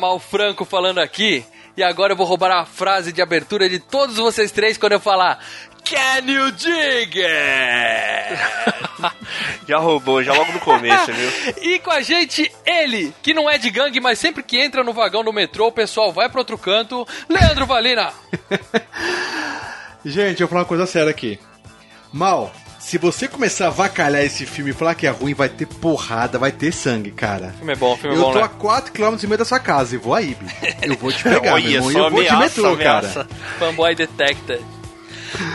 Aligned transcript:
Mal 0.00 0.18
Franco 0.18 0.64
falando 0.64 0.98
aqui. 0.98 1.44
E 1.76 1.82
agora 1.82 2.14
eu 2.14 2.16
vou 2.16 2.26
roubar 2.26 2.50
a 2.50 2.64
frase 2.64 3.12
de 3.12 3.22
abertura 3.22 3.68
de 3.68 3.78
todos 3.78 4.16
vocês 4.16 4.50
três 4.50 4.76
quando 4.76 4.92
eu 4.92 5.00
falar 5.00 5.38
Can 5.84 6.30
you 6.30 6.50
dig 6.52 7.22
it? 7.22 8.40
Já 9.66 9.78
roubou, 9.78 10.22
já 10.22 10.32
logo 10.32 10.52
no 10.52 10.60
começo, 10.60 11.12
viu? 11.12 11.30
E 11.62 11.78
com 11.78 11.90
a 11.90 12.00
gente, 12.00 12.50
ele, 12.66 13.14
que 13.22 13.32
não 13.32 13.48
é 13.48 13.56
de 13.56 13.70
gangue, 13.70 14.00
mas 14.00 14.18
sempre 14.18 14.42
que 14.42 14.58
entra 14.58 14.82
no 14.82 14.92
vagão 14.92 15.22
do 15.22 15.32
metrô, 15.32 15.68
o 15.68 15.72
pessoal 15.72 16.12
vai 16.12 16.28
pro 16.28 16.40
outro 16.40 16.58
canto, 16.58 17.06
Leandro 17.28 17.66
Valina. 17.66 18.12
Gente, 20.04 20.40
eu 20.40 20.46
vou 20.46 20.48
falar 20.48 20.62
uma 20.62 20.66
coisa 20.66 20.86
séria 20.86 21.10
aqui. 21.10 21.38
Mal, 22.12 22.52
se 22.90 22.98
você 22.98 23.28
começar 23.28 23.68
a 23.68 23.70
vacalhar 23.70 24.24
esse 24.24 24.44
filme 24.44 24.72
e 24.72 24.74
falar 24.74 24.96
que 24.96 25.06
é 25.06 25.10
ruim, 25.10 25.32
vai 25.32 25.48
ter 25.48 25.64
porrada, 25.64 26.40
vai 26.40 26.50
ter 26.50 26.72
sangue, 26.72 27.12
cara. 27.12 27.54
Filme 27.56 27.72
é 27.72 27.76
bom, 27.76 27.96
filme 27.96 28.16
é 28.16 28.18
Eu 28.18 28.22
bom, 28.22 28.32
tô 28.32 28.40
né? 28.40 28.44
a 28.44 28.48
4km 28.48 29.22
e 29.22 29.26
meio 29.28 29.38
da 29.38 29.44
sua 29.44 29.60
casa 29.60 29.94
e 29.94 29.98
vou 29.98 30.12
aí, 30.12 30.34
bicho. 30.34 30.56
Eu 30.82 30.96
vou 30.96 31.12
te 31.12 31.22
pegar, 31.22 31.54
Olha 31.54 31.62
meu 31.62 31.72
irmão, 31.72 31.90
e 31.90 31.92
só, 31.92 31.98
eu 32.00 32.10
vou 32.10 32.22
te 32.24 32.28
ameaça, 32.28 32.42
metrô, 32.60 32.72
ameaça. 32.72 33.24
cara. 33.24 33.28
Fanboy 33.60 33.94
Detected. 33.94 34.60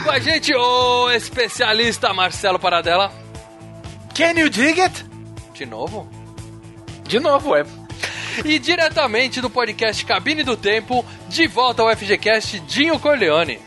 Com 0.05 0.11
a 0.11 0.17
gente, 0.19 0.55
o 0.55 1.11
especialista 1.11 2.13
Marcelo 2.13 2.57
Paradela. 2.57 3.11
Can 4.13 4.39
you 4.39 4.49
dig 4.49 4.79
it? 4.79 5.05
De 5.53 5.65
novo? 5.65 6.07
De 7.03 7.19
novo, 7.19 7.53
é. 7.53 7.65
E 8.45 8.57
diretamente 8.59 9.41
do 9.41 9.49
podcast 9.49 10.05
Cabine 10.05 10.41
do 10.41 10.55
Tempo, 10.55 11.03
de 11.27 11.47
volta 11.47 11.81
ao 11.81 11.93
FGCast, 11.93 12.61
Dinho 12.61 12.97
Corleone. 12.97 13.59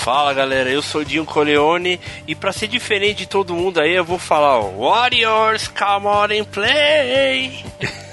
Fala 0.00 0.32
galera, 0.32 0.70
eu 0.70 0.80
sou 0.80 1.02
o 1.02 1.04
Dinho 1.04 1.26
Coleone 1.26 2.00
e 2.26 2.34
pra 2.34 2.52
ser 2.52 2.68
diferente 2.68 3.18
de 3.18 3.26
todo 3.26 3.54
mundo 3.54 3.78
aí 3.78 3.92
eu 3.92 4.04
vou 4.04 4.18
falar 4.18 4.58
ó, 4.58 4.70
Warriors, 4.70 5.68
come 5.68 6.06
on 6.06 6.24
and 6.24 6.44
play! 6.44 7.62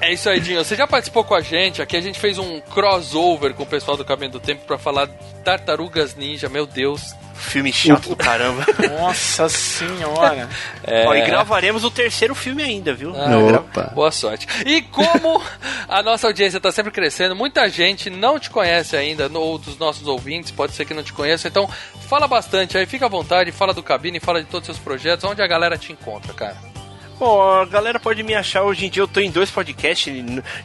É 0.00 0.12
isso 0.12 0.28
aí, 0.28 0.40
Dinho. 0.40 0.64
Você 0.64 0.74
já 0.74 0.84
participou 0.84 1.22
com 1.22 1.32
a 1.32 1.40
gente? 1.40 1.80
Aqui 1.80 1.96
a 1.96 2.00
gente 2.00 2.18
fez 2.18 2.38
um 2.38 2.60
crossover 2.60 3.54
com 3.54 3.62
o 3.62 3.66
pessoal 3.66 3.96
do 3.96 4.04
Caminho 4.04 4.32
do 4.32 4.40
Tempo 4.40 4.64
pra 4.66 4.76
falar 4.76 5.06
Tartarugas 5.44 6.16
Ninja, 6.16 6.48
meu 6.48 6.66
Deus. 6.66 7.14
Filme 7.42 7.72
chato 7.72 8.08
do 8.08 8.16
caramba. 8.16 8.64
Nossa 8.98 9.48
senhora. 9.48 10.48
Ó, 11.06 11.14
e 11.14 11.22
gravaremos 11.22 11.84
o 11.84 11.90
terceiro 11.90 12.34
filme 12.34 12.62
ainda, 12.62 12.94
viu? 12.94 13.12
Ah, 13.16 13.36
Opa. 13.36 13.82
gra- 13.82 13.90
Boa 13.90 14.10
sorte. 14.10 14.46
E 14.64 14.80
como 14.82 15.42
a 15.88 16.02
nossa 16.02 16.26
audiência 16.28 16.56
está 16.56 16.70
sempre 16.72 16.90
crescendo, 16.92 17.34
muita 17.36 17.68
gente 17.68 18.08
não 18.08 18.38
te 18.38 18.48
conhece 18.48 18.96
ainda, 18.96 19.28
ou 19.38 19.58
dos 19.58 19.76
nossos 19.76 20.06
ouvintes, 20.06 20.50
pode 20.50 20.72
ser 20.72 20.84
que 20.84 20.94
não 20.94 21.02
te 21.02 21.12
conheça, 21.12 21.48
então 21.48 21.68
fala 22.08 22.26
bastante 22.26 22.78
aí, 22.78 22.86
fica 22.86 23.06
à 23.06 23.08
vontade, 23.08 23.52
fala 23.52 23.74
do 23.74 23.82
cabine, 23.82 24.20
fala 24.20 24.40
de 24.42 24.48
todos 24.48 24.68
os 24.68 24.74
seus 24.76 24.84
projetos, 24.84 25.24
onde 25.24 25.42
a 25.42 25.46
galera 25.46 25.76
te 25.76 25.92
encontra, 25.92 26.32
cara. 26.32 26.71
Bom, 27.24 27.40
a 27.40 27.64
galera 27.64 28.00
pode 28.00 28.20
me 28.24 28.34
achar 28.34 28.64
hoje 28.64 28.86
em 28.86 28.90
dia. 28.90 29.00
Eu 29.00 29.06
tô 29.06 29.20
em 29.20 29.30
dois 29.30 29.48
podcasts. 29.48 30.12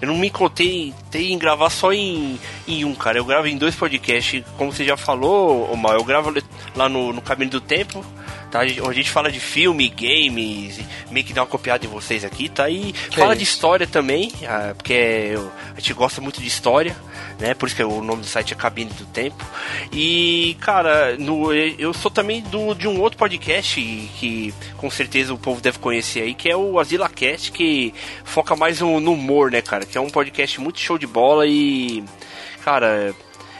Eu 0.01 0.07
não 0.07 0.17
me 0.17 0.31
contei 0.31 0.91
em 1.13 1.37
gravar 1.37 1.69
só 1.69 1.93
em, 1.93 2.39
em 2.67 2.83
um, 2.83 2.95
cara. 2.95 3.19
Eu 3.19 3.25
gravo 3.25 3.45
em 3.45 3.55
dois 3.55 3.75
podcasts. 3.75 4.43
Como 4.57 4.73
você 4.73 4.83
já 4.83 4.97
falou, 4.97 5.71
Omar, 5.71 5.93
eu 5.93 6.03
gravo 6.03 6.33
lá 6.75 6.89
no, 6.89 7.13
no 7.13 7.21
Caminho 7.21 7.51
do 7.51 7.61
Tempo. 7.61 8.03
Tá? 8.49 8.61
Onde 8.61 8.79
a 8.81 8.93
gente 8.93 9.09
fala 9.11 9.29
de 9.31 9.39
filme, 9.41 9.89
games, 9.89 10.79
meio 11.11 11.25
que 11.25 11.33
dá 11.33 11.41
uma 11.41 11.47
copiada 11.47 11.85
em 11.85 11.89
vocês 11.89 12.23
aqui, 12.23 12.47
tá? 12.47 12.69
E 12.69 12.93
fala 13.11 13.35
de 13.35 13.43
isso. 13.43 13.51
história 13.53 13.85
também, 13.85 14.31
ah, 14.47 14.73
porque 14.75 14.93
eu- 14.93 15.51
a 15.75 15.79
gente 15.79 15.93
gosta 15.93 16.21
muito 16.21 16.39
de 16.39 16.47
história, 16.47 16.95
né? 17.39 17.53
Por 17.53 17.67
isso 17.67 17.75
que 17.75 17.83
o 17.83 18.01
nome 18.01 18.21
do 18.21 18.27
site 18.27 18.53
é 18.53 18.55
Cabine 18.55 18.89
do 18.91 19.05
Tempo. 19.07 19.45
E, 19.91 20.55
cara, 20.61 21.17
no, 21.17 21.53
eu 21.53 21.93
sou 21.93 22.09
também 22.09 22.41
do, 22.43 22.73
de 22.73 22.87
um 22.87 23.01
outro 23.01 23.17
podcast 23.17 23.81
que 24.19 24.53
com 24.77 24.89
certeza 24.89 25.33
o 25.33 25.37
povo 25.37 25.59
deve 25.59 25.79
conhecer 25.79 26.21
aí, 26.21 26.33
que 26.33 26.49
é 26.49 26.55
o 26.55 26.79
Azila 26.79 27.09
Cast, 27.09 27.51
que 27.51 27.93
foca 28.23 28.55
mais 28.55 28.79
no, 28.79 28.99
no 29.01 29.11
humor, 29.13 29.51
né, 29.51 29.61
cara? 29.61 29.85
Que 29.85 29.97
é 29.97 30.01
um 30.01 30.09
podcast 30.09 30.59
muito 30.61 30.79
show 30.79 30.97
de 30.97 31.05
bola 31.07 31.45
e, 31.45 32.01
cara. 32.63 33.13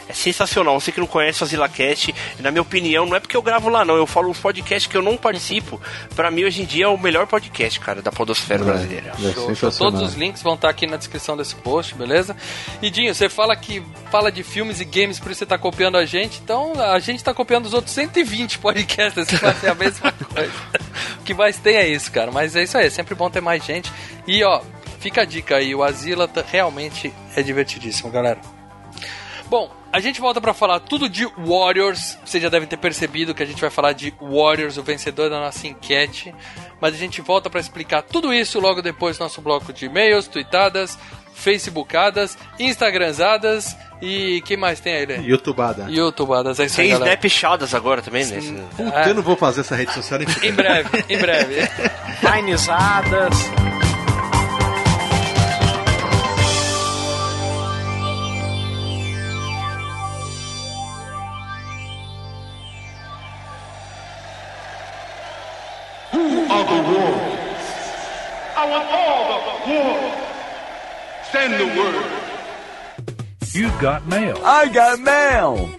É 0.09 0.13
sensacional, 0.13 0.79
você 0.79 0.91
que 0.91 0.99
não 1.01 1.07
conhece 1.07 1.43
o 1.43 1.45
AzilaCast, 1.45 2.15
na 2.39 2.49
minha 2.49 2.61
opinião, 2.61 3.05
não 3.05 3.15
é 3.15 3.19
porque 3.19 3.35
eu 3.35 3.41
gravo 3.41 3.67
lá 3.67 3.83
não, 3.83 3.95
eu 3.97 4.07
falo 4.07 4.29
uns 4.29 4.39
podcasts 4.39 4.87
que 4.89 4.95
eu 4.95 5.01
não 5.01 5.17
participo, 5.17 5.81
pra 6.15 6.31
mim 6.31 6.45
hoje 6.45 6.61
em 6.61 6.65
dia 6.65 6.85
é 6.85 6.87
o 6.87 6.97
melhor 6.97 7.27
podcast, 7.27 7.77
cara, 7.81 8.01
da 8.01 8.11
podosfera 8.11 8.63
brasileira. 8.63 9.11
É 9.19 9.53
Show. 9.55 9.71
Todos 9.71 10.01
os 10.01 10.13
links 10.15 10.41
vão 10.41 10.53
estar 10.53 10.69
aqui 10.69 10.87
na 10.87 10.95
descrição 10.95 11.35
desse 11.35 11.55
post, 11.55 11.93
beleza? 11.95 12.35
E 12.81 12.89
Dinho, 12.89 13.13
você 13.13 13.27
fala 13.27 13.53
que 13.55 13.83
fala 14.09 14.31
de 14.31 14.43
filmes 14.43 14.79
e 14.79 14.85
games, 14.85 15.19
por 15.19 15.29
isso 15.31 15.39
você 15.39 15.45
tá 15.45 15.57
copiando 15.57 15.97
a 15.97 16.05
gente, 16.05 16.39
então 16.41 16.73
a 16.79 16.99
gente 16.99 17.21
tá 17.23 17.33
copiando 17.33 17.65
os 17.65 17.73
outros 17.73 17.93
120 17.93 18.59
podcasts, 18.59 19.27
você 19.27 19.37
fazer 19.37 19.69
a 19.69 19.75
mesma 19.75 20.11
coisa. 20.33 20.51
o 21.19 21.23
que 21.23 21.33
mais 21.33 21.57
tem 21.57 21.75
é 21.75 21.87
isso, 21.87 22.09
cara, 22.13 22.31
mas 22.31 22.55
é 22.55 22.63
isso 22.63 22.77
aí, 22.77 22.87
é 22.87 22.89
sempre 22.89 23.13
bom 23.13 23.29
ter 23.29 23.41
mais 23.41 23.63
gente. 23.65 23.91
E 24.25 24.41
ó, 24.43 24.61
fica 25.01 25.23
a 25.23 25.25
dica 25.25 25.57
aí, 25.57 25.75
o 25.75 25.83
Asila 25.83 26.27
tá- 26.29 26.45
realmente 26.49 27.13
é 27.35 27.43
divertidíssimo, 27.43 28.09
galera. 28.09 28.39
Bom, 29.49 29.69
a 29.91 29.99
gente 29.99 30.19
volta 30.21 30.39
pra 30.41 30.53
falar 30.53 30.79
tudo 30.79 31.09
de 31.09 31.25
Warriors. 31.37 32.17
Vocês 32.25 32.41
já 32.41 32.49
devem 32.49 32.67
ter 32.67 32.77
percebido 32.77 33.33
que 33.33 33.43
a 33.43 33.45
gente 33.45 33.59
vai 33.61 33.69
falar 33.69 33.93
de 33.93 34.13
Warriors, 34.21 34.77
o 34.77 34.83
vencedor 34.83 35.29
da 35.29 35.39
nossa 35.39 35.67
enquete. 35.67 36.33
Mas 36.81 36.93
a 36.93 36.97
gente 36.97 37.21
volta 37.21 37.49
pra 37.49 37.59
explicar 37.59 38.01
tudo 38.01 38.33
isso 38.33 38.59
logo 38.59 38.81
depois 38.81 39.17
do 39.17 39.23
nosso 39.23 39.41
bloco 39.41 39.71
de 39.73 39.85
e-mails, 39.85 40.27
tweetadas, 40.27 40.97
facebookadas, 41.33 42.37
instagramzadas 42.59 43.75
e 44.01 44.41
que 44.41 44.55
mais 44.57 44.79
tem 44.79 44.93
aí, 44.93 45.05
Lê? 45.05 45.17
Youtubada. 45.17 45.87
Youtubadas, 45.89 46.59
é 46.59 46.65
isso 46.65 46.79
aí, 46.81 46.87
Tem 46.89 46.93
galera. 46.99 47.11
snapchadas 47.13 47.73
agora 47.73 48.01
também, 48.01 48.25
né? 48.25 48.39
Puta, 48.75 49.09
eu 49.09 49.15
não 49.15 49.23
vou 49.23 49.35
fazer 49.35 49.61
essa 49.61 49.75
rede 49.75 49.93
social 49.93 50.19
Em 50.43 50.51
breve, 50.51 51.05
em 51.09 51.17
breve. 51.17 51.55
Painizadas. 52.21 53.33
Are 66.57 66.65
the 66.65 66.81
warriors. 66.89 67.65
I 68.55 68.63
want 68.71 68.85
all 68.97 69.21
the 69.29 69.53
warriors. 69.69 70.17
Send 71.31 71.53
the 71.53 71.67
word. 71.77 72.05
You 73.53 73.67
got 73.79 74.07
mail. 74.07 74.37
I 74.43 74.67
got 74.69 74.99
mail. 74.99 75.77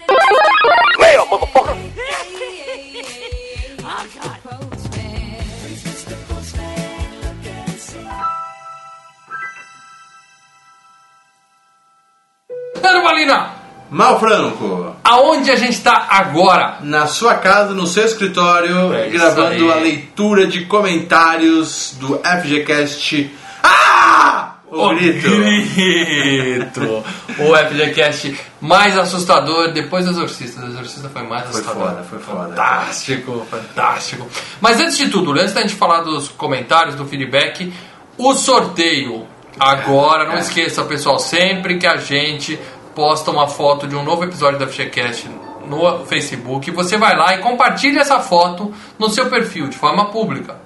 Leandro 12.88 13.02
Valina, 13.06 13.57
Mal 13.90 14.20
Franco, 14.20 14.94
aonde 15.02 15.50
a 15.50 15.56
gente 15.56 15.80
tá 15.80 16.06
agora? 16.10 16.78
na 16.82 17.06
sua 17.06 17.34
casa, 17.36 17.72
no 17.72 17.86
seu 17.86 18.04
escritório, 18.04 18.92
É 18.94 19.08
gravando 19.08 19.72
a 19.72 19.76
leitura 19.76 20.46
de 20.46 20.66
comentários 20.66 21.96
do 21.98 22.18
FGCast. 22.18 23.30
Ah! 23.62 24.54
O 24.70 24.90
grito. 24.90 25.26
grito. 25.30 27.04
O 27.38 27.56
FGCast 27.56 28.38
mais 28.60 28.98
assustador 28.98 29.72
depois 29.72 30.04
do 30.04 30.10
Exorcista. 30.10 30.60
O 30.60 30.66
Exorcista 30.66 31.08
foi 31.08 31.22
mais 31.22 31.42
Foi 31.44 31.50
assustador. 31.60 31.88
foda, 31.88 32.02
foi 32.02 32.18
foda. 32.18 32.48
Fantástico, 32.50 33.46
fantástico. 33.50 34.26
Mas 34.60 34.78
antes 34.80 34.98
de 34.98 35.08
tudo, 35.08 35.32
antes 35.32 35.54
da 35.54 35.62
gente 35.62 35.74
falar 35.74 36.02
dos 36.02 36.28
comentários, 36.28 36.94
do 36.94 37.06
feedback, 37.06 37.72
o 38.18 38.34
sorteio. 38.34 39.26
Agora, 39.58 40.28
não 40.28 40.38
esqueça, 40.38 40.84
pessoal, 40.84 41.18
sempre 41.18 41.78
que 41.78 41.86
a 41.86 41.96
gente 41.96 42.56
posta 42.98 43.30
uma 43.30 43.46
foto 43.46 43.86
de 43.86 43.94
um 43.94 44.02
novo 44.02 44.24
episódio 44.24 44.58
da 44.58 44.66
FGCast 44.66 45.30
no 45.68 46.04
Facebook, 46.04 46.68
você 46.72 46.96
vai 46.96 47.16
lá 47.16 47.32
e 47.32 47.38
compartilha 47.38 48.00
essa 48.00 48.18
foto 48.18 48.74
no 48.98 49.08
seu 49.08 49.26
perfil, 49.26 49.68
de 49.68 49.76
forma 49.76 50.06
pública. 50.06 50.56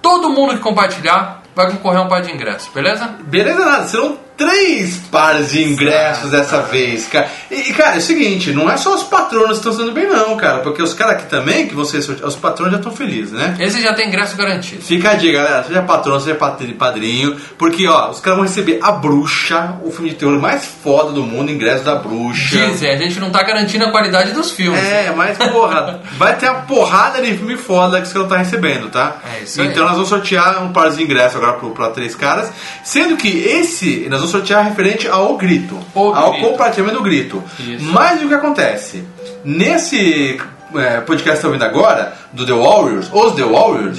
Todo 0.00 0.30
mundo 0.30 0.54
que 0.54 0.60
compartilhar 0.60 1.42
vai 1.52 1.68
concorrer 1.72 1.98
a 1.98 2.04
um 2.04 2.08
par 2.08 2.22
de 2.22 2.30
ingressos, 2.32 2.72
beleza? 2.72 3.16
Beleza 3.24 3.64
nada, 3.64 3.88
você 3.88 3.96
não 3.96 4.16
três 4.36 4.96
pares 5.10 5.50
de 5.52 5.62
ingressos 5.62 6.30
dessa 6.30 6.60
vez, 6.62 7.06
cara. 7.06 7.28
E, 7.50 7.72
cara, 7.72 7.94
é 7.94 7.98
o 7.98 8.02
seguinte, 8.02 8.52
não 8.52 8.68
é 8.70 8.76
só 8.76 8.94
os 8.94 9.04
patronos 9.04 9.50
que 9.60 9.68
estão 9.68 9.72
sendo 9.72 9.92
bem, 9.92 10.06
não, 10.08 10.36
cara. 10.36 10.58
Porque 10.58 10.82
os 10.82 10.92
caras 10.92 11.14
aqui 11.16 11.26
também, 11.26 11.66
que 11.68 11.74
vocês, 11.74 12.08
os 12.08 12.36
patronos 12.36 12.72
já 12.72 12.78
estão 12.78 12.92
felizes, 12.92 13.32
né? 13.32 13.56
Esse 13.60 13.80
já 13.80 13.94
tem 13.94 14.08
ingresso 14.08 14.36
garantido. 14.36 14.82
Fica 14.82 15.10
a 15.10 15.14
dica, 15.14 15.42
galera. 15.42 15.62
Seja 15.64 15.82
patrono, 15.82 16.20
seja 16.20 16.36
padrinho. 16.76 17.36
Porque, 17.56 17.86
ó, 17.86 18.10
os 18.10 18.20
caras 18.20 18.38
vão 18.38 18.46
receber 18.46 18.80
A 18.82 18.90
Bruxa, 18.92 19.76
o 19.84 19.90
filme 19.90 20.10
de 20.10 20.16
terror 20.16 20.38
mais 20.40 20.64
foda 20.64 21.12
do 21.12 21.22
mundo, 21.22 21.50
ingresso 21.50 21.84
da 21.84 21.94
Bruxa. 21.94 22.56
Dizem, 22.66 22.90
a 22.90 22.96
gente 22.96 23.20
não 23.20 23.30
tá 23.30 23.42
garantindo 23.42 23.84
a 23.84 23.90
qualidade 23.90 24.32
dos 24.32 24.50
filmes. 24.50 24.80
É, 24.82 25.12
mas 25.16 25.38
porra, 25.38 26.00
vai 26.18 26.36
ter 26.36 26.50
uma 26.50 26.62
porrada 26.62 27.22
de 27.22 27.34
filme 27.36 27.56
foda 27.56 28.00
que 28.00 28.08
você 28.08 28.18
não 28.18 28.26
tá 28.28 28.36
recebendo, 28.38 28.90
tá? 28.90 29.16
É 29.38 29.44
isso 29.44 29.60
aí. 29.60 29.68
Então 29.68 29.84
nós 29.84 29.92
vamos 29.92 30.08
sortear 30.08 30.62
um 30.62 30.72
par 30.72 30.90
de 30.90 31.02
ingressos 31.02 31.36
agora 31.36 31.52
pro- 31.54 31.70
pra 31.70 31.90
três 31.90 32.14
caras. 32.14 32.50
Sendo 32.82 33.16
que 33.16 33.28
esse 33.28 34.06
nós 34.10 34.23
vamos 34.24 34.30
sortear 34.30 34.64
referente 34.64 35.06
ao 35.06 35.36
grito. 35.36 35.78
O 35.94 36.12
ao 36.12 36.32
grito. 36.32 36.48
compartilhamento 36.48 36.98
do 36.98 37.02
grito. 37.02 37.42
Isso. 37.60 37.84
Mas 37.84 38.22
o 38.22 38.28
que 38.28 38.34
acontece? 38.34 39.04
Nesse 39.44 40.40
é, 40.74 41.00
podcast 41.00 41.36
que 41.36 41.42
tá 41.42 41.48
ouvindo 41.48 41.64
agora, 41.64 42.14
do 42.32 42.44
The 42.44 42.52
Warriors, 42.52 43.08
os 43.12 43.32
The 43.34 43.44
Warriors, 43.44 43.98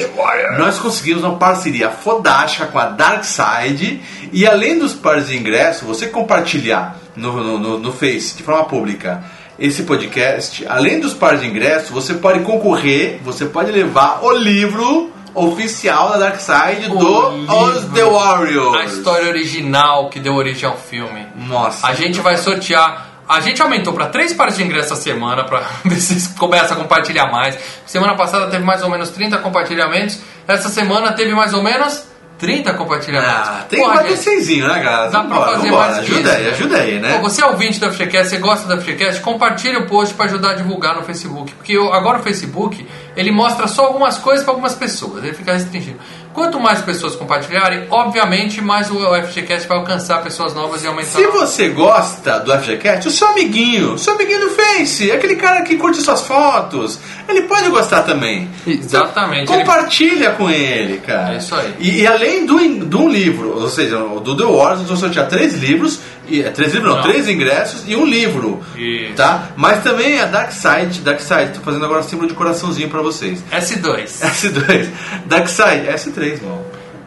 nós 0.57 0.79
conseguimos 0.79 1.23
uma 1.23 1.37
parceria 1.37 1.89
fodástica 1.89 2.65
com 2.65 2.79
a 2.79 2.85
Dark 2.87 3.23
Side. 3.23 4.01
E 4.33 4.45
além 4.45 4.79
dos 4.79 4.93
pares 4.93 5.27
de 5.27 5.37
ingresso, 5.37 5.85
você 5.85 6.07
compartilhar 6.07 6.97
no, 7.15 7.41
no, 7.41 7.59
no, 7.59 7.79
no 7.79 7.93
Face 7.93 8.35
de 8.35 8.43
forma 8.43 8.65
pública 8.65 9.23
esse 9.57 9.83
podcast, 9.83 10.65
além 10.67 10.99
dos 10.99 11.13
pares 11.13 11.39
de 11.39 11.47
ingresso, 11.47 11.93
você 11.93 12.15
pode 12.15 12.41
concorrer, 12.41 13.21
você 13.23 13.45
pode 13.45 13.71
levar 13.71 14.19
o 14.21 14.31
livro 14.33 15.11
oficial 15.35 16.09
da 16.11 16.17
Dark 16.17 16.39
Side 16.39 16.89
O 16.89 16.97
do. 16.97 17.27
Os 17.53 17.85
The 17.93 18.03
Warriors. 18.03 18.75
A 18.75 18.85
história 18.85 19.27
original 19.27 20.09
que 20.09 20.19
deu 20.19 20.33
origem 20.33 20.67
ao 20.67 20.77
filme. 20.77 21.27
Nossa. 21.35 21.85
A 21.85 21.93
gente 21.93 22.19
vai 22.21 22.37
sortear. 22.37 23.13
A 23.27 23.39
gente 23.39 23.61
aumentou 23.61 23.91
para 23.91 24.07
três 24.07 24.33
pares 24.33 24.55
de 24.55 24.63
ingressos 24.63 24.93
a 24.93 24.95
semana 24.95 25.43
para 25.43 25.59
ver 25.83 25.95
se 25.95 26.13
vocês 26.13 26.27
começam 26.37 26.77
a 26.77 26.79
compartilhar 26.79 27.31
mais. 27.31 27.57
Semana 27.85 28.15
passada 28.15 28.47
teve 28.47 28.63
mais 28.63 28.81
ou 28.81 28.89
menos 28.89 29.09
30 29.09 29.37
compartilhamentos. 29.39 30.19
Essa 30.47 30.69
semana 30.69 31.11
teve 31.13 31.33
mais 31.33 31.53
ou 31.53 31.61
menos 31.61 32.03
30 32.37 32.73
compartilhamentos. 32.73 33.47
Ah, 33.49 33.65
tem 33.69 33.79
que 33.79 33.85
Porra, 33.85 33.97
bater 33.97 34.09
gente, 34.09 34.21
seizinho, 34.23 34.67
né, 34.67 34.81
galera? 34.83 35.09
Dá 35.09 35.19
pra 35.19 35.21
Vambora, 35.21 35.51
fazer 35.53 35.63
vambora. 35.69 35.91
mais 35.91 36.05
que 36.05 36.13
Ajuda 36.13 36.31
aí, 36.33 36.47
ajuda 36.49 36.77
aí, 36.77 36.99
né? 36.99 37.13
Pô, 37.13 37.21
você 37.21 37.41
é 37.41 37.45
ouvinte 37.45 37.79
do 37.79 37.91
FGCast, 37.91 38.29
você 38.29 38.37
gosta 38.37 38.67
do 38.75 38.81
FGCast, 38.81 39.21
compartilhe 39.21 39.77
o 39.77 39.87
post 39.87 40.13
para 40.15 40.25
ajudar 40.25 40.51
a 40.51 40.53
divulgar 40.55 40.95
no 40.95 41.03
Facebook. 41.03 41.53
Porque 41.53 41.77
o- 41.77 41.93
agora 41.93 42.19
o 42.19 42.21
Facebook, 42.23 42.85
ele 43.15 43.31
mostra 43.31 43.67
só 43.67 43.85
algumas 43.85 44.17
coisas 44.17 44.43
para 44.43 44.53
algumas 44.53 44.75
pessoas, 44.75 45.23
ele 45.23 45.33
fica 45.33 45.53
restringido. 45.53 45.97
Quanto 46.35 46.59
mais 46.59 46.81
pessoas 46.81 47.15
compartilharem, 47.15 47.87
obviamente, 47.89 48.61
mais 48.61 48.91
o 48.91 48.97
FGCast 49.23 49.67
vai 49.69 49.77
alcançar 49.77 50.21
pessoas 50.21 50.53
novas 50.53 50.83
e 50.83 50.87
aumentar. 50.87 51.17
Se 51.17 51.25
você 51.27 51.69
gosta 51.69 52.39
do 52.41 52.51
FGCast, 52.51 53.07
o 53.07 53.11
seu 53.11 53.29
amiguinho, 53.29 53.93
o 53.93 53.97
seu 53.97 54.13
amiguinho 54.15 54.41
do 54.41 54.49
Face, 54.49 55.09
aquele 55.11 55.37
cara 55.37 55.61
que 55.61 55.77
curte 55.77 56.01
suas 56.01 56.21
fotos, 56.21 56.99
ele 57.29 57.43
pode 57.43 57.69
gostar 57.69 58.03
também. 58.03 58.49
Exatamente. 58.67 59.49
ele- 59.51 59.59
Compartilha 59.63 60.31
com 60.31 60.49
ele, 60.49 60.97
cara. 60.97 61.35
É 61.35 61.37
isso 61.37 61.55
aí. 61.55 61.73
E, 61.79 62.01
e 62.01 62.07
além 62.07 62.45
do, 62.45 62.57
do 62.85 63.07
livro, 63.07 63.57
ou 63.61 63.69
seja, 63.69 63.97
do 63.97 64.35
The 64.35 64.43
Wars, 64.43 64.81
vamos 64.81 64.99
sortear 64.99 65.27
três 65.29 65.53
livros, 65.55 65.99
e, 66.27 66.41
é, 66.43 66.49
três 66.49 66.73
livros 66.73 66.89
não, 66.91 66.97
Não. 67.01 67.03
três 67.09 67.27
ingressos 67.29 67.83
e 67.87 67.95
um 67.95 68.05
livro. 68.05 68.61
Isso. 68.75 69.13
Tá? 69.15 69.49
Mas 69.55 69.83
também 69.83 70.19
a 70.19 70.25
Dark 70.25 70.51
Side, 70.51 71.01
Dark 71.01 71.19
Side, 71.19 71.51
tô 71.53 71.59
fazendo 71.61 71.85
agora 71.85 72.03
símbolo 72.03 72.27
de 72.27 72.33
coraçãozinho 72.33 72.89
pra 72.89 73.01
vocês. 73.01 73.43
S2. 73.51 74.05
S2, 74.21 74.87
Dark 75.25 75.47
Side, 75.47 75.87
S3, 75.87 76.41
mano. 76.43 76.65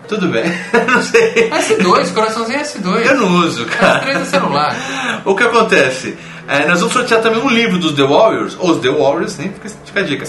Tudo 0.09 0.29
bem. 0.29 0.44
não 0.88 1.03
sei. 1.03 1.50
S2, 1.50 2.15
coraçãozinho 2.15 2.59
S2. 2.61 3.05
Eu 3.06 3.17
não 3.17 3.29
uso, 3.41 3.67
cara. 3.67 4.00
S3 4.06 4.20
é 4.23 4.25
celular. 4.25 4.76
O 5.25 5.35
que 5.35 5.43
acontece? 5.43 6.17
É, 6.47 6.67
nós 6.67 6.79
vamos 6.81 6.94
sortear 6.94 7.20
também 7.20 7.43
um 7.43 7.50
livro 7.50 7.76
dos 7.76 7.93
The 7.93 8.05
Warriors, 8.05 8.56
os 8.59 8.79
The 8.79 8.88
Warriors, 8.88 9.37
nem 9.37 9.53
fica, 9.53 9.69
fica 9.85 10.00
a 10.00 10.03
dica, 10.03 10.25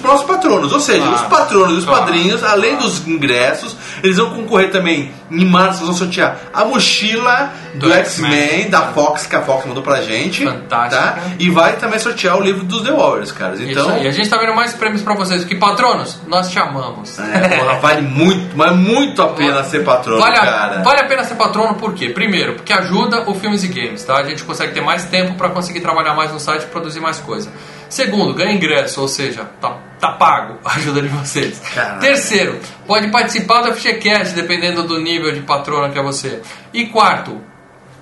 para 0.00 0.14
os 0.14 0.22
patronos. 0.22 0.72
Ou 0.72 0.80
seja, 0.80 1.00
Claro. 1.02 1.14
os 1.16 1.22
patronos 1.22 1.74
e 1.74 1.78
os 1.80 1.84
Claro. 1.84 2.04
padrinhos, 2.06 2.42
além 2.42 2.76
dos 2.76 3.06
ingressos, 3.06 3.76
eles 4.02 4.16
vão 4.16 4.30
concorrer 4.30 4.70
também. 4.70 5.12
Em 5.30 5.44
março, 5.44 5.80
vamos 5.80 5.98
sortear 5.98 6.38
a 6.54 6.64
mochila 6.64 7.52
do, 7.74 7.80
Do 7.88 7.92
X-Men, 7.92 8.70
da 8.70 8.80
Fox, 8.92 9.26
que 9.26 9.36
a 9.36 9.42
Fox 9.42 9.66
mandou 9.66 9.82
pra 9.82 10.00
gente. 10.02 10.44
Fantástica. 10.44 11.02
Tá? 11.02 11.18
E 11.38 11.50
vai 11.50 11.76
também 11.76 11.98
sortear 11.98 12.36
o 12.38 12.40
livro 12.42 12.64
dos 12.64 12.82
The 12.82 12.90
Warriors, 12.92 13.30
caras. 13.32 13.60
Isso 13.60 13.70
Então, 13.72 13.90
aí. 13.90 14.06
A 14.08 14.10
gente 14.10 14.28
tá 14.28 14.38
vendo 14.38 14.54
mais 14.54 14.72
prêmios 14.72 15.02
pra 15.02 15.14
vocês. 15.14 15.44
Que 15.44 15.54
patronos, 15.54 16.18
nós 16.26 16.48
te 16.50 16.58
amamos. 16.58 17.18
é, 17.18 17.58
porra, 17.58 17.78
vale 17.78 18.02
muito, 18.02 18.56
mas 18.56 18.74
muito 18.74 19.20
a 19.22 19.28
pena 19.28 19.62
ser 19.64 19.84
patrono, 19.84 20.18
Vale 20.20 20.36
a, 20.36 20.40
cara. 20.40 20.82
vale 20.82 21.00
a 21.00 21.04
pena 21.06 21.24
ser 21.24 21.34
patrono 21.34 21.74
por 21.74 21.92
quê? 21.94 22.08
Primeiro, 22.08 22.54
porque 22.54 22.72
ajuda 22.72 23.28
o 23.28 23.34
Filmes 23.34 23.62
e 23.64 23.68
Games, 23.68 24.02
tá? 24.04 24.16
A 24.16 24.24
gente 24.24 24.42
consegue 24.44 24.72
ter 24.72 24.80
mais 24.80 25.04
tempo 25.04 25.34
para 25.34 25.50
conseguir 25.50 25.80
trabalhar 25.80 26.14
mais 26.14 26.32
no 26.32 26.40
site 26.40 26.62
e 26.62 26.66
produzir 26.66 27.00
mais 27.00 27.18
coisa. 27.18 27.50
Segundo, 27.88 28.34
ganha 28.34 28.52
ingresso, 28.52 29.00
ou 29.00 29.08
seja, 29.08 29.44
tá, 29.60 29.78
tá 29.98 30.12
pago 30.12 30.58
a 30.64 30.74
ajuda 30.74 31.02
de 31.02 31.08
vocês. 31.08 31.60
Terceiro, 32.00 32.60
pode 32.86 33.08
participar 33.08 33.62
do 33.62 33.74
FGCast, 33.74 34.34
dependendo 34.34 34.82
do 34.82 35.00
nível 35.00 35.32
de 35.32 35.40
patrono 35.40 35.92
que 35.92 35.98
é 35.98 36.02
você. 36.02 36.42
E 36.72 36.86
quarto, 36.86 37.40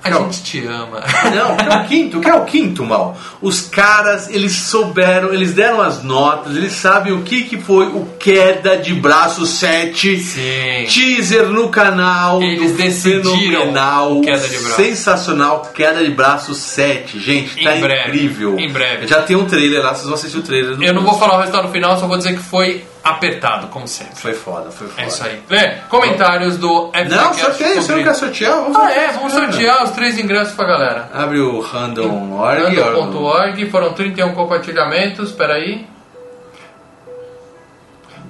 a 0.05 0.11
Não. 0.11 0.25
gente 0.31 0.43
te 0.45 0.67
ama. 0.67 1.03
Não, 1.35 1.57
que 1.57 1.65
é 1.65 1.77
o 1.79 1.85
quinto, 1.87 2.21
que 2.21 2.29
é 2.29 2.35
o 2.35 2.45
quinto, 2.45 2.85
mal. 2.85 3.17
Os 3.43 3.61
caras, 3.63 4.29
eles 4.31 4.53
souberam, 4.53 5.33
eles 5.35 5.53
deram 5.53 5.81
as 5.81 6.03
notas, 6.03 6.57
eles 6.57 6.73
sabem 6.73 7.13
o 7.13 7.23
que, 7.23 7.43
que 7.43 7.57
foi 7.61 7.87
o 7.87 8.07
Queda 8.19 8.77
de 8.77 8.95
Braço 8.95 9.45
7. 9.47 10.19
Sim. 10.19 10.87
Teaser 10.89 11.47
no 11.49 11.69
canal. 11.69 12.41
Eles 12.43 12.73
decidiram 12.77 13.37
fenomenal, 13.37 14.21
Queda 14.21 14.49
de 14.49 14.59
Braço. 14.59 14.77
Sensacional, 14.77 15.73
Queda 15.75 16.05
de 16.05 16.11
Braço 16.11 16.55
7. 16.55 17.19
Gente, 17.19 17.63
tá 17.65 17.77
Em 17.77 17.81
breve, 17.81 18.09
incrível. 18.09 18.59
em 18.59 18.73
breve. 18.73 19.07
Já 19.07 19.23
tem 19.23 19.37
um 19.37 19.45
trailer 19.47 19.83
lá, 19.83 19.91
vocês 19.95 20.05
vão 20.07 20.15
assistir 20.15 20.39
o 20.39 20.43
trailer. 20.43 20.77
Eu 20.81 20.95
não 20.95 21.03
vou 21.03 21.19
falar 21.19 21.37
o 21.37 21.41
resultado 21.41 21.69
final, 21.73 21.99
só 21.99 22.07
vou 22.07 22.17
dizer 22.19 22.35
que 22.35 22.43
foi 22.43 22.85
apertado, 23.11 23.69
como 23.69 23.87
sempre. 23.87 24.17
Foi 24.17 24.35
foda, 24.35 24.71
foi 24.71 24.89
foda. 24.89 25.03
É 25.03 25.07
isso 25.07 25.25
aí. 25.25 25.43
Lê, 25.49 25.77
comentários 25.89 26.57
do 26.57 26.91
FGCast. 26.93 27.15
Não, 27.15 27.35
sorteio, 27.35 27.83
você 27.83 27.95
não 27.95 28.03
quer 28.03 28.15
sortear? 28.15 28.53
Vamos 28.53 28.77
Ah, 28.77 28.93
é, 28.93 29.13
vamos 29.13 29.33
sortear 29.33 29.85
os 29.85 29.91
três 29.91 30.19
ingressos 30.19 30.55
pra 30.55 30.67
galera. 30.67 31.11
Abre 31.13 31.41
o 31.41 31.61
random.org. 31.61 32.77
Random.org, 32.77 33.71
foram 33.71 33.93
31 33.93 34.35
compartilhamentos, 34.35 35.33
peraí. 35.33 35.87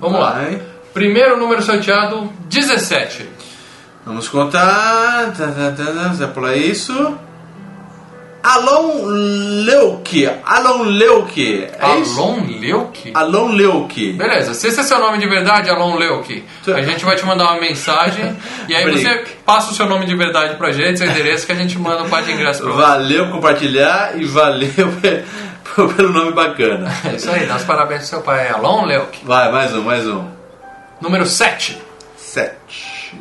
Vamos 0.00 0.20
lá. 0.20 0.32
Vai. 0.32 0.62
Primeiro 0.92 1.36
número 1.36 1.62
sorteado, 1.62 2.32
17. 2.48 3.28
Vamos 4.04 4.28
contar. 4.28 5.32
Tá, 5.36 5.48
tá, 5.48 5.72
tá, 5.72 6.16
tá, 6.18 6.28
pular 6.28 6.56
isso. 6.56 7.18
Alon 8.46 9.02
Leuke. 9.64 10.30
Alon 10.44 10.82
Leuke. 10.84 11.64
É? 11.64 11.84
Alon 11.84 12.44
Leuke? 12.60 13.10
Alon 13.14 13.48
Leuke. 13.52 14.12
Beleza, 14.12 14.54
se 14.54 14.68
esse 14.68 14.78
é 14.80 14.82
seu 14.84 14.98
nome 15.00 15.18
de 15.18 15.26
verdade, 15.26 15.68
Alon 15.68 15.96
Leuke, 15.96 16.44
a 16.68 16.80
gente 16.82 17.04
vai 17.04 17.16
te 17.16 17.26
mandar 17.26 17.44
uma 17.52 17.60
mensagem 17.60 18.36
e 18.68 18.74
aí 18.74 18.88
você 18.90 19.24
passa 19.44 19.72
o 19.72 19.74
seu 19.74 19.86
nome 19.86 20.06
de 20.06 20.14
verdade 20.14 20.54
pra 20.56 20.70
gente, 20.70 20.98
seu 20.98 21.08
endereço, 21.08 21.44
que 21.44 21.52
a 21.52 21.56
gente 21.56 21.76
manda 21.78 22.02
um 22.04 22.08
par 22.08 22.22
de 22.22 22.30
ingressos 22.32 22.62
pra 22.62 22.70
você. 22.72 22.82
Valeu 22.82 23.30
compartilhar 23.30 24.12
e 24.16 24.24
valeu 24.24 24.92
pe- 25.02 25.24
pelo 25.96 26.12
nome 26.12 26.30
bacana. 26.32 26.88
É 27.04 27.16
isso 27.16 27.28
aí, 27.30 27.46
dá 27.46 27.56
os 27.56 27.64
parabéns 27.64 28.00
pro 28.02 28.08
seu 28.08 28.20
pai, 28.22 28.48
Alon 28.48 28.84
Leuke. 28.84 29.20
Vai, 29.24 29.50
mais 29.50 29.74
um, 29.74 29.82
mais 29.82 30.06
um. 30.06 30.24
Número 31.00 31.26
7. 31.26 31.76
Sete. 32.16 33.12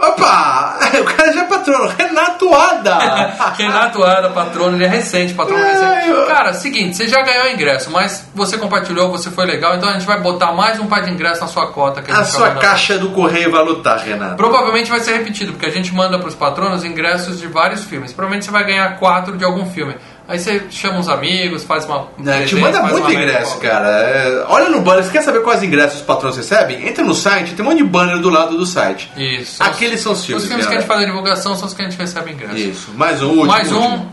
Opa! 0.00 0.78
O 1.00 1.04
cara 1.04 1.32
já 1.32 1.42
é 1.42 1.44
patrono. 1.44 1.88
Renato 1.96 2.52
Ada. 2.54 2.98
Renato 3.56 4.02
Ada, 4.02 4.30
patrono, 4.30 4.76
ele 4.76 4.84
é 4.84 4.88
recente, 4.88 5.32
patrono 5.34 5.62
É, 5.62 5.72
recente. 5.72 6.08
eu- 6.10 6.26
Cara, 6.26 6.52
seguinte, 6.52 6.96
você 6.96 7.06
já 7.06 7.22
ganhou 7.22 7.44
o 7.46 7.48
ingresso, 7.50 7.90
mas 7.90 8.28
você 8.34 8.58
compartilhou, 8.58 9.10
você 9.10 9.30
foi 9.30 9.46
legal, 9.46 9.76
então 9.76 9.88
a 9.88 9.92
gente 9.92 10.06
vai 10.06 10.20
botar 10.20 10.52
mais 10.52 10.78
um 10.80 10.86
par 10.86 11.02
de 11.02 11.10
ingresso 11.10 11.40
na 11.40 11.46
sua 11.46 11.68
cota. 11.68 12.02
Que 12.02 12.10
a, 12.10 12.18
A 12.20 12.24
sua 12.24 12.50
caixa 12.52 12.98
do 12.98 13.10
correio 13.10 13.50
vai 13.52 13.62
lutar, 13.62 13.98
Renato. 13.98 14.36
Provavelmente 14.36 14.90
vai 14.90 15.00
ser 15.00 15.12
repetido, 15.12 15.52
porque 15.52 15.66
a 15.66 15.70
gente 15.70 15.94
manda 15.94 16.18
pros 16.18 16.34
patronos 16.34 16.84
ingressos 16.84 17.38
de 17.38 17.46
vários 17.46 17.84
filmes. 17.84 18.12
Provavelmente 18.12 18.44
você 18.46 18.50
vai 18.50 18.64
ganhar 18.64 18.96
quatro 18.98 19.36
de 19.36 19.44
algum 19.44 19.66
filme. 19.70 19.94
Aí 20.30 20.38
você 20.38 20.62
chama 20.70 21.00
uns 21.00 21.08
amigos, 21.08 21.64
faz 21.64 21.84
uma. 21.84 22.06
um 22.16 22.30
É, 22.30 22.44
te 22.44 22.54
manda 22.54 22.80
muito 22.84 23.10
ingresso, 23.10 23.58
cara. 23.58 23.88
É, 23.88 24.44
olha 24.46 24.68
no 24.70 24.80
banner, 24.80 25.02
você 25.02 25.10
quer 25.10 25.22
saber 25.22 25.40
quais 25.40 25.60
ingressos 25.60 25.98
os 25.98 26.06
patrões 26.06 26.36
recebem? 26.36 26.86
Entra 26.86 27.02
no 27.02 27.16
site, 27.16 27.54
tem 27.54 27.66
um 27.66 27.68
monte 27.68 27.78
de 27.78 27.84
banner 27.84 28.20
do 28.20 28.30
lado 28.30 28.56
do 28.56 28.64
site. 28.64 29.10
Isso. 29.16 29.60
Aqueles 29.60 30.00
são 30.00 30.12
os 30.12 30.24
filmes. 30.24 30.44
Os 30.44 30.48
filmes 30.48 30.66
que 30.68 30.72
a 30.72 30.78
gente 30.78 30.86
faz 30.86 31.02
a 31.02 31.04
divulgação 31.04 31.56
são 31.56 31.66
os 31.66 31.74
que 31.74 31.82
a 31.82 31.90
gente 31.90 31.98
recebe 31.98 32.30
ingresso. 32.30 32.56
Isso, 32.56 32.90
mais 32.94 33.20
um 33.20 33.30
último. 33.30 33.46
Mais 33.46 33.72
um. 33.72 33.80
último. 33.80 34.12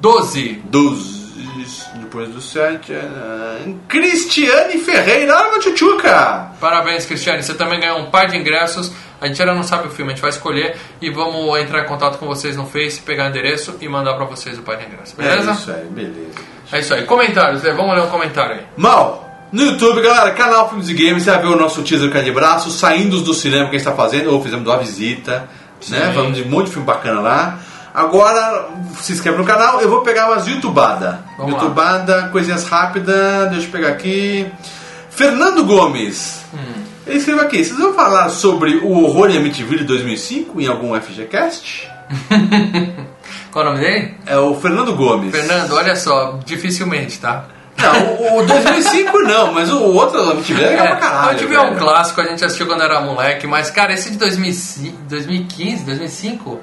12. 0.00 0.62
Depois 1.94 2.28
do 2.28 2.40
site. 2.40 2.92
é, 2.92 3.74
Cristiane 3.88 4.78
Ferreira, 4.78 5.50
meu 5.50 5.58
tchutchuca! 5.60 6.48
Parabéns, 6.60 7.06
Cristiane. 7.06 7.42
Você 7.42 7.54
também 7.54 7.80
ganhou 7.80 7.98
um 8.00 8.10
par 8.10 8.26
de 8.26 8.36
ingressos. 8.36 8.92
A 9.20 9.26
gente 9.26 9.40
ainda 9.40 9.54
não 9.54 9.62
sabe 9.62 9.88
o 9.88 9.90
filme, 9.90 10.12
a 10.12 10.14
gente 10.14 10.20
vai 10.20 10.30
escolher 10.30 10.76
e 11.00 11.08
vamos 11.10 11.58
entrar 11.58 11.82
em 11.82 11.86
contato 11.86 12.18
com 12.18 12.26
vocês 12.26 12.56
no 12.56 12.66
Face, 12.66 13.00
pegar 13.00 13.26
o 13.26 13.28
endereço 13.28 13.76
e 13.80 13.88
mandar 13.88 14.14
pra 14.14 14.26
vocês 14.26 14.58
o 14.58 14.62
par 14.62 14.76
de 14.76 14.84
ingressos. 14.84 15.14
Beleza? 15.14 15.50
É 15.50 15.54
isso 15.54 15.70
aí, 15.70 15.84
beleza. 15.86 16.30
É 16.72 16.80
isso 16.80 16.94
aí. 16.94 17.04
Comentários, 17.04 17.62
Lê. 17.62 17.72
Vamos 17.72 17.94
ler 17.94 18.02
um 18.02 18.08
comentário 18.10 18.56
aí. 18.56 18.60
Mal, 18.76 19.30
no 19.52 19.62
YouTube, 19.62 20.02
galera, 20.02 20.32
canal 20.32 20.68
Filmes 20.68 20.88
e 20.88 20.94
Games, 20.94 21.22
você 21.22 21.30
vai 21.30 21.40
ver 21.40 21.46
o 21.48 21.56
nosso 21.56 21.82
teaser 21.82 22.10
de 22.22 22.32
braço, 22.32 22.70
saindo 22.70 23.20
do 23.20 23.32
cinema 23.32 23.70
que 23.70 23.76
a 23.76 23.78
gente 23.78 23.86
está 23.88 23.92
fazendo, 23.92 24.30
ou 24.32 24.42
fizemos 24.42 24.66
uma 24.66 24.76
visita. 24.78 25.48
né? 25.88 26.12
Falando 26.12 26.34
de 26.34 26.42
um 26.42 26.48
monte 26.48 26.66
de 26.66 26.72
filme 26.72 26.86
bacana 26.86 27.20
lá. 27.20 27.58
Agora, 27.94 28.70
se 29.00 29.12
inscreve 29.12 29.38
no 29.38 29.44
canal, 29.44 29.80
eu 29.80 29.88
vou 29.88 30.00
pegar 30.00 30.28
umas 30.28 30.48
YouTubada. 30.48 31.24
Vamos 31.38 31.52
lá. 31.52 31.60
YouTubada, 31.60 32.28
coisinhas 32.32 32.64
rápidas, 32.64 33.50
deixa 33.50 33.68
eu 33.68 33.70
pegar 33.70 33.90
aqui. 33.90 34.50
Fernando 35.10 35.64
Gomes. 35.64 36.42
Hum. 36.52 36.82
Ele 37.06 37.18
escreveu 37.18 37.44
aqui, 37.44 37.62
vocês 37.64 37.78
vão 37.78 37.94
falar 37.94 38.30
sobre 38.30 38.76
o 38.78 38.90
horror 39.04 39.30
em 39.30 39.36
Amityville 39.36 39.82
de 39.82 39.84
2005 39.84 40.60
em 40.60 40.66
algum 40.66 41.00
FGCast? 41.00 41.88
Qual 43.52 43.64
é 43.64 43.68
o 43.68 43.70
nome 43.72 43.84
dele? 43.84 44.14
É 44.26 44.38
o 44.38 44.56
Fernando 44.56 44.96
Gomes. 44.96 45.30
Fernando, 45.30 45.72
olha 45.74 45.94
só, 45.94 46.40
dificilmente, 46.44 47.20
tá? 47.20 47.44
Não, 47.76 48.14
o, 48.14 48.38
o 48.40 48.46
2005 48.46 49.18
não, 49.22 49.52
mas 49.52 49.70
o 49.70 49.80
outro 49.80 50.20
Amityville 50.32 50.64
é 50.64 50.70
legal 50.70 50.86
pra 50.88 50.96
caralho. 50.96 51.32
eu 51.32 51.38
tive 51.38 51.58
um 51.58 51.76
clássico, 51.76 52.20
a 52.20 52.24
gente 52.24 52.44
assistiu 52.44 52.66
quando 52.66 52.82
era 52.82 53.00
moleque, 53.00 53.46
mas, 53.46 53.70
cara, 53.70 53.92
esse 53.92 54.10
de 54.10 54.18
2005, 54.18 54.96
2015, 55.08 55.84
2005, 55.84 56.60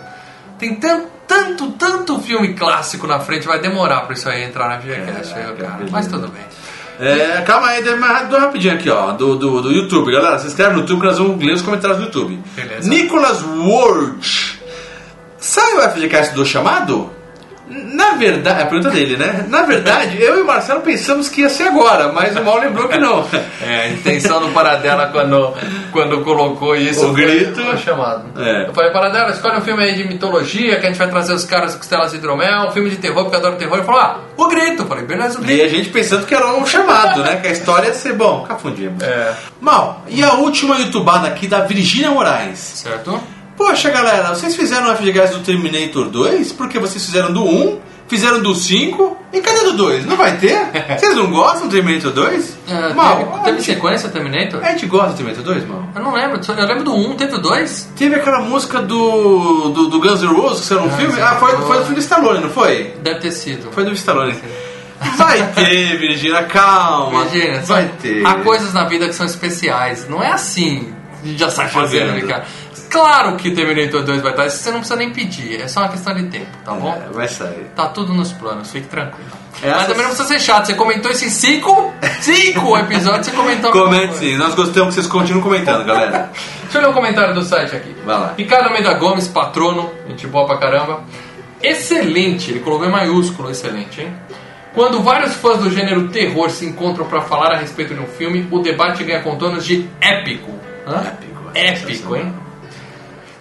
tem 0.61 0.75
tanto, 0.75 1.07
tanto, 1.27 1.71
tanto 1.71 2.19
filme 2.19 2.53
clássico 2.53 3.07
na 3.07 3.19
frente, 3.19 3.47
vai 3.47 3.59
demorar 3.59 4.01
pra 4.01 4.13
isso 4.13 4.29
aí 4.29 4.43
entrar 4.43 4.69
na 4.69 4.77
VGCast, 4.77 5.33
aí, 5.33 5.55
cara. 5.55 5.79
Mas 5.89 6.05
tudo 6.05 6.27
bem. 6.27 6.43
É, 6.99 7.41
calma 7.41 7.69
aí, 7.69 7.83
dê 7.83 7.95
mais 7.95 8.29
do 8.29 8.37
rapidinho 8.37 8.75
aqui, 8.75 8.87
ó, 8.87 9.11
do, 9.13 9.35
do, 9.35 9.59
do 9.59 9.71
YouTube. 9.71 10.11
Galera, 10.11 10.37
se 10.37 10.45
inscreve 10.45 10.75
no 10.75 10.81
YouTube 10.81 10.99
que 10.99 11.07
nós 11.07 11.17
vamos 11.17 11.43
ler 11.43 11.53
os 11.53 11.63
comentários 11.63 11.97
do 11.97 12.05
YouTube. 12.05 12.39
Beleza. 12.55 12.87
Nicolas 12.87 13.41
Ward. 13.41 14.59
Sai 15.39 15.73
o 15.73 15.81
FGCast 15.89 16.35
do 16.35 16.45
chamado? 16.45 17.11
Na 17.71 18.11
verdade, 18.15 18.59
é 18.59 18.63
a 18.63 18.65
pergunta 18.65 18.91
dele, 18.91 19.15
né? 19.15 19.45
Na 19.47 19.61
verdade, 19.63 20.21
eu 20.21 20.37
e 20.39 20.41
o 20.41 20.45
Marcelo 20.45 20.81
pensamos 20.81 21.29
que 21.29 21.41
ia 21.41 21.49
ser 21.49 21.63
agora, 21.69 22.11
mas 22.11 22.35
o 22.35 22.43
Mal 22.43 22.59
lembrou 22.59 22.87
que 22.89 22.97
não. 22.97 23.25
É, 23.63 23.83
a 23.83 23.89
intenção 23.89 24.41
do 24.41 24.49
Paradela 24.49 25.07
quando, 25.11 25.53
quando 25.91 26.21
colocou 26.23 26.75
isso. 26.75 27.05
O 27.07 27.13
grito. 27.13 27.63
Foi 27.63 27.77
chamado. 27.77 28.23
É. 28.41 28.67
Eu 28.67 28.73
falei, 28.73 28.89
Paradela, 28.91 29.29
escolhe 29.29 29.57
um 29.57 29.61
filme 29.61 29.83
aí 29.83 29.95
de 29.95 30.03
mitologia 30.07 30.79
que 30.79 30.85
a 30.87 30.89
gente 30.89 30.97
vai 30.97 31.07
trazer 31.07 31.33
os 31.33 31.45
caras 31.45 31.75
costelas 31.75 32.09
de 32.09 32.17
hidromel, 32.17 32.67
um 32.67 32.71
filme 32.71 32.89
de 32.89 32.95
terror, 32.97 33.21
porque 33.23 33.35
eu 33.35 33.39
adoro 33.39 33.57
terror. 33.57 33.77
Ele 33.77 33.85
falou, 33.85 34.01
ah, 34.01 34.19
o 34.35 34.47
grito. 34.47 34.81
Eu 34.81 34.87
falei, 34.87 35.05
beleza, 35.05 35.37
o 35.39 35.43
E 35.43 35.45
grito. 35.45 35.63
a 35.63 35.67
gente 35.67 35.89
pensando 35.89 36.25
que 36.25 36.33
era 36.33 36.47
um 36.55 36.65
chamado, 36.65 37.21
né? 37.21 37.35
Que 37.37 37.49
a 37.49 37.51
história 37.51 37.87
ia 37.87 37.93
ser 37.93 38.13
bom. 38.13 38.43
Cafundimos. 38.47 39.03
É. 39.03 39.31
Mal, 39.61 40.03
e 40.07 40.23
a 40.23 40.33
última 40.33 40.77
youtubada 40.79 41.27
aqui 41.27 41.47
da 41.47 41.59
Virgínia 41.59 42.09
Moraes. 42.09 42.57
Certo? 42.57 43.21
Poxa, 43.61 43.89
galera, 43.91 44.29
vocês 44.29 44.55
fizeram 44.55 44.91
o 44.91 44.95
FGCast 44.97 45.37
do 45.37 45.43
Terminator 45.43 46.09
2 46.09 46.51
porque 46.53 46.79
vocês 46.79 47.05
fizeram 47.05 47.31
do 47.31 47.43
1, 47.45 47.79
fizeram 48.07 48.41
do 48.41 48.55
5 48.55 49.17
e 49.31 49.39
cadê 49.39 49.59
do 49.65 49.73
2? 49.73 50.05
Não 50.07 50.17
vai 50.17 50.35
ter? 50.37 50.57
Vocês 50.99 51.15
não 51.15 51.29
gostam 51.29 51.67
do 51.67 51.71
Terminator 51.73 52.11
2? 52.11 52.57
É, 52.67 52.93
Mal, 52.93 53.17
teve, 53.17 53.43
teve 53.45 53.61
sequência 53.61 54.09
Terminator? 54.09 54.61
a 54.63 54.71
gente 54.71 54.87
gosta 54.87 55.09
do 55.11 55.15
Terminator 55.17 55.43
2, 55.45 55.67
mal? 55.67 55.83
Eu 55.95 56.01
não 56.01 56.13
lembro, 56.13 56.41
eu 56.45 56.65
lembro 56.67 56.83
do 56.83 56.93
1, 56.95 57.15
teve 57.15 57.35
o 57.35 57.37
2? 57.37 57.89
Teve 57.95 58.15
aquela 58.15 58.39
música 58.41 58.81
do, 58.81 59.69
do, 59.69 59.87
do 59.87 59.99
Guns 60.01 60.21
N' 60.21 60.33
Roses 60.33 60.61
que 60.61 60.65
saiu 60.65 60.81
no 60.81 60.87
Guns 60.87 60.97
filme? 60.97 61.21
Ah, 61.21 61.35
foi, 61.39 61.51
foi 61.57 61.77
do 61.77 61.81
filme 61.83 61.95
do 61.95 62.01
Stallone, 62.01 62.41
não 62.41 62.49
foi? 62.49 62.93
Deve 63.01 63.19
ter 63.19 63.31
sido. 63.31 63.71
Foi 63.71 63.85
do 63.85 63.93
Stallone. 63.93 64.35
Vai 65.15 65.47
ter, 65.55 65.97
Virgínia, 65.97 66.43
calma. 66.43 67.21
Imagina, 67.21 67.61
vai 67.61 67.89
ter. 68.01 68.25
há 68.25 68.35
coisas 68.43 68.73
na 68.73 68.83
vida 68.85 69.07
que 69.07 69.13
são 69.15 69.25
especiais. 69.25 70.09
Não 70.09 70.21
é 70.21 70.31
assim, 70.33 70.93
a 71.23 71.25
gente 71.25 71.39
já 71.39 71.49
sai 71.49 71.69
fazendo, 71.69 72.07
Jogando. 72.07 72.21
né, 72.25 72.33
cara? 72.33 72.45
Claro 72.91 73.37
que 73.37 73.51
Terminator 73.51 74.03
2 74.03 74.21
vai 74.21 74.31
estar, 74.31 74.45
isso 74.47 74.57
você 74.57 74.69
não 74.69 74.79
precisa 74.79 74.97
nem 74.99 75.11
pedir, 75.11 75.61
é 75.61 75.67
só 75.67 75.79
uma 75.79 75.89
questão 75.89 76.13
de 76.13 76.23
tempo, 76.23 76.47
tá 76.65 76.73
bom? 76.73 76.93
É, 76.93 77.09
vai 77.13 77.27
sair. 77.27 77.71
Tá 77.75 77.87
tudo 77.87 78.13
nos 78.13 78.33
planos, 78.33 78.69
fique 78.69 78.87
tranquilo. 78.87 79.29
Essas- 79.63 79.71
Mas 79.77 79.87
também 79.87 80.01
não 80.03 80.09
precisa 80.09 80.27
ser 80.27 80.39
chato, 80.41 80.65
você 80.65 80.73
comentou 80.73 81.09
esses 81.09 81.31
cinco, 81.31 81.93
cinco 82.19 82.75
episódios, 82.77 83.27
você 83.27 83.31
comentou 83.31 83.71
Comente 83.71 84.15
sim, 84.17 84.35
nós 84.35 84.53
gostamos 84.55 84.89
que 84.89 85.01
vocês 85.01 85.07
continuem 85.07 85.41
comentando, 85.41 85.85
galera. 85.85 86.29
Deixa 86.63 86.77
eu 86.77 86.81
ler 86.81 86.87
um 86.89 86.93
comentário 86.93 87.33
do 87.33 87.41
site 87.43 87.75
aqui. 87.75 87.95
Vai 88.05 88.17
lá. 88.19 88.33
Ricardo 88.37 88.67
Almeida 88.67 88.93
Gomes, 88.95 89.27
patrono, 89.27 89.89
gente 90.09 90.27
boa 90.27 90.45
pra 90.45 90.57
caramba. 90.57 91.01
Excelente, 91.61 92.51
ele 92.51 92.59
colocou 92.59 92.87
em 92.87 92.91
maiúsculo 92.91 93.49
excelente, 93.51 94.01
hein? 94.01 94.13
Quando 94.73 95.01
vários 95.01 95.33
fãs 95.35 95.59
do 95.59 95.69
gênero 95.69 96.07
terror 96.09 96.49
se 96.49 96.65
encontram 96.65 97.05
pra 97.05 97.21
falar 97.21 97.53
a 97.53 97.57
respeito 97.57 97.93
de 97.93 97.99
um 97.99 98.07
filme, 98.07 98.47
o 98.51 98.59
debate 98.59 99.03
ganha 99.03 99.21
contornos 99.21 99.65
de 99.65 99.87
épico. 99.99 100.51
Hã? 100.87 101.03
Épico, 101.07 101.51
Épico, 101.53 102.15
hein? 102.15 102.33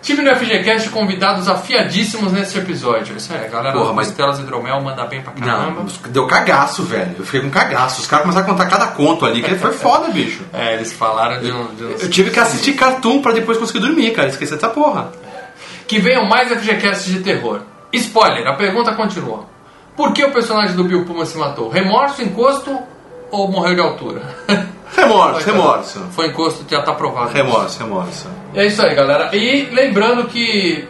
Tive 0.02 0.22
no 0.22 0.34
FGCast 0.34 0.88
convidados 0.88 1.46
afiadíssimos 1.46 2.32
nesse 2.32 2.56
episódio. 2.58 3.16
Isso 3.16 3.32
aí, 3.34 3.44
a 3.44 3.48
galera 3.48 3.72
Porra, 3.76 3.92
mas- 3.92 4.06
Costelas 4.08 4.38
Hidromel 4.38 4.80
manda 4.80 5.04
bem 5.06 5.20
pra 5.20 5.32
caramba. 5.32 5.82
Não, 5.82 6.10
deu 6.10 6.26
cagaço, 6.26 6.82
velho. 6.84 7.14
Eu 7.18 7.24
fiquei 7.24 7.40
com 7.42 7.50
cagaço. 7.50 8.00
Os 8.00 8.06
caras 8.06 8.22
começaram 8.24 8.46
a 8.46 8.50
contar 8.50 8.66
cada 8.66 8.86
conto 8.88 9.26
ali, 9.26 9.42
que 9.42 9.54
foi 9.56 9.72
foda, 9.72 10.08
bicho. 10.08 10.42
É, 10.52 10.74
eles 10.74 10.92
falaram 10.92 11.40
de 11.42 11.52
um... 11.52 11.66
De 11.74 11.84
uns- 11.84 12.02
Eu 12.02 12.10
tive 12.10 12.30
que 12.30 12.40
assistir 12.40 12.72
cartoon 12.72 13.20
pra 13.20 13.32
depois 13.32 13.58
conseguir 13.58 13.80
dormir, 13.80 14.10
cara. 14.12 14.28
Esqueci 14.28 14.54
dessa 14.54 14.68
porra. 14.70 15.12
Que 15.86 15.98
venham 15.98 16.24
mais 16.26 16.48
FGCasts 16.50 17.04
de 17.12 17.20
terror. 17.20 17.60
Spoiler, 17.92 18.46
a 18.46 18.54
pergunta 18.54 18.94
continua. 18.94 19.44
Por 19.96 20.12
que 20.12 20.24
o 20.24 20.32
personagem 20.32 20.74
do 20.76 20.84
Bill 20.84 21.04
Puma 21.04 21.26
se 21.26 21.36
matou? 21.36 21.68
Remorso, 21.68 22.22
encosto 22.22 22.78
ou 23.30 23.48
morreu 23.50 23.74
de 23.74 23.80
altura? 23.80 24.22
Remorso, 24.96 25.40
Foi, 25.42 25.52
remorso. 25.52 26.00
Foi 26.10 26.26
encosto, 26.26 26.64
já 26.68 26.82
tá 26.82 26.92
provado. 26.92 27.30
Remorso, 27.32 27.78
remorso. 27.78 28.28
É 28.54 28.66
isso 28.66 28.84
aí, 28.84 28.92
galera. 28.94 29.34
E 29.34 29.68
lembrando 29.72 30.24
que 30.26 30.84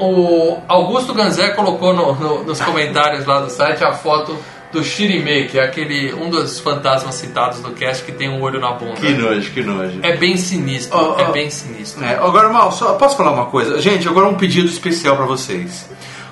o 0.00 0.56
Augusto 0.66 1.12
Ganzé 1.12 1.50
colocou 1.50 1.92
no- 1.94 2.14
no- 2.14 2.42
nos 2.44 2.60
comentários 2.60 3.26
lá 3.26 3.40
do 3.40 3.50
site 3.50 3.84
a 3.84 3.92
foto 3.92 4.36
do 4.72 4.82
Shirime, 4.82 5.46
que 5.46 5.58
é 5.58 5.64
aquele 5.64 6.14
um 6.14 6.30
dos 6.30 6.58
fantasmas 6.60 7.14
citados 7.16 7.60
do 7.60 7.72
cast 7.72 8.02
que 8.04 8.12
tem 8.12 8.28
um 8.30 8.40
olho 8.42 8.60
na 8.60 8.72
bunda. 8.72 8.94
Que 8.94 9.12
nojo, 9.12 9.50
que 9.52 9.62
nojo. 9.62 10.00
É 10.02 10.16
bem 10.16 10.36
sinistro, 10.36 10.96
Ó, 10.98 11.14
ó. 11.16 11.20
é 11.20 11.30
bem 11.30 11.50
sinistro. 11.50 12.02
É, 12.04 12.14
agora, 12.16 12.48
Mal, 12.48 12.72
só 12.72 12.94
posso 12.94 13.16
falar 13.16 13.32
uma 13.32 13.46
coisa? 13.46 13.78
Gente, 13.80 14.08
agora 14.08 14.26
um 14.26 14.34
pedido 14.34 14.68
especial 14.68 15.16
pra 15.16 15.26
vocês. 15.26 15.88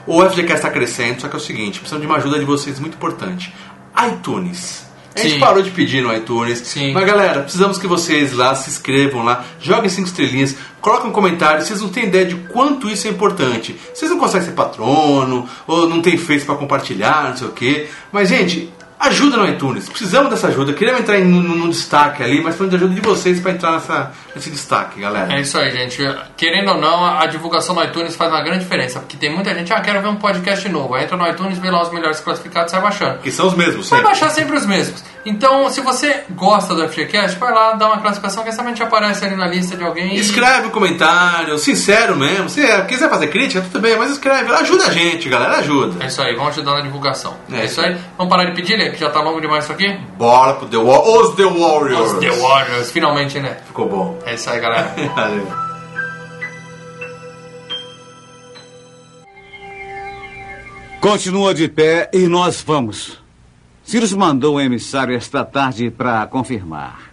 O 0.06 0.22
FGCast 0.22 0.54
está 0.66 0.70
crescendo, 0.70 1.20
só 1.20 1.28
que 1.28 1.34
é 1.34 1.38
o 1.38 1.40
seguinte, 1.40 1.78
precisamos 1.78 2.00
de 2.00 2.06
uma 2.10 2.16
ajuda 2.18 2.38
de 2.38 2.44
vocês 2.44 2.78
muito 2.80 2.94
importante. 2.94 3.52
iTunes. 4.08 4.85
A 5.16 5.22
gente 5.22 5.34
Sim. 5.34 5.40
parou 5.40 5.62
de 5.62 5.70
pedir 5.70 6.02
no 6.02 6.14
iTunes. 6.14 6.58
Sim. 6.58 6.92
Mas 6.92 7.06
galera, 7.06 7.40
precisamos 7.40 7.78
que 7.78 7.86
vocês 7.86 8.34
lá 8.34 8.54
se 8.54 8.68
inscrevam 8.68 9.24
lá, 9.24 9.44
joguem 9.58 9.88
cinco 9.88 10.08
estrelinhas, 10.08 10.54
coloquem 10.80 11.08
um 11.08 11.12
comentário, 11.12 11.64
vocês 11.64 11.80
não 11.80 11.88
têm 11.88 12.04
ideia 12.04 12.26
de 12.26 12.34
quanto 12.34 12.90
isso 12.90 13.06
é 13.06 13.10
importante. 13.10 13.74
Vocês 13.94 14.10
não 14.10 14.18
conseguem 14.18 14.46
ser 14.46 14.52
patrono, 14.52 15.48
ou 15.66 15.88
não 15.88 16.02
tem 16.02 16.18
Face 16.18 16.44
pra 16.44 16.54
compartilhar, 16.54 17.30
não 17.30 17.36
sei 17.36 17.46
o 17.46 17.52
quê. 17.52 17.86
Mas, 18.12 18.28
gente, 18.28 18.70
ajuda 18.98 19.36
no 19.36 19.48
iTunes. 19.48 19.88
Precisamos 19.88 20.30
dessa 20.30 20.48
ajuda. 20.48 20.72
Queremos 20.72 21.00
entrar 21.00 21.18
no, 21.20 21.68
destaque 21.68 22.22
ali, 22.22 22.36
mas 22.36 22.54
precisamos 22.56 22.70
de 22.70 22.76
ajuda 22.76 22.94
de 22.94 23.00
vocês 23.00 23.40
pra 23.40 23.52
entrar 23.52 23.72
nessa, 23.72 24.12
nesse 24.34 24.50
destaque, 24.50 25.00
galera. 25.00 25.32
É 25.34 25.40
isso 25.40 25.58
aí, 25.58 25.70
gente. 25.70 26.02
Querendo 26.36 26.70
ou 26.72 26.78
não, 26.80 27.04
a 27.04 27.26
divulgação 27.26 27.74
no 27.74 27.82
iTunes 27.84 28.16
faz 28.16 28.30
uma 28.30 28.42
grande 28.42 28.60
diferença. 28.60 29.00
Porque 29.00 29.16
tem 29.16 29.32
muita 29.32 29.54
gente, 29.54 29.72
ah, 29.72 29.80
quero 29.80 30.00
ver 30.00 30.08
um 30.08 30.16
podcast 30.16 30.68
novo. 30.68 30.94
Aí 30.94 31.04
entra 31.04 31.16
no 31.16 31.26
iTunes, 31.28 31.58
vê 31.58 31.70
lá 31.70 31.82
os 31.82 31.92
melhores 31.92 32.20
classificados 32.20 32.70
e 32.72 32.74
sai 32.74 32.82
baixando. 32.82 33.18
Que 33.18 33.30
são 33.30 33.46
os 33.46 33.54
mesmos, 33.54 33.88
Vai 33.88 33.98
sempre. 33.98 34.04
baixar 34.04 34.30
sempre 34.30 34.56
os 34.56 34.66
mesmos. 34.66 35.04
Então, 35.24 35.68
se 35.70 35.80
você 35.80 36.22
gosta 36.30 36.74
do 36.74 36.88
FGCast, 36.88 37.36
vai 37.38 37.52
lá, 37.52 37.72
dá 37.72 37.88
uma 37.88 37.98
classificação 37.98 38.44
que 38.44 38.48
essa 38.48 38.62
mente 38.62 38.80
aparece 38.82 39.24
ali 39.24 39.34
na 39.34 39.46
lista 39.48 39.76
de 39.76 39.82
alguém. 39.82 40.14
Escreve 40.14 40.68
um 40.68 40.70
comentário, 40.70 41.58
sincero 41.58 42.16
mesmo. 42.16 42.48
Se 42.48 42.62
quiser 42.84 43.10
fazer 43.10 43.26
crítica, 43.28 43.60
tudo 43.60 43.80
bem, 43.80 43.96
mas 43.96 44.12
escreve. 44.12 44.52
Ajuda 44.52 44.86
a 44.86 44.90
gente, 44.92 45.28
galera, 45.28 45.58
ajuda. 45.58 46.04
É 46.04 46.06
isso 46.06 46.22
aí, 46.22 46.34
vamos 46.34 46.50
ajudar 46.50 46.74
na 46.74 46.80
divulgação. 46.82 47.36
É 47.52 47.62
É, 47.62 47.64
isso 47.64 47.80
aí. 47.80 47.96
Vamos 48.16 48.30
parar 48.30 48.48
de 48.48 48.54
pedir, 48.54 48.76
Que 48.90 48.98
já 48.98 49.10
tá 49.10 49.20
longo 49.20 49.40
demais 49.40 49.64
isso 49.64 49.72
aqui. 49.72 49.88
Bora 50.16 50.54
pro 50.54 50.68
The 50.68 50.76
War 50.76 51.00
Os 51.02 51.34
The 51.34 51.44
Warriors. 51.44 52.12
Os 52.12 52.20
The 52.20 52.30
Warriors, 52.30 52.90
finalmente, 52.90 53.38
né? 53.40 53.58
Ficou 53.66 53.88
bom. 53.88 54.18
É 54.24 54.34
isso 54.34 54.48
aí, 54.50 54.60
galera. 54.60 54.94
Valeu. 55.14 55.66
Continua 61.00 61.54
de 61.54 61.68
pé 61.68 62.10
e 62.12 62.26
nós 62.26 62.62
vamos. 62.66 63.18
Cyrus 63.84 64.12
mandou 64.12 64.56
um 64.56 64.60
emissário 64.60 65.14
esta 65.16 65.44
tarde 65.44 65.88
para 65.88 66.26
confirmar. 66.26 67.12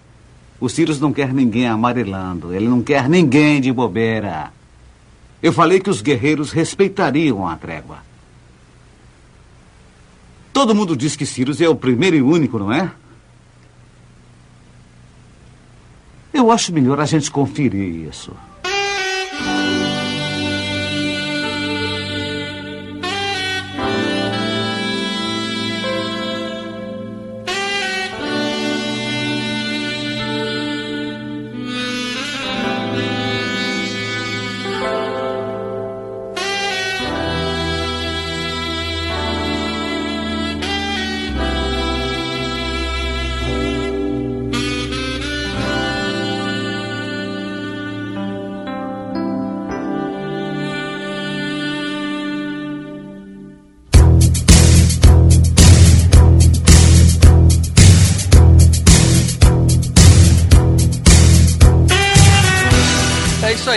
O 0.59 0.67
Cyrus 0.67 0.99
não 0.99 1.13
quer 1.13 1.31
ninguém 1.31 1.67
amarelando, 1.67 2.55
ele 2.55 2.67
não 2.67 2.81
quer 2.81 3.07
ninguém 3.07 3.61
de 3.61 3.71
bobeira. 3.71 4.51
Eu 5.43 5.53
falei 5.53 5.79
que 5.79 5.89
os 5.89 6.01
guerreiros 6.01 6.51
respeitariam 6.51 7.47
a 7.47 7.55
trégua. 7.55 7.97
Todo 10.53 10.75
mundo 10.75 10.95
diz 10.95 11.15
que 11.15 11.25
Cyrus 11.25 11.59
é 11.59 11.67
o 11.67 11.75
primeiro 11.75 12.15
e 12.15 12.21
único, 12.21 12.59
não 12.59 12.71
é? 12.71 12.91
Eu 16.31 16.51
acho 16.51 16.71
melhor 16.71 16.99
a 16.99 17.05
gente 17.05 17.29
conferir 17.31 18.07
isso. 18.07 18.31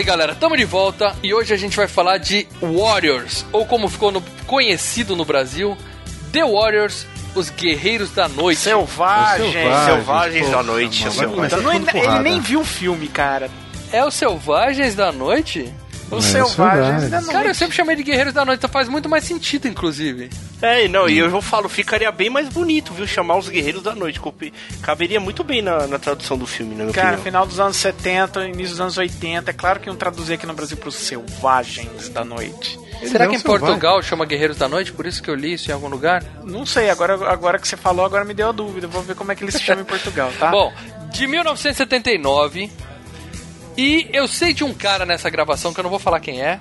Galera. 0.06 0.34
Tamo 0.34 0.56
de 0.56 0.64
volta 0.64 1.14
e 1.22 1.34
hoje 1.34 1.52
a 1.52 1.56
gente 1.56 1.76
vai 1.76 1.86
falar 1.88 2.18
de 2.18 2.46
Warriors, 2.62 3.44
ou 3.52 3.66
como 3.66 3.88
ficou 3.88 4.10
no- 4.10 4.22
conhecido 4.46 5.14
no 5.16 5.24
Brasil, 5.24 5.76
The 6.32 6.44
Warriors, 6.44 7.06
os 7.34 7.50
Guerreiros 7.50 8.10
da 8.12 8.28
Noite. 8.28 8.60
Selvagem. 8.60 9.52
Selvagens, 9.52 9.84
Selvagens 9.84 10.50
da 10.50 10.62
Noite, 10.62 11.04
mano, 11.04 11.36
Não- 11.36 11.50
falando 11.50 11.88
ele 11.90 12.00
porrada. 12.00 12.22
nem 12.22 12.40
viu 12.40 12.60
o 12.60 12.64
filme, 12.64 13.08
cara. 13.08 13.50
É 13.92 14.04
os 14.04 14.14
Selvagens 14.14 14.94
da 14.94 15.12
Noite? 15.12 15.72
Os 16.10 16.24
É, 16.26 16.30
Selvagens 16.30 16.52
Selvagens. 16.54 17.10
da 17.10 17.20
Noite. 17.20 17.32
Cara, 17.32 17.48
eu 17.48 17.54
sempre 17.54 17.74
chamei 17.76 17.96
de 17.96 18.02
Guerreiros 18.02 18.32
da 18.32 18.44
Noite, 18.44 18.58
então 18.60 18.70
faz 18.70 18.88
muito 18.88 19.08
mais 19.08 19.24
sentido, 19.24 19.66
inclusive. 19.66 20.30
É, 20.62 20.86
não, 20.88 21.08
e 21.08 21.18
eu 21.18 21.42
falo, 21.42 21.68
ficaria 21.68 22.10
bem 22.12 22.30
mais 22.30 22.48
bonito, 22.48 22.94
viu? 22.94 23.06
Chamar 23.06 23.36
os 23.36 23.48
Guerreiros 23.48 23.82
da 23.82 23.94
Noite. 23.94 24.20
Caberia 24.82 25.18
muito 25.20 25.42
bem 25.44 25.60
na, 25.62 25.86
na 25.86 25.98
tradução 25.98 26.38
do 26.38 26.46
filme, 26.46 26.74
minha 26.74 26.86
Cara, 26.92 27.08
opinião. 27.08 27.24
final 27.24 27.46
dos 27.46 27.58
anos 27.60 27.76
70, 27.76 28.44
início 28.46 28.70
dos 28.70 28.80
anos 28.80 28.96
80. 28.96 29.50
É 29.50 29.54
claro 29.54 29.80
que 29.80 29.88
iam 29.88 29.96
traduzir 29.96 30.34
aqui 30.34 30.46
no 30.46 30.54
Brasil 30.54 30.76
pros 30.76 30.94
Selvagens 30.94 32.08
da 32.08 32.24
Noite. 32.24 32.78
Ele 33.00 33.10
Será 33.10 33.24
é 33.24 33.28
que 33.28 33.34
em 33.34 33.38
selvagem. 33.38 33.66
Portugal 33.66 34.02
chama 34.02 34.24
Guerreiros 34.24 34.56
da 34.56 34.68
Noite? 34.68 34.92
Por 34.92 35.04
isso 35.06 35.22
que 35.22 35.28
eu 35.28 35.34
li 35.34 35.52
isso 35.54 35.70
em 35.70 35.74
algum 35.74 35.88
lugar? 35.88 36.22
Não 36.44 36.64
sei, 36.64 36.88
agora, 36.88 37.14
agora 37.30 37.58
que 37.58 37.68
você 37.68 37.76
falou, 37.76 38.04
agora 38.06 38.24
me 38.24 38.32
deu 38.32 38.48
a 38.48 38.52
dúvida. 38.52 38.86
Vou 38.86 39.02
ver 39.02 39.14
como 39.14 39.32
é 39.32 39.34
que 39.34 39.44
eles 39.44 39.54
se 39.54 39.60
chamam 39.62 39.82
em 39.82 39.86
Portugal, 39.86 40.32
tá? 40.38 40.48
Bom, 40.52 40.72
de 41.10 41.26
1979. 41.26 42.70
E 43.76 44.08
eu 44.12 44.26
sei 44.26 44.52
de 44.52 44.64
um 44.64 44.72
cara 44.72 45.04
nessa 45.04 45.28
gravação, 45.30 45.72
que 45.74 45.80
eu 45.80 45.84
não 45.84 45.90
vou 45.90 45.98
falar 45.98 46.20
quem 46.20 46.40
é, 46.42 46.58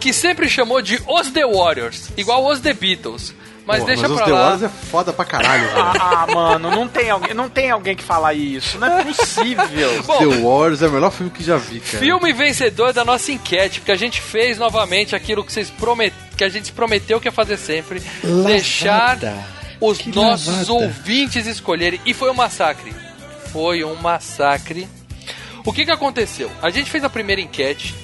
que 0.00 0.12
sempre 0.12 0.48
chamou 0.48 0.80
de 0.80 1.00
Os 1.06 1.30
The 1.30 1.46
Warriors, 1.46 2.10
igual 2.16 2.46
os 2.46 2.60
The 2.60 2.72
Beatles. 2.72 3.34
Mas 3.66 3.80
Pô, 3.80 3.86
deixa 3.86 4.02
mas 4.08 4.10
os 4.12 4.16
pra 4.16 4.26
The 4.26 4.32
lá. 4.32 4.40
Warriors 4.50 4.62
é 4.62 4.68
foda 4.86 5.12
pra 5.12 5.24
caralho, 5.26 5.64
velho. 5.68 5.76
Ah, 6.00 6.26
mano, 6.32 6.70
não 6.70 6.88
tem, 6.88 7.10
alguém, 7.10 7.34
não 7.34 7.50
tem 7.50 7.70
alguém 7.70 7.94
que 7.94 8.02
fala 8.02 8.32
isso. 8.32 8.78
Não 8.78 8.98
é 8.98 9.04
possível. 9.04 10.02
Bom, 10.04 10.18
The 10.18 10.24
Warriors 10.38 10.80
é 10.80 10.88
o 10.88 10.92
melhor 10.92 11.10
filme 11.12 11.30
que 11.30 11.44
já 11.44 11.58
vi, 11.58 11.78
cara. 11.80 11.98
Filme 11.98 12.32
vencedor 12.32 12.94
da 12.94 13.04
nossa 13.04 13.30
enquete, 13.30 13.80
porque 13.80 13.92
a 13.92 13.96
gente 13.96 14.22
fez 14.22 14.56
novamente 14.56 15.14
aquilo 15.14 15.44
que 15.44 15.52
vocês 15.52 15.68
promet... 15.68 16.14
que 16.34 16.44
a 16.44 16.48
gente 16.48 16.72
prometeu 16.72 17.20
que 17.20 17.28
ia 17.28 17.32
fazer 17.32 17.58
sempre, 17.58 18.02
Lavada. 18.24 18.48
deixar 18.48 19.18
os 19.78 19.98
Que 19.98 20.14
nossos 20.16 20.68
lavada. 20.68 20.72
ouvintes 20.72 21.46
escolherem 21.46 22.00
e 22.06 22.14
foi 22.14 22.30
um 22.30 22.34
massacre. 22.34 22.94
Foi 23.52 23.84
um 23.84 23.96
massacre. 23.96 24.88
O 25.64 25.72
que 25.72 25.84
que 25.84 25.90
aconteceu? 25.90 26.50
A 26.62 26.70
gente 26.70 26.90
fez 26.90 27.02
a 27.04 27.10
primeira 27.10 27.40
enquete. 27.40 27.94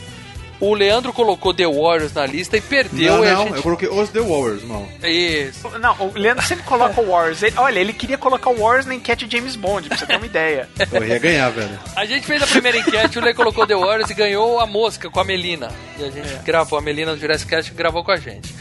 O 0.60 0.72
Leandro 0.72 1.12
colocou 1.12 1.52
The 1.52 1.66
Warriors 1.66 2.12
na 2.14 2.24
lista 2.24 2.56
e 2.56 2.60
perdeu. 2.60 3.16
Não, 3.16 3.24
e 3.24 3.28
a 3.28 3.34
não, 3.34 3.42
gente... 3.44 3.56
eu 3.56 3.62
coloquei 3.62 3.88
os 3.88 4.08
The 4.10 4.20
Warriors, 4.20 4.62
mano. 4.62 4.88
Isso. 5.02 5.68
Não, 5.80 5.94
o 5.98 6.12
Leandro 6.14 6.44
sempre 6.46 6.64
coloca 6.64 7.00
o 7.00 7.10
Warriors. 7.10 7.42
Ele- 7.42 7.56
olha, 7.58 7.78
ele 7.80 7.92
queria 7.92 8.16
colocar 8.16 8.50
o 8.50 8.56
Warriors 8.56 8.86
na 8.86 8.94
enquete 8.94 9.26
de 9.26 9.36
James 9.36 9.56
Bond, 9.56 9.88
pra 9.88 9.98
você 9.98 10.06
ter 10.06 10.16
uma 10.16 10.24
ideia. 10.24 10.68
Eu 10.92 11.04
ia 11.04 11.18
ganhar, 11.18 11.50
velho. 11.50 11.78
A 11.96 12.06
gente 12.06 12.24
fez 12.24 12.40
a 12.40 12.46
primeira 12.46 12.78
enquete, 12.78 13.18
o 13.18 13.22
Lê 13.22 13.34
colocou 13.34 13.66
The 13.66 13.74
Warriors 13.74 14.08
e 14.10 14.14
ganhou 14.14 14.60
a 14.60 14.66
mosca 14.66 15.10
com 15.10 15.20
a 15.20 15.24
Melina. 15.24 15.70
E 15.98 16.04
a 16.04 16.10
gente 16.10 16.34
gravou, 16.44 16.78
a 16.78 16.82
Melina 16.82 17.14
do 17.14 17.20
Jurassic 17.20 17.50
Cast 17.50 17.72
gravou 17.74 18.04
com 18.04 18.12
a 18.12 18.16
gente. 18.16 18.54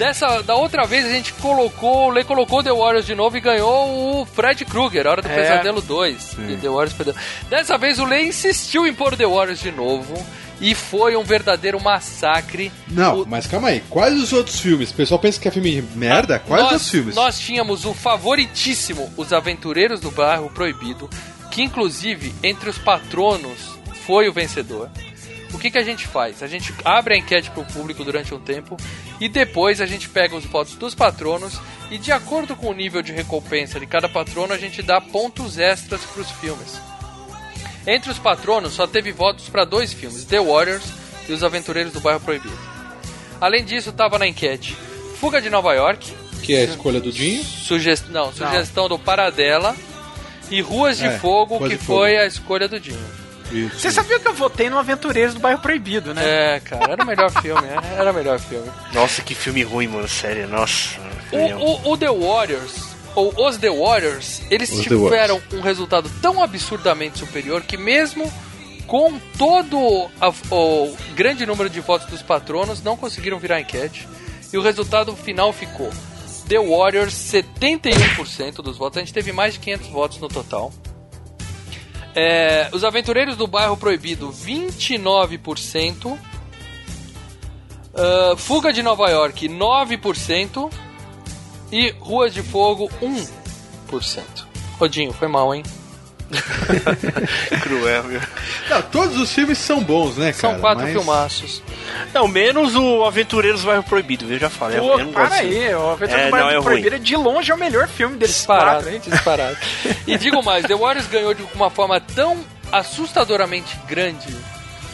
Dessa, 0.00 0.42
da 0.42 0.54
outra 0.54 0.86
vez 0.86 1.04
a 1.04 1.10
gente 1.10 1.34
colocou, 1.34 2.06
o 2.06 2.10
Lê 2.10 2.24
colocou 2.24 2.62
The 2.62 2.72
Warriors 2.72 3.04
de 3.04 3.14
novo 3.14 3.36
e 3.36 3.40
ganhou 3.40 4.22
o 4.22 4.24
Fred 4.24 4.64
Krueger, 4.64 5.06
Hora 5.06 5.20
do 5.20 5.28
É. 5.28 5.34
Pesadelo 5.34 5.82
2. 5.82 6.36
E 6.48 6.56
The 6.56 6.68
Warriors 6.70 6.94
perdeu. 6.94 7.14
Dessa 7.50 7.76
vez 7.76 7.98
o 7.98 8.06
Lê 8.06 8.22
insistiu 8.24 8.86
em 8.86 8.94
pôr 8.94 9.14
The 9.14 9.26
Warriors 9.26 9.60
de 9.60 9.70
novo 9.70 10.14
e 10.58 10.74
foi 10.74 11.16
um 11.18 11.22
verdadeiro 11.22 11.78
massacre. 11.78 12.72
Não, 12.88 13.20
O- 13.20 13.26
mas 13.28 13.46
calma 13.46 13.68
aí. 13.68 13.82
Quais 13.90 14.14
os 14.18 14.32
outros 14.32 14.58
filmes? 14.58 14.90
O 14.90 14.94
pessoal 14.94 15.20
pensa 15.20 15.38
que 15.38 15.46
é 15.46 15.50
filme 15.50 15.82
de 15.82 15.98
merda? 15.98 16.38
Quais 16.38 16.62
nós, 16.62 16.70
os 16.70 16.72
outros 16.76 16.90
filmes? 16.90 17.14
Nós 17.14 17.38
tínhamos 17.38 17.84
o 17.84 17.92
favoritíssimo 17.92 19.12
Os 19.18 19.34
Aventureiros 19.34 20.00
do 20.00 20.10
Bairro 20.10 20.48
Proibido, 20.48 21.10
que 21.50 21.62
inclusive 21.62 22.34
entre 22.42 22.70
os 22.70 22.78
patronos 22.78 23.78
foi 24.06 24.30
o 24.30 24.32
vencedor. 24.32 24.88
O 25.52 25.58
que, 25.58 25.70
que 25.70 25.78
a 25.78 25.82
gente 25.82 26.06
faz? 26.06 26.42
A 26.42 26.46
gente 26.46 26.72
abre 26.84 27.14
a 27.14 27.18
enquete 27.18 27.50
para 27.50 27.62
o 27.62 27.66
público 27.66 28.04
durante 28.04 28.32
um 28.32 28.38
tempo 28.38 28.76
e 29.20 29.28
depois 29.28 29.80
a 29.80 29.86
gente 29.86 30.08
pega 30.08 30.36
os 30.36 30.44
votos 30.44 30.74
dos 30.76 30.94
patronos 30.94 31.60
e 31.90 31.98
de 31.98 32.12
acordo 32.12 32.54
com 32.54 32.68
o 32.68 32.72
nível 32.74 33.02
de 33.02 33.12
recompensa 33.12 33.80
de 33.80 33.86
cada 33.86 34.08
patrono 34.08 34.52
a 34.52 34.58
gente 34.58 34.80
dá 34.80 35.00
pontos 35.00 35.58
extras 35.58 36.02
para 36.02 36.22
os 36.22 36.30
filmes. 36.30 36.80
Entre 37.86 38.10
os 38.10 38.18
patronos 38.18 38.74
só 38.74 38.86
teve 38.86 39.10
votos 39.10 39.48
para 39.48 39.64
dois 39.64 39.92
filmes, 39.92 40.24
The 40.24 40.38
Warriors 40.40 40.84
e 41.28 41.32
Os 41.32 41.42
Aventureiros 41.42 41.92
do 41.92 42.00
Bairro 42.00 42.20
Proibido. 42.20 42.56
Além 43.40 43.64
disso, 43.64 43.90
estava 43.90 44.18
na 44.18 44.26
enquete 44.28 44.76
Fuga 45.18 45.40
de 45.40 45.50
Nova 45.50 45.72
York, 45.74 46.12
Que 46.42 46.54
é 46.54 46.60
a 46.60 46.64
escolha 46.64 47.00
do 47.00 47.10
Dinho. 47.10 47.42
Sugest... 47.44 48.06
Não, 48.08 48.32
sugestão 48.32 48.88
do 48.88 48.98
Paradela 48.98 49.74
e 50.50 50.60
Ruas 50.60 50.96
de 50.98 51.06
É, 51.06 51.18
Fogo, 51.18 51.56
Ruas 51.58 51.72
que 51.72 51.78
de 51.78 51.84
foi 51.84 52.10
Fogo. 52.12 52.22
a 52.22 52.26
escolha 52.26 52.68
do 52.68 52.78
Dinho. 52.80 53.19
Isso. 53.50 53.80
Você 53.80 53.90
sabia 53.90 54.18
que 54.20 54.28
eu 54.28 54.34
votei 54.34 54.70
no 54.70 54.78
Aventureiros 54.78 55.34
do 55.34 55.40
Bairro 55.40 55.60
Proibido, 55.60 56.14
né? 56.14 56.56
É, 56.56 56.60
cara, 56.60 56.92
era 56.92 57.02
o 57.02 57.06
melhor 57.06 57.30
filme, 57.42 57.66
era- 57.68 57.86
era 57.86 58.10
o 58.10 58.14
melhor 58.14 58.38
filme. 58.38 58.70
Nossa, 58.92 59.22
que 59.22 59.34
filme 59.34 59.62
ruim, 59.62 59.88
mano, 59.88 60.08
sério, 60.08 60.46
nossa. 60.48 60.98
O, 61.32 61.36
o- 61.88 61.92
o 61.92 61.96
The 61.98 62.10
Warriors, 62.10 62.72
ou 63.14 63.32
os 63.48 63.56
The 63.56 63.70
Warriors, 63.70 64.40
eles 64.50 64.70
Os 64.70 64.82
tiveram 64.82 65.40
um 65.52 65.60
resultado 65.60 66.10
tão 66.22 66.42
absurdamente 66.42 67.18
superior 67.18 67.62
que 67.62 67.76
mesmo 67.76 68.32
com 68.86 69.18
todo 69.38 70.08
a- 70.20 70.32
o 70.54 70.96
grande 71.14 71.46
número 71.46 71.70
de 71.70 71.80
votos 71.80 72.08
dos 72.08 72.22
patronos, 72.22 72.82
não 72.82 72.96
conseguiram 72.96 73.38
virar 73.38 73.60
enquete. 73.60 74.08
E 74.52 74.58
o 74.58 74.62
resultado 74.62 75.14
final 75.14 75.52
ficou 75.52 75.90
The 76.48 76.58
Warriors 76.58 77.14
71% 77.14 78.62
dos 78.62 78.76
votos. 78.76 78.96
A 78.98 79.00
gente 79.00 79.12
teve 79.12 79.32
mais 79.32 79.54
de 79.54 79.60
500 79.60 79.86
votos 79.88 80.18
no 80.18 80.26
total. 80.28 80.72
É, 82.14 82.68
os 82.72 82.84
Aventureiros 82.84 83.36
do 83.36 83.46
Bairro 83.46 83.76
Proibido, 83.76 84.30
29%. 84.30 86.18
Ah, 87.94 88.34
Fuga 88.36 88.72
de 88.72 88.82
Nova 88.82 89.08
York, 89.08 89.48
9%. 89.48 90.70
E 91.72 91.90
Ruas 92.00 92.34
de 92.34 92.42
Fogo, 92.42 92.90
1%. 93.00 94.24
Rodinho, 94.78 95.12
foi 95.12 95.28
mal, 95.28 95.54
hein? 95.54 95.62
Cruel, 97.62 98.02
viu? 98.04 98.20
Não, 98.68 98.82
todos 98.82 99.16
os 99.18 99.32
filmes 99.32 99.58
são 99.58 99.82
bons, 99.82 100.16
né, 100.16 100.32
cara? 100.32 100.52
São 100.54 100.60
quatro 100.60 100.84
Mas- 100.84 100.92
filmaços. 100.92 101.62
Não, 102.14 102.28
menos 102.28 102.74
o 102.76 103.04
Aventureiros 103.04 103.62
do 103.62 103.66
Bairro 103.66 103.82
Proibido, 103.82 104.26
viu? 104.26 104.38
Já 104.38 104.48
falei. 104.48 104.78
Pô, 104.78 104.98
eu 104.98 105.08
para 105.08 105.24
assim. 105.24 105.36
aí, 105.36 105.74
o 105.74 105.90
Aventureiros 105.90 106.22
É, 106.22 106.24
do 106.26 106.30
Bairro 106.30 106.46
não, 106.46 106.52
é 106.52 106.56
ruim. 106.56 106.64
Proibido 106.64 106.96
é 106.96 106.98
de 106.98 107.16
longe 107.16 107.50
é 107.50 107.54
o 107.54 107.58
melhor 107.58 107.88
filme 107.88 108.16
desses 108.16 108.36
Disparado, 108.36 108.84
quatro 108.84 108.90
aí. 108.90 108.98
disparado. 108.98 109.56
E 110.06 110.16
digo 110.18 110.42
mais, 110.42 110.64
The 110.64 110.74
Warriors 110.74 111.06
ganhou 111.08 111.34
de 111.34 111.42
uma 111.54 111.70
forma 111.70 112.00
tão 112.00 112.38
assustadoramente 112.72 113.76
grande 113.88 114.28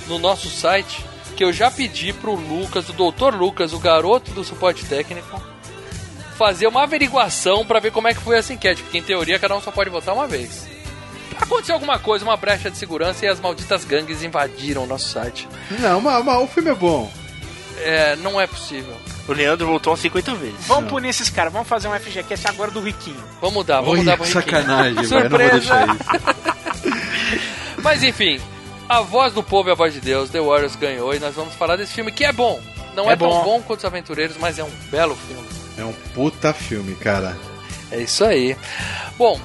no 0.08 0.18
nosso 0.18 0.48
site 0.48 1.04
que 1.36 1.44
eu 1.44 1.52
já 1.52 1.70
pedi 1.70 2.12
pro 2.14 2.34
Lucas, 2.34 2.88
o 2.88 2.92
Dr. 2.92 3.34
Lucas, 3.36 3.72
o 3.74 3.78
garoto 3.78 4.30
do 4.30 4.42
suporte 4.42 4.84
técnico, 4.86 5.42
fazer 6.38 6.66
uma 6.66 6.82
averiguação 6.84 7.64
pra 7.64 7.78
ver 7.80 7.90
como 7.92 8.08
é 8.08 8.14
que 8.14 8.20
foi 8.20 8.36
essa 8.38 8.52
enquete, 8.54 8.82
porque 8.82 8.98
em 8.98 9.02
teoria 9.02 9.38
cada 9.38 9.54
um 9.54 9.60
só 9.60 9.70
pode 9.70 9.90
votar 9.90 10.14
uma 10.14 10.26
vez. 10.26 10.66
Aconteceu 11.40 11.74
alguma 11.74 11.98
coisa, 11.98 12.24
uma 12.24 12.36
brecha 12.36 12.70
de 12.70 12.76
segurança 12.78 13.24
e 13.24 13.28
as 13.28 13.38
malditas 13.40 13.84
gangues 13.84 14.22
invadiram 14.22 14.84
o 14.84 14.86
nosso 14.86 15.08
site. 15.10 15.48
Não, 15.78 16.00
mas, 16.00 16.24
mas 16.24 16.42
o 16.42 16.46
filme 16.46 16.70
é 16.70 16.74
bom. 16.74 17.10
É, 17.78 18.16
não 18.16 18.40
é 18.40 18.46
possível. 18.46 18.94
O 19.28 19.32
Leandro 19.32 19.66
voltou 19.66 19.92
umas 19.92 20.00
50 20.00 20.34
vezes. 20.36 20.66
Vamos 20.66 20.88
punir 20.90 21.08
esses 21.10 21.28
caras, 21.28 21.52
vamos 21.52 21.68
fazer 21.68 21.88
um 21.88 21.98
FGCast 21.98 22.48
agora 22.48 22.70
do 22.70 22.80
Riquinho. 22.80 23.22
Vamos 23.40 23.54
mudar, 23.56 23.80
vamos 23.80 23.98
mudar 23.98 24.16
pro 24.16 24.24
que 24.26 24.32
Riquinho. 24.32 24.56
sacanagem, 24.62 24.94
velho. 25.04 25.04
Eu 25.04 25.30
não 25.30 25.38
vou 25.38 25.38
Surpresa! 25.38 25.58
deixar 25.58 25.88
isso. 25.94 26.96
Mas 27.82 28.02
enfim, 28.02 28.40
a 28.88 29.00
voz 29.00 29.32
do 29.32 29.42
povo 29.42 29.68
é 29.68 29.72
a 29.72 29.74
voz 29.74 29.92
de 29.92 30.00
Deus, 30.00 30.30
The 30.30 30.40
Warriors 30.40 30.76
ganhou 30.76 31.14
e 31.14 31.18
nós 31.18 31.34
vamos 31.34 31.54
falar 31.54 31.76
desse 31.76 31.92
filme 31.92 32.10
que 32.12 32.24
é 32.24 32.32
bom. 32.32 32.60
Não 32.94 33.10
é, 33.10 33.12
É 33.12 33.16
tão 33.16 33.28
bom. 33.28 33.44
bom 33.44 33.62
quanto 33.62 33.80
os 33.80 33.84
Aventureiros, 33.84 34.36
mas 34.40 34.58
é 34.58 34.64
um 34.64 34.70
belo 34.90 35.14
filme. 35.28 35.46
É 35.78 35.84
um 35.84 35.92
puta 36.14 36.52
filme, 36.54 36.94
cara. 36.94 37.36
É 37.90 37.98
isso 38.00 38.24
aí. 38.24 38.56
Bom, 39.18 39.38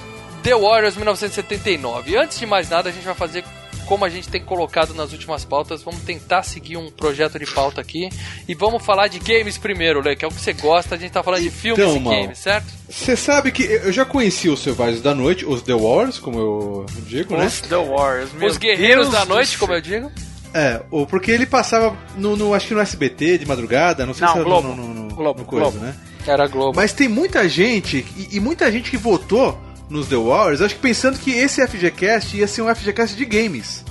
The 0.44 0.56
Warriors 0.56 0.96
1979. 0.96 2.18
Antes 2.18 2.40
de 2.40 2.46
mais 2.46 2.70
nada, 2.70 2.90
a 2.90 2.92
gente 2.92 3.04
vai 3.06 3.14
fazer 3.16 3.44
como 3.88 4.06
a 4.06 4.10
gente 4.10 4.30
tem 4.30 4.42
colocado 4.42 4.94
nas 4.94 5.12
últimas 5.12 5.44
pautas. 5.44 5.84
Vamos 5.84 6.02
tentar 6.02 6.44
seguir 6.44 6.78
um 6.78 6.90
projeto 6.90 7.38
de 7.38 7.46
pauta 7.46 7.82
aqui. 7.82 8.10
E 8.48 8.56
vamos 8.56 8.84
falar 8.86 9.08
de 9.08 9.20
games 9.20 9.58
primeiro, 9.58 10.02
Lê, 10.02 10.16
que 10.16 10.24
é 10.24 10.28
o 10.28 10.32
que 10.32 10.40
você 10.40 10.54
gosta. 10.54 10.96
A 10.96 10.98
gente 10.98 11.12
tá 11.12 11.22
falando 11.22 11.42
de 11.44 11.50
filmes 11.52 11.80
Então, 11.84 11.98
e 11.98 12.00
Mal. 12.00 12.14
games, 12.22 12.38
certo? 12.40 12.68
Você 12.90 13.16
sabe 13.16 13.52
que 13.52 13.64
eu 13.64 13.92
já 13.92 14.06
conheci 14.06 14.50
os 14.50 14.62
Selvagens 14.62 15.02
da 15.02 15.14
Noite, 15.14 15.46
os 15.46 15.62
The 15.62 15.74
Wars, 15.74 16.20
como 16.20 16.40
eu 16.40 16.86
digo, 17.06 17.36
né? 17.36 17.46
Os 17.48 17.62
The 17.62 17.76
Warriors, 17.76 18.32
meu 18.34 18.48
Os 18.48 18.58
Guerreiros 18.58 19.10
Deus 19.10 19.12
da 19.20 19.26
Noite, 19.26 19.58
como 19.58 19.74
eu 19.74 19.82
digo. 19.82 20.12
É, 20.54 20.82
o- 20.92 21.06
porque 21.06 21.32
ele 21.32 21.46
passava 21.46 21.96
no, 22.18 22.36
no- 22.36 22.54
acho 22.54 22.68
que 22.68 22.74
no 22.74 22.80
SBT 22.82 23.38
de 23.38 23.46
madrugada, 23.46 24.06
não 24.06 24.14
sei 24.14 24.26
Não, 24.26 24.34
se 24.34 24.40
era 24.40 24.46
Globo. 24.46 24.68
no, 24.70 24.76
no, 24.76 24.94
no, 25.06 25.16
Globo, 25.16 25.40
no 25.40 25.46
coisa, 25.46 25.70
Globo. 25.70 25.80
né? 25.86 25.96
Era 26.28 26.46
Globo. 26.48 26.74
Mas 26.76 26.92
tem 26.94 27.08
muita 27.08 27.48
gente, 27.48 28.06
e, 28.18 28.36
e 28.38 28.40
muita 28.40 28.70
gente 28.72 28.90
que 28.92 28.98
votou 28.98 29.58
nos 29.92 30.08
The 30.08 30.16
Wars, 30.16 30.62
acho 30.62 30.76
que 30.76 30.82
pensando 30.82 31.20
que 31.20 31.32
esse 31.32 31.66
FGCast 31.68 32.38
ia 32.38 32.48
ser 32.48 32.62
um 32.62 32.74
FGCast 32.74 33.16
de 33.16 33.26
games. 33.26 33.84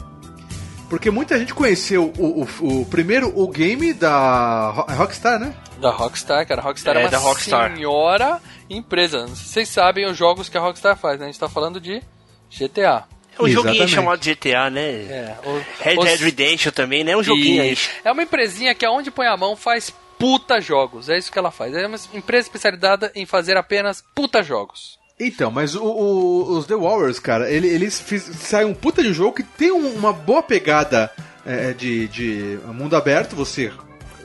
Porque 0.89 1.11
muita 1.11 1.39
gente 1.39 1.55
conheceu 1.55 2.13
o, 2.19 2.43
o, 2.43 2.81
o- 2.81 2.87
primeiro 2.87 3.33
o 3.39 3.47
game 3.47 3.93
da 3.93 4.71
Ro- 4.71 4.87
Rockstar, 4.97 5.39
né? 5.39 5.55
Da 5.81 5.91
Rockstar, 5.91 6.45
cara. 6.47 6.61
A 6.61 6.65
Rockstar 6.65 6.97
é, 6.97 7.01
É, 7.01 7.05
uma 7.05 7.11
da 7.11 7.19
Rockstar. 7.19 7.77
senhora 7.77 8.41
empresa. 8.69 9.21
Não 9.21 9.29
sei 9.29 9.37
se 9.37 9.45
Vocês 9.53 9.69
sabem 9.69 10.07
os 10.11 10.17
jogos 10.17 10.49
que 10.49 10.59
a 10.59 10.61
Rockstar 10.61 10.97
faz, 10.97 11.19
né? 11.21 11.27
A 11.27 11.29
gente 11.29 11.39
tá 11.39 11.49
falando 11.49 11.81
de 11.81 12.03
GTA. 12.51 13.05
É 13.39 13.43
um 13.43 13.49
joguinho 13.49 13.75
Exatamente. 13.85 13.95
chamado 13.95 14.21
GTA, 14.21 14.69
né? 14.69 14.83
É, 14.91 15.37
o- 15.45 15.63
Red 15.83 15.97
os- 15.99 16.05
Dead 16.05 16.21
Redemption 16.21 16.73
também, 16.73 17.05
né? 17.05 17.13
É 17.13 17.17
um 17.17 17.23
joguinho 17.23 17.63
aí. 17.63 17.79
É 18.05 18.11
uma 18.11 18.23
empresinha 18.25 18.75
que 18.75 18.85
aonde 18.85 19.11
põe 19.13 19.27
a 19.29 19.37
mão 19.37 19.55
faz 19.55 19.93
puta 20.19 20.61
jogos. 20.61 21.09
É 21.09 21.17
isso 21.17 21.31
que 21.31 21.39
ela 21.39 21.53
faz. 21.53 21.73
É 21.75 21.87
uma 21.87 21.97
empresa 22.13 22.49
especializada 22.49 23.13
em 23.15 23.25
fazer 23.25 23.57
apenas 23.57 24.03
puta 24.15 24.43
jogos. 24.43 24.99
Então, 25.21 25.51
mas 25.51 25.75
o- 25.75 25.85
o- 25.85 26.57
os 26.57 26.67
The 26.67 26.75
Warriors, 26.75 27.19
cara, 27.19 27.51
ele- 27.51 27.69
eles 27.69 28.01
fiz, 28.01 28.23
saem 28.23 28.67
um 28.67 28.73
puta 28.75 29.03
de 29.03 29.13
jogo 29.13 29.35
que 29.35 29.43
tem 29.43 29.71
um- 29.71 29.95
uma 29.95 30.13
boa 30.13 30.43
pegada 30.43 31.11
é, 31.47 31.73
de, 31.73 32.09
de 32.09 32.59
mundo 32.73 32.97
aberto. 32.97 33.37
Você 33.37 33.71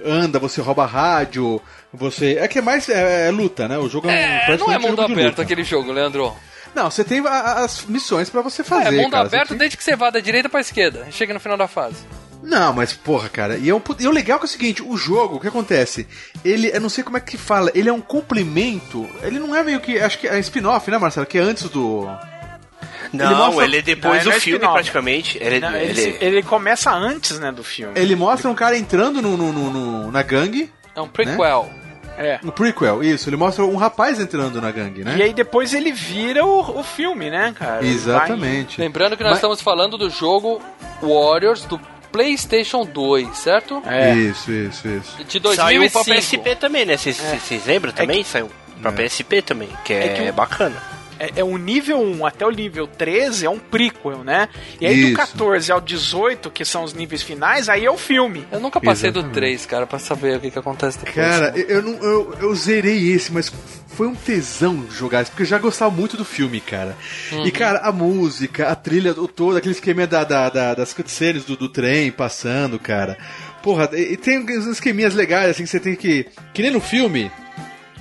anda, 0.06 0.38
você 0.40 0.62
rouba 0.62 0.86
rádio, 0.86 1.62
você. 1.94 2.38
É 2.40 2.48
que 2.48 2.60
é 2.60 2.62
mais 2.62 2.88
é, 2.90 3.28
é 3.28 3.32
luta, 3.32 3.68
né? 3.68 3.78
O 3.78 3.88
jogo 3.90 4.08
é, 4.10 4.12
um 4.12 4.54
É, 4.54 4.58
não 4.58 4.72
é 4.72 4.78
mundo 4.78 5.02
aberto 5.02 5.26
luta. 5.30 5.42
aquele 5.42 5.64
jogo, 5.64 5.92
Leandro. 5.92 6.34
Não, 6.76 6.92
você 6.92 7.04
tem 7.04 7.26
a- 7.26 7.64
as 7.64 7.86
missões 7.86 8.30
pra 8.30 8.42
você 8.42 8.62
É, 8.62 8.66
fazer. 8.66 8.98
mundo 9.02 9.12
cara. 9.12 9.26
Aberto 9.28 9.50
tem- 9.50 9.58
desde 9.58 9.78
que 9.78 9.84
você 9.84 9.96
vá 9.96 10.10
da 10.10 10.20
direita 10.20 10.50
pra 10.50 10.60
esquerda. 10.60 11.08
Chega 11.12 11.34
no 11.34 11.40
final 11.40 11.58
da 11.58 11.68
fase. 11.68 11.98
Não, 12.44 12.74
mas 12.74 12.94
porra, 12.94 13.28
cara, 13.30 13.58
e, 13.58 13.70
é 13.70 13.74
um, 13.74 13.82
e 14.00 14.08
o 14.08 14.12
legal 14.12 14.36
é, 14.36 14.40
que 14.40 14.46
é 14.46 14.48
o 14.48 14.52
seguinte, 14.52 14.84
o 14.84 14.96
jogo, 14.96 15.38
o 15.38 15.40
que 15.40 15.48
acontece? 15.48 16.06
Ele, 16.44 16.70
eu 16.72 16.80
não 16.80 16.90
sei 16.90 17.04
como 17.04 17.18
é 17.18 17.20
que 17.20 17.38
fala, 17.38 17.72
ele 17.74 17.90
é 17.90 17.94
um 17.94 18.02
complemento, 18.02 19.10
ele 19.24 19.40
não 19.40 19.56
é 19.56 19.64
meio 19.64 19.80
que, 19.80 19.98
acho 20.00 20.20
que 20.20 20.28
é 20.28 20.38
spin-off, 20.40 20.92
né, 20.92 20.98
Marcelo? 21.00 21.26
Que 21.26 21.40
é 21.40 21.42
antes 21.42 21.64
do... 21.70 22.06
Não, 23.14 23.26
Ele 23.26 23.34
ele, 23.34 23.36
mostra- 23.36 23.78
é 23.78 23.82
depois 23.82 24.18
Não, 24.18 24.24
do 24.24 24.30
ele 24.30 24.38
é 24.38 24.40
filme, 24.40 24.60
praticamente. 24.60 25.38
Ele, 25.42 25.60
Não, 25.60 25.76
ele, 25.76 26.02
ele- 26.02 26.18
ele 26.22 26.44
começa 26.44 26.92
antes, 26.92 27.40
né, 27.40 27.52
do 27.52 27.64
filme. 27.64 27.94
Ele 28.00 28.16
mostra 28.16 28.50
um 28.52 28.56
cara 28.56 28.78
entrando 28.78 29.22
no, 29.22 29.38
no- 29.38 29.54
no- 29.54 29.70
no- 29.72 30.12
na 30.12 30.22
gangue, 30.22 30.72
É 30.96 31.02
um 31.02 31.08
prequel. 31.08 31.70
É. 32.18 32.40
no 32.44 32.52
prequel, 32.52 33.04
isso, 33.04 33.30
ele 33.30 33.36
mostra 33.36 33.66
um 33.66 33.76
rapaz 33.76 34.20
entrando 34.20 34.62
na 34.62 34.72
gangue, 34.72 35.04
né? 35.04 35.16
E 35.18 35.22
aí 35.24 35.34
depois 35.34 35.74
ele 35.74 35.92
vira 35.92 36.46
o, 36.46 36.80
o 36.80 36.84
filme, 36.84 37.30
né, 37.30 37.54
cara? 37.58 37.86
Exatamente. 37.86 38.80
Lembrando 38.80 39.18
que 39.18 39.24
nós 39.24 39.32
Mas- 39.32 39.38
estamos 39.40 39.62
falando 39.62 39.98
do 39.98 40.10
jogo 40.10 40.62
Warriors 41.02 41.66
do 41.66 41.80
PlayStation 42.12 42.86
2, 42.86 43.38
certo? 43.38 43.82
Vai- 43.82 44.12
É. 44.12 44.14
Isso, 44.16 44.52
isso, 44.52 44.88
isso. 44.88 45.18
De 45.26 45.40
2005. 45.40 45.56
Saiu 45.56 45.92
pra 45.92 46.04
PSP 46.16 46.56
também, 46.56 46.86
né? 46.86 46.96
Vocês 46.98 47.18
vocês 47.20 47.66
lembram 47.66 47.92
também? 47.92 48.24
Saiu 48.24 48.50
pra 48.82 48.92
PSP 48.92 49.42
também, 49.42 49.70
que 49.84 49.94
é, 49.94 50.06
É 50.06 50.10
que 50.14 50.30
o- 50.30 50.34
bacana. 50.34 50.82
É, 51.20 51.32
é 51.38 51.44
o 51.44 51.58
nível 51.58 52.00
1 52.02 52.26
até 52.26 52.46
o 52.46 52.52
nível 52.52 52.88
13 52.88 53.46
é 53.46 53.50
um 53.50 53.58
prequel, 53.60 54.24
né? 54.24 54.50
E 54.82 54.86
aí 54.86 55.00
Isso. 55.00 55.12
do 55.12 55.16
14 55.16 55.72
ao 55.72 55.80
18, 55.82 56.50
que 56.52 56.66
são 56.66 56.84
os 56.84 56.94
níveis 56.94 57.22
finais, 57.22 57.70
aí 57.70 57.86
é 57.86 57.92
o 57.92 57.98
filme. 57.98 58.46
Eu 58.52 58.60
nunca 58.60 58.82
passei 58.82 59.12
do 59.12 59.20
Exatamente. 59.20 59.36
3, 59.36 59.66
cara, 59.66 59.88
pra 59.88 60.00
saber 60.00 60.38
o 60.38 60.40
que, 60.42 60.52
que 60.52 60.60
acontece 60.60 60.98
depois. 60.98 61.16
Cara, 61.16 61.54
eu, 61.56 61.68
eu, 61.68 61.82
não, 61.82 61.94
eu, 62.04 62.36
eu 62.42 62.56
zerei 62.56 63.12
esse, 63.12 63.32
mas 63.32 63.52
foi 63.88 64.08
um 64.08 64.16
tesão 64.16 64.86
jogar 64.92 65.22
isso, 65.22 65.32
porque 65.32 65.44
eu 65.44 65.48
já 65.48 65.58
gostava 65.58 65.90
muito 65.90 66.18
do 66.18 66.26
filme, 66.26 66.60
cara. 66.60 66.98
Uhum. 67.32 67.46
E, 67.46 67.52
cara, 67.52 67.80
a 67.80 67.92
música, 67.92 68.68
a 68.70 68.76
trilha, 68.76 69.12
o 69.12 69.28
todo, 69.28 69.56
aquele 69.58 69.74
esquema 69.74 70.06
da, 70.06 70.24
da, 70.24 70.50
da- 70.50 70.74
das 70.74 70.94
cutscenes 70.94 71.46
do, 71.46 71.56
do 71.56 71.70
trem 71.70 72.12
passando, 72.12 72.78
cara. 72.78 73.18
Porra, 73.64 73.90
e, 73.94 74.14
e 74.14 74.18
tem 74.18 74.40
uns 74.40 74.66
esqueminhas 74.68 75.14
legais, 75.16 75.50
assim, 75.52 75.64
que 75.64 75.70
você 75.70 75.80
tem 75.80 75.96
que. 75.96 76.28
Que 76.54 76.62
nem 76.62 76.72
no 76.72 76.82
filme. 76.82 77.32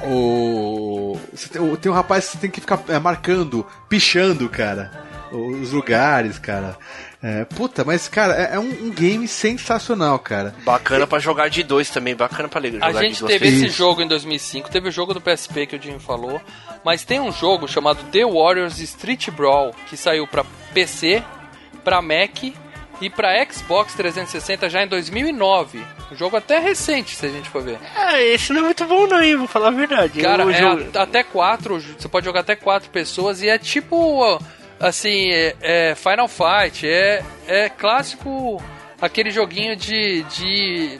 O. 0.06 1.18
você 1.32 1.48
tem, 1.48 1.76
tem 1.76 1.90
um 1.90 1.94
rapaz 1.94 2.26
que 2.26 2.32
você 2.32 2.38
tem 2.38 2.50
que 2.50 2.60
ficar 2.60 2.82
é, 2.88 2.98
marcando, 2.98 3.66
pichando, 3.88 4.48
cara. 4.48 4.90
Os 5.32 5.72
lugares, 5.72 6.38
cara. 6.38 6.78
É, 7.26 7.44
puta, 7.46 7.84
mas, 7.84 8.06
cara, 8.06 8.34
é, 8.34 8.56
é 8.56 8.58
um, 8.60 8.68
um 8.68 8.90
game 8.90 9.26
sensacional, 9.26 10.18
cara. 10.18 10.54
Bacana 10.62 11.06
pra 11.06 11.18
jogar 11.18 11.48
de 11.48 11.62
dois 11.62 11.88
também, 11.88 12.14
bacana 12.14 12.50
pra 12.50 12.60
jogar 12.60 12.86
A 12.86 12.92
de 12.92 12.98
gente 12.98 13.24
teve 13.24 13.48
esse 13.48 13.68
jogo 13.70 14.02
em 14.02 14.06
2005, 14.06 14.70
teve 14.70 14.90
o 14.90 14.92
jogo 14.92 15.14
do 15.14 15.22
PSP 15.22 15.66
que 15.66 15.76
o 15.76 15.82
Jim 15.82 15.98
falou, 15.98 16.38
mas 16.84 17.02
tem 17.02 17.20
um 17.20 17.32
jogo 17.32 17.66
chamado 17.66 18.04
The 18.12 18.26
Warriors 18.26 18.78
Street 18.78 19.30
Brawl 19.30 19.74
que 19.88 19.96
saiu 19.96 20.26
pra 20.26 20.44
PC, 20.74 21.22
pra 21.82 22.02
Mac 22.02 22.52
e 23.00 23.10
pra 23.10 23.44
Xbox 23.44 23.94
360 23.94 24.68
já 24.70 24.82
em 24.82 24.88
2009. 24.88 25.84
Um 26.12 26.16
jogo 26.16 26.36
até 26.36 26.58
recente, 26.58 27.14
se 27.16 27.26
a 27.26 27.28
gente 27.28 27.48
for 27.48 27.62
ver. 27.62 27.78
Ah, 27.96 28.20
esse 28.22 28.52
não 28.52 28.60
é 28.60 28.64
muito 28.66 28.84
bom 28.86 29.06
não, 29.06 29.22
hein? 29.22 29.36
Vou 29.36 29.46
falar 29.48 29.68
a 29.68 29.72
verdade. 29.72 30.20
Cara, 30.20 30.44
é 30.50 30.52
jogo- 30.54 30.84
a- 30.98 31.02
até 31.02 31.22
quatro, 31.22 31.80
você 31.80 32.08
pode 32.08 32.24
jogar 32.24 32.40
até 32.40 32.54
quatro 32.56 32.88
pessoas 32.90 33.42
e 33.42 33.48
é 33.48 33.58
tipo, 33.58 34.38
assim, 34.78 35.30
é, 35.30 35.54
é 35.60 35.94
Final 35.94 36.28
Fight, 36.28 36.86
é, 36.86 37.22
é 37.46 37.68
clássico 37.68 38.62
aquele 39.00 39.30
joguinho 39.30 39.76
de, 39.76 40.22
de 40.24 40.98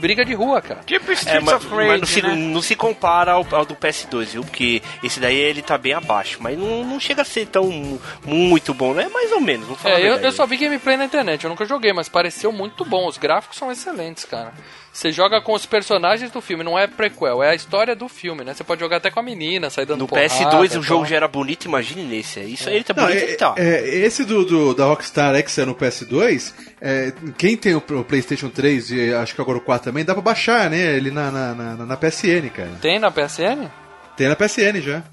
briga 0.00 0.24
de 0.24 0.34
rua, 0.34 0.60
cara. 0.60 0.80
Tipo 0.84 1.10
É, 1.10 1.14
Streets 1.14 1.44
mas, 1.44 1.54
of 1.54 1.66
mas 1.68 1.88
Rage, 1.88 2.00
não, 2.00 2.06
se, 2.06 2.22
né? 2.22 2.34
não 2.34 2.62
se 2.62 2.74
compara 2.76 3.32
ao, 3.32 3.46
ao 3.52 3.64
do 3.64 3.76
PS2, 3.76 4.24
viu? 4.26 4.42
Porque 4.44 4.82
esse 5.02 5.20
daí 5.20 5.36
ele 5.36 5.62
tá 5.62 5.76
bem 5.78 5.92
abaixo. 5.92 6.38
Mas 6.40 6.58
não, 6.58 6.84
não 6.84 6.98
chega 6.98 7.22
a 7.22 7.24
ser 7.24 7.46
tão 7.46 7.98
muito 8.24 8.74
bom, 8.74 8.94
né? 8.94 9.08
Mais 9.12 9.30
ou 9.32 9.40
menos, 9.40 9.68
É, 9.84 10.00
eu, 10.00 10.16
eu 10.16 10.32
só 10.32 10.46
vi 10.46 10.56
gameplay 10.56 10.96
na 10.96 11.04
internet, 11.04 11.44
eu 11.44 11.50
nunca 11.50 11.64
joguei, 11.64 11.92
mas 11.92 12.08
pareceu 12.08 12.50
muito 12.50 12.84
bom. 12.84 13.06
Os 13.06 13.18
gráficos 13.18 13.56
são 13.58 13.70
excelentes, 13.70 14.24
cara. 14.24 14.52
Você 14.92 15.12
joga 15.12 15.40
com 15.40 15.52
os 15.52 15.64
personagens 15.64 16.32
do 16.32 16.40
filme, 16.40 16.64
não 16.64 16.76
é 16.76 16.86
prequel, 16.88 17.42
é 17.44 17.50
a 17.50 17.54
história 17.54 17.94
do 17.94 18.08
filme, 18.08 18.42
né? 18.42 18.52
Você 18.54 18.64
pode 18.64 18.80
jogar 18.80 18.96
até 18.96 19.08
com 19.08 19.20
a 19.20 19.22
menina, 19.22 19.70
sair 19.70 19.86
dando 19.86 20.00
No 20.00 20.08
porrada, 20.08 20.26
PS2 20.28 20.76
o 20.78 20.82
jogo 20.82 21.02
tal. 21.02 21.06
já 21.10 21.16
era 21.16 21.28
bonito, 21.28 21.66
imagine 21.66 22.02
nesse. 22.02 22.40
Isso 22.40 22.68
aí 22.68 22.82
tá 22.82 22.92
Não, 22.94 23.04
bonito 23.06 23.22
é- 23.22 23.26
que 23.28 23.36
tá. 23.36 23.54
é, 23.56 23.88
esse 23.88 24.24
do, 24.24 24.44
do- 24.44 24.74
da 24.74 24.86
Rockstar 24.86 25.34
X 25.36 25.58
é 25.58 25.64
no 25.64 25.76
PS2, 25.76 26.52
é, 26.80 27.12
quem 27.38 27.56
tem 27.56 27.74
o, 27.76 27.78
o 27.78 28.04
PlayStation 28.04 28.48
3 28.48 28.90
e 28.90 29.14
acho 29.14 29.32
que 29.34 29.40
agora 29.40 29.58
o 29.58 29.60
4 29.60 29.84
também, 29.90 30.04
dá 30.04 30.12
pra 30.12 30.22
baixar, 30.22 30.68
né? 30.68 30.78
Ele 30.96 31.12
na, 31.12 31.30
na, 31.30 31.54
na, 31.54 31.86
na 31.86 31.96
PSN, 31.96 32.50
cara. 32.54 32.70
Tem 32.82 32.98
na 32.98 33.12
PSN? 33.12 33.70
Tem 34.16 34.26
na 34.28 34.34
PSN 34.34 34.80
já. 34.82 35.04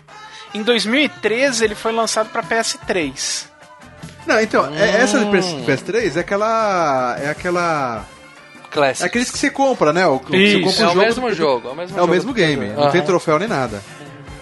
Em 0.55 0.63
2013 0.63 1.63
ele 1.63 1.75
foi 1.75 1.91
lançado 1.91 2.29
pra 2.31 2.41
PS3. 2.41 3.45
Não, 4.25 4.41
então, 4.41 4.73
é- 4.75 5.01
essa 5.01 5.19
do 5.19 5.27
Hum. 5.27 5.31
PS, 5.31 5.53
PS3 5.65 6.17
é 6.17 6.19
aquela. 6.21 7.15
É 7.21 7.29
aquela. 7.29 8.05
Classic. 8.77 9.03
É 9.03 9.05
aqueles 9.07 9.31
que 9.31 9.37
você 9.37 9.49
compra, 9.49 9.91
né? 9.91 10.05
O, 10.07 10.19
você 10.19 10.37
Isso, 10.37 10.61
compra 10.61 10.83
é 10.83 10.85
um 10.85 10.89
o 10.89 10.93
jogo 10.93 11.05
mesmo 11.05 11.33
jogo, 11.33 11.67
é 11.67 11.71
o 11.71 11.75
mesmo 11.75 11.97
É 11.97 11.99
o 11.99 12.01
jogo 12.03 12.13
mesmo 12.13 12.33
game, 12.33 12.65
PS2. 12.67 12.75
não 12.75 12.91
tem 12.91 13.01
troféu 13.01 13.39
nem 13.39 13.47
nada. 13.47 13.81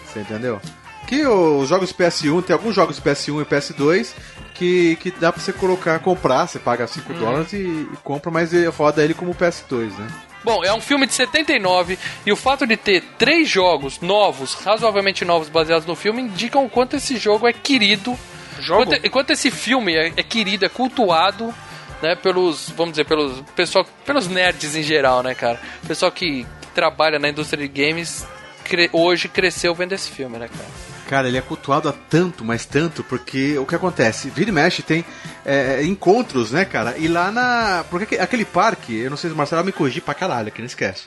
Você 0.05 0.19
entendeu? 0.19 0.59
Que 1.07 1.25
os 1.25 1.69
jogos 1.69 1.93
PS1, 1.93 2.43
tem 2.43 2.53
alguns 2.53 2.73
jogos 2.75 2.99
PS1 2.99 3.41
e 3.41 3.45
PS2 3.45 4.09
que, 4.55 4.95
que 4.97 5.11
dá 5.11 5.31
pra 5.31 5.41
você 5.41 5.53
colocar, 5.53 5.99
comprar, 5.99 6.47
você 6.47 6.57
paga 6.59 6.87
5 6.87 7.13
Uhum. 7.13 7.19
dólares 7.19 7.53
e, 7.53 7.57
e 7.57 7.89
compra, 8.03 8.31
mas 8.31 8.53
ele 8.53 8.65
roda 8.67 9.03
ele 9.03 9.13
como 9.13 9.35
PS2, 9.35 9.91
né? 9.97 10.07
Bom, 10.43 10.63
é 10.63 10.71
um 10.73 10.79
filme 10.81 11.05
de 11.07 11.13
79 11.13 11.97
e 12.25 12.31
o 12.31 12.35
fato 12.35 12.65
de 12.67 12.77
ter 12.77 13.03
três 13.17 13.47
jogos 13.49 13.99
novos, 13.99 14.53
razoavelmente 14.53 15.25
novos, 15.25 15.49
baseados 15.49 15.85
no 15.87 15.95
filme, 15.95 16.21
indicam 16.21 16.63
o 16.65 16.69
quanto 16.69 16.95
esse 16.95 17.17
jogo 17.17 17.47
é 17.47 17.53
querido. 17.53 18.17
Jogo? 18.59 18.85
Quanto, 18.85 19.09
quanto 19.11 19.31
esse 19.31 19.51
filme 19.51 19.93
é, 19.95 20.13
é 20.15 20.23
querido, 20.23 20.63
é 20.65 20.69
cultuado, 20.69 21.53
né, 22.01 22.15
pelos, 22.15 22.69
vamos 22.75 22.93
dizer, 22.93 23.05
pelos 23.05 23.41
pessoal, 23.55 23.85
pelos 24.05 24.27
nerds 24.27 24.75
em 24.75 24.83
geral, 24.83 25.23
né, 25.23 25.33
cara? 25.35 25.59
Pessoal 25.87 26.11
que 26.11 26.45
trabalha 26.73 27.17
na 27.19 27.29
indústria 27.29 27.67
de 27.67 27.83
games 27.85 28.25
cre- 28.63 28.89
hoje 28.91 29.27
cresceu 29.27 29.73
vendo 29.73 29.93
esse 29.93 30.09
filme, 30.09 30.37
né, 30.37 30.47
cara? 30.47 30.69
Cara, 31.07 31.27
ele 31.27 31.37
é 31.37 31.41
cultuado 31.41 31.87
há 31.87 31.93
tanto, 31.93 32.43
mas 32.43 32.65
tanto, 32.65 33.03
porque 33.03 33.57
o 33.59 33.65
que 33.65 33.75
acontece? 33.75 34.27
Vira 34.29 34.49
e 34.49 34.53
mexe 34.53 34.81
tem 34.81 35.05
é, 35.45 35.83
encontros, 35.83 36.51
né, 36.51 36.65
cara? 36.65 36.97
E 36.97 37.07
lá 37.07 37.31
na. 37.31 37.85
Porque 37.91 38.15
aque- 38.15 38.19
aquele 38.23 38.43
parque, 38.45 38.95
eu 38.97 39.09
não 39.11 39.17
sei 39.17 39.29
se 39.29 39.33
o 39.35 39.37
Marcelo 39.37 39.61
vai 39.61 39.67
me 39.67 39.71
corrigir 39.77 40.01
pra 40.01 40.15
caralho, 40.15 40.47
aqui 40.47 40.61
não 40.61 40.65
esquece. 40.65 41.03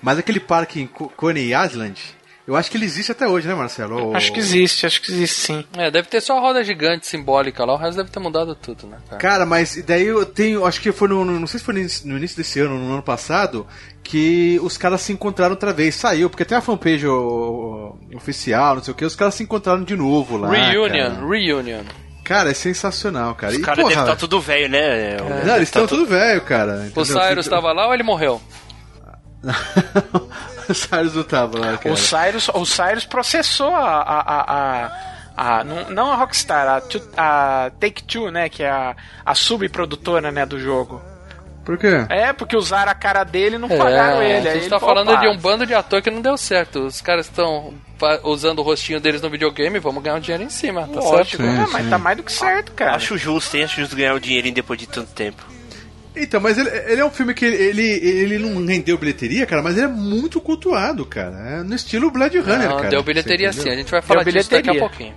Mas 0.00 0.18
aquele 0.18 0.40
parque 0.40 0.80
em 0.80 0.86
Co- 0.86 1.10
Coney 1.14 1.52
Island, 1.54 2.00
eu 2.46 2.54
acho 2.56 2.70
que 2.70 2.76
ele 2.76 2.84
existe 2.84 3.10
até 3.12 3.26
hoje, 3.26 3.48
né, 3.48 3.54
Marcelo? 3.54 4.08
Ou- 4.08 4.16
Acho 4.16 4.32
que 4.32 4.38
existe, 4.38 4.84
acho 4.86 5.00
que 5.00 5.10
existe 5.12 5.40
sim. 5.40 5.64
É, 5.76 5.90
deve 5.90 6.08
ter 6.08 6.20
só 6.20 6.36
a 6.36 6.40
roda 6.40 6.62
gigante 6.62 7.06
simbólica 7.06 7.64
lá, 7.64 7.74
o 7.74 7.76
resto 7.76 7.96
deve 7.96 8.10
ter 8.10 8.20
mudado 8.20 8.54
tudo, 8.54 8.86
né, 8.86 8.98
cara? 9.08 9.20
Cara, 9.20 9.46
mas 9.46 9.82
daí 9.86 10.06
eu 10.06 10.24
tenho, 10.26 10.64
acho 10.66 10.80
que 10.80 10.92
foi 10.92 11.08
no, 11.08 11.24
no- 11.24 11.40
não 11.40 11.46
sei 11.46 11.58
se 11.58 11.64
foi 11.64 11.74
no 11.74 11.80
início- 12.18 12.36
desse 12.36 12.60
ano, 12.60 12.78
no 12.78 12.92
ano 12.92 13.02
passado, 13.02 13.66
que 14.02 14.60
os 14.62 14.76
caras 14.76 15.00
se 15.00 15.12
encontraram 15.12 15.52
outra 15.52 15.72
vez. 15.72 15.94
Saiu, 15.94 16.28
porque 16.28 16.44
tem 16.44 16.58
a 16.58 16.60
fanpage 16.60 17.06
o- 17.06 17.96
o- 18.12 18.16
oficial, 18.16 18.76
não 18.76 18.82
sei 18.82 18.92
o 18.92 18.96
que, 18.96 19.04
os 19.04 19.16
caras 19.16 19.34
se 19.34 19.42
encontraram 19.42 19.82
de 19.82 19.96
novo 19.96 20.36
lá. 20.36 20.50
Reunion, 20.50 21.10
Cara, 21.14 21.26
reunion. 21.26 21.82
Cara, 22.22 22.50
é 22.50 22.54
sensacional, 22.54 23.34
cara. 23.34 23.52
Os 23.54 23.58
caras 23.60 23.84
devem 23.86 24.02
estar 24.02 24.16
tudo 24.16 24.40
velho, 24.40 24.68
né? 24.70 25.16
Não, 25.44 25.56
eles 25.56 25.68
estão 25.68 25.86
tudo 25.86 26.06
velho, 26.06 26.40
cara. 26.40 26.90
O? 26.94 27.04
Cyrus 27.04 27.46
tava 27.48 27.70
lá 27.72 27.86
ou 27.86 27.92
ele 27.94 28.02
morreu? 28.02 28.40
o 30.68 30.74
Cyrus 30.74 31.14
não 31.14 31.22
tava 31.24 31.58
lá, 31.58 31.76
cara. 31.76 31.94
O 31.94 31.96
Cyrus, 31.96 32.48
o 32.48 32.64
Cyrus 32.64 33.04
processou 33.04 33.74
a. 33.74 34.00
a, 34.02 34.20
a, 34.20 34.84
a- 34.86 35.14
a- 35.36 35.64
não, 35.64 35.90
não 35.90 36.12
a 36.12 36.14
Rockstar, 36.16 36.68
a, 36.68 36.80
Two- 36.80 37.02
a 37.16 37.70
Take-Two, 37.80 38.30
né? 38.30 38.48
Que 38.48 38.62
é 38.62 38.70
a, 38.70 38.94
a 39.26 39.34
subprodutora 39.34 40.30
né, 40.30 40.46
do 40.46 40.58
jogo. 40.60 41.02
Por 41.64 41.76
quê? 41.78 42.06
É, 42.10 42.32
porque 42.32 42.56
usaram 42.56 42.92
a 42.92 42.94
cara 42.94 43.24
dele 43.24 43.56
e 43.56 43.58
não 43.58 43.68
pagaram 43.68 44.20
É, 44.20 44.38
ele. 44.38 44.48
A 44.48 44.52
gente 44.52 44.62
ele 44.64 44.70
tá 44.70 44.78
falou, 44.78 44.94
falando 44.96 45.10
"Opa, 45.12 45.20
de 45.22 45.28
um 45.28 45.36
bando 45.38 45.66
de 45.66 45.74
ator 45.74 46.00
que 46.02 46.10
não 46.10 46.20
deu 46.20 46.36
certo. 46.36 46.80
Os 46.86 47.00
caras 47.00 47.26
estão 47.26 47.74
usando 48.22 48.58
o 48.58 48.62
rostinho 48.62 49.00
deles 49.00 49.22
no 49.22 49.30
videogame, 49.30 49.78
vamos 49.78 50.02
ganhar 50.02 50.16
um 50.16 50.20
dinheiro 50.20 50.44
em 50.44 50.50
cima, 50.50 50.82
tá 50.82 51.00
Lógico, 51.00 51.42
certo? 51.42 51.42
né, 51.42 51.66
mas 51.72 51.88
tá 51.88 51.96
mais 51.98 52.16
do 52.18 52.22
que 52.22 52.32
certo, 52.32 52.72
cara. 52.72 52.96
Acho 52.96 53.16
justo, 53.16 53.56
hein? 53.56 53.64
Acho 53.64 53.80
justo 53.80 53.96
ganhar 53.96 54.14
o 54.14 54.20
dinheirinho 54.20 54.54
depois 54.54 54.78
de 54.78 54.86
tanto 54.86 55.10
tempo. 55.12 55.42
Então, 56.16 56.40
mas 56.40 56.56
ele, 56.56 56.68
ele 56.86 57.00
é 57.00 57.04
um 57.04 57.10
filme 57.10 57.34
que 57.34 57.44
ele, 57.44 57.56
ele, 57.56 57.82
ele 57.82 58.38
não 58.38 58.64
rendeu 58.64 58.96
bilheteria, 58.96 59.44
cara, 59.46 59.60
mas 59.62 59.76
ele 59.76 59.86
é 59.86 59.88
muito 59.88 60.40
cultuado, 60.40 61.04
cara. 61.04 61.36
É 61.58 61.62
no 61.64 61.74
estilo 61.74 62.10
Blade 62.10 62.38
Runner, 62.38 62.68
Não, 62.68 62.76
cara. 62.76 62.88
deu 62.88 63.02
bilheteria 63.02 63.52
sim, 63.52 63.68
a 63.68 63.74
gente 63.74 63.90
vai 63.90 64.00
falar 64.00 64.22
Deu 64.22 64.32
disso 64.32 64.50
daqui 64.50 64.70
a 64.70 64.78
pouquinho. 64.78 65.14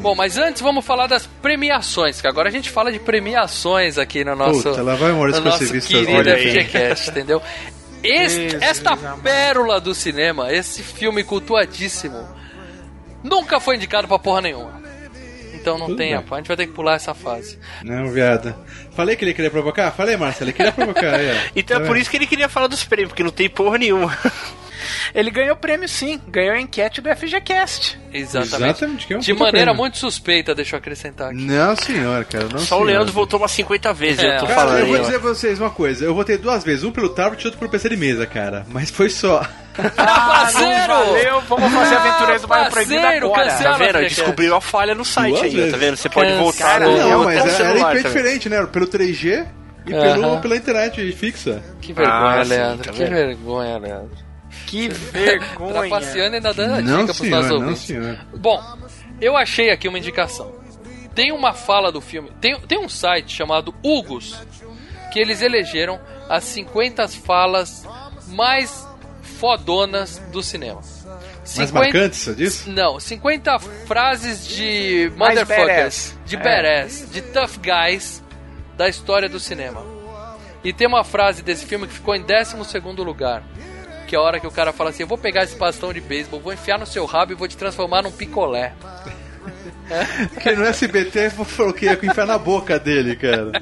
Bom, 0.00 0.14
mas 0.14 0.36
antes 0.38 0.62
vamos 0.62 0.84
falar 0.84 1.08
das 1.08 1.26
premiações, 1.26 2.20
que 2.20 2.28
agora 2.28 2.48
a 2.48 2.52
gente 2.52 2.70
fala 2.70 2.92
de 2.92 3.00
premiações 3.00 3.98
aqui 3.98 4.24
no 4.24 4.36
nosso, 4.36 4.62
Puta, 4.62 4.82
lá 4.82 4.94
vai 4.94 5.10
o 5.10 5.16
Maurício 5.16 5.42
no 5.42 5.50
nosso 5.50 5.66
querido. 5.80 6.30
FGCast, 6.30 7.10
entendeu? 7.10 7.42
Este, 8.02 8.56
esta 8.60 8.96
pérola 8.96 9.80
do 9.80 9.94
cinema, 9.94 10.52
esse 10.52 10.82
filme 10.82 11.24
cultuadíssimo, 11.24 12.24
nunca 13.24 13.58
foi 13.58 13.76
indicado 13.76 14.06
pra 14.06 14.18
porra 14.18 14.42
nenhuma. 14.42 14.86
Então 15.66 15.76
não 15.78 15.86
Tudo 15.86 15.96
tem, 15.98 16.10
bem. 16.10 16.24
a 16.30 16.34
a 16.34 16.36
gente 16.38 16.46
vai 16.46 16.56
ter 16.56 16.66
que 16.68 16.72
pular 16.72 16.94
essa 16.94 17.12
fase. 17.12 17.58
Não, 17.82 18.08
viado. 18.08 18.54
Falei 18.96 19.14
que 19.14 19.24
ele 19.24 19.34
queria 19.34 19.50
provocar? 19.50 19.90
Falei, 19.92 20.16
Marcelo, 20.16 20.48
ele 20.50 20.56
queria 20.56 20.72
provocar 20.72 21.14
aí, 21.14 21.30
ó. 21.30 21.50
Então 21.54 21.76
Tá 21.76 21.82
é 21.84 21.86
por 21.86 21.92
vendo? 21.94 22.02
isso 22.02 22.10
que 22.10 22.16
ele 22.16 22.26
queria 22.26 22.48
falar 22.48 22.66
dos 22.66 22.82
prêmios, 22.82 23.10
porque 23.10 23.22
não 23.22 23.30
tem 23.30 23.48
porra 23.48 23.78
nenhuma. 23.78 24.16
Ele 25.14 25.30
ganhou 25.30 25.56
prêmio 25.56 25.88
sim, 25.88 26.20
ganhou 26.28 26.54
a 26.54 26.60
enquete 26.60 27.00
do 27.00 27.08
FGCast. 27.16 27.98
Exatamente. 28.12 28.54
Exatamente, 28.76 29.06
que 29.06 29.14
é 29.14 29.16
um 29.16 29.20
de 29.20 29.32
maneira 29.32 29.56
prêmio. 29.66 29.74
muito 29.74 29.96
suspeita, 29.98 30.54
deixa 30.54 30.76
eu 30.76 30.78
acrescentar 30.78 31.30
aqui. 31.30 31.40
Não, 31.42 31.74
senhor, 31.76 32.24
cara, 32.26 32.44
não 32.52 32.58
Só 32.58 32.76
o 32.76 32.78
senhor. 32.78 32.84
Leandro 32.84 33.12
voltou 33.12 33.40
umas 33.40 33.50
50 33.52 33.92
vezes, 33.94 34.22
É, 34.22 34.36
eu 34.36 34.40
tô 34.40 34.46
cara, 34.46 34.60
falando 34.60 34.78
eu 34.80 34.86
vou 34.86 34.94
aí, 34.94 35.00
ó. 35.00 35.04
dizer 35.04 35.18
pra 35.20 35.28
vocês 35.30 35.58
uma 35.58 35.70
coisa. 35.70 36.04
Eu 36.04 36.14
votei 36.14 36.36
duas 36.38 36.62
vezes, 36.62 36.84
um 36.84 36.92
pelo 36.92 37.08
tablet 37.08 37.42
e 37.42 37.46
outro 37.46 37.58
pelo 37.58 37.70
PC 37.70 37.88
de 37.88 37.96
mesa, 37.96 38.26
cara. 38.26 38.64
Mas 38.68 38.90
foi 38.90 39.08
só. 39.08 39.44
Parceiro! 39.76 40.88
não 40.88 41.06
valeu, 41.06 41.40
vamos 41.42 41.72
fazer 41.72 41.94
Aventureiros 41.96 42.42
do 42.42 42.48
Bairro 42.48 42.70
Proibido 42.70 43.06
agora. 43.06 43.44
cancela. 43.50 43.70
Tá 43.72 43.78
vendo? 43.78 43.98
Descobriu 44.08 44.56
a 44.56 44.60
falha 44.60 44.94
no 44.94 45.04
site 45.04 45.44
aí, 45.44 45.70
tá 45.70 45.76
vendo? 45.76 45.96
Você 45.96 46.08
pode 46.08 46.32
voltar 46.34 46.80
no 46.80 46.96
Não, 46.96 47.24
mas 47.24 47.38
era 47.40 47.50
celular 47.50 47.94
IP 47.96 48.02
também. 48.02 48.02
diferente, 48.02 48.48
né? 48.48 48.66
Pelo 48.66 48.86
3G 48.86 49.46
e 49.86 49.90
pelo, 49.90 50.40
pela 50.40 50.56
internet 50.56 51.12
fixa. 51.12 51.62
Que 51.80 51.92
vergonha, 51.92 52.40
Ah, 52.40 52.44
sim, 52.44 52.50
Leandro. 52.50 52.84
tá 52.84 52.92
que 52.92 52.98
vendo? 52.98 53.10
vergonha, 53.10 53.78
Leandro. 53.78 54.26
Que 54.66 54.88
vergonha. 54.88 55.72
Trapaceando 55.88 56.34
e 56.34 56.36
ainda 56.36 56.54
dando 56.54 56.74
a 56.74 56.80
Não, 56.80 57.00
dica 57.02 57.14
pros 57.14 57.28
nossos 57.30 57.46
senhor, 57.46 57.58
não, 57.60 57.66
ouvintes. 57.66 57.82
senhor. 57.82 58.18
Bom, 58.34 58.62
eu 59.20 59.36
achei 59.36 59.70
aqui 59.70 59.86
uma 59.88 59.98
indicação. 59.98 60.54
Tem 61.14 61.32
uma 61.32 61.52
fala 61.52 61.90
do 61.92 62.00
filme. 62.00 62.30
Tem, 62.40 62.58
tem 62.60 62.78
um 62.78 62.88
site 62.88 63.34
chamado 63.34 63.74
Hugos 63.82 64.36
que 65.12 65.20
eles 65.20 65.40
elegeram 65.40 65.98
as 66.28 66.44
50 66.44 67.06
falas 67.08 67.86
mais 68.28 68.85
fodonas 69.38 70.20
do 70.32 70.42
cinema. 70.42 70.80
Mais 71.56 71.70
marcantes, 71.70 72.18
você 72.20 72.34
disse? 72.34 72.68
Não, 72.70 72.98
50 72.98 73.58
frases 73.86 74.46
de 74.46 75.12
motherfuckers, 75.16 75.66
badass. 75.66 76.18
de 76.26 76.36
É. 76.36 76.38
badass, 76.40 77.08
de 77.12 77.22
tough 77.22 77.56
guys 77.62 78.22
da 78.76 78.88
história 78.88 79.28
do 79.28 79.38
cinema. 79.38 79.82
E 80.64 80.72
tem 80.72 80.86
uma 80.88 81.04
frase 81.04 81.42
desse 81.42 81.64
filme 81.64 81.86
que 81.86 81.94
ficou 81.94 82.14
em 82.16 82.22
12º 82.24 83.04
lugar. 83.04 83.42
Que 84.08 84.16
é 84.16 84.18
a 84.18 84.22
hora 84.22 84.40
que 84.40 84.46
o 84.46 84.50
cara 84.50 84.72
fala 84.72 84.90
assim: 84.90 85.02
Eu 85.02 85.06
vou 85.08 85.18
pegar 85.18 85.44
esse 85.44 85.56
bastão 85.56 85.92
de 85.92 86.00
beisebol, 86.00 86.40
vou 86.40 86.52
enfiar 86.52 86.78
no 86.78 86.86
seu 86.86 87.04
rabo 87.06 87.32
e 87.32 87.34
vou 87.34 87.46
te 87.46 87.56
transformar 87.56 88.02
num 88.02 88.10
picolé. 88.12 88.72
Porque 90.34 90.52
no 90.52 90.64
SBT 90.64 91.30
falou 91.30 91.72
que 91.72 91.86
ia 91.86 91.92
enfiar 91.94 92.26
na 92.26 92.38
boca 92.38 92.78
dele, 92.78 93.14
cara. 93.16 93.52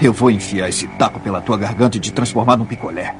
Eu 0.00 0.12
vou 0.12 0.30
enfiar 0.30 0.68
esse 0.68 0.86
taco 0.88 1.18
pela 1.18 1.40
tua 1.40 1.56
garganta 1.58 1.96
e 1.96 2.00
te 2.00 2.12
transformar 2.12 2.56
num 2.56 2.64
picolé. 2.64 3.14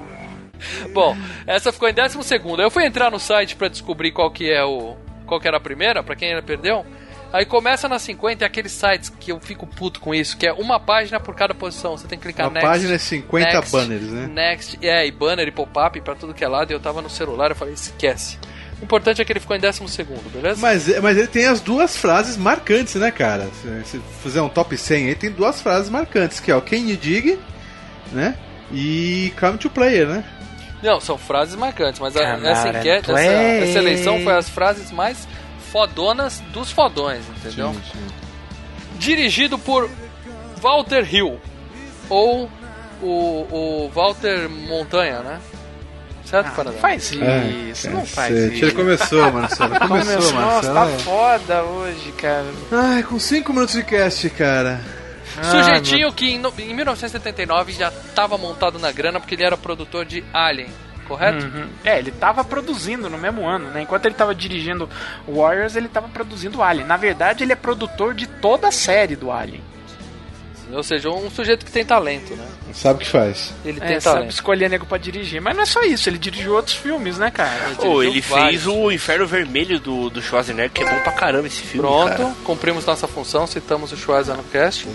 Bom, 0.93 1.17
essa 1.47 1.73
ficou 1.73 1.89
em 1.89 1.95
12º. 1.95 2.59
Eu 2.61 2.71
fui 2.71 2.85
entrar 2.85 3.11
no 3.11 3.19
site 3.19 3.57
pra 3.57 3.69
descobrir 3.69 4.13
qual 4.13 4.31
que 4.31 4.51
é 4.51 4.65
o. 4.65 4.97
Qual 5.27 5.41
que 5.41 5.47
era 5.47 5.59
a 5.59 5.61
primeira, 5.61 6.03
pra 6.03 6.17
quem 6.17 6.31
ainda 6.31 6.43
perdeu. 6.43 6.85
Aí 7.31 7.45
começa 7.45 7.87
na 7.89 7.99
50 7.99 8.43
e 8.43 8.47
aqueles 8.47 8.73
sites 8.73 9.11
que 9.11 9.31
eu 9.31 9.39
fico 9.39 9.67
puto 9.67 10.01
com 10.01 10.15
isso, 10.15 10.35
que 10.39 10.47
é 10.47 10.53
uma 10.53 10.81
página 10.81 11.21
por 11.21 11.35
cada 11.35 11.53
posição. 11.55 11.95
Você 11.95 12.09
tem 12.09 12.19
que 12.19 12.23
clicar 12.23 12.47
Uma 12.47 12.55
next. 12.55 12.67
página 12.67 12.95
é 12.95 12.99
50 12.99 13.53
next, 13.53 13.71
banners, 13.71 14.03
né? 14.05 14.27
Next, 14.33 14.79
é, 14.81 15.07
e 15.07 15.11
banner 15.13 15.47
e 15.47 15.51
pop-up 15.51 16.01
pra 16.01 16.15
tudo 16.15 16.33
que 16.33 16.43
é 16.43 16.49
lado. 16.49 16.71
E 16.71 16.75
eu 16.75 16.81
tava 16.81 17.03
no 17.03 17.11
celular, 17.11 17.51
eu 17.51 17.57
falei, 17.57 17.75
esquece. 17.75 18.39
O 18.81 18.85
importante 18.85 19.21
é 19.21 19.25
que 19.27 19.31
ele 19.33 19.41
ficou 19.41 19.55
em 19.55 19.61
12º, 19.61 20.07
beleza? 20.33 20.59
Mas, 20.59 20.89
mas 21.03 21.19
ele 21.19 21.27
tem 21.27 21.45
as 21.47 21.61
duas 21.61 21.97
frases 21.99 22.39
marcantes, 22.39 22.95
né, 22.95 23.11
cara? 23.11 23.47
Se, 23.61 23.85
se 23.85 24.01
fizer 24.23 24.41
um 24.41 24.49
top 24.49 24.75
100 24.75 25.09
aí, 25.09 25.15
tem 25.15 25.31
duas 25.31 25.61
frases 25.61 25.91
marcantes, 25.91 26.41
que 26.41 26.51
é 26.51 26.57
o 26.57 26.63
Can 26.63 26.77
You 26.77 26.97
Dig, 26.97 27.39
né? 28.11 28.37
E 28.73 29.35
Come 29.39 29.59
to 29.59 29.69
Player, 29.69 30.07
né? 30.07 30.25
Não, 30.83 31.01
são 31.01 31.19
frases 31.19 31.55
marcantes, 31.57 32.01
mas 32.01 32.17
a, 32.17 32.23
essa, 32.23 32.69
enquete, 32.69 33.11
essa, 33.11 33.13
play. 33.13 33.27
essa 33.69 33.79
eleição 33.79 34.21
foi 34.23 34.33
as 34.35 34.49
frases 34.49 34.91
mais 34.93 35.27
fodonas 35.73 36.41
dos 36.53 36.71
fodões, 36.71 37.23
entendeu? 37.37 37.73
Sim, 37.75 37.81
sim. 37.93 38.07
Dirigido 38.99 39.59
por 39.59 39.91
Walter 40.61 41.07
Hill, 41.15 41.39
ou 42.09 42.49
o, 43.03 43.07
o 43.07 43.91
Walter 43.95 44.49
Montanha, 44.49 45.21
né? 45.21 45.41
Certo, 46.25 46.49
Ah, 46.61 46.73
faz 46.73 47.11
É, 47.13 47.47
isso, 47.71 47.89
não 47.91 48.05
faz 48.05 48.37
isso. 48.37 48.65
Ele 48.67 48.73
começou, 48.73 49.31
Marcelo. 49.33 49.79
Começou, 49.81 50.15
Começou, 50.15 50.33
nossa, 50.41 50.69
tá 50.69 50.75
Marcelo. 50.75 51.01
foda 51.01 51.63
hoje, 51.63 52.13
cara. 52.13 52.47
Ai, 52.71 53.03
com 53.03 53.19
5 53.19 53.53
minutos 53.53 53.75
de 53.75 53.83
cast, 53.83 54.29
cara. 54.31 54.79
Sujeitinho 55.43 56.13
que 56.13 56.27
em, 56.27 56.43
em 56.59 56.75
1979 56.75 57.73
já 57.73 57.89
estava 57.89 58.37
montado 58.39 58.79
na 58.79 58.91
grana 58.93 59.21
porque 59.21 59.35
ele 59.35 59.45
era 59.45 59.57
produtor 59.57 60.05
de 60.05 60.25
Alien, 60.33 60.69
correto? 61.07 61.45
Uhum. 61.45 61.69
É, 61.85 61.99
ele 61.99 62.11
tava 62.11 62.45
produzindo 62.45 63.09
no 63.09 63.19
mesmo 63.19 63.47
ano, 63.47 63.71
né? 63.71 63.83
Enquanto 63.83 64.07
ele 64.07 64.15
tava 64.15 64.35
dirigindo 64.35 64.89
Warriors, 65.27 65.77
ele 65.77 65.89
tava 65.89 66.09
produzindo 66.09 66.63
Alien. 66.63 66.87
Na 66.87 66.97
verdade, 66.97 67.45
ele 67.45 67.53
é 67.53 67.57
produtor 67.57 68.15
de 68.15 68.27
toda 68.27 68.69
a 68.69 68.73
série 68.73 69.17
do 69.17 69.31
Alien. 69.31 69.63
Ou 70.73 70.83
seja, 70.83 71.09
um 71.09 71.31
sujeito 71.31 71.65
que 71.65 71.73
tem 71.73 71.85
talento, 71.85 72.35
né? 72.35 72.45
Sabe 72.75 72.97
o 72.97 72.99
que 73.01 73.07
faz. 73.11 73.55
Ele 73.65 73.79
É, 73.81 73.87
tem 73.87 74.01
sabe 74.01 74.17
talento. 74.17 74.33
escolher 74.33 74.69
nego 74.69 74.85
pra 74.85 74.99
dirigir. 74.99 75.41
Mas 75.41 75.57
não 75.57 75.63
é 75.63 75.67
só 75.67 75.83
isso, 75.83 76.09
ele 76.09 76.19
dirigiu 76.19 76.55
outros 76.55 76.77
filmes, 76.77 77.17
né, 77.19 77.31
cara? 77.31 77.51
Ô, 77.79 78.03
dirigiu 78.03 78.03
ele 78.03 78.23
fez 78.23 78.67
o 78.67 78.91
Inferno 78.93 79.27
Vermelho 79.27 79.81
do, 79.81 80.11
do 80.11 80.21
Schwarzenegger, 80.21 80.71
que 80.71 80.83
é 80.83 80.87
bom 80.91 81.01
pra 81.03 81.13
caramba 81.13 81.47
esse 81.47 81.63
filme. 81.63 81.89
Pronto, 81.89 82.17
cara. 82.17 82.35
cumprimos 82.45 82.85
nossa 82.85 83.09
função, 83.09 83.47
citamos 83.47 83.93
o 83.93 83.97
Schwarzenegger 83.97 84.45
no 84.45 84.51
cast. 84.51 84.87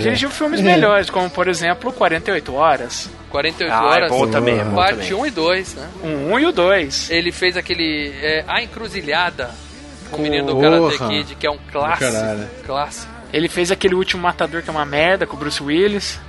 Dirigiu 0.00 0.30
filmes 0.30 0.60
melhores, 0.60 1.10
como 1.10 1.28
por 1.28 1.48
exemplo 1.48 1.92
48 1.92 2.54
Horas, 2.54 3.10
48 3.30 3.72
Ah, 3.72 3.84
horas, 3.84 4.06
é 4.06 4.08
bom 4.08 4.28
também, 4.28 4.58
é 4.58 4.64
bom 4.64 4.74
parte 4.76 5.08
também. 5.08 5.14
1 5.14 5.26
e 5.26 5.30
2, 5.30 5.74
né? 5.74 5.88
o 6.02 6.06
1 6.34 6.38
e 6.40 6.46
o 6.46 6.52
2. 6.52 7.10
Ele 7.10 7.32
fez 7.32 7.56
aquele 7.56 8.12
é, 8.22 8.44
A 8.46 8.62
Encruzilhada 8.62 9.50
com 10.10 10.18
o 10.18 10.20
menino 10.20 10.46
do. 10.54 10.60
Karate 10.60 10.98
Kid, 11.24 11.34
que 11.36 11.46
é 11.46 11.50
um 11.50 11.58
clássico. 11.70 12.12
caralho. 12.12 12.48
Clássico. 12.64 13.19
Ele 13.32 13.48
fez 13.48 13.70
aquele 13.70 13.94
último 13.94 14.22
Matador 14.22 14.62
que 14.62 14.68
é 14.68 14.72
uma 14.72 14.84
merda 14.84 15.26
com 15.26 15.36
o 15.36 15.38
Bruce 15.38 15.62
Willis. 15.62 16.20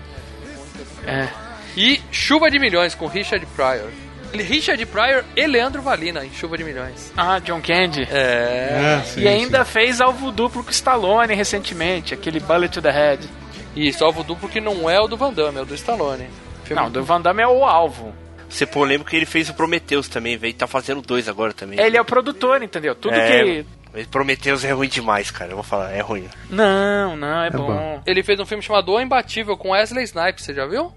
É. 1.06 1.28
E 1.76 2.02
Chuva 2.12 2.50
de 2.50 2.60
Milhões 2.60 2.94
com 2.96 3.08
Richard 3.08 3.46
Pryor. 3.56 3.90
Richard 4.34 4.86
Pryor 4.86 5.24
e 5.36 5.46
Leandro 5.46 5.82
Valina 5.82 6.24
em 6.26 6.32
Chuva 6.32 6.58
de 6.58 6.64
Milhões. 6.64 7.12
Ah, 7.18 7.40
John 7.40 7.60
Candy. 7.62 8.08
É. 8.10 8.98
Ah, 9.00 9.04
sim, 9.04 9.22
e 9.22 9.28
ainda 9.28 9.66
sim. 9.66 9.72
fez 9.72 10.00
alvo 10.00 10.32
duplo 10.32 10.64
com 10.64 10.70
o 10.70 10.72
Stallone 10.74 11.34
recentemente, 11.34 12.14
aquele 12.14 12.40
Bullet 12.40 12.72
to 12.74 12.82
the 12.82 12.92
Head. 12.92 13.28
Isso, 13.76 14.06
alvo 14.06 14.24
duplo 14.24 14.48
que 14.48 14.62
não 14.62 14.90
é 14.90 15.00
o 15.00 15.08
do 15.08 15.18
Van 15.18 15.34
Damme, 15.34 15.58
é 15.58 15.62
o 15.62 15.66
do 15.66 15.76
Stallone. 15.76 16.30
Filme- 16.64 16.82
Não, 16.82 16.90
do 16.90 17.04
Van 17.04 17.20
Damme 17.20 17.42
é 17.42 17.48
o 17.48 17.66
alvo. 17.66 18.14
Você 18.48 18.66
polêmico 18.66 19.10
que 19.10 19.16
ele 19.16 19.26
fez 19.26 19.50
o 19.50 19.54
Prometheus 19.54 20.08
também, 20.10 20.38
velho. 20.38 20.54
Tá 20.54 20.68
fazendo 20.68 21.02
dois 21.02 21.28
agora 21.30 21.54
também. 21.54 21.80
Ele 21.80 21.98
é 21.98 22.02
o 22.02 22.06
produtor, 22.06 22.62
entendeu? 22.62 22.94
Tudo 22.96 23.16
É, 23.16 23.44
que. 23.44 23.66
Mas 23.94 24.08
Prometheus 24.08 24.64
é 24.64 24.72
ruim 24.72 24.88
demais, 24.88 25.32
cara. 25.32 25.52
Eu 25.52 25.56
vou 25.56 25.64
falar, 25.64 25.92
é 25.92 26.02
ruim. 26.02 26.28
Não, 26.50 27.16
não, 27.16 27.44
é, 27.44 27.50
bom. 27.50 27.68
bom. 27.68 28.02
Ele 28.06 28.24
fez 28.24 28.40
um 28.40 28.46
filme 28.46 28.64
chamado 28.64 28.92
O 28.92 29.00
Imbatível 29.00 29.58
com 29.58 29.72
Wesley 29.72 30.04
Snipes, 30.06 30.46
você 30.46 30.54
já 30.54 30.66
viu? 30.66 30.92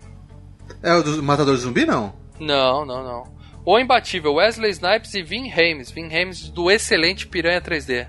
É 0.82 0.94
o 0.94 1.02
do 1.02 1.22
Matador 1.22 1.54
de 1.54 1.62
Zumbi, 1.62 1.84
não? 1.84 2.14
Não, 2.38 2.84
não, 2.84 3.02
não. 3.02 3.34
O 3.64 3.78
Imbatível, 3.78 4.34
Wesley 4.34 4.70
Snipes 4.70 5.14
e 5.14 5.22
Vin 5.22 5.50
Hames. 5.50 5.90
Vin 5.90 6.06
Hames 6.06 6.48
do 6.48 6.70
excelente 6.70 7.26
Piranha 7.26 7.60
3D. 7.60 8.06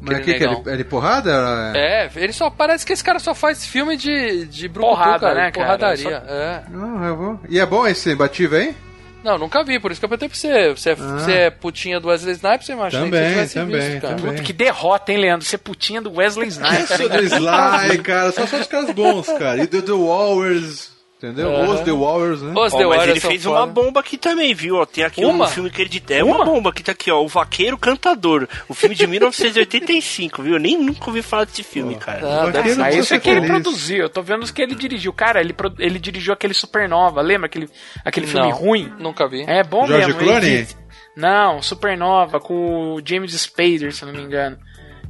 Mas 0.00 0.18
Aquele 0.18 0.44
o 0.44 0.62
que, 0.62 0.68
é? 0.68 0.72
Ele, 0.72 0.82
é 0.82 0.84
porrada? 0.84 1.72
É, 1.74 2.10
ele 2.16 2.32
só 2.32 2.50
parece 2.50 2.84
que 2.84 2.92
esse 2.92 3.02
cara 3.02 3.18
só 3.18 3.34
faz 3.34 3.64
filme 3.64 3.96
de, 3.96 4.44
de 4.46 4.68
brucutu, 4.68 4.96
Porrada, 4.96 5.18
cara, 5.20 5.34
né, 5.34 5.50
cara? 5.50 5.66
porradaria. 5.66 6.22
É. 6.28 6.62
Não, 6.68 7.04
eu 7.04 7.16
vou. 7.16 7.40
E 7.48 7.58
é 7.58 7.64
bom 7.64 7.86
esse 7.86 8.12
imbatível 8.12 8.58
aí? 8.58 8.76
Não, 9.24 9.38
nunca 9.38 9.64
vi, 9.64 9.80
por 9.80 9.90
isso 9.90 9.98
que 10.00 10.04
eu 10.04 10.08
perguntei 10.10 10.28
pra 10.28 10.36
você. 10.38 10.68
Você 10.74 10.90
é, 10.90 10.92
Ah. 10.92 10.96
você 10.96 11.32
é 11.32 11.50
putinha 11.50 11.98
do 11.98 12.08
Wesley 12.08 12.34
Snipes, 12.34 12.68
eu 12.68 12.76
imaginei 12.76 13.04
que 13.06 13.10
Também, 13.10 13.28
você 13.28 13.32
tivesse 13.34 13.54
também, 13.54 13.80
visto, 13.80 14.00
cara. 14.02 14.14
também. 14.16 14.30
Puta, 14.32 14.42
que 14.44 14.52
derrota, 14.52 15.12
hein, 15.12 15.18
Leandro? 15.18 15.46
Você 15.46 15.56
putinha 15.58 16.02
do 16.02 16.12
Wesley 16.12 16.48
Snipes. 16.52 16.88
Sou 16.88 17.08
do 17.08 17.20
Sly, 17.24 17.98
cara. 18.02 18.30
Só 18.32 18.46
são 18.46 18.60
os 18.60 18.66
caras 18.66 18.90
bons, 18.90 19.26
cara. 19.38 19.62
E 19.62 19.66
do 19.66 19.80
The 19.82 19.92
Warriors. 19.92 20.93
Entendeu? 21.24 21.54
Aham. 21.56 21.74
Os 21.74 21.80
The 21.80 21.92
Warriors, 21.92 22.42
né? 22.42 22.50
Os 22.52 22.72
Ó, 22.72 22.76
The 22.78 22.84
mas 22.86 22.96
Warriors 22.96 23.10
ele 23.10 23.20
fez 23.20 23.44
foda. 23.44 23.56
uma 23.60 23.66
bomba 23.66 24.00
aqui 24.00 24.18
também, 24.18 24.54
viu? 24.54 24.76
Ó, 24.76 24.84
tem 24.86 25.04
aqui 25.04 25.24
Uma? 25.24 25.44
um 25.44 25.48
filme 25.48 25.70
que 25.70 25.80
ele 25.80 25.88
de... 25.88 26.02
É 26.12 26.22
uma? 26.24 26.44
bomba 26.44 26.72
que 26.72 26.82
tá 26.82 26.92
aqui, 26.92 27.10
ó. 27.10 27.22
O 27.22 27.28
Vaqueiro 27.28 27.78
Cantador. 27.78 28.46
O 28.68 28.74
filme 28.74 28.94
de 28.94 29.06
1985, 29.08 30.42
viu? 30.42 30.54
Eu 30.54 30.58
nem 30.60 30.78
nunca 30.78 31.06
ouvi 31.08 31.22
falar 31.22 31.44
desse 31.44 31.62
filme, 31.62 31.96
cara. 31.96 32.20
Ah. 32.26 32.44
Ah, 32.48 32.52
Precisa 32.62 32.90
isso 32.90 33.14
é 33.14 33.18
que 33.20 33.30
ele 33.30 33.46
produziu. 33.46 33.98
Eu 34.04 34.08
tô 34.10 34.22
vendo 34.22 34.42
os 34.42 34.50
que 34.50 34.60
ele 34.62 34.74
dirigiu. 34.74 35.12
Cara, 35.12 35.40
ele, 35.40 35.52
pro- 35.52 35.74
ele 35.78 35.98
dirigiu 35.98 36.32
aquele 36.32 36.54
Supernova. 36.54 37.20
Lembra 37.20 37.46
aquele, 37.46 37.68
aquele 38.04 38.26
filme 38.26 38.48
Não, 38.50 38.56
ruim? 38.56 38.92
Nunca 38.98 39.28
vi. 39.28 39.44
É 39.46 39.62
bom 39.62 39.86
George 39.86 40.06
mesmo. 40.08 40.20
Clooney? 40.20 40.50
ele- 40.50 40.68
Não, 41.16 41.62
Supernova 41.62 42.40
com 42.40 42.94
o 42.94 43.00
James 43.04 43.32
Spader, 43.32 43.92
se 43.94 44.02
eu 44.02 44.08
não 44.08 44.14
me 44.14 44.22
engano. 44.22 44.58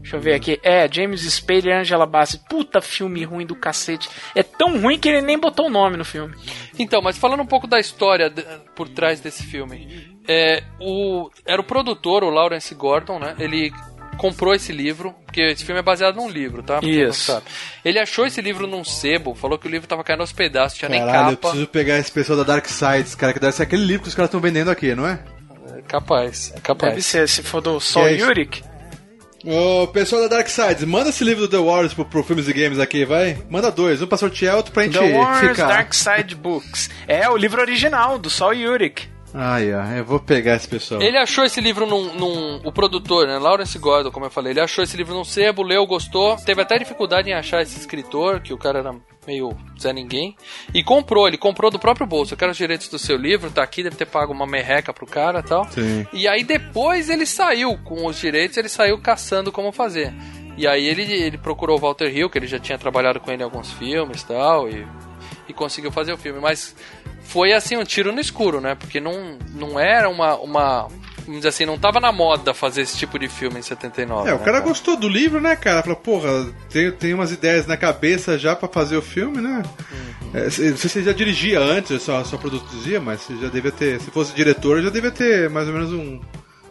Deixa 0.05 0.17
eu 0.17 0.21
ver 0.21 0.35
aqui. 0.35 0.61
É, 0.63 0.87
James 0.93 1.23
Spader 1.23 1.65
e 1.69 1.73
Angela 1.73 2.05
Bassett. 2.05 2.45
Puta 2.47 2.83
filme 2.83 3.25
ruim 3.25 3.47
do 3.47 3.57
cacete. 3.57 4.07
É 4.35 4.43
tão 4.43 4.79
ruim 4.79 4.99
que 4.99 5.09
ele 5.09 5.23
nem 5.23 5.39
botou 5.39 5.67
o 5.69 5.71
nome 5.71 5.97
no 5.97 6.05
filme. 6.05 6.35
Então, 6.79 7.01
mas 7.01 7.17
falando 7.17 7.41
um 7.43 7.47
pouco 7.47 7.67
da 7.67 7.81
história 7.81 8.29
de- 8.29 8.45
por 8.77 8.87
trás 8.87 9.19
desse 9.21 9.43
filme. 9.45 10.15
É, 10.29 10.63
o, 10.79 11.31
era 11.47 11.59
o 11.59 11.65
produtor, 11.65 12.23
o 12.23 12.29
Lawrence 12.29 12.75
Gordon, 12.75 13.19
né? 13.19 13.35
Ele 13.39 13.73
comprou 14.19 14.55
esse 14.55 14.73
livro, 14.73 15.15
porque 15.25 15.41
esse 15.41 15.65
filme 15.65 15.81
é 15.81 15.83
baseado 15.83 16.17
num 16.17 16.29
livro, 16.29 16.63
tá? 16.63 16.83
Não 16.83 16.89
Isso. 16.89 17.33
sabe. 17.33 17.47
Ele 17.83 17.99
achou 17.99 18.27
esse 18.27 18.43
livro 18.43 18.67
num 18.67 18.85
sebo, 18.85 19.35
falou 19.35 19.59
que 19.59 19.67
o 19.67 19.71
livro 19.71 19.89
tava 19.89 20.05
caindo 20.05 20.21
aos 20.21 20.33
pedaços, 20.33 20.79
tinha 20.79 20.89
nem 20.91 21.01
Caralho, 21.01 21.31
eu 21.33 21.37
capa. 21.37 21.49
preciso 21.49 21.67
pegar 21.69 21.99
esse 21.99 22.13
pessoal 22.13 22.37
da 22.39 22.45
Dark 22.45 22.67
Sides, 22.67 23.15
cara, 23.15 23.33
que 23.33 23.41
deve 23.41 23.53
ser 23.53 23.63
aquele 23.63 23.85
livro 23.87 24.03
que 24.03 24.09
os 24.09 24.15
caras 24.15 24.29
estão 24.29 24.39
vendendo 24.41 24.71
aqui, 24.71 24.95
não 24.95 25.07
é? 25.07 25.19
É 25.79 25.83
capaz, 25.83 26.53
é 26.55 26.61
capaz. 26.61 26.91
Deve 26.93 27.03
ser, 27.03 27.27
se 27.29 27.43
for 27.43 27.61
do 27.63 27.81
Sol 27.81 28.07
é? 28.07 28.13
Yurik. 28.13 28.63
Ô, 29.47 29.87
pessoal 29.89 30.23
da 30.23 30.29
Dark 30.37 30.49
Sides, 30.49 30.85
manda 30.85 31.11
esse 31.11 31.23
livro 31.23 31.47
do 31.47 31.49
The 31.49 31.63
Warriors 31.63 31.93
pro, 31.93 32.05
pro 32.05 32.23
Filmes 32.25 32.49
e 32.49 32.53
Games 32.53 32.79
aqui, 32.79 33.05
vai. 33.05 33.37
Manda 33.51 33.71
dois, 33.71 34.01
um 34.01 34.07
pra 34.07 34.17
sortear, 34.17 34.57
outro 34.57 34.73
pra 34.73 34.85
gente 34.85 34.99
The 34.99 35.13
Wars 35.19 35.41
ficar. 35.51 35.67
Dark 35.69 35.93
Side 35.93 36.35
Books. 36.35 36.89
É 37.07 37.29
o 37.29 37.37
livro 37.37 37.61
original 37.61 38.19
do 38.19 38.31
Sol 38.31 38.55
Yurik. 38.55 39.07
Ai, 39.37 39.73
ai, 39.73 39.99
eu 39.99 40.05
vou 40.05 40.21
pegar 40.21 40.55
esse 40.55 40.69
pessoal. 40.69 41.03
Ele 41.03 41.19
achou 41.19 41.45
esse 41.45 41.61
livro 41.61 41.85
num, 41.87 42.15
num- 42.15 42.61
O 42.65 42.73
produtor, 42.73 43.27
né? 43.27 43.37
Lawrence 43.37 43.77
Gordon, 43.79 44.11
como 44.13 44.25
eu 44.27 44.31
falei, 44.31 44.53
ele 44.53 44.61
achou 44.61 44.83
esse 44.85 44.97
livro 44.97 45.13
num 45.13 45.25
sebo, 45.25 45.63
leu, 45.63 45.85
gostou. 45.87 46.37
Teve 46.37 46.63
até 46.63 46.79
dificuldade 46.79 47.29
em 47.29 47.35
achar 47.35 47.61
esse 47.61 47.77
escritor, 47.79 48.41
que 48.41 48.53
o 48.55 48.57
cara 48.59 48.79
era 48.79 48.95
meio 49.27 49.57
Zé 49.81 49.93
Ninguém. 49.93 50.37
E 50.73 50.83
comprou, 50.83 51.27
ele 51.27 51.39
comprou 51.39 51.71
do 51.71 51.79
próprio 51.79 52.07
bolso. 52.07 52.35
Eu 52.35 52.39
quero 52.39 52.53
os 52.53 52.57
direitos 52.57 52.89
do 52.89 52.99
seu 52.99 53.17
livro, 53.17 53.51
tá 53.51 53.63
aqui, 53.63 53.83
deve 53.83 53.97
ter 53.97 54.07
pago 54.07 54.33
uma 54.33 54.47
merreca 54.47 54.93
pro 54.93 55.07
cara 55.07 55.41
e 55.41 55.43
tal. 55.43 55.65
Sim. 55.71 56.07
E 56.13 56.29
aí 56.29 56.45
depois 56.45 57.09
ele 57.09 57.27
saiu 57.27 57.77
com 57.79 58.07
os 58.07 58.19
direitos, 58.19 58.57
ele 58.57 58.69
saiu 58.69 59.01
caçando 59.01 59.53
como 59.53 59.73
fazer. 59.73 60.13
E 60.57 60.67
aí 60.67 60.87
ele, 60.87 61.03
ele 61.13 61.39
procurou 61.39 61.77
o 61.77 61.81
Walter 61.81 62.17
Hill, 62.17 62.31
que 62.31 62.39
ele 62.39 62.47
já 62.47 62.59
tinha 62.59 62.79
trabalhado 62.79 63.19
com 63.21 63.31
ele 63.31 63.43
em 63.43 63.45
alguns 63.45 63.73
filmes 63.73 64.23
e 64.23 64.27
tal, 64.27 64.69
e, 64.69 64.87
e 65.49 65.53
conseguiu 65.53 65.91
fazer 65.91 66.13
o 66.13 66.17
filme. 66.17 66.41
Mas 66.41 66.77
foi 67.23 67.53
assim 67.53 67.77
um 67.77 67.85
tiro 67.85 68.13
no 68.13 68.21
escuro, 68.21 68.61
né? 68.61 68.75
Porque 68.75 69.01
não, 69.01 69.37
não 69.55 69.79
era 69.79 70.09
uma, 70.09 70.37
uma. 70.37 70.89
Vamos 71.27 71.41
dizer 71.41 71.49
assim, 71.49 71.67
não 71.67 71.79
tava 71.79 72.01
na 72.01 72.13
moda 72.13 72.53
fazer 72.53 72.83
esse 72.83 72.97
tipo 72.97 73.19
de 73.19 73.29
filme 73.29 73.59
em 73.59 73.63
79. 73.63 74.29
É, 74.29 74.35
o 74.35 74.39
né, 74.39 74.45
cara 74.45 74.61
gostou 74.61 74.97
do 74.97 75.09
livro, 75.09 75.41
né, 75.41 75.57
cara? 75.57 75.83
Falou, 75.83 75.97
porra, 75.97 76.47
tem, 76.71 76.91
tem 76.93 77.15
umas 77.15 77.33
ideias 77.33 77.67
na 77.67 77.77
cabeça 77.77 78.39
já 78.39 78.55
pra 78.55 78.69
fazer 78.69 78.97
o 78.97 79.03
filme, 79.03 79.41
né? 79.41 79.63
Uhum. 79.91 80.31
É, 80.35 80.45
não 80.45 80.51
sei 80.51 80.77
se 80.77 80.89
você 80.89 81.03
já 81.03 81.13
dirigia 81.13 81.61
antes, 81.61 82.03
só, 82.03 82.23
só 82.25 82.37
produzia, 82.37 83.01
mas 83.01 83.23
você 83.23 83.37
já 83.37 83.49
devia 83.49 83.73
ter. 83.73 84.01
Se 84.01 84.11
fosse 84.11 84.35
diretor, 84.35 84.83
já 84.83 84.91
devia 84.91 85.11
ter 85.11 85.49
mais 85.49 85.67
ou 85.69 85.75
menos 85.75 85.93
um. 85.93 86.21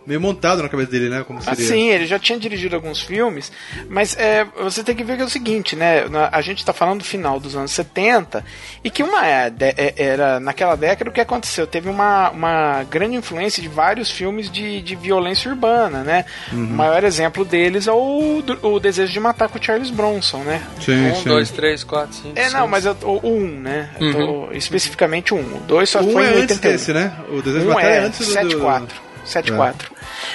Meio 0.06 0.20
montado 0.20 0.62
na 0.62 0.70
cabeça 0.70 0.92
dele, 0.92 1.10
né? 1.10 1.24
Como 1.26 1.39
Ah, 1.39 1.56
seria. 1.56 1.66
sim, 1.68 1.89
ele 1.89 2.06
já 2.06 2.20
tinha 2.20 2.38
dirigido 2.38 2.76
alguns 2.76 3.02
filmes, 3.02 3.52
mas 3.89 4.16
é, 4.18 4.46
você 4.62 4.84
tem 4.84 4.96
que 4.96 5.04
ver 5.04 5.16
que 5.16 5.22
é 5.22 5.26
o 5.26 5.30
seguinte, 5.30 5.76
né? 5.76 6.06
na- 6.10 6.30
A 6.32 6.42
gente 6.42 6.63
tá 6.66 6.74
falando 6.74 7.00
do 7.00 7.06
final 7.06 7.39
dos 7.39 7.56
anos 7.56 7.72
70 7.72 8.44
e 8.84 8.89
que 8.89 9.02
uma 9.04 9.26
é, 9.26 9.50
de- 9.50 9.74
era 9.98 10.39
naquela 10.39 10.76
década 10.76 11.10
o 11.10 11.13
que 11.13 11.22
aconteceu? 11.22 11.66
Teve 11.68 11.89
uma, 11.89 12.30
uma 12.32 12.84
grande 12.84 13.16
influência 13.16 13.62
de 13.62 13.70
vários 13.70 14.10
filmes 14.12 14.52
de, 14.52 14.82
de 14.82 14.96
violência 14.96 15.50
urbana, 15.50 16.04
né? 16.04 16.26
Uhum. 16.52 16.66
O 16.66 16.70
maior 16.70 17.04
exemplo 17.04 17.46
deles 17.46 17.88
é 17.88 17.92
o, 17.92 18.44
o 18.62 18.80
Desejo 18.80 19.12
de 19.13 19.20
Matar 19.20 19.48
com 19.50 19.58
o 19.58 19.63
Charles 19.63 19.89
Bronson, 19.89 20.39
né? 20.44 20.62
Sim, 20.82 21.12
Um, 21.12 21.16
sim. 21.16 21.30
dois, 21.30 21.50
três, 21.52 21.84
quatro, 21.84 22.13
cinco. 22.16 22.38
É, 22.38 22.50
não, 22.50 22.68
mas 22.68 22.86
eu, 22.86 22.96
o 23.04 23.20
1, 23.28 23.36
um, 23.38 23.60
né? 23.60 23.89
Tô- 24.00 24.50
especificamente 24.52 25.34
o 25.34 25.38
1. 25.38 25.39
Um. 25.39 25.58
O 25.58 25.60
2 25.62 25.89
só 25.89 26.00
Um 26.02 26.12
foi 26.12 26.24
é 26.26 26.26
em 26.26 26.42
antes 26.42 26.58
81. 26.58 26.72
desse, 26.72 26.94
né? 26.94 27.13
O 27.30 27.42
Desejo 27.42 27.66
de 27.66 27.72
Um 27.72 27.74
Matar 27.74 27.88
é, 27.89 27.96
é 27.96 28.00
antes 28.00 28.28
do- 28.28 28.50
do- 28.50 28.88
7-4. 29.26 29.74
7-4. 29.76 29.76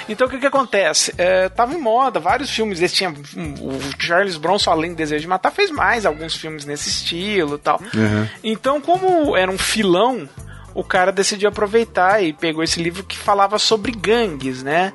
Então 0.07 0.27
o 0.27 0.29
que 0.29 0.37
que 0.39 0.45
acontece? 0.47 1.13
É, 1.17 1.49
tava 1.49 1.73
em 1.73 1.79
moda, 1.79 2.19
vários 2.19 2.49
filmes 2.49 2.79
desse 2.79 2.95
tinha. 2.95 3.09
hum, 3.09 3.53
O 3.61 3.79
Charles 4.03 4.37
Bronson, 4.37 4.71
além 4.71 4.91
do 4.91 4.97
Desejo 4.97 5.21
de 5.21 5.27
Matar, 5.27 5.51
fez 5.51 5.71
mais 5.71 6.05
alguns 6.05 6.35
filmes 6.35 6.65
nesse 6.65 6.89
estilo 6.89 7.55
e 7.55 7.59
tal. 7.59 7.79
Uhum. 7.93 8.27
Então, 8.43 8.81
como 8.81 9.35
era 9.37 9.51
um 9.51 9.57
filão, 9.57 10.27
o 10.73 10.83
cara 10.83 11.11
decidiu 11.11 11.49
aproveitar 11.49 12.23
e 12.23 12.33
pegou 12.33 12.63
esse 12.63 12.81
livro 12.81 13.03
que 13.03 13.17
falava 13.17 13.57
sobre 13.59 13.91
gangues, 13.91 14.63
né? 14.63 14.93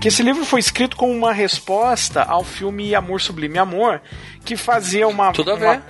Que 0.00 0.06
esse 0.06 0.22
livro 0.22 0.44
foi 0.44 0.60
escrito 0.60 0.96
como 0.96 1.12
uma 1.12 1.32
resposta 1.32 2.22
ao 2.22 2.44
filme 2.44 2.94
Amor 2.94 3.20
Sublime 3.20 3.58
Amor, 3.58 4.00
que 4.44 4.56
fazia 4.56 5.08
uma. 5.08 5.32
Tudo 5.32 5.50
a 5.50 5.54
uma- 5.54 5.72
ver. 5.72 5.82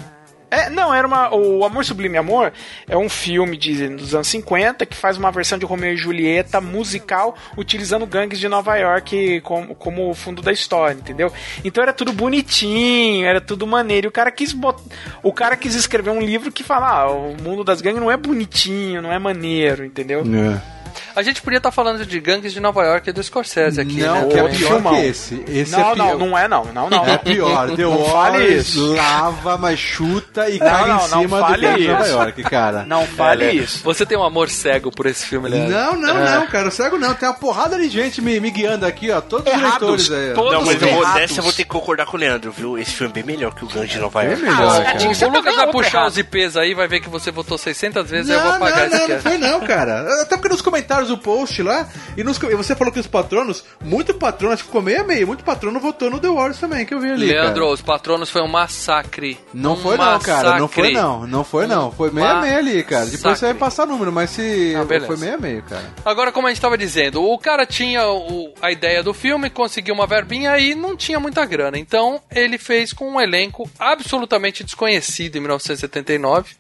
É, 0.53 0.69
não, 0.69 0.93
era 0.93 1.07
uma. 1.07 1.35
O 1.35 1.65
Amor 1.65 1.83
Sublime 1.83 2.19
Amor 2.19 2.53
é 2.87 2.95
um 2.97 3.09
filme 3.09 3.57
de, 3.57 3.89
dos 3.89 4.15
anos 4.15 4.29
50 4.29 4.85
que 4.85 4.95
faz 4.95 5.17
uma 5.17 5.31
versão 5.33 5.59
de 5.59 5.65
Romeo 5.65 5.95
e 5.95 5.97
Julieta 5.97 6.61
musical 6.61 7.35
utilizando 7.57 8.05
gangues 8.07 8.39
de 8.39 8.49
Nova 8.49 8.77
York 8.77 9.41
como, 9.41 9.75
como 9.75 10.13
fundo 10.15 10.43
da 10.43 10.53
história, 10.53 10.95
entendeu? 10.95 11.33
Então 11.65 11.83
era 11.83 11.93
tudo 11.95 12.13
bonitinho, 12.13 13.25
era 13.25 13.41
tudo 13.41 13.67
maneiro. 13.67 14.07
E 14.07 14.09
o 14.09 14.13
cara 14.13 14.31
quis 14.31 14.53
bot... 14.53 14.79
O 15.23 15.33
cara 15.33 15.57
quis 15.57 15.75
escrever 15.75 16.11
um 16.11 16.21
livro 16.21 16.53
que 16.53 16.63
fala: 16.63 16.89
ah, 17.03 17.11
o 17.11 17.35
mundo 17.43 17.65
das 17.65 17.81
gangues 17.81 18.01
não 18.01 18.11
é 18.11 18.17
bonitinho, 18.19 19.01
não 19.01 19.11
é 19.11 19.19
maneiro, 19.19 19.85
entendeu? 19.87 20.21
É. 20.21 20.83
A 21.15 21.23
gente 21.23 21.43
podia 21.43 21.59
estar 21.59 21.71
falando 21.71 22.05
de 22.07 22.21
gangues 22.21 22.53
de 22.53 22.61
Nova 22.61 22.83
York 22.85 23.09
e 23.09 23.13
do 23.13 23.23
Scorsese 23.23 23.81
aqui, 23.81 24.01
Não, 24.01 24.15
né? 24.15 24.29
que 24.29 24.39
é 24.39 24.49
pior 24.49 24.71
filmão. 24.71 24.95
que 24.95 25.01
esse. 25.03 25.45
Esse 25.47 25.73
não, 25.73 25.81
é 25.81 25.95
pior. 25.95 25.97
não, 25.97 26.19
não 26.19 26.39
é 26.39 26.49
não, 26.49 26.65
não, 26.67 26.91
não. 26.91 27.05
É 27.07 27.19
pior. 27.19 27.71
The 27.77 27.83
Não 27.83 28.05
fale 28.05 28.39
Warriors 28.39 28.69
isso. 28.69 28.95
lava, 28.95 29.59
mas 29.59 29.79
chuta 29.79 30.42
e 30.51 30.59
Não, 30.59 30.67
caga 30.67 30.87
não, 30.87 30.95
em 31.07 31.11
não 31.11 31.21
cima 31.23 31.37
do 31.39 31.47
fale 31.47 31.67
Gangue 31.67 31.81
de 31.83 31.89
Nova 31.89 32.03
isso. 32.05 32.13
York, 32.13 32.43
cara. 32.45 32.85
Não 32.87 33.07
fale 33.07 33.45
Olha, 33.49 33.53
isso. 33.55 33.83
Você 33.85 34.07
tem 34.07 34.17
um 34.19 34.25
amor 34.25 34.49
cego 34.49 34.91
por 34.91 35.07
esse 35.07 35.25
filme, 35.27 35.49
Leandro. 35.49 35.73
Não, 35.77 35.97
não, 35.97 36.19
É. 36.19 36.35
não, 36.37 36.47
cara. 36.47 36.71
Cego 36.71 36.99
não. 36.99 37.15
Tem 37.15 37.29
uma 37.29 37.35
porrada 37.35 37.79
de 37.79 37.89
gente 37.89 38.21
me, 38.21 38.39
me 38.41 38.51
guiando 38.51 38.87
aqui, 38.87 39.11
ó. 39.11 39.21
Todos 39.21 39.47
os 39.47 39.53
Errados, 39.53 40.07
diretores 40.07 40.11
aí. 40.13 40.31
ó. 40.33 40.35
todos 40.35 40.53
Não, 40.53 40.65
mas 40.65 40.83
eu 40.83 40.89
vou, 40.89 41.03
errados. 41.03 41.21
dessa 41.21 41.41
eu 41.41 41.45
vou 41.45 41.53
ter 41.53 41.65
que 41.65 41.71
concordar 41.71 42.07
com 42.07 42.17
o 42.17 42.21
Leandro, 42.21 42.53
viu? 42.53 42.79
Esse 42.79 42.93
filme 42.93 43.11
é 43.11 43.15
bem 43.23 43.25
melhor 43.25 43.55
que 43.55 43.65
o 43.65 43.69
Gangue 43.69 43.87
de 43.89 43.99
Nova 43.99 44.23
É 44.23 44.27
York. 44.29 44.43
melhor, 44.43 44.85
Ah, 44.87 45.15
ser 45.15 45.25
O 45.27 45.29
Lucas 45.29 45.45
vai 45.45 45.67
também 45.67 45.73
puxar 45.73 45.99
errado. 45.99 46.11
os 46.11 46.19
IPs 46.19 46.57
aí, 46.57 46.75
vai 46.75 46.89
ver 46.89 47.01
que 47.01 47.09
você 47.09 47.31
votou 47.31 47.57
600 47.59 48.11
vezes, 48.11 48.31
aí 48.31 48.37
eu 48.37 48.41
Não, 48.43 48.47
vou 48.49 48.57
apagar 48.57 48.79
não, 48.79 48.87
esse 48.87 48.95
não, 48.95 49.01
não 49.01 49.07
cast. 49.09 49.23
foi 49.29 49.39
não, 49.39 49.61
cara. 49.61 50.23
Até 50.23 50.37
porque 50.37 50.49
nos 50.49 50.63
comentários 50.63 51.09
do 51.09 51.19
post 51.19 51.63
lá, 51.63 51.89
e, 52.17 52.23
nos, 52.25 52.39
você 52.39 52.75
falou 52.75 52.93
que 52.93 53.01
os 53.01 53.07
patronos, 53.07 53.65
muito 53.85 54.15
patrono, 54.15 54.53
acho 54.55 54.63
que 54.63 54.69
ficou 54.69 54.83
meio 54.83 55.01
a 55.01 55.05
meio, 55.05 55.27
muito 55.27 55.45
patrono 55.45 55.79
votou 55.81 56.11
no 56.11 56.19
The 56.19 56.29
Wars 56.29 56.59
também, 56.59 56.85
que 56.87 56.95
eu 56.95 57.01
vi 57.01 57.11
ali, 57.11 57.27
Leandro, 57.27 57.63
cara. 57.63 57.75
os 57.75 57.81
patronos 57.83 58.31
foi 58.31 58.43
um 58.43 58.49
massacre. 58.49 59.39
Não 59.55 59.73
Um 59.75 59.77
foi 59.77 59.97
não, 59.97 60.19
cara, 60.19 60.32
não 60.59 60.69
foi 60.69 60.93
não, 60.93 61.27
não 61.27 61.45
foi 61.45 61.67
não, 61.67 61.91
foi 61.93 62.11
meio 62.11 62.27
a 62.27 62.41
meio 62.41 62.57
ali, 62.59 62.83
cara. 62.83 63.07
Depois 63.07 63.39
você 63.39 63.47
vai 63.47 63.55
passar 63.55 63.87
número, 63.87 64.13
mas 64.13 64.31
se 64.31 64.75
Ah, 64.77 64.87
foi 65.07 65.17
meio 65.17 65.35
a 65.35 65.39
meio, 65.39 65.63
cara. 65.63 65.85
Agora, 66.05 66.33
como 66.33 66.47
a 66.47 66.51
gente 66.51 66.61
tava 66.61 66.77
dizendo, 66.79 67.23
o 67.23 67.39
cara 67.39 67.67
tinha 67.67 68.07
o- 68.09 68.53
a 68.61 68.71
ideia 68.71 69.03
do 69.03 69.13
filme, 69.15 69.51
conseguiu 69.51 69.95
uma 69.95 70.07
verbinha 70.07 70.59
e 70.59 70.75
não 70.75 70.97
tinha 70.97 71.19
muita 71.21 71.45
grana. 71.45 71.79
Então, 71.79 72.21
ele 72.31 72.59
fez 72.59 72.93
com 72.93 73.11
um 73.13 73.21
elenco 73.21 73.69
absolutamente 73.79 74.65
desconhecido 74.65 75.37
em 75.37 75.41
1979. 75.41 76.55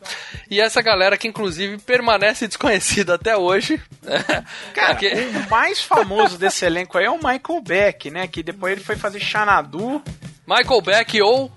E 0.50 0.60
essa 0.60 0.80
galera 0.82 1.16
que, 1.16 1.28
inclusive, 1.28 1.78
permanece 1.78 2.46
desconhecida 2.48 3.14
até 3.14 3.36
hoje. 3.36 3.80
Cara, 4.74 4.94
Porque- 4.94 5.08
o 5.12 5.50
mais 5.50 5.80
famoso 5.80 6.38
desse 6.38 6.64
elenco 6.64 6.98
aí 6.98 7.04
é 7.04 7.10
o 7.10 7.16
Michael 7.16 7.60
Beck, 7.62 8.10
né? 8.10 8.26
Que 8.26 8.42
depois 8.42 8.72
ele 8.72 8.82
foi 8.84 8.96
fazer 8.96 9.20
Xanadu. 9.20 10.02
Michael 10.46 10.82
Beck 10.82 11.20
ou 11.22 11.50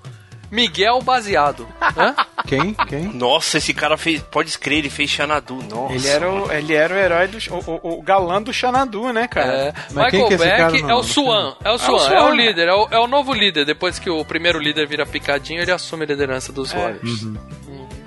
Miguel 0.56 1.02
Baseado. 1.02 1.68
Hã? 1.98 2.16
Quem? 2.48 2.74
Quem? 2.88 3.04
Nossa, 3.14 3.58
esse 3.58 3.74
cara 3.74 3.98
fez. 3.98 4.22
Pode 4.22 4.50
escrever, 4.50 4.80
ele 4.80 4.90
fez 4.90 5.10
Xanadu. 5.10 5.56
Nossa. 5.70 5.94
Ele 5.94 6.08
era 6.08 6.32
o, 6.32 6.52
ele 6.52 6.74
era 6.74 6.94
o 6.94 6.98
herói 6.98 7.28
do. 7.28 7.38
O, 7.54 7.80
o, 7.84 8.00
o 8.00 8.02
galã 8.02 8.42
do 8.42 8.54
Xanadu, 8.54 9.12
né, 9.12 9.28
cara? 9.28 9.52
É, 9.52 9.74
Mas 9.92 10.12
quem 10.12 10.22
Michael 10.24 10.28
que 10.28 10.34
é 10.44 10.70
Beck 10.72 10.90
é 10.90 10.94
o 10.94 11.04
Swan. 11.04 11.56
É 11.64 11.72
o 11.72 11.74
o 11.74 11.80
Swan, 11.80 12.10
é 12.14 12.20
o 12.20 12.28
Swan. 12.28 12.36
líder, 12.36 12.68
é 12.68 12.74
o, 12.74 12.88
é 12.92 13.00
o 13.00 13.08
novo 13.08 13.34
líder. 13.34 13.66
Depois 13.66 14.00
que 14.00 14.10
o 14.10 14.24
primeiro 14.24 14.60
líder 14.60 14.88
vira 14.88 15.06
picadinho, 15.06 15.62
ele 15.62 15.72
assume 15.72 16.04
a 16.04 16.08
liderança 16.08 16.52
dos 16.54 16.72
Warriors. 16.72 17.28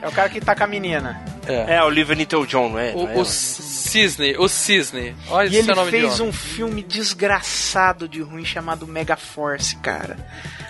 É 0.00 0.06
o 0.06 0.12
cara 0.12 0.28
que 0.28 0.40
tá 0.40 0.54
com 0.54 0.62
a 0.62 0.66
menina. 0.66 1.20
É. 1.46 1.76
É, 1.76 1.82
o 1.82 1.86
Olivia 1.86 2.14
Newton-John, 2.14 2.68
não 2.68 2.78
é? 2.78 2.92
Não 2.92 3.10
é 3.10 3.14
O, 3.16 3.20
o 3.20 3.24
Cisne, 3.24 4.36
o 4.38 4.48
Cisne. 4.48 5.16
Olha 5.28 5.48
E 5.48 5.56
esse 5.56 5.70
ele 5.70 5.78
é 5.78 5.82
o 5.82 5.86
fez 5.86 6.20
um 6.20 6.32
filme 6.32 6.82
desgraçado 6.82 8.08
de 8.08 8.20
ruim 8.20 8.44
chamado 8.44 8.86
Mega 8.86 9.16
Force, 9.16 9.74
cara. 9.76 10.16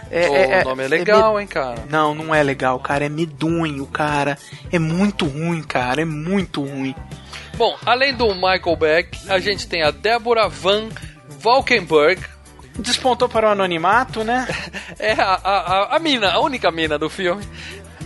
Pô, 0.08 0.62
o 0.62 0.64
nome 0.64 0.84
é 0.84 0.88
legal, 0.88 1.40
hein, 1.40 1.46
cara. 1.46 1.84
Não, 1.88 2.14
não 2.14 2.34
é 2.34 2.42
legal, 2.42 2.78
cara. 2.80 3.04
É 3.04 3.08
medonho, 3.08 3.86
cara. 3.86 4.38
É 4.72 4.78
muito 4.78 5.26
ruim, 5.26 5.62
cara. 5.62 6.02
É 6.02 6.04
muito 6.04 6.62
ruim. 6.62 6.94
Bom, 7.56 7.76
além 7.84 8.14
do 8.14 8.34
Michael 8.34 8.76
Beck, 8.76 9.18
a 9.28 9.38
gente 9.38 9.66
tem 9.66 9.82
a 9.82 9.90
Deborah 9.90 10.48
Van 10.48 10.88
Valkenburg. 11.40 12.22
Despontou 12.78 13.28
para 13.28 13.48
o 13.48 13.50
anonimato, 13.50 14.22
né? 14.22 14.46
É 15.00 15.12
a, 15.12 15.34
a, 15.34 15.58
a, 15.58 15.96
a 15.96 15.98
mina, 15.98 16.30
a 16.30 16.40
única 16.40 16.70
mina 16.72 16.98
do 16.98 17.08
filme. 17.08 17.44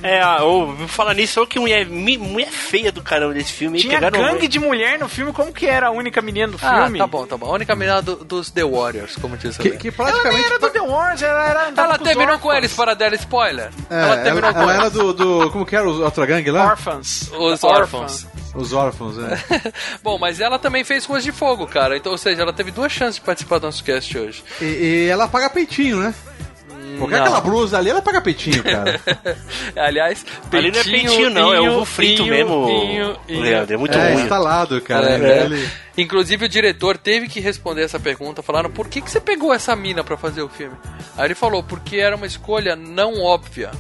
É, 0.03 0.21
ah, 0.21 0.45
ô, 0.45 0.75
falar 0.89 1.15
nisso, 1.15 1.39
olha 1.41 1.49
que 1.49 1.59
mulher, 1.59 1.87
mi- 1.87 2.19
mulher 2.19 2.51
feia 2.51 2.91
do 2.91 3.03
caramba 3.03 3.35
desse 3.35 3.53
filme. 3.53 3.77
aí, 3.79 3.83
Tinha 3.83 3.95
pegaram- 4.01 4.19
gangue 4.21 4.49
de 4.49 4.59
mulher 4.59 4.99
no 4.99 5.09
filme. 5.09 5.33
Como 5.33 5.53
que 5.53 5.67
era 5.67 5.89
a 5.89 5.91
única 5.91 6.21
menina 6.21 6.49
do 6.49 6.59
Ah, 6.63 6.83
filme? 6.85 6.99
tá 6.99 7.07
bom, 7.07 7.27
tá 7.27 7.37
bom. 7.37 7.47
A 7.47 7.53
única 7.55 7.75
mina 7.77 8.03
do- 8.03 8.17
dos 8.25 8.51
The 8.51 8.65
Warriors, 8.65 9.17
como 9.17 9.37
diz 9.37 9.57
Que, 9.57 9.71
que 9.71 9.89
Ela 9.89 10.11
nem 10.13 10.21
praticamente. 10.23 10.45
era 10.47 10.59
do 10.59 10.71
The 10.71 10.81
Wars, 10.81 11.23
ela 11.23 11.49
era. 11.49 11.69
andava 11.69 11.89
Ela 11.95 11.99
terminou 11.99 12.39
com 12.39 12.53
eles 12.53 12.73
para 12.73 12.95
dar 12.95 13.13
spoiler. 13.15 13.71
É, 13.91 14.03
ela 14.03 14.17
terminou 14.19 14.51
ela, 14.51 14.55
com 14.55 14.61
ela 14.63 14.73
eles. 14.73 14.81
era 14.83 14.91
do, 14.91 15.13
do. 15.13 15.51
Como 15.51 15.65
que 15.67 15.77
era 15.77 15.89
o 15.89 16.03
outra 16.03 16.27
gangue 16.27 16.51
lá? 16.51 16.67
Orphans. 16.71 17.31
Os 17.33 17.63
Orphans. 17.63 18.27
Os 18.55 18.73
órfãos, 18.75 19.15
é. 19.19 19.73
Bom, 20.05 20.19
mas 20.19 20.39
ela 20.39 20.59
também 20.59 20.85
fez 20.85 21.07
Ruas 21.07 21.25
de 21.25 21.33
Fogo, 21.33 21.67
cara. 21.67 21.97
Então, 21.97 22.13
ou 22.13 22.19
seja, 22.19 22.43
ela 22.43 22.53
teve 22.53 22.71
duas 22.71 22.93
chances 22.93 23.15
de 23.15 23.23
participar 23.23 23.59
do 23.59 23.65
nosso 23.67 23.83
cast 23.83 24.19
hoje. 24.19 24.45
E, 24.61 24.65
e 24.65 25.09
ela 25.09 25.27
paga 25.27 25.49
peitinho, 25.49 25.97
né? 25.99 26.15
Porque 26.99 27.15
Não. 27.15 27.23
aquela 27.23 27.41
blusa 27.41 27.79
ali, 27.79 27.91
ela 27.91 28.03
pega 28.03 28.21
peitinho, 28.21 28.63
cara. 28.63 29.01
Aliás, 29.77 30.25
Ali 30.53 30.71
não 30.71 30.81
é 30.81 30.85
peitinho, 30.85 31.31
não, 31.31 31.53
é 31.55 31.61
ovo 31.61 31.85
frito 31.85 32.25
mesmo, 32.27 32.67
Leandro, 33.29 33.75
é 33.75 33.77
muito 33.77 33.97
é, 33.97 34.13
ruim. 34.13 34.23
instalado, 34.23 34.81
cara. 34.81 35.11
É, 35.11 35.15
é. 35.41 35.45
Ele- 35.45 35.69
Inclusive 35.97 36.47
o 36.47 36.49
diretor 36.49 36.97
teve 36.97 37.29
que 37.29 37.39
responder 37.41 37.83
essa 37.83 38.01
pergunta, 38.01 38.43
falaram 38.43 38.71
por 38.71 38.89
que, 38.89 39.01
que 39.03 39.11
você 39.11 39.21
pegou 39.21 39.53
essa 39.53 39.77
mina 39.77 40.03
pra 40.03 40.17
fazer 40.17 40.41
o 40.43 40.49
filme? 40.49 40.75
Aí 41.19 41.27
ele 41.27 41.35
falou, 41.35 41.63
porque 41.63 41.97
era 41.97 42.17
uma 42.17 42.27
escolha 42.27 42.75
não 42.75 43.21
óbvia. 43.21 43.71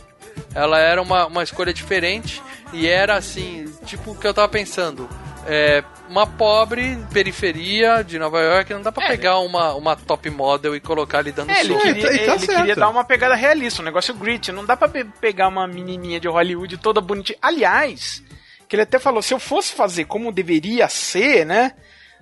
Ela 0.54 0.78
era 0.78 1.00
uma, 1.00 1.26
uma 1.26 1.42
escolha 1.42 1.72
diferente 1.72 2.42
e 2.72 2.86
era 2.86 3.16
assim, 3.16 3.66
tipo 3.86 4.10
o 4.12 4.14
que 4.14 4.26
eu 4.26 4.34
tava 4.34 4.48
pensando. 4.48 5.08
É, 5.46 5.82
uma 6.08 6.26
pobre 6.26 6.96
periferia 7.12 8.02
de 8.04 8.18
Nova 8.18 8.40
York, 8.40 8.72
não 8.72 8.82
dá 8.82 8.92
pra 8.92 9.06
pegar 9.08 9.38
uma, 9.40 9.74
uma 9.74 9.96
top 9.96 10.30
model 10.30 10.76
e 10.76 10.80
colocar 10.80 11.18
ali 11.18 11.32
dando 11.32 11.50
É, 11.50 11.60
ele 11.60 11.68
soco. 11.74 11.82
queria, 11.82 12.12
e 12.12 12.18
tá 12.26 12.34
ele 12.36 12.46
queria 12.46 12.76
dar 12.76 12.88
uma 12.88 13.02
pegada 13.04 13.34
realista, 13.34 13.82
um 13.82 13.84
negócio 13.84 14.14
grit. 14.14 14.52
Não 14.52 14.64
dá 14.64 14.76
pra 14.76 14.88
pe- 14.88 15.04
pegar 15.20 15.48
uma 15.48 15.66
menininha 15.66 16.20
de 16.20 16.28
Hollywood 16.28 16.76
toda 16.78 17.00
bonitinha. 17.00 17.38
Aliás, 17.42 18.22
que 18.68 18.76
ele 18.76 18.82
até 18.82 18.98
falou, 18.98 19.20
se 19.22 19.34
eu 19.34 19.40
fosse 19.40 19.72
fazer 19.74 20.04
como 20.04 20.30
deveria 20.30 20.88
ser, 20.88 21.44
né? 21.44 21.72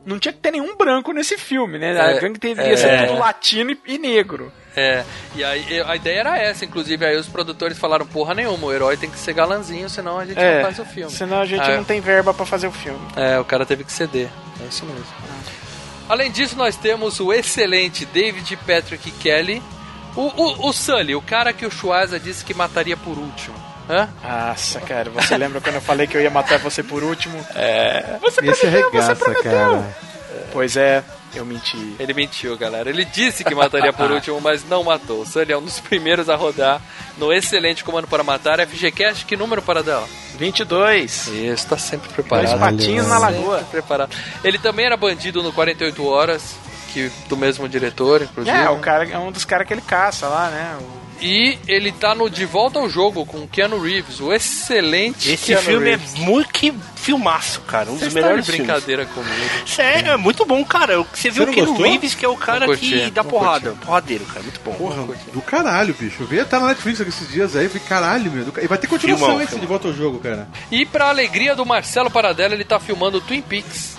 Não 0.06 0.18
tinha 0.18 0.32
que 0.32 0.38
ter 0.38 0.50
nenhum 0.52 0.76
branco 0.78 1.12
nesse 1.12 1.36
filme, 1.36 1.78
né? 1.78 2.00
A 2.00 2.12
É, 2.12 2.20
gangue 2.20 2.38
deveria 2.38 2.72
é. 2.72 2.76
ser 2.76 3.06
tudo 3.06 3.18
latino 3.18 3.70
e, 3.70 3.78
e 3.86 3.98
negro. 3.98 4.50
É, 4.80 5.04
e 5.34 5.44
aí 5.44 5.82
a 5.86 5.96
ideia 5.96 6.20
era 6.20 6.38
essa, 6.38 6.64
inclusive 6.64 7.04
aí 7.04 7.16
os 7.16 7.26
produtores 7.28 7.78
falaram, 7.78 8.06
porra 8.06 8.34
nenhuma, 8.34 8.66
o 8.66 8.72
herói 8.72 8.96
tem 8.96 9.10
que 9.10 9.18
ser 9.18 9.32
galanzinho, 9.34 9.88
senão 9.88 10.18
a 10.18 10.24
gente 10.24 10.38
É, 10.38 10.56
não 10.56 10.62
faz 10.62 10.78
o 10.78 10.84
filme. 10.84 11.10
senão 11.12 11.40
a 11.40 11.46
gente 11.46 11.62
Ah, 11.62 11.76
não 11.76 11.84
tem 11.84 12.00
verba 12.00 12.32
pra 12.32 12.46
fazer 12.46 12.66
o 12.66 12.72
filme. 12.72 13.00
É, 13.16 13.38
o 13.38 13.44
cara 13.44 13.66
teve 13.66 13.84
que 13.84 13.92
ceder. 13.92 14.28
É 14.62 14.64
isso 14.68 14.84
mesmo. 14.86 15.04
Além 16.08 16.30
disso, 16.30 16.56
nós 16.56 16.76
temos 16.76 17.20
o 17.20 17.32
excelente 17.32 18.04
David 18.06 18.56
Patrick 18.66 19.10
Kelly. 19.12 19.62
O, 20.16 20.22
o, 20.22 20.68
o 20.68 20.72
Sully, 20.72 21.14
o 21.14 21.22
cara 21.22 21.52
que 21.52 21.64
o 21.64 21.70
Schwarza 21.70 22.18
disse 22.18 22.44
que 22.44 22.52
mataria 22.52 22.96
por 22.96 23.16
último. 23.16 23.54
Hã? 23.88 24.08
Nossa, 24.22 24.80
cara, 24.80 25.08
você 25.10 25.36
lembra 25.36 25.60
quando 25.60 25.76
eu 25.76 25.80
falei 25.80 26.06
que 26.08 26.16
eu 26.16 26.20
ia 26.20 26.30
matar 26.30 26.58
você 26.58 26.82
por 26.82 27.02
último? 27.04 27.38
É. 27.54 28.16
Você 28.20 28.40
Esse 28.44 28.60
prometeu, 28.66 28.90
você 28.92 29.14
prometeu. 29.14 29.52
cara. 29.52 29.96
Pois 30.52 30.76
é, 30.76 31.02
eu 31.34 31.44
menti. 31.44 31.94
Ele 31.98 32.12
mentiu, 32.14 32.56
galera. 32.56 32.88
Ele 32.90 33.04
disse 33.04 33.44
que 33.44 33.54
mataria 33.54 33.92
por 33.92 34.10
último, 34.12 34.40
mas 34.40 34.64
não 34.68 34.82
matou. 34.84 35.20
O 35.22 35.26
Sully 35.26 35.52
é 35.52 35.56
um 35.58 35.62
dos 35.62 35.78
primeiros 35.80 36.28
a 36.28 36.36
rodar 36.36 36.80
no 37.18 37.32
excelente 37.32 37.84
Comando 37.84 38.06
para 38.08 38.22
Matar. 38.22 38.58
FGCast, 38.66 39.24
que 39.26 39.36
número 39.36 39.62
para 39.62 39.82
dela? 39.82 40.06
22. 40.38 41.28
Isso, 41.28 41.66
tá 41.68 41.76
sempre 41.78 42.08
preparado. 42.10 42.46
Dois 42.48 42.60
patinhos 42.60 43.06
na 43.06 43.18
lagoa. 43.18 43.58
Sempre 43.58 43.70
preparado. 43.72 44.16
Ele 44.42 44.58
também 44.58 44.86
era 44.86 44.96
bandido 44.96 45.42
no 45.42 45.52
48 45.52 46.04
Horas, 46.04 46.54
que 46.92 47.10
do 47.28 47.36
mesmo 47.36 47.68
diretor, 47.68 48.22
inclusive. 48.22 48.56
É, 48.56 48.68
o 48.70 48.78
cara 48.78 49.08
é 49.08 49.18
um 49.18 49.30
dos 49.30 49.44
caras 49.44 49.66
que 49.66 49.72
ele 49.74 49.82
caça 49.82 50.26
lá, 50.28 50.48
né? 50.48 50.76
O- 50.80 51.00
E 51.20 51.58
ele 51.68 51.92
tá 51.92 52.14
no 52.14 52.30
De 52.30 52.44
Volta 52.46 52.78
ao 52.78 52.88
Jogo 52.88 53.26
com 53.26 53.46
Keanu 53.46 53.78
Reeves, 53.80 54.20
o 54.20 54.32
excelente 54.32 55.30
Esse 55.30 55.46
Keanu 55.46 55.62
filme 55.62 55.86
Reeves. 55.90 56.14
é 56.14 56.18
muito 56.20 56.50
que 56.50 56.72
filmaço, 56.96 57.60
cara. 57.62 57.90
Um 57.90 57.96
dos 57.96 58.12
melhores 58.12 58.44
de 58.44 58.52
filmes. 58.52 58.66
brincadeira 58.66 59.06
comigo. 59.06 59.34
Sério, 59.66 60.12
é 60.12 60.16
muito 60.16 60.44
bom, 60.44 60.64
cara. 60.64 61.02
Você 61.12 61.30
viu 61.30 61.44
não 61.44 61.52
o 61.52 61.54
Keanu 61.54 61.70
gostou? 61.72 61.86
Reeves, 61.90 62.14
que 62.14 62.24
é 62.24 62.28
o 62.28 62.36
cara 62.36 62.76
que 62.76 63.10
dá 63.10 63.22
porrada. 63.24 63.72
Porradeiro, 63.72 64.24
cara. 64.24 64.42
Muito 64.42 64.60
bom. 64.64 64.72
Porra, 64.72 65.06
do 65.32 65.42
caralho, 65.42 65.94
bicho. 65.98 66.22
Eu 66.22 66.26
vi 66.26 66.40
até 66.40 66.58
na 66.58 66.68
Netflix 66.68 67.00
esses 67.00 67.28
dias 67.28 67.54
aí, 67.56 67.64
eu 67.64 67.70
falei, 67.70 67.86
caralho, 67.86 68.30
meu. 68.30 68.46
E 68.62 68.66
vai 68.66 68.78
ter 68.78 68.86
continuação 68.86 69.26
Filmão, 69.26 69.40
esse 69.42 69.50
filmão. 69.50 69.60
de 69.60 69.66
volta 69.68 69.88
ao 69.88 69.94
jogo, 69.94 70.18
cara. 70.20 70.48
E 70.70 70.84
pra 70.86 71.08
alegria 71.08 71.54
do 71.54 71.64
Marcelo 71.66 72.10
Paradela, 72.10 72.54
ele 72.54 72.64
tá 72.64 72.78
filmando 72.80 73.20
Twin 73.20 73.42
Peaks. 73.42 73.96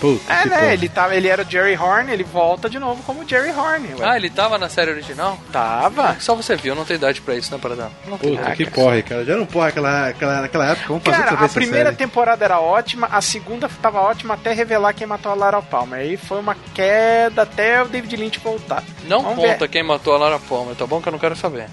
Puta, 0.00 0.32
É, 0.32 0.46
né? 0.46 0.56
porra. 0.56 0.72
Ele, 0.72 0.88
tava, 0.88 1.14
ele 1.16 1.28
era 1.28 1.42
o 1.42 1.50
Jerry 1.50 1.76
Horn, 1.76 2.12
ele 2.12 2.22
volta 2.24 2.70
de 2.70 2.78
novo 2.78 3.02
como 3.02 3.28
Jerry 3.28 3.50
Horn. 3.50 3.94
Ué. 3.98 4.08
Ah, 4.08 4.16
ele 4.16 4.30
tava 4.30 4.56
na 4.58 4.68
série 4.68 4.90
original? 4.92 5.38
Tava. 5.52 6.16
Só 6.20 6.34
você 6.34 6.54
viu, 6.56 6.74
não 6.74 6.84
tem 6.84 6.96
idade 6.96 7.20
pra 7.20 7.34
isso, 7.34 7.50
né, 7.52 7.58
Paradela? 7.60 7.90
Não 8.06 8.16
tem 8.16 8.36
Puta, 8.36 8.50
que 8.56 8.70
porra, 8.70 9.02
cara. 9.02 9.24
Já 9.24 9.36
não 9.36 9.46
porra 9.46 9.68
aquela, 9.68 10.08
aquela, 10.08 10.40
naquela 10.42 10.66
época. 10.70 10.86
Vamos 10.88 11.02
fazer 11.02 11.16
outra 11.16 11.24
Cara, 11.30 11.36
a 11.36 11.40
vez 11.40 11.50
essa 11.50 11.60
primeira 11.60 11.84
série. 11.86 11.96
temporada 11.96 12.44
era 12.44 12.60
ótima, 12.60 13.08
a 13.10 13.20
segunda 13.20 13.68
tava 13.82 14.00
ótima 14.00 14.34
até 14.34 14.52
revelar 14.52 14.92
quem 14.94 15.06
matou 15.06 15.32
a 15.32 15.34
Lara 15.34 15.60
Palmer. 15.60 16.00
Aí 16.00 16.16
foi 16.16 16.38
uma 16.38 16.56
queda 16.74 17.42
até 17.42 17.82
o 17.82 17.88
David 17.88 18.16
Lynch 18.16 18.38
voltar. 18.38 18.82
Não 19.06 19.22
Vamos 19.22 19.44
conta 19.44 19.58
ver. 19.58 19.68
quem 19.68 19.82
matou 19.82 20.14
a 20.14 20.18
Lara 20.18 20.38
Palmer, 20.38 20.74
tá 20.76 20.86
bom 20.86 21.00
que 21.02 21.08
eu 21.08 21.12
não 21.12 21.18
quero 21.18 21.34
saber. 21.36 21.66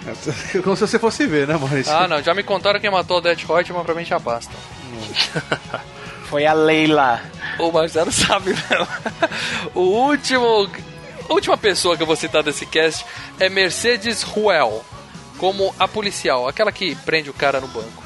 Como 0.64 0.76
se 0.76 0.86
você 0.86 0.98
fosse 0.98 1.26
ver, 1.26 1.46
né, 1.46 1.56
Maurício? 1.56 1.92
Ah, 1.94 2.08
não, 2.08 2.22
já 2.22 2.32
me 2.34 2.42
contaram 2.42 2.80
quem 2.80 2.90
matou 2.90 3.18
o 3.18 3.20
Death 3.20 3.48
Hot, 3.48 3.72
mas 3.72 3.82
pra 3.84 3.94
mim 3.94 4.04
já 4.04 4.18
basta. 4.18 4.52
Foi 6.30 6.46
a 6.46 6.52
Leila. 6.52 7.20
O 7.58 7.72
Marcelo 7.72 8.10
sabe 8.12 8.50
mesmo. 8.50 8.86
O 9.74 9.80
último. 9.80 10.70
A 11.28 11.32
última 11.32 11.58
pessoa 11.58 11.96
que 11.96 12.02
eu 12.04 12.06
vou 12.06 12.14
citar 12.14 12.44
desse 12.44 12.64
cast 12.64 13.04
é 13.38 13.48
Mercedes 13.48 14.22
Ruel, 14.22 14.84
como 15.38 15.74
a 15.78 15.86
policial, 15.88 16.48
aquela 16.48 16.70
que 16.70 16.94
prende 16.94 17.28
o 17.30 17.34
cara 17.34 17.60
no 17.60 17.66
banco. 17.66 18.02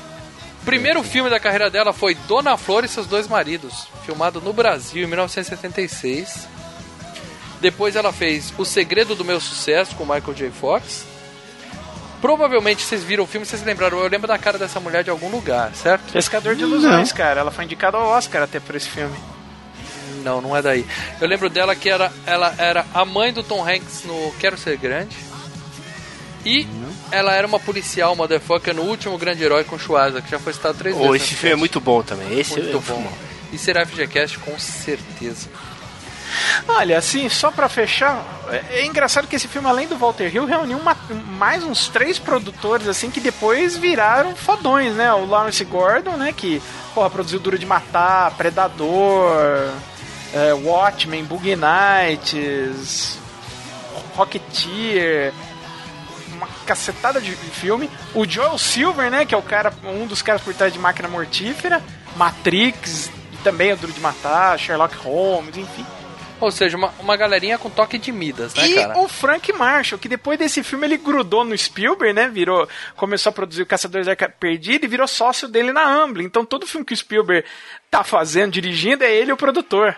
O 0.62 0.64
primeiro 0.64 1.03
filme 1.03 1.29
da 1.29 1.39
carreira 1.39 1.70
dela 1.70 1.93
foi 1.93 2.14
Dona 2.14 2.57
Flor 2.57 2.85
e 2.85 2.89
seus 2.89 3.07
dois 3.07 3.29
maridos, 3.29 3.87
filmado 4.07 4.41
no 4.41 4.55
Brasil 4.55 5.05
em 5.05 5.07
1976. 5.07 6.49
Depois 7.61 7.95
ela 7.97 8.12
fez 8.12 8.53
O 8.57 8.64
Segredo 8.64 9.14
do 9.14 9.25
Meu 9.25 9.41
Sucesso 9.41 9.95
com 9.97 10.05
Michael 10.05 10.35
J. 10.35 10.51
Fox. 10.51 11.14
Provavelmente 12.25 12.83
vocês 12.83 13.05
viram 13.05 13.25
o 13.25 13.27
filme, 13.27 13.45
vocês 13.45 13.62
lembraram. 13.62 13.99
Eu 13.99 14.09
lembro 14.09 14.27
da 14.27 14.39
cara 14.39 14.57
dessa 14.57 14.81
mulher 14.81 15.05
de 15.05 15.11
algum 15.11 15.29
lugar, 15.29 15.75
certo? 15.75 16.11
Pescador 16.11 16.57
de 16.57 16.62
ilusões, 16.62 17.12
cara. 17.12 17.41
Ela 17.41 17.51
foi 17.51 17.66
indicada 17.66 17.99
ao 17.99 18.07
Oscar 18.07 18.43
até 18.45 18.59
por 18.59 18.75
esse 18.75 18.89
filme. 18.89 19.14
Não, 20.22 20.41
não 20.41 20.57
é 20.57 20.62
daí. 20.62 20.87
Eu 21.20 21.29
lembro 21.29 21.51
dela 21.51 21.77
que 21.77 21.87
era, 21.91 22.11
ela 22.25 22.55
era 22.57 22.87
a 22.95 23.05
mãe 23.05 23.31
do 23.31 23.43
Tom 23.43 23.62
Hanks 23.62 24.05
no 24.05 24.33
Quero 24.41 24.57
Ser 24.57 24.79
Grande. 24.79 25.14
E 26.47 26.66
ela 27.11 27.35
era 27.35 27.47
uma 27.47 27.61
policial, 27.61 28.16
motherfucker, 28.16 28.75
no 28.75 28.85
último 28.85 29.18
grande 29.18 29.45
herói 29.45 29.62
com 29.62 29.79
Schwarza, 29.79 30.22
que 30.22 30.31
já 30.31 30.39
foi 30.39 30.55
citado 30.55 30.79
três 30.79 30.97
Oh, 30.97 31.12
vezes. 31.12 31.27
esse 31.27 31.35
filme 31.35 31.53
é 31.53 31.57
muito 31.57 31.79
bom 31.79 32.03
também. 32.03 32.41
Esse 32.41 32.53
muito 32.53 32.70
é 32.70 32.72
bom. 32.72 32.81
filmão. 32.81 33.12
E 33.53 33.59
será 33.59 33.85
FGCast 33.85 34.39
com 34.39 34.59
certeza. 34.59 35.51
Olha, 36.68 36.99
assim, 36.99 37.28
só 37.28 37.51
pra 37.51 37.68
fechar, 37.68 38.22
é, 38.51 38.80
é 38.80 38.87
engraçado 38.87 39.26
que 39.26 39.37
esse 39.37 39.49
filme, 39.49 39.68
além 39.68 39.87
do 39.87 39.97
Walter 39.97 40.35
Hill, 40.35 40.47
reuniu 40.47 40.78
uma- 40.78 40.97
mais 41.39 41.62
uns 41.62 41.89
três 41.89 42.18
produtores, 42.18 42.89
assim, 42.89 43.11
que 43.11 43.20
depois 43.20 43.76
viraram 43.76 44.35
fodões, 44.35 44.95
né? 44.95 45.12
O 45.12 45.24
Lawrence 45.26 45.64
Gordon, 45.64 46.12
né? 46.16 46.32
Que, 46.37 46.62
porra, 46.95 47.11
produziu 47.11 47.39
Duro 47.41 47.59
de 47.59 47.66
Matar, 47.66 48.30
Predador, 48.32 49.37
é, 50.35 50.53
Watchmen, 50.55 51.24
Boogie 51.24 51.57
Nights, 51.57 53.18
Rocketeer, 54.16 55.32
uma 56.37 56.49
cacetada 56.66 57.20
de 57.20 57.32
filme. 57.37 57.91
O 58.14 58.26
Joel 58.26 58.59
Silver, 58.59 59.11
né? 59.11 59.24
Que 59.24 59.35
é 59.35 59.39
o 59.39 59.43
cara, 59.43 59.72
um 59.85 60.07
dos 60.07 60.22
caras 60.22 60.43
por 60.43 60.55
trás 60.55 60.72
de 60.72 60.78
Máquina 60.78 61.09
Mortífera, 61.09 61.82
Matrix, 62.16 63.11
também 63.43 63.72
o 63.72 63.76
Duro 63.76 63.93
de 63.93 64.01
Matar, 64.01 64.59
Sherlock 64.59 64.97
Holmes, 64.97 65.57
enfim. 65.57 65.85
Ou 66.45 66.51
seja, 66.51 66.76
uma, 66.76 66.92
uma 67.01 67.16
galerinha 67.16 67.59
com 67.59 67.70
toque 67.70 67.99
de 67.99 68.12
Midas, 68.12 68.55
né, 68.55 68.66
e 68.66 68.74
cara? 68.74 68.99
o 68.99 69.09
Frank 69.09 69.53
Marshall, 69.53 69.99
que 69.99 70.09
depois 70.09 70.38
desse 70.38 70.62
filme 70.62 70.86
ele 70.86 70.99
grudou 70.99 71.45
no 71.45 71.57
Spielberg, 71.57 72.12
né? 72.12 72.28
Virou, 72.28 72.68
começou 72.97 73.30
a 73.30 73.32
produzir 73.32 73.62
o 73.62 73.66
Caçadores 73.66 74.07
da 74.07 74.12
Arca 74.12 74.28
Perdida 74.28 74.84
e 74.84 74.88
virou 74.88 75.09
sócio 75.09 75.49
dele 75.49 75.72
na 75.72 75.84
Amblin. 75.84 76.24
Então 76.24 76.45
todo 76.45 76.66
filme 76.66 76.84
que 76.84 76.92
o 76.92 76.97
Spielberg 76.97 77.47
tá 77.90 78.05
fazendo, 78.05 78.53
dirigindo, 78.53 79.05
é 79.05 79.12
ele 79.14 79.32
o 79.32 79.36
produtor. 79.36 79.97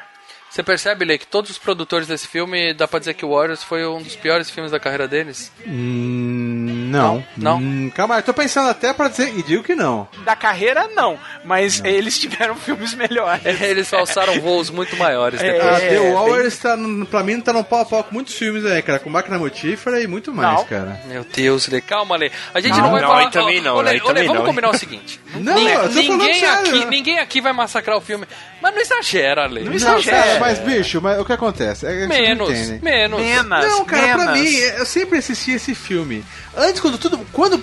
Você 0.57 0.63
percebe, 0.63 1.05
Lê, 1.05 1.19
que 1.19 1.27
todos 1.27 1.51
os 1.51 1.59
produtores 1.59 2.09
desse 2.09 2.27
filme, 2.27 2.73
dá 2.73 2.89
pra 2.89 2.99
dizer 2.99 3.13
que 3.13 3.27
o 3.27 3.35
Warriors 3.35 3.63
foi 3.63 3.87
um 3.87 4.01
dos 4.01 4.17
piores 4.17 4.49
filmes 4.49 4.73
da 4.73 4.81
carreira 4.81 5.07
deles? 5.07 5.53
Hum, 5.67 6.89
não. 6.91 7.23
Não? 7.37 7.59
Hum, 7.59 7.91
calma, 7.95 8.17
eu 8.17 8.23
tô 8.23 8.33
pensando 8.33 8.71
até 8.71 8.95
pra 8.95 9.09
dizer, 9.09 9.37
e 9.37 9.43
digo 9.43 9.63
que 9.63 9.75
não. 9.75 10.09
Da 10.25 10.35
carreira, 10.35 10.89
não. 10.95 11.19
Mas 11.47 11.81
eles 11.85 12.19
tiveram 12.19 12.57
filmes 12.57 12.93
melhores. 12.95 13.43
Eles 13.63 13.93
alçaram 13.95 14.41
voos 14.41 14.69
muito 14.69 14.97
maiores 14.97 15.41
É, 15.41 15.53
depois. 15.53 15.75
Ah, 15.75 15.79
The 15.81 15.89
tem- 15.89 16.13
Warriors 16.13 16.59
tá, 16.59 16.77
no- 16.77 17.07
pra 17.07 17.23
mim 17.23 17.41
tá 17.41 17.53
no 17.53 17.63
pau 17.63 17.81
a 17.81 17.85
pau 17.85 18.03
com 18.05 18.13
muitos 18.15 18.35
filmes 18.35 18.65
aí, 18.67 18.83
cara, 18.83 18.99
com 18.99 19.09
Máquina 19.09 19.39
Mortífera 19.39 20.01
e 20.03 20.07
muito 20.07 20.35
mais, 20.35 20.59
Não. 20.59 20.65
cara. 20.65 21.01
Meu 21.07 21.25
Deus, 21.25 21.69
Lê, 21.69 21.81
calma, 21.81 22.17
Lê. 22.17 22.31
A 22.53 22.61
gente 22.61 22.73
não, 22.77 22.83
Não, 22.85 22.91
vai 22.91 23.01
não, 23.03 23.09
falar. 23.09 23.21
aí 23.21 23.31
também 23.31 23.61
não, 23.61 23.77
Ô, 23.77 23.81
Lê, 23.81 23.91
aí 23.93 23.97
ô, 24.01 24.01
Lê, 24.01 24.07
também 24.09 24.27
vamos 24.27 24.41
não. 24.43 24.47
combinar 24.49 24.71
o 24.71 24.77
seguinte. 24.77 25.21
Não, 25.37 25.55
ninguém, 25.91 26.41
sério. 26.41 26.59
aqui, 26.61 26.85
ninguém 26.87 27.19
aqui 27.19 27.41
vai 27.43 27.53
massacrar 27.53 27.97
o 27.97 28.01
filme. 28.01 28.27
Mas 28.61 28.75
não 28.75 28.81
exagera, 28.81 29.47
Lê. 29.47 29.61
Não 29.61 29.67
Não, 29.69 29.75
exagera. 29.75 30.17
cara, 30.23 30.41
mas 30.41 30.59
bicho, 30.59 31.01
mas 31.01 31.21
o 31.21 31.25
que 31.27 31.33
acontece? 31.33 31.87
É, 31.87 32.01
não 32.01 32.09
Menos, 32.09 32.49
menos. 32.83 33.21
Menas, 33.21 33.67
Não, 33.69 33.85
cara, 33.85 34.15
pra 34.17 34.33
menas. 34.33 34.41
mim, 34.41 34.57
eu 34.57 34.87
sempre 34.87 35.19
assisti 35.19 35.53
esse 35.53 35.75
filme. 35.75 36.25
Antes, 36.57 36.81
quando 36.81 36.97
tudo. 36.97 37.19
Quando. 37.33 37.59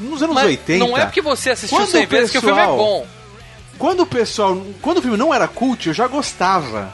Nos 0.00 0.22
anos 0.22 0.34
Mas 0.34 0.44
80. 0.46 0.78
não 0.86 0.96
é 0.96 1.04
porque 1.04 1.20
você 1.20 1.50
assistiu 1.50 1.76
Quando 1.76 1.90
100 1.90 2.04
o 2.04 2.08
vezes 2.08 2.30
que 2.30 2.38
o 2.38 2.40
filme 2.40 2.60
é 2.60 2.66
bom. 2.66 3.06
Quando 3.78 4.00
o 4.00 4.06
pessoal. 4.06 4.60
Quando 4.82 4.98
o 4.98 5.02
filme 5.02 5.16
não 5.16 5.32
era 5.32 5.46
cult, 5.48 5.86
eu 5.88 5.94
já 5.94 6.06
gostava. 6.08 6.92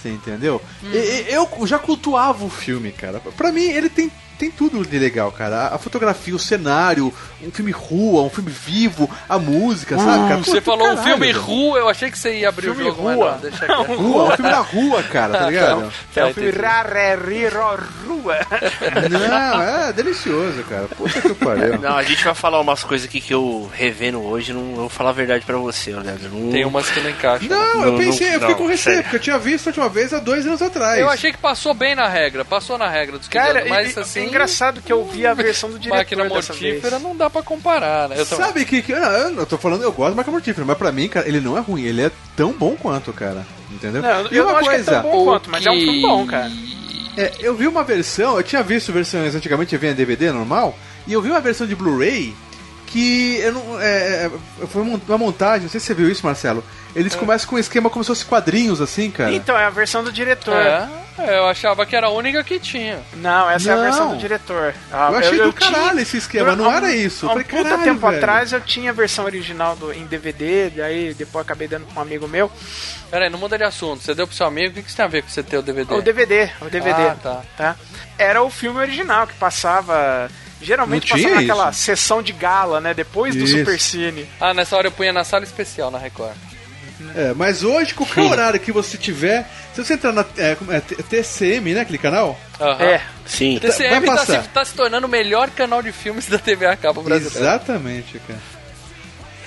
Você 0.00 0.08
entendeu? 0.10 0.60
Hum. 0.82 0.90
E- 0.92 0.96
e- 0.96 1.32
Eu 1.34 1.48
já 1.66 1.78
cultuava 1.78 2.44
o 2.44 2.50
filme, 2.50 2.90
cara. 2.92 3.20
Pra 3.36 3.52
mim, 3.52 3.62
ele 3.64 3.88
tem 3.88 4.10
tem 4.38 4.50
tudo 4.50 4.84
de 4.84 4.98
legal, 4.98 5.30
cara. 5.32 5.68
A, 5.68 5.78
fotografia, 5.78 6.34
o 6.34 6.38
cenário, 6.38 7.12
um 7.42 7.50
filme 7.50 7.70
rua, 7.70 8.22
um 8.22 8.30
filme 8.30 8.50
vivo, 8.50 9.08
a 9.28 9.38
música, 9.38 9.96
sabe, 9.98 10.28
cara? 10.28 10.38
Pô, 10.38 10.44
Você 10.44 10.60
falou 10.60 10.86
um 10.86 10.96
caralho, 10.96 11.02
filme 11.08 11.26
velho. 11.26 11.40
rua, 11.40 11.78
eu 11.78 11.88
achei 11.88 12.10
que 12.10 12.18
você 12.18 12.38
ia 12.40 12.48
abrir 12.48 12.66
Filme 12.66 12.82
o 12.82 12.86
jogo, 12.86 13.02
mas 13.04 13.16
rua. 13.16 13.30
não, 13.32 13.38
deixa 13.38 13.66
quieto. 13.66 13.92
Rua, 14.02 14.24
um 14.24 14.30
filme 14.36 14.50
na 14.50 14.58
rua, 14.58 15.02
cara, 15.04 15.38
tá 15.38 15.46
ligado? 15.50 15.82
É 16.16 16.20
Tá, 16.20 16.26
o 16.28 16.34
filme. 16.34 16.50
Rareriro 16.50 17.58
Rua. 18.06 18.36
Não, 19.10 19.62
é 19.62 19.92
delicioso, 19.92 20.62
cara. 20.64 20.86
Puta 20.88 21.20
que 21.20 21.34
pariu. 21.34 21.78
Não, 21.78 21.96
a 21.96 22.02
gente 22.02 22.24
vai 22.24 22.34
falar 22.34 22.60
umas 22.60 22.82
coisas 22.84 23.06
aqui 23.08 23.20
que 23.20 23.32
eu 23.34 23.70
revendo 23.72 24.22
hoje, 24.22 24.52
não 24.52 24.74
vou 24.74 24.88
falar 24.88 25.10
a 25.10 25.12
verdade 25.14 25.44
pra 25.44 25.56
você, 25.56 25.90
Leandro. 25.92 26.28
Não... 26.30 26.50
Tem 26.52 26.64
umas 26.64 26.88
que 26.90 27.00
não 27.00 27.10
encaixam. 27.10 27.48
Não, 27.48 27.84
eu 27.84 27.92
Não, 27.92 27.98
pensei, 27.98 28.26
não, 28.28 28.34
eu 28.34 28.40
fiquei 28.40 28.54
não, 28.54 28.60
com 28.62 28.66
receio, 28.66 28.78
sério. 28.96 29.02
porque 29.02 29.16
eu 29.16 29.20
tinha 29.20 29.38
visto 29.38 29.66
a 29.66 29.70
última 29.70 29.88
vez 29.88 30.12
há 30.12 30.18
dois 30.20 30.46
anos 30.46 30.62
atrás. 30.62 30.98
Eu 31.00 31.08
achei 31.10 31.32
que 31.32 31.38
passou 31.38 31.74
bem 31.74 31.94
na 31.94 32.08
regra, 32.08 32.44
passou 32.44 32.76
na 32.78 32.88
regra 32.88 33.18
dos 33.18 33.28
Cara, 33.28 33.62
quesitos, 33.62 33.70
mas 33.70 33.96
e- 33.96 34.00
assim... 34.00 34.21
é 34.22 34.26
engraçado 34.28 34.80
que 34.80 34.92
eu 34.92 35.04
vi 35.04 35.26
a 35.26 35.34
versão 35.34 35.70
do 35.70 35.78
diretor 35.78 35.96
Máquina 35.98 36.24
mortífera 36.24 36.98
não 36.98 37.16
dá 37.16 37.28
pra 37.30 37.42
comparar, 37.42 38.08
né? 38.08 38.16
Eu 38.18 38.26
também- 38.26 38.46
Sabe 38.46 38.64
que, 38.64 38.82
que- 38.82 38.92
eu, 38.92 38.98
eu 38.98 39.46
tô 39.46 39.56
falando, 39.58 39.82
eu 39.82 39.92
gosto 39.92 40.10
do 40.12 40.16
Máquina 40.16 40.32
Mortífera, 40.34 40.64
mas 40.66 40.78
pra 40.78 40.90
mim, 40.92 41.08
cara, 41.08 41.28
ele 41.28 41.40
não 41.40 41.56
é 41.56 41.60
ruim, 41.60 41.82
ele 41.82 42.02
é 42.02 42.10
tão 42.36 42.52
bom 42.52 42.76
quanto, 42.76 43.12
cara. 43.12 43.46
Entendeu? 43.70 44.02
Não, 44.02 44.26
e 44.30 44.36
eu 44.36 44.44
uma 44.44 44.52
não 44.52 44.58
acho 44.58 44.68
que 44.68 44.74
é 44.74 44.78
coisa, 44.78 45.00
tão 45.02 45.10
bom 45.10 45.24
quanto, 45.24 45.50
mas 45.50 45.64
é 45.66 45.70
um 45.70 45.74
filme 45.78 46.02
bom, 46.02 46.26
cara. 46.26 46.50
é, 47.16 47.32
eu 47.40 47.54
vi 47.54 47.66
uma 47.66 47.82
versão, 47.82 48.36
eu 48.36 48.42
tinha 48.42 48.62
visto 48.62 48.92
versões 48.92 49.34
antigamente, 49.34 49.76
vinha 49.76 49.94
DVD 49.94 50.30
normal, 50.32 50.76
e 51.06 51.12
eu 51.12 51.20
vi 51.22 51.30
uma 51.30 51.40
versão 51.40 51.66
de 51.66 51.74
Blu-ray 51.74 52.34
que 52.92 53.36
eu 53.38 53.52
não, 53.52 53.80
é, 53.80 54.26
é, 54.26 54.66
foi 54.66 54.82
uma 54.82 55.18
montagem, 55.18 55.62
não 55.62 55.70
sei 55.70 55.80
se 55.80 55.86
você 55.86 55.94
viu 55.94 56.10
isso, 56.10 56.24
Marcelo. 56.26 56.62
Eles 56.94 57.14
começam 57.14 57.48
com 57.48 57.56
um 57.56 57.58
esquema 57.58 57.88
como 57.88 58.04
se 58.04 58.08
fosse 58.08 58.24
quadrinhos, 58.24 58.78
assim, 58.82 59.10
cara. 59.10 59.32
Então, 59.32 59.56
é 59.56 59.64
a 59.64 59.70
versão 59.70 60.04
do 60.04 60.12
diretor. 60.12 60.54
É, 60.54 60.86
é, 61.20 61.38
eu 61.38 61.46
achava 61.48 61.86
que 61.86 61.96
era 61.96 62.08
a 62.08 62.10
única 62.10 62.44
que 62.44 62.60
tinha. 62.60 62.98
Não, 63.14 63.48
essa 63.48 63.70
é 63.70 63.72
a 63.72 63.76
Não. 63.76 63.82
versão 63.82 64.08
do 64.10 64.18
diretor. 64.18 64.74
Ah, 64.92 65.08
Eu 65.10 65.16
achei 65.18 65.38
do 65.40 65.52
tinha- 65.54 65.70
caralho 65.72 66.00
esse 66.00 66.18
esquema, 66.18 66.54
não 66.54 66.66
um- 66.68 66.70
era 66.72 66.94
isso. 66.94 67.24
Eu 67.24 67.30
Há 67.30 67.32
um 67.32 67.34
falei, 67.36 67.48
puta 67.48 67.62
caralho, 67.62 67.82
tempo 67.82 68.00
velho. 68.06 68.16
atrás 68.18 68.52
eu 68.52 68.60
tinha 68.60 68.90
a 68.90 68.92
versão 68.92 69.24
original 69.24 69.74
do, 69.74 69.90
em 69.90 70.04
DVD, 70.04 70.68
daí 70.68 71.14
depois 71.14 71.42
acabei 71.46 71.66
dando 71.66 71.86
pra 71.86 71.98
um 72.00 72.02
amigo 72.02 72.28
meu. 72.28 72.52
Pera 73.10 73.24
aí, 73.24 73.30
não 73.30 73.38
muda 73.38 73.56
de 73.56 73.64
assunto. 73.64 74.02
Você 74.02 74.14
deu 74.14 74.26
pro 74.26 74.36
seu 74.36 74.46
amigo, 74.46 74.72
o 74.72 74.74
que, 74.74 74.82
que 74.82 74.88
isso 74.88 74.96
tem 74.96 75.04
a 75.06 75.08
ver 75.08 75.22
com 75.22 75.30
você 75.30 75.42
ter 75.42 75.56
o 75.56 75.62
DVD? 75.62 75.94
O 75.94 76.02
DVD, 76.02 76.50
o 76.60 76.66
DVD. 76.66 77.02
Ah, 77.08 77.16
tá. 77.22 77.40
tá? 77.56 77.76
Era 78.18 78.42
o 78.42 78.50
filme 78.50 78.78
original 78.78 79.26
que 79.26 79.34
passava. 79.34 80.30
Geralmente 80.62 81.10
Não 81.10 81.16
passava 81.16 81.40
naquela 81.40 81.70
isso? 81.70 81.80
sessão 81.80 82.22
de 82.22 82.32
gala, 82.32 82.80
né? 82.80 82.94
Depois 82.94 83.34
do 83.34 83.44
Isso. 83.44 83.58
Super 83.58 83.80
Cine. 83.80 84.26
Ah, 84.40 84.54
nessa 84.54 84.76
hora 84.76 84.86
eu 84.86 84.92
punha 84.92 85.12
na 85.12 85.24
sala 85.24 85.44
especial, 85.44 85.90
na 85.90 85.98
Record. 85.98 86.36
É, 87.16 87.34
mas 87.34 87.64
hoje, 87.64 87.94
qualquer 87.94 88.22
horário 88.22 88.60
que 88.60 88.70
você 88.70 88.96
tiver, 88.96 89.44
se 89.74 89.84
você 89.84 89.94
entrar 89.94 90.12
na 90.12 90.24
é, 90.36 90.54
como 90.54 90.72
é, 90.72 90.80
TCM, 90.80 91.74
né, 91.74 91.80
aquele 91.80 91.98
canal, 91.98 92.38
Aham. 92.60 92.84
É. 92.84 93.02
Sim. 93.26 93.58
TCM 93.58 94.06
Vai 94.06 94.16
tá 94.16 94.26
se, 94.26 94.48
tá 94.48 94.64
se 94.64 94.74
tornando 94.74 95.06
o 95.06 95.10
melhor 95.10 95.50
canal 95.50 95.82
de 95.82 95.90
filmes 95.90 96.26
da 96.28 96.38
TV 96.38 96.66
a 96.66 96.76
cabo 96.76 97.02
brasileira. 97.02 97.40
Exatamente, 97.40 98.20
cara. 98.20 98.40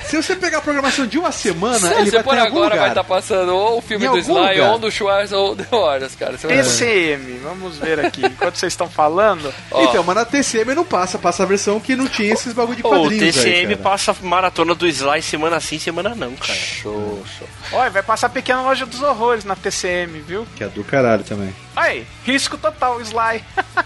Se 0.08 0.16
você 0.22 0.36
pegar 0.36 0.60
a 0.60 0.62
programação 0.62 1.06
de 1.08 1.18
uma 1.18 1.32
semana, 1.32 1.80
Se 1.80 1.93
ele 1.93 2.06
você 2.06 2.12
vai 2.18 2.24
por 2.24 2.34
estar 2.36 2.47
agora 2.47 2.76
vai 2.78 2.89
estar 2.89 3.03
passando 3.03 3.56
ou 3.56 3.78
o 3.80 3.82
filme 3.82 4.06
Em 4.06 4.10
do 4.12 4.18
Sly, 4.20 4.34
lugar. 4.34 4.72
ou 4.72 4.80
do 4.80 4.91
Schwarz, 4.91 5.32
ou 5.32 5.56
do 5.56 5.64
Warriors, 5.64 6.16
cara. 6.16 6.38
Você 6.38 6.47
vai- 6.47 6.58
TCM, 6.58 7.39
vamos 7.39 7.78
ver 7.78 7.99
aqui. 7.99 8.26
Enquanto 8.26 8.56
vocês 8.56 8.72
estão 8.74 8.89
falando. 8.89 9.53
Ó. 9.72 9.84
Então, 9.84 10.03
mas 10.03 10.16
na 10.16 10.26
TCM 10.26 10.74
não 10.76 10.86
passa, 10.86 11.18
passa 11.18 11.43
a 11.43 11.45
versão 11.45 11.80
que 11.80 11.95
não 11.95 12.08
tinha 12.08 12.34
esses 12.34 12.53
bagulho 12.53 12.76
de 12.78 12.82
o 12.86 12.89
quadrinhos 12.89 13.38
aí, 13.38 13.43
TCM 13.43 13.76
cara. 13.76 13.89
passa 13.89 14.16
maratona 14.22 14.76
do 14.76 14.88
Sly 14.88 15.22
semana 15.22 15.60
sim, 15.60 15.80
semana 15.80 16.14
não, 16.16 16.34
cara. 16.36 16.53
Show, 16.53 17.24
show. 17.38 17.47
Olha, 17.74 17.89
vai 17.89 18.03
passar 18.03 18.28
a 18.28 18.30
Pequena 18.30 18.62
Loja 18.62 18.86
dos 18.86 19.01
Horrores 19.01 19.43
na 19.43 19.56
TCM, 19.56 20.20
viu? 20.22 20.45
Que 20.56 20.64
é 20.64 20.68
do 20.68 20.84
caralho 20.84 21.24
também. 21.24 21.53
Aí, 21.76 22.06
risco 22.24 22.58
total, 22.58 23.01
Sly. 23.01 23.43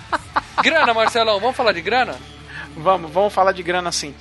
Grana, 0.61 0.93
Marcelão, 0.93 1.39
vamos 1.39 1.55
falar 1.55 1.71
de 1.71 1.81
grana? 1.81 2.15
Vamos, 2.81 3.11
vamos 3.11 3.33
falar 3.33 3.51
de 3.51 3.61
grana 3.63 3.89
assim. 3.89 4.13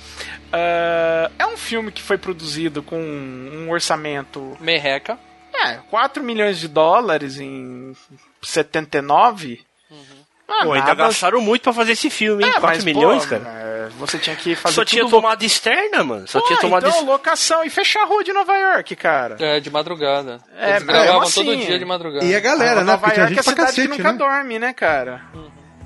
Ah, 0.51 1.29
é 1.39 1.45
um 1.45 1.57
filme 1.57 1.91
que 1.91 2.01
foi 2.01 2.17
produzido 2.17 2.81
com 2.83 2.99
um 2.99 3.69
orçamento. 3.69 4.57
Merreca. 4.59 5.17
É, 5.53 5.79
4 5.89 6.23
milhões 6.23 6.59
de 6.59 6.67
dólares 6.67 7.39
em 7.39 7.93
79. 8.41 9.61
Ah, 10.47 10.63
Pô, 10.63 10.73
ainda 10.73 10.95
gastaram 10.95 11.41
muito 11.41 11.61
pra 11.63 11.73
fazer 11.73 11.91
esse 11.91 12.09
filme, 12.09 12.43
hein? 12.43 12.49
É, 12.49 12.53
4 12.59 12.67
mas, 12.77 12.83
milhões, 12.83 13.23
pô, 13.23 13.29
cara. 13.37 13.43
é, 13.47 13.89
Você 13.99 14.17
tinha 14.17 14.35
que 14.35 14.55
fazer 14.55 14.73
Só 14.73 14.83
tinha 14.83 15.03
tudo 15.03 15.11
tomada 15.11 15.45
externa, 15.45 16.03
mano. 16.03 16.27
Só 16.27 16.39
Pô, 16.39 16.47
tinha 16.47 16.59
tomada 16.59 16.87
então, 16.87 16.99
ex- 17.01 17.07
locação 17.07 17.63
e 17.63 17.69
fechar 17.69 18.01
a 18.01 18.05
rua 18.05 18.23
de 18.23 18.33
Nova 18.33 18.55
York, 18.57 18.95
cara. 18.95 19.35
É, 19.39 19.59
de 19.59 19.69
madrugada. 19.69 20.39
É, 20.57 20.71
Eles 20.71 20.83
mas 20.85 20.95
gravavam 20.95 21.29
todo 21.29 21.51
assim, 21.51 21.59
dia 21.65 21.77
de 21.77 21.85
madrugada. 21.85 22.25
E 22.25 22.35
a 22.35 22.39
galera, 22.39 22.81
Ah, 22.81 22.83
né? 22.83 22.91
Nova 22.91 23.07
York 23.07 23.19
é 23.21 23.27
gente 23.27 23.39
a 23.39 23.43
cidade 23.43 23.61
cacete, 23.61 23.81
que 23.89 23.97
nunca 23.97 24.11
né? 24.11 24.17
dorme, 24.17 24.57
né, 24.59 24.73
cara? 24.73 25.21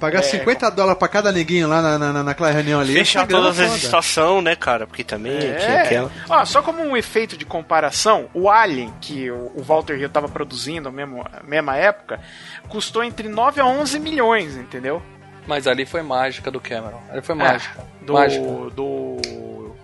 Pagar 0.03 0.23
50 0.23 0.69
dólares 0.71 0.99
pra 0.99 1.07
cada 1.07 1.31
neguinho 1.31 1.67
lá 1.67 1.81
na, 1.81 1.97
na, 1.97 2.23
naquela 2.23 2.51
reunião 2.51 2.81
ali. 2.81 2.93
Fechar 2.93 3.25
todas 3.25 3.59
as 3.59 3.75
estações, 3.75 4.43
né, 4.43 4.55
cara? 4.55 4.85
Porque 4.85 5.03
também 5.03 5.39
tinha 5.39 5.81
aquela. 5.81 6.11
Ó, 6.29 6.43
só 6.43 6.61
como 6.61 6.83
um 6.83 6.97
efeito 6.97 7.37
de 7.37 7.45
comparação, 7.45 8.27
o 8.33 8.49
Alien, 8.49 8.93
que 8.99 9.31
o 9.31 9.53
o 9.53 9.61
Walter 9.61 9.97
Hill 9.97 10.09
tava 10.09 10.27
produzindo 10.27 10.89
na 10.89 10.95
mesma, 10.95 11.25
mesma 11.43 11.75
época, 11.77 12.19
custou 12.67 13.03
entre 13.03 13.29
9 13.29 13.61
a 13.61 13.65
11 13.65 13.99
milhões, 13.99 14.55
entendeu? 14.55 15.01
Mas 15.47 15.67
ali 15.67 15.85
foi 15.85 16.01
mágica 16.01 16.49
do 16.49 16.59
Cameron. 16.59 17.01
Ali 17.09 17.21
foi 17.21 17.35
mágica. 17.35 17.79
É, 17.79 18.05
do, 18.05 18.13
Mágica. 18.13 18.45
do 18.45 19.17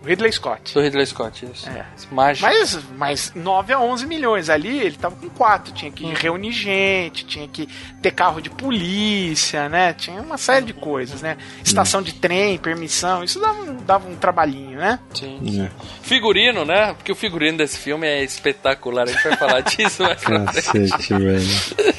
Ridley 0.04 0.32
Scott. 0.32 0.74
Do 0.74 0.82
Ridley 0.82 1.06
Scott, 1.06 1.45
isso. 1.45 1.70
É. 1.70 1.86
Mágica. 2.12 2.47
Mas, 2.47 2.80
mas 2.97 3.32
9 3.36 3.74
a 3.74 3.80
11 3.80 4.08
milhões. 4.08 4.50
Ali 4.50 4.80
ele 4.80 4.95
tava 4.95 5.16
com 5.16 5.30
4. 5.30 5.74
Tinha 5.74 5.91
que 5.91 6.06
reunir 6.14 6.52
gente, 6.52 7.26
tinha 7.26 7.47
que 7.47 7.68
ter 8.02 8.12
carro 8.12 8.41
de 8.41 8.50
polícia, 8.50 9.68
né? 9.68 9.93
Tinha 9.93 10.22
uma 10.22 10.38
série 10.38 10.68
de 10.68 10.74
coisas, 10.74 11.22
né? 11.22 11.38
Estação 11.64 12.02
de 12.02 12.14
trem, 12.14 12.58
permissão. 12.58 13.24
Isso 13.24 13.39
dava 13.39 13.62
um, 13.62 13.76
dava 13.78 14.10
um 14.10 14.16
trabalhinho, 14.16 14.80
né? 14.80 15.00
Sim. 15.14 15.70
Figurino, 16.10 16.66
né? 16.66 16.93
Porque 16.95 17.12
o 17.12 17.16
figurino 17.16 17.60
desse 17.60 17.78
filme 17.78 18.07
é 18.07 18.24
espetacular. 18.24 19.03
A 19.07 19.12
gente 19.12 19.24
vai 19.24 19.38
falar 19.38 19.62
disso 19.70 20.01
mais 20.01 20.20
pra 20.20 20.51
frente. 20.51 20.89
Cacete, 20.89 21.14
velho. 21.14 21.93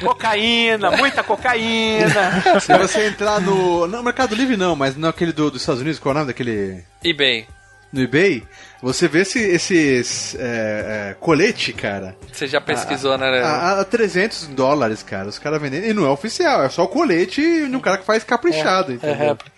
Cocaína, 0.00 0.92
muita 0.92 1.24
cocaína. 1.24 2.42
Se 2.62 2.78
você 2.78 3.08
entrar 3.08 3.40
no. 3.40 3.88
Não, 3.88 4.04
Mercado 4.04 4.36
Livre 4.36 4.56
não, 4.56 4.76
mas 4.76 4.96
naquele 4.96 5.32
do, 5.32 5.50
dos 5.50 5.62
Estados 5.62 5.80
Unidos, 5.80 5.98
qual 5.98 6.12
é 6.12 6.14
o 6.14 6.18
nome 6.20 6.28
daquele. 6.28 6.84
eBay. 7.04 7.46
No 7.92 8.02
eBay, 8.02 8.42
você 8.82 9.08
vê 9.08 9.20
esse, 9.20 9.38
esses 9.40 10.36
é, 10.38 11.10
é, 11.10 11.16
colete, 11.18 11.72
cara. 11.72 12.16
Você 12.32 12.46
já 12.46 12.60
pesquisou, 12.60 13.16
né? 13.16 13.40
A, 13.42 13.80
a 13.80 13.84
300 13.84 14.48
dólares, 14.48 15.02
cara. 15.02 15.28
Os 15.28 15.38
caras 15.38 15.60
vendendo. 15.60 15.86
E 15.86 15.92
não 15.94 16.04
é 16.04 16.10
oficial, 16.10 16.64
é 16.64 16.68
só 16.68 16.84
o 16.84 16.88
colete 16.88 17.40
de 17.40 17.74
um 17.76 17.80
cara 17.80 17.98
que 17.98 18.04
faz 18.04 18.22
caprichado, 18.22 18.90
É, 18.90 18.94
é 18.94 18.96
entendeu? 18.96 19.16
réplica. 19.16 19.55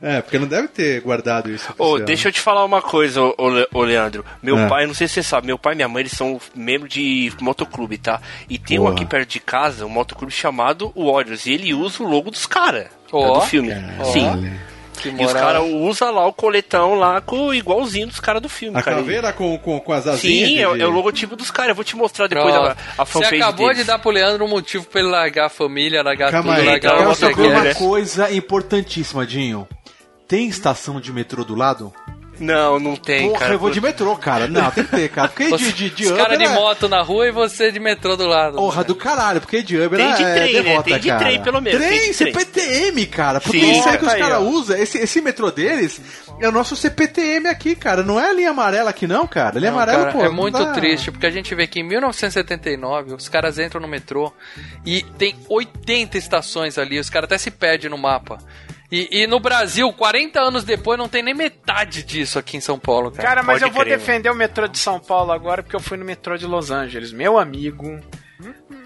É, 0.00 0.20
porque 0.22 0.38
não 0.38 0.46
deve 0.46 0.68
ter 0.68 1.00
guardado 1.00 1.50
isso. 1.50 1.72
Ô, 1.78 1.84
oficial. 1.90 2.06
deixa 2.06 2.28
eu 2.28 2.32
te 2.32 2.40
falar 2.40 2.64
uma 2.64 2.80
coisa, 2.80 3.20
ô, 3.22 3.34
ô, 3.36 3.48
Le- 3.48 3.68
ô, 3.74 3.82
Leandro. 3.82 4.24
Meu 4.42 4.58
É. 4.58 4.68
pai, 4.68 4.86
não 4.86 4.94
sei 4.94 5.06
se 5.08 5.14
você 5.14 5.22
sabe, 5.22 5.46
meu 5.46 5.58
pai 5.58 5.74
e 5.74 5.76
minha 5.76 5.88
mãe, 5.88 6.00
eles 6.02 6.12
são 6.12 6.40
membros 6.54 6.90
de 6.92 7.30
motoclube, 7.40 7.98
tá? 7.98 8.20
E 8.48 8.58
tem 8.58 8.78
um 8.78 8.82
Porra. 8.82 8.94
aqui 8.94 9.04
perto 9.04 9.28
de 9.28 9.40
casa, 9.40 9.84
um 9.84 9.90
motoclube 9.90 10.32
chamado 10.32 10.92
Warriors, 10.96 11.46
e 11.46 11.52
ele 11.52 11.74
usa 11.74 12.02
o 12.02 12.08
logo 12.08 12.30
dos 12.30 12.46
caras 12.46 12.86
Ó. 13.12 13.34
do 13.34 13.40
filme. 13.42 13.70
Sim. 14.12 14.50
Que 14.96 15.08
E 15.10 15.24
os 15.24 15.32
caras 15.32 15.62
usam 15.62 16.12
lá 16.12 16.26
o 16.26 16.32
coletão 16.32 16.94
lá 16.94 17.20
com 17.20 17.52
igualzinho 17.54 18.06
dos 18.08 18.18
caras 18.20 18.40
do 18.42 18.48
filme, 18.48 18.78
A 18.78 18.82
cara. 18.82 18.96
caveira 18.96 19.32
com, 19.32 19.56
com, 19.58 19.78
com 19.80 19.92
as 19.92 20.06
asinhas. 20.06 20.48
Sim, 20.48 20.58
é, 20.58 20.62
é 20.62 20.86
o 20.86 20.90
logotipo 20.90 21.36
dos 21.36 21.50
caras. 21.50 21.70
Eu 21.70 21.74
vou 21.74 21.84
te 21.84 21.94
mostrar 21.96 22.26
depois 22.26 22.54
Pronto. 22.54 22.68
a, 22.96 23.02
a 23.02 23.04
Você 23.04 23.12
fanpage 23.12 23.42
acabou 23.42 23.66
deles. 23.68 23.78
de 23.82 23.84
dar 23.84 23.98
pro 23.98 24.10
Leandro 24.10 24.44
um 24.44 24.48
motivo 24.48 24.84
pra 24.86 25.00
ele 25.00 25.10
largar 25.10 25.46
a 25.46 25.50
família, 25.50 26.02
largar 26.02 26.30
Calma 26.30 26.50
tudo, 26.54 26.60
aí, 26.60 26.66
largar 26.66 26.94
então, 26.94 27.10
o 27.10 27.14
você 27.14 27.26
uma 27.26 27.74
coisa 27.74 28.32
importantíssima, 28.32 29.26
Dinho. 29.26 29.66
Tem 30.28 30.48
estação 30.48 31.00
de 31.00 31.12
metrô 31.12 31.44
do 31.44 31.54
lado? 31.54 31.92
Não, 32.38 32.78
não 32.78 32.96
tem, 32.96 33.28
Porra, 33.28 33.40
cara. 33.40 33.54
eu 33.54 33.58
vou 33.58 33.70
de 33.70 33.80
metrô, 33.80 34.14
cara. 34.16 34.46
Não, 34.46 34.70
tem 34.70 34.84
que 34.84 34.90
ter, 34.90 35.08
cara. 35.08 35.28
Porque 35.28 35.56
de, 35.56 35.72
de, 35.72 35.90
de 35.90 36.04
Os 36.06 36.12
caras 36.12 36.38
de 36.38 36.44
é- 36.44 36.48
moto 36.54 36.88
na 36.88 37.00
rua 37.02 37.26
e 37.26 37.30
você 37.32 37.72
de 37.72 37.80
metrô 37.80 38.14
do 38.16 38.26
lado. 38.26 38.56
Porra, 38.56 38.84
do 38.84 38.94
caralho, 38.94 39.40
porque 39.40 39.62
de 39.62 39.76
Uber 39.78 39.98
Tem 39.98 40.14
de 40.14 40.22
é 40.22 40.34
trem, 40.34 40.52
né? 40.54 40.62
derrota, 40.62 40.82
Tem 40.90 40.98
de 41.00 41.08
cara. 41.08 41.20
trem, 41.20 41.42
pelo 41.42 41.60
menos, 41.60 41.78
Trem, 41.80 41.98
tem 42.00 42.10
de 42.12 42.16
trem. 42.16 42.32
CPTM, 42.32 43.06
cara. 43.06 43.40
Porque 43.40 43.58
Sim, 43.60 43.78
isso 43.78 43.88
aí 43.88 43.98
que 43.98 44.04
os 44.04 44.12
cara. 44.12 44.22
caras 44.24 44.42
usam, 44.42 44.76
esse, 44.76 44.98
esse 44.98 45.20
metrô 45.20 45.50
deles, 45.50 46.00
é 46.40 46.48
o 46.48 46.52
nosso 46.52 46.76
CPTM 46.76 47.48
aqui, 47.48 47.74
cara. 47.74 48.02
Não 48.02 48.20
é 48.20 48.28
a 48.28 48.32
linha 48.32 48.50
amarela 48.50 48.90
aqui 48.90 49.06
não, 49.06 49.26
cara. 49.26 49.56
A 49.56 49.58
linha 49.60 49.70
Não, 49.70 49.78
amarela, 49.78 50.04
cara, 50.06 50.12
pô. 50.12 50.24
é 50.24 50.28
muito 50.28 50.58
dá. 50.58 50.72
triste, 50.72 51.10
porque 51.10 51.26
a 51.26 51.30
gente 51.30 51.54
vê 51.54 51.66
que 51.66 51.80
em 51.80 51.84
1979 51.84 53.14
os 53.14 53.28
caras 53.28 53.58
entram 53.58 53.80
no 53.80 53.88
metrô 53.88 54.32
e 54.84 55.02
tem 55.02 55.34
80 55.48 56.18
estações 56.18 56.76
ali, 56.78 56.98
os 56.98 57.08
caras 57.08 57.26
até 57.26 57.38
se 57.38 57.50
perdem 57.50 57.90
no 57.90 57.98
mapa. 57.98 58.38
E, 58.90 59.22
e 59.22 59.26
no 59.26 59.40
Brasil, 59.40 59.92
40 59.92 60.40
anos 60.40 60.64
depois, 60.64 60.98
não 60.98 61.08
tem 61.08 61.22
nem 61.22 61.34
metade 61.34 62.02
disso 62.02 62.38
aqui 62.38 62.56
em 62.56 62.60
São 62.60 62.78
Paulo, 62.78 63.10
cara. 63.10 63.28
Cara, 63.28 63.42
mas 63.42 63.60
Pode 63.60 63.64
eu 63.64 63.74
vou 63.74 63.84
crer, 63.84 63.98
defender 63.98 64.30
o 64.30 64.34
metrô 64.34 64.68
de 64.68 64.78
São 64.78 65.00
Paulo 65.00 65.32
agora 65.32 65.62
porque 65.62 65.76
eu 65.76 65.80
fui 65.80 65.96
no 65.96 66.04
metrô 66.04 66.36
de 66.36 66.46
Los 66.46 66.70
Angeles. 66.70 67.12
Meu 67.12 67.38
amigo. 67.38 68.00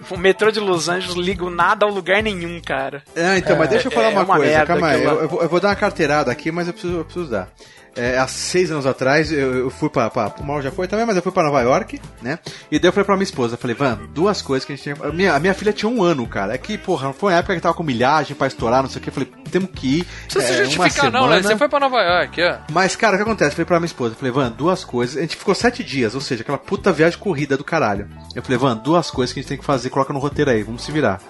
O 0.08 0.16
metrô 0.16 0.50
de 0.50 0.60
Los 0.60 0.88
Angeles 0.88 1.16
liga 1.16 1.48
nada 1.50 1.84
ao 1.84 1.92
lugar 1.92 2.22
nenhum, 2.22 2.60
cara. 2.60 3.02
É, 3.14 3.36
então, 3.36 3.56
mas 3.56 3.68
deixa 3.68 3.88
eu 3.88 3.92
falar 3.92 4.06
é 4.06 4.10
uma, 4.10 4.22
uma 4.22 4.36
coisa. 4.36 4.64
Calma 4.64 4.88
aí, 4.88 5.02
eu, 5.02 5.22
eu 5.22 5.28
vou, 5.28 5.42
eu 5.42 5.48
vou 5.48 5.60
dar 5.60 5.68
uma 5.68 5.76
carteirada 5.76 6.30
aqui, 6.30 6.50
mas 6.52 6.68
eu 6.68 6.72
preciso, 6.72 6.98
eu 6.98 7.04
preciso 7.04 7.30
dar. 7.30 7.48
É, 7.96 8.18
há 8.18 8.26
seis 8.28 8.70
anos 8.70 8.86
atrás, 8.86 9.32
eu, 9.32 9.54
eu 9.54 9.70
fui 9.70 9.88
pra, 9.90 10.08
pra. 10.08 10.32
O 10.38 10.44
Mauro 10.44 10.62
já 10.62 10.70
foi 10.70 10.86
também, 10.86 11.04
mas 11.04 11.16
eu 11.16 11.22
fui 11.22 11.32
pra 11.32 11.42
Nova 11.42 11.60
York, 11.60 12.00
né? 12.22 12.38
E 12.70 12.78
daí 12.78 12.88
eu 12.88 12.92
falei 12.92 13.04
pra 13.04 13.16
minha 13.16 13.24
esposa, 13.24 13.54
eu 13.54 13.58
falei, 13.58 13.74
Van, 13.74 13.98
duas 14.14 14.40
coisas 14.40 14.64
que 14.64 14.72
a 14.72 14.76
gente 14.76 14.82
tinha. 14.82 15.08
A 15.08 15.12
minha, 15.12 15.34
a 15.34 15.40
minha 15.40 15.54
filha 15.54 15.72
tinha 15.72 15.90
um 15.90 16.02
ano, 16.02 16.26
cara. 16.26 16.54
É 16.54 16.58
que, 16.58 16.78
porra, 16.78 17.12
foi 17.12 17.32
uma 17.32 17.38
época 17.38 17.54
que 17.54 17.60
tava 17.60 17.74
com 17.74 17.82
milhagem 17.82 18.36
pra 18.36 18.46
estourar, 18.46 18.82
não 18.82 18.88
sei 18.88 19.00
o 19.00 19.02
que. 19.02 19.08
Eu 19.08 19.12
falei, 19.12 19.32
temos 19.50 19.70
que 19.74 19.98
ir. 19.98 19.98
Não 19.98 20.04
precisa 20.04 20.44
é, 20.44 20.46
se 20.46 20.64
justificar, 20.64 21.10
não, 21.10 21.28
né? 21.28 21.42
Você 21.42 21.56
foi 21.56 21.68
pra 21.68 21.80
Nova 21.80 22.00
York, 22.00 22.42
ó. 22.42 22.58
Mas, 22.70 22.94
cara, 22.94 23.14
o 23.14 23.16
que 23.16 23.22
acontece? 23.22 23.50
Eu 23.50 23.56
falei 23.56 23.66
pra 23.66 23.80
minha 23.80 23.86
esposa, 23.86 24.14
eu 24.14 24.18
falei, 24.18 24.32
Van, 24.32 24.50
duas 24.50 24.84
coisas. 24.84 25.16
A 25.16 25.20
gente 25.22 25.36
ficou 25.36 25.54
sete 25.54 25.82
dias, 25.82 26.14
ou 26.14 26.20
seja, 26.20 26.42
aquela 26.42 26.58
puta 26.58 26.92
viagem 26.92 27.18
corrida 27.18 27.56
do 27.56 27.64
caralho. 27.64 28.08
Eu 28.34 28.42
falei, 28.42 28.58
Van, 28.58 28.76
duas 28.76 29.10
coisas 29.10 29.32
que 29.32 29.40
a 29.40 29.42
gente 29.42 29.48
tem 29.48 29.58
que 29.58 29.64
fazer, 29.64 29.90
coloca 29.90 30.12
no 30.12 30.20
roteiro 30.20 30.50
aí, 30.50 30.62
vamos 30.62 30.84
se 30.84 30.92
virar. 30.92 31.20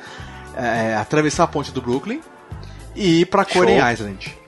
É, 0.54 0.94
atravessar 0.96 1.44
a 1.44 1.46
ponte 1.46 1.72
do 1.72 1.80
Brooklyn 1.80 2.20
e 2.94 3.20
ir 3.20 3.26
pra 3.26 3.44
Show. 3.44 3.62
Coney 3.62 3.78
Island. 3.92 4.39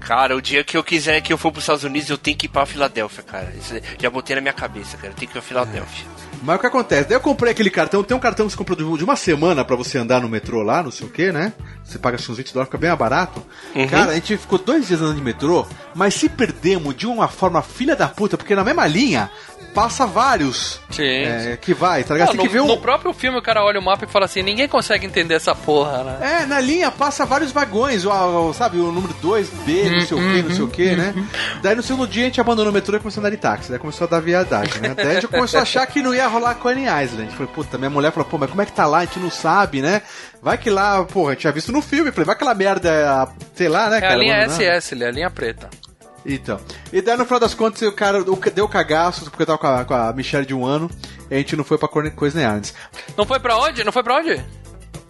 Cara, 0.00 0.36
o 0.36 0.40
dia 0.40 0.62
que 0.64 0.76
eu 0.76 0.82
quiser 0.84 1.20
que 1.20 1.32
eu 1.32 1.38
for 1.38 1.50
pros 1.52 1.64
Estados 1.64 1.84
Unidos, 1.84 2.08
eu 2.08 2.16
tenho 2.18 2.36
que 2.36 2.46
ir 2.46 2.48
pra 2.48 2.64
Filadélfia, 2.64 3.22
cara. 3.22 3.52
Isso 3.58 3.74
já 4.00 4.08
botei 4.10 4.34
na 4.36 4.40
minha 4.42 4.54
cabeça, 4.54 4.96
cara. 4.96 5.08
Eu 5.08 5.14
tenho 5.16 5.30
que 5.30 5.36
ir 5.36 5.40
pra 5.40 5.42
Filadélfia. 5.42 6.06
Mas 6.40 6.56
o 6.56 6.58
que 6.60 6.66
acontece? 6.66 7.08
Daí 7.08 7.16
eu 7.16 7.20
comprei 7.20 7.50
aquele 7.50 7.68
cartão, 7.68 8.02
tem 8.04 8.16
um 8.16 8.20
cartão 8.20 8.46
que 8.46 8.52
você 8.52 8.56
comprou 8.58 8.96
de- 8.96 9.02
uma 9.04 9.16
semana 9.16 9.64
pra 9.64 9.74
você 9.74 9.98
andar 9.98 10.20
no 10.20 10.28
metrô 10.28 10.62
lá, 10.62 10.82
não 10.84 10.90
sei 10.92 11.04
o 11.06 11.10
que, 11.10 11.32
né? 11.32 11.52
Você 11.84 11.98
paga 11.98 12.16
uns 12.16 12.36
20 12.36 12.52
dólares, 12.54 12.68
fica 12.68 12.78
bem 12.78 12.94
barato. 12.96 13.44
Uhum. 13.74 13.88
Cara, 13.88 14.12
a 14.12 14.14
gente 14.14 14.36
ficou 14.36 14.56
dois 14.58 14.86
dias 14.86 15.00
andando 15.00 15.16
de 15.16 15.22
metrô, 15.22 15.66
mas 15.96 16.14
se 16.14 16.28
perdemos 16.28 16.94
de 16.96 17.06
uma 17.08 17.26
forma 17.26 17.60
filha 17.60 17.96
da 17.96 18.06
puta, 18.06 18.36
porque 18.36 18.54
na 18.54 18.62
mesma 18.62 18.86
linha 18.86 19.28
passa 19.74 20.06
vários 20.06 20.80
Sim. 20.90 21.02
é, 21.04 21.58
que 21.60 21.72
vai, 21.72 22.02
tá 22.04 22.14
ligado? 22.14 22.28
Ah, 22.28 22.32
Você 22.32 22.36
no, 22.38 22.42
que 22.42 22.48
ver 22.48 22.62
no 22.62 22.74
um. 22.74 22.80
próprio 22.80 23.12
filme 23.12 23.38
o 23.38 23.42
cara 23.42 23.62
olha 23.64 23.78
o 23.78 23.82
mapa 23.82 24.04
e 24.04 24.08
fala 24.08 24.24
assim, 24.24 24.42
ninguém 24.42 24.66
consegue 24.68 25.06
entender 25.06 25.34
essa 25.34 25.54
porra, 25.54 26.02
né? 26.02 26.40
É, 26.42 26.46
na 26.46 26.60
linha 26.60 26.90
passa 26.90 27.24
vários 27.24 27.52
vagões, 27.52 28.04
o, 28.04 28.10
o- 28.10 28.52
sabe, 28.52 28.78
o 28.78 28.90
número 28.90 29.14
2B, 29.22 29.90
não 29.90 30.00
sei 30.00 30.16
o 30.16 30.20
que, 30.20 30.42
não 30.42 30.54
sei 30.54 30.64
o 30.64 30.68
que, 30.68 30.96
né? 30.96 31.14
Daí 31.62 31.74
no 31.76 31.82
segundo 31.82 32.08
dia 32.08 32.22
a 32.24 32.26
gente 32.26 32.40
abandonou 32.40 32.70
o 32.70 32.74
metrô 32.74 32.96
e 32.96 33.00
começou 33.00 33.20
a 33.20 33.26
andar 33.26 33.30
de 33.36 33.40
táxi, 33.40 33.70
daí 33.70 33.78
começou 33.78 34.06
a 34.06 34.10
dar 34.10 34.20
viadagem, 34.20 34.80
né? 34.80 34.94
Daí 34.94 35.10
a 35.10 35.14
gente 35.14 35.28
começou 35.28 35.60
a 35.60 35.62
achar 35.62 35.86
que 35.86 36.02
não 36.02 36.14
ia 36.14 36.26
rolar 36.26 36.54
Coney 36.56 36.84
Island. 37.04 37.32
Falei, 37.32 37.52
puta, 37.54 37.78
minha 37.78 37.90
mulher 37.90 38.10
falou, 38.12 38.28
pô, 38.28 38.38
mas 38.38 38.50
como 38.50 38.62
é 38.62 38.66
que 38.66 38.72
tá 38.72 38.86
lá? 38.86 38.98
A 38.98 39.04
gente 39.04 39.18
não 39.20 39.30
sabe, 39.30 39.80
né? 39.82 40.02
Vai 40.42 40.56
que 40.56 40.70
lá, 40.70 41.04
porra, 41.04 41.30
a 41.30 41.32
gente 41.32 41.40
tinha 41.42 41.52
visto 41.52 41.72
no 41.72 41.82
filme, 41.82 42.10
falei, 42.10 42.24
vai 42.26 42.34
que 42.34 42.42
aquela 42.42 42.54
merda, 42.54 42.88
é, 42.90 43.46
sei 43.54 43.68
lá, 43.68 43.90
né, 43.90 43.98
É 43.98 44.00
cara? 44.00 44.14
a 44.14 44.16
linha 44.16 44.34
abandonada. 44.44 44.80
SS, 44.80 44.94
ali, 44.94 45.04
a 45.04 45.10
linha 45.10 45.30
preta. 45.30 45.68
Então. 46.28 46.60
E 46.92 47.00
daí 47.00 47.16
no 47.16 47.24
final 47.24 47.40
das 47.40 47.54
contas 47.54 47.82
o 47.82 47.90
cara 47.92 48.20
o- 48.22 48.36
deu 48.54 48.68
cagaço, 48.68 49.24
porque 49.30 49.42
eu 49.42 49.46
tava 49.46 49.58
com 49.58 49.66
a, 49.66 49.84
com 49.84 49.94
a 49.94 50.12
Michelle 50.12 50.44
de 50.46 50.54
um 50.54 50.64
ano, 50.66 50.90
e 51.30 51.34
a 51.34 51.38
gente 51.38 51.56
não 51.56 51.64
foi 51.64 51.78
pra 51.78 51.88
Coney 51.88 52.10
Coney 52.10 52.28
Island. 52.44 52.72
Não 53.16 53.24
foi 53.24 53.40
pra 53.40 53.56
onde? 53.58 53.82
Não 53.82 53.92
foi 53.92 54.02
pra 54.02 54.16
onde? 54.16 54.44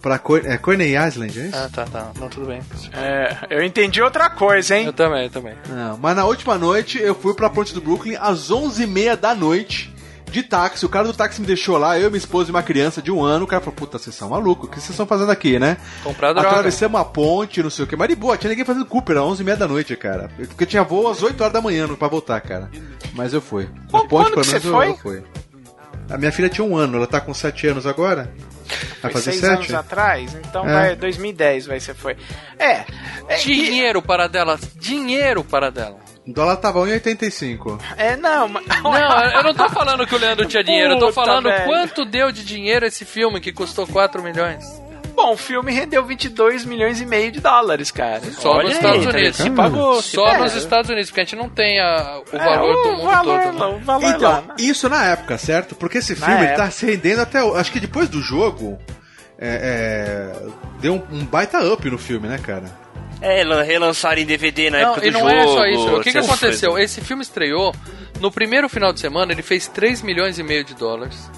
Pra 0.01 0.17
Co- 0.17 0.37
é, 0.37 0.57
Coney 0.57 0.95
Island, 0.95 1.37
é 1.37 1.45
isso? 1.47 1.57
Ah, 1.57 1.69
tá, 1.73 1.85
tá. 1.85 2.11
Não, 2.17 2.29
tudo 2.29 2.45
bem. 2.47 2.61
É, 2.93 3.35
eu 3.49 3.61
entendi 3.61 4.01
outra 4.01 4.29
coisa, 4.29 4.77
hein? 4.77 4.85
Eu 4.85 4.93
também, 4.93 5.25
eu 5.25 5.29
também. 5.29 5.55
Não, 5.67 5.97
mas 5.97 6.15
na 6.15 6.23
última 6.23 6.57
noite 6.57 6.97
eu 7.01 7.13
fui 7.13 7.33
pra 7.33 7.49
ponte 7.49 7.73
do 7.73 7.81
Brooklyn 7.81 8.15
às 8.17 8.49
11h30 8.49 9.17
da 9.17 9.35
noite 9.35 9.93
de 10.29 10.43
táxi. 10.43 10.85
O 10.85 10.89
cara 10.89 11.05
do 11.07 11.13
táxi 11.13 11.41
me 11.41 11.47
deixou 11.47 11.77
lá, 11.77 11.99
eu, 11.99 12.09
minha 12.09 12.17
esposa 12.17 12.49
e 12.49 12.51
uma 12.51 12.63
criança 12.63 13.01
de 13.01 13.11
um 13.11 13.23
ano. 13.23 13.45
O 13.45 13.47
cara 13.47 13.61
falou: 13.61 13.75
Puta, 13.75 13.97
vocês 13.97 14.15
são 14.15 14.29
malucos, 14.29 14.67
o 14.67 14.71
que 14.71 14.77
vocês 14.79 14.91
estão 14.91 15.05
fazendo 15.05 15.31
aqui, 15.31 15.57
né? 15.59 15.77
Comprar 16.03 16.33
droga. 16.33 16.47
Atravessamos 16.49 16.99
a 16.99 17.05
ponte, 17.05 17.61
não 17.63 17.69
sei 17.69 17.85
o 17.85 17.87
que. 17.87 17.95
Mas 17.95 18.07
de 18.09 18.15
boa, 18.15 18.37
tinha 18.37 18.49
ninguém 18.49 18.65
fazendo 18.65 18.85
Cooper 18.85 19.17
às 19.17 19.23
11h30 19.23 19.55
da 19.55 19.67
noite, 19.67 19.95
cara. 19.95 20.29
Porque 20.37 20.65
tinha 20.65 20.83
voo 20.83 21.07
às 21.09 21.21
8 21.23 21.39
horas 21.41 21.53
da 21.53 21.61
manhã 21.61 21.87
pra 21.95 22.07
voltar, 22.07 22.39
cara. 22.41 22.69
Mas 23.13 23.33
eu 23.33 23.41
fui. 23.41 23.69
Na 23.91 23.99
ponte, 24.05 24.31
quando 24.31 24.41
que 24.41 24.45
você 24.47 24.57
eu- 24.57 24.61
foi? 24.71 24.89
eu 24.91 24.97
fui. 24.97 25.23
A 26.09 26.17
minha 26.17 26.31
filha 26.31 26.49
tinha 26.49 26.65
um 26.65 26.75
ano, 26.75 26.97
ela 26.97 27.05
tá 27.07 27.21
com 27.21 27.33
7 27.33 27.67
anos 27.67 27.85
agora. 27.85 28.33
Vai 29.01 29.11
fazer 29.11 29.31
seis 29.31 29.41
7? 29.41 29.53
anos 29.53 29.73
atrás, 29.73 30.35
então 30.35 30.67
É. 30.67 30.73
vai 30.73 30.95
2010 30.95 31.65
vai 31.67 31.79
ser 31.79 31.95
foi. 31.95 32.15
É, 32.57 32.83
é 33.27 33.35
que- 33.37 33.53
Dinheiro 33.65 34.01
para 34.01 34.27
dela. 34.27 34.59
Dinheiro 34.75 35.43
para 35.43 35.69
dela. 35.71 35.97
O 36.29 36.33
dólar 36.33 36.57
tava 36.57 36.79
1,85. 36.81 37.79
é 37.97 38.15
não, 38.15 38.47
mas 38.47 38.65
Não, 38.83 38.93
eu 39.33 39.43
não 39.43 39.53
tô 39.53 39.67
falando 39.69 40.05
que 40.05 40.13
o 40.13 40.17
Leandro 40.17 40.45
tinha 40.45 40.63
dinheiro, 40.63 40.93
eu 40.93 40.99
tô 40.99 41.11
falando 41.11 41.49
velho. 41.49 41.65
quanto 41.65 42.05
deu 42.05 42.31
de 42.31 42.43
dinheiro 42.45 42.85
esse 42.85 43.03
filme 43.05 43.39
que 43.39 43.51
custou 43.51 43.87
4 43.87 44.21
milhões. 44.21 44.63
Bom, 45.15 45.33
o 45.33 45.37
filme 45.37 45.71
rendeu 45.73 46.05
22 46.05 46.63
milhões 46.63 47.01
e 47.01 47.05
meio 47.05 47.29
de 47.31 47.41
dólares, 47.41 47.91
cara. 47.91 48.21
Só 48.31 48.51
Olha 48.51 48.69
nos 48.69 48.71
aí, 48.71 48.77
Estados 48.77 49.03
tá 49.05 49.09
Unidos. 49.11 49.37
Se 49.37 49.49
pagou. 49.49 50.01
Só 50.01 50.27
É. 50.29 50.37
nos 50.37 50.55
Estados 50.55 50.89
Unidos, 50.89 51.09
porque 51.09 51.19
a 51.21 51.23
gente 51.25 51.35
não 51.35 51.49
tem 51.49 51.77
a- 51.79 52.21
o 52.31 52.35
É, 52.37 52.39
valor 52.45 52.73
do 52.73 52.89
o 52.89 52.91
mundo 52.97 53.03
valor, 53.11 53.41
todo. 53.43 53.59
né? 53.59 53.65
O 53.65 53.79
valor 53.79 54.01
lá, 54.03 54.09
Então, 54.15 54.41
né? 54.43 54.53
isso 54.59 54.87
na 54.87 55.05
época, 55.07 55.37
certo? 55.37 55.75
Porque 55.75 55.97
esse 55.97 56.17
Na 56.17 56.25
filme 56.25 56.47
tá 56.55 56.71
se 56.71 56.85
rendendo 56.85 57.19
até. 57.21 57.43
o- 57.43 57.53
Acho 57.55 57.71
que 57.71 57.79
depois 57.81 58.07
do 58.07 58.21
jogo. 58.21 58.77
é, 59.41 60.33
é, 60.41 60.49
deu 60.79 60.93
um, 60.95 61.17
um 61.19 61.25
baita 61.25 61.59
up 61.73 61.89
no 61.89 61.97
filme, 61.97 62.27
né, 62.27 62.37
cara? 62.37 62.65
É, 63.21 63.43
lan- 63.43 63.63
relançaram 63.63 64.21
em 64.21 64.25
DVD 64.25 64.69
na 64.69 64.79
Não, 64.81 64.91
época 64.91 65.01
do 65.01 65.07
e 65.07 65.11
não 65.11 65.19
jogo. 65.21 65.31
é 65.31 65.43
só 65.47 65.65
isso. 65.65 65.95
O 65.95 66.01
que, 66.01 66.11
que 66.11 66.17
aconteceu? 66.17 66.71
coisas. 66.71 66.91
Esse 66.91 67.01
filme 67.05 67.21
estreou 67.23 67.75
no 68.19 68.31
primeiro 68.31 68.69
final 68.69 68.93
de 68.93 68.99
semana, 68.99 69.31
ele 69.31 69.41
fez 69.41 69.67
3 69.67 70.01
milhões 70.01 70.39
e 70.39 70.43
meio 70.43 70.63
de 70.63 70.73
dólares. 70.73 71.29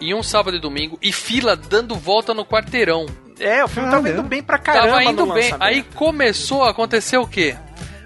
Em 0.00 0.14
um 0.14 0.22
sábado 0.22 0.56
e 0.56 0.60
domingo, 0.60 0.96
e 1.02 1.12
fila 1.12 1.56
dando 1.56 1.96
volta 1.96 2.32
no 2.32 2.44
quarteirão. 2.44 3.06
É, 3.40 3.64
o 3.64 3.68
filme 3.68 3.90
tava 3.90 4.02
Olha. 4.04 4.12
indo 4.12 4.22
bem 4.22 4.42
pra 4.42 4.58
caramba. 4.58 4.88
Tava 4.88 5.04
indo 5.04 5.26
no 5.26 5.34
bem. 5.34 5.52
Aí 5.58 5.82
começou 5.94 6.62
a 6.64 6.70
acontecer 6.70 7.16
o 7.18 7.26
quê? 7.26 7.56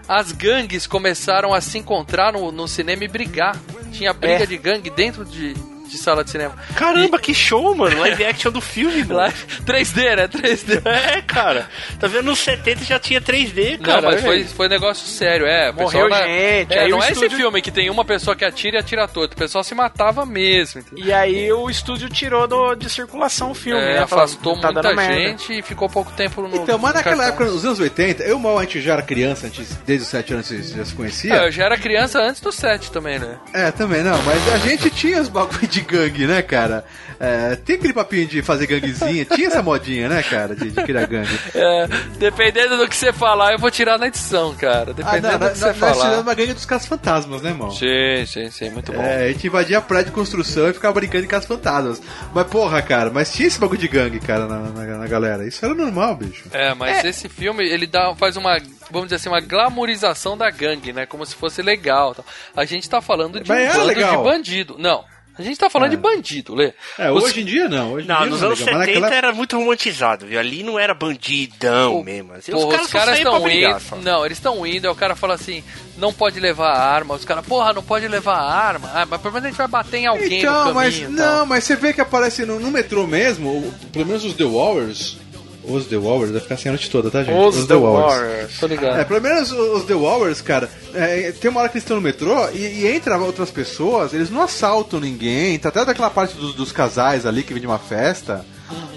As 0.08 0.32
gangues 0.32 0.86
começaram 0.86 1.52
a 1.54 1.60
se 1.60 1.78
encontrar 1.78 2.32
no, 2.32 2.50
no 2.50 2.66
cinema 2.66 3.04
e 3.04 3.08
brigar. 3.08 3.56
Tinha 3.92 4.12
briga 4.14 4.42
É. 4.44 4.46
de 4.46 4.56
gangue 4.56 4.88
dentro 4.90 5.24
de, 5.24 5.54
de 5.92 5.98
sala 5.98 6.24
de 6.24 6.30
cinema. 6.30 6.54
Caramba, 6.74 7.18
que 7.18 7.34
show, 7.34 7.74
mano. 7.74 7.98
Live 8.00 8.24
action 8.24 8.50
do 8.50 8.60
filme, 8.60 9.04
mano. 9.04 9.14
Lá, 9.20 9.32
3D, 9.64 10.16
né? 10.16 10.28
3D. 10.28 10.82
É, 10.84 11.22
cara. 11.22 11.68
Tá 12.00 12.06
vendo? 12.06 12.24
Nos 12.26 12.38
70 12.40 12.84
já 12.84 12.98
tinha 12.98 13.20
3D, 13.20 13.78
cara. 13.78 14.00
Não, 14.02 14.10
mas 14.10 14.20
foi, 14.22 14.44
foi 14.44 14.68
negócio 14.68 15.06
sério, 15.06 15.46
é. 15.46 15.70
Morreu 15.72 16.08
na- 16.08 16.22
gente, 16.22 16.72
É, 16.74 16.78
aí 16.80 16.90
não 16.90 17.02
é 17.02 17.08
estúdio- 17.12 17.26
esse 17.28 17.36
filme 17.36 17.62
que 17.62 17.70
tem 17.70 17.90
uma 17.90 18.04
pessoa 18.04 18.34
que 18.34 18.44
atira 18.44 18.76
e 18.76 18.80
atira 18.80 19.06
todo. 19.06 19.32
O 19.32 19.36
pessoal 19.36 19.62
se 19.62 19.74
matava 19.74 20.24
mesmo. 20.26 20.80
entendeu? 20.80 21.04
E 21.04 21.12
aí 21.12 21.52
o 21.52 21.68
estúdio 21.70 22.08
tirou 22.08 22.46
do- 22.48 22.74
de 22.74 22.88
circulação 22.88 23.50
o 23.50 23.54
filme, 23.54 23.80
É, 23.80 23.94
né? 23.94 23.98
Afastou 24.02 24.54
tá 24.58 24.68
muita 24.72 24.82
dando 24.82 24.96
merda. 24.96 25.14
gente 25.14 25.58
e 25.58 25.62
ficou 25.62 25.88
pouco 25.88 26.10
tempo 26.12 26.40
no. 26.42 26.56
Então, 26.56 26.78
mas 26.78 26.94
naquela 26.94 27.26
época, 27.28 27.44
nos 27.44 27.64
anos 27.64 27.78
80, 27.80 28.22
eu 28.22 28.38
mal 28.38 28.58
a 28.58 28.62
gente 28.62 28.80
já 28.80 28.94
era 28.94 29.02
criança, 29.02 29.46
a 29.46 29.50
gente, 29.50 29.68
desde 29.86 30.04
os 30.04 30.08
7 30.10 30.32
anos 30.34 30.50
a 30.50 30.56
gente 30.56 30.68
já 30.76 30.84
se 30.84 30.92
É, 30.92 30.96
conhecia. 30.96 31.34
eu 31.34 31.50
já 31.52 31.64
era 31.64 31.76
criança 31.76 32.20
antes 32.20 32.40
do 32.40 32.50
7 32.52 32.90
também, 32.90 33.18
né? 33.18 33.36
É, 33.52 33.70
também 33.70 34.02
não, 34.02 34.20
mas 34.22 34.52
a 34.52 34.58
gente 34.58 34.90
tinha 34.90 35.20
os 35.20 35.28
bagulho 35.28 35.66
de 35.66 35.81
gangue, 35.82 36.26
né, 36.26 36.42
cara? 36.42 36.84
É, 37.20 37.54
tem 37.56 37.76
aquele 37.76 37.92
papinho 37.92 38.26
de 38.26 38.42
fazer 38.42 38.66
ganguezinha, 38.66 39.24
tinha 39.24 39.46
essa 39.46 39.62
modinha, 39.62 40.08
né, 40.08 40.22
cara, 40.22 40.56
de, 40.56 40.70
de 40.70 40.82
criar 40.82 41.06
gangue. 41.06 41.38
É, 41.54 41.86
dependendo 42.18 42.76
do 42.76 42.88
que 42.88 42.96
você 42.96 43.12
falar, 43.12 43.52
eu 43.52 43.58
vou 43.58 43.70
tirar 43.70 43.98
na 43.98 44.08
edição, 44.08 44.54
cara. 44.56 44.90
Ah, 44.90 44.92
Dependendo 44.94 45.38
não, 45.38 45.38
do 45.38 45.50
que 45.52 45.58
você 45.58 45.66
nós 45.66 45.76
tiramos 45.76 45.98
falar. 45.98 46.20
uma 46.20 46.34
gangue 46.34 46.54
dos 46.54 46.66
caras 46.66 46.86
fantasmas, 46.86 47.42
né, 47.42 47.50
irmão? 47.50 47.70
Sim, 47.70 48.24
sim, 48.26 48.50
sim, 48.50 48.70
muito 48.70 48.92
bom. 48.92 49.00
É, 49.02 49.24
a 49.26 49.28
gente 49.32 49.46
invadia 49.46 49.80
prédio 49.80 50.06
de 50.06 50.12
construção 50.12 50.68
e 50.68 50.72
ficava 50.72 50.94
brincando 50.94 51.22
de 51.22 51.28
casas 51.28 51.46
fantasmas. 51.46 52.02
Mas 52.34 52.46
porra, 52.48 52.82
cara, 52.82 53.10
mas 53.10 53.32
tinha 53.32 53.46
esse 53.46 53.60
bagulho 53.60 53.78
de 53.80 53.88
gangue, 53.88 54.18
cara, 54.20 54.46
na, 54.46 54.58
na- 54.58 54.98
na 54.98 55.06
galera. 55.06 55.46
Isso 55.46 55.64
era 55.64 55.74
normal, 55.74 56.16
bicho. 56.16 56.44
É, 56.52 56.74
mas 56.74 57.04
esse 57.04 57.28
filme, 57.28 57.64
ele 57.68 57.86
dá, 57.86 58.14
faz 58.16 58.36
uma, 58.36 58.58
vamos 58.90 59.06
dizer 59.08 59.16
assim, 59.16 59.28
uma 59.28 59.40
glamorização 59.40 60.36
da 60.36 60.50
gangue, 60.50 60.92
né? 60.92 61.06
Como 61.06 61.24
se 61.24 61.34
fosse 61.34 61.62
legal. 61.62 62.14
tal. 62.14 62.24
A 62.56 62.64
gente 62.64 62.88
tá 62.88 63.00
falando 63.00 63.40
de 63.40 63.48
Mas 63.48 63.60
um 63.68 63.70
é 63.70 63.72
bando 63.74 63.86
legal. 63.86 64.16
de 64.16 64.28
bandido. 64.30 64.76
Não, 64.78 65.04
a 65.38 65.42
gente 65.42 65.58
tá 65.58 65.70
falando 65.70 65.90
de 65.90 65.96
bandido, 65.96 66.54
Lê. 66.54 66.72
É, 66.98 67.10
Os- 67.10 67.24
hoje 67.24 67.40
em 67.40 67.44
dia 67.44 67.68
não. 67.68 67.92
Hoje 67.94 68.04
em 68.04 68.08
Não, 68.08 68.16
dia 68.18 68.26
nos 68.26 68.40
não 68.40 68.44
é 68.44 68.46
anos 68.48 68.60
legal, 68.60 68.74
mas 68.78 68.86
70 68.86 69.00
naquela- 69.00 69.16
era 69.28 69.32
muito 69.34 69.56
romantizado, 69.58 70.26
viu? 70.26 70.38
Ali 70.38 70.62
não 70.62 70.78
era 70.78 70.92
bandidão 70.94 71.92
Pô, 71.96 72.04
mesmo. 72.04 72.32
Assim, 72.34 72.52
Porra, 72.52 72.66
os 72.66 72.70
caras, 72.72 72.86
os 72.86 72.92
caras 72.92 73.18
estão 73.18 73.40
brigar, 73.40 73.80
indo. 73.80 74.02
Não, 74.02 74.24
eles 74.26 74.38
estão 74.38 74.66
indo, 74.66 74.86
aí 74.86 74.92
o 74.92 74.96
cara 74.96 75.16
fala 75.16 75.34
assim: 75.34 75.62
não 75.96 76.12
pode 76.12 76.38
levar 76.40 76.72
arma. 76.76 77.14
Os 77.14 77.24
caras, 77.24 77.44
porra, 77.46 77.72
não 77.72 77.82
pode 77.82 78.06
levar 78.08 78.36
arma. 78.38 78.90
Ah, 78.94 79.06
mas 79.06 79.20
pelo 79.20 79.34
menos 79.34 79.46
a 79.46 79.48
gente 79.50 79.58
vai 79.58 79.68
bater 79.68 79.98
em 79.98 80.06
alguém 80.06 80.40
Então, 80.40 80.52
no 80.52 80.74
caminho. 80.74 80.74
mas 80.74 81.10
não, 81.10 81.46
mas 81.46 81.64
você 81.64 81.76
vê 81.76 81.92
que 81.92 82.00
aparece 82.00 82.44
no, 82.44 82.60
no 82.60 82.70
metrô 82.70 83.06
mesmo, 83.06 83.72
pelo 83.92 84.06
menos 84.06 84.24
os 84.24 84.34
The 84.34 84.44
Warriors. 84.44 85.16
Os 85.64 85.86
The 85.86 85.96
Warriors, 85.96 86.30
vai 86.32 86.40
ficar 86.40 86.54
assim 86.56 86.68
a 86.68 86.72
noite 86.72 86.90
toda, 86.90 87.10
tá, 87.10 87.22
gente? 87.22 87.36
Os 87.38 87.66
The 87.66 87.74
Warriors. 87.74 88.58
Tô 88.58 88.66
ligado. 88.66 88.98
É, 89.00 89.04
pelo 89.04 89.20
menos 89.20 89.52
os 89.52 89.84
The 89.84 89.94
Warriors, 89.94 90.40
cara, 90.40 90.68
é, 90.94 91.32
tem 91.32 91.50
uma 91.50 91.60
hora 91.60 91.68
que 91.68 91.74
eles 91.76 91.84
estão 91.84 91.96
no 91.96 92.02
metrô 92.02 92.48
e, 92.50 92.58
e 92.58 92.86
entra 92.88 93.16
outras 93.18 93.50
pessoas, 93.50 94.12
eles 94.12 94.28
não 94.30 94.42
assaltam 94.42 94.98
ninguém, 94.98 95.58
tá 95.58 95.68
até 95.68 95.84
daquela 95.84 96.10
parte 96.10 96.34
dos, 96.36 96.54
dos 96.54 96.72
casais 96.72 97.24
ali 97.26 97.42
que 97.44 97.52
vem 97.52 97.60
de 97.60 97.66
uma 97.66 97.78
festa. 97.78 98.44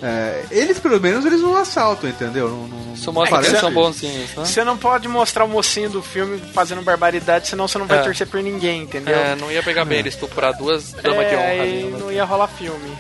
é, 0.02 0.44
eles, 0.52 0.80
pelo 0.80 1.00
menos, 1.00 1.26
eles 1.26 1.42
não 1.42 1.56
assaltam, 1.56 2.10
entendeu? 2.10 2.48
Não, 2.50 2.68
não, 2.68 2.78
não 2.96 3.14
mostra 3.14 3.42
que 3.42 3.60
são 3.60 3.72
bonzinhos, 3.72 4.30
né? 4.36 4.46
Você 4.46 4.64
não 4.64 4.78
pode 4.78 5.08
mostrar 5.08 5.44
o 5.46 5.48
mocinho 5.50 5.90
do 5.90 6.02
filme 6.02 6.40
fazendo 6.54 6.82
barbaridade, 6.82 7.48
senão 7.48 7.68
você 7.68 7.78
não 7.78 7.86
vai 7.86 8.00
É. 8.00 8.02
torcer 8.02 8.26
por 8.26 8.42
ninguém, 8.42 8.84
entendeu? 8.84 9.16
É, 9.16 9.36
não 9.36 9.52
ia 9.52 9.62
pegar 9.62 9.86
bem 9.86 10.00
ele 10.00 10.10
estuprar 10.10 10.58
duas 10.58 10.94
damas 10.94 11.28
de 11.28 11.34
É, 11.34 11.38
honra 11.38 11.46
aí 11.48 11.60
ali. 11.62 11.84
né? 11.92 11.98
não 12.00 12.12
ia 12.12 12.24
rolar 12.26 12.48
filme. 12.48 12.92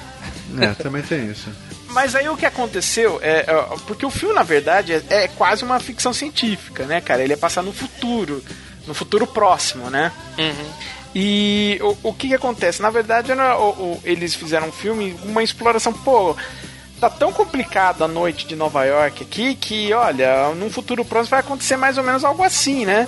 É, 0.61 0.67
também 0.75 1.01
tem 1.01 1.25
isso. 1.31 1.49
Mas 1.95 2.13
aí 2.13 2.27
o 2.29 2.35
que 2.37 2.45
aconteceu 2.45 3.19
é. 3.23 3.45
é, 3.47 3.65
Porque 3.87 4.05
o 4.05 4.09
filme, 4.11 4.35
na 4.35 4.43
verdade, 4.43 4.91
é, 4.93 5.01
é 5.09 5.27
quase 5.29 5.63
uma 5.63 5.79
ficção 5.79 6.13
científica, 6.13 6.83
né, 6.85 6.99
cara? 7.01 7.23
Ele 7.23 7.33
é 7.33 7.37
passar 7.37 7.63
no 7.63 7.71
futuro. 7.73 8.43
No 8.85 8.93
futuro 8.93 9.25
próximo, 9.25 9.89
né? 9.89 10.11
Uhum. 10.37 10.71
E 11.15 11.79
o, 11.81 12.09
o 12.09 12.13
que, 12.13 12.27
que 12.27 12.33
acontece? 12.35 12.81
Na 12.81 12.89
verdade, 12.89 13.31
era, 13.31 13.57
o- 13.57 13.69
o- 13.93 14.01
eles 14.03 14.35
fizeram 14.35 14.67
um 14.67 14.71
filme, 14.71 15.15
uma 15.23 15.41
exploração, 15.41 15.91
pô. 15.93 16.35
Tá 16.99 17.09
tão 17.09 17.31
complicado 17.33 18.03
a 18.03 18.07
noite 18.07 18.45
de 18.45 18.55
Nova 18.55 18.83
York 18.85 19.23
aqui 19.23 19.55
que, 19.55 19.91
olha, 19.93 20.49
num 20.55 20.69
futuro 20.69 21.03
próximo 21.03 21.31
vai 21.31 21.39
acontecer 21.39 21.75
mais 21.77 21.97
ou 21.97 22.03
menos 22.03 22.23
algo 22.23 22.43
assim, 22.43 22.85
né? 22.85 23.07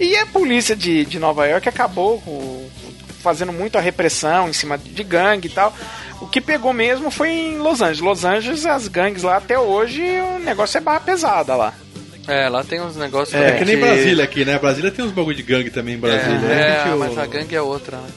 E 0.00 0.16
a 0.16 0.26
polícia 0.26 0.74
de, 0.74 1.04
de 1.04 1.18
Nova 1.18 1.46
York 1.46 1.68
acabou 1.68 2.20
com- 2.22 2.68
fazendo 3.24 3.52
muito 3.52 3.76
a 3.76 3.80
repressão 3.80 4.48
em 4.48 4.52
cima 4.52 4.78
de 4.78 5.02
gangue 5.02 5.48
e 5.48 5.50
tal. 5.50 5.74
O 6.20 6.26
que 6.28 6.40
pegou 6.40 6.72
mesmo 6.72 7.10
foi 7.10 7.30
em 7.30 7.58
Los 7.58 7.80
Angeles. 7.80 8.00
Los 8.00 8.24
Angeles, 8.24 8.64
as 8.66 8.86
gangues 8.86 9.22
lá 9.24 9.38
até 9.38 9.58
hoje, 9.58 10.02
o 10.02 10.38
negócio 10.38 10.78
é 10.78 10.80
barra 10.80 11.00
pesada 11.00 11.56
lá. 11.56 11.74
É, 12.28 12.48
lá 12.48 12.62
tem 12.64 12.80
uns 12.80 12.96
negócios... 12.96 13.34
É, 13.38 13.52
que 13.52 13.64
nem 13.66 13.76
Brasília 13.78 14.24
aqui, 14.24 14.44
né? 14.46 14.58
Brasília 14.58 14.90
tem 14.90 15.04
uns 15.04 15.10
bagulho 15.12 15.36
de 15.36 15.42
gangue 15.42 15.70
também 15.70 15.94
em 15.94 15.98
Brasília. 15.98 16.40
É, 16.48 16.88
É, 16.88 16.94
o- 16.94 16.98
mas 16.98 17.18
a 17.18 17.26
gangue 17.26 17.54
é 17.56 17.60
outra, 17.60 17.96
né? 17.98 18.08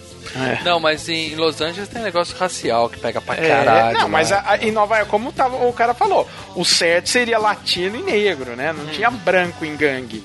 É. 0.60 0.64
Não, 0.64 0.80
mas 0.80 1.10
em 1.10 1.36
Los 1.36 1.60
Angeles 1.62 1.89
tem 1.89 2.01
negócio 2.03 2.36
racial 2.38 2.89
que 2.89 2.99
pega 2.99 3.20
pra 3.20 3.36
É, 3.36 3.47
caralho. 3.47 3.97
não, 3.97 4.08
mas 4.10 4.32
a- 4.32 4.43
a- 4.45 4.58
em 4.58 4.72
Nova 4.72 4.95
York, 4.97 5.10
como 5.10 5.32
tava, 5.32 5.55
o 5.66 5.74
cara 5.74 5.93
falou, 5.93 6.30
o 6.55 6.64
certo 6.64 7.10
seria 7.10 7.38
latino 7.39 7.97
e 7.97 8.03
negro, 8.03 8.55
né? 8.55 8.72
Hum. 8.72 8.84
Não 8.84 8.86
tinha 8.88 9.10
branco 9.10 9.66
em 9.66 9.76
gangue. 9.76 10.24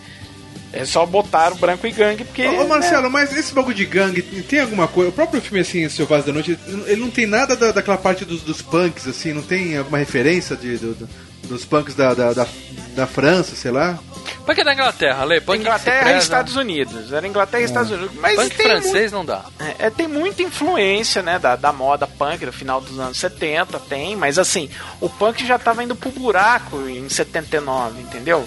É 0.73 0.85
só 0.87 1.05
botar 1.05 1.53
o 1.53 1.57
branco 1.57 1.87
em 1.87 1.93
gangue 1.93 2.25
porque. 2.25 2.47
Ô, 2.49 2.63
ô, 2.65 2.69
Marcelo, 2.69 3.03
né? 3.05 3.09
mas 3.11 3.37
esse 3.37 3.53
bagulho 3.53 3.75
de 3.77 3.85
gangue 3.85 4.23
tem 4.23 4.61
alguma 4.61 4.89
coisa? 4.89 5.11
O 5.11 5.13
próprio 5.13 5.41
filme, 5.41 5.61
assim, 5.61 5.87
Selvagem 5.89 6.27
da 6.27 6.33
Noite, 6.33 6.59
ele 6.87 7.01
não 7.01 7.11
tem 7.11 7.27
nada 7.27 7.55
da- 7.55 7.73
daquela 7.73 7.99
parte 7.99 8.25
dos, 8.25 8.41
dos 8.43 8.63
punks, 8.63 9.07
assim, 9.07 9.33
não 9.35 9.43
tem 9.43 9.77
alguma 9.77 9.99
referência 9.99 10.57
de, 10.57 10.79
do- 10.79 10.95
do- 10.95 11.09
dos 11.45 11.65
punks 11.65 11.95
da, 11.95 12.15
da, 12.15 12.33
da, 12.33 12.47
da 12.95 13.07
França, 13.07 13.55
sei 13.55 13.71
lá? 13.71 13.99
Punk 14.47 14.61
é 14.61 14.65
da 14.65 14.73
Inglaterra, 14.73 15.25
Lê. 15.25 15.41
Punk 15.41 15.61
Inglaterra 15.61 15.99
e 16.01 16.05
preza. 16.05 16.19
Estados 16.19 16.57
Unidos. 16.57 17.13
Era 17.13 17.27
Inglaterra 17.29 17.63
e 17.63 17.67
Estados 17.67 17.91
Unidos. 17.93 18.11
Mas 18.21 18.37
Punk 18.37 18.57
tem 18.57 18.67
francês 18.67 19.13
não 19.13 19.25
dá. 19.25 19.39
mu- 19.61 19.75
é, 19.79 19.91
tem 19.91 20.09
muita 20.09 20.43
influência, 20.43 21.21
né, 21.23 21.39
da, 21.39 21.55
da 21.55 21.73
moda 21.73 22.07
punk 22.07 22.45
do 22.47 22.53
final 22.53 22.81
dos 22.81 22.99
anos 22.99 23.19
70, 23.19 23.79
tem, 23.81 24.17
mas 24.17 24.39
assim, 24.39 24.71
o 25.01 25.09
punk 25.09 25.47
já 25.47 25.59
tava 25.59 25.85
indo 25.85 25.95
pro 25.95 26.11
buraco 26.11 26.89
em 26.89 27.09
79, 27.09 28.01
entendeu? 28.01 28.45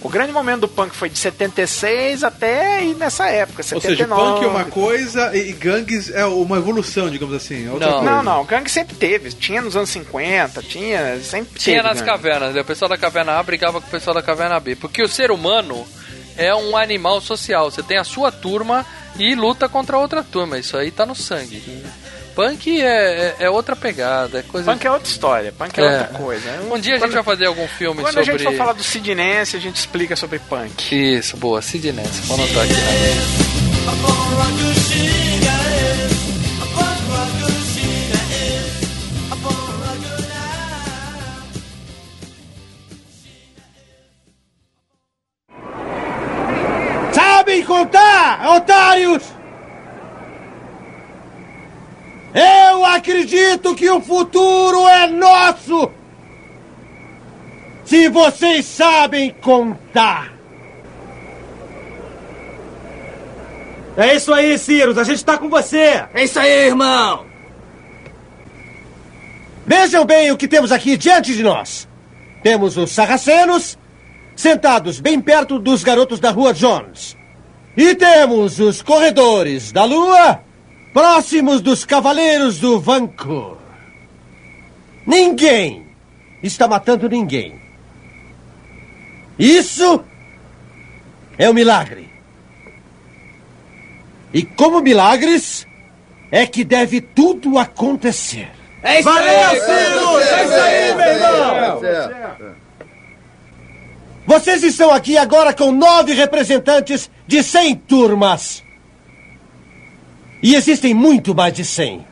O 0.00 0.08
grande 0.08 0.32
momento 0.32 0.60
do 0.60 0.68
punk 0.68 0.94
foi 0.94 1.08
de 1.08 1.18
76 1.18 2.22
até 2.22 2.76
aí 2.76 2.94
nessa 2.94 3.28
época, 3.28 3.58
Ou 3.60 3.80
79. 3.80 3.96
seja, 3.96 4.06
punk 4.06 4.44
é 4.44 4.46
uma 4.46 4.64
coisa 4.64 5.36
e, 5.36 5.52
gangues 5.52 6.08
é 6.14 6.24
uma 6.24 6.56
evolução, 6.58 7.10
digamos 7.10 7.34
assim. 7.34 7.66
é 7.66 7.70
outra 7.70 7.86
Não. 7.90 7.98
coisa. 7.98 8.10
Não, 8.14 8.22
não, 8.22 8.44
gangue 8.44 8.70
sempre 8.70 8.94
teve. 8.94 9.32
Tinha 9.32 9.60
nos 9.60 9.76
anos 9.76 9.90
50, 9.90 10.62
tinha, 10.62 11.18
sempre 11.20 11.58
Tinha 11.58 11.76
teve 11.78 11.88
nas 11.88 11.98
gangue. 12.00 12.10
cavernas, 12.12 12.54
né? 12.54 12.60
o 12.60 12.64
pessoal 12.64 12.88
da 12.88 12.96
caverna 12.96 13.32
A 13.38 13.42
brigava 13.42 13.80
com 13.80 13.88
o 13.88 13.90
pessoal 13.90 14.14
da 14.14 14.22
caverna 14.22 14.60
B. 14.60 14.76
Porque 14.76 15.02
o 15.02 15.08
ser 15.08 15.30
humano 15.32 15.84
é 16.36 16.54
um 16.54 16.76
animal 16.76 17.20
social. 17.20 17.68
Você 17.70 17.82
tem 17.82 17.98
a 17.98 18.04
sua 18.04 18.30
turma 18.30 18.86
e 19.18 19.34
luta 19.34 19.68
contra 19.68 19.98
outra 19.98 20.22
turma. 20.22 20.58
Isso 20.60 20.76
aí 20.76 20.92
tá 20.92 21.04
no 21.04 21.14
sangue. 21.16 21.60
Punk 22.38 22.80
é, 22.80 22.84
é, 22.86 23.36
é 23.46 23.50
outra 23.50 23.74
pegada, 23.74 24.38
é 24.38 24.42
coisa. 24.42 24.70
Punk 24.70 24.86
é 24.86 24.90
outra 24.92 25.08
história, 25.08 25.50
punk 25.50 25.76
é, 25.76 25.82
É. 25.82 25.90
outra 26.02 26.06
coisa. 26.18 26.50
Um 26.70 26.78
dia 26.78 26.92
a 26.94 26.96
gente 26.98 27.06
Quando- 27.08 27.14
vai 27.14 27.22
fazer 27.24 27.46
algum 27.46 27.66
filme 27.66 28.00
Quando 28.00 28.14
sobre. 28.14 28.30
a 28.30 28.32
gente 28.38 28.44
for 28.44 28.54
falar 28.56 28.74
do 28.74 28.82
Sid 28.84 29.12
Nance, 29.12 29.56
a 29.56 29.60
gente 29.60 29.74
explica 29.74 30.14
sobre 30.14 30.38
punk. 30.38 30.94
Isso, 31.16 31.36
boa, 31.36 31.60
Sid 31.60 31.90
Nance. 31.90 32.20
Vou 32.28 32.36
anotar 32.36 32.62
aqui 32.62 32.72
na 32.74 33.92
Sabem 47.12 47.64
contar, 47.64 48.46
otários! 48.56 49.37
Eu 52.34 52.84
acredito 52.84 53.74
que 53.74 53.88
o 53.90 54.00
futuro 54.00 54.86
é 54.88 55.06
nosso! 55.06 55.90
Se 57.84 58.08
vocês 58.08 58.66
sabem 58.66 59.30
contar! 59.40 60.32
É 63.96 64.14
isso 64.14 64.32
aí, 64.32 64.56
Cirus, 64.58 64.98
a 64.98 65.04
gente 65.04 65.24
tá 65.24 65.38
com 65.38 65.48
você. 65.48 66.04
É 66.14 66.22
isso 66.22 66.38
aí, 66.38 66.66
irmão! 66.66 67.26
Vejam 69.66 70.04
bem 70.04 70.30
o 70.30 70.36
que 70.36 70.46
temos 70.46 70.70
aqui 70.70 70.96
diante 70.96 71.34
de 71.34 71.42
nós. 71.42 71.88
Temos 72.42 72.76
os 72.76 72.90
sarracenos, 72.90 73.76
sentados 74.36 75.00
bem 75.00 75.20
perto 75.20 75.58
dos 75.58 75.82
garotos 75.82 76.20
da 76.20 76.30
Rua 76.30 76.54
Jones. 76.54 77.16
E 77.76 77.94
temos 77.94 78.60
os 78.60 78.82
corredores 78.82 79.72
da 79.72 79.84
Lua, 79.84 80.40
próximos 80.92 81.60
dos 81.60 81.84
cavaleiros 81.84 82.58
do 82.58 82.80
Vancouver. 82.80 83.58
Ninguém 85.06 85.86
está 86.42 86.68
matando 86.68 87.08
ninguém. 87.08 87.54
Isso 89.38 90.04
é 91.38 91.48
um 91.48 91.54
milagre. 91.54 92.08
E 94.32 94.42
como 94.42 94.80
milagres, 94.80 95.66
é 96.30 96.46
que 96.46 96.64
deve 96.64 97.00
tudo 97.00 97.58
acontecer. 97.58 98.50
É 98.82 99.00
isso 99.00 99.08
Valeu, 99.08 99.50
Cirus! 99.50 100.22
É 100.30 100.44
isso 100.44 100.54
aí, 100.54 100.94
meu 100.94 101.06
irmão! 101.06 102.56
Vocês 104.26 104.62
estão 104.62 104.92
aqui 104.92 105.16
agora 105.16 105.54
com 105.54 105.72
nove 105.72 106.12
representantes 106.12 107.10
de 107.26 107.42
cem 107.42 107.74
turmas. 107.74 108.62
E 110.42 110.54
existem 110.54 110.94
muito 110.94 111.34
mais 111.34 111.52
de 111.52 111.64
cem. 111.64 112.06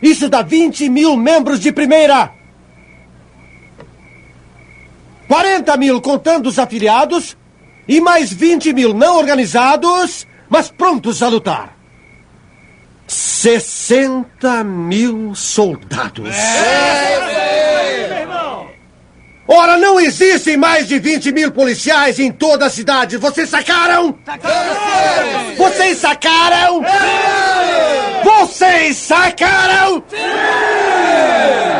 Isso 0.00 0.28
dá 0.28 0.42
20 0.42 0.88
mil 0.88 1.16
membros 1.16 1.60
de 1.60 1.72
primeira. 1.72 2.32
40 5.26 5.76
mil 5.76 6.00
contando 6.00 6.46
os 6.46 6.58
afiliados. 6.58 7.36
E 7.86 8.00
mais 8.00 8.32
20 8.32 8.72
mil 8.72 8.94
não 8.94 9.18
organizados, 9.18 10.26
mas 10.48 10.70
prontos 10.70 11.22
a 11.22 11.28
lutar. 11.28 11.76
60 13.06 14.64
mil 14.64 15.34
soldados. 15.34 16.34
Ora, 19.46 19.76
não 19.76 20.00
existem 20.00 20.56
mais 20.56 20.88
de 20.88 20.98
20 20.98 21.30
mil 21.32 21.50
policiais 21.52 22.18
em 22.18 22.32
toda 22.32 22.66
a 22.66 22.70
cidade. 22.70 23.18
Vocês 23.18 23.48
sacaram? 23.48 24.18
Vocês 25.56 25.98
sacaram? 25.98 26.82
Vocês 28.24 28.96
sacaram? 28.96 30.00
Bom, 30.00 31.73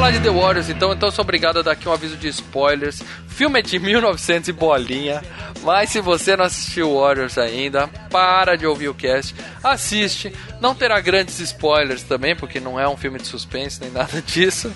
falar 0.00 0.12
de 0.12 0.20
The 0.20 0.30
Warriors 0.30 0.70
então. 0.70 0.92
Então 0.94 1.10
sou 1.10 1.22
obrigado 1.22 1.58
a 1.58 1.62
dar 1.62 1.72
aqui 1.72 1.86
um 1.86 1.92
aviso 1.92 2.16
de 2.16 2.26
spoilers. 2.28 3.00
O 3.00 3.04
filme 3.28 3.58
é 3.58 3.62
de 3.62 3.78
1900 3.78 4.48
e 4.48 4.52
bolinha. 4.52 5.22
Mas 5.62 5.90
se 5.90 6.00
você 6.00 6.34
não 6.38 6.46
assistiu 6.46 6.94
Warriors 6.98 7.36
ainda, 7.36 7.86
para 8.10 8.56
de 8.56 8.66
ouvir 8.66 8.88
o 8.88 8.94
cast. 8.94 9.34
Assiste. 9.62 10.32
Não 10.58 10.74
terá 10.74 10.98
grandes 11.00 11.38
spoilers 11.38 12.02
também, 12.02 12.34
porque 12.34 12.58
não 12.58 12.80
é 12.80 12.88
um 12.88 12.96
filme 12.96 13.18
de 13.18 13.26
suspense 13.26 13.78
nem 13.78 13.90
nada 13.90 14.20
disso. 14.26 14.72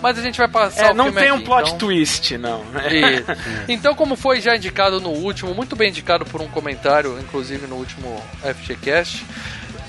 Mas 0.00 0.16
a 0.16 0.22
gente 0.22 0.38
vai 0.38 0.46
passar 0.46 0.86
É, 0.86 0.90
o 0.92 0.94
não 0.94 1.06
filme 1.06 1.20
tem 1.22 1.32
um 1.32 1.36
aqui, 1.36 1.44
plot 1.44 1.62
então. 1.66 1.78
twist, 1.78 2.38
não. 2.38 2.62
E- 2.88 3.24
então, 3.72 3.96
como 3.96 4.14
foi 4.14 4.40
já 4.40 4.54
indicado 4.54 5.00
no 5.00 5.10
último, 5.10 5.52
muito 5.54 5.74
bem 5.74 5.88
indicado 5.88 6.24
por 6.24 6.40
um 6.40 6.46
comentário, 6.48 7.18
inclusive 7.18 7.66
no 7.66 7.74
último 7.74 8.22
FGCast, 8.42 9.26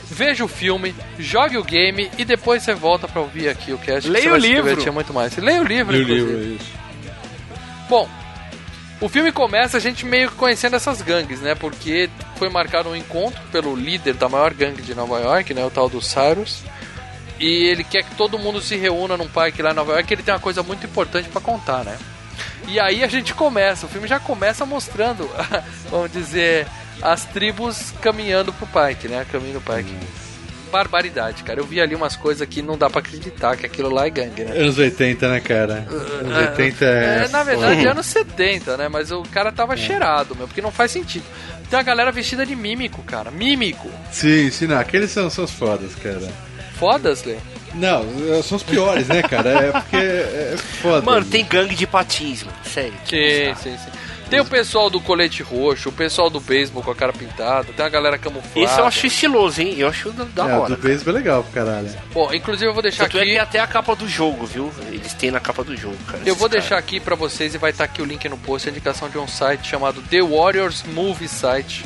veja 0.09 0.43
o 0.43 0.47
filme, 0.47 0.93
jogue 1.17 1.57
o 1.57 1.63
game 1.63 2.09
e 2.17 2.25
depois 2.25 2.63
você 2.63 2.73
volta 2.73 3.07
pra 3.07 3.21
ouvir 3.21 3.49
aqui 3.49 3.71
o 3.71 3.77
cast. 3.77 4.09
Leia 4.09 4.33
o 4.33 4.37
livro. 4.37 4.63
divertir 4.69 4.91
muito 4.91 5.13
mais. 5.13 5.35
Leia 5.37 5.61
o 5.61 5.65
livro, 5.65 5.93
Li 5.95 5.99
o 5.99 6.03
inclusive. 6.03 6.31
livro, 6.31 6.55
isso. 6.55 6.71
Bom, 7.89 8.09
o 9.01 9.07
filme 9.07 9.31
começa 9.31 9.77
a 9.77 9.79
gente 9.79 10.05
meio 10.05 10.29
que 10.29 10.35
conhecendo 10.35 10.75
essas 10.75 11.01
gangues, 11.01 11.39
né? 11.39 11.55
Porque 11.55 12.09
foi 12.37 12.49
marcado 12.49 12.89
um 12.89 12.95
encontro 12.95 13.39
pelo 13.51 13.75
líder 13.75 14.13
da 14.15 14.27
maior 14.27 14.53
gangue 14.53 14.81
de 14.81 14.93
Nova 14.93 15.19
York, 15.19 15.53
né? 15.53 15.63
O 15.65 15.69
tal 15.69 15.87
do 15.89 16.01
Cyrus. 16.01 16.63
E 17.39 17.63
ele 17.67 17.83
quer 17.85 18.03
que 18.03 18.13
todo 18.15 18.37
mundo 18.37 18.59
se 18.61 18.75
reúna 18.75 19.15
num 19.15 19.27
parque 19.27 19.61
lá 19.61 19.71
em 19.71 19.75
Nova 19.75 19.93
York. 19.93 20.13
Ele 20.13 20.23
tem 20.23 20.33
uma 20.33 20.39
coisa 20.39 20.61
muito 20.61 20.85
importante 20.85 21.29
pra 21.29 21.39
contar, 21.39 21.85
né? 21.85 21.97
E 22.67 22.79
aí 22.79 23.03
a 23.03 23.07
gente 23.07 23.33
começa, 23.33 23.85
o 23.85 23.89
filme 23.89 24.07
já 24.07 24.19
começa 24.19 24.65
mostrando, 24.65 25.27
vamos 25.89 26.11
dizer, 26.11 26.67
as 27.01 27.25
tribos 27.25 27.91
caminhando 28.01 28.51
pro 28.53 28.67
parque, 28.67 29.07
né? 29.07 29.25
Caminho 29.31 29.53
do 29.53 29.61
parque. 29.61 29.93
Barbaridade, 30.71 31.43
cara. 31.43 31.59
Eu 31.59 31.65
vi 31.65 31.81
ali 31.81 31.95
umas 31.95 32.15
coisas 32.15 32.47
que 32.47 32.61
não 32.61 32.77
dá 32.77 32.89
pra 32.89 32.99
acreditar 32.99 33.57
que 33.57 33.65
aquilo 33.65 33.89
lá 33.89 34.05
é 34.05 34.09
gangue, 34.09 34.43
né? 34.43 34.55
Anos 34.55 34.77
80, 34.77 35.27
né, 35.27 35.39
cara? 35.39 35.87
Anos 35.89 36.37
80 36.37 36.85
é. 36.85 37.25
É, 37.25 37.27
na 37.29 37.43
verdade, 37.43 37.77
foda. 37.77 37.91
anos 37.91 38.05
70, 38.05 38.77
né? 38.77 38.87
Mas 38.87 39.11
o 39.11 39.23
cara 39.23 39.51
tava 39.51 39.75
cheirado, 39.75 40.35
meu, 40.35 40.47
porque 40.47 40.61
não 40.61 40.71
faz 40.71 40.91
sentido. 40.91 41.25
Tem 41.69 41.77
uma 41.77 41.83
galera 41.83 42.11
vestida 42.11 42.45
de 42.45 42.55
mímico, 42.55 43.01
cara. 43.03 43.31
Mímico. 43.31 43.89
Sim, 44.11 44.51
sim, 44.51 44.67
não. 44.67 44.77
Aqueles 44.79 45.09
são, 45.09 45.29
são 45.29 45.43
os 45.45 45.51
fodas, 45.51 45.95
cara. 45.95 46.31
Fodas, 46.75 47.23
Lê? 47.23 47.37
Não, 47.73 48.03
são 48.43 48.55
os 48.57 48.63
piores, 48.63 49.07
né, 49.07 49.21
cara? 49.21 49.49
É 49.49 49.71
porque 49.71 49.95
é 49.95 50.55
foda. 50.81 51.01
Mano, 51.03 51.25
tem 51.25 51.45
gangue 51.45 51.75
de 51.75 51.85
patins, 51.85 52.43
mano. 52.43 52.57
Sério. 52.63 52.93
Sim, 53.05 53.55
sim, 53.55 53.77
sim. 53.77 53.91
Tem 54.29 54.39
o 54.39 54.45
pessoal 54.45 54.91
do 54.91 55.01
colete 55.01 55.41
roxo, 55.41 55.89
o 55.89 55.91
pessoal 55.91 56.29
do 56.29 56.39
beisebol 56.39 56.83
com 56.83 56.91
a 56.91 56.95
cara 56.95 57.11
pintada, 57.11 57.73
tem 57.73 57.83
a 57.83 57.89
galera 57.89 58.17
camuflada. 58.17 58.59
Esse 58.59 58.79
eu 58.79 58.85
acho 58.85 59.07
estiloso, 59.07 59.59
hein? 59.59 59.73
Eu 59.77 59.87
acho 59.87 60.11
da, 60.11 60.47
é, 60.47 60.55
hora. 60.55 60.75
do 60.75 60.81
beisebol 60.81 61.15
é 61.15 61.17
legal 61.17 61.43
pro 61.43 61.53
caralho. 61.53 61.89
Bom, 62.13 62.31
inclusive 62.31 62.69
eu 62.69 62.73
vou 62.73 62.83
deixar 62.83 63.05
Tanto 63.05 63.17
é 63.17 63.21
aqui. 63.21 63.31
que 63.31 63.37
até 63.39 63.59
a 63.59 63.65
capa 63.65 63.95
do 63.95 64.07
jogo, 64.07 64.45
viu? 64.45 64.71
Eles 64.91 65.13
têm 65.13 65.31
na 65.31 65.39
capa 65.39 65.63
do 65.63 65.75
jogo, 65.75 65.97
cara. 66.05 66.21
Eu 66.25 66.35
vou 66.35 66.47
caras. 66.47 66.63
deixar 66.63 66.77
aqui 66.77 66.99
pra 66.99 67.15
vocês 67.15 67.55
e 67.55 67.57
vai 67.57 67.71
estar 67.71 67.85
aqui 67.85 68.03
o 68.03 68.05
link 68.05 68.29
no 68.29 68.37
post, 68.37 68.69
a 68.69 68.71
indicação 68.71 69.09
de 69.09 69.17
um 69.17 69.27
site 69.27 69.67
chamado 69.67 69.99
The 70.03 70.21
Warriors 70.21 70.83
Movie 70.83 71.27
Site, 71.27 71.83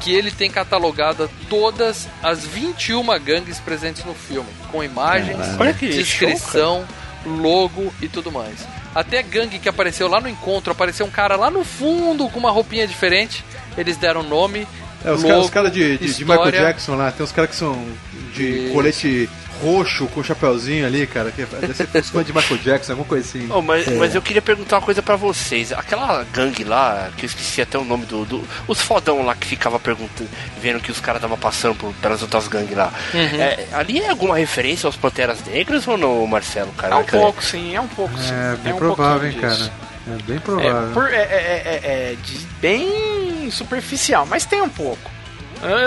que 0.00 0.14
ele 0.14 0.30
tem 0.30 0.48
catalogado 0.48 1.28
todas 1.50 2.08
as 2.22 2.44
21 2.44 3.06
gangues 3.18 3.58
presentes 3.58 4.04
no 4.04 4.14
filme, 4.14 4.48
com 4.70 4.84
imagens. 4.84 5.36
Olha 5.58 5.74
que 5.74 5.88
descrição, 5.88 6.86
logo 7.24 7.92
e 8.00 8.08
tudo 8.08 8.30
mais. 8.30 8.64
Até 8.94 9.22
gangue 9.22 9.58
que 9.58 9.68
apareceu 9.68 10.08
lá 10.08 10.20
no 10.20 10.28
encontro, 10.28 10.72
apareceu 10.72 11.04
um 11.06 11.10
cara 11.10 11.36
lá 11.36 11.50
no 11.50 11.64
fundo 11.64 12.28
com 12.28 12.38
uma 12.38 12.50
roupinha 12.50 12.86
diferente, 12.86 13.44
eles 13.76 13.96
deram 13.96 14.22
nome, 14.22 14.66
É, 15.04 15.10
os 15.12 15.22
caras 15.22 15.50
cara 15.50 15.70
de, 15.70 15.98
de, 15.98 16.14
de 16.14 16.24
Michael. 16.24 16.50
Jackson 16.50 16.96
lá, 16.96 17.12
tem 17.12 17.22
uns 17.22 17.32
caras 17.32 17.50
que 17.50 17.56
são 17.56 17.86
de 18.34 18.70
colete 18.72 19.28
roxo 19.62 20.06
com 20.08 20.22
chapéuzinho 20.22 20.86
ali, 20.86 21.06
cara, 21.06 21.30
que 21.30 21.44
deve 21.44 21.74
ser 21.74 21.86
fãs 22.02 22.26
de 22.26 22.32
Michael 22.32 22.60
Jackson, 22.60 22.92
alguma 22.92 23.08
coisa 23.08 23.26
assim. 23.28 23.48
Oh, 23.50 23.60
mas, 23.62 23.86
É. 23.88 23.90
mas 23.92 24.14
eu 24.14 24.22
queria 24.22 24.42
perguntar 24.42 24.76
uma 24.76 24.82
coisa 24.82 25.02
pra 25.02 25.16
vocês. 25.16 25.72
Aquela 25.72 26.24
gangue 26.32 26.64
lá, 26.64 27.10
que 27.16 27.24
eu 27.24 27.26
esqueci 27.26 27.60
até 27.62 27.78
o 27.78 27.84
nome 27.84 28.04
do. 28.06 28.24
do- 28.24 28.44
os 28.68 28.80
fodão 28.80 29.24
lá 29.24 29.34
que 29.34 29.46
ficava 29.46 29.78
perguntando, 29.78 30.28
vendo 30.60 30.80
que 30.80 30.90
os 30.90 31.00
caras 31.00 31.18
estavam 31.20 31.38
passando 31.38 31.74
por, 31.74 31.92
pelas 31.94 32.22
outras 32.22 32.48
gangues 32.48 32.76
lá. 32.76 32.92
Uhum. 33.14 33.20
É, 33.40 33.66
ali 33.72 34.00
é 34.00 34.08
alguma 34.10 34.36
referência 34.36 34.86
aos 34.86 34.96
Panteras 34.96 35.44
Negras 35.44 35.86
ou 35.88 35.96
não, 35.96 36.26
Marcelo? 36.26 36.72
Cara? 36.72 36.94
É 36.94 36.98
um 36.98 37.04
pouco, 37.04 37.42
sim, 37.42 37.74
é 37.74 37.80
um 37.80 37.88
pouco, 37.88 38.16
sim. 38.18 38.32
É, 38.32 38.56
bem 38.56 38.72
um 38.72 38.76
provável, 38.78 39.26
hein, 39.28 39.32
pouquinho 39.38 39.58
cara. 39.58 39.72
É 40.08 40.22
bem 40.22 40.36
É, 40.36 40.40
provável. 40.40 40.90
por- 40.94 41.12
é- 41.12 41.16
é- 41.16 41.62
é- 41.82 42.12
é 42.12 42.16
de- 42.22 42.46
bem 42.60 43.50
superficial, 43.50 44.24
mas 44.26 44.44
tem 44.44 44.60
um 44.62 44.68
pouco. 44.68 45.10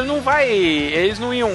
Não 0.05 0.19
vai. 0.19 0.49
Eles 0.49 1.19
não 1.19 1.33
iam. 1.33 1.51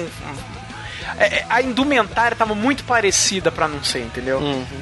É, 1.17 1.25
é, 1.39 1.45
a 1.49 1.61
indumentária 1.61 2.35
tava 2.35 2.53
muito 2.55 2.83
parecida 2.83 3.51
pra 3.51 3.67
não 3.67 3.83
ser, 3.83 3.99
entendeu? 3.99 4.41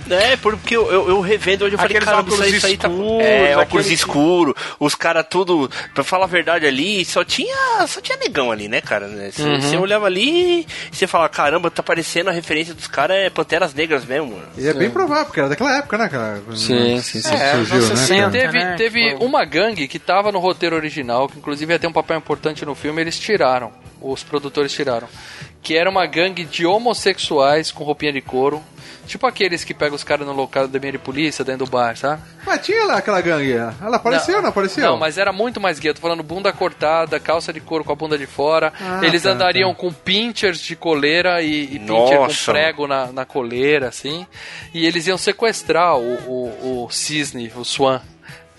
É, 0.09 0.35
porque 0.37 0.75
eu, 0.75 0.91
eu, 0.91 1.09
eu 1.09 1.21
revendo 1.21 1.65
hoje 1.65 1.75
eu 1.75 1.79
falei, 1.79 1.97
Aqueles 1.97 2.05
caramba, 2.13 2.29
isso 2.33 2.41
aí, 2.43 2.47
óculos 2.49 2.57
isso 2.57 2.65
aí 2.67 2.77
tá. 2.77 2.87
escuros, 2.87 3.21
É, 3.25 3.57
óculos 3.57 3.81
aquele- 3.85 3.95
escuro, 3.95 4.55
os 4.79 4.95
caras 4.95 5.25
tudo. 5.29 5.69
Pra 5.93 6.03
falar 6.03 6.25
a 6.25 6.27
verdade 6.27 6.65
ali, 6.65 7.03
só 7.05 7.23
tinha. 7.23 7.85
Só 7.87 8.01
tinha 8.01 8.17
negão 8.17 8.51
ali, 8.51 8.67
né, 8.67 8.81
cara? 8.81 9.07
Você 9.31 9.41
Uhum. 9.43 9.61
você 9.61 9.77
olhava 9.77 10.05
ali 10.05 10.61
e 10.61 10.67
você 10.91 11.05
fala, 11.07 11.27
caramba, 11.29 11.69
tá 11.71 11.81
parecendo 11.83 12.29
a 12.29 12.33
referência 12.33 12.73
dos 12.73 12.87
caras 12.87 13.17
é 13.17 13.29
Panteras 13.29 13.73
Negras 13.73 14.05
mesmo, 14.05 14.31
mano. 14.31 14.43
E 14.57 14.67
é 14.67 14.73
bem 14.73 14.89
provável, 14.89 15.25
porque 15.25 15.39
era 15.39 15.49
daquela 15.49 15.77
época, 15.77 15.97
né, 15.97 16.09
cara? 16.09 16.41
Sim, 16.55 17.01
sim, 17.01 17.21
sim. 17.21 17.37
Surgiu, 17.37 17.75
anos 17.77 17.89
né, 17.89 17.95
60. 17.95 18.21
cara? 18.21 18.31
Teve, 18.31 18.59
né? 18.63 18.75
teve 18.77 19.15
uma 19.19 19.43
gangue 19.45 19.87
que 19.87 19.99
tava 19.99 20.31
no 20.31 20.39
roteiro 20.39 20.75
original, 20.75 21.27
que 21.27 21.37
inclusive 21.37 21.71
ia 21.73 21.79
ter 21.79 21.87
um 21.87 21.93
papel 21.93 22.17
importante 22.17 22.65
no 22.65 22.75
filme, 22.75 23.01
eles 23.01 23.17
tiraram. 23.19 23.71
Os 24.01 24.21
produtores 24.23 24.71
tiraram. 24.73 25.07
Que 25.63 25.77
era 25.77 25.89
uma 25.89 26.05
gangue 26.05 26.43
de 26.43 26.65
homossexuais 26.65 27.71
com 27.71 27.83
roupinha 27.83 28.11
de 28.11 28.21
couro. 28.21 28.61
Tipo 29.05 29.27
aqueles 29.27 29.63
que 29.65 29.73
pegam 29.73 29.95
os 29.95 30.03
caras 30.03 30.25
no 30.25 30.31
local 30.33 30.65
da 30.67 30.79
minha 30.79 30.93
de 30.93 30.97
polícia, 30.97 31.43
dentro 31.43 31.65
do 31.65 31.69
bar, 31.71 31.97
sabe? 31.97 32.21
Mas 32.45 32.65
tinha 32.65 32.85
lá 32.85 32.97
aquela 32.97 33.19
gangue. 33.19 33.51
Ela 33.53 33.97
apareceu, 33.97 34.41
não, 34.41 34.49
apareceu? 34.49 34.83
Não, 34.83 34.97
mas 34.97 35.17
era 35.17 35.33
muito 35.33 35.59
mais. 35.59 35.83
Eu 35.83 35.93
tô 35.93 35.99
falando 35.99 36.23
bunda 36.23 36.53
cortada, 36.53 37.19
calça 37.19 37.51
de 37.51 37.59
couro 37.59 37.83
com 37.83 37.91
a 37.91 37.95
bunda 37.95 38.17
de 38.17 38.25
fora. 38.25 38.71
Ah, 38.79 39.01
Eles 39.03 39.23
tá, 39.23 39.31
andariam 39.31 39.73
tá. 39.73 39.79
com 39.79 39.91
pinchers 39.91 40.59
de 40.61 40.75
coleira 40.75 41.41
e, 41.41 41.75
e 41.75 41.79
pincher 41.79 42.17
com 42.17 42.51
prego 42.51 42.87
na, 42.87 43.11
na 43.11 43.25
coleira, 43.25 43.89
assim. 43.89 44.25
E 44.73 44.85
eles 44.85 45.05
iam 45.07 45.17
sequestrar 45.17 45.97
o, 45.97 46.13
o, 46.25 46.85
o 46.85 46.89
cisne, 46.89 47.51
o 47.57 47.65
Swan, 47.65 48.01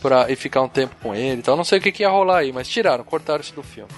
pra, 0.02 0.30
e 0.30 0.36
ficar 0.36 0.60
um 0.60 0.68
tempo 0.68 0.94
com 1.02 1.14
ele. 1.14 1.38
Então 1.40 1.54
eu 1.54 1.58
não 1.58 1.64
sei 1.64 1.78
o 1.78 1.82
que, 1.82 1.90
que 1.90 2.02
ia 2.02 2.10
rolar 2.10 2.38
aí, 2.40 2.52
mas 2.52 2.68
tiraram, 2.68 3.02
cortaram 3.02 3.40
isso 3.40 3.54
do 3.54 3.62
filme. 3.62 3.90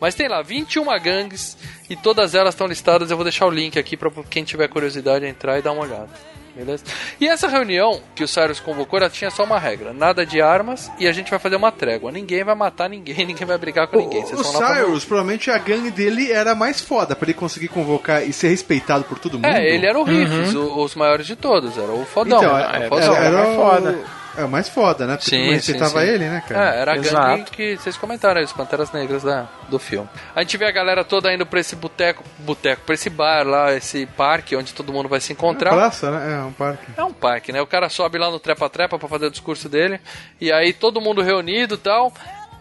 Mas 0.00 0.14
tem 0.14 0.28
lá 0.28 0.42
21 0.42 0.84
gangues 1.00 1.56
e 1.88 1.96
todas 1.96 2.34
elas 2.34 2.54
estão 2.54 2.66
listadas. 2.66 3.10
Eu 3.10 3.16
vou 3.16 3.24
deixar 3.24 3.46
o 3.46 3.50
link 3.50 3.78
aqui 3.78 3.96
pra 3.96 4.10
quem 4.28 4.44
tiver 4.44 4.68
curiosidade 4.68 5.24
entrar 5.26 5.58
e 5.58 5.62
dar 5.62 5.72
uma 5.72 5.82
olhada. 5.82 6.08
Beleza? 6.56 6.84
E 7.20 7.26
essa 7.26 7.48
reunião 7.48 8.00
que 8.14 8.22
o 8.22 8.28
Cyrus 8.28 8.60
convocou, 8.60 8.96
ela 9.00 9.10
tinha 9.10 9.28
só 9.28 9.42
uma 9.42 9.58
regra: 9.58 9.92
nada 9.92 10.24
de 10.24 10.40
armas 10.40 10.88
e 11.00 11.08
a 11.08 11.12
gente 11.12 11.28
vai 11.28 11.40
fazer 11.40 11.56
uma 11.56 11.72
trégua. 11.72 12.12
Ninguém 12.12 12.44
vai 12.44 12.54
matar 12.54 12.88
ninguém, 12.88 13.14
ninguém 13.26 13.44
vai 13.44 13.58
brigar 13.58 13.88
com 13.88 13.96
ninguém. 13.98 14.22
O, 14.22 14.26
Vocês 14.26 14.40
o 14.40 14.52
lá 14.52 14.58
pra- 14.58 14.74
Cyrus, 14.76 15.04
provavelmente 15.04 15.50
a 15.50 15.58
gangue 15.58 15.90
dele 15.90 16.30
era 16.30 16.54
mais 16.54 16.80
foda 16.80 17.16
pra 17.16 17.26
ele 17.26 17.34
conseguir 17.34 17.66
convocar 17.66 18.22
e 18.22 18.32
ser 18.32 18.48
respeitado 18.50 19.02
por 19.02 19.18
todo 19.18 19.34
mundo. 19.34 19.46
É, 19.46 19.64
ele 19.74 19.84
era 19.84 19.98
o 19.98 20.04
Riffs, 20.04 20.54
o- 20.54 20.78
os 20.84 20.94
maiores 20.94 21.26
de 21.26 21.34
todos, 21.34 21.76
era 21.76 21.90
o 21.90 22.04
fodão. 22.04 22.38
Então, 22.38 22.56
era, 22.56 22.86
o 22.86 22.88
fodão. 22.88 23.16
era, 23.16 23.30
mais 23.36 23.48
o- 23.48 23.56
foda. 23.56 23.98
É 24.36 24.44
o 24.44 24.48
mais 24.48 24.68
foda, 24.68 25.06
né? 25.06 25.16
Porque 25.16 25.36
mundo 25.36 25.52
respeitava 25.52 26.04
ele, 26.04 26.28
né, 26.28 26.42
cara? 26.48 26.74
É, 26.76 26.80
era 26.80 26.92
a 26.94 26.96
gangue 26.96 27.50
que 27.50 27.76
vocês 27.76 27.96
comentaram 27.96 28.38
aí, 28.38 28.44
os 28.44 28.52
Panteras 28.52 28.90
Negras 28.92 29.22
da, 29.22 29.46
do 29.68 29.78
filme. 29.78 30.08
A 30.34 30.40
gente 30.42 30.56
vê 30.56 30.64
a 30.66 30.70
galera 30.70 31.04
toda 31.04 31.32
indo 31.32 31.46
pra 31.46 31.60
esse 31.60 31.76
boteco, 31.76 32.24
boteco, 32.38 32.82
pra 32.84 32.94
esse 32.94 33.08
bar 33.08 33.46
lá, 33.46 33.72
esse 33.74 34.06
parque 34.06 34.56
onde 34.56 34.72
todo 34.74 34.92
mundo 34.92 35.08
vai 35.08 35.20
se 35.20 35.32
É 35.32 35.34
encontrar. 35.34 35.70
praça, 35.70 36.10
né? 36.10 36.40
É 36.40 36.44
um 36.44 36.52
parque. 36.52 36.86
É 36.96 37.04
um 37.04 37.12
parque, 37.12 37.52
né? 37.52 37.60
O 37.62 37.66
cara 37.66 37.88
sobe 37.88 38.18
lá 38.18 38.30
no 38.30 38.40
trepa-trepa 38.40 38.98
pra 38.98 39.08
fazer 39.08 39.26
o 39.26 39.30
discurso 39.30 39.68
dele. 39.68 40.00
E 40.40 40.50
aí 40.52 40.72
todo 40.72 41.00
mundo 41.00 41.22
reunido 41.22 41.74
e 41.74 41.78
tal. 41.78 42.12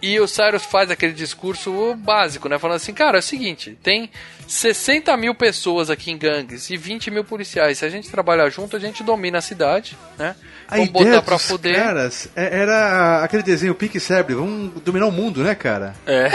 E 0.01 0.19
o 0.19 0.27
Cyrus 0.27 0.65
faz 0.65 0.91
aquele 0.91 1.13
discurso 1.13 1.95
básico, 1.95 2.49
né? 2.49 2.59
Falando 2.59 2.75
assim, 2.75 2.93
cara, 2.93 3.17
é 3.17 3.19
o 3.19 3.23
seguinte, 3.23 3.77
tem 3.81 4.11
60 4.47 5.15
mil 5.17 5.33
pessoas 5.35 5.89
aqui 5.89 6.11
em 6.11 6.17
gangues 6.17 6.69
e 6.69 6.77
20 6.77 7.09
mil 7.11 7.23
policiais. 7.23 7.77
Se 7.77 7.85
a 7.85 7.89
gente 7.89 8.09
trabalhar 8.09 8.49
junto, 8.49 8.75
a 8.75 8.79
gente 8.79 9.03
domina 9.03 9.37
a 9.39 9.41
cidade, 9.41 9.97
né? 10.17 10.35
A 10.67 10.75
Vamos 10.77 10.91
botar 10.91 11.21
pra 11.21 11.35
dos 11.35 11.45
fuder. 11.47 11.75
caras 11.75 12.29
é- 12.35 12.61
era 12.61 13.21
aquele 13.23 13.43
desenho 13.43 13.75
Pink 13.75 13.99
Cérebro, 13.99 14.37
vamos 14.39 14.81
dominar 14.81 15.07
o 15.07 15.11
mundo, 15.11 15.43
né, 15.43 15.53
cara? 15.53 15.93
É. 16.07 16.29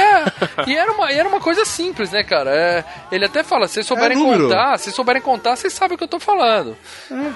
e, 0.67 0.77
era 0.77 0.93
uma, 0.93 1.11
era 1.11 1.29
uma 1.29 1.41
coisa 1.41 1.65
simples, 1.65 2.13
né, 2.13 2.23
cara? 2.23 2.51
É, 2.55 2.85
ele 3.11 3.25
até 3.25 3.43
fala, 3.43 3.67
se 3.67 3.83
souberem 3.83 4.19
É 4.19 4.21
contar, 4.39 4.79
se 4.79 4.93
souberem 4.93 5.23
contar, 5.23 5.57
vocês 5.57 5.73
sabem 5.73 5.95
o 5.95 5.99
que 5.99 6.05
eu 6.05 6.09
tô 6.09 6.21
falando. 6.21 6.77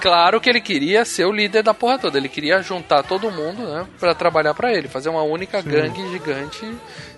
Claro 0.01 0.39
que 0.39 0.49
ele 0.49 0.61
queria 0.61 1.03
ser 1.03 1.25
o 1.25 1.31
líder 1.31 1.63
da 1.63 1.73
porra 1.73 1.97
toda, 1.97 2.17
ele 2.17 2.29
queria 2.29 2.61
juntar 2.61 3.03
todo 3.03 3.31
mundo, 3.31 3.63
né, 3.67 3.85
pra 3.99 4.13
trabalhar 4.13 4.53
pra 4.53 4.71
ele, 4.71 4.87
fazer 4.87 5.09
uma 5.09 5.23
única 5.23 5.61
gangue 5.61 6.07
gigante 6.11 6.71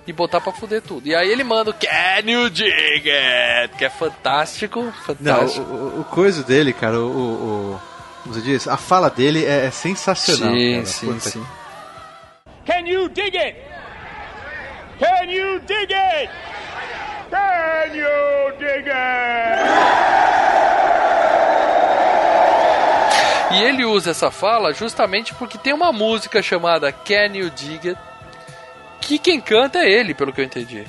e 0.08 0.14
botar 0.14 0.40
pra 0.42 0.52
fuder 0.54 0.82
tudo. 0.82 1.08
E 1.08 1.16
aí 1.16 1.30
ele 1.32 1.44
manda 1.44 1.72
o 1.72 1.74
Can 1.74 2.30
you 2.30 2.50
dig 2.50 3.10
it? 3.10 3.76
Que 3.78 3.86
é 3.86 3.90
fantástico, 3.90 4.84
Não, 4.84 4.92
fantástico. 4.94 5.66
o, 5.66 5.98
o- 5.98 6.02
o 6.02 6.04
coisa 6.06 6.44
dele, 6.44 6.72
cara, 6.74 7.00
o, 7.00 7.08
o, 7.76 7.82
como 8.24 8.34
você 8.36 8.42
diz, 8.42 8.68
a 8.68 8.78
fala 8.78 9.10
dele 9.10 9.46
é, 9.46 9.66
é 9.66 9.72
sensacional. 9.72 10.54
sim, 10.54 10.74
cara. 10.74 10.86
sim, 10.86 11.08
Puta 11.08 11.20
sim. 11.30 11.46
Can 12.66 12.88
you 12.88 13.10
dig 13.10 13.36
it? 13.38 13.58
Can 15.00 15.30
you 15.32 15.60
dig 15.60 15.94
it? 15.94 16.32
Can 17.30 17.96
you 17.96 18.58
dig 18.60 18.90
it? 18.90 19.66
E 23.52 23.64
ele 23.64 23.86
usa 23.86 24.12
essa 24.12 24.30
fala 24.32 24.74
justamente 24.74 25.34
porque 25.36 25.58
tem 25.58 25.74
uma 25.74 25.92
música 25.94 26.42
chamada 26.42 26.92
Can 26.92 27.36
You 27.36 27.50
Dig 27.50 27.90
It? 27.90 28.00
Que 29.06 29.20
quem 29.20 29.40
canta 29.40 29.80
é 29.80 29.90
ele, 29.90 30.14
pelo 30.16 30.34
que 30.34 30.42
eu 30.42 30.46
entendi. 30.46 30.84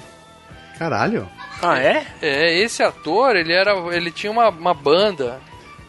Caralho. 0.79 1.29
Ah, 1.63 1.79
é? 1.79 2.07
É, 2.21 2.59
esse 2.59 2.83
ator, 2.83 3.37
ele 3.37 3.53
era. 3.53 3.73
ele 3.95 4.11
tinha 4.11 4.33
uma, 4.33 4.49
uma 4.49 4.75
banda 4.75 5.41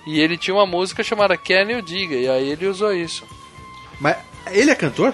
e 0.06 0.20
ele 0.20 0.38
tinha 0.38 0.54
uma 0.54 0.66
música 0.66 1.04
chamada 1.04 1.38
Can 1.38 1.72
You 1.72 1.82
Diga, 1.82 2.16
e 2.16 2.30
aí 2.30 2.50
ele 2.50 2.68
usou 2.68 2.94
isso. 2.94 3.26
Mas 4.00 4.18
ele 4.52 4.72
é 4.72 4.76
cantor? 4.76 5.14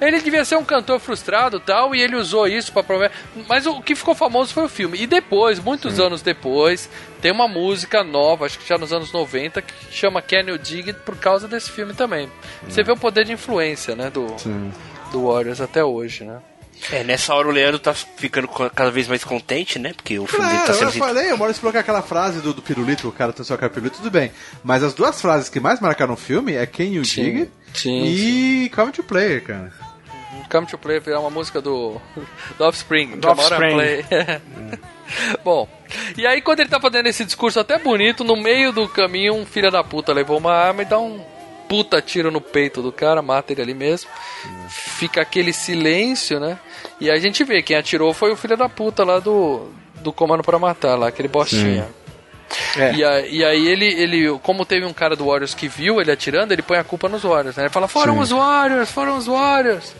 Ele 0.00 0.20
devia 0.20 0.44
ser 0.44 0.56
um 0.56 0.64
cantor 0.64 1.00
frustrado 1.00 1.56
e 1.56 1.60
tal, 1.60 1.92
e 1.94 2.00
ele 2.00 2.14
usou 2.14 2.46
isso 2.46 2.72
pra 2.72 2.84
provar. 2.84 3.10
Mas 3.48 3.66
o 3.66 3.80
que 3.80 3.96
ficou 3.96 4.14
famoso 4.14 4.54
foi 4.54 4.64
o 4.64 4.68
filme. 4.68 5.00
E 5.00 5.06
depois, 5.08 5.58
muitos 5.58 5.98
anos 5.98 6.22
depois, 6.22 6.88
tem 7.20 7.32
uma 7.32 7.48
música 7.48 8.04
nova, 8.04 8.46
acho 8.46 8.60
que 8.60 8.68
já 8.68 8.78
nos 8.78 8.92
anos 8.92 9.10
90, 9.12 9.60
que 9.60 9.74
chama 9.90 10.22
Can 10.22 10.42
You 10.42 10.58
Dig 10.58 10.90
It 10.90 11.00
por 11.00 11.16
causa 11.16 11.48
desse 11.48 11.72
filme 11.72 11.94
também. 11.94 12.30
Você 12.68 12.84
vê 12.84 12.92
o 12.92 12.96
poder 12.96 13.24
de 13.24 13.32
influência, 13.32 13.96
né, 13.96 14.08
do, 14.08 14.36
do 15.10 15.26
Warriors 15.26 15.60
até 15.60 15.84
hoje, 15.84 16.24
né? 16.24 16.38
É, 16.92 17.02
nessa 17.02 17.34
hora 17.34 17.48
o 17.48 17.50
Leandro 17.50 17.78
tá 17.80 17.92
ficando 17.92 18.46
cada 18.46 18.90
vez 18.90 19.08
mais 19.08 19.24
contente, 19.24 19.80
né? 19.80 19.92
Porque 19.94 20.16
o 20.18 20.26
filme 20.26 20.46
dele 20.46 20.58
tá 20.58 20.64
Claro, 20.66 20.78
sendo. 20.78 20.88
eu 20.90 20.98
falei, 20.98 21.30
eu 21.32 21.36
Maurício 21.36 21.60
falou 21.60 21.72
que 21.72 21.78
aquela 21.78 22.02
frase 22.02 22.40
do, 22.40 22.54
do 22.54 22.62
pirulito, 22.62 23.08
o 23.08 23.12
cara 23.12 23.32
tem 23.32 23.44
sua 23.44 23.58
cara 23.58 23.68
pirulito, 23.70 23.96
tudo 23.96 24.10
bem. 24.12 24.30
Mas 24.62 24.84
as 24.84 24.94
duas 24.94 25.20
frases 25.20 25.48
que 25.48 25.58
mais 25.58 25.80
marcaram 25.80 26.14
o 26.14 26.16
filme 26.16 26.54
é 26.54 26.64
Can 26.66 26.84
You 26.84 27.04
Sim, 27.04 27.22
Dig 27.22 27.50
sim, 27.74 28.04
e 28.04 28.70
Come 28.74 28.92
to 28.92 29.02
Player, 29.02 29.42
cara. 29.42 29.72
Come 30.48 30.66
to 30.68 30.78
Play 30.78 31.02
é 31.04 31.18
uma 31.18 31.30
música 31.30 31.60
do, 31.60 32.00
do 32.56 32.64
Offspring. 32.64 33.18
Do 33.18 33.26
Come 33.28 33.40
Offspring. 33.40 33.74
Play. 33.74 34.04
Bom, 35.44 35.68
e 36.16 36.26
aí 36.26 36.40
quando 36.40 36.60
ele 36.60 36.68
tá 36.68 36.78
fazendo 36.80 37.06
esse 37.08 37.24
discurso 37.24 37.58
até 37.58 37.76
bonito, 37.78 38.22
no 38.22 38.36
meio 38.36 38.72
do 38.72 38.88
caminho, 38.88 39.34
um 39.34 39.44
filho 39.44 39.70
da 39.70 39.82
puta 39.82 40.12
levou 40.12 40.38
uma 40.38 40.52
arma 40.54 40.82
e 40.82 40.84
dá 40.84 40.98
um 40.98 41.20
puta 41.68 42.00
tiro 42.00 42.30
no 42.30 42.40
peito 42.40 42.80
do 42.82 42.90
cara, 42.90 43.20
mata 43.22 43.52
ele 43.52 43.60
ali 43.62 43.74
mesmo. 43.74 44.08
Fica 44.68 45.20
aquele 45.20 45.52
silêncio, 45.52 46.40
né? 46.40 46.58
E 47.00 47.10
a 47.10 47.18
gente 47.18 47.44
vê 47.44 47.62
quem 47.62 47.76
atirou 47.76 48.12
foi 48.14 48.32
o 48.32 48.36
filho 48.36 48.56
da 48.56 48.68
puta 48.68 49.04
lá 49.04 49.18
do, 49.20 49.68
do 49.96 50.12
Comando 50.12 50.42
para 50.42 50.58
Matar, 50.58 50.96
lá, 50.96 51.08
aquele 51.08 51.28
bostinha. 51.28 51.86
É. 52.76 52.94
E, 52.94 53.04
a- 53.04 53.20
e 53.26 53.44
aí 53.44 53.68
ele, 53.68 53.84
ele, 53.84 54.38
como 54.42 54.64
teve 54.64 54.86
um 54.86 54.92
cara 54.92 55.14
do 55.14 55.26
Warriors 55.26 55.54
que 55.54 55.68
viu 55.68 56.00
ele 56.00 56.10
atirando, 56.10 56.52
ele 56.52 56.62
põe 56.62 56.78
a 56.78 56.84
culpa 56.84 57.06
nos 57.08 57.22
Warriors, 57.22 57.56
né? 57.56 57.64
Ele 57.64 57.70
fala, 57.70 57.86
foram 57.86 58.14
Sim. 58.14 58.20
os 58.20 58.30
Warriors, 58.30 58.90
foram 58.90 59.18
os 59.18 59.26
Warriors. 59.26 59.92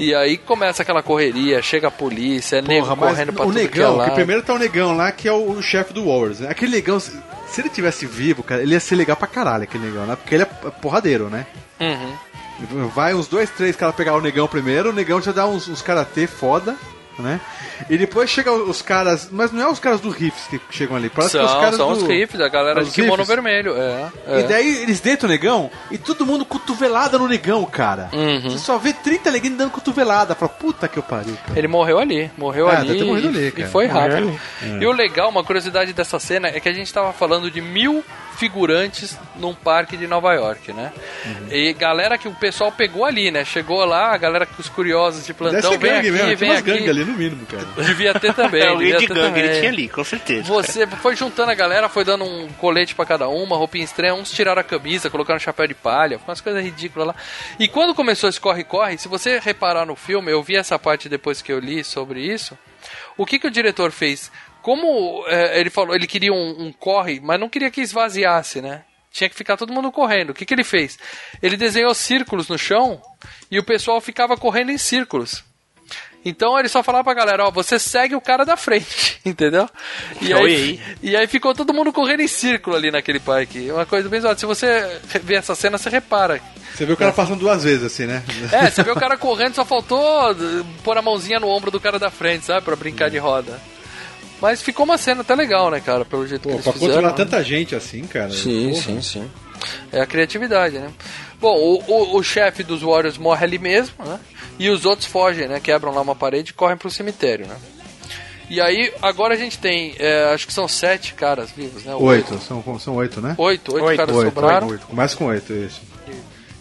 E 0.00 0.14
aí 0.14 0.38
começa 0.38 0.80
aquela 0.82 1.02
correria, 1.02 1.60
chega 1.60 1.88
a 1.88 1.90
polícia, 1.90 2.56
é 2.56 2.62
nego 2.62 2.86
Porra, 2.86 2.96
mas 2.96 3.10
correndo 3.10 3.32
pra 3.34 3.44
o 3.44 3.46
tudo 3.48 3.54
que 3.56 3.60
é 3.60 3.64
negão, 3.64 4.04
que 4.04 4.10
primeiro 4.12 4.42
tá 4.42 4.54
o 4.54 4.58
negão 4.58 4.96
lá, 4.96 5.12
que 5.12 5.28
é 5.28 5.32
o, 5.32 5.50
o 5.50 5.62
chefe 5.62 5.92
do 5.92 6.06
Warriors. 6.06 6.40
Né? 6.40 6.48
Aquele 6.48 6.72
negão, 6.72 6.98
se, 6.98 7.12
se 7.46 7.60
ele 7.60 7.68
tivesse 7.68 8.06
vivo, 8.06 8.42
cara, 8.42 8.62
ele 8.62 8.72
ia 8.72 8.80
ser 8.80 8.94
legal 8.94 9.14
pra 9.14 9.28
caralho, 9.28 9.64
aquele 9.64 9.84
negão, 9.84 10.06
né? 10.06 10.16
Porque 10.16 10.34
ele 10.34 10.44
é 10.44 10.46
porradeiro, 10.46 11.28
né? 11.28 11.46
Uhum. 11.78 12.88
Vai 12.88 13.14
uns 13.14 13.28
dois, 13.28 13.50
três 13.50 13.76
caras 13.76 13.94
pegar 13.94 14.16
o 14.16 14.22
negão 14.22 14.48
primeiro, 14.48 14.88
o 14.88 14.92
negão 14.92 15.20
já 15.20 15.32
dá 15.32 15.46
uns, 15.46 15.68
uns 15.68 15.82
karatê 15.82 16.26
foda, 16.26 16.76
né? 17.20 17.40
E 17.88 17.96
depois 17.96 18.28
chega 18.30 18.52
os 18.52 18.82
caras, 18.82 19.28
mas 19.30 19.52
não 19.52 19.62
é 19.62 19.68
os 19.68 19.78
caras 19.78 20.00
do 20.00 20.10
Riffs 20.10 20.46
que 20.48 20.60
chegam 20.70 20.96
ali, 20.96 21.08
parece 21.08 21.32
que 21.32 21.38
é 21.38 21.44
os 21.44 21.50
São, 21.50 21.60
caras 21.60 21.76
são 21.76 21.92
do, 21.92 21.96
os 21.98 22.02
riffs, 22.08 22.40
a 22.40 22.48
galera 22.48 22.82
de 22.84 22.90
kimono 22.90 23.16
riffs. 23.22 23.28
vermelho. 23.28 23.74
É, 23.76 24.08
é. 24.26 24.40
E 24.40 24.42
daí 24.44 24.82
eles 24.82 25.00
deitam 25.00 25.28
o 25.28 25.32
negão 25.32 25.70
e 25.90 25.98
todo 25.98 26.26
mundo 26.26 26.44
cotovelada 26.44 27.18
no 27.18 27.28
negão, 27.28 27.64
cara. 27.64 28.08
Uhum. 28.12 28.42
Você 28.50 28.58
só 28.58 28.78
vê 28.78 28.92
30 28.92 29.30
neguinhos 29.30 29.58
dando 29.58 29.70
cotovelada. 29.70 30.34
Fala, 30.34 30.48
puta 30.50 30.88
que 30.88 30.98
eu 30.98 31.02
pariu, 31.02 31.36
cara. 31.46 31.58
Ele 31.58 31.68
morreu 31.68 31.98
ali, 31.98 32.30
morreu 32.36 32.68
É, 32.70 32.76
ali, 32.76 32.98
e, 32.98 33.02
ali, 33.26 33.52
e 33.56 33.64
foi 33.66 33.86
Morreu 33.86 34.02
rápido. 34.02 34.38
ali. 34.62 34.82
E 34.82 34.86
o 34.86 34.92
legal, 34.92 35.28
uma 35.28 35.44
curiosidade 35.44 35.92
dessa 35.92 36.18
cena 36.18 36.48
é 36.48 36.60
que 36.60 36.68
a 36.68 36.72
gente 36.72 36.92
tava 36.92 37.12
falando 37.12 37.50
de 37.50 37.60
mil 37.60 38.04
figurantes 38.40 39.18
num 39.36 39.54
parque 39.54 39.98
de 39.98 40.06
Nova 40.06 40.32
York, 40.32 40.72
né? 40.72 40.90
Uhum. 41.26 41.48
E 41.50 41.74
galera 41.74 42.16
que 42.16 42.26
o 42.26 42.34
pessoal 42.34 42.72
pegou 42.72 43.04
ali, 43.04 43.30
né? 43.30 43.44
Chegou 43.44 43.84
lá, 43.84 44.14
a 44.14 44.16
galera 44.16 44.46
com 44.46 44.58
os 44.58 44.68
curiosos 44.70 45.26
de 45.26 45.34
plantão, 45.34 45.72
vem 45.72 45.78
gangue 45.78 46.08
aqui, 46.08 46.10
mesmo, 46.10 46.36
vem 46.38 46.52
aqui. 46.52 46.62
gangues 46.62 46.88
ali 46.88 47.04
no 47.04 47.12
mínimo, 47.12 47.44
cara. 47.44 47.66
Devia 47.84 48.14
ter 48.14 48.32
também. 48.34 48.62
É, 48.62 48.74
devia 48.74 48.96
de 48.96 49.06
ter 49.08 49.14
gangue 49.14 49.26
também. 49.26 49.44
ele 49.44 49.58
tinha 49.58 49.68
ali, 49.70 49.88
com 49.90 50.02
certeza. 50.02 50.44
Você 50.44 50.86
foi 51.02 51.14
juntando 51.14 51.50
a 51.50 51.54
galera, 51.54 51.86
foi 51.90 52.02
dando 52.02 52.24
um 52.24 52.48
colete 52.52 52.94
pra 52.94 53.04
cada 53.04 53.28
um, 53.28 53.42
uma 53.42 53.58
roupinha 53.58 53.84
estranha, 53.84 54.14
uns 54.14 54.30
tiraram 54.30 54.62
a 54.62 54.64
camisa, 54.64 55.10
colocaram 55.10 55.36
um 55.36 55.40
chapéu 55.40 55.66
de 55.66 55.74
palha, 55.74 56.18
umas 56.26 56.40
coisas 56.40 56.64
ridículas 56.64 57.08
lá. 57.08 57.14
E 57.58 57.68
quando 57.68 57.94
começou 57.94 58.30
esse 58.30 58.40
corre-corre, 58.40 58.96
se 58.96 59.06
você 59.06 59.38
reparar 59.38 59.84
no 59.84 59.96
filme, 59.96 60.32
eu 60.32 60.42
vi 60.42 60.56
essa 60.56 60.78
parte 60.78 61.10
depois 61.10 61.42
que 61.42 61.52
eu 61.52 61.58
li 61.58 61.84
sobre 61.84 62.22
isso, 62.22 62.56
o 63.18 63.26
que 63.26 63.38
que 63.38 63.46
o 63.46 63.50
diretor 63.50 63.90
fez? 63.90 64.32
Como 64.62 65.24
é, 65.26 65.60
ele 65.60 65.70
falou, 65.70 65.94
ele 65.94 66.06
queria 66.06 66.32
um, 66.32 66.66
um 66.66 66.72
corre, 66.72 67.20
mas 67.20 67.40
não 67.40 67.48
queria 67.48 67.70
que 67.70 67.80
esvaziasse, 67.80 68.60
né? 68.60 68.82
Tinha 69.12 69.28
que 69.28 69.36
ficar 69.36 69.56
todo 69.56 69.72
mundo 69.72 69.90
correndo. 69.90 70.30
O 70.30 70.34
que, 70.34 70.44
que 70.44 70.54
ele 70.54 70.62
fez? 70.62 70.98
Ele 71.42 71.56
desenhou 71.56 71.92
círculos 71.94 72.48
no 72.48 72.56
chão 72.56 73.00
e 73.50 73.58
o 73.58 73.64
pessoal 73.64 74.00
ficava 74.00 74.36
correndo 74.36 74.70
em 74.70 74.78
círculos. 74.78 75.42
Então 76.24 76.58
ele 76.58 76.68
só 76.68 76.82
falava 76.82 77.04
pra 77.04 77.14
galera, 77.14 77.46
ó, 77.46 77.50
você 77.50 77.78
segue 77.78 78.14
o 78.14 78.20
cara 78.20 78.44
da 78.44 78.56
frente, 78.56 79.18
entendeu? 79.24 79.68
E 80.20 80.32
aí, 80.32 80.80
e 81.02 81.16
aí 81.16 81.26
ficou 81.26 81.54
todo 81.54 81.72
mundo 81.72 81.92
correndo 81.92 82.20
em 82.20 82.28
círculo 82.28 82.76
ali 82.76 82.90
naquele 82.90 83.18
parque. 83.18 83.68
É 83.68 83.72
Uma 83.72 83.86
coisa 83.86 84.08
bem 84.08 84.20
zoada. 84.20 84.38
Se 84.38 84.46
você 84.46 85.00
ver 85.22 85.36
essa 85.36 85.54
cena, 85.54 85.78
você 85.78 85.88
repara. 85.88 86.40
Você 86.74 86.84
vê 86.84 86.92
o 86.92 86.96
cara 86.96 87.12
passando 87.12 87.40
duas 87.40 87.64
vezes, 87.64 87.84
assim, 87.84 88.06
né? 88.06 88.22
É, 88.52 88.70
você 88.70 88.82
vê 88.82 88.90
o 88.90 88.96
cara 88.96 89.16
correndo, 89.16 89.54
só 89.54 89.64
faltou 89.64 90.34
pôr 90.84 90.96
a 90.96 91.02
mãozinha 91.02 91.40
no 91.40 91.48
ombro 91.48 91.70
do 91.70 91.80
cara 91.80 91.98
da 91.98 92.10
frente, 92.10 92.46
sabe? 92.46 92.64
Pra 92.64 92.76
brincar 92.76 93.10
de 93.10 93.18
roda. 93.18 93.60
Mas 94.40 94.62
ficou 94.62 94.84
uma 94.84 94.96
cena 94.96 95.20
até 95.20 95.34
legal, 95.34 95.70
né, 95.70 95.80
cara? 95.80 96.04
Pelo 96.04 96.26
jeito 96.26 96.42
Pô, 96.42 96.48
que 96.48 96.54
eles 96.54 96.64
pra 96.64 96.72
fizeram. 96.72 96.94
controlar 96.94 97.10
né? 97.10 97.16
tanta 97.16 97.44
gente 97.44 97.74
assim, 97.74 98.02
cara. 98.06 98.30
Sim, 98.30 98.70
porra. 98.70 98.82
sim, 98.82 99.02
sim. 99.02 99.30
É 99.92 100.00
a 100.00 100.06
criatividade, 100.06 100.78
né? 100.78 100.90
Bom, 101.38 101.54
o, 101.56 101.82
o, 101.86 102.16
o 102.16 102.22
chefe 102.22 102.62
dos 102.62 102.82
Warriors 102.82 103.18
morre 103.18 103.44
ali 103.44 103.58
mesmo, 103.58 103.94
né? 104.04 104.18
E 104.58 104.70
os 104.70 104.84
outros 104.84 105.06
fogem, 105.06 105.48
né? 105.48 105.60
Quebram 105.60 105.92
lá 105.92 106.00
uma 106.00 106.14
parede 106.14 106.50
e 106.50 106.54
correm 106.54 106.76
pro 106.76 106.90
cemitério, 106.90 107.46
né? 107.46 107.56
E 108.48 108.60
aí, 108.60 108.92
agora 109.00 109.34
a 109.34 109.36
gente 109.36 109.58
tem, 109.58 109.94
é, 109.98 110.32
acho 110.34 110.46
que 110.46 110.52
são 110.52 110.66
sete 110.66 111.14
caras 111.14 111.52
vivos, 111.52 111.84
né? 111.84 111.94
Oito, 111.94 112.36
são, 112.40 112.78
são 112.80 112.96
oito, 112.96 113.20
né? 113.20 113.34
Oito, 113.38 113.74
oito 113.74 113.96
caras 113.96 114.16
sobraram. 114.16 114.66
Oito, 114.66 114.86
começa 114.86 115.16
com 115.16 115.26
oito, 115.26 115.52
isso. 115.52 115.80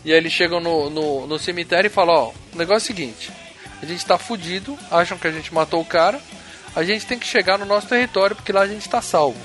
E 0.05 0.11
aí 0.11 0.17
eles 0.17 0.32
chegam 0.32 0.59
no, 0.59 0.89
no, 0.89 1.27
no 1.27 1.39
cemitério 1.39 1.88
e 1.88 1.91
falam, 1.91 2.15
ó, 2.15 2.32
o 2.53 2.57
negócio 2.57 2.91
é 2.91 2.93
o 2.93 2.95
seguinte, 2.95 3.32
a 3.82 3.86
gente 3.86 4.05
tá 4.05 4.17
fudido, 4.17 4.77
acham 4.91 5.17
que 5.17 5.27
a 5.27 5.32
gente 5.32 5.53
matou 5.53 5.82
o 5.82 5.86
cara, 5.86 6.21
a 6.76 6.84
gente 6.84 7.05
tem 7.05 7.17
que 7.20 7.28
chegar 7.28 7.57
no 7.57 7.65
nosso 7.65 7.88
território 7.88 8.36
porque 8.36 8.51
lá 8.51 8.61
a 8.61 8.67
gente 8.67 8.88
tá 8.89 9.01
salvo. 9.01 9.38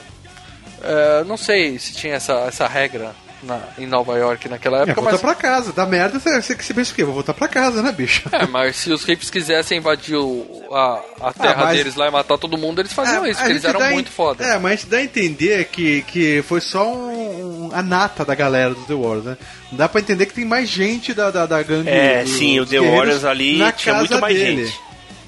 É, 0.83 1.25
não 1.25 1.37
sei 1.37 1.79
se 1.79 1.95
tinha 1.95 2.15
essa, 2.15 2.33
essa 2.47 2.67
regra 2.69 3.13
na- 3.43 3.61
em 3.79 3.87
Nova 3.87 4.17
York 4.19 4.49
naquela 4.51 4.79
É, 4.79 4.83
época, 4.83 4.95
voltar 5.01 5.13
mas... 5.13 5.21
pra 5.21 5.35
casa. 5.35 5.73
Dá 5.73 5.87
merda, 5.87 6.19
você, 6.19 6.41
você, 6.43 6.55
você 6.55 6.75
pensa 6.75 6.93
o 6.93 6.95
quê? 6.95 7.05
Vou 7.05 7.15
voltar 7.15 7.33
pra 7.33 7.49
casa, 7.49 7.83
né, 7.83 7.91
bicho? 7.93 8.29
É, 8.33 8.47
mas 8.47 8.77
se 8.77 8.93
os 8.93 9.03
hippies 9.05 9.31
quisessem 9.31 9.79
invadir 9.79 10.17
o- 10.17 10.47
a, 10.73 11.01
a 11.29 11.33
terra 11.33 11.55
Ah, 11.57 11.65
mas- 11.67 11.77
deles 11.79 11.95
lá 11.95 12.09
e 12.09 12.11
matar 12.11 12.37
todo 12.37 12.59
mundo, 12.59 12.81
eles 12.83 12.93
faziam 12.93 13.25
É, 13.25 13.31
isso, 13.31 13.39
porque 13.41 13.53
eles 13.53 13.65
eram 13.65 13.81
muito 13.93 14.09
em- 14.09 14.13
foda. 14.13 14.45
É, 14.45 14.59
mas 14.59 14.73
a 14.73 14.77
gente 14.77 14.87
dá 14.87 14.97
a 14.99 15.03
entender 15.03 15.65
que, 15.67 16.03
que 16.03 16.43
foi 16.47 16.61
só 16.61 16.87
um, 16.93 17.67
um- 17.67 17.71
a 17.73 17.83
nata 17.83 18.25
da 18.25 18.35
galera 18.35 18.71
do 18.75 18.83
The 18.85 18.95
Warriors, 18.95 19.25
né? 19.25 19.37
Dá 19.73 19.89
pra 19.89 20.01
entender 20.01 20.27
que 20.27 20.35
tem 20.35 20.45
mais 20.45 20.69
gente 20.69 21.15
da, 21.15 21.31
da, 21.31 21.47
da 21.47 21.63
gangue. 21.63 21.89
É, 21.89 22.23
dos 22.25 22.33
sim, 22.33 22.61
o 22.61 22.67
The 22.67 22.81
Warriors 22.81 23.25
ali 23.25 23.59
tinha 23.73 23.95
muito 23.95 24.19
mais 24.21 24.37
dele. 24.37 24.67
gente. 24.67 24.81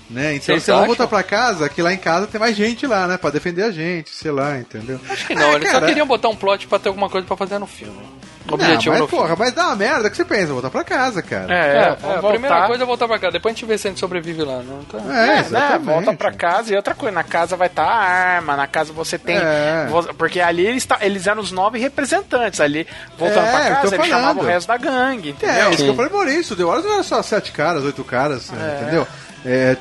Né? 0.08 0.34
Então 0.36 0.46
Vocês 0.46 0.62
você 0.62 0.70
vai 0.70 0.80
acham? 0.82 0.86
voltar 0.86 1.06
pra 1.08 1.22
casa, 1.24 1.68
que 1.68 1.82
lá 1.82 1.92
em 1.92 1.96
casa 1.98 2.26
tem 2.28 2.40
mais 2.40 2.54
gente 2.56 2.86
lá, 2.86 3.08
né? 3.08 3.16
Pra 3.16 3.30
defender 3.30 3.64
a 3.64 3.70
gente, 3.72 4.10
sei 4.10 4.30
lá, 4.30 4.56
entendeu? 4.56 5.00
Acho 5.10 5.26
que 5.26 5.34
não, 5.34 5.42
É, 5.48 5.54
eles 5.56 5.66
cara, 5.68 5.80
só 5.80 5.86
queriam 5.86 6.06
botar 6.06 6.28
um 6.28 6.36
plot 6.36 6.68
pra 6.68 6.78
ter 6.78 6.88
alguma 6.88 7.10
coisa 7.10 7.26
pra 7.26 7.36
fazer 7.36 7.58
no 7.58 7.66
filme. 7.66 7.98
O 8.46 8.50
Não, 8.50 8.54
objetivo 8.54 8.92
mas 8.92 9.00
no 9.00 9.08
porra, 9.08 9.26
filme. 9.26 9.38
mas 9.40 9.52
dá 9.52 9.66
uma 9.66 9.74
merda 9.74 10.08
que 10.08 10.16
você 10.16 10.24
pensa, 10.24 10.52
voltar 10.52 10.70
pra 10.70 10.84
casa, 10.84 11.20
cara. 11.20 11.52
É, 11.52 11.56
É, 11.58 11.76
é, 11.78 11.88
a 11.88 11.94
voltar. 12.20 12.28
primeira 12.28 12.66
coisa 12.68 12.82
é 12.84 12.86
voltar 12.86 13.08
pra 13.08 13.18
cá, 13.18 13.30
depois 13.30 13.52
a 13.52 13.54
gente 13.56 13.66
vê 13.66 13.76
se 13.76 13.88
a 13.88 13.90
gente 13.90 13.98
sobrevive 13.98 14.44
lá. 14.44 14.62
Não 14.62 14.84
tá... 14.84 14.98
É, 14.98 15.02
né, 15.26 15.38
exatamente. 15.40 15.84
volta 15.84 16.12
pra 16.14 16.32
casa 16.32 16.72
e 16.72 16.76
outra 16.76 16.94
coisa, 16.94 17.12
na 17.12 17.24
casa 17.24 17.56
vai 17.56 17.66
estar 17.66 17.82
a 17.82 17.96
arma, 18.04 18.56
na 18.56 18.68
casa 18.68 18.92
você 18.92 19.18
tem. 19.18 19.36
É. 19.36 19.88
Porque 20.16 20.40
ali 20.40 20.64
eles, 20.64 20.86
tá- 20.86 20.98
eles 21.00 21.26
eram 21.26 21.42
os 21.42 21.50
nove 21.50 21.80
representantes 21.80 22.60
ali. 22.60 22.86
Voltando 23.18 23.44
É, 23.48 23.50
pra 23.50 23.60
casa, 23.76 23.94
eles 23.96 24.06
chamavam 24.06 24.34
falando. 24.34 24.42
o 24.42 24.46
resto 24.46 24.68
da 24.68 24.76
gangue, 24.76 25.30
entendeu? 25.30 25.54
É, 25.66 25.70
isso 25.70 25.82
que 25.82 25.88
eu 25.90 25.94
falei 25.96 26.10
por 26.12 26.28
isso. 26.28 26.54
The 26.54 26.62
Warriors 26.62 26.86
não 26.86 26.94
era 26.94 27.02
só 27.02 27.20
sete 27.22 27.50
caras, 27.50 27.82
oito 27.82 28.04
caras, 28.04 28.52
entendeu? 28.52 29.08
É, 29.48 29.76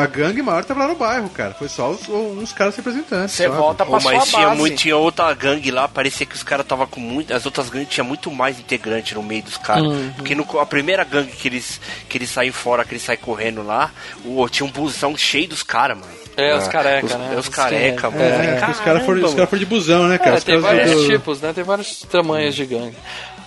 a 0.00 0.06
gangue 0.06 0.40
maior 0.42 0.64
tava 0.64 0.80
lá 0.82 0.88
no 0.88 0.94
bairro, 0.94 1.28
cara. 1.30 1.52
Foi 1.54 1.68
só 1.68 1.90
os- 1.90 2.08
uns 2.08 2.52
caras 2.52 2.76
representantes. 2.76 3.34
Você 3.34 3.48
volta 3.48 3.84
pra 3.84 3.98
Pô, 3.98 4.04
mas 4.04 4.22
sua 4.24 4.26
tinha, 4.38 4.46
base. 4.46 4.58
muito, 4.60 4.76
tinha 4.76 4.96
outra 4.96 5.34
gangue 5.34 5.72
lá, 5.72 5.88
parecia 5.88 6.24
que 6.24 6.36
os 6.36 6.44
caras 6.44 6.64
tava 6.64 6.86
com 6.86 7.00
muito. 7.00 7.34
As 7.34 7.44
outras 7.44 7.68
gangues 7.68 7.88
tinha 7.88 8.04
muito 8.04 8.30
mais 8.30 8.60
integrante 8.60 9.16
no 9.16 9.22
meio 9.24 9.42
dos 9.42 9.56
caras. 9.56 9.82
Uhum. 9.82 10.12
Porque 10.16 10.36
no, 10.36 10.46
a 10.60 10.64
primeira 10.64 11.02
gangue 11.02 11.32
que 11.32 11.48
eles, 11.48 11.80
que 12.08 12.16
eles 12.16 12.30
saem 12.30 12.52
fora, 12.52 12.84
que 12.84 12.92
eles 12.92 13.02
saem 13.02 13.18
correndo 13.18 13.62
lá, 13.64 13.90
o, 14.24 14.48
tinha 14.48 14.64
um 14.64 14.70
busão 14.70 15.16
cheio 15.16 15.48
dos 15.48 15.64
caras, 15.64 15.98
mano. 15.98 16.12
É, 16.36 16.54
os 16.56 16.68
careca, 16.68 17.06
os, 17.06 17.14
né? 17.14 17.30
É, 17.34 17.38
os 17.40 17.48
careca, 17.48 18.10
mano. 18.10 18.22
É, 18.22 18.54
porque 18.60 18.70
os 18.70 18.78
caras 18.80 19.04
foram, 19.04 19.16
os 19.18 19.22
"Caramba, 19.22 19.34
caras 19.34 19.50
foram 19.50 19.58
de 19.60 19.66
busão, 19.66 20.06
né, 20.06 20.18
cara? 20.18 20.36
É, 20.36 20.40
tem 20.40 20.58
vários 20.60 20.92
do- 20.92 21.06
tipos, 21.08 21.40
né? 21.40 21.52
Tem 21.52 21.64
vários 21.64 22.00
tamanhos 22.02 22.54
de 22.54 22.64
gangue. 22.64 22.96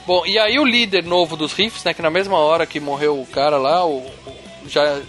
Bom, 0.06 0.26
e 0.26 0.38
aí 0.38 0.60
o 0.60 0.66
líder 0.66 1.06
novo 1.06 1.38
dos 1.38 1.54
Riffs, 1.54 1.82
né? 1.86 1.94
Que 1.94 2.02
na 2.02 2.10
mesma 2.10 2.38
hora 2.38 2.66
que 2.66 2.82
morreu 2.82 3.22
o 3.22 3.26
cara 3.26 3.58
lá, 3.58 3.86
o, 3.86 4.00
o- 4.00 4.12
já 4.68 5.00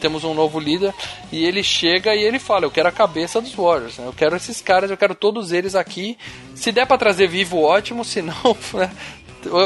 temos 0.00 0.24
um 0.24 0.34
novo 0.34 0.58
líder, 0.58 0.92
e 1.30 1.44
ele 1.44 1.62
chega 1.62 2.14
e 2.14 2.22
ele 2.22 2.38
fala, 2.38 2.64
eu 2.64 2.70
quero 2.70 2.88
a 2.88 2.92
cabeça 2.92 3.40
dos 3.40 3.54
Warriors, 3.54 3.98
né? 3.98 4.06
Eu 4.06 4.12
quero 4.12 4.34
esses 4.34 4.60
caras, 4.60 4.90
eu 4.90 4.96
quero 4.96 5.14
todos 5.14 5.52
eles 5.52 5.74
aqui. 5.74 6.16
Se 6.54 6.72
der 6.72 6.86
pra 6.86 6.98
trazer 6.98 7.28
vivo, 7.28 7.60
ótimo, 7.62 8.04
se 8.04 8.22
não... 8.22 8.34
né? 8.74 8.90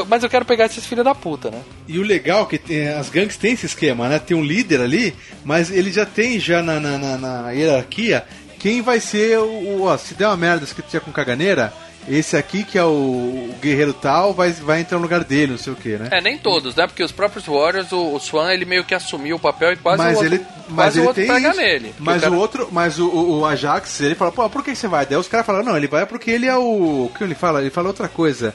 Mas 0.07 0.23
eu 0.23 0.29
quero 0.29 0.45
pegar 0.45 0.67
esses 0.67 0.85
filhos 0.85 1.03
da 1.03 1.13
puta, 1.13 1.51
né? 1.51 1.61
E 1.85 1.99
o 1.99 2.01
legal 2.03 2.43
é 2.43 2.45
que 2.45 2.57
tem- 2.57 2.87
as 2.87 3.09
gangues 3.09 3.35
têm 3.35 3.51
esse 3.53 3.65
esquema, 3.65 4.07
né? 4.07 4.19
Tem 4.19 4.35
um 4.37 4.43
líder 4.43 4.79
ali, 4.79 5.13
mas 5.43 5.69
ele 5.69 5.91
já 5.91 6.05
tem 6.05 6.39
já 6.39 6.61
na, 6.61 6.79
na, 6.79 6.97
na- 6.97 7.17
na 7.17 7.51
hierarquia 7.51 8.25
quem 8.57 8.81
vai 8.81 9.01
ser 9.01 9.37
o. 9.37 9.83
Ó, 9.83 9.97
se 9.97 10.13
der 10.15 10.27
uma 10.27 10.37
merda 10.37 10.63
escrito 10.63 10.99
com 11.01 11.11
caganeira, 11.11 11.73
esse 12.07 12.37
aqui 12.37 12.63
que 12.63 12.77
é 12.77 12.83
o, 12.83 13.49
guerreiro 13.61 13.93
tal 13.93 14.33
vai, 14.33 14.51
vai 14.51 14.81
entrar 14.81 14.97
no 14.97 15.03
lugar 15.03 15.23
dele, 15.23 15.53
não 15.53 15.57
sei 15.57 15.73
o 15.73 15.75
que, 15.75 15.97
né? 15.97 16.09
É, 16.11 16.21
nem 16.21 16.37
todos, 16.37 16.75
né? 16.75 16.85
Porque 16.85 17.03
os 17.03 17.11
próprios 17.11 17.45
Warriors, 17.45 17.91
o, 17.91 18.13
o 18.13 18.19
Swan, 18.19 18.51
ele 18.53 18.65
meio 18.65 18.83
que 18.83 18.93
assumiu 18.93 19.37
o 19.37 19.39
papel 19.39 19.73
e 19.73 19.75
quase 19.77 19.97
mas 19.97 20.15
o 20.15 20.19
outro, 20.19 20.35
ele, 20.35 20.45
mas 20.69 20.95
ele 20.95 21.03
o 21.03 21.07
outro 21.07 21.23
tem 21.23 21.33
pega 21.33 21.49
isso. 21.49 21.59
nele. 21.59 21.95
Mas 21.99 22.17
o 22.17 22.21
cara- 22.21 22.35
outro, 22.35 22.69
mas 22.71 22.99
o, 22.99 23.09
o, 23.09 23.45
Ajax, 23.45 24.01
ele 24.01 24.15
fala, 24.15 24.31
pô, 24.31 24.49
por 24.49 24.63
que 24.63 24.75
você 24.75 24.87
vai? 24.87 25.05
Daí 25.05 25.17
os 25.17 25.27
caras 25.27 25.45
falam, 25.45 25.63
não, 25.63 25.75
ele 25.77 25.87
vai 25.87 26.05
porque 26.05 26.31
ele 26.31 26.45
é 26.45 26.55
o. 26.55 27.05
O 27.05 27.11
que 27.17 27.23
ele 27.23 27.35
fala? 27.35 27.61
Ele 27.61 27.69
fala 27.69 27.87
outra 27.87 28.07
coisa. 28.07 28.53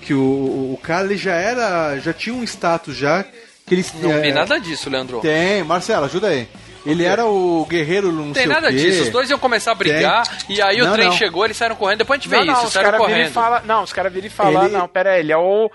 Que 0.00 0.14
o, 0.14 0.20
o, 0.72 0.78
cara 0.82 1.04
ele 1.04 1.16
já 1.16 1.34
era. 1.34 1.98
já 1.98 2.12
tinha 2.12 2.34
um 2.34 2.44
status 2.44 2.96
já. 2.96 3.24
Que 3.66 3.74
ele, 3.74 3.84
Não 4.00 4.12
é, 4.12 4.20
vi 4.20 4.32
nada 4.32 4.58
disso, 4.58 4.88
Leandro. 4.88 5.20
Tem, 5.20 5.64
Marcelo, 5.64 6.04
ajuda 6.04 6.28
aí. 6.28 6.48
Ele 6.86 7.04
era 7.04 7.26
o 7.26 7.66
guerreiro 7.68 8.12
não 8.12 8.32
Tem 8.32 8.44
sei 8.44 8.46
nada 8.46 8.68
o 8.68 8.70
quê. 8.70 8.76
disso. 8.76 9.02
Os 9.04 9.10
dois 9.10 9.28
iam 9.30 9.38
começar 9.38 9.72
a 9.72 9.74
brigar 9.74 10.22
e 10.48 10.60
aí 10.62 10.80
o 10.80 10.86
Não, 10.86 10.92
trem 10.92 11.06
não. 11.08 11.12
chegou, 11.16 11.44
eles 11.44 11.56
saíram 11.56 11.76
correndo. 11.76 11.98
Depois 11.98 12.18
a 12.18 12.20
gente 12.22 12.30
vê 12.30 12.36
Não, 12.36 12.44
isso, 12.44 12.52
não, 12.52 12.64
os 12.64 12.72
saíram 12.72 12.90
viram 12.92 13.04
e 13.04 13.06
correndo. 13.08 13.32
falam. 13.32 13.60
Não, 13.64 13.82
os 13.82 13.92
caras 13.92 14.12
viram 14.12 14.26
e 14.26 14.30
falam, 14.30 14.64
Ele- 14.64 14.72
não, 14.76 14.88
pera 14.88 15.10
aí, 15.12 15.20
ele 15.20 15.32
é 15.32 15.36
o. 15.36 15.70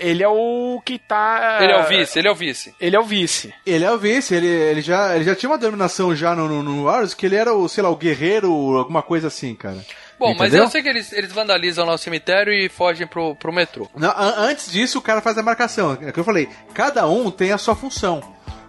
Ele 0.00 0.22
é 0.22 0.28
o 0.28 0.80
que 0.84 0.98
tá. 0.98 1.58
Ele 1.60 1.72
é 1.72 1.80
o 1.80 1.84
vice, 1.84 2.18
ele 2.18 2.28
é 2.28 2.30
o 2.30 2.34
vice. 2.34 2.74
Ele 2.80 2.96
é 2.96 3.00
o 3.00 3.04
vice. 3.04 3.54
Ele 3.64 3.84
é 3.84 3.90
o 3.92 3.98
vice, 3.98 4.34
ele, 4.34 4.46
ele, 4.46 4.80
já, 4.80 5.14
ele 5.14 5.24
já 5.24 5.34
tinha 5.34 5.50
uma 5.50 5.58
dominação 5.58 6.14
já 6.14 6.34
no, 6.34 6.48
no, 6.48 6.62
no 6.62 6.84
Warriors, 6.84 7.14
que 7.14 7.26
ele 7.26 7.36
era 7.36 7.52
o, 7.54 7.68
sei 7.68 7.82
lá, 7.82 7.90
o 7.90 7.96
guerreiro, 7.96 8.50
alguma 8.76 9.02
coisa 9.02 9.28
assim, 9.28 9.54
cara. 9.54 9.78
Bom, 10.18 10.28
mas 10.34 10.48
Entendeu? 10.48 10.64
eu 10.64 10.70
sei 10.70 10.82
que 10.82 10.88
eles, 10.88 11.12
eles 11.12 11.30
vandalizam 11.30 11.84
lá 11.84 11.92
o 11.92 11.98
cemitério 11.98 12.50
e 12.50 12.70
fogem 12.70 13.06
pro, 13.06 13.36
pro 13.36 13.52
metrô. 13.52 13.86
Não, 13.94 14.08
an- 14.08 14.34
antes 14.38 14.72
disso, 14.72 14.98
o 14.98 15.02
cara 15.02 15.20
faz 15.20 15.36
a 15.36 15.42
marcação. 15.42 15.98
É 16.00 16.08
o 16.08 16.12
que 16.12 16.18
eu 16.18 16.24
falei. 16.24 16.48
Cada 16.72 17.06
um 17.06 17.30
tem 17.30 17.52
a 17.52 17.58
sua 17.58 17.76
função. 17.76 18.22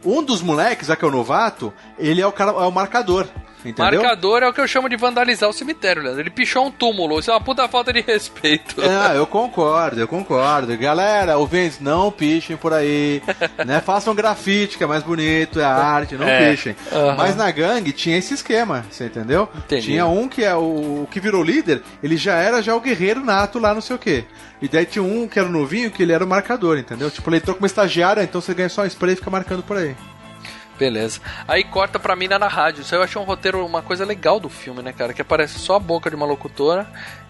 Um 0.07 0.23
dos 0.23 0.41
moleques, 0.41 0.87
já 0.87 0.95
que 0.95 1.03
é 1.03 1.07
o 1.07 1.11
novato, 1.11 1.73
ele 1.99 2.21
é 2.21 2.25
o 2.25 2.31
cara, 2.31 2.51
é 2.51 2.65
o 2.65 2.71
marcador. 2.71 3.27
Entendeu? 3.65 4.01
Marcador 4.01 4.43
é 4.43 4.47
o 4.47 4.53
que 4.53 4.61
eu 4.61 4.67
chamo 4.67 4.87
de 4.87 4.95
vandalizar 4.95 5.49
o 5.49 5.53
cemitério, 5.53 6.01
Leandro. 6.01 6.21
Ele 6.21 6.29
pichou 6.29 6.67
um 6.67 6.71
túmulo. 6.71 7.19
Isso 7.19 7.31
é 7.31 7.33
uma 7.33 7.41
puta 7.41 7.67
falta 7.67 7.91
de 7.91 8.01
respeito. 8.01 8.75
Ah, 8.81 9.13
eu 9.15 9.25
concordo, 9.25 9.99
eu 9.99 10.07
concordo. 10.07 10.77
Galera, 10.77 11.37
ouvintes, 11.37 11.79
não 11.79 12.11
pichem 12.11 12.55
por 12.55 12.71
aí. 12.73 13.21
né? 13.65 13.81
Façam 13.81 14.13
grafite, 14.15 14.77
que 14.77 14.83
é 14.83 14.87
mais 14.87 15.03
bonito, 15.03 15.59
é 15.59 15.65
arte, 15.65 16.15
não 16.15 16.27
É. 16.27 16.51
pichem. 16.51 16.75
Aham. 16.91 17.15
Mas 17.17 17.35
na 17.35 17.49
gangue 17.51 17.91
tinha 17.91 18.17
esse 18.17 18.33
esquema, 18.33 18.85
você 18.89 19.05
entendeu? 19.05 19.49
Entendi. 19.55 19.87
Tinha 19.87 20.05
um 20.05 20.27
que 20.29 20.43
é 20.43 20.55
o, 20.55 21.03
o 21.03 21.07
que 21.09 21.19
virou 21.19 21.43
líder, 21.43 21.81
ele 22.01 22.15
já 22.15 22.35
era 22.35 22.61
já 22.61 22.75
o 22.75 22.79
guerreiro 22.79 23.23
nato 23.23 23.59
lá, 23.59 23.73
não 23.73 23.81
sei 23.81 23.95
o 23.95 23.99
quê. 23.99 24.23
E 24.61 24.67
daí 24.67 24.85
tinha 24.85 25.03
um 25.03 25.27
que 25.27 25.37
era 25.37 25.47
o 25.47 25.51
novinho, 25.51 25.91
que 25.91 26.01
ele 26.01 26.13
era 26.13 26.23
o 26.23 26.27
marcador, 26.27 26.77
entendeu? 26.77 27.11
Tipo, 27.11 27.29
ele 27.29 27.37
entrou 27.37 27.55
como 27.55 27.65
estagiário, 27.65 28.21
então 28.23 28.41
você 28.41 28.53
ganha 28.53 28.69
só 28.69 28.83
um 28.83 28.85
spray 28.85 29.13
e 29.13 29.15
fica 29.15 29.29
marcando 29.29 29.61
por 29.63 29.77
aí. 29.77 29.95
Beleza. 30.77 31.19
Aí 31.47 31.63
corta 31.63 31.97
pra 31.99 32.15
mina 32.15 32.37
na 32.37 32.47
rádio. 32.47 32.81
Isso 32.81 32.93
aí 32.93 32.99
eu 32.99 33.03
achei 33.03 33.19
um 33.21 33.25
roteiro, 33.25 33.65
uma 33.65 33.81
coisa 33.81 34.05
legal 34.05 34.39
do 34.39 34.47
filme, 34.49 34.81
né, 34.81 34.93
cara? 34.93 35.13
Que 35.13 35.21
aparece 35.21 35.57
só 35.59 35.75
a 35.75 35.79
boca 35.79 36.09
de 36.09 36.15
uma 36.15 36.25
locutora 36.25 36.87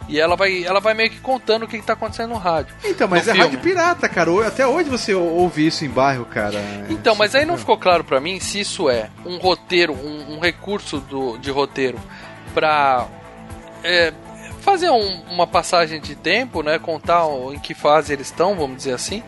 e 0.10 0.20
ela 0.20 0.36
vai, 0.36 0.64
ela 0.66 0.80
vai 0.80 0.94
meio 0.94 1.10
que 1.10 1.20
contando 1.20 1.64
o 1.64 1.68
que, 1.68 1.80
que 1.80 1.86
tá 1.86 1.94
acontecendo 1.94 2.30
no 2.32 2.38
rádio. 2.38 2.76
Então, 2.84 3.08
mas 3.08 3.28
é 3.28 3.32
filme. 3.32 3.40
rádio 3.42 3.60
pirata, 3.60 4.10
cara. 4.10 4.48
Até 4.48 4.68
hoje 4.68 4.90
você 4.90 5.14
ou- 5.14 5.24
ouve 5.34 5.66
isso 5.66 5.86
em 5.86 5.90
bairro, 5.90 6.26
cara. 6.26 6.60
Então, 6.90 7.16
mas 7.16 7.36
aí 7.36 7.46
não 7.46 7.58
ficou 7.58 7.78
claro 7.78 8.04
pra 8.04 8.20
mim 8.20 8.40
se 8.40 8.60
isso 8.60 8.90
é 8.90 9.10
um 9.26 9.38
roteiro, 9.38 9.94
um, 9.94 10.36
um 10.36 10.40
recurso 10.40 11.00
do, 11.00 11.38
de 11.38 11.50
roteiro 11.52 11.98
pra 12.54 13.08
é, 13.84 14.14
fazer 14.62 14.90
um- 14.90 15.22
uma 15.30 15.48
passagem 15.48 16.02
de 16.02 16.16
tempo, 16.16 16.62
né? 16.62 16.78
Contar 16.80 17.24
em 17.54 17.60
que 17.60 17.74
fase 17.74 18.12
eles 18.12 18.28
estão, 18.28 18.56
vamos 18.56 18.78
dizer 18.78 18.94
assim. 18.94 19.24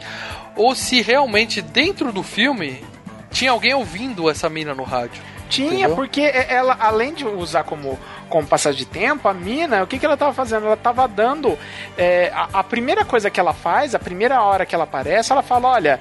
Ou 0.55 0.75
se 0.75 1.01
realmente 1.01 1.61
dentro 1.61 2.11
do 2.11 2.21
filme 2.23 2.83
tinha 3.31 3.51
alguém 3.51 3.73
ouvindo 3.73 4.29
essa 4.29 4.49
mina 4.49 4.73
no 4.73 4.83
rádio. 4.83 5.21
Tinha, 5.49 5.69
Entendeu? 5.71 5.95
porque 5.95 6.21
ela, 6.21 6.77
além 6.79 7.11
de 7.13 7.25
usar 7.25 7.63
como, 7.63 7.99
como 8.29 8.47
passagem 8.47 8.77
de 8.77 8.85
tempo, 8.85 9.27
a 9.27 9.33
mina, 9.33 9.81
o 9.83 9.87
que, 9.87 9.97
que 9.97 10.05
ela 10.05 10.15
tava 10.15 10.31
fazendo? 10.33 10.67
Ela 10.67 10.77
tava 10.77 11.07
dando. 11.07 11.57
é, 11.97 12.31
a, 12.33 12.59
a 12.59 12.63
primeira 12.63 13.03
coisa 13.03 13.29
que 13.31 13.39
ela 13.39 13.53
faz, 13.53 13.95
a 13.95 13.99
primeira 13.99 14.41
hora 14.43 14.63
que 14.65 14.75
ela 14.75 14.83
aparece, 14.83 15.31
ela 15.31 15.41
fala: 15.41 15.69
olha. 15.69 15.99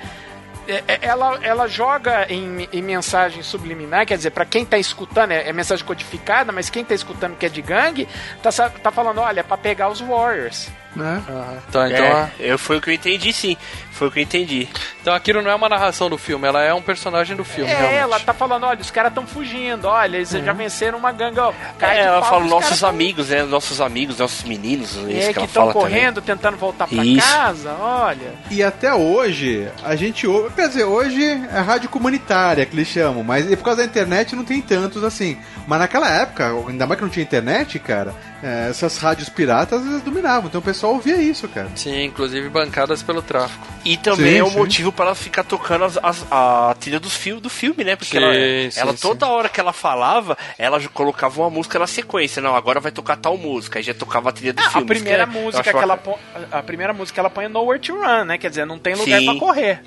é, 0.69 0.85
é, 0.87 0.99
Ela, 1.01 1.39
ela 1.43 1.67
joga 1.67 2.27
em, 2.29 2.69
em 2.71 2.83
mensagem 2.83 3.43
subliminar, 3.43 4.05
quer 4.05 4.19
dizer, 4.19 4.33
pra 4.33 4.45
quem 4.45 4.67
tá 4.67 4.77
escutando, 4.77 5.31
é, 5.33 5.49
é 5.49 5.53
mensagem 5.55 5.83
codificada, 5.83 6.53
mas 6.53 6.69
quem 6.69 6.85
tá 6.85 6.95
escutando 6.95 7.35
que 7.35 7.47
é 7.47 7.49
de 7.49 7.63
gangue, 7.63 8.07
tá, 8.43 8.51
tá 8.69 8.91
falando, 8.91 9.23
olha, 9.23 9.41
é 9.41 9.43
pra 9.43 9.57
pegar 9.57 9.89
os 9.89 10.01
Warriors. 10.03 10.69
Né? 10.95 11.23
Então, 11.69 11.87
então, 11.87 12.05
é, 12.05 12.13
a- 12.13 12.31
eu, 12.39 12.59
foi 12.59 12.77
o 12.77 12.81
que 12.83 12.91
eu 12.91 12.95
entendi, 12.95 13.33
sim. 13.33 13.57
Foi 13.99 14.09
o 14.09 14.11
que 14.11 14.21
eu 14.21 14.23
entendi. 14.23 14.69
então 15.01 15.13
aquilo 15.13 15.43
não 15.43 15.51
é 15.51 15.55
uma 15.55 15.69
narração 15.69 16.09
do 16.09 16.17
filme, 16.17 16.47
ela 16.47 16.63
é 16.63 16.73
um 16.73 16.81
personagem 16.81 17.37
do 17.37 17.45
filme. 17.45 17.69
É, 17.71 17.75
realmente. 17.75 17.97
ela 17.97 18.21
tá 18.21 18.33
falando, 18.33 18.65
olha, 18.65 18.81
os 18.81 18.91
caras 18.91 19.11
estão 19.11 19.27
fugindo, 19.27 19.87
olha, 19.89 20.17
eles 20.19 20.31
já 20.31 20.53
venceram 20.53 20.99
uma 20.99 21.11
gangue, 21.11 21.41
ó. 21.41 21.53
cai 21.79 21.97
É, 21.99 22.03
de 22.03 22.07
ela 22.09 22.21
pau, 22.21 22.31
fala 22.31 22.45
os 22.45 22.51
nossos 22.51 22.65
caras 22.67 22.81
tão- 22.81 22.89
amigos, 22.89 23.29
né? 23.31 23.43
Nossos 23.43 23.81
amigos, 23.81 24.19
nossos 24.19 24.45
meninos. 24.45 24.97
É, 24.97 25.01
isso 25.13 25.31
É, 25.31 25.33
que, 25.33 25.45
estão 25.45 25.73
correndo, 25.73 26.23
tentando 26.23 26.57
voltar 26.57 26.87
pra 26.87 27.05
Isso. 27.05 27.27
casa, 27.27 27.73
olha. 27.81 28.33
E 28.51 28.63
até 28.63 28.95
hoje, 28.95 29.69
a 29.83 29.97
gente 29.97 30.27
ouve. 30.27 30.55
Quer 30.55 30.69
dizer, 30.69 30.85
hoje 30.85 31.23
é 31.25 31.59
rádio 31.61 31.89
comunitária 31.89 32.65
que 32.65 32.75
eles 32.77 32.87
chamam, 32.89 33.25
mas 33.25 33.51
e 33.51 33.57
por 33.57 33.65
causa 33.65 33.81
da 33.83 33.87
internet 33.87 34.37
não 34.37 34.45
tem 34.45 34.61
tantos 34.61 35.03
assim. 35.03 35.37
Mas 35.67 35.79
naquela 35.81 36.09
época, 36.11 36.53
ainda 36.69 36.87
mais 36.87 36.99
que 36.99 37.05
não 37.05 37.11
tinha 37.11 37.23
internet, 37.25 37.79
cara, 37.79 38.15
é, 38.43 38.69
essas 38.71 38.99
rádios 38.99 39.29
piratas 39.29 39.85
eles 39.85 40.03
dominavam. 40.03 40.47
Então 40.49 40.61
o 40.61 40.65
pessoal 40.65 40.93
ouvia 40.95 41.17
isso, 41.17 41.49
cara. 41.49 41.69
Sim, 41.75 42.05
inclusive 42.05 42.49
bancadas 42.49 43.03
pelo 43.03 43.21
tráfico. 43.23 43.67
E 43.85 43.97
também 43.97 44.35
Sim, 44.35 44.39
é 44.39 44.45
o 44.45 44.51
sim. 44.51 44.57
motivo 44.59 44.93
para 44.93 45.07
ela 45.07 45.15
ficar 45.15 45.43
tocando 45.45 45.85
as- 45.85 45.99
as- 46.03 46.27
a 46.31 46.77
trilha 46.79 47.01
dos 47.01 47.15
fil- 47.17 47.41
do 47.41 47.49
filme, 47.49 47.83
né? 47.85 47.97
Porque 47.97 48.19
Sim, 48.19 48.25
ela, 48.25 48.35
sim, 48.71 48.81
ela 48.81 48.93
sim. 48.93 48.99
toda 49.01 49.27
hora 49.29 49.49
que 49.49 49.59
ela 49.59 49.73
falava, 49.73 50.37
ela 50.59 50.79
já 50.79 50.89
colocava 50.89 51.41
uma 51.41 51.51
música 51.51 51.79
na 51.79 51.87
sequência. 51.87 52.43
Não, 52.43 52.55
agora 52.55 52.81
vai 52.81 52.93
tocar 52.93 53.17
tal 53.17 53.37
música. 53.37 53.79
Aí 53.79 53.83
já 53.83 53.95
tocava 53.95 54.29
a 54.29 54.33
trilha 54.33 54.53
do 54.53 54.61
Ah, 54.61 54.71
filme. 54.71 54.85
a 54.85 54.87
primeira 54.87 55.27
que 55.27 55.37
é- 55.37 55.41
música 55.43 55.63
que 55.73 55.79
ela 55.79 55.97
põe, 55.97 56.17
a 56.53 56.63
primeira 56.63 56.93
música 56.93 57.15
que 57.15 57.21
ela 57.21 57.31
põe 57.31 57.45
é 57.47 57.49
Nowhere 57.49 57.81
to 57.81 57.95
Run, 57.95 58.25
né? 58.25 58.39
Quer 58.39 58.51
dizer, 58.51 58.67
não 58.67 58.79
tem 58.79 58.95
lugar 58.95 59.23
pra 59.23 59.35
correr. 59.39 59.83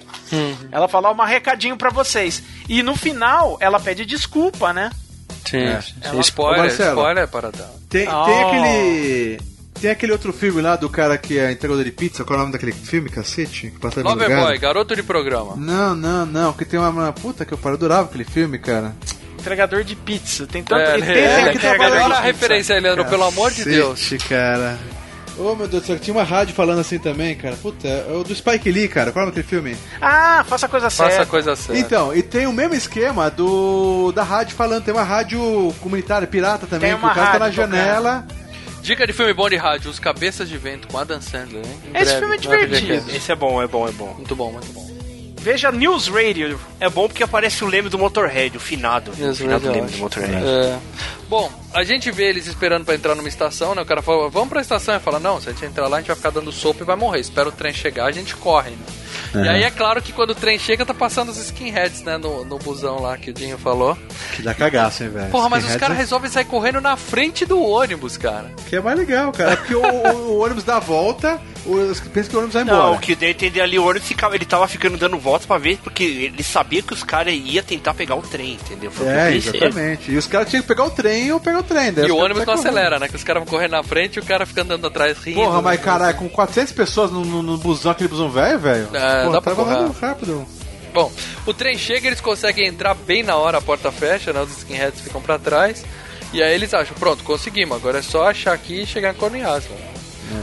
Ela 0.71 0.87
fala 0.87 1.11
um 1.11 1.23
recadinho 1.23 1.77
pra 1.77 1.89
vocês. 1.89 2.41
E 2.67 2.81
no 2.83 2.95
final 2.95 3.57
ela 3.59 3.79
pede 3.79 4.05
desculpa, 4.05 4.73
né? 4.73 4.89
Sim, 5.45 5.57
É. 5.57 5.81
sim. 5.81 5.93
Ela- 6.01 6.21
Spoiler, 6.21 6.63
Ô, 6.63 6.67
spoiler 6.67 7.27
para 7.27 7.51
dar. 7.51 7.80
Tem, 7.91 8.07
Oh. 8.09 8.25
tem 8.25 8.43
aquele. 8.43 9.39
Tem 9.79 9.89
aquele 9.91 10.11
outro 10.11 10.31
filme 10.31 10.61
lá 10.61 10.75
do 10.75 10.87
cara 10.89 11.17
que 11.17 11.37
é 11.39 11.51
entregador 11.51 11.83
de 11.83 11.91
pizza. 11.91 12.23
Qual 12.23 12.35
é 12.35 12.37
o 12.37 12.41
nome 12.41 12.53
daquele 12.53 12.71
filme, 12.71 13.09
cacete? 13.09 13.71
Que? 13.71 14.35
Boy, 14.45 14.57
garoto 14.59 14.95
de 14.95 15.01
programa. 15.03 15.55
Não, 15.55 15.95
não, 15.95 16.25
não. 16.25 16.53
Que 16.53 16.63
tem 16.65 16.79
uma, 16.79 16.89
uma 16.89 17.11
puta 17.13 17.43
que 17.45 17.51
eu 17.51 17.57
paro, 17.57 17.75
adorava 17.75 18.07
aquele 18.07 18.23
filme, 18.23 18.57
cara. 18.59 18.95
Entregador 19.39 19.83
de 19.83 19.95
pizza. 19.95 20.45
Tem 20.45 20.61
tanto. 20.63 20.79
É, 20.81 20.99
e 20.99 21.01
tem 21.01 21.13
é, 21.15 21.41
entregador 21.53 21.59
trabalha 21.59 21.91
de 22.03 22.09
na 22.09 22.15
pizza. 22.15 22.21
referência 22.21 22.79
Leandro, 22.79 23.05
pelo 23.05 23.23
amor 23.23 23.51
de 23.51 23.65
Deus. 23.65 24.09
Cara. 24.29 24.77
Ô 25.41 25.55
meu 25.55 25.67
Deus 25.67 25.83
do 25.83 25.87
céu, 25.87 25.99
tinha 25.99 26.13
uma 26.15 26.23
rádio 26.23 26.53
falando 26.55 26.79
assim 26.79 26.99
também, 26.99 27.35
cara. 27.35 27.55
Puta, 27.55 27.87
é 27.87 28.11
o 28.13 28.23
do 28.23 28.33
Spike 28.35 28.71
Lee, 28.71 28.87
cara. 28.87 29.11
Qual 29.11 29.23
é 29.23 29.25
daquele 29.27 29.45
filme? 29.47 29.75
Ah, 30.01 30.45
faça 30.47 30.65
a 30.65 30.69
coisa 30.69 30.89
Faça 30.89 31.09
certa. 31.09 31.23
a 31.23 31.25
coisa 31.25 31.55
certa. 31.55 31.79
Então, 31.79 32.15
e 32.15 32.21
tem 32.21 32.45
o 32.47 32.53
mesmo 32.53 32.73
esquema 32.75 33.29
do 33.29 34.11
da 34.13 34.23
rádio 34.23 34.55
falando. 34.55 34.83
Tem 34.83 34.93
uma 34.93 35.03
rádio 35.03 35.73
comunitária 35.81 36.27
pirata 36.27 36.67
também, 36.67 36.89
Tem 36.91 36.99
que 36.99 37.03
uma 37.03 37.11
o 37.11 37.15
cara 37.15 37.31
tá 37.31 37.39
na 37.39 37.45
rádio 37.45 37.63
tocando. 37.63 37.75
janela. 37.77 38.25
Dica 38.81 39.05
de 39.05 39.13
filme 39.13 39.31
bom 39.33 39.47
de 39.47 39.55
rádio, 39.57 39.91
Os 39.91 39.99
Cabeças 39.99 40.49
de 40.49 40.57
Vento, 40.57 40.87
com 40.87 40.97
Adam 40.97 41.21
Sandler, 41.21 41.63
hein? 41.63 41.79
Em 41.93 41.97
Esse 42.01 42.05
breve, 42.15 42.19
filme 42.19 42.35
é 42.35 42.37
divertido. 42.39 42.77
FGCast. 42.93 43.15
Esse 43.17 43.31
é 43.31 43.35
bom, 43.35 43.61
é 43.61 43.67
bom, 43.67 43.87
é 43.87 43.91
bom. 43.91 44.13
Muito 44.15 44.35
bom, 44.35 44.51
muito 44.51 44.73
bom. 44.73 44.89
Veja 45.41 45.71
News 45.71 46.07
Radio. 46.07 46.59
É 46.79 46.87
bom 46.89 47.07
porque 47.07 47.23
aparece 47.23 47.63
o 47.63 47.67
leme 47.67 47.89
do 47.89 47.97
Motorhead, 47.97 48.55
o 48.55 48.59
finado. 48.59 49.11
o 49.11 49.19
Yes, 49.19 49.37
finado 49.39 49.61
verdade. 49.63 49.79
leme 49.81 49.91
do 49.91 49.97
Motorhead. 49.97 50.45
É. 50.47 50.77
Bom, 51.27 51.49
a 51.73 51.83
gente 51.83 52.11
vê 52.11 52.25
eles 52.25 52.45
esperando 52.45 52.83
pra 52.85 52.93
entrar 52.93 53.15
numa 53.15 53.27
estação, 53.27 53.73
né? 53.73 53.81
O 53.81 53.85
cara 53.85 54.01
fala, 54.01 54.29
vamos 54.29 54.49
pra 54.49 54.61
estação. 54.61 54.93
Ele 54.93 55.03
fala, 55.03 55.17
não, 55.19 55.39
se 55.41 55.49
a 55.49 55.51
gente 55.53 55.65
entrar 55.65 55.87
lá, 55.87 55.97
a 55.97 55.99
gente 55.99 56.07
vai 56.07 56.15
ficar 56.15 56.29
dando 56.29 56.51
sopa 56.51 56.83
e 56.83 56.85
vai 56.85 56.95
morrer. 56.95 57.19
Espera 57.21 57.47
o 57.49 57.51
trem 57.51 57.73
chegar, 57.73 58.05
a 58.05 58.11
gente 58.11 58.35
corre, 58.35 58.71
né? 58.71 58.77
E 59.45 59.47
aí 59.47 59.63
é 59.63 59.71
claro 59.71 60.01
que 60.01 60.11
quando 60.11 60.31
o 60.31 60.35
trem 60.35 60.59
chega, 60.59 60.85
tá 60.85 60.93
passando 60.93 61.29
os 61.29 61.37
skinheads, 61.37 62.03
né? 62.03 62.17
No, 62.17 62.43
no 62.43 62.59
busão 62.59 63.01
lá 63.01 63.17
que 63.17 63.29
o 63.29 63.33
Dinho 63.33 63.57
falou. 63.57 63.97
Que 64.35 64.41
dá 64.41 64.53
cagaço, 64.53 65.03
hein, 65.03 65.09
velho. 65.09 65.31
Porra, 65.31 65.47
mas 65.47 65.63
os 65.65 65.75
caras 65.77 65.95
é- 65.95 65.99
resolvem 66.01 66.29
sair 66.29 66.45
correndo 66.45 66.81
na 66.81 66.97
frente 66.97 67.45
do 67.45 67.61
ônibus, 67.61 68.17
cara. 68.17 68.51
Que 68.69 68.75
é 68.75 68.81
mais 68.81 68.97
legal, 68.99 69.31
cara. 69.31 69.53
É 69.53 69.55
porque 69.55 69.73
o, 69.73 69.81
o- 69.81 70.31
o 70.33 70.43
ônibus 70.43 70.65
dá 70.65 70.75
a 70.77 70.79
volta, 70.81 71.39
pensa 72.13 72.29
que 72.29 72.35
o 72.35 72.39
ônibus 72.39 72.53
vai 72.53 72.63
embora. 72.63 72.77
Não, 72.83 72.93
o 72.95 72.99
que 72.99 73.15
deu 73.15 73.27
a 73.29 73.31
entender 73.31 73.61
ali, 73.61 73.77
o 73.77 73.85
ônibus 73.85 74.07
ficava, 74.07 74.35
ele 74.35 74.45
tava 74.45 74.67
ficando 74.67 74.97
dando 74.97 75.17
voltas 75.17 75.45
pra 75.45 75.57
ver, 75.57 75.77
porque 75.83 76.03
ele 76.03 76.43
sabia 76.43 76.81
que 76.81 76.93
os 76.93 77.03
caras 77.03 77.33
iam 77.33 77.63
tentar 77.63 77.93
pegar 77.93 78.15
o 78.15 78.21
trem, 78.21 78.53
entendeu? 78.53 78.91
Foi 78.91 79.07
É, 79.07 79.35
exatamente. 79.35 80.11
E 80.11 80.17
os 80.17 80.27
caras 80.27 80.49
tinham 80.49 80.61
que 80.61 80.67
pegar 80.67 80.85
o 80.85 80.89
trem 80.89 81.31
ou 81.31 81.39
pegar 81.39 81.59
o 81.59 81.63
trem. 81.63 81.93
daí 81.93 82.05
E 82.05 82.11
os 82.11 82.17
o 82.17 82.21
ônibus 82.21 82.45
não 82.45 82.53
acelera, 82.53 82.99
né? 82.99 83.07
Que 83.07 83.15
os 83.15 83.23
caras 83.23 83.43
vão 83.43 83.49
correndo 83.51 83.71
na 83.71 83.83
frente 83.83 84.15
e 84.15 84.19
o 84.19 84.25
cara 84.25 84.45
fica 84.45 84.61
andando 84.61 84.85
atrás 84.87 85.17
rindo. 85.19 85.39
Porra, 85.39 85.61
mas 85.61 85.79
caralho, 85.81 86.17
com 86.17 86.29
400 86.29 86.73
pessoas 86.73 87.11
no, 87.11 87.23
no, 87.23 87.43
no 87.43 87.57
busão, 87.57 87.91
aquele 87.91 88.09
busão 88.09 88.29
velho, 88.29 88.59
velho. 88.59 88.89
É, 88.93 89.23
Porra, 89.23 89.31
dá 89.33 89.41
pra 89.41 89.55
tava 89.55 89.75
correr. 89.75 89.99
rápido. 89.99 90.45
Bom, 90.93 91.11
o 91.45 91.53
trem 91.53 91.77
chega, 91.77 92.07
eles 92.07 92.19
conseguem 92.19 92.67
entrar 92.67 92.93
bem 92.93 93.23
na 93.23 93.35
hora, 93.35 93.59
a 93.59 93.61
porta 93.61 93.91
fecha, 93.91 94.33
né? 94.33 94.41
Os 94.41 94.57
skinheads 94.57 95.01
ficam 95.01 95.21
pra 95.21 95.39
trás. 95.39 95.85
E 96.33 96.41
aí 96.41 96.53
eles 96.53 96.73
acham, 96.73 96.95
pronto, 96.97 97.23
conseguimos, 97.23 97.75
agora 97.75 97.99
é 97.99 98.01
só 98.01 98.29
achar 98.29 98.53
aqui 98.53 98.81
e 98.81 98.85
chegar 98.85 99.13
em 99.13 99.90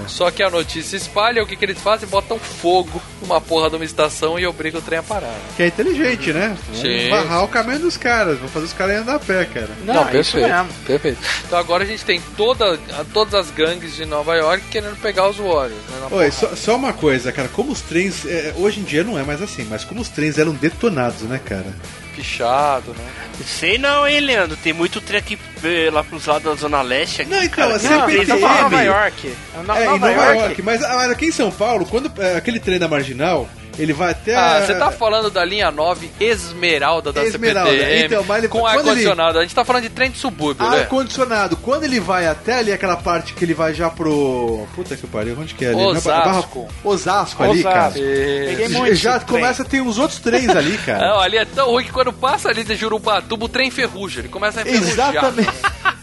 Só 0.07 0.31
que 0.31 0.43
a 0.43 0.51
notícia 0.51 0.97
espalha, 0.97 1.43
o 1.43 1.47
que, 1.47 1.57
que 1.57 1.65
eles 1.65 1.79
fazem? 1.79 2.09
Botam 2.09 2.39
fogo 2.39 3.01
numa 3.21 3.41
porra 3.41 3.69
de 3.71 3.77
uma 3.77 3.85
estação 3.85 4.39
e 4.39 4.47
obrigam 4.47 4.81
o 4.81 4.83
trem 4.83 4.99
a 4.99 5.03
parar. 5.03 5.35
Que 5.57 5.63
é 5.65 5.67
inteligente, 5.69 6.33
né? 6.33 6.57
Sim. 6.75 7.11
Barrar 7.11 7.45
o 7.45 7.49
caminho 7.49 7.81
dos 7.81 7.97
caras, 7.97 8.39
vão 8.39 8.49
fazer 8.49 8.67
os 8.67 8.73
caras 8.73 8.97
andar 9.01 9.17
a 9.17 9.19
pé, 9.19 9.45
cara. 9.45 9.69
Não, 9.85 9.95
é 10.09 10.21
isso 10.21 10.33
perfeito, 10.33 10.49
mesmo. 10.49 10.69
perfeito. 10.87 11.19
Então 11.47 11.59
agora 11.59 11.85
a 11.85 11.87
gente 11.87 12.05
tem 12.05 12.21
toda, 12.37 12.75
a- 12.75 13.05
todas 13.13 13.35
as 13.35 13.51
gangues 13.51 13.95
de 13.97 14.05
Nova 14.07 14.35
York 14.37 14.65
querendo 14.71 14.97
pegar 15.01 15.29
os 15.29 15.37
Warriors. 15.37 15.73
Né, 15.91 16.09
Oi, 16.11 16.31
só, 16.31 16.55
só 16.57 16.77
uma 16.77 16.93
coisa, 16.93 17.31
cara, 17.33 17.49
como 17.49 17.73
os 17.73 17.81
trens. 17.81 18.25
é, 18.27 18.53
hoje 18.57 18.81
em 18.81 18.85
dia 18.85 19.05
não 19.05 19.19
é 19.19 19.23
mais 19.23 19.43
assim, 19.43 19.67
mas 19.69 19.85
como 19.85 20.01
os 20.01 20.09
trens 20.09 20.39
eram 20.39 20.53
detonados, 20.55 21.23
né, 21.23 21.41
cara? 21.45 21.67
Pichado, 22.23 22.93
né? 22.99 23.05
Sei 23.47 23.79
não, 23.79 24.07
hein, 24.07 24.19
Leandro? 24.21 24.57
Tem 24.57 24.73
muito 24.73 25.01
trem 25.01 25.21
aqui 25.21 25.39
eh, 25.63 25.89
lá 25.93 26.03
pros 26.03 26.27
lados 26.27 26.43
da 26.45 26.55
Zona 26.61 26.83
Leste. 26.83 27.23
Aqui, 27.23 27.31
Não, 27.31 27.39
então, 27.43 27.51
cara, 27.51 27.77
a 27.77 27.79
tem 27.79 28.27
falando 28.27 28.63
Nova 28.63 28.83
York. 28.83 29.33
Na- 29.65 29.79
é, 29.79 29.85
Nova, 29.85 29.97
em 29.97 30.01
Nova 30.01 30.11
York. 30.11 30.41
York. 30.43 30.63
Mas, 30.63 30.83
ah, 30.83 30.95
mas 30.97 31.11
aqui 31.13 31.27
em 31.27 31.33
São 31.33 31.51
Paulo, 31.53 31.87
quando 31.87 32.11
é, 32.21 32.37
aquele 32.37 32.59
trem 32.59 32.79
da 32.81 32.89
marginal, 32.89 33.49
ele 33.79 33.93
vai 33.93 34.11
até. 34.13 34.35
Ah, 34.35 34.57
a- 34.57 34.63
você 34.67 34.75
tá 34.75 34.91
falando 34.91 35.31
da 35.31 35.45
linha 35.45 35.71
9 35.71 36.11
Esmeralda 36.21 37.13
da 37.13 37.25
Esmeralda, 37.25 37.71
CPTM 37.71 38.05
então, 38.07 38.25
mas 38.25 38.39
ele- 38.39 38.49
com 38.49 38.61
quando 38.61 38.73
ele- 38.79 38.81
ar-condicionado. 38.89 39.39
A 39.39 39.43
gente 39.43 39.55
tá 39.55 39.65
falando 39.65 39.83
de 39.83 39.89
trem 39.91 40.11
de 40.11 40.19
subúrbio, 40.19 40.69
né? 40.69 40.81
Ar-condicionado, 40.81 41.57
quando 41.57 41.85
ele 41.85 42.01
vai 42.01 42.27
até 42.27 42.59
ali, 42.59 42.73
aquela 42.73 42.97
parte 42.97 43.33
que 43.35 43.45
ele 43.45 43.55
vai 43.55 43.75
já 43.75 43.89
pro. 43.91 44.67
Puta 44.75 44.97
que 44.97 45.07
pariu, 45.07 45.37
onde 45.39 45.55
que 45.55 45.65
é 45.65 45.69
ali? 45.69 45.77
Não 45.77 45.97
é 45.97 46.01
Barra- 46.01 46.31
Osasco. 46.39 46.69
Osasco 46.85 47.43
ali, 47.43 47.63
cara. 47.63 47.79
Osasco. 47.89 48.01
Peguei 48.01 48.69
muito 48.69 48.95
Já 48.95 49.21
começa 49.21 49.63
a 49.63 49.65
ter 49.65 49.81
uns 49.81 49.99
outros 49.99 50.19
trens 50.21 50.49
ali, 50.49 50.77
cara. 50.79 51.07
Não, 51.09 51.21
ali 51.21 51.37
é 51.37 51.45
tão 51.45 51.69
ruim 51.71 51.85
que 51.85 51.93
quando 51.93 52.13
passa 52.13 52.49
ali 52.49 52.65
de 52.65 52.75
Jurubatuba, 52.75 53.45
o 53.45 53.49
trem 53.49 53.69
enferruja. 53.69 54.21
Ele 54.21 54.29
começa 54.29 54.61
a 54.61 54.63
enferrujar. 54.63 55.11
Exatamente. 55.11 55.53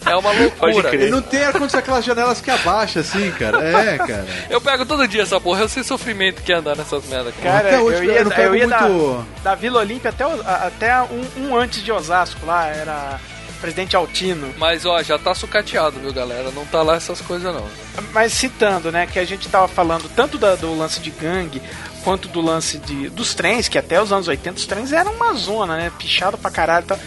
É 0.05 0.15
uma 0.15 0.31
loucura. 0.31 0.93
Ele 0.93 1.09
não 1.09 1.19
tem 1.21 1.39
ar-condicionado 1.43 1.77
aquelas 1.79 2.05
janelas 2.05 2.39
que 2.39 2.51
abaixa 2.51 2.99
assim, 2.99 3.31
cara. 3.31 3.57
É, 3.63 3.97
cara. 3.97 4.25
Eu 4.51 4.61
pego 4.61 4.85
todo 4.85 5.07
dia 5.07 5.23
essa 5.23 5.41
porra. 5.41 5.61
Eu 5.61 5.67
sei 5.69 5.83
sofrimento 5.83 6.43
que 6.43 6.53
é 6.53 6.57
andar 6.57 6.75
nessas 6.77 7.03
merdas. 7.07 7.33
Cara. 7.41 7.64
Até 7.67 7.79
hoje 7.79 7.97
eu 7.97 8.03
eu 8.03 8.13
ia, 8.15 8.23
não 8.23 8.31
eu 8.31 8.35
pego 8.35 8.55
ia 8.55 8.67
muito- 8.67 9.25
da, 9.43 9.49
da 9.51 9.55
Vila 9.55 9.79
Olímpia 9.79 10.09
até, 10.09 10.23
até 10.23 11.01
um, 11.03 11.25
um 11.37 11.55
antes 11.57 11.83
de 11.83 11.91
Osasco 11.91 12.45
lá, 12.45 12.67
era 12.67 13.19
presidente 13.61 13.95
Altino. 13.95 14.53
Mas 14.57 14.85
ó, 14.85 15.01
já 15.01 15.17
tá 15.17 15.33
sucateado, 15.33 15.99
viu, 15.99 16.13
galera? 16.13 16.51
Não 16.51 16.65
tá 16.65 16.81
lá 16.83 16.95
essas 16.97 17.21
coisas 17.21 17.53
não. 17.53 17.65
Mas 18.13 18.33
citando, 18.33 18.91
né, 18.91 19.07
que 19.07 19.17
a 19.17 19.25
gente 19.25 19.47
tava 19.49 19.67
falando 19.67 20.09
tanto 20.15 20.37
da- 20.37 20.55
do 20.55 20.77
lance 20.77 20.99
de 20.99 21.09
gangue 21.09 21.61
quanto 22.03 22.27
do 22.27 22.41
lance 22.41 22.77
de, 22.77 23.09
dos 23.09 23.33
trens, 23.33 23.67
que 23.67 23.77
até 23.77 23.99
os 23.99 24.11
anos 24.11 24.27
80 24.27 24.57
os 24.59 24.65
trens 24.67 24.91
eram 24.93 25.13
uma 25.13 25.33
zona, 25.33 25.75
né? 25.77 25.91
Pichado 25.97 26.37
pra 26.37 26.51
caralho 26.51 26.83
e 26.83 26.87
tal. 26.87 26.99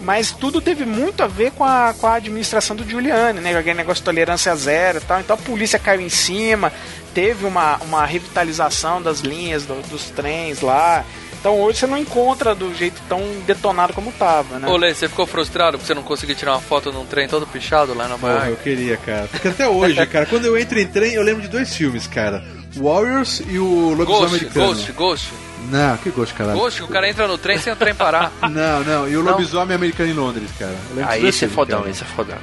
Mas 0.00 0.30
tudo 0.30 0.60
teve 0.60 0.84
muito 0.84 1.22
a 1.22 1.26
ver 1.26 1.50
com 1.52 1.64
a, 1.64 1.94
com 1.98 2.06
a 2.06 2.14
administração 2.14 2.76
do 2.76 2.84
Giuliani, 2.88 3.40
né? 3.40 3.56
Aquele 3.56 3.74
negócio 3.76 4.02
de 4.02 4.04
tolerância 4.04 4.54
zero 4.54 4.98
e 4.98 5.00
tal. 5.00 5.20
Então 5.20 5.34
a 5.34 5.38
polícia 5.38 5.78
caiu 5.78 6.00
em 6.00 6.08
cima, 6.08 6.72
teve 7.14 7.44
uma, 7.46 7.76
uma 7.78 8.04
revitalização 8.04 9.00
das 9.00 9.20
linhas 9.20 9.64
do- 9.64 9.80
dos 9.88 10.04
trens 10.10 10.60
lá. 10.60 11.04
Então 11.40 11.60
hoje 11.60 11.78
você 11.78 11.86
não 11.86 11.96
encontra 11.98 12.54
do 12.54 12.74
jeito 12.74 13.00
tão 13.08 13.20
detonado 13.46 13.92
como 13.92 14.10
tava, 14.12 14.58
né? 14.58 14.68
Ô, 14.68 14.76
Lê, 14.76 14.92
você 14.94 15.08
ficou 15.08 15.26
frustrado 15.26 15.78
porque 15.78 15.86
você 15.86 15.94
não 15.94 16.02
conseguiu 16.02 16.34
tirar 16.36 16.52
uma 16.52 16.60
foto 16.60 16.92
num 16.92 17.06
trem 17.06 17.26
todo 17.28 17.46
pichado 17.46 17.94
lá 17.94 18.06
na 18.08 18.18
Porra, 18.18 18.34
Bahia? 18.34 18.50
eu 18.50 18.56
queria, 18.56 18.96
cara. 18.98 19.28
Porque 19.30 19.48
até 19.48 19.68
hoje, 19.68 20.04
cara, 20.06 20.26
quando 20.26 20.44
eu 20.44 20.58
entro 20.58 20.78
em 20.78 20.86
trem, 20.86 21.14
eu 21.14 21.22
lembro 21.22 21.42
de 21.42 21.48
dois 21.48 21.74
filmes, 21.74 22.06
cara. 22.06 22.44
Warriors 22.76 23.40
e 23.48 23.58
o 23.58 23.90
Lobisomem 23.94 24.04
Ghost, 24.04 24.34
Americano. 24.36 24.66
Ghost, 24.74 24.92
Ghost. 24.92 25.28
Não, 25.70 25.96
que 25.96 26.10
Ghost, 26.10 26.34
caralho. 26.34 26.58
Ghost, 26.58 26.82
o 26.82 26.88
cara 26.88 27.08
entra 27.08 27.26
no 27.26 27.36
trem 27.38 27.58
sem 27.58 27.72
o 27.72 27.76
trem 27.76 27.94
parar. 27.94 28.30
Não, 28.50 28.84
não. 28.84 29.08
E 29.08 29.16
o 29.16 29.22
Não. 29.22 29.32
Lobisomem 29.32 29.74
Americano 29.74 30.10
em 30.10 30.14
Londres, 30.14 30.50
cara. 30.58 30.74
Dos 30.92 31.24
esse 31.24 31.44
é 31.46 31.48
fodão, 31.48 31.80
filmes, 31.80 31.96
esse 31.96 32.04
é 32.04 32.14
fodão. 32.14 32.38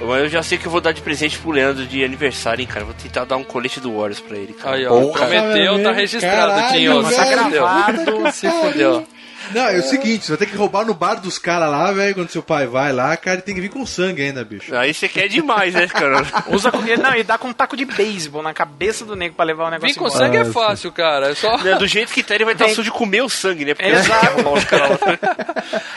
Mas 0.00 0.20
Eu 0.22 0.28
já 0.28 0.42
sei 0.42 0.58
que 0.58 0.66
eu 0.66 0.70
vou 0.70 0.80
dar 0.80 0.92
de 0.92 1.00
presente 1.00 1.38
pro 1.38 1.50
Leandro 1.50 1.86
de 1.86 2.04
aniversário, 2.04 2.60
hein, 2.60 2.68
cara. 2.68 2.84
Vou 2.84 2.94
tentar 2.94 3.24
dar 3.24 3.36
um 3.36 3.44
colete 3.44 3.80
do 3.80 3.92
Warriors 3.96 4.20
pra 4.20 4.36
ele, 4.36 4.52
cara. 4.52 4.76
Aí, 4.76 4.86
ó, 4.86 5.06
prometeu, 5.10 5.82
tá 5.82 5.92
registrado, 5.92 6.72
Tinho. 6.72 7.02
Tá 7.02 7.08
puta 7.08 7.24
gravado, 7.24 8.22
que 8.24 8.32
se 8.32 8.48
pariu. 8.48 9.06
Não, 9.52 9.68
é 9.68 9.78
o 9.78 9.82
seguinte, 9.82 10.24
você 10.26 10.32
vai 10.32 10.38
ter 10.38 10.46
que 10.46 10.56
roubar 10.56 10.84
no 10.84 10.94
bar 10.94 11.14
dos 11.20 11.38
caras 11.38 11.70
lá, 11.70 11.92
velho, 11.92 12.14
quando 12.14 12.30
seu 12.30 12.42
pai 12.42 12.66
vai 12.66 12.92
lá, 12.92 13.16
cara, 13.16 13.36
ele 13.36 13.42
tem 13.42 13.54
que 13.54 13.60
vir 13.60 13.68
com 13.70 13.84
sangue 13.86 14.22
ainda, 14.22 14.44
bicho. 14.44 14.74
Aí 14.74 14.92
você 14.92 15.08
quer 15.08 15.28
demais, 15.28 15.74
né, 15.74 15.86
cara? 15.86 16.24
Usa 16.48 16.70
com, 16.70 16.78
não, 16.80 17.14
e 17.14 17.22
dá 17.22 17.38
com 17.38 17.48
um 17.48 17.52
taco 17.52 17.76
de 17.76 17.84
beisebol 17.84 18.42
na 18.42 18.52
cabeça 18.54 19.04
do 19.04 19.14
nego 19.16 19.34
pra 19.34 19.44
levar 19.44 19.68
o 19.68 19.70
negócio 19.70 19.94
Vim 19.94 19.98
com 19.98 20.06
embora. 20.06 20.24
sangue 20.24 20.36
é 20.38 20.44
fácil, 20.44 20.92
cara. 20.92 21.30
É 21.30 21.34
só. 21.34 21.56
Né, 21.58 21.74
Do 21.76 21.86
jeito 21.86 22.12
que 22.12 22.22
tá, 22.22 22.34
ele 22.34 22.44
vai 22.44 22.54
estar 22.54 22.66
Vem. 22.66 22.74
sujo 22.74 22.90
de 22.90 22.96
comer 22.96 23.22
o 23.22 23.28
sangue, 23.28 23.64
né? 23.64 23.74
Porque 23.74 23.90
Exato. 23.90 24.24
vai 24.26 24.34
roubar 24.34 24.52
os 24.58 24.64
caras 24.64 24.90
lá. 25.00 25.18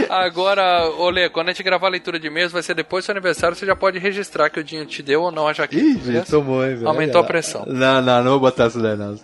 Agora, 0.10 0.90
Olê, 0.98 1.30
quando 1.30 1.50
a 1.50 1.52
gente 1.52 1.64
gravar 1.64 1.88
a 1.88 1.92
leitura 1.92 2.20
de 2.20 2.28
e-mails, 2.28 2.52
vai 2.52 2.62
ser 2.64 2.74
depois 2.76 3.04
do 3.04 3.06
seu 3.08 3.14
aniversário, 3.14 3.56
você 3.56 3.66
já 3.66 3.76
pode 3.76 4.00
registrar 4.00 4.50
que 4.50 4.60
o 4.60 4.64
Dinho 4.64 4.86
te 4.86 5.02
deu 5.02 5.22
ou 5.22 5.32
não 5.32 5.48
a 5.48 5.54
jaqueta. 5.54 5.82
Ih, 5.84 6.22
tomou, 6.30 6.64
hein, 6.66 6.76
velho. 6.76 6.88
Aumentou 6.88 7.22
a 7.22 7.24
pressão. 7.24 7.64
Não, 7.68 8.02
não, 8.02 8.24
não 8.24 8.32
vou 8.32 8.40
botar 8.40 8.68
isso 8.68 8.80
daí, 8.82 8.96
não. 8.96 9.18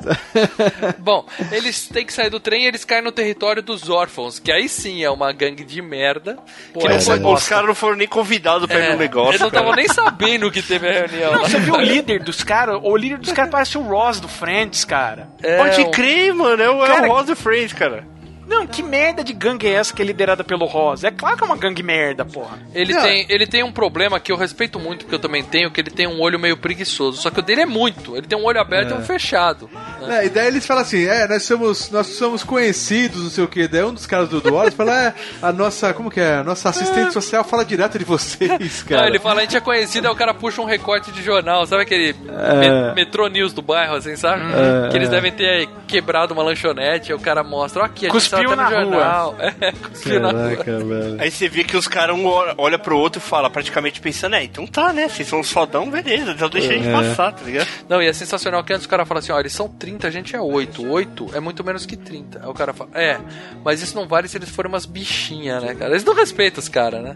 Bom, 0.99 1.26
eles 1.52 1.88
têm 1.88 2.06
que 2.06 2.14
sair 2.14 2.30
do 2.30 2.39
trem 2.39 2.64
e 2.64 2.68
eles 2.68 2.85
caem 2.85 3.03
no 3.03 3.11
território 3.11 3.61
dos 3.61 3.89
órfãos, 3.89 4.15
que 4.42 4.52
aí 4.52 4.68
sim 4.70 5.04
é 5.04 5.10
uma 5.10 5.32
gangue 5.32 5.64
de 5.64 5.82
merda. 5.82 6.38
Que 6.74 6.80
Que 6.80 6.88
não 6.88 6.96
não 6.96 7.02
foi- 7.02 7.20
foi- 7.20 7.34
os 7.34 7.48
caras 7.48 7.68
não 7.68 7.76
foram 7.76 7.96
nem 7.96 8.08
convidados 8.08 8.68
pra 8.68 8.80
ir 8.80 8.84
É, 8.84 8.92
no 8.94 8.98
negócio. 8.98 9.32
Eles 9.32 9.42
não 9.42 9.48
estavam 9.48 9.74
nem 9.76 9.88
sabendo 9.88 10.52
que 10.52 10.62
teve 10.62 10.88
a 10.88 10.92
reunião. 11.08 11.34
Não, 11.34 11.42
você 11.42 11.60
viu 11.60 11.74
o 11.76 11.82
líder 11.82 12.24
dos 12.24 12.44
caras? 12.44 12.80
O 12.82 12.96
líder 12.98 13.18
dos 13.18 13.32
caras 13.32 13.52
parece 13.52 13.78
o 13.78 13.82
Ross 13.82 14.20
do 14.20 14.28
Friends, 14.28 14.84
cara. 14.86 15.28
É, 15.44 15.58
Pode 15.58 15.82
um- 15.82 15.92
crer, 15.92 16.34
mano. 16.34 16.62
É 16.64 16.70
o, 16.70 16.84
é 16.84 16.88
Cara- 16.88 17.08
o 17.08 17.12
Rosa 17.12 17.36
Friends, 17.36 17.74
cara. 17.74 18.04
Não, 18.48 18.68
que 18.68 18.84
merda 18.84 19.24
de 19.24 19.34
gangue 19.34 19.68
é 19.68 19.72
essa 19.74 19.94
que 19.94 20.02
é 20.02 20.06
liderada 20.06 20.44
pelo 20.44 20.66
Ross? 20.66 21.04
É 21.04 21.12
claro 21.12 21.36
que 21.38 21.44
é 21.44 21.46
uma 21.48 21.58
gangue 21.58 21.82
merda, 21.82 22.24
porra. 22.24 22.60
Ele 22.74 22.94
Não. 22.94 23.02
tem, 23.02 23.26
ele 23.30 23.48
tem 23.48 23.64
um 23.64 23.72
problema 23.72 24.20
que 24.20 24.32
eu 24.32 24.38
respeito 24.38 24.80
muito, 24.80 25.06
porque 25.06 25.16
eu 25.16 25.20
também 25.20 25.44
tenho, 25.44 25.72
que 25.72 25.82
ele 25.82 25.90
tem 25.90 26.08
um 26.08 26.20
olho 26.22 26.40
meio 26.40 26.56
preguiçoso. 26.58 27.22
Só 27.22 27.30
que 27.32 27.40
o 27.40 27.44
dele 27.44 27.62
é 27.62 27.66
muito. 27.66 28.16
Ele 28.16 28.28
tem 28.28 28.38
um 28.38 28.44
olho 28.44 28.60
aberto 28.60 28.92
e 28.92 28.94
um 28.94 29.02
fechado. 29.02 29.70
É, 30.08 30.26
e 30.26 30.30
daí 30.30 30.48
eles 30.48 30.66
falam 30.66 30.84
assim, 30.84 31.06
é, 31.06 31.28
nós 31.28 31.44
somos, 31.44 31.90
nós 31.90 32.08
somos 32.08 32.44
conhecidos, 32.44 33.24
não 33.24 33.30
sei 33.30 33.44
o 33.44 33.48
que. 33.48 33.68
Daí 33.68 33.84
um 33.84 33.94
dos 33.94 34.06
caras 34.06 34.30
do, 34.30 34.40
do 34.40 34.54
Wallace 34.54 34.76
fala, 34.76 35.06
é, 35.08 35.14
a 35.42 35.52
nossa, 35.52 35.94
como 35.94 36.12
que 36.12 36.20
é? 36.20 36.36
A 36.36 36.44
nossa 36.44 36.70
assistente 36.70 37.14
social 37.14 37.44
fala 37.44 37.66
direto 37.66 37.98
de 37.98 38.06
vocês, 38.06 38.84
cara. 38.84 39.02
Não, 39.02 39.08
ele 39.10 39.20
fala, 39.20 39.40
a 39.40 39.44
gente 39.44 39.58
é 39.58 39.60
conhecido, 39.62 40.08
aí 40.08 40.14
o 40.14 40.16
cara 40.16 40.34
puxa 40.34 40.62
um 40.62 40.66
recorte 40.66 41.12
de 41.12 41.24
jornal, 41.24 41.66
sabe 41.66 41.82
aquele 41.84 42.16
É. 42.30 42.60
me- 42.90 42.94
metrô 42.96 43.28
news 43.28 43.54
do 43.54 43.62
bairro, 43.62 43.96
assim, 43.96 44.16
sabe? 44.16 44.44
É, 44.54 44.90
que 44.90 44.98
eles 44.98 45.08
é. 45.08 45.12
devem 45.12 45.32
ter 45.32 45.68
quebrado 45.88 46.34
uma 46.34 46.44
lanchonete, 46.44 47.12
aí 47.12 47.18
o 47.18 47.22
cara 47.22 47.44
mostra, 47.44 47.82
ó, 47.82 47.86
aqui, 47.86 48.06
a 48.06 48.10
gente 48.10 48.35
Cuspiu 48.36 48.49
tá 48.49 48.56
na 48.56 48.70
jornal. 48.70 49.36
É, 49.40 49.72
cuspiu 49.72 50.20
na 50.20 50.32
rua. 50.32 50.41
Caraca, 50.56 50.80
velho. 50.80 51.18
Aí 51.22 51.32
você 51.32 51.48
vê 51.49 51.64
que 51.64 51.78
os 51.78 51.88
caras 51.88 52.16
um 52.16 52.26
olha- 52.26 52.80
pro 52.80 52.98
outro 52.98 53.20
e 53.20 53.22
fala, 53.22 53.49
praticamente 53.49 53.99
pensando, 54.02 54.36
é, 54.36 54.44
então 54.44 54.66
tá, 54.68 54.91
né? 54.94 55.07
Vocês 55.07 55.28
são 55.28 55.44
fodão, 55.44 55.90
beleza, 55.90 56.32
então 56.32 56.49
deixa 56.49 56.72
a 56.72 56.74
gente 56.76 56.88
É. 56.88 56.91
passar, 56.91 57.32
tá 57.32 57.44
ligado? 57.44 57.68
Não, 57.90 58.02
e 58.02 58.07
é 58.07 58.14
sensacional 58.14 58.64
que 58.64 58.74
antes 58.74 58.84
os 58.84 58.88
caras 58.88 59.07
falam 59.07 59.20
assim, 59.20 59.32
ó, 59.32 59.40
eles 59.40 59.53
são 59.53 59.68
30, 59.68 60.07
a 60.07 60.12
gente 60.12 60.36
é 60.36 60.41
8. 60.41 60.86
8 60.88 61.30
é 61.34 61.40
muito 61.40 61.64
menos 61.64 61.86
que 61.86 61.95
30. 61.95 62.40
Aí 62.44 62.49
o 62.49 62.53
cara 62.53 62.74
fala, 62.74 62.90
é, 62.94 63.18
mas 63.64 63.82
isso 63.82 63.95
não 63.95 64.07
vale 64.07 64.28
se 64.28 64.38
eles 64.38 64.49
forem 64.49 64.70
umas 64.72 64.86
bichinhas, 64.86 65.64
né, 65.64 65.74
cara? 65.74 65.91
Eles 65.91 66.03
não 66.03 66.14
respeitam 66.14 66.60
os 66.60 66.70
caras, 66.70 67.02
né? 67.02 67.16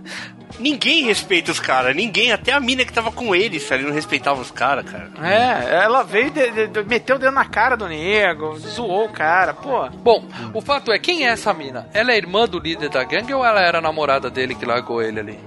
Ninguém 0.59 1.03
respeita 1.03 1.51
os 1.51 1.59
caras, 1.59 1.95
ninguém, 1.95 2.31
até 2.31 2.51
a 2.53 2.59
mina 2.59 2.83
que 2.83 2.91
tava 2.91 3.11
com 3.11 3.35
eles, 3.35 3.63
sabe? 3.63 3.83
Não 3.83 3.91
respeitava 3.93 4.41
os 4.41 4.49
caras, 4.51 4.85
cara. 4.89 5.09
É, 5.21 5.83
ela 5.83 6.03
veio, 6.03 6.31
de, 6.31 6.49
de- 6.51 6.67
de- 6.67 6.83
meteu 6.83 7.15
o 7.15 7.19
dedo 7.19 7.31
na 7.31 7.45
cara 7.45 7.75
do 7.77 7.87
nego, 7.87 8.57
zoou 8.57 9.05
o 9.05 9.09
cara, 9.09 9.53
pô. 9.53 9.87
Bom, 9.89 10.25
o 10.53 10.59
fato 10.61 10.91
é, 10.91 10.97
quem 11.09 11.25
é 11.25 11.31
essa 11.31 11.51
mina? 11.53 11.87
Ela 11.91 12.11
é 12.11 12.17
irmã 12.17 12.47
do 12.47 12.59
líder 12.59 12.89
da 12.89 13.03
gangue 13.03 13.33
ou 13.33 13.43
ela 13.43 13.59
era 13.61 13.79
a 13.79 13.81
namorada 13.81 14.29
dele 14.29 14.53
que 14.53 14.63
largou 14.63 15.01
ele 15.01 15.19
ali? 15.19 15.39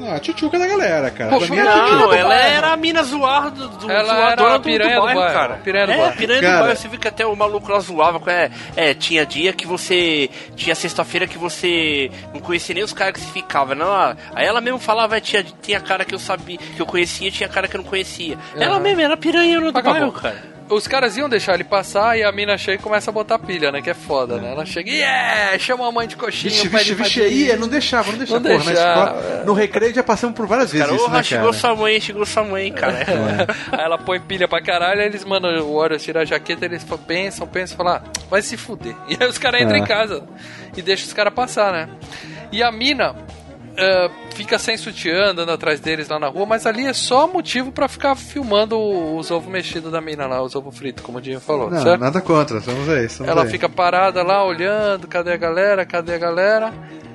Ah, 0.00 0.14
a 0.14 0.20
tchutchuca 0.20 0.56
da 0.56 0.68
galera, 0.68 1.10
cara. 1.10 1.30
Poxa, 1.30 1.52
é 1.52 1.64
não. 1.64 1.98
Não, 1.98 2.12
ela 2.12 2.34
era 2.36 2.72
a 2.72 2.76
mina 2.76 3.02
zoada 3.02 3.50
do, 3.50 3.68
do 3.76 3.90
Ela 3.90 4.14
zoadora 4.14 4.30
era 4.30 4.54
a 4.54 4.58
do, 4.58 4.62
piranha 4.62 4.94
do 4.94 5.00
do 5.00 5.02
bairro, 5.06 5.20
bairro, 5.20 5.34
cara. 5.34 5.54
piranha 5.56 5.86
do 5.86 5.92
é, 5.92 5.96
bairro. 5.98 6.16
piranha 6.16 6.40
Cara. 6.40 6.54
do 6.54 6.60
bairro. 6.60 6.76
Você 6.76 6.88
viu 6.88 7.00
que 7.00 7.08
até 7.08 7.26
o 7.26 7.34
maluco 7.34 7.72
lá 7.72 7.80
zoava 7.80 8.20
com 8.20 8.30
é, 8.30 8.50
é, 8.76 8.94
tinha 8.94 9.26
dia 9.26 9.52
que 9.52 9.66
você 9.66 10.30
tinha 10.54 10.76
sexta-feira 10.76 11.26
que 11.26 11.36
você 11.36 12.08
não 12.32 12.40
conhecia 12.40 12.74
nem 12.76 12.84
os 12.84 12.92
caras 12.92 13.14
que 13.14 13.20
se 13.20 13.32
ficava, 13.32 13.74
não. 13.74 13.92
ah, 13.92 14.16
Aí 14.32 14.46
ela 14.46 14.60
mesmo 14.60 14.78
falava, 14.78 15.16
é, 15.16 15.20
tinha 15.20 15.42
tinha 15.60 15.80
cara 15.80 16.04
que 16.04 16.14
eu 16.14 16.20
sabia, 16.20 16.56
que 16.56 16.80
eu 16.80 16.86
conhecia, 16.86 17.30
tinha 17.32 17.48
cara 17.48 17.66
que 17.66 17.76
eu 17.76 17.82
não 17.82 17.88
conhecia. 17.90 18.38
Ela 18.54 18.78
mesmo 18.78 19.00
era 19.00 19.16
piranha 19.16 19.60
do 19.60 19.68
Acabou. 19.70 19.92
bairro, 19.92 20.12
cara. 20.12 20.59
Os 20.70 20.86
caras 20.86 21.16
iam 21.16 21.28
deixar 21.28 21.54
ele 21.54 21.64
passar 21.64 22.16
e 22.16 22.22
a 22.22 22.30
mina 22.30 22.56
chega 22.56 22.80
e 22.80 22.82
começa 22.82 23.10
a 23.10 23.12
botar 23.12 23.38
pilha, 23.40 23.72
né? 23.72 23.82
Que 23.82 23.90
é 23.90 23.94
foda, 23.94 24.36
né? 24.38 24.52
Ela 24.52 24.64
chega 24.64 24.88
e 24.88 24.94
yeah, 24.98 25.58
chama 25.58 25.88
a 25.88 25.90
mãe 25.90 26.06
de 26.06 26.16
coxinha. 26.16 26.52
Vixe, 26.52 26.68
vixe, 26.68 26.94
vixe, 26.94 27.20
aí, 27.20 27.56
não 27.56 27.66
deixava, 27.66 28.12
não 28.12 28.18
deixava. 28.18 28.40
Não 28.40 28.50
Porra, 28.50 28.64
na 28.64 28.70
deixava, 28.72 29.18
escola, 29.20 29.44
no 29.44 29.52
recreio 29.52 29.92
já 29.92 30.02
passamos 30.02 30.36
por 30.36 30.46
várias 30.46 30.70
vezes 30.70 30.86
Cara, 30.86 30.96
isso, 30.96 31.10
né, 31.10 31.52
sua 31.52 31.74
mãe, 31.74 32.00
chegou 32.00 32.24
sua 32.24 32.44
mãe, 32.44 32.70
cara. 32.72 32.98
Aí 33.72 33.80
ela 33.84 33.98
põe 33.98 34.20
pilha 34.20 34.46
pra 34.46 34.62
caralho, 34.62 35.00
aí 35.00 35.06
eles 35.06 35.24
mandam 35.24 35.50
o 35.60 35.76
Warriors 35.76 36.02
tirar 36.02 36.20
a 36.20 36.24
jaqueta, 36.24 36.64
eles 36.64 36.84
falam, 36.84 37.04
pensam, 37.04 37.46
pensam, 37.46 37.76
falam, 37.76 37.94
ah, 37.94 38.02
vai 38.30 38.40
se 38.40 38.56
fuder. 38.56 38.94
E 39.08 39.16
aí 39.20 39.28
os 39.28 39.38
caras 39.38 39.62
entram 39.62 39.76
É. 39.76 39.80
em 39.80 39.84
casa 39.84 40.22
e 40.76 40.82
deixam 40.82 41.06
os 41.06 41.12
caras 41.12 41.34
passar, 41.34 41.72
né? 41.72 41.88
E 42.52 42.62
a 42.62 42.70
mina 42.70 43.14
ah, 43.78 44.10
fica 44.34 44.58
sem 44.58 44.76
sutiã, 44.76 45.30
andando 45.30 45.52
atrás 45.52 45.80
deles 45.80 46.08
lá 46.08 46.18
na 46.18 46.28
rua, 46.28 46.46
mas 46.46 46.66
ali 46.66 46.86
é 46.86 46.92
só 46.92 47.26
motivo 47.26 47.70
pra 47.72 47.88
ficar 47.88 48.14
filmando 48.14 48.78
os 48.78 49.30
ovos 49.30 49.50
mexidos 49.50 49.92
da 49.92 50.00
mina 50.00 50.26
lá, 50.26 50.42
os 50.42 50.54
ovos 50.54 50.76
fritos, 50.76 51.04
como 51.04 51.18
o 51.18 51.20
Dinho 51.20 51.40
falou, 51.40 51.70
Não, 51.70 51.82
certo? 51.82 52.00
nada 52.00 52.20
contra, 52.20 52.60
somos 52.60 52.88
aí, 52.88 53.08
somos 53.08 53.30
Ela 53.30 53.42
aí. 53.44 53.50
fica 53.50 53.68
parada 53.68 54.22
lá, 54.22 54.44
olhando, 54.44 55.06
cadê 55.06 55.32
a 55.32 55.36
galera, 55.36 55.84
cadê 55.84 56.14
a 56.14 56.18
galera? 56.18 56.72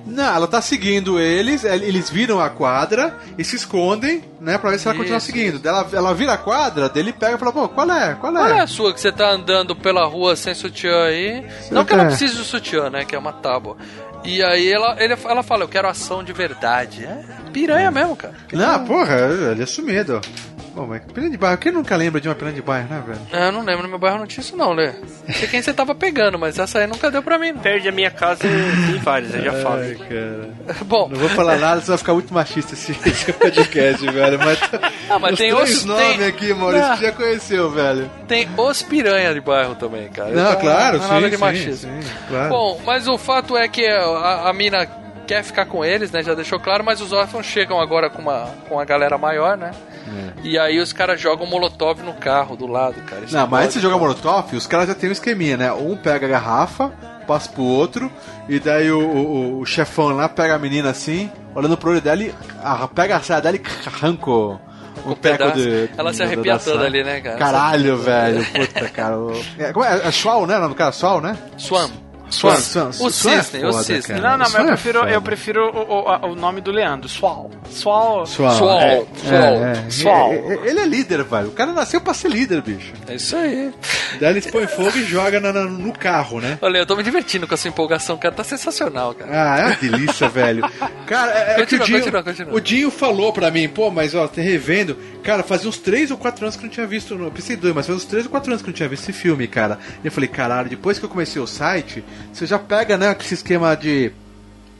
Não, 0.07 0.35
ela 0.35 0.47
tá 0.47 0.61
seguindo 0.61 1.19
eles, 1.19 1.63
eles 1.63 2.11
viram 2.11 2.39
a 2.39 2.47
quadra 2.47 3.17
e 3.39 3.43
se 3.43 3.55
escondem, 3.55 4.23
né, 4.39 4.55
pra 4.55 4.69
ver 4.69 4.77
se 4.77 4.87
ela 4.87 4.95
continua 4.95 5.17
Isso, 5.17 5.25
seguindo. 5.25 5.57
Daí 5.57 5.73
Ela, 5.73 5.87
ela 5.93 6.13
vira 6.13 6.33
a 6.33 6.37
quadra, 6.37 6.87
dele 6.87 7.11
pega 7.11 7.33
e 7.35 7.39
fala, 7.39 7.51
pô, 7.51 7.67
qual 7.67 7.89
é? 7.89 8.13
Qual 8.13 8.31
é? 8.31 8.35
Qual 8.35 8.47
é 8.49 8.59
a 8.59 8.67
sua 8.67 8.93
que 8.93 9.01
você 9.01 9.11
tá 9.11 9.31
andando 9.31 9.75
pela 9.75 10.05
rua 10.05 10.35
sem 10.35 10.53
sutiã 10.53 11.05
aí? 11.05 11.43
Não 11.71 11.83
que 11.83 11.93
ela 11.93 12.05
precise 12.05 12.35
do 12.37 12.43
sutiã, 12.43 12.87
né? 12.91 13.03
Que 13.03 13.15
é 13.15 13.17
uma 13.19 13.33
tábua. 13.33 13.77
E 14.25 14.43
aí 14.43 14.71
ela, 14.71 14.95
ele, 14.99 15.13
ela 15.13 15.43
fala, 15.43 15.63
eu 15.63 15.67
quero 15.67 15.87
ação 15.87 16.23
de 16.23 16.33
verdade. 16.33 17.05
É 17.05 17.51
piranha 17.51 17.91
mesmo, 17.91 18.15
cara. 18.15 18.33
Não, 18.51 18.85
porra, 18.85 19.15
ele 19.51 19.63
é 19.63 19.65
sumido. 19.65 20.19
Bom, 20.75 20.85
mas 20.87 21.01
piranha 21.13 21.31
de 21.31 21.37
bairro, 21.37 21.57
quem 21.57 21.71
nunca 21.71 21.95
lembra 21.95 22.19
de 22.19 22.27
uma 22.27 22.35
piranha 22.35 22.55
de 22.55 22.61
bairro, 22.61 22.89
né, 22.89 23.01
velho? 23.07 23.19
É, 23.31 23.47
Eu 23.47 23.51
não 23.53 23.63
lembro, 23.63 23.83
no 23.83 23.89
meu 23.89 23.97
bairro 23.97 24.17
não 24.19 24.27
tinha 24.27 24.41
isso 24.43 24.57
não, 24.57 24.73
Lê. 24.73 24.91
Não 25.25 25.33
sei 25.33 25.47
quem 25.47 25.61
você 25.61 25.73
tava 25.73 25.95
pegando, 25.95 26.37
mas 26.37 26.59
essa 26.59 26.79
aí 26.79 26.87
nunca 26.87 27.09
deu 27.09 27.23
pra 27.23 27.39
mim, 27.39 27.53
não. 27.53 27.61
Perde 27.61 27.87
a 27.87 27.91
minha 27.93 28.11
casa, 28.11 28.41
tem 28.41 28.97
vários, 28.99 29.33
eu 29.33 29.41
já 29.41 29.53
falo. 29.53 29.79
Ai, 29.81 29.95
cara. 29.95 30.49
Bom, 30.85 31.07
Não 31.07 31.17
vou 31.17 31.29
falar 31.29 31.57
nada, 31.57 31.79
você 31.79 31.87
vai 31.87 31.97
ficar 31.97 32.13
muito 32.13 32.33
machista 32.33 32.73
esse, 32.73 32.91
esse 33.07 33.31
podcast, 33.31 34.05
velho. 34.05 34.37
Mas, 34.39 34.59
Ah, 35.09 35.17
mas 35.17 35.31
os 35.33 35.37
tem 35.37 35.49
três 35.51 35.53
outros- 35.53 35.85
nomes 35.85 36.17
tem- 36.17 36.27
aqui, 36.27 36.53
Maurício, 36.53 36.97
que 36.97 37.01
já 37.05 37.11
conheceu, 37.13 37.69
velho. 37.71 38.11
tem 38.27 38.47
os 38.57 38.81
piranha 38.83 39.33
de 39.33 39.39
bairro 39.39 39.75
também, 39.75 40.09
cara. 40.09 40.31
Não, 40.31 40.49
Então, 40.49 40.61
claro, 40.61 40.97
não 40.97 41.05
é 41.05 41.07
nada 41.07 41.21
sim, 41.21 41.29
de 41.29 41.35
sim, 41.35 41.41
machismo. 41.41 42.01
sim, 42.03 42.09
claro. 42.27 42.49
Bom, 42.49 42.81
mas 42.85 43.07
o 43.07 43.17
fato 43.17 43.55
é 43.55 43.65
que 43.69 43.87
a, 43.87 44.49
a 44.49 44.53
mina 44.53 44.85
quer 45.25 45.41
ficar 45.43 45.65
com 45.65 45.83
eles, 45.85 46.11
né? 46.11 46.21
Já 46.21 46.33
deixou 46.35 46.59
claro, 46.59 46.83
mas 46.83 46.99
os 47.01 47.13
órfãos 47.13 47.45
chegam 47.45 47.79
agora 47.79 48.09
com, 48.09 48.21
uma, 48.21 48.49
com 48.67 48.79
a 48.79 48.83
galera 48.85 49.17
maior, 49.17 49.57
né? 49.57 49.71
E 50.43 50.57
aí 50.59 50.79
os 50.79 50.93
caras 50.93 51.19
jogam 51.19 51.45
molotov 51.47 52.01
no 52.03 52.13
carro 52.13 52.55
do 52.55 52.67
lado, 52.67 53.01
cara. 53.03 53.23
Isso 53.25 53.35
Não, 53.35 53.43
é 53.43 53.47
mas 53.47 53.63
antes 53.65 53.75
de 53.77 53.81
jogar 53.81 53.97
Molotov, 53.97 54.53
os 54.55 54.67
caras 54.67 54.87
já 54.87 54.95
tem 54.95 55.09
um 55.09 55.13
esqueminha, 55.13 55.57
né? 55.57 55.71
Um 55.71 55.95
pega 55.97 56.25
a 56.25 56.29
garrafa, 56.29 56.91
passa 57.27 57.49
pro 57.49 57.63
outro, 57.63 58.11
e 58.47 58.59
daí 58.59 58.91
o, 58.91 58.99
o- 58.99 59.59
o 59.61 59.65
chefão 59.65 60.09
lá 60.09 60.29
pega 60.29 60.55
a 60.55 60.59
menina 60.59 60.89
assim, 60.91 61.31
olhando 61.55 61.75
pro 61.77 61.89
olho 61.91 62.01
dela 62.01 62.21
e 62.23 62.33
ah, 62.63 62.87
pega 62.87 63.15
a 63.17 63.21
saia 63.21 63.41
dela 63.41 63.55
e 63.57 63.61
arranca 63.87 64.29
o- 64.29 64.59
um 65.07 65.13
pedaço. 65.13 65.55
de. 65.57 65.89
Ela 65.97 66.13
se 66.13 66.19
da- 66.19 66.25
arrepia 66.25 66.53
da 66.53 66.59
toda 66.59 66.75
saia. 66.77 66.87
ali, 66.87 67.03
né, 67.03 67.21
cara? 67.21 67.37
Caralho, 67.37 67.97
velho. 67.97 68.45
Puta, 68.53 68.89
cara. 68.89 69.17
o- 69.19 69.41
É, 69.57 69.73
como 69.73 69.85
é? 69.85 70.07
É 70.07 70.11
Schwal, 70.11 70.45
né? 70.47 70.57
O 70.57 70.61
nome 70.61 70.73
do 70.73 70.77
cara? 70.77 70.91
Schwal, 70.91 71.21
né? 71.21 71.37
Swan. 71.57 71.89
Swan, 72.29 72.55
Swan, 72.57 72.89
O 72.99 73.09
Swan 73.11 73.33
é 73.33 73.43
Cisne, 73.43 73.65
o 73.65 73.71
foda, 73.71 73.83
Cisne. 73.83 74.15
cara. 74.15 74.21
Não, 74.21 74.37
não, 74.37 74.45
mas 74.51 74.53
eu 74.55 74.61
é 74.61 74.65
prefiro, 74.67 74.99
foda. 74.99 75.11
eu 75.11 75.21
prefiro 75.21 75.69
o, 75.69 75.93
o, 76.27 76.31
o 76.31 76.35
nome 76.35 76.59
do 76.61 76.71
Leandro, 76.71 77.07
Swall. 77.07 77.51
Swall. 77.69 78.25
Swall. 78.25 78.51
Swall, 78.55 78.79
É, 78.81 79.05
Swall, 79.15 79.41
é, 79.65 79.71
é. 79.87 79.89
Swall. 79.91 80.33
É, 80.33 80.35
é, 80.37 80.69
Ele 80.69 80.79
é 80.79 80.85
líder, 80.85 81.23
velho. 81.23 81.47
O 81.49 81.51
cara 81.51 81.71
nasceu 81.71 82.01
pra 82.01 82.13
ser 82.13 82.29
líder, 82.29 82.61
bicho. 82.61 82.93
É 83.07 83.15
isso 83.15 83.35
aí. 83.35 83.71
Daí 84.19 84.31
ele 84.31 84.41
põe 84.41 84.65
fogo 84.67 84.97
e 84.97 85.03
joga 85.05 85.39
na- 85.39 85.53
na- 85.53 85.65
no 85.65 85.93
carro, 85.93 86.41
né? 86.41 86.57
Olha, 86.61 86.79
eu 86.79 86.85
tô 86.85 86.95
me 86.95 87.03
divertindo 87.03 87.47
com 87.47 87.53
a 87.53 87.57
sua 87.57 87.69
empolgação, 87.69 88.17
cara. 88.17 88.33
Tá 88.33 88.43
sensacional, 88.43 89.13
cara. 89.13 89.31
Ah, 89.31 89.59
é 89.59 89.65
uma 89.67 89.75
delícia, 89.75 90.27
velho. 90.27 90.63
Cara, 91.05 91.31
é, 91.31 91.61
é 91.61 91.65
que 91.65 91.75
o 91.75 91.79
Continua, 91.79 91.85
Dinho, 91.85 91.99
continua, 91.99 92.23
continua. 92.23 92.53
o 92.55 92.59
Dinho 92.61 92.91
falou 92.91 93.31
pra 93.33 93.51
mim, 93.51 93.67
pô, 93.69 93.91
mas 93.91 94.15
ó, 94.15 94.27
te 94.27 94.41
revendo. 94.41 94.97
Cara, 95.23 95.41
fazia 95.43 95.69
uns 95.69 95.77
3 95.77 96.11
ou 96.11 96.17
4 96.17 96.43
anos 96.45 96.55
que 96.55 96.63
eu 96.63 96.67
não 96.67 96.73
tinha 96.73 96.85
visto. 96.87 97.15
Não, 97.15 97.25
eu 97.25 97.31
pensei 97.31 97.55
dois, 97.55 97.73
mas 97.73 97.85
fazia 97.85 97.97
uns 97.97 98.05
3 98.05 98.25
ou 98.25 98.31
4 98.31 98.51
anos 98.51 98.61
que 98.61 98.67
eu 98.69 98.71
não 98.71 98.75
tinha 98.75 98.89
visto 98.89 99.03
esse 99.03 99.13
filme, 99.13 99.47
cara. 99.47 99.79
E 100.03 100.07
eu 100.07 100.11
falei, 100.11 100.27
caralho, 100.27 100.69
depois 100.69 100.99
que 100.99 101.05
eu 101.05 101.09
comecei 101.09 101.41
o 101.41 101.47
site, 101.47 102.03
você 102.33 102.45
já 102.45 102.59
pega, 102.59 102.97
né, 102.97 103.15
esse 103.19 103.33
esquema 103.33 103.75
de. 103.75 104.11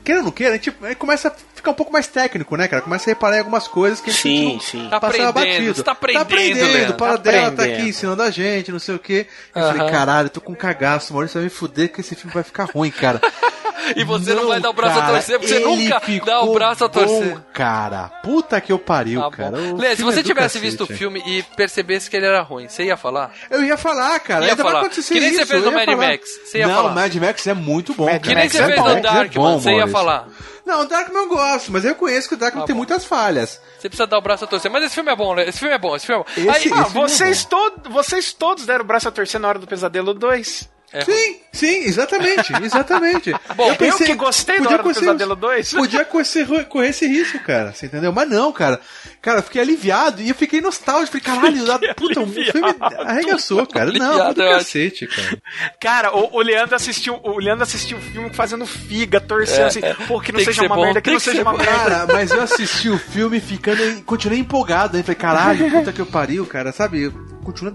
Queira 0.04 0.20
ou 0.20 0.26
não 0.26 0.30
queira, 0.32 0.52
a 0.52 0.56
gente 0.56 0.72
aí 0.82 0.94
começa 0.94 1.26
a 1.28 1.32
ficar 1.54 1.72
um 1.72 1.74
pouco 1.74 1.92
mais 1.92 2.06
técnico, 2.06 2.56
né, 2.56 2.68
cara? 2.68 2.80
Começa 2.80 3.10
a 3.10 3.12
reparar 3.12 3.36
em 3.36 3.38
algumas 3.40 3.66
coisas 3.66 4.00
que 4.00 4.10
a 4.10 4.12
gente 4.12 4.22
Sim, 4.22 4.52
não 4.52 4.60
sim. 4.60 4.88
Tá 4.88 5.00
passava 5.00 5.30
aprendendo, 5.30 5.56
batido. 5.56 5.74
você 5.74 5.82
tá 5.82 5.92
aprendendo, 5.92 6.18
Tá 6.18 6.22
aprendendo, 6.22 6.90
o 6.90 6.94
para 6.94 7.12
Tá 7.12 7.16
dela 7.16 7.50
tá 7.50 7.64
aqui 7.64 7.82
ensinando 7.88 8.22
a 8.22 8.30
gente, 8.30 8.70
não 8.70 8.78
sei 8.78 8.94
o 8.94 8.98
quê. 9.00 9.26
Eu 9.52 9.62
falei, 9.62 9.90
caralho, 9.90 10.26
eu 10.26 10.30
tô 10.30 10.40
com 10.40 10.52
um 10.52 10.56
cagaço, 10.56 11.12
Maurício 11.12 11.40
vai 11.40 11.44
me 11.44 11.50
fuder 11.50 11.90
que 11.90 12.00
esse 12.02 12.14
filme 12.14 12.32
vai 12.32 12.44
ficar 12.44 12.64
ruim, 12.66 12.90
cara. 12.90 13.20
E 13.94 14.04
você 14.04 14.34
não, 14.34 14.48
vai 14.48 14.60
dar 14.60 14.70
o 14.70 14.72
braço 14.72 14.98
a 14.98 15.02
cara, 15.02 15.12
torcer, 15.14 15.38
porque 15.38 15.54
você 15.54 15.60
nunca 15.60 16.00
dá 16.24 16.40
o 16.42 16.52
braço 16.52 16.84
a 16.84 16.88
torcer. 16.88 17.34
bom, 17.34 17.40
cara, 17.52 18.08
puta 18.22 18.60
que 18.60 18.72
eu 18.72 18.78
pariu, 18.78 19.20
Tá 19.22 19.30
cara. 19.30 19.50
bom. 19.50 19.76
Lê, 19.76 19.94
se 19.96 20.02
você 20.02 20.20
é 20.20 20.22
tivesse 20.22 20.58
cacete. 20.58 20.64
visto 20.64 20.84
o 20.84 20.86
filme 20.86 21.22
e 21.26 21.42
percebesse 21.56 22.08
que 22.10 22.16
ele 22.16 22.26
era 22.26 22.42
ruim, 22.42 22.68
você 22.68 22.84
ia 22.84 22.96
falar? 22.96 23.32
Eu 23.50 23.64
ia 23.64 23.76
falar, 23.76 24.18
cara. 24.20 24.44
Ia 24.44 24.50
ainda 24.52 24.62
vai 24.62 24.72
falar. 24.72 24.84
acontecer 24.86 25.14
Que 25.14 25.20
nem 25.20 25.30
você 25.30 25.42
isso, 25.42 25.46
fez 25.52 25.64
eu 25.64 25.70
no 25.70 25.76
Mad 25.76 25.84
falar. 25.86 25.96
Max, 26.08 26.30
você 26.44 26.58
ia 26.58 26.66
não, 26.66 26.74
falar. 26.74 26.90
o 26.90 26.94
Mad 26.94 27.14
Max 27.16 27.46
é 27.46 27.54
muito 27.54 27.94
bom, 27.94 28.06
cara. 28.06 28.18
Que 28.20 28.34
nem 28.34 28.48
você 28.48 28.58
é 28.62 28.66
fez 28.66 28.78
bom, 28.78 28.84
no 28.88 28.96
é 28.96 29.00
Dark, 29.00 29.32
bom, 29.34 29.42
mano. 29.42 29.60
Você 29.60 29.72
ia 29.74 29.86
falar. 29.88 30.28
Não, 30.64 30.80
o 30.80 30.84
Dark 30.86 31.12
não 31.12 31.28
gosto, 31.28 31.70
mas 31.70 31.84
eu 31.84 31.90
reconheço 31.90 32.28
que 32.28 32.34
o 32.34 32.36
Dark 32.36 32.52
Tá 32.54 32.62
tem 32.64 32.74
bom. 32.74 32.78
muitas 32.78 33.04
falhas. 33.04 33.60
Você 33.78 33.88
precisa 33.88 34.04
dar 34.06 34.18
o 34.18 34.20
braço 34.20 34.44
a 34.44 34.48
torcer. 34.48 34.68
Mas 34.68 34.82
esse 34.84 34.94
filme 34.96 35.12
é 35.12 35.14
bom, 35.14 35.32
Lê. 35.32 35.48
Esse 35.48 35.60
filme 35.60 35.72
é 35.74 35.78
bom, 35.78 35.94
esse 35.94 36.06
filme 36.06 36.22
é 36.22 36.24
bom. 36.24 36.30
Esse- 36.36 36.48
Aí, 36.50 36.56
esse 36.56 36.72
Ah, 36.72 36.84
filme 36.86 37.04
é 37.04 37.08
vocês, 37.08 37.44
to 37.44 37.72
vocês 37.90 38.32
todos 38.32 38.66
deram 38.66 38.82
o 38.82 38.86
braço 38.86 39.06
a 39.06 39.12
torcer 39.12 39.40
na 39.40 39.46
hora 39.46 39.58
do 39.60 39.66
Pesadelo 39.66 40.12
2. 40.12 40.68
É 40.92 41.02
ruim. 41.02 41.16
Sim, 41.16 41.36
sim, 41.52 41.84
exatamente, 41.84 42.52
exatamente. 42.62 43.34
Bom, 43.54 43.70
eu 43.80 43.96
que 43.96 44.14
gostei 44.14 44.56
da 44.58 44.62
podia 44.62 44.74
hora 44.78 44.82
do 44.82 44.94
Pesadelo 44.94 45.36
2. 45.36 45.72
Podia 45.74 46.04
correr, 46.04 46.64
correr 46.68 46.88
esse 46.88 47.06
risco, 47.06 47.38
cara, 47.40 47.72
você 47.72 47.86
entendeu? 47.86 48.12
Mas 48.12 48.28
não, 48.28 48.52
cara. 48.52 48.80
Cara, 49.20 49.40
eu 49.40 49.42
fiquei 49.42 49.60
aliviado 49.60 50.22
e 50.22 50.28
eu 50.28 50.34
fiquei 50.34 50.60
nostálgico. 50.60 51.18
Falei, 51.20 51.40
caralho, 51.56 51.64
da- 51.66 51.94
puta, 51.94 52.20
o 52.20 52.26
filme 52.28 52.74
arregaçou, 53.04 53.66
cara. 53.66 53.90
Não, 53.92 54.06
Aliviado, 54.10 54.40
eu 54.42 54.48
acho. 54.48 54.58
cacete, 54.58 55.06
cara. 55.08 55.42
Cara, 55.80 56.16
o, 56.16 56.36
o 56.36 56.40
Leandro 56.40 56.76
assistiu 56.76 57.18
o 57.22 57.38
Leandro 57.38 57.64
assistiu 57.64 57.98
o 57.98 58.00
filme 58.00 58.30
fazendo 58.32 58.64
figa, 58.66 59.20
torcendo 59.20 59.62
É, 59.62 59.66
assim, 59.66 59.80
é. 59.82 59.94
pô, 60.06 60.20
que 60.20 60.30
não 60.30 60.38
que 60.38 60.44
seja 60.44 60.60
ser 60.62 60.66
uma 60.66 60.76
bom, 60.76 60.82
merda, 60.84 61.00
que 61.00 61.04
tem 61.04 61.14
não 61.14 61.18
que 61.18 61.24
seja 61.24 61.42
uma 61.42 61.52
bom. 61.52 61.58
merda. 61.58 61.72
Cara, 61.72 62.06
mas 62.12 62.30
eu 62.30 62.40
assisti 62.42 62.88
o 62.88 62.98
filme 62.98 63.40
ficando. 63.40 64.02
Continuei 64.04 64.38
empolgado, 64.38 64.96
hein? 64.96 65.02
Falei, 65.02 65.16
caralho, 65.18 65.70
puta 65.70 65.92
que 65.92 66.00
eu 66.00 66.06
pariu, 66.06 66.46
cara, 66.46 66.70
sabe? 66.72 67.02
Eu 67.02 67.12
Continua 67.42 67.72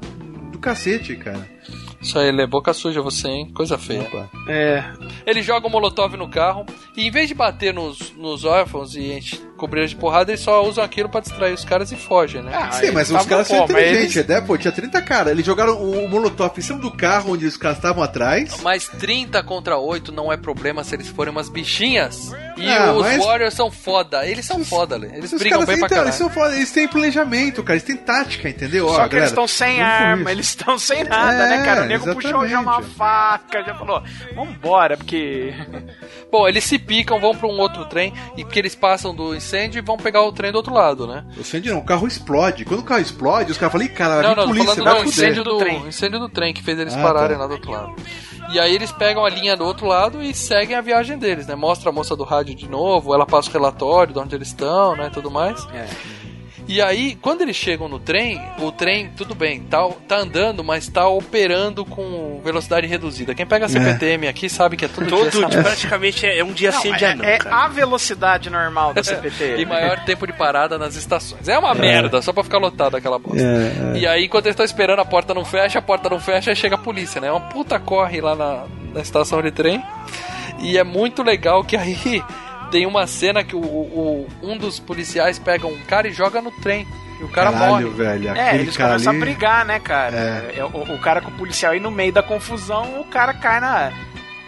do 0.51 0.59
cacete, 0.59 1.15
cara. 1.15 1.47
Isso 2.01 2.17
aí, 2.17 2.31
Lê. 2.31 2.47
Boca 2.47 2.73
suja 2.73 3.01
você, 3.01 3.27
hein? 3.27 3.51
Coisa 3.53 3.77
feia. 3.77 4.01
Opa. 4.01 4.29
É. 4.47 4.83
Ele 5.25 5.41
joga 5.41 5.67
o 5.67 5.69
molotov 5.69 6.15
no 6.17 6.27
carro 6.27 6.65
e 6.97 7.07
em 7.07 7.11
vez 7.11 7.27
de 7.27 7.35
bater 7.35 7.73
nos, 7.73 8.11
nos 8.17 8.43
órfãos 8.43 8.95
e 8.95 9.13
enche, 9.13 9.41
cobrir 9.61 9.87
de 9.87 9.95
porrada, 9.95 10.31
eles 10.31 10.41
só 10.41 10.63
usam 10.65 10.83
aquilo 10.83 11.07
pra 11.07 11.21
distrair 11.21 11.53
os 11.53 11.63
caras 11.63 11.91
e 11.91 11.95
fogem, 11.95 12.41
né? 12.41 12.51
Ah, 12.53 12.71
Sim, 12.71 12.91
mas 12.91 13.11
os 13.11 13.25
caras 13.25 13.47
são 13.47 13.63
inteligentes, 13.63 14.15
eles- 14.17 14.27
né? 14.27 14.41
Pô, 14.41 14.57
tinha 14.57 14.71
30 14.71 15.01
caras. 15.01 15.31
Eles 15.31 15.45
jogaram 15.45 15.73
o, 15.73 16.05
o 16.05 16.09
molotov 16.09 16.57
em 16.57 16.61
cima 16.61 16.79
do 16.79 16.89
carro 16.91 17.33
onde 17.33 17.45
os 17.45 17.55
caras 17.55 17.77
estavam 17.77 18.03
atrás. 18.03 18.59
Mas 18.61 18.87
30 18.87 19.41
contra 19.43 19.77
8 19.77 20.11
não 20.11 20.31
é 20.33 20.37
problema 20.37 20.83
se 20.83 20.95
eles 20.95 21.07
forem 21.07 21.31
umas 21.31 21.47
bichinhas. 21.47 22.31
E 22.57 22.67
Ah, 22.69 22.91
os 22.93 23.01
mas- 23.01 23.23
Warriors 23.23 23.53
são 23.53 23.69
foda. 23.71 24.25
Eles 24.27 24.45
são 24.45 24.65
foda, 24.65 24.97
Lê. 24.97 25.07
Eles 25.15 25.31
Os 25.31 25.39
brigam 25.39 25.59
caras 25.59 25.67
bem 25.69 25.77
pra 25.77 25.85
então, 25.85 25.89
caralho. 25.89 26.07
eles, 26.09 26.15
são 26.15 26.29
foda, 26.29 26.55
eles 26.55 26.71
têm 26.71 26.87
planejamento, 26.87 27.63
cara. 27.63 27.73
Eles 27.77 27.83
têm 27.87 27.95
tática, 27.97 28.49
entendeu? 28.49 28.87
Só 28.87 28.93
Ó, 28.93 28.95
que 28.95 28.99
galera, 29.01 29.17
eles 29.19 29.29
estão 29.29 29.47
sem 29.47 29.81
arma, 29.81 30.31
eles 30.31 30.47
estão 30.47 30.77
sem 30.79 31.03
nada, 31.03 31.33
É, 31.45 31.49
né, 31.57 31.65
cara? 31.65 31.83
O 31.83 31.85
nego 31.85 32.13
puxou 32.13 32.47
já 32.47 32.59
uma 32.59 32.71
exatamente. 32.73 32.95
faca, 32.95 33.63
já 33.63 33.75
falou, 33.75 34.03
vambora, 34.35 34.97
porque. 34.97 35.53
Bom, 36.31 36.47
eles 36.47 36.63
se 36.63 36.79
picam, 36.79 37.19
vão 37.19 37.35
pra 37.35 37.47
um 37.47 37.59
outro 37.59 37.85
trem 37.85 38.13
e 38.37 38.43
porque 38.43 38.57
eles 38.59 38.73
passam 38.75 39.13
do 39.13 39.35
incêndio 39.57 39.79
e 39.79 39.81
vão 39.81 39.97
pegar 39.97 40.21
o 40.23 40.31
trem 40.31 40.51
do 40.51 40.55
outro 40.55 40.73
lado, 40.73 41.05
né? 41.07 41.23
O 41.37 41.41
incêndio 41.41 41.73
não, 41.73 41.81
o 41.81 41.85
carro 41.85 42.07
explode. 42.07 42.63
Quando 42.65 42.79
o 42.79 42.83
carro 42.83 43.01
explode, 43.01 43.51
os 43.51 43.57
caras 43.57 43.71
falam, 43.71 43.87
ih, 43.87 43.89
cara, 43.89 44.21
Não, 44.21 44.35
não, 44.35 44.47
polícia, 44.47 44.75
falando 44.75 44.83
vai 44.85 44.93
do 45.03 45.11
fuder. 45.11 45.25
incêndio 45.25 45.43
do, 45.43 45.57
trem. 45.57 45.87
incêndio 45.87 46.19
do 46.19 46.29
trem 46.29 46.53
que 46.53 46.63
fez 46.63 46.79
eles 46.79 46.95
Ah, 46.95 47.01
pararem 47.01 47.35
tá. 47.37 47.41
lá 47.43 47.47
do 47.47 47.53
outro 47.53 47.71
lado. 47.71 47.95
E 48.53 48.59
aí 48.59 48.73
eles 48.75 48.91
pegam 48.91 49.23
a 49.23 49.29
linha 49.29 49.55
do 49.55 49.63
outro 49.63 49.85
lado 49.85 50.21
e 50.21 50.33
seguem 50.33 50.75
a 50.75 50.81
viagem 50.81 51.17
deles, 51.17 51.47
né? 51.47 51.55
Mostra 51.55 51.89
a 51.89 51.93
moça 51.93 52.15
do 52.15 52.23
rádio 52.23 52.53
de 52.55 52.67
novo, 52.67 53.13
ela 53.13 53.25
passa 53.25 53.49
o 53.49 53.53
relatório 53.53 54.13
de 54.13 54.19
onde 54.19 54.35
eles 54.35 54.49
estão, 54.49 54.95
né? 54.95 55.09
Tudo 55.13 55.31
mais. 55.31 55.65
E 56.71 56.81
aí, 56.81 57.17
quando 57.21 57.41
eles 57.41 57.57
chegam 57.57 57.89
no 57.89 57.99
trem, 57.99 58.41
o 58.57 58.71
trem, 58.71 59.09
tudo 59.17 59.35
bem, 59.35 59.59
tá, 59.59 59.85
tá 60.07 60.19
andando, 60.19 60.63
mas 60.63 60.87
tá 60.87 61.05
operando 61.05 61.83
com 61.83 62.39
velocidade 62.41 62.87
reduzida. 62.87 63.35
Quem 63.35 63.45
pega 63.45 63.65
a 63.65 63.69
CPTM 63.69 64.25
aqui 64.29 64.47
sabe 64.47 64.77
que 64.77 64.85
é 64.85 64.87
tudo 64.87 65.09
Todo 65.09 65.29
dia, 65.29 65.47
dia, 65.47 65.61
praticamente 65.63 66.25
é 66.25 66.41
um 66.41 66.53
dia 66.53 66.71
Não, 66.71 66.81
sim, 66.81 66.93
um 66.93 66.95
dia 66.95 67.09
é, 67.09 67.15
não, 67.15 67.25
é 67.25 67.37
cara. 67.39 67.65
a 67.65 67.67
velocidade 67.67 68.49
normal 68.49 68.93
da 68.93 69.03
CPT. 69.03 69.57
e 69.57 69.65
maior 69.65 69.99
tempo 70.05 70.25
de 70.25 70.31
parada 70.31 70.77
nas 70.77 70.95
estações. 70.95 71.49
É 71.49 71.59
uma 71.59 71.73
merda, 71.73 72.21
só 72.21 72.31
pra 72.31 72.41
ficar 72.41 72.57
lotado 72.57 72.95
aquela 72.95 73.19
bosta. 73.19 73.41
É, 73.41 73.97
E 73.97 74.07
aí, 74.07 74.23
enquanto 74.23 74.45
eles 74.45 74.53
estão 74.53 74.65
esperando, 74.65 74.99
a 74.99 75.05
porta 75.05 75.33
não 75.33 75.43
fecha, 75.43 75.77
a 75.79 75.81
porta 75.81 76.09
não 76.09 76.21
fecha, 76.21 76.51
aí 76.51 76.55
chega 76.55 76.75
a 76.75 76.77
polícia, 76.77 77.19
né? 77.19 77.27
É 77.27 77.31
uma 77.33 77.41
puta 77.49 77.77
corre 77.79 78.21
lá 78.21 78.33
na, 78.33 78.63
na 78.93 79.01
estação 79.01 79.41
de 79.41 79.51
trem. 79.51 79.83
E 80.59 80.77
é 80.77 80.85
muito 80.85 81.21
legal 81.21 81.65
que 81.65 81.75
aí 81.75 82.23
tem 82.71 82.85
uma 82.85 83.05
cena 83.05 83.43
que 83.43 83.55
o, 83.55 83.59
o- 83.59 84.27
um 84.41 84.57
dos 84.57 84.79
policiais 84.79 85.37
pega 85.37 85.67
um 85.67 85.77
cara 85.87 86.07
e 86.07 86.11
joga 86.13 86.41
no 86.41 86.49
trem. 86.51 86.87
E 87.19 87.23
o 87.23 87.27
cara 87.29 87.51
Caralho, 87.51 87.87
morre. 87.87 87.89
velho. 87.89 88.29
É, 88.35 88.55
eles 88.55 88.75
cara 88.75 88.91
começam 88.93 89.13
ali... 89.13 89.21
a 89.21 89.25
brigar, 89.25 89.65
né, 89.65 89.79
cara? 89.79 90.15
É. 90.17 90.55
É, 90.59 90.65
O, 90.65 90.69
o 90.69 90.97
cara 90.99 91.21
com 91.21 91.29
o 91.29 91.33
policial 91.33 91.73
aí 91.73 91.79
no 91.79 91.91
meio 91.91 92.11
da 92.11 92.23
confusão, 92.23 92.99
o 92.99 93.03
cara 93.03 93.31
cai 93.33 93.59
na, 93.59 93.91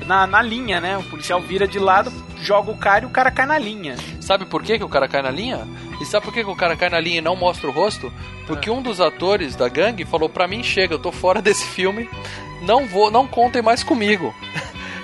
na, 0.07 0.25
na 0.25 0.41
linha, 0.41 0.81
né? 0.81 0.97
O 0.97 1.03
policial 1.03 1.39
vira 1.39 1.67
de 1.67 1.77
lado, 1.77 2.11
joga 2.41 2.71
o 2.71 2.77
cara 2.77 3.03
e 3.05 3.07
o 3.07 3.11
cara 3.11 3.29
cai 3.29 3.45
na 3.45 3.59
linha. 3.59 3.95
Sabe 4.19 4.45
por 4.45 4.63
que, 4.63 4.77
que 4.79 4.83
o 4.83 4.89
cara 4.89 5.07
cai 5.07 5.21
na 5.21 5.29
linha? 5.29 5.67
E 6.01 6.05
sabe 6.05 6.25
por 6.25 6.33
que, 6.33 6.43
que 6.43 6.49
o 6.49 6.55
cara 6.55 6.75
cai 6.75 6.89
na 6.89 6.99
linha 6.99 7.19
e 7.19 7.21
não 7.21 7.35
mostra 7.35 7.67
o 7.69 7.71
rosto? 7.71 8.11
Porque 8.47 8.71
um 8.71 8.81
dos 8.81 8.99
atores 8.99 9.55
da 9.55 9.69
gangue 9.69 10.03
falou 10.03 10.27
pra 10.27 10.47
mim, 10.47 10.63
chega, 10.63 10.95
eu 10.95 10.99
tô 10.99 11.11
fora 11.11 11.39
desse 11.43 11.65
filme, 11.67 12.09
não 12.63 12.87
vou, 12.87 13.11
não 13.11 13.27
contem 13.27 13.61
mais 13.61 13.83
comigo. 13.83 14.33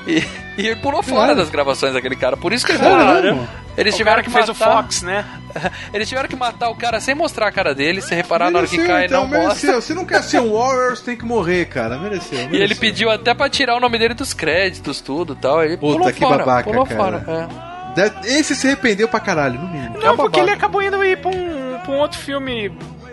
E, 0.09 0.61
e 0.61 0.67
ele 0.67 0.75
pulou 0.77 1.03
fora 1.03 1.35
das 1.35 1.49
gravações 1.49 1.93
daquele 1.93 2.15
cara, 2.15 2.35
por 2.35 2.51
isso 2.51 2.65
que 2.65 2.71
ele 2.71 2.81
morreu. 2.83 3.47
Eles 3.77 3.93
o 3.93 3.97
tiveram 3.97 4.15
cara 4.17 4.23
que 4.23 4.29
que 4.29 4.35
fez 4.35 4.49
o 4.49 4.53
Fox, 4.53 5.01
né? 5.03 5.23
Eles 5.93 6.07
tiveram 6.09 6.27
que 6.27 6.35
matar 6.35 6.69
o 6.69 6.75
cara 6.75 6.99
sem 6.99 7.15
mostrar 7.15 7.47
a 7.47 7.51
cara 7.51 7.73
dele, 7.73 8.01
se 8.01 8.13
reparar 8.13 8.51
na 8.51 8.59
hora 8.59 8.67
que 8.67 8.75
Mereceu, 8.77 8.95
cai 8.95 9.05
então, 9.05 9.21
não 9.21 9.29
mostra. 9.29 9.47
mereceu. 9.47 9.81
Se 9.81 9.93
não 9.93 10.05
quer 10.05 10.21
ser 10.23 10.39
um 10.41 10.51
Warriors, 10.51 10.99
tem 11.01 11.15
que 11.15 11.23
morrer, 11.25 11.65
cara. 11.65 11.97
Mereceu. 11.97 12.37
E 12.39 12.43
ele 12.43 12.57
mereceu. 12.59 12.77
pediu 12.81 13.09
até 13.09 13.33
pra 13.33 13.49
tirar 13.49 13.75
o 13.75 13.79
nome 13.79 13.97
dele 13.97 14.13
dos 14.13 14.33
créditos, 14.33 14.99
tudo 14.99 15.33
e 15.33 15.35
tal. 15.37 15.63
Ele 15.63 15.77
Puta, 15.77 15.93
pulou 15.97 16.11
que 16.13 16.19
fora, 16.19 16.37
babaca, 16.39 16.69
pulou 16.69 16.85
cara. 16.85 17.19
fora. 17.21 17.49
é. 17.95 18.29
Esse 18.37 18.55
se 18.55 18.67
arrependeu 18.67 19.07
pra 19.07 19.19
caralho, 19.19 19.59
no 19.59 19.67
mínimo. 19.67 19.93
Não, 19.97 20.15
porque 20.15 20.37
babaca. 20.37 20.39
ele 20.41 20.51
acabou 20.51 20.81
indo 20.83 21.03
ir 21.03 21.17
pra 21.17 21.31
um, 21.31 21.79
pra 21.83 21.91
um 21.93 21.97
outro 21.99 22.19
filme 22.19 22.69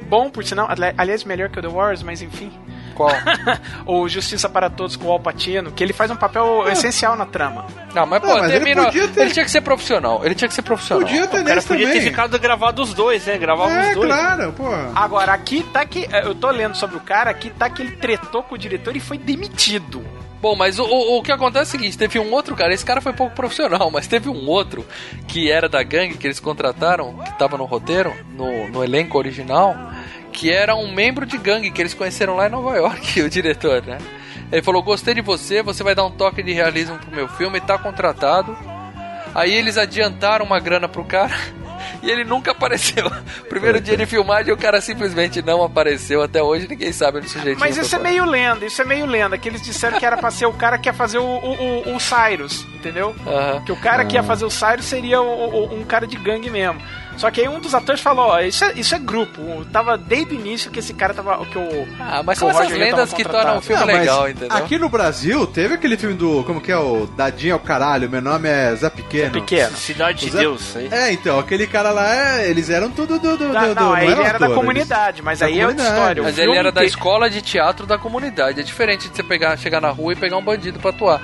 bom, 0.09 0.29
por 0.31 0.45
sinal. 0.45 0.69
Ali- 0.71 0.95
Aliás, 0.99 1.23
melhor 1.25 1.49
que 1.49 1.59
o 1.59 1.63
The 1.63 1.69
Wars, 1.69 2.03
mas 2.03 2.23
enfim. 2.23 2.51
Qual? 2.97 3.11
o 3.87 4.09
Justiça 4.09 4.49
para 4.49 4.71
Todos 4.71 4.97
com 4.97 5.07
o 5.09 5.13
Al 5.13 5.21
Pacino, 5.21 5.71
que 5.71 5.85
ele 5.85 5.93
faz 5.93 6.11
um 6.11 6.17
papel 6.17 6.65
essencial 6.69 7.15
na 7.17 7.27
trama. 7.27 7.67
Não, 7.95 8.07
mas 8.07 8.21
pô, 8.21 8.27
Não, 8.29 8.39
mas 8.39 8.51
ele 8.51 8.65
terminou. 8.65 8.87
podia 8.87 9.09
ter- 9.09 9.21
Ele 9.21 9.31
tinha 9.31 9.45
que 9.45 9.51
ser 9.51 9.61
profissional. 9.61 10.21
Ele 10.25 10.35
tinha 10.35 10.49
que 10.49 10.55
ser 10.55 10.63
profissional. 10.63 11.07
Podia 11.07 11.27
ter 11.27 11.41
O 11.41 11.45
cara 11.45 11.63
podia 11.63 11.87
também. 11.87 12.01
ter 12.01 12.09
ficado 12.09 12.39
gravado 12.39 12.83
os 12.83 12.93
dois, 12.95 13.27
né? 13.27 13.37
Gravava 13.39 13.71
É, 13.73 13.89
os 13.91 13.95
dois. 13.95 14.09
claro, 14.13 14.53
pô. 14.53 14.65
Agora, 14.95 15.33
aqui 15.33 15.63
tá 15.73 15.85
que. 15.85 16.09
Eu 16.25 16.35
tô 16.35 16.51
lendo 16.51 16.75
sobre 16.75 16.97
o 16.97 17.01
cara, 17.01 17.31
aqui 17.31 17.51
tá 17.51 17.69
que 17.71 17.83
ele 17.83 17.93
tretou 17.93 18.43
com 18.43 18.55
o 18.55 18.59
diretor 18.59 18.97
e 18.97 19.01
foi 19.01 19.19
demitido. 19.19 20.05
Bom, 20.41 20.55
mas 20.55 20.79
o, 20.79 20.85
o, 20.85 21.19
o 21.19 21.23
que 21.23 21.33
acontece 21.33 21.75
é 21.75 21.77
o 21.77 21.81
seguinte: 21.81 21.97
teve 21.99 22.19
um 22.19 22.31
outro 22.33 22.55
cara, 22.55 22.73
esse 22.73 22.85
cara 22.85 23.01
foi 23.01 23.13
pouco 23.13 23.35
profissional, 23.35 23.89
mas 23.93 24.07
teve 24.07 24.29
um 24.29 24.47
outro 24.47 24.85
que 25.27 25.51
era 25.51 25.69
da 25.69 25.83
gangue 25.83 26.17
que 26.19 26.27
eles 26.27 26.39
contrataram, 26.39 27.15
que 27.25 27.39
tava 27.39 27.57
no 27.57 27.65
roteiro, 27.65 28.13
no, 28.37 28.69
no 28.69 28.85
elenco 28.85 29.17
original, 29.17 29.75
que 30.37 30.53
era 30.53 30.77
um 30.77 30.93
membro 30.93 31.25
de 31.25 31.39
gangue 31.39 31.71
que 31.71 31.81
eles 31.81 31.95
conheceram 31.95 32.37
lá 32.37 32.47
em 32.47 32.51
Nova 32.51 32.77
York, 32.77 33.23
o 33.25 33.29
diretor, 33.31 33.83
né? 33.83 33.97
Ele 34.53 34.63
falou: 34.63 34.83
Gostei 34.83 35.15
de 35.15 35.23
você, 35.23 35.63
você 35.63 35.83
vai 35.83 35.95
dar 35.95 36.05
um 36.05 36.11
toque 36.11 36.43
de 36.43 36.53
realismo 36.53 36.99
pro 36.99 37.11
meu 37.11 37.27
filme, 37.27 37.61
tá 37.61 37.79
contratado. 37.79 38.57
Aí 39.35 39.53
eles 39.53 39.77
adiantaram 39.77 40.45
uma 40.47 40.61
grana 40.61 40.87
pro 40.89 41.03
cara. 41.05 41.35
E 42.03 42.11
ele 42.11 42.25
nunca 42.25 42.51
apareceu. 42.53 43.05
Primeiro 43.49 43.81
dia 43.81 43.97
de 43.97 44.07
filmagem, 44.07 44.53
o 44.53 44.57
cara 44.57 44.81
simplesmente 44.81 45.41
não 45.43 45.63
apareceu. 45.63 46.23
Até 46.23 46.43
hoje 46.43 46.67
ninguém 46.69 46.93
sabe 46.93 47.19
onde 47.19 47.27
o 47.27 47.31
sujeito 47.31 47.59
Mas 47.59 47.77
isso 47.77 47.95
é 47.97 47.99
meio 47.99 48.25
lenda, 48.25 48.65
isso 48.67 48.81
é 48.81 48.85
meio 48.85 49.07
lenda, 49.07 49.37
que 49.39 49.49
eles 49.49 49.63
disseram 49.63 49.99
que 49.99 50.05
era 50.07 50.17
pra 50.17 50.31
ser 50.31 50.47
o 50.47 50.53
cara 50.53 50.79
que 50.79 50.89
ia 50.89 50.93
fazer 50.93 51.19
o, 51.19 51.25
o, 51.25 51.89
o- 51.89 51.97
o 51.97 52.01
Cyrus, 52.01 52.65
entendeu? 52.75 53.15
Aham. 53.27 53.63
Que 53.65 53.73
o 53.73 53.77
cara 53.77 54.05
que 54.05 54.15
ia 54.15 54.23
fazer 54.23 54.45
o 54.45 54.51
Cyrus 54.51 54.85
seria 54.85 55.21
o- 55.21 55.49
o- 55.65 55.75
um 55.75 55.85
cara 55.85 56.07
de 56.07 56.17
gangue 56.17 56.51
mesmo. 56.51 56.81
Só 57.17 57.31
que 57.31 57.41
aí 57.41 57.49
um 57.49 57.59
dos 57.61 57.75
atores 57.75 58.01
falou, 58.01 58.27
ó, 58.27 58.41
isso 58.41 58.65
é, 58.65 58.73
isso 58.75 58.95
é 58.95 58.99
grupo. 58.99 59.65
Tava 59.73 59.97
desde 59.97 60.35
o 60.35 60.39
início 60.39 60.71
que 60.71 60.79
esse 60.81 60.93
cara 60.95 61.15
tava. 61.15 61.45
Que 61.47 61.59
o, 61.59 61.89
Ah, 62.01 62.23
mas 62.25 62.39
são 62.39 62.51
essas 62.51 62.71
lendas 62.71 63.13
que 63.13 63.25
tornam 63.25 63.59
o 63.59 63.61
filme 63.63 63.81
Não, 63.81 63.87
legal, 63.87 64.29
entendeu? 64.29 64.57
Aqui 64.57 64.79
no 64.79 64.89
Brasil, 64.89 65.47
teve 65.47 65.75
aquele 65.75 65.97
filme 65.97 66.15
do. 66.15 66.45
Como 66.45 66.61
que 66.61 66.71
é? 66.71 66.77
O 66.77 67.07
Dadinho 67.07 67.53
é 67.53 67.55
o 67.55 67.59
caralho. 67.61 68.09
Meu 68.11 68.21
nome 68.21 68.49
é 68.49 68.75
Zé 68.75 68.91
Pequeno. 68.91 69.33
Pequeno. 69.33 69.77
Cidade 69.77 70.21
de 70.21 70.27
O 70.29 70.33
Zé- 70.33 70.39
Deus, 70.41 70.77
hein? 70.77 70.89
É, 70.91 71.13
então, 71.13 71.39
aquele 71.39 71.67
cara 71.67 71.91
lá, 71.91 72.15
é, 72.15 72.49
eles 72.51 72.69
eram 72.71 72.91
tudo 72.91 73.19
do. 73.19 73.37
do, 73.37 73.53
Tá, 73.53 73.67
do, 73.67 73.75
não, 73.75 73.93
aí 73.95 74.07
ele 74.07 74.21
era 74.21 74.39
da 74.39 74.47
atores, 74.47 74.55
comunidade, 74.55 75.23
mas 75.23 75.39
Da 75.39 75.47
aí 75.47 75.59
é 75.61 75.67
outra 75.67 75.77
comunidade. 75.85 75.99
história. 76.01 76.23
Mas 76.23 76.39
ele 76.39 76.57
era 76.57 76.71
da 76.73 76.85
escola 76.85 77.31
de 77.31 77.41
teatro 77.43 77.87
da 77.87 77.97
comunidade. 77.99 78.61
É 78.61 78.63
diferente 78.63 79.09
de 79.09 79.17
você 79.17 79.23
pegar, 79.23 79.57
chegar 79.57 79.81
na 79.81 79.91
rua 79.91 80.13
e 80.13 80.17
pegar 80.17 80.37
um 80.37 80.43
bandido 80.45 80.79
pra 80.79 80.91
atuar. 80.91 81.21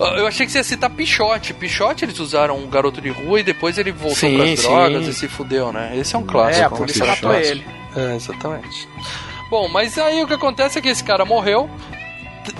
Eu 0.00 0.26
achei 0.26 0.46
que 0.46 0.52
você 0.52 0.58
ia 0.58 0.64
citar 0.64 0.88
Pichote. 0.90 1.52
Pichote 1.54 2.04
eles 2.04 2.18
usaram 2.18 2.56
um 2.58 2.68
garoto 2.68 3.00
de 3.00 3.10
rua 3.10 3.40
e 3.40 3.42
depois 3.42 3.76
ele 3.78 3.92
voltou 3.92 4.16
Sim, 4.16 4.36
pras 4.36 4.60
sim. 4.60 4.68
drogas 4.68 5.06
e 5.06 5.14
se 5.14 5.28
fudeu, 5.28 5.72
né? 5.72 5.92
Esse 5.96 6.16
é 6.16 6.18
um 6.18 6.24
clássico. 6.24 6.62
É, 6.62 6.64
a 6.66 6.70
polícia 6.70 7.04
matou 7.06 7.34
ele. 7.34 7.64
É, 7.96 8.16
exatamente. 8.16 8.88
Bom, 9.50 9.68
mas 9.68 9.98
aí 9.98 10.22
o 10.22 10.26
que 10.26 10.34
acontece 10.34 10.78
é 10.78 10.82
que 10.82 10.88
esse 10.88 11.02
cara 11.04 11.24
morreu. 11.24 11.68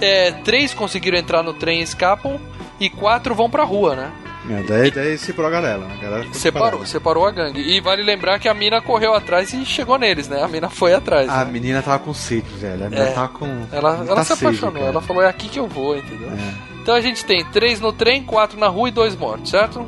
é, 0.00 0.32
três 0.44 0.74
conseguiram 0.74 1.16
entrar 1.18 1.42
no 1.42 1.54
trem 1.54 1.80
e 1.80 1.82
escapam. 1.82 2.38
E 2.78 2.88
quatro 2.90 3.34
vão 3.34 3.48
pra 3.50 3.62
rua, 3.64 3.94
né? 3.94 4.10
É, 4.50 4.62
daí, 4.62 4.90
daí 4.90 5.18
separou 5.18 5.50
a 5.50 5.52
galera. 5.52 5.84
A 5.84 6.02
galera 6.02 6.24
Separou, 6.32 6.84
separada. 6.84 6.86
separou 6.86 7.26
a 7.26 7.30
gangue. 7.30 7.60
E 7.60 7.78
vale 7.80 8.02
lembrar 8.02 8.38
que 8.38 8.48
a 8.48 8.54
mina 8.54 8.80
correu 8.80 9.14
atrás 9.14 9.52
e 9.52 9.64
chegou 9.66 9.98
neles, 9.98 10.28
né? 10.28 10.42
A 10.42 10.48
mina 10.48 10.68
foi 10.70 10.94
atrás. 10.94 11.28
A 11.28 11.44
né? 11.44 11.52
menina 11.52 11.82
tava 11.82 11.98
com 11.98 12.14
sede, 12.14 12.48
velho. 12.54 12.86
A 12.86 12.88
menina 12.88 13.08
É. 13.08 13.12
tava 13.12 13.28
com. 13.28 13.66
Ela, 13.70 14.04
ela 14.08 14.24
se 14.24 14.34
sede, 14.34 14.40
apaixonou, 14.46 14.72
cara. 14.80 14.86
ela 14.86 15.00
falou, 15.02 15.22
é 15.22 15.28
aqui 15.28 15.48
que 15.48 15.58
eu 15.60 15.66
vou, 15.68 15.94
entendeu? 15.96 16.30
É. 16.30 16.69
Então 16.82 16.94
a 16.94 17.01
gente 17.01 17.24
tem 17.24 17.44
três 17.44 17.81
no 17.81 17.93
trem, 17.93 18.23
quatro 18.23 18.59
na 18.59 18.69
rua 18.69 18.89
e 18.89 18.93
dois 18.93 19.15
mortos, 19.16 19.51
certo? 19.51 19.86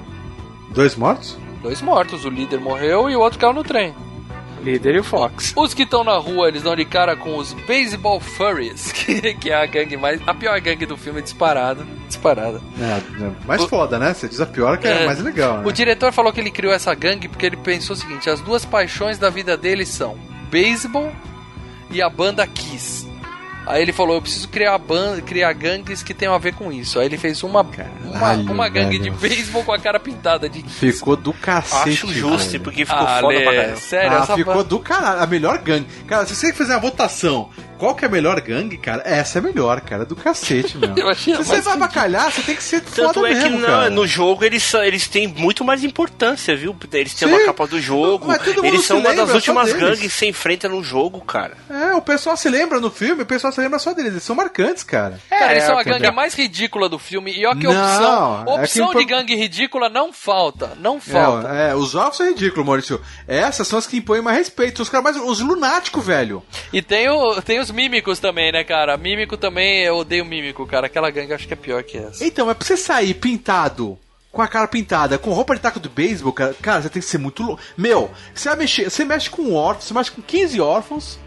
Dois 0.70 0.94
mortos? 0.96 1.36
Dois 1.62 1.80
mortos, 1.80 2.24
o 2.24 2.28
líder 2.30 2.60
morreu 2.60 3.08
e 3.08 3.16
o 3.16 3.20
outro 3.20 3.38
caiu 3.38 3.52
no 3.52 3.62
trem. 3.64 3.94
Líder 4.62 4.94
e 4.94 5.00
o 5.00 5.04
Fox. 5.04 5.52
Os 5.56 5.74
que 5.74 5.82
estão 5.82 6.04
na 6.04 6.16
rua, 6.18 6.46
eles 6.46 6.62
dão 6.62 6.76
de 6.76 6.84
cara 6.84 7.16
com 7.16 7.36
os 7.36 7.52
Baseball 7.52 8.20
Furries, 8.20 8.92
que, 8.94 9.34
que 9.34 9.50
é 9.50 9.54
a 9.60 9.66
gangue 9.66 9.96
mais. 9.96 10.20
a 10.24 10.32
pior 10.32 10.60
gangue 10.60 10.86
do 10.86 10.96
filme 10.96 11.20
disparada. 11.20 11.84
Disparada. 12.06 12.60
É, 12.80 13.24
é, 13.24 13.30
mais 13.44 13.64
foda, 13.64 13.98
né? 13.98 14.14
Você 14.14 14.28
diz 14.28 14.40
a 14.40 14.46
pior 14.46 14.78
que 14.78 14.86
é, 14.86 15.02
É. 15.02 15.06
mais 15.06 15.20
legal, 15.20 15.58
né? 15.58 15.62
O 15.66 15.72
diretor 15.72 16.12
falou 16.12 16.32
que 16.32 16.38
ele 16.40 16.50
criou 16.50 16.72
essa 16.72 16.94
gangue 16.94 17.26
porque 17.26 17.46
ele 17.46 17.56
pensou 17.56 17.94
o 17.94 17.98
seguinte: 17.98 18.30
as 18.30 18.40
duas 18.40 18.64
paixões 18.64 19.18
da 19.18 19.30
vida 19.30 19.56
dele 19.56 19.84
são 19.84 20.16
beisebol 20.48 21.10
e 21.90 22.00
a 22.00 22.08
banda 22.08 22.46
Kiss. 22.46 23.10
Aí 23.66 23.80
ele 23.82 23.92
falou: 23.92 24.16
eu 24.16 24.22
preciso 24.22 24.48
criar 24.48 24.76
banda, 24.78 25.22
criar 25.22 25.52
gangues 25.52 26.02
que 26.02 26.12
tenham 26.12 26.34
a 26.34 26.38
ver 26.38 26.54
com 26.54 26.72
isso. 26.72 26.98
Aí 26.98 27.06
ele 27.06 27.16
fez 27.16 27.42
uma, 27.42 27.60
uma, 27.62 27.64
Caralho, 28.12 28.52
uma 28.52 28.68
gangue 28.68 28.98
velho. 28.98 29.12
de 29.14 29.18
beisebol 29.20 29.62
com 29.64 29.72
a 29.72 29.78
cara 29.78 30.00
pintada 30.00 30.48
de. 30.48 30.62
Ficou 30.62 31.16
do 31.16 31.32
cacete. 31.32 31.90
Acho 31.90 32.12
justo, 32.12 32.50
velho. 32.50 32.60
porque 32.64 32.84
ficou 32.84 33.00
Ah, 33.06 33.18
foda 33.20 33.28
Lê, 33.38 33.42
pra 33.44 33.54
caramba. 33.54 33.76
Sério, 33.76 34.12
ah, 34.18 34.22
essa 34.22 34.34
ficou 34.34 34.64
do 34.64 34.78
caralho. 34.80 35.22
A 35.22 35.26
melhor 35.26 35.58
gangue. 35.58 35.86
Cara, 36.06 36.26
se 36.26 36.34
você 36.34 36.52
fizer 36.52 36.74
uma 36.74 36.80
votação, 36.80 37.50
qual 37.78 37.94
que 37.94 38.04
é 38.04 38.08
a 38.08 38.10
melhor 38.10 38.40
gangue, 38.40 38.76
cara? 38.76 39.02
Essa 39.04 39.38
é 39.38 39.40
a 39.40 39.42
melhor, 39.42 39.80
cara. 39.80 40.04
Do 40.04 40.14
cacete, 40.14 40.78
meu. 40.78 40.94
Eu 40.96 41.08
achei 41.08 41.34
a 41.34 41.38
se 41.38 41.44
você 41.44 41.60
vai 41.60 41.76
bacalhar, 41.76 42.30
você 42.30 42.42
tem 42.42 42.54
que 42.56 42.62
ser 42.62 42.80
Tanto 42.80 43.14
foda 43.14 43.28
é 43.30 43.34
que 43.34 43.42
mesmo, 43.42 43.58
na- 43.58 43.66
cara. 43.66 43.90
no 43.90 44.06
jogo 44.06 44.44
eles, 44.44 44.72
eles 44.74 45.08
têm 45.08 45.26
muito 45.26 45.64
mais 45.64 45.82
importância, 45.82 46.54
viu? 46.56 46.76
Eles 46.92 47.14
têm 47.14 47.28
Sim. 47.28 47.34
uma 47.34 47.44
capa 47.44 47.66
do 47.66 47.80
jogo. 47.80 48.26
Mas 48.28 48.46
Eles 48.46 48.84
são 48.84 48.98
uma 48.98 49.08
lembra 49.10 49.26
das 49.26 49.34
últimas 49.34 49.72
gangues 49.72 50.00
que 50.00 50.08
se 50.10 50.26
enfrenta 50.26 50.68
no 50.68 50.82
jogo, 50.82 51.20
cara. 51.22 51.56
É, 51.68 51.94
o 51.94 52.02
pessoal 52.02 52.36
se 52.36 52.48
lembra 52.48 52.78
no 52.80 52.90
filme, 52.90 53.22
o 53.22 53.26
pessoal 53.26 53.52
se 53.52 53.60
lembra 53.60 53.78
só 53.78 53.92
deles. 53.92 54.12
Eles 54.12 54.22
são 54.22 54.36
marcantes, 54.36 54.84
cara. 54.84 55.18
Cara, 55.28 55.52
eles 55.52 55.64
são 55.64 55.76
a 55.78 55.82
gangue 55.82 56.10
mais 56.10 56.34
ridícula 56.34 56.88
do 56.88 56.98
filme. 56.98 57.32
E 57.32 57.44
ó 57.46 57.54
que 57.54 57.64
Não, 57.64 57.72
opção, 57.72 58.44
é 58.46 58.60
opção 58.60 58.88
que 58.90 58.98
de 58.98 59.04
gangue 59.06 59.34
ridícula 59.34 59.88
não 59.88 60.12
falta. 60.12 60.72
Não 60.78 61.00
falta. 61.00 61.48
É, 61.48 61.70
é, 61.70 61.74
os 61.74 61.90
jogos 61.90 62.16
são 62.16 62.26
ridículos, 62.28 62.64
Maurício. 62.66 63.00
Essas 63.26 63.66
são 63.66 63.78
as 63.78 63.86
que 63.86 63.96
impõem 63.96 64.22
mais 64.22 64.36
respeito. 64.38 64.76
São 64.76 64.82
os 64.84 64.88
caras 64.88 65.04
mais. 65.16 65.16
Os 65.16 65.40
lunáticos, 65.40 66.04
velho. 66.04 66.42
E 66.72 66.80
tem, 66.80 67.08
o, 67.08 67.40
tem 67.42 67.58
os 67.58 67.71
mímicos 67.72 68.20
também, 68.20 68.52
né, 68.52 68.62
cara? 68.62 68.96
Mímico 68.96 69.36
também, 69.36 69.80
eu 69.80 69.96
odeio 69.96 70.24
mímico, 70.24 70.66
cara. 70.66 70.86
Aquela 70.86 71.10
gangue 71.10 71.30
eu 71.30 71.36
acho 71.36 71.48
que 71.48 71.54
é 71.54 71.56
pior 71.56 71.82
que 71.82 71.98
essa. 71.98 72.24
Então, 72.24 72.46
mas 72.46 72.56
pra 72.56 72.66
você 72.66 72.76
sair 72.76 73.14
pintado, 73.14 73.98
com 74.30 74.40
a 74.40 74.48
cara 74.48 74.66
pintada, 74.66 75.18
com 75.18 75.30
roupa 75.32 75.54
de 75.54 75.60
taco 75.60 75.78
do 75.78 75.90
beisebol, 75.90 76.32
cara, 76.32 76.54
cara, 76.60 76.82
você 76.82 76.88
tem 76.88 77.02
que 77.02 77.08
ser 77.08 77.18
muito 77.18 77.42
louco. 77.42 77.62
Meu, 77.76 78.10
você 78.34 78.48
vai 78.48 78.58
mexer, 78.58 78.90
você 78.90 79.04
mexe 79.04 79.28
com 79.28 79.42
um 79.42 79.54
órfão, 79.54 79.82
você 79.82 79.94
mexe 79.94 80.10
com 80.10 80.22
15 80.22 80.60
órfãos, 80.60 81.18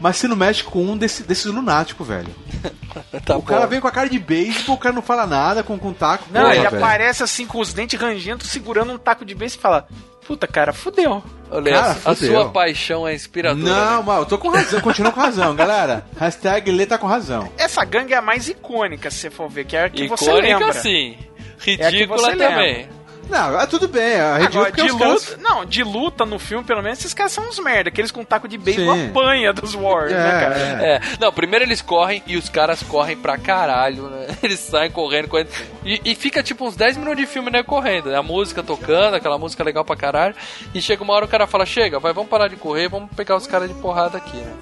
mas 0.00 0.16
você 0.16 0.28
não 0.28 0.36
mexe 0.36 0.62
com 0.62 0.82
um 0.84 0.96
desse, 0.96 1.22
desses 1.22 1.46
lunáticos, 1.46 2.06
velho. 2.06 2.34
Tá 3.24 3.36
o 3.36 3.40
bom. 3.40 3.46
cara 3.46 3.66
vem 3.66 3.80
com 3.80 3.88
a 3.88 3.90
cara 3.90 4.08
de 4.08 4.18
beisebol, 4.18 4.74
o 4.76 4.78
cara 4.78 4.94
não 4.94 5.00
fala 5.00 5.26
nada 5.26 5.62
com, 5.62 5.78
com 5.78 5.94
taco. 5.94 6.26
Não, 6.30 6.42
porra, 6.42 6.54
ele 6.54 6.68
velho. 6.68 6.84
aparece 6.84 7.22
assim 7.22 7.46
com 7.46 7.58
os 7.58 7.72
dentes 7.72 7.98
rangentos, 7.98 8.50
segurando 8.50 8.92
um 8.92 8.98
taco 8.98 9.24
de 9.24 9.34
beijo 9.34 9.56
e 9.56 9.58
fala: 9.58 9.88
Puta, 10.26 10.46
cara, 10.46 10.72
fudeu. 10.72 11.22
Olha, 11.50 11.72
Cara, 11.72 11.90
a 12.04 12.14
fudeu. 12.14 12.32
sua 12.32 12.48
paixão 12.50 13.06
é 13.06 13.14
inspiradora. 13.14 13.68
Não, 13.68 13.98
né? 13.98 14.04
mas 14.06 14.18
eu 14.20 14.26
tô 14.26 14.38
com 14.38 14.48
razão, 14.48 14.80
continuo 14.80 15.12
com 15.12 15.20
razão, 15.20 15.54
galera. 15.54 16.06
Hashtag 16.16 16.70
Lê 16.70 16.86
tá 16.86 16.96
com 16.96 17.06
razão. 17.06 17.50
Essa 17.58 17.84
gangue 17.84 18.14
é 18.14 18.16
a 18.16 18.22
mais 18.22 18.48
icônica, 18.48 19.10
se 19.10 19.18
você 19.18 19.30
for 19.30 19.48
ver, 19.50 19.64
que 19.66 19.76
é 19.76 19.84
a 19.84 19.90
que 19.90 20.06
você 20.08 20.24
Icônica 20.24 20.58
lembra. 20.58 20.72
sim. 20.72 21.18
É 21.66 21.74
a 21.74 21.90
que 21.90 21.96
Ridícula 21.98 22.18
você 22.18 22.36
também. 22.36 22.76
lembra. 22.76 23.01
Não, 23.28 23.60
é 23.60 23.66
tudo 23.66 23.88
bem, 23.88 24.20
a 24.20 24.38
ridículo 24.38 24.64
Agora, 24.64 24.70
porque 24.70 24.82
de 24.82 24.88
os 24.88 24.92
luta, 24.92 25.04
caras... 25.06 25.38
não, 25.40 25.64
de 25.64 25.82
luta 25.82 26.26
no 26.26 26.38
filme, 26.38 26.64
pelo 26.64 26.82
menos, 26.82 26.98
esses 26.98 27.14
caras 27.14 27.32
são 27.32 27.48
uns 27.48 27.58
merda. 27.58 27.88
Aqueles 27.88 28.10
com 28.10 28.24
taco 28.24 28.46
de 28.48 28.58
beisebol 28.58 28.94
apanha 28.94 29.52
dos 29.52 29.74
Warriors, 29.74 30.12
né, 30.12 30.40
cara? 30.40 30.58
É, 30.58 30.60
é. 30.60 30.94
É, 30.96 31.00
não, 31.20 31.32
primeiro 31.32 31.64
eles 31.64 31.80
correm 31.80 32.22
e 32.26 32.36
os 32.36 32.48
caras 32.48 32.82
correm 32.82 33.16
pra 33.16 33.38
caralho, 33.38 34.08
né? 34.08 34.26
Eles 34.42 34.58
saem 34.60 34.90
correndo, 34.90 35.28
correndo. 35.28 35.48
E, 35.84 36.00
e 36.04 36.14
fica 36.14 36.42
tipo 36.42 36.66
uns 36.66 36.76
10 36.76 36.96
minutos 36.96 37.18
de 37.20 37.26
filme, 37.26 37.50
né? 37.50 37.62
Correndo. 37.62 38.10
né? 38.10 38.16
A 38.16 38.22
música 38.22 38.62
tocando, 38.62 39.14
aquela 39.14 39.38
música 39.38 39.62
legal 39.64 39.84
pra 39.84 39.96
caralho. 39.96 40.34
E 40.74 40.80
chega 40.82 41.02
uma 41.02 41.14
hora 41.14 41.24
o 41.24 41.28
cara 41.28 41.46
fala: 41.46 41.64
Chega, 41.64 41.98
vai, 41.98 42.12
vamos 42.12 42.28
parar 42.30 42.48
de 42.48 42.56
correr, 42.56 42.88
vamos 42.88 43.10
pegar 43.16 43.36
os 43.36 43.46
caras 43.46 43.68
de 43.68 43.74
porrada 43.74 44.18
aqui, 44.18 44.36
né? 44.36 44.52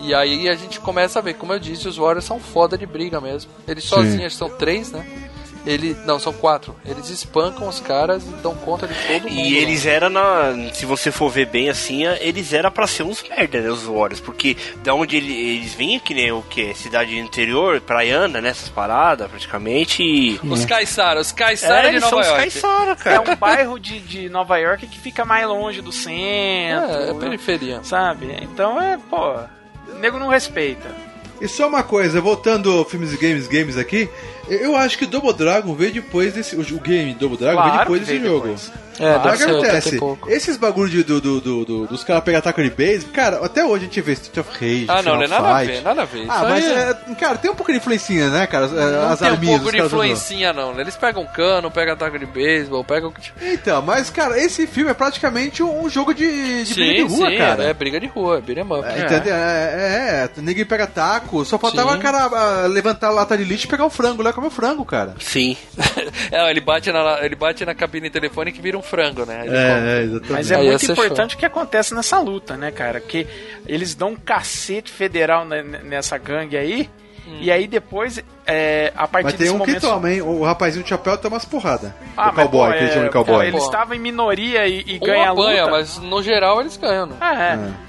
E 0.00 0.14
aí 0.14 0.48
a 0.48 0.54
gente 0.54 0.80
começa 0.80 1.18
a 1.18 1.22
ver, 1.22 1.34
como 1.34 1.52
eu 1.52 1.58
disse, 1.58 1.88
os 1.88 1.96
Warriors 1.96 2.24
são 2.24 2.38
foda 2.38 2.76
de 2.76 2.84
briga 2.84 3.20
mesmo. 3.20 3.50
Eles 3.66 3.84
sozinhos 3.84 4.36
são 4.36 4.50
três, 4.50 4.92
né? 4.92 5.04
Ele, 5.66 5.96
não, 6.04 6.18
são 6.18 6.32
quatro. 6.32 6.76
Eles 6.84 7.08
espancam 7.08 7.66
os 7.66 7.80
caras 7.80 8.22
e 8.22 8.30
dão 8.42 8.54
conta 8.54 8.86
de 8.86 8.94
todo 8.94 9.22
mundo. 9.22 9.28
E 9.32 9.52
né? 9.52 9.58
eles 9.58 9.86
eram 9.86 10.10
na. 10.10 10.52
Se 10.74 10.84
você 10.84 11.10
for 11.10 11.30
ver 11.30 11.46
bem 11.46 11.70
assim, 11.70 12.04
eles 12.20 12.52
eram 12.52 12.70
pra 12.70 12.86
ser 12.86 13.02
uns 13.02 13.22
merda, 13.26 13.60
né? 13.60 13.70
Os 13.70 13.84
Warriors. 13.84 14.20
Porque 14.20 14.56
da 14.82 14.92
onde 14.94 15.16
ele- 15.16 15.32
eles 15.56 15.72
vinham, 15.72 16.00
que 16.00 16.12
nem 16.12 16.30
o 16.32 16.42
que? 16.42 16.74
Cidade 16.74 17.16
interior, 17.18 17.80
praiana, 17.80 18.40
nessas 18.42 18.68
paradas, 18.68 19.26
praticamente. 19.30 20.02
E... 20.02 20.38
Os 20.44 20.66
Caissara, 20.66 21.18
os 21.20 21.32
Caissara 21.32 21.78
É, 21.78 21.90
de 21.90 21.96
eles 21.96 22.02
são 22.02 22.10
Nova 22.10 22.20
os 22.22 22.26
York. 22.28 22.40
Caissara, 22.42 22.90
É 22.92 22.94
cara. 22.96 23.30
um 23.32 23.36
bairro 23.36 23.78
de, 23.80 24.00
de 24.00 24.28
Nova 24.28 24.58
York 24.58 24.86
que 24.86 24.98
fica 24.98 25.24
mais 25.24 25.46
longe 25.48 25.80
do 25.80 25.90
centro. 25.92 26.94
É, 26.94 27.10
é 27.10 27.14
periferia. 27.14 27.80
Sabe? 27.82 28.36
Então 28.42 28.80
é, 28.80 28.98
pô. 29.08 29.34
O 29.88 29.98
nego 29.98 30.18
não 30.18 30.28
respeita. 30.28 30.88
E 31.40 31.48
só 31.48 31.66
uma 31.68 31.82
coisa, 31.82 32.20
voltando 32.20 32.84
filmes 32.84 33.12
e 33.12 33.16
games, 33.16 33.46
games 33.48 33.76
aqui, 33.76 34.08
eu- 34.48 34.76
acho 34.76 34.98
que 34.98 35.06
Double 35.06 35.32
Dragon 35.32 35.74
veio 35.74 35.92
depois 35.92 36.32
desse. 36.34 36.54
O, 36.56 36.60
o 36.60 36.80
game 36.80 37.14
Double 37.14 37.36
Dragon 37.38 37.56
Claro 37.56 37.70
veio 37.72 37.80
depois 37.80 38.00
desse 38.00 38.12
veio 38.12 38.24
jogo. 38.24 38.42
depois. 38.48 38.72
É, 38.98 39.18
deve 39.18 39.36
ser 39.36 39.50
80 39.52 39.66
acontece? 39.66 40.00
Esses 40.28 40.56
bagulho 40.56 40.88
de, 40.90 41.02
do, 41.02 41.20
do, 41.20 41.40
do, 41.40 41.64
do- 41.64 41.86
dos 41.86 42.04
caras 42.04 42.22
pegar 42.24 42.40
taco 42.40 42.62
de 42.62 42.70
base, 42.70 43.06
cara, 43.06 43.44
até 43.44 43.64
hoje 43.64 43.84
a 43.84 43.86
gente 43.86 44.00
vê 44.00 44.12
Street 44.12 44.38
of 44.38 44.50
Rage. 44.52 44.86
Ah, 44.88 45.02
não, 45.02 45.16
não 45.16 45.22
é 45.24 45.28
nada 45.28 45.48
a 45.56 45.62
ver, 45.64 45.82
nada 45.82 46.02
a 46.02 46.04
ver. 46.04 46.26
Ah, 46.28 46.34
Isso 46.36 46.48
mas, 46.48 46.64
é- 46.66 46.90
é, 47.10 47.14
cara, 47.14 47.38
tem 47.38 47.50
um 47.50 47.54
pouco 47.54 47.72
de 47.72 47.78
influencinha, 47.78 48.30
né, 48.30 48.46
cara? 48.46 48.66
As, 48.66 48.72
Não 48.72 49.08
as 49.12 49.18
tem 49.18 49.28
um 49.28 49.32
arminhas. 49.32 49.60
pouco 49.60 49.76
de 49.76 49.82
influencinha, 49.82 50.52
não. 50.52 50.78
Eles 50.80 50.96
pegam 50.96 51.26
cano, 51.26 51.70
pegam 51.70 51.94
ataque 51.94 52.18
de 52.18 52.26
beisebol, 52.26 52.84
pegam. 52.84 53.12
Então, 53.40 53.82
mas, 53.82 54.10
cara, 54.10 54.38
esse 54.38 54.66
filme 54.66 54.90
é 54.90 54.94
praticamente 54.94 55.62
um 55.62 55.88
jogo 55.88 56.14
de, 56.14 56.64
de 56.64 56.74
briga 56.74 56.94
de 56.94 57.02
rua, 57.14 57.30
sim, 57.30 57.36
cara. 57.38 57.64
É, 57.64 57.72
briga 57.74 57.98
de 58.00 58.06
rua, 58.06 58.40
beat'em 58.40 58.64
up. 58.64 58.84
É, 58.86 58.98
Entendeu? 59.00 59.34
É, 59.34 59.38
é, 59.38 60.24
é, 60.38 60.40
ninguém 60.40 60.64
pega 60.64 60.86
taco, 60.86 61.44
só 61.44 61.58
faltava 61.58 61.92
Sim. 61.92 61.98
o 61.98 62.00
cara 62.00 62.18
ah, 62.24 62.66
levantar 62.66 63.08
a 63.08 63.10
lata 63.10 63.36
de 63.36 63.44
lixo 63.44 63.66
e 63.66 63.68
pegar 63.68 63.84
o 63.86 63.90
frango, 63.90 64.22
lá 64.22 64.32
comer 64.32 64.46
o 64.46 64.50
frango, 64.50 64.84
cara. 64.84 65.14
Sim. 65.18 65.56
É, 66.30 66.50
ele 66.50 66.60
bate, 66.60 66.90
na, 66.90 67.18
ele 67.24 67.34
bate 67.36 67.64
na 67.64 67.74
cabine 67.74 68.08
telefônica 68.10 68.58
e 68.58 68.62
vira 68.62 68.76
um 68.78 68.82
frango, 68.84 69.24
né? 69.26 69.46
Ele. 69.46 69.56
É, 69.56 70.02
exatamente. 70.02 70.32
Mas 70.32 70.50
é 70.50 70.56
Aí 70.56 70.66
muito 70.66 70.86
ser 70.86 70.92
importante 70.92 71.34
o 71.34 71.38
que 71.38 71.46
acontece 71.46 71.94
nessa 71.94 72.18
luta, 72.18 72.56
né, 72.56 72.70
cara? 72.70 73.00
Que 73.00 73.26
eles 73.66 73.94
dão 73.94 74.10
um 74.10 74.16
cacete 74.16 74.92
federal 74.92 75.44
ne- 75.44 75.62
nessa 75.62 76.16
gangue 76.18 76.56
aí. 76.56 76.88
E 77.40 77.50
aí 77.50 77.66
depois, 77.66 78.22
é, 78.46 78.92
a 78.94 79.08
partir 79.08 79.24
Mas 79.24 79.34
tem 79.34 79.48
um 79.48 79.52
que 79.54 79.58
momento... 79.58 79.80
toma, 79.80 80.12
hein? 80.12 80.20
O 80.20 80.42
rapazinho 80.44 80.82
de 80.82 80.90
chapéu 80.90 81.16
toma 81.16 81.36
umas 81.36 81.44
porradas. 81.44 81.90
Ah, 82.16 82.28
o 82.28 82.34
cowboy, 82.34 82.70
pô, 82.70 82.76
que 82.76 82.82
eles 82.82 82.92
chamam 82.92 83.02
de 83.04 83.08
é, 83.08 83.12
cowboy. 83.12 83.46
Eles 83.46 83.62
estavam 83.62 83.94
em 83.94 83.98
minoria 83.98 84.66
e, 84.66 84.84
e 84.86 84.98
ganham 84.98 85.30
a 85.30 85.32
apanha, 85.32 85.64
luta. 85.64 85.70
mas 85.70 85.98
no 85.98 86.22
geral 86.22 86.60
eles 86.60 86.76
ganham, 86.76 87.06
né? 87.06 87.16
É. 87.20 87.83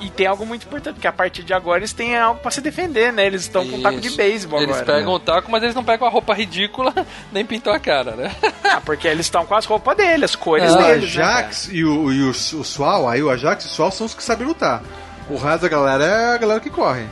E 0.00 0.08
tem 0.10 0.26
algo 0.26 0.46
muito 0.46 0.66
importante, 0.66 1.00
que 1.00 1.06
a 1.06 1.12
partir 1.12 1.42
de 1.42 1.52
agora 1.52 1.80
eles 1.80 1.92
têm 1.92 2.16
algo 2.16 2.40
pra 2.40 2.50
se 2.50 2.60
defender, 2.60 3.12
né? 3.12 3.26
Eles 3.26 3.42
estão 3.42 3.68
com 3.68 3.76
um 3.78 3.82
taco 3.82 4.00
de 4.00 4.10
beisebol 4.10 4.60
Eles 4.62 4.76
agora. 4.76 4.98
pegam 4.98 5.12
o 5.14 5.18
taco, 5.18 5.50
mas 5.50 5.62
eles 5.62 5.74
não 5.74 5.82
pegam 5.82 6.06
a 6.06 6.10
roupa 6.10 6.32
ridícula, 6.32 6.92
nem 7.32 7.44
pintam 7.44 7.72
a 7.72 7.78
cara, 7.78 8.12
né? 8.12 8.34
Ah, 8.64 8.80
porque 8.84 9.06
eles 9.06 9.26
estão 9.26 9.46
com 9.46 9.54
as 9.54 9.64
roupas 9.66 9.96
deles, 9.96 10.30
as 10.30 10.34
cores 10.36 10.72
o 10.72 10.76
deles, 10.76 11.14
né, 11.14 11.22
Ajax 11.22 11.68
e, 11.72 11.84
o, 11.84 12.10
e 12.12 12.22
o, 12.24 12.30
o 12.30 12.64
Swal, 12.64 13.08
aí 13.08 13.22
o 13.22 13.30
Ajax 13.30 13.64
e 13.64 13.66
o 13.68 13.70
Swal 13.70 13.92
são 13.92 14.04
os 14.06 14.14
que 14.14 14.22
sabem 14.22 14.46
lutar. 14.46 14.82
O 15.30 15.36
resto 15.36 15.62
da 15.62 15.68
galera 15.68 16.04
é 16.04 16.34
a 16.34 16.38
galera 16.38 16.58
que 16.60 16.70
corre. 16.70 17.04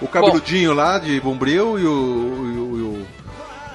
O 0.00 0.06
cabeludinho 0.06 0.74
lá 0.74 0.98
de 0.98 1.20
Bombril 1.20 1.76
e 1.78 1.84
o. 1.84 1.88
E 1.88 2.58
o, 2.58 2.78
e 2.78 2.82
o, 2.82 3.06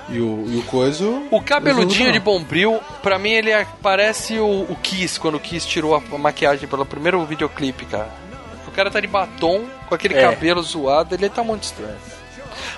E 0.10 0.20
o, 0.22 0.46
e 0.54 0.58
o 0.58 0.64
coiso. 0.64 1.24
O 1.32 1.42
cabeludinho 1.42 2.12
de. 2.14 2.20
Bombril, 2.20 2.80
pra 3.02 3.20
mim 3.20 3.32
ele 3.32 3.52
é- 3.52 3.68
parece 3.82 4.40
o, 4.40 4.62
o 4.70 4.78
Kiss, 4.82 5.20
quando 5.20 5.36
o 5.36 5.40
Kiss 5.40 5.68
tirou 5.68 5.96
a, 5.96 6.02
a 6.14 6.18
maquiagem 6.18 6.68
pelo 6.68 6.86
primeiro 6.86 7.26
videoclipe, 7.26 7.86
cara. 7.86 8.08
O 8.74 8.76
cara 8.76 8.90
tá 8.90 9.00
de 9.00 9.06
batom, 9.06 9.66
com 9.88 9.94
aquele 9.94 10.16
É. 10.16 10.22
cabelo 10.24 10.60
zoado, 10.64 11.14
ele 11.14 11.30
tá 11.30 11.44
muito 11.44 11.62
estranho. 11.64 11.96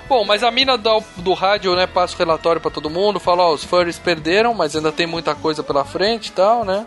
Bom, 0.06 0.24
mas 0.26 0.42
a 0.42 0.50
mina 0.50 0.76
do, 0.76 1.02
do 1.16 1.32
rádio, 1.32 1.74
né, 1.74 1.86
passa 1.86 2.14
o 2.14 2.18
relatório 2.18 2.60
pra 2.60 2.70
todo 2.70 2.90
mundo, 2.90 3.18
fala, 3.18 3.44
ó, 3.44 3.52
os 3.54 3.64
furries 3.64 3.98
perderam, 3.98 4.52
mas 4.52 4.76
ainda 4.76 4.92
tem 4.92 5.06
muita 5.06 5.34
coisa 5.34 5.62
pela 5.62 5.84
frente 5.86 6.26
e 6.28 6.32
tal, 6.32 6.64
né? 6.66 6.86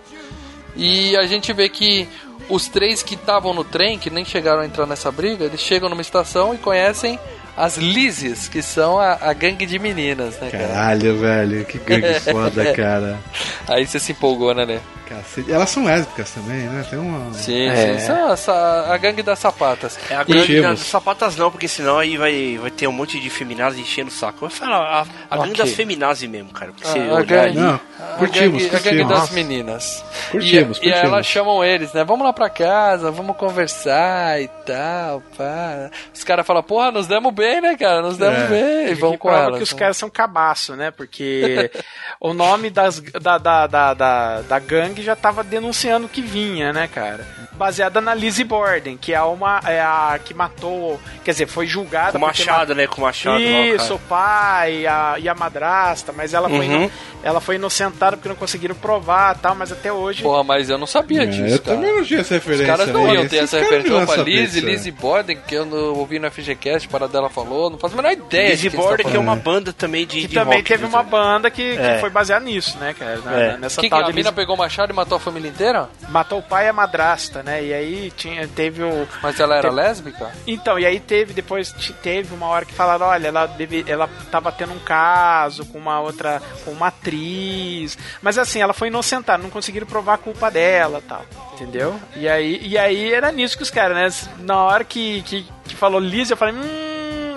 E 0.76 1.18
a 1.18 1.26
gente 1.26 1.52
vê 1.52 1.68
que 1.70 2.08
os 2.48 2.68
três 2.68 3.02
que 3.02 3.16
estavam 3.16 3.52
no 3.54 3.64
trem, 3.64 3.98
que 3.98 4.12
nem 4.12 4.24
chegaram 4.24 4.62
a 4.62 4.66
entrar 4.66 4.86
nessa 4.86 5.12
briga, 5.12 5.44
eles 5.46 5.60
chegam 5.60 5.90
numa 5.90 6.02
estação 6.02 6.54
e 6.54 6.58
conhecem 6.60 7.20
as 7.66 7.78
Lizzies, 7.78 8.48
que 8.48 8.62
são 8.62 9.00
a, 9.00 9.18
a 9.22 9.34
gangue 9.34 9.66
de 9.66 9.78
meninas, 9.80 10.40
né, 10.40 10.50
cara? 10.50 10.68
Caralho, 10.68 11.18
velho, 11.20 11.66
que 11.66 11.78
gangue 11.80 12.20
foda, 12.32 12.74
cara. 12.74 13.20
Aí 13.68 13.86
você 13.86 14.00
se 14.00 14.12
empolgou, 14.14 14.54
né, 14.54 14.66
né? 14.66 14.80
Cacete. 15.08 15.52
Elas 15.52 15.72
são 15.72 15.84
lésbicas 15.86 16.30
também, 16.30 16.68
né? 16.68 16.86
Tem 16.88 17.00
uma. 17.00 17.34
Sim, 17.34 17.68
É. 17.68 17.98
sim. 17.98 18.06
São 18.06 18.32
essa- 18.32 18.86
a 18.94 18.96
gangue 18.98 19.24
das 19.24 19.40
sapatas. 19.40 19.98
É 20.08 20.16
a 20.16 20.22
E- 20.22 20.34
gangue 20.34 20.62
das 20.62 20.80
sapatas 20.82 21.36
não, 21.36 21.50
porque 21.50 21.68
senão 21.68 21.98
aí 21.98 22.16
vai, 22.16 22.60
vai 22.62 22.70
ter 22.70 22.86
um 22.88 22.92
monte 22.92 23.20
de 23.20 23.28
feminazes 23.28 23.80
enchendo 23.80 24.10
o 24.10 24.14
saco. 24.14 24.42
Vai 24.42 24.52
falar 24.52 25.08
a, 25.32 25.36
a 25.36 25.38
gangue 25.40 25.58
das 25.58 25.72
feminazes 25.72 26.30
mesmo, 26.30 26.50
cara. 26.52 26.72
Porque 26.72 26.88
A- 26.88 26.92
você 26.92 27.00
a 27.00 27.02
olhar 27.14 27.26
gangue- 27.26 27.40
ali- 27.40 27.56
Não, 27.60 27.74
a 28.00 28.04
curtimos, 28.20 28.62
gangue, 28.64 28.76
a 28.76 28.80
gangue 28.80 28.98
curtimos. 29.00 29.20
das 29.20 29.30
meninas. 29.32 30.06
Curtimos, 30.30 30.78
e, 30.78 30.82
e 30.82 30.84
curtimos. 30.92 31.12
elas 31.12 31.26
chamam 31.26 31.64
eles, 31.66 31.92
né? 31.92 32.04
Vamos 32.04 32.24
lá 32.24 32.32
pra 32.32 32.48
casa, 32.48 33.10
vamos 33.10 33.36
conversar 33.36 34.40
e 34.40 34.48
tal, 34.64 35.24
pá. 35.36 35.90
Os 36.14 36.24
caras 36.24 36.46
falam, 36.46 36.62
porra, 36.62 36.92
nos 36.92 37.08
demos 37.08 37.34
bem, 37.34 37.49
né, 37.62 37.76
cara? 37.78 38.02
Nos 38.02 38.18
demos 38.18 38.40
É. 38.40 38.48
bem. 38.48 38.94
Vamos 38.96 39.16
que 39.16 39.22
com 39.22 39.28
prova 39.30 39.44
elas. 39.44 39.58
que 39.58 39.64
os 39.64 39.74
né? 39.74 39.80
caras 39.80 39.98
são 39.98 40.10
cabaço, 40.10 40.76
né? 40.76 40.92
Porque 40.92 41.72
o 42.20 42.34
nome 42.34 42.70
das, 42.70 43.00
da, 43.00 43.38
da, 43.38 43.68
da, 43.68 43.94
da, 43.94 44.42
da 44.42 44.60
gangue 44.60 45.02
já 45.02 45.16
tava 45.16 45.44
denunciando 45.44 46.08
que 46.08 46.22
vinha, 46.22 46.72
né, 46.74 46.88
cara? 46.88 47.26
Baseada 47.54 48.00
na 48.00 48.14
Lizzie 48.14 48.46
Borden, 48.46 48.96
que 48.96 49.14
é 49.14 49.22
uma 49.22 49.60
é 49.66 49.82
a 49.82 50.18
que 50.24 50.34
matou, 50.34 51.00
quer 51.26 51.32
dizer, 51.32 51.46
foi 51.48 51.68
julgada 51.68 52.14
Com 52.14 52.20
porque 52.26 52.44
machado, 52.46 52.74
né? 52.74 52.88
Com 52.88 53.02
machado. 53.02 53.40
Isso, 53.42 53.78
cara. 53.86 53.96
o 53.96 54.00
pai 54.00 54.76
e 54.82 54.88
a, 54.88 55.16
e 55.20 55.28
a 55.28 55.36
madrasta, 55.36 56.14
mas 56.16 56.34
ela 56.34 56.48
foi, 56.50 56.60
Uhum. 56.68 56.84
ino- 56.84 56.92
ela 57.22 57.42
foi 57.42 57.56
inocentada 57.56 58.16
porque 58.16 58.30
não 58.30 58.36
conseguiram 58.38 58.76
provar 58.76 59.38
tal, 59.38 59.56
mas 59.56 59.72
até 59.74 59.92
hoje. 59.92 60.24
Porra, 60.24 60.42
mas 60.44 60.70
eu 60.70 60.78
não 60.78 60.88
sabia 60.88 61.24
É, 61.24 61.26
disso, 61.26 61.56
eu 61.56 61.60
cara. 61.62 61.76
também 61.76 61.96
não 61.98 62.04
tinha 62.06 62.22
essa 62.22 62.36
Os 62.38 62.44
referência. 62.44 62.66
caras 62.66 62.88
não 62.88 63.08
né? 63.08 63.14
iam 63.16 63.28
ter 63.28 63.38
essa 63.38 63.60
referência. 63.60 63.98
Opa, 63.98 64.16
Lizzie, 64.18 64.46
disso, 64.62 64.66
é. 64.68 64.72
Lizzie 64.72 64.92
Borden, 64.94 65.38
que 65.46 65.56
eu 65.56 65.66
não 65.66 65.94
ouvi 65.96 66.18
no 66.18 66.32
FGCast, 66.32 66.88
para 66.88 67.08
dela 67.10 67.30
falou, 67.44 67.70
não 67.70 67.78
faço 67.78 67.94
a 67.94 67.98
menor 68.02 68.12
ideia. 68.14 68.50
Lizzie 68.50 68.70
tá 68.72 68.78
Borden, 68.78 69.06
que 69.08 69.16
é 69.16 69.20
uma 69.20 69.36
banda 69.36 69.72
também 69.74 70.06
de, 70.06 70.22
que 70.22 70.28
de 70.28 70.36
também 70.36 70.58
rock, 70.58 70.68
teve 70.68 70.80
viu, 70.86 70.90
uma 70.90 71.04
banda 71.04 71.50
que, 71.50 71.76
que 71.76 71.82
É. 71.82 71.98
foi 72.00 72.10
baseada 72.10 72.44
nisso, 72.46 72.78
né, 72.78 72.94
cara? 72.94 73.18
Na- 73.20 73.40
É. 73.40 73.58
Nessa 73.58 73.82
Que, 73.82 73.88
que 73.88 73.90
tal 73.90 74.00
a 74.04 74.08
de 74.08 74.14
mina 74.14 74.32
pegou 74.32 74.56
o 74.56 74.58
machado 74.58 74.92
e 74.92 74.96
matou 74.96 75.16
a 75.18 75.20
família 75.20 75.50
inteira? 75.50 75.90
matou 76.10 76.40
o 76.40 76.44
pai 76.44 76.66
e 76.66 76.70
a 76.70 76.74
madrasta, 76.74 77.42
né? 77.44 77.64
E 77.64 77.74
aí 77.74 78.12
tinha, 78.16 78.48
teve 78.48 78.84
o. 78.84 79.08
Mas 79.22 79.40
ela 79.40 79.56
era 79.56 79.70
teve- 79.70 79.76
lésbica? 79.82 80.32
Então, 80.48 80.78
e 80.80 80.86
aí 80.86 81.00
teve, 81.00 81.34
depois 81.34 81.72
te- 81.72 81.94
teve 81.94 82.34
uma 82.34 82.48
hora 82.48 82.66
que 82.66 82.74
falaram, 82.74 83.06
olha, 83.08 83.28
ela, 83.28 83.46
deve, 83.46 83.84
ela 83.88 84.10
tava 84.32 84.52
tendo 84.52 84.74
um 84.74 84.80
caso 84.80 85.66
com 85.66 85.78
uma 85.78 86.00
outra, 86.00 86.42
com 86.66 86.72
uma 86.72 86.88
atriz. 86.88 87.98
Mas 88.22 88.38
assim, 88.38 88.62
ela 88.62 88.74
foi 88.74 88.88
inocentada, 88.88 89.42
não 89.42 89.50
conseguiram 89.50 89.86
provar 89.88 90.16
a 90.16 90.18
culpa 90.18 90.50
dela 90.50 91.02
tal. 91.08 91.24
Entendeu? 91.54 91.94
E 92.16 92.28
aí, 92.28 92.60
e 92.64 92.78
aí 92.78 93.12
era 93.14 93.32
nisso 93.32 93.58
que 93.58 93.64
os 93.64 93.70
caras, 93.70 93.96
né? 93.98 94.30
Na 94.40 94.64
hora 94.64 94.84
que, 94.86 95.22
que, 95.24 95.46
que 95.66 95.76
falou 95.76 96.00
Liz, 96.00 96.30
eu 96.32 96.38
falei, 96.38 96.56
hum, 96.56 96.79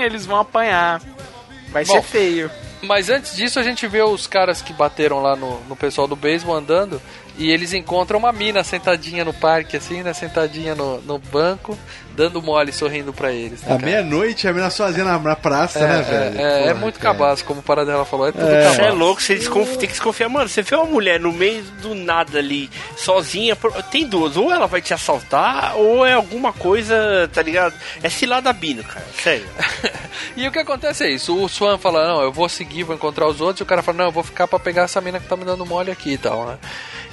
eles 0.02 0.26
vão 0.26 0.38
apanhar. 0.38 1.00
Vai 1.70 1.84
Bom, 1.84 1.94
ser 1.94 2.02
feio. 2.02 2.50
Mas 2.82 3.08
antes 3.08 3.36
disso, 3.36 3.60
a 3.60 3.62
gente 3.62 3.86
vê 3.86 4.02
os 4.02 4.26
caras 4.26 4.60
que 4.60 4.72
bateram 4.72 5.22
lá 5.22 5.36
no, 5.36 5.60
no 5.64 5.76
pessoal 5.76 6.08
do 6.08 6.16
beisebol 6.16 6.56
andando 6.56 7.00
e 7.46 7.50
eles 7.50 7.72
encontram 7.72 8.18
uma 8.18 8.32
mina 8.32 8.62
sentadinha 8.64 9.24
no 9.24 9.32
parque, 9.34 9.76
assim, 9.76 10.02
né? 10.02 10.12
Sentadinha 10.12 10.74
no, 10.74 11.00
no 11.02 11.18
banco, 11.18 11.78
dando 12.14 12.40
mole, 12.42 12.72
sorrindo 12.72 13.12
pra 13.12 13.32
eles. 13.32 13.62
Né, 13.62 13.74
À 13.74 13.78
meia-noite, 13.78 14.46
a 14.46 14.52
menina 14.52 14.70
sozinha 14.70 15.04
na, 15.04 15.18
na 15.18 15.36
praça, 15.36 15.78
É, 15.78 15.82
né, 15.88 16.02
velho? 16.02 16.40
é, 16.40 16.62
é 16.62 16.68
Porra, 16.68 16.74
muito 16.80 16.98
cara. 17.00 17.14
cabaço, 17.14 17.44
como 17.44 17.60
o 17.60 17.62
Paradela 17.62 18.04
falou, 18.04 18.28
é 18.28 18.32
tudo 18.32 18.46
É. 18.46 18.62
cabaço. 18.62 18.76
Você 18.76 18.82
é 18.82 18.90
louco, 18.90 19.22
você 19.22 19.34
desconf... 19.34 19.68
tem 19.70 19.78
que 19.88 19.94
desconfiar. 19.94 20.28
Mano, 20.28 20.48
você 20.48 20.62
vê 20.62 20.76
uma 20.76 20.84
mulher 20.86 21.18
no 21.18 21.32
meio 21.32 21.62
do 21.82 21.94
nada 21.94 22.38
ali, 22.38 22.70
sozinha. 22.96 23.56
por- 23.56 23.72
Tem 23.84 24.06
duas, 24.06 24.36
ou 24.36 24.52
ela 24.52 24.66
vai 24.66 24.80
te 24.80 24.94
assaltar, 24.94 25.76
ou 25.76 26.04
é 26.06 26.12
alguma 26.12 26.52
coisa, 26.52 27.28
tá 27.32 27.42
ligado? 27.42 27.74
É 28.02 28.08
ciladabino, 28.08 28.82
cara, 28.84 29.04
sério. 29.22 29.46
E 30.36 30.46
o 30.46 30.52
que 30.52 30.58
acontece 30.58 31.04
é 31.04 31.10
isso, 31.10 31.36
o 31.36 31.48
Swan 31.48 31.76
fala, 31.78 32.06
não, 32.06 32.22
eu 32.22 32.32
vou 32.32 32.48
seguir, 32.48 32.84
vou 32.84 32.94
encontrar 32.94 33.26
os 33.26 33.40
outros, 33.40 33.60
e 33.60 33.62
o 33.62 33.66
cara 33.66 33.82
fala, 33.82 33.98
não, 33.98 34.04
eu 34.06 34.12
vou 34.12 34.22
ficar 34.22 34.46
pra 34.46 34.58
pegar 34.58 34.82
essa 34.82 35.00
mina 35.00 35.18
que 35.20 35.26
tá 35.26 35.36
me 35.36 35.44
dando 35.44 35.66
mole 35.66 35.90
aqui 35.90 36.12
e 36.12 36.18
tal, 36.18 36.46
né? 36.46 36.58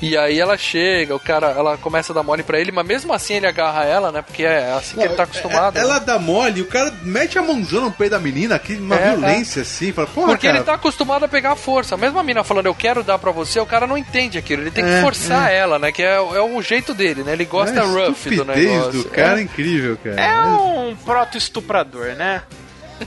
E 0.01 0.15
aí 0.23 0.39
ela 0.39 0.57
chega, 0.57 1.15
o 1.15 1.19
cara, 1.19 1.47
ela 1.47 1.77
começa 1.77 2.11
a 2.11 2.15
dar 2.15 2.23
mole 2.23 2.43
pra 2.43 2.59
ele, 2.59 2.71
mas 2.71 2.85
mesmo 2.85 3.13
assim 3.13 3.35
ele 3.35 3.47
agarra 3.47 3.83
ela, 3.85 4.11
né? 4.11 4.21
Porque 4.21 4.43
é 4.43 4.71
assim 4.73 4.97
que 4.97 5.03
ele 5.03 5.15
tá 5.15 5.23
acostumado. 5.23 5.77
É- 5.77 5.81
Ela 5.81 5.99
dá 5.99 6.17
mole 6.19 6.59
e 6.59 6.61
o 6.61 6.65
cara 6.67 6.93
mete 7.03 7.37
a 7.37 7.41
mãozona 7.41 7.85
no 7.87 7.91
peito 7.91 8.11
da 8.11 8.19
menina, 8.19 8.57
que 8.59 8.73
uma 8.75 8.95
É, 8.95 9.09
violência 9.15 9.61
assim. 9.61 9.91
Fala, 9.91 10.07
porra, 10.07 10.27
Porque 10.27 10.47
cara, 10.47 10.57
ele 10.59 10.65
tá 10.65 10.73
acostumado 10.73 11.25
a 11.25 11.27
pegar 11.27 11.51
a 11.51 11.55
força. 11.55 11.95
Mesmo 11.97 12.19
a 12.19 12.23
mina 12.23 12.43
falando, 12.43 12.65
eu 12.67 12.75
quero 12.75 13.03
dar 13.03 13.17
pra 13.19 13.31
você, 13.31 13.59
o 13.59 13.65
cara 13.65 13.85
não 13.87 13.97
entende 13.97 14.37
aquilo. 14.37 14.61
Ele 14.63 14.71
tem 14.71 14.83
que 14.83 14.89
É, 14.91 15.01
forçar 15.01 15.51
é. 15.51 15.55
ela, 15.57 15.77
né? 15.79 15.91
Que 15.91 16.03
é, 16.03 16.15
é 16.15 16.19
o 16.41 16.61
jeito 16.61 16.93
dele, 16.93 17.23
né? 17.23 17.33
Ele 17.33 17.45
gosta 17.45 17.79
é 17.79 17.83
rough 17.83 18.15
do 18.35 18.45
negócio. 18.45 18.91
do 19.03 19.09
cara 19.09 19.37
é 19.37 19.39
É. 19.39 19.43
incrível, 19.43 19.97
cara. 20.03 20.21
É 20.21 20.41
um 20.43 20.95
proto-estuprador, 21.05 22.15
né? 22.15 22.41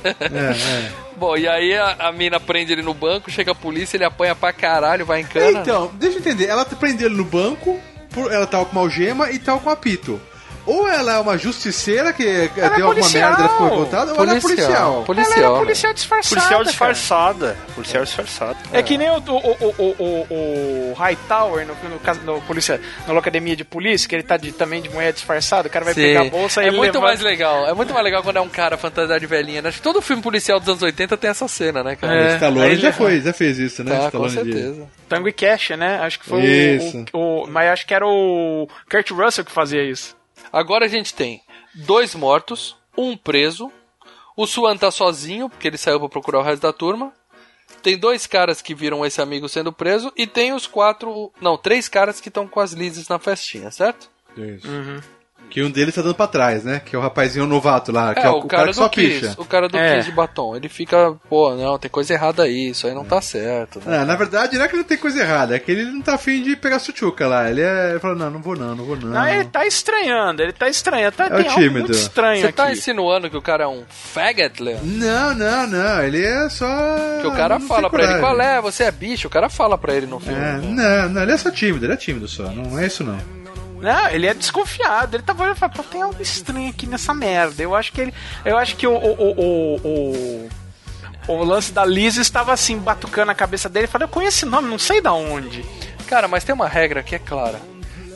É, 0.04 0.86
é. 0.86 0.92
Bom, 1.16 1.36
e 1.36 1.46
aí 1.46 1.74
a, 1.76 1.96
a 2.08 2.12
mina 2.12 2.40
prende 2.40 2.72
ele 2.72 2.82
no 2.82 2.94
banco, 2.94 3.30
chega 3.30 3.52
a 3.52 3.54
polícia, 3.54 3.96
ele 3.96 4.04
apanha 4.04 4.34
pra 4.34 4.52
caralho, 4.52 5.04
vai 5.06 5.20
em 5.20 5.24
cana. 5.24 5.60
Então, 5.60 5.90
deixa 5.94 6.16
eu 6.16 6.20
entender. 6.20 6.46
Ela 6.46 6.64
prendeu 6.64 7.06
ele 7.08 7.16
no 7.16 7.24
banco, 7.24 7.78
por- 8.10 8.32
ela 8.32 8.46
tava 8.46 8.64
com 8.64 8.72
uma 8.72 8.80
algema 8.80 9.30
e 9.30 9.38
tava 9.38 9.60
com 9.60 9.70
apito. 9.70 10.20
Ou 10.64 10.88
ela 10.88 11.14
é 11.14 11.18
uma 11.18 11.36
justiceira 11.36 12.12
que 12.12 12.22
Ela 12.22 12.42
é 12.44 12.48
deu 12.76 12.86
alguma 12.86 12.94
policial. 12.94 13.28
merda, 13.30 13.42
ela 13.42 13.48
ficou 13.52 13.68
revoltada, 13.68 14.12
ou 14.14 14.22
ela 14.22 14.36
é 14.36 14.40
policial. 14.40 15.02
Policial. 15.04 15.36
Ela 15.36 15.46
era 15.46 15.52
né? 15.54 15.58
policial 15.58 15.92
disfarçada. 15.92 16.34
Policial 16.34 16.50
cara. 16.60 16.64
disfarçada. 16.70 17.56
Policial 17.74 18.04
disfarçado. 18.04 18.58
É 18.72 18.82
que 18.82 18.96
nem 18.96 19.10
o, 19.10 19.14
o, 19.16 19.36
o, 19.36 19.74
o, 19.78 19.96
o, 19.98 20.90
o 20.92 20.94
Hightower 20.94 21.66
no, 21.66 21.74
no, 21.90 21.98
caso- 21.98 22.20
no, 22.22 22.40
polícia, 22.42 22.80
na 23.08 23.18
academia 23.18 23.56
de 23.56 23.64
polícia, 23.64 24.08
que 24.08 24.14
ele 24.14 24.22
tá 24.22 24.36
de, 24.36 24.52
também 24.52 24.80
de 24.80 24.88
mulher 24.88 25.12
disfarçada, 25.12 25.66
o 25.68 25.70
cara 25.70 25.84
vai 25.84 25.94
Sim. 25.94 26.02
pegar 26.02 26.20
a 26.22 26.30
bolsa 26.30 26.62
e 26.62 26.68
é 26.68 26.70
muito 26.70 26.80
levanta- 26.94 27.00
mais 27.00 27.20
legal. 27.20 27.66
É 27.66 27.74
muito 27.74 27.92
mais 27.92 28.04
legal 28.04 28.22
quando 28.22 28.36
é 28.36 28.40
um 28.40 28.48
cara 28.48 28.76
fantasiado 28.76 29.18
de 29.20 29.26
velhinha. 29.26 29.62
né? 29.62 29.68
Acho 29.68 29.78
que 29.78 29.82
todo 29.82 30.00
filme 30.00 30.22
policial 30.22 30.60
dos 30.60 30.68
anos 30.68 30.82
80 30.82 31.16
tem 31.16 31.30
essa 31.30 31.48
cena, 31.48 31.82
né, 31.82 31.96
cara? 31.96 32.12
O 32.12 32.16
É. 32.16 32.34
Stallone 32.34 32.66
aí 32.66 32.76
já 32.76 32.92
foi, 32.92 33.20
já 33.20 33.32
fez 33.32 33.58
isso, 33.58 33.82
né? 33.82 33.90
Tá, 33.90 33.98
com 34.12 34.26
Stallone 34.26 34.30
de- 34.30 34.52
certeza. 34.58 34.82
Tango 35.08 35.28
e 35.28 35.32
Cash, 35.32 35.70
né? 35.70 35.98
Acho 36.02 36.20
que 36.20 36.26
foi 36.26 36.40
o- 36.40 36.44
Isso. 36.44 37.04
o, 37.12 37.42
o- 37.44 37.46
Mas 37.48 37.68
acho 37.70 37.86
que 37.86 37.92
era 37.94 38.06
o 38.06 38.68
Kurt 38.90 39.10
Russell 39.10 39.44
que 39.44 39.50
fazia 39.52 39.82
isso. 39.82 40.16
Agora 40.52 40.84
a 40.84 40.88
gente 40.88 41.14
tem 41.14 41.42
dois 41.74 42.14
mortos, 42.14 42.76
um 42.96 43.16
preso. 43.16 43.72
O 44.36 44.46
Swan 44.46 44.76
tá 44.76 44.90
sozinho, 44.90 45.48
porque 45.48 45.68
ele 45.68 45.78
saiu 45.78 45.98
pra 45.98 46.08
procurar 46.08 46.40
o 46.40 46.42
resto 46.42 46.62
da 46.62 46.72
turma. 46.72 47.12
Tem 47.82 47.98
dois 47.98 48.26
caras 48.26 48.60
que 48.60 48.74
viram 48.74 49.04
esse 49.04 49.20
amigo 49.20 49.48
sendo 49.48 49.72
preso. 49.72 50.12
E 50.16 50.26
tem 50.26 50.52
os 50.52 50.66
quatro. 50.66 51.32
Não, 51.40 51.56
três 51.56 51.88
caras 51.88 52.20
que 52.20 52.28
estão 52.28 52.46
com 52.46 52.60
as 52.60 52.72
Lizes 52.72 53.08
na 53.08 53.18
festinha, 53.18 53.70
certo? 53.70 54.10
Isso. 54.36 54.68
Que 55.52 55.62
um 55.62 55.70
deles 55.70 55.94
tá 55.94 56.00
dando 56.00 56.14
pra 56.14 56.26
trás, 56.26 56.64
né? 56.64 56.80
Que 56.82 56.96
é 56.96 56.98
o 56.98 57.02
rapazinho 57.02 57.46
novato 57.46 57.92
lá, 57.92 58.14
que 58.14 58.20
é, 58.20 58.24
é, 58.24 58.30
o, 58.30 58.38
o, 58.38 58.46
cara, 58.46 58.68
que 58.68 58.72
só 58.72 58.84
do 58.84 58.90
Kiss. 58.90 59.20
picha. 59.20 59.34
O 59.36 59.44
cara 59.44 59.68
do 59.68 59.76
É. 59.76 59.96
Kiss 59.96 60.08
de 60.08 60.16
batom. 60.16 60.56
Ele 60.56 60.66
fica, 60.66 61.14
pô, 61.28 61.54
não, 61.54 61.78
tem 61.78 61.90
coisa 61.90 62.14
errada 62.14 62.44
aí, 62.44 62.70
isso 62.70 62.86
aí 62.86 62.94
não 62.94 63.04
tá 63.04 63.20
certo. 63.20 63.78
né? 63.84 63.98
É, 64.00 64.04
na 64.06 64.16
verdade, 64.16 64.56
não 64.56 64.64
é 64.64 64.68
que 64.68 64.74
ele 64.76 64.84
tem 64.84 64.96
coisa 64.96 65.20
errada, 65.20 65.54
é 65.54 65.58
que 65.58 65.70
ele 65.70 65.84
não 65.84 66.00
tá 66.00 66.14
afim 66.14 66.42
de 66.42 66.56
pegar 66.56 66.78
suchuca 66.78 67.26
lá. 67.26 67.50
Ele, 67.50 67.60
é, 67.60 67.90
ele 67.90 68.00
fala, 68.00 68.14
não, 68.14 68.30
não 68.30 68.40
vou 68.40 68.56
não, 68.56 68.74
não 68.74 68.82
vou 68.82 68.96
não. 68.96 69.10
Não, 69.10 69.28
ele 69.28 69.44
tá 69.44 69.66
estranhando, 69.66 70.42
ele 70.42 70.52
tá 70.54 70.70
estranhando. 70.70 71.16
Tá, 71.16 71.24
É 71.26 71.34
o 71.34 71.36
tem 71.44 71.48
tímido. 71.54 71.72
muito 71.80 71.92
estranho 71.92 72.40
Você 72.40 72.46
aqui. 72.46 72.56
tá 72.56 72.72
insinuando 72.72 73.28
que 73.28 73.36
o 73.36 73.42
cara 73.42 73.64
é 73.64 73.68
um 73.68 73.84
faggot, 73.90 74.62
Leon? 74.62 74.78
Não, 74.82 75.34
não, 75.34 75.66
não, 75.66 76.02
ele 76.02 76.24
é 76.24 76.48
só... 76.48 76.66
Que 77.20 77.26
o 77.26 77.32
cara 77.32 77.58
não 77.58 77.66
fala 77.68 77.90
pra 77.90 78.04
ele, 78.04 78.14
coragem. 78.20 78.36
qual 78.38 78.40
é? 78.40 78.60
Você 78.62 78.84
é 78.84 78.90
bicho? 78.90 79.28
O 79.28 79.30
cara 79.30 79.50
fala 79.50 79.76
pra 79.76 79.92
ele 79.94 80.06
no 80.06 80.18
filme. 80.18 80.40
É, 80.40 80.52
não, 80.62 81.08
não, 81.10 81.22
ele 81.22 81.32
é 81.32 81.36
só 81.36 81.50
tímido, 81.50 81.84
ele 81.84 81.92
é 81.92 81.96
tímido 81.98 82.26
só, 82.26 82.44
não 82.44 82.78
é 82.78 82.86
isso 82.86 83.04
não. 83.04 83.41
Não, 83.82 84.08
ele 84.10 84.28
é 84.28 84.32
desconfiado. 84.32 85.16
Ele 85.16 85.24
tava 85.24 85.42
olhando 85.42 85.56
e 85.56 85.58
falando, 85.58 85.74
pô, 85.74 85.82
tem 85.82 86.00
algo 86.00 86.22
estranho 86.22 86.70
aqui 86.70 86.86
nessa 86.86 87.12
merda. 87.12 87.60
Eu 87.60 87.74
acho 87.74 87.92
que 87.92 88.00
ele. 88.00 88.14
Eu 88.44 88.56
acho 88.56 88.76
que 88.76 88.86
o. 88.86 88.94
o, 88.94 89.80
o, 89.84 90.48
o, 91.26 91.44
lance 91.44 91.72
da 91.72 91.84
Liz 91.84 92.16
estava 92.16 92.52
assim, 92.52 92.78
batucando 92.78 93.32
a 93.32 93.34
cabeça 93.34 93.68
dele. 93.68 93.88
Falei, 93.88 94.04
eu 94.04 94.08
conheço 94.08 94.38
esse 94.38 94.46
nome, 94.46 94.68
não 94.68 94.78
sei 94.78 95.00
da 95.00 95.12
onde. 95.12 95.64
Cara, 96.06 96.28
mas 96.28 96.44
tem 96.44 96.54
uma 96.54 96.68
regra 96.68 97.02
que 97.02 97.16
é 97.16 97.18
clara. 97.18 97.60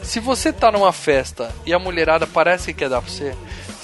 Se 0.05 0.21
você 0.21 0.53
tá 0.53 0.71
numa 0.71 0.93
festa 0.93 1.53
e 1.67 1.75
a 1.75 1.81
mulherada 1.81 2.29
parece 2.29 2.73
que 2.73 2.79
quer 2.79 2.89
dar 2.89 3.03
pra 3.03 3.11
você, 3.11 3.35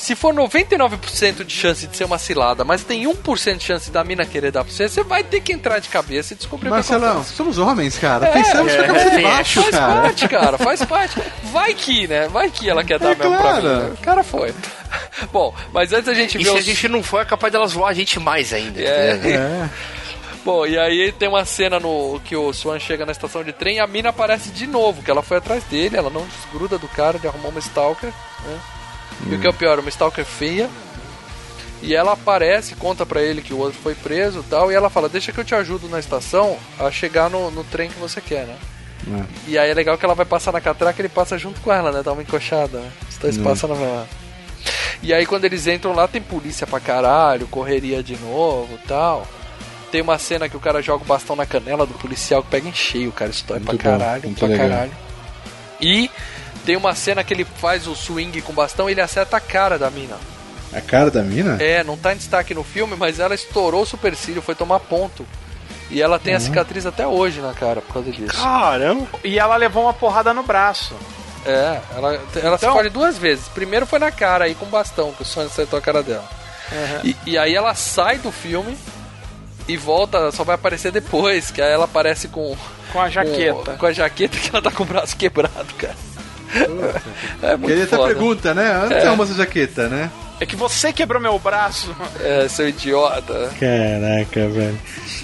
se 0.03 0.17
for 0.17 0.35
99% 0.35 1.45
de 1.45 1.55
chance 1.55 1.87
de 1.87 1.97
ser 1.97 2.05
uma 2.05 2.19
cilada, 2.19 2.65
mas 2.65 2.83
tem 2.83 3.05
1% 3.05 3.57
de 3.57 3.65
chance 3.65 3.91
da 3.91 4.03
mina 4.03 4.25
querer 4.27 4.51
dar 4.51 4.65
pra 4.65 4.73
você, 4.73 4.89
você 4.89 5.05
vai 5.05 5.23
ter 5.23 5.41
que 5.41 5.53
entrar 5.53 5.79
de 5.79 5.89
cabeça 5.89 6.35
e 6.35 6.37
descobrir 6.37 6.69
o 6.69 6.71
que 6.73 6.77
Marcelão, 6.77 7.23
somos 7.25 7.57
homens, 7.59 7.97
cara, 7.99 8.27
É, 8.27 8.33
pensamos 8.33 8.75
com 8.75 8.81
a 8.83 8.85
cabeça 8.85 9.11
de 9.11 9.17
é, 9.19 9.23
baixo, 9.23 9.63
Faz 9.63 9.71
cara. 9.77 10.03
parte, 10.03 10.29
cara, 10.29 10.59
faz 10.59 10.85
parte. 10.85 11.21
Vai 11.53 11.73
que, 11.75 12.07
né? 12.09 12.27
Vai 12.29 12.51
que 12.51 12.69
ela 12.69 12.83
quer 12.83 12.99
dar 12.99 13.13
É 13.13 13.15
mesmo 13.15 13.31
pra 13.37 13.41
claro. 13.41 13.63
mim. 13.63 13.69
né? 13.69 13.91
O 13.93 14.03
cara 14.03 14.25
foi. 14.25 14.53
Bom, 15.33 15.55
mas 15.73 15.93
antes 15.93 16.09
a 16.09 16.15
gente 16.15 16.35
E 16.37 16.39
vê 16.39 16.51
se 16.51 16.57
a 16.57 16.59
os... 16.59 16.65
gente 16.65 16.89
não 16.89 17.03
for, 17.03 17.21
é 17.23 17.25
capaz 17.25 17.53
delas 17.53 17.73
voar 17.73 17.91
a 17.91 17.95
gente 17.95 18.19
mais 18.19 18.53
ainda. 18.53 18.81
É. 18.81 19.21
É. 19.25 19.69
Bom, 20.45 20.67
e 20.67 20.77
aí 20.77 21.13
tem 21.13 21.29
uma 21.29 21.45
cena 21.45 21.79
no 21.79 22.21
que 22.25 22.35
o 22.35 22.53
Swan 22.53 22.81
chega 22.81 23.07
na 23.07 23.13
estação 23.13 23.45
de 23.45 23.53
trem 23.53 23.77
e 23.77 23.81
a 23.81 23.87
mina 23.87 24.09
aparece 24.09 24.49
de 24.51 24.67
novo, 24.67 25.01
que 25.01 25.09
ela 25.11 25.23
foi 25.23 25.37
atrás 25.37 25.63
dele, 25.65 25.97
ela 25.97 26.11
não 26.11 26.27
desgruda 26.27 26.77
do 26.77 26.89
cara, 26.89 27.17
ele 27.19 27.29
arrumou 27.29 27.53
uma 27.53 27.61
stalker, 27.61 28.11
né? 28.45 28.59
E 29.31 29.35
o 29.35 29.41
que 29.41 29.47
é 29.47 29.51
o 29.51 29.55
pior, 29.55 29.79
uma 29.79 29.89
stalker 29.89 30.25
feia. 30.25 30.69
E 31.83 31.95
ela 31.95 32.13
aparece, 32.13 32.77
conta 32.77 33.05
pra 33.05 33.21
ele 33.23 33.43
que 33.43 33.53
o 33.53 33.59
outro 33.59 33.79
foi 33.83 33.95
preso 33.95 34.39
e 34.41 34.43
tal, 34.45 34.71
e 34.71 34.75
ela 34.75 34.89
fala, 34.89 35.09
deixa 35.09 35.33
que 35.33 35.39
eu 35.41 35.45
te 35.45 35.53
ajudo 35.55 35.89
na 35.89 35.99
estação 35.99 36.57
a 36.79 36.91
chegar 36.93 37.29
no, 37.29 37.51
no 37.51 37.65
trem 37.65 37.89
que 37.91 37.99
você 37.99 38.21
quer, 38.21 38.47
né? 38.47 38.57
E 39.49 39.59
aí 39.59 39.69
é 39.69 39.75
legal 39.75 39.99
que 39.99 40.05
ela 40.05 40.15
vai 40.15 40.25
passar 40.25 40.53
na 40.53 40.61
catraca 40.61 41.01
ele 41.03 41.09
passa 41.09 41.37
junto 41.37 41.61
com 41.61 41.73
ela, 41.73 41.91
né? 41.91 42.03
Dá 42.05 42.13
uma 42.13 42.23
encoxada. 42.23 42.79
né? 42.79 42.93
Os 43.11 43.19
dois 43.19 43.37
Hum. 43.37 43.43
passam 43.43 43.69
na. 43.71 44.05
E 45.03 45.13
aí 45.13 45.27
quando 45.27 45.45
eles 45.45 45.67
entram 45.67 45.93
lá 45.93 46.07
tem 46.07 46.23
polícia 46.23 46.69
pra 46.69 46.79
caralho, 46.79 47.49
correria 47.49 48.01
de 48.01 48.17
novo 48.19 48.79
tal. 48.87 49.27
Tem 49.91 50.01
uma 50.01 50.19
cena 50.19 50.49
que 50.49 50.57
o 50.57 50.61
cara 50.61 50.81
joga 50.81 51.03
o 51.03 51.07
bastão 51.07 51.35
na 51.35 51.45
canela 51.45 51.85
do 51.85 51.95
policial 51.95 52.45
que 52.45 52.51
pega 52.51 52.69
em 52.69 52.73
cheio, 52.73 53.11
cara. 53.11 53.33
Isso 53.33 53.45
dói 53.45 53.59
pra 53.59 53.73
bom, 53.73 53.79
caralho, 53.79 54.31
pra 54.35 54.47
legal. 54.47 54.69
caralho. 54.69 54.93
E 55.81 56.09
tem 56.65 56.77
uma 56.77 56.95
cena 56.95 57.23
que 57.25 57.33
ele 57.35 57.45
faz 57.45 57.87
o 57.87 57.95
swing 57.95 58.41
com 58.43 58.53
o 58.53 58.55
bastão 58.55 58.89
e 58.89 58.93
ele 58.93 59.01
acerta 59.01 59.37
a 59.37 59.41
cara 59.41 59.79
da 59.79 59.91
mina. 59.91 60.17
A 60.73 60.81
cara 60.81 61.11
da 61.11 61.23
mina? 61.23 61.63
É, 61.63 61.85
não 61.85 61.97
tá 61.97 62.13
em 62.15 62.17
destaque 62.17 62.55
no 62.55 62.65
filme, 62.65 62.97
mas 62.97 63.19
ela 63.21 63.35
estourou 63.35 63.83
o 63.83 63.87
supercílio, 63.87 64.41
foi 64.41 64.55
tomar 64.55 64.81
ponto. 64.81 65.27
E 65.91 66.01
ela 66.01 66.19
tem 66.19 66.33
a 66.35 66.39
Uhum. 66.39 66.45
cicatriz 66.45 66.87
até 66.87 67.07
hoje 67.07 67.41
na 67.41 67.53
cara 67.53 67.83
por 67.83 67.93
causa 67.93 68.11
disso. 68.11 68.33
Caramba! 68.43 69.07
E 69.23 69.39
ela 69.39 69.57
levou 69.57 69.83
uma 69.83 69.93
porrada 69.93 70.33
no 70.33 70.43
braço. 70.43 70.95
É, 71.45 71.81
ela, 71.95 72.15
ela 72.37 72.57
se 72.57 72.65
Então- 72.65 72.73
fode 72.75 72.89
duas 72.89 73.19
vezes. 73.19 73.49
Primeiro 73.49 73.85
foi 73.85 73.99
na 73.99 74.11
cara 74.11 74.45
aí 74.47 74.55
com 74.55 74.65
o 74.65 74.69
bastão, 74.69 75.13
que 75.13 75.23
o 75.23 75.25
Sonic 75.27 75.53
acertou 75.53 75.79
a 75.79 75.83
cara 75.83 76.03
dela. 76.03 76.25
E, 77.05 77.15
e 77.27 77.37
aí 77.37 77.55
ela 77.55 77.75
sai 77.75 78.17
do 78.19 78.33
filme 78.33 78.79
e 79.69 79.77
volta, 79.77 80.31
só 80.33 80.43
vai 80.45 80.55
aparecer 80.55 80.91
depois, 80.91 81.51
que 81.51 81.61
aí 81.61 81.71
ela 81.73 81.85
aparece 81.85 82.29
com. 82.29 82.57
Com 82.93 83.01
a 83.01 83.11
jaqueta. 83.11 83.73
Com, 83.73 83.77
com 83.79 83.87
a 83.87 83.93
jaqueta 83.93 84.39
que 84.39 84.49
ela 84.51 84.63
tá 84.63 84.71
com 84.71 84.83
o 84.85 84.87
braço 84.87 85.15
quebrado, 85.17 85.75
cara. 85.77 85.95
É 87.43 87.57
muito 87.57 87.69
Queria 87.69 87.85
essa 87.85 87.99
pergunta, 87.99 88.55
né? 88.55 88.83
Onde 88.85 88.95
É. 88.95 89.05
é. 89.05 89.11
uma 89.11 89.25
essa 89.25 89.35
jaqueta, 89.35 89.89
né? 89.89 90.11
É 90.41 90.47
que 90.47 90.57
você 90.57 90.93
quebrou 90.93 91.21
meu 91.21 91.39
braço. 91.39 91.95
É, 92.21 92.47
seu 92.49 92.69
idiota. 92.69 93.51
Caraca, 93.59 94.49
velho. 94.49 94.79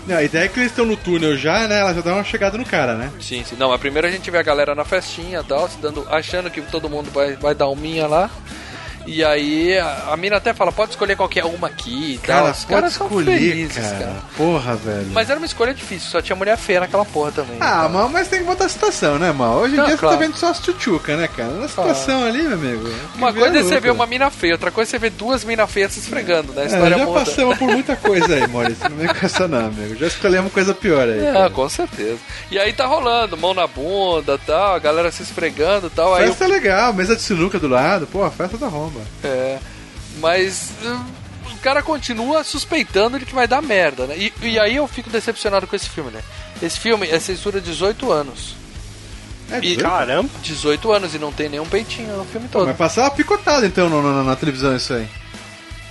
Não, 0.07 0.17
a 0.17 0.23
ideia 0.23 0.45
é 0.45 0.49
que 0.49 0.59
eles 0.59 0.71
estão 0.71 0.85
no 0.85 0.97
túnel 0.97 1.37
já, 1.37 1.69
né? 1.69 1.81
Ela 1.81 1.95
já 1.95 2.01
dá 2.01 2.15
uma 2.15 2.25
chegada 2.25 2.57
no 2.59 2.65
cara, 2.65 2.95
né? 2.95 3.11
Sim, 3.21 3.45
sim. 3.45 3.57
Não, 3.57 3.69
mas 3.69 3.81
primeiro 3.81 4.09
a 4.09 4.11
gente 4.11 4.31
vê 4.31 4.39
a 4.39 4.43
galera 4.43 4.75
na 4.75 4.85
festinha 4.85 5.41
e 5.41 5.45
tal, 5.45 5.69
se 5.69 5.79
dando, 5.79 6.07
achando 6.11 6.51
que 6.51 6.61
todo 6.63 6.89
mundo 6.89 7.11
vai, 7.13 7.37
vai 7.37 7.55
dar 7.55 7.69
um 7.69 7.77
minha 7.77 8.07
lá. 8.07 8.31
E 9.11 9.25
aí 9.25 9.79
a, 9.79 10.09
a 10.13 10.17
mina 10.17 10.37
até 10.37 10.53
fala, 10.53 10.71
pode 10.71 10.91
escolher 10.91 11.17
qualquer 11.17 11.45
uma 11.45 11.67
aqui 11.69 12.15
e 12.15 12.19
tal. 12.19 12.27
Cara, 12.41 12.51
Os 12.53 12.59
pode 12.65 12.75
caras 12.75 12.93
são 12.93 13.07
escolher, 13.07 13.39
felizes, 13.39 13.77
cara. 13.77 13.99
cara. 13.99 14.17
Porra, 14.37 14.77
velho. 14.77 15.07
Mas 15.13 15.31
era 15.31 15.39
uma 15.39 15.47
escolha 15.47 15.73
difícil, 15.73 16.11
só 16.11 16.21
tinha 16.21 16.37
mulher 16.37 16.57
feia 16.59 16.81
naquela 16.81 17.05
porra 17.07 17.33
também. 17.33 17.57
Ah, 17.59 17.89
mal, 17.89 18.09
mas 18.09 18.29
tem 18.29 18.41
que 18.41 18.45
botar 18.45 18.67
a 18.67 18.69
situação, 18.69 19.19
né, 19.19 19.33
mal? 19.33 19.57
Hoje 19.57 19.75
em 19.75 19.77
Não, 19.79 19.87
dia 19.87 19.97
claro. 19.97 20.15
você 20.17 20.21
tá 20.21 20.27
vendo 20.27 20.37
só 20.37 20.51
as 20.51 20.61
tchutchuca, 20.61 21.17
né, 21.17 21.27
cara? 21.29 21.51
Na 21.53 21.69
situação 21.69 22.25
ali, 22.25 22.43
meu 22.43 22.53
amigo. 22.53 22.89
Uma 23.15 23.33
que 23.33 23.39
coisa 23.39 23.59
é 23.59 23.63
você 23.63 23.81
ver 23.81 23.91
uma 23.93 24.07
mina 24.07 24.31
feia, 24.31 24.53
outra 24.55 24.71
coisa 24.71 24.89
é 24.89 24.93
você 24.93 24.99
ver 24.99 25.11
duas 25.11 25.43
minas 25.43 25.71
feias 25.71 25.93
se 25.93 26.01
esfregando, 26.01 26.53
né? 26.53 26.63
A 26.63 26.65
É, 26.65 26.67
história 26.69 26.99
já 26.99 27.07
muda. 27.07 27.21
passamos 27.21 27.57
por 27.59 27.69
muita 27.69 27.97
coisa 27.97 28.35
aí, 28.35 28.47
Maurício. 28.47 28.89
Não 28.91 28.97
vem 28.99 29.09
com 29.09 29.25
essa 29.27 29.49
não, 29.49 29.67
amigo. 29.67 29.97
Já 29.97 30.07
escolhemos 30.07 30.53
coisa 30.53 30.75
pior 30.75 31.09
aí. 31.09 31.25
É, 31.25 31.49
com 31.49 31.69
certeza. 31.69 32.19
E 32.51 32.59
aí 32.59 32.73
tá 32.75 32.85
rolando, 32.87 33.37
mão 33.39 33.55
na 33.55 33.67
bunda 33.67 34.39
tal, 34.47 34.75
a 34.75 34.79
galera 34.79 35.11
se 35.11 35.23
esfregando 35.23 35.87
e 35.87 35.91
tal. 35.91 36.15
Aí 36.15 36.27
Festa 36.27 36.45
é 36.45 36.49
legal, 36.49 36.93
mesa 36.93 37.17
de 37.17 37.23
sinuca 37.23 37.59
do 37.59 37.69
lado. 37.69 38.07
Pô, 38.07 38.23
a 38.23 38.31
festa 38.31 38.59
da 38.59 38.67
romba. 38.99 39.09
É. 39.25 39.59
Mas 40.21 40.71
hum, 40.85 41.05
o 41.53 41.59
cara 41.59 41.83
continua 41.83 42.43
suspeitando 42.45 43.19
de 43.19 43.25
que 43.27 43.35
vai 43.35 43.47
dar 43.47 43.63
merda, 43.63 44.07
né? 44.07 44.17
E, 44.17 44.33
e 44.43 44.59
aí 44.59 44.77
eu 44.77 44.87
fico 44.89 45.11
decepcionado 45.11 45.67
com 45.67 45.77
esse 45.77 45.89
filme, 45.89 46.11
né? 46.11 46.21
Esse 46.63 46.79
filme 46.81 47.07
é 47.09 47.19
censura 47.21 47.61
18 47.61 48.11
anos. 48.11 48.57
É, 49.51 49.59
E, 49.59 49.77
18? 49.77 49.83
Caramba! 49.83 50.29
18 50.43 50.93
anos 50.93 51.15
e 51.15 51.19
não 51.19 51.33
tem 51.33 51.49
nenhum 51.49 51.67
peitinho 51.67 52.17
no 52.17 52.25
filme 52.25 52.49
todo. 52.49 52.67
Vai 52.67 52.75
passar 52.75 53.03
uma 53.05 53.11
picotada 53.11 53.67
então 53.67 53.89
no- 53.89 54.03
no- 54.03 54.25
na 54.25 54.37
televisão 54.37 54.75
isso 54.77 54.93
aí. 54.93 55.09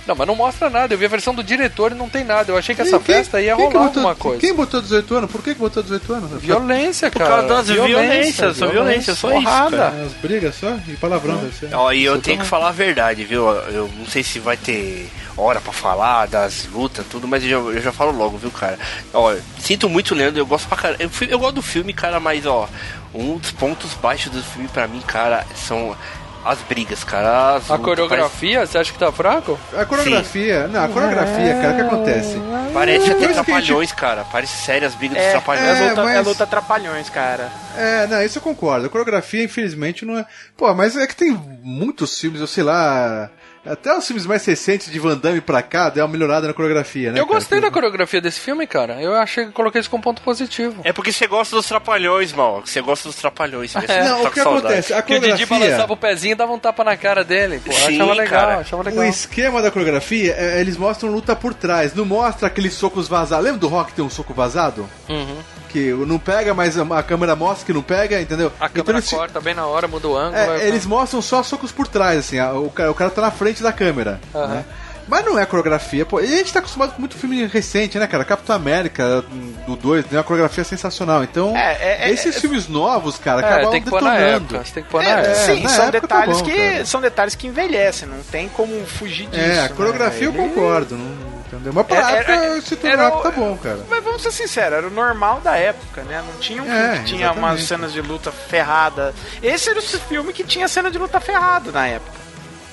Não, 0.08 0.14
mas 0.16 0.26
não 0.26 0.34
mostra 0.34 0.70
nada. 0.70 0.94
Eu 0.94 0.98
vi 0.98 1.04
a 1.04 1.08
versão 1.08 1.34
do 1.34 1.44
diretor 1.44 1.92
e 1.92 1.94
não 1.94 2.08
tem 2.08 2.24
nada. 2.24 2.50
Eu 2.50 2.56
achei 2.56 2.74
que 2.74 2.80
essa 2.80 2.98
quem- 2.98 3.14
festa 3.14 3.40
ia 3.42 3.54
rolar 3.54 3.68
botou- 3.68 3.82
alguma 3.82 4.14
coisa. 4.14 4.40
Quem 4.40 4.54
botou 4.54 4.80
18 4.80 5.14
anos? 5.14 5.30
Por 5.30 5.42
que, 5.42 5.52
que 5.54 5.60
botou 5.60 5.82
18 5.82 6.12
anos? 6.14 6.40
Violência, 6.42 7.10
Por 7.10 7.18
cara. 7.18 7.30
causa 7.30 7.48
das 7.48 7.68
violências, 7.68 8.56
só 8.56 8.66
violência, 8.68 9.14
só 9.14 9.30
isso, 9.36 9.44
cara. 9.44 9.88
As 10.06 10.12
brigas 10.14 10.54
só? 10.54 10.74
E 10.88 10.96
palavrão 10.96 11.38
ser. 11.52 11.74
Ó, 11.74 11.92
e 11.92 12.04
eu 12.04 12.18
tenho 12.22 12.38
tá- 12.38 12.42
que 12.44 12.48
falar 12.48 12.68
a 12.68 12.72
verdade, 12.72 13.22
viu? 13.26 13.46
Eu 13.50 13.90
não 13.98 14.06
sei 14.06 14.22
se 14.22 14.38
vai 14.38 14.56
ter 14.56 15.10
hora 15.36 15.60
pra 15.60 15.72
falar 15.74 16.26
das 16.26 16.66
lutas, 16.72 17.04
tudo, 17.08 17.28
mas 17.28 17.44
eu 17.44 17.50
já, 17.50 17.56
eu 17.56 17.82
já 17.82 17.92
falo 17.92 18.10
logo, 18.10 18.38
viu, 18.38 18.50
cara? 18.50 18.78
Ó, 19.12 19.34
sinto 19.60 19.88
muito, 19.90 20.14
Leandro, 20.14 20.40
eu 20.40 20.46
gosto 20.46 20.66
pra 20.68 20.76
caramba. 20.78 21.02
Eu, 21.04 21.10
eu 21.28 21.38
gosto 21.38 21.54
do 21.56 21.62
filme, 21.62 21.92
cara, 21.92 22.18
mas, 22.18 22.46
ó, 22.46 22.66
um 23.14 23.36
dos 23.36 23.50
pontos 23.52 23.92
baixos 23.94 24.32
do 24.32 24.42
filme 24.42 24.68
pra 24.68 24.88
mim, 24.88 25.00
cara, 25.06 25.44
são 25.54 25.94
as 26.44 26.58
brigas, 26.62 27.04
cara. 27.04 27.56
As 27.56 27.70
A 27.70 27.78
coreografia, 27.78 28.64
você 28.66 28.78
acha 28.78 28.92
que 28.92 28.98
tá 28.98 29.10
fraco? 29.12 29.58
A 29.76 29.84
coreografia, 29.84 30.66
não, 30.68 30.84
a 30.84 30.88
coreografia, 30.88 31.54
cara, 31.60 31.72
o 31.72 31.76
que 31.76 31.82
acontece? 31.82 32.36
Parece, 32.38 32.72
parece 32.72 33.10
até 33.10 33.20
gente- 33.20 33.32
trapalhões, 33.34 33.92
cara. 33.92 34.24
Parece 34.30 34.56
sério 34.64 34.86
as 34.86 34.94
brigas 34.94 35.16
dos 35.18 35.26
É, 35.26 35.30
trapalhões. 35.32 35.78
é, 35.78 35.88
luta, 35.90 36.02
mas- 36.04 36.16
é 36.16 36.20
luta 36.20 36.46
trapalhões, 36.46 37.10
cara. 37.10 37.50
É, 37.76 38.06
não, 38.06 38.22
isso 38.22 38.38
eu 38.38 38.42
concordo. 38.42 38.86
A 38.86 38.88
coreografia, 38.88 39.42
infelizmente, 39.44 40.04
não 40.04 40.18
é. 40.18 40.24
Pô, 40.56 40.72
mas 40.74 40.96
é 40.96 41.06
que 41.06 41.14
tem 41.16 41.32
muitos 41.62 42.18
filmes, 42.18 42.40
eu 42.40 42.46
sei 42.46 42.64
lá. 42.64 43.30
Até 43.72 43.96
os 43.96 44.06
filmes 44.06 44.26
mais 44.26 44.44
recentes 44.44 44.90
de 44.90 44.98
Van 44.98 45.16
Damme 45.16 45.40
pra 45.40 45.62
cá 45.62 45.90
deu 45.90 46.04
uma 46.04 46.10
melhorada 46.12 46.46
na 46.46 46.54
coreografia, 46.54 47.12
né? 47.12 47.20
eu 47.20 47.26
cara? 47.26 47.38
gostei 47.38 47.60
da 47.60 47.70
coreografia 47.70 48.20
desse 48.20 48.40
filme, 48.40 48.66
cara. 48.66 49.00
Eu 49.00 49.14
achei 49.14 49.46
que 49.46 49.52
coloquei 49.52 49.80
isso 49.80 49.90
como 49.90 50.02
ponto 50.02 50.22
positivo. 50.22 50.80
É 50.84 50.92
porque 50.92 51.12
você 51.12 51.26
gosta 51.26 51.54
dos 51.56 51.66
trapalhões, 51.66 52.32
mal. 52.32 52.62
Você 52.64 52.80
gosta 52.80 53.08
dos 53.08 53.16
trapalhões. 53.16 53.74
É. 53.88 54.04
Não, 54.04 54.22
tá 54.22 54.28
o 54.28 54.32
que 54.32 54.40
acontece? 54.40 54.92
A 54.92 55.02
Que 55.02 55.12
o 55.14 55.20
Didi 55.20 55.26
coreografia. 55.46 55.58
balançava 55.58 55.92
o 55.92 55.96
pezinho 55.96 56.32
e 56.32 56.34
dava 56.34 56.52
um 56.52 56.58
tapa 56.58 56.84
na 56.84 56.96
cara 56.96 57.24
dele. 57.24 57.60
Pô, 57.64 57.70
eu 57.70 57.76
Sim, 57.76 57.94
achava 57.94 58.12
legal, 58.14 58.40
cara. 58.46 58.60
achava 58.60 58.82
O 58.82 58.84
legal. 58.84 59.04
esquema 59.04 59.62
da 59.62 59.70
coreografia, 59.70 60.34
é, 60.36 60.60
eles 60.60 60.76
mostram 60.76 61.10
luta 61.10 61.34
por 61.34 61.54
trás, 61.54 61.94
não 61.94 62.04
mostra 62.04 62.46
aqueles 62.48 62.74
socos 62.74 63.08
vazados. 63.08 63.44
Lembra 63.44 63.60
do 63.60 63.68
rock 63.68 63.92
ter 63.92 64.02
um 64.02 64.10
soco 64.10 64.34
vazado? 64.34 64.88
Uhum. 65.08 65.38
Que 65.68 65.92
não 65.92 66.18
pega, 66.18 66.54
mas 66.54 66.78
a, 66.78 67.02
câmera 67.02 67.36
mostra 67.36 67.66
que 67.66 67.72
não 67.72 67.82
pega, 67.82 68.20
entendeu? 68.20 68.50
A 68.58 68.66
Então 68.66 68.82
câmera 68.84 68.98
eles- 68.98 69.10
corta 69.10 69.40
bem 69.40 69.54
na 69.54 69.66
hora, 69.66 69.86
muda 69.86 70.08
o 70.08 70.16
ângulo. 70.16 70.36
É, 70.36 70.66
eles 70.66 70.86
mostram 70.86 71.20
só 71.20 71.42
socos 71.42 71.70
por 71.70 71.86
trás, 71.86 72.18
assim, 72.20 72.38
a- 72.38 72.52
o, 72.54 72.70
cara, 72.70 72.90
o 72.90 72.94
cara 72.94 73.10
tá 73.10 73.20
na 73.20 73.30
frente 73.30 73.62
da 73.62 73.72
câmera. 73.72 74.20
Aham. 74.34 74.46
né? 74.54 74.64
Mas 75.08 75.24
não 75.24 75.38
é 75.38 75.46
coreografia, 75.46 76.04
pô. 76.04 76.20
E 76.20 76.24
a 76.24 76.36
gente 76.36 76.52
tá 76.52 76.58
acostumado 76.58 76.92
com 76.92 77.00
muito 77.00 77.16
filme 77.16 77.46
recente, 77.46 77.98
né, 77.98 78.06
cara? 78.06 78.24
Capitão 78.24 78.54
América, 78.54 79.24
do 79.66 79.74
2, 79.74 80.04
tem 80.06 80.18
uma 80.18 80.24
coreografia 80.24 80.62
sensacional. 80.64 81.22
Então, 81.24 81.56
É, 81.56 82.04
é, 82.06 82.10
esses 82.10 82.36
é- 82.36 82.40
filmes 82.40 82.68
novos, 82.68 83.16
cara, 83.18 83.40
É, 83.40 83.44
acabam 83.54 83.70
tem 83.70 83.82
que 83.82 83.88
pôr 83.90 84.02
na 84.02 84.10
detonando. 84.14 84.36
época. 84.54 84.64
Você 84.64 84.72
tem 84.74 84.82
que 84.84 84.90
pôr 84.90 85.02
na 85.02 85.08
É, 85.08 85.12
época. 85.14 85.34
sim, 85.34 85.62
na 85.62 85.68
são 85.70 85.84
época 85.86 86.08
tá 86.08 86.16
detalhes 86.20 86.38
bom, 86.42 86.44
que 86.44 86.56
cara. 86.72 86.84
são 86.86 87.00
detalhes 87.00 87.34
que 87.34 87.46
envelhecem, 87.46 88.06
não 88.08 88.22
tem 88.22 88.48
como 88.50 88.84
fugir 88.86 89.26
disso. 89.28 89.40
É, 89.42 89.58
a 89.60 89.62
né? 89.62 89.68
coreografia 89.70 90.26
eu 90.26 90.32
Ele- 90.34 90.38
concordo, 90.38 90.96
não, 90.96 91.16
entendeu? 91.46 91.72
Mas 91.72 91.86
pra 91.86 91.96
É, 91.96 92.16
época, 92.18 92.32
é, 92.34 92.60
se 92.60 92.78
era 92.86 93.10
tornar, 93.10 93.22
tá 93.22 93.30
bom, 93.30 93.56
cara. 93.56 93.78
Mas 93.88 94.04
vamos 94.04 94.22
ser 94.22 94.30
sinceros, 94.32 94.76
era 94.78 94.86
o 94.86 94.90
normal 94.90 95.40
da 95.40 95.56
época, 95.56 96.02
né? 96.02 96.22
Não 96.26 96.38
tinha 96.40 96.62
um 96.62 96.70
É, 96.70 96.78
filme 96.82 96.98
que 96.98 97.04
tinha 97.04 97.20
exatamente. 97.26 97.44
umas 97.52 97.62
cenas 97.64 97.92
de 97.94 98.00
luta 98.02 98.30
ferrada. 98.30 99.14
Esse 99.42 99.70
era 99.70 99.78
o 99.78 99.82
filme 99.82 100.32
que 100.34 100.44
tinha 100.44 100.68
cena 100.68 100.90
de 100.90 100.98
luta 100.98 101.18
ferrada 101.18 101.70
na 101.72 101.86
época, 101.86 102.18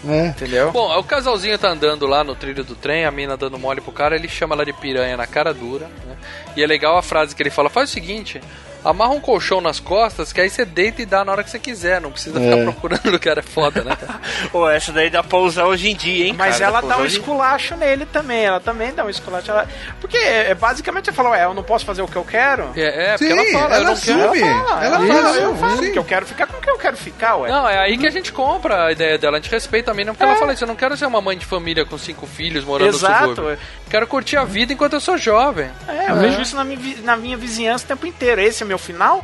É. 0.07 0.27
entendeu? 0.27 0.71
Bom, 0.71 0.97
o 0.97 1.03
casalzinho 1.03 1.57
tá 1.57 1.69
andando 1.69 2.05
lá 2.05 2.23
no 2.23 2.35
trilho 2.35 2.63
do 2.63 2.75
trem, 2.75 3.05
a 3.05 3.11
mina 3.11 3.35
dando 3.35 3.57
mole 3.57 3.81
pro 3.81 3.91
cara, 3.91 4.15
ele 4.15 4.27
chama 4.27 4.55
ela 4.55 4.65
de 4.65 4.73
piranha 4.73 5.17
na 5.17 5.25
cara 5.27 5.53
dura, 5.53 5.87
né? 6.05 6.15
E 6.55 6.63
é 6.63 6.67
legal 6.67 6.97
a 6.97 7.01
frase 7.01 7.35
que 7.35 7.41
ele 7.41 7.49
fala: 7.49 7.69
faz 7.69 7.89
o 7.89 7.93
seguinte. 7.93 8.41
Amarra 8.85 9.11
um 9.13 9.19
colchão 9.19 9.59
nas 9.59 9.79
costas, 9.79 10.31
que 10.31 10.39
aí 10.39 10.49
você 10.49 10.63
deita 10.63 11.01
e 11.01 11.05
dá 11.05 11.25
na 11.25 11.31
hora 11.31 11.43
que 11.43 11.49
você 11.49 11.59
quiser. 11.59 11.99
Não 11.99 12.11
precisa 12.11 12.39
ficar 12.39 12.57
É. 12.57 12.63
procurando 12.63 13.15
o 13.15 13.19
cara. 13.19 13.39
É 13.39 13.43
foda, 13.43 13.83
né? 13.83 13.97
Pô, 14.51 14.69
essa 14.69 14.91
daí 14.91 15.09
dá 15.09 15.23
pra 15.23 15.37
usar 15.39 15.65
hoje 15.65 15.89
em 15.89 15.95
dia, 15.95 16.25
hein, 16.27 16.35
Mas 16.37 16.59
cara? 16.59 16.65
ela 16.65 16.81
dá 16.81 16.87
usar 16.95 16.97
um 17.01 17.05
esculacho 17.05 17.75
nele 17.75 18.05
também, 18.05 18.45
ela 18.45 18.59
também 18.59 18.93
dá 18.93 19.03
um 19.03 19.09
esculacho. 19.09 19.49
Ela... 19.51 19.67
Porque 19.99 20.17
é, 20.17 20.53
basicamente 20.53 21.09
ela 21.09 21.15
falou, 21.15 21.31
ué, 21.31 21.43
eu 21.43 21.53
não 21.53 21.63
posso 21.63 21.83
fazer 21.85 22.01
o 22.01 22.07
que 22.07 22.15
eu 22.15 22.23
quero. 22.23 22.69
É, 22.75 23.13
é 23.13 23.17
porque 23.17 23.25
Sim, 23.25 23.31
ela 23.31 23.51
fala, 23.51 23.75
eu 23.75 23.81
ela 23.81 23.89
não 23.93 23.99
quero. 23.99 24.21
assume. 24.21 24.41
Ela 24.41 24.59
fala, 24.65 24.85
Ela 24.85 24.95
ela 24.95 25.07
fala, 25.07 25.23
fala, 25.23 25.37
eu 25.37 25.55
falo 25.55 25.77
sim. 25.77 25.91
que 25.91 25.99
eu 25.99 26.03
quero 26.03 26.25
ficar 26.25 26.47
com 26.47 26.61
quem 26.61 26.71
eu 26.73 26.77
quero 26.79 26.97
ficar, 26.97 27.35
ué. 27.37 27.49
Não, 27.49 27.67
é 27.67 27.77
aí 27.79 27.97
que 27.97 28.05
a 28.07 28.11
gente 28.11 28.31
compra 28.31 28.85
a 28.85 28.91
ideia 28.91 29.17
dela. 29.17 29.37
A 29.37 29.39
gente 29.41 29.51
respeita 29.51 29.91
a 29.91 29.93
mina, 29.93 30.13
porque 30.13 30.23
ela 30.23 30.35
fala 30.35 30.53
isso. 30.53 30.63
Eu 30.63 30.67
não 30.67 30.75
quero 30.75 30.95
ser 30.95 31.05
uma 31.05 31.21
mãe 31.21 31.37
de 31.37 31.45
família 31.45 31.85
com 31.85 31.97
cinco 31.97 32.25
filhos 32.27 32.63
morando 32.63 32.89
Exato, 32.95 33.27
no 33.29 33.35
subúrbio. 33.35 33.49
é. 33.53 33.57
Quero 33.89 34.07
curtir 34.07 34.37
a 34.37 34.43
vida 34.43 34.73
enquanto 34.73 34.93
eu 34.93 34.99
sou 34.99 35.17
jovem. 35.17 35.69
É, 35.87 36.11
eu 36.11 36.15
vejo 36.17 36.41
isso 36.41 36.55
na 36.55 36.63
minha, 36.63 36.79
na 37.03 37.15
minha 37.15 37.37
vizinhança 37.37 37.85
o 37.85 37.87
tempo 37.87 38.05
inteiro. 38.05 38.41
Esse 38.41 38.63
é 38.63 38.65
meu 38.65 38.74
final? 38.77 39.23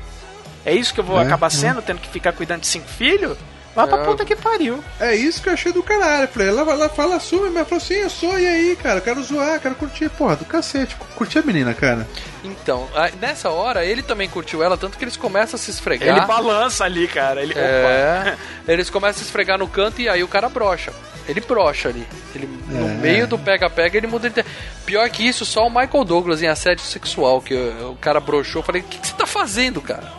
É 0.66 0.74
isso 0.74 0.94
que 0.94 1.00
eu 1.00 1.04
vou 1.04 1.20
É, 1.20 1.24
acabar 1.24 1.48
é. 1.48 1.50
sendo, 1.50 1.82
tendo 1.82 2.00
que 2.00 2.10
ficar 2.10 2.34
cuidando 2.34 2.62
de 2.62 2.68
cinco 2.68 2.88
filhos? 2.88 3.38
Vai 3.74 3.88
pra 3.88 4.00
É. 4.02 4.04
puta 4.04 4.26
que 4.26 4.36
pariu. 4.36 4.84
É 5.00 5.16
isso 5.16 5.42
que 5.42 5.48
eu 5.48 5.54
achei 5.54 5.72
do 5.72 5.82
caralho. 5.82 6.28
Falei, 6.28 6.50
ela, 6.50 6.62
ela 6.70 6.90
fala, 6.90 7.16
assume, 7.16 7.50
mas 7.50 7.66
falou 7.68 7.82
assim, 7.82 7.94
eu 7.94 8.10
sou, 8.10 8.38
e 8.38 8.46
aí, 8.46 8.76
cara, 8.76 8.98
eu 8.98 9.02
quero 9.02 9.24
zoar, 9.24 9.62
quero 9.62 9.76
curtir, 9.76 10.10
porra, 10.10 10.36
do 10.36 10.44
cacete, 10.44 10.94
curtir 11.16 11.40
a 11.40 11.42
menina, 11.42 11.74
cara. 11.74 12.06
Então, 12.44 12.90
nessa 13.22 13.50
hora, 13.50 13.86
ele 13.86 14.04
também 14.04 14.28
curtiu 14.28 14.62
ela, 14.62 14.78
tanto 14.78 14.98
que 14.98 15.04
eles 15.06 15.16
começam 15.16 15.56
a 15.56 15.58
se 15.58 15.72
esfregar. 15.72 16.18
Ele 16.18 16.26
balança 16.28 16.84
ali, 16.84 17.08
cara. 17.08 17.42
Ele, 17.42 17.54
É, 17.56 18.36
eles 18.68 18.90
começam 18.90 19.12
a 19.12 19.20
se 19.20 19.24
esfregar 19.24 19.58
no 19.58 19.70
canto 19.70 20.02
e 20.02 20.10
aí 20.10 20.22
o 20.22 20.28
cara 20.28 20.50
brocha. 20.50 20.92
Ele 21.28 21.40
brocha 21.42 21.90
ali. 21.90 22.06
Ele, 22.36 22.50
no 22.68 22.90
É. 22.90 22.94
meio 22.96 23.28
do 23.28 23.38
pega-pega, 23.38 23.98
ele 23.98 24.08
muda 24.08 24.30
de. 24.30 24.44
Pior 24.86 25.10
que 25.10 25.28
isso, 25.28 25.46
só 25.46 25.68
o 25.68 25.70
Michael 25.70 26.04
Douglas 26.04 26.42
em 26.42 26.48
assédio 26.48 26.84
sexual, 26.86 27.42
que 27.42 27.54
o, 27.54 27.92
o 27.92 27.96
cara 27.96 28.20
broxou. 28.20 28.62
Eu 28.62 28.66
falei, 28.66 28.82
o 28.82 28.86
que, 28.86 28.98
que 29.00 29.08
você 29.08 29.14
tá 29.14 29.26
fazendo, 29.26 29.82
cara? 29.82 30.12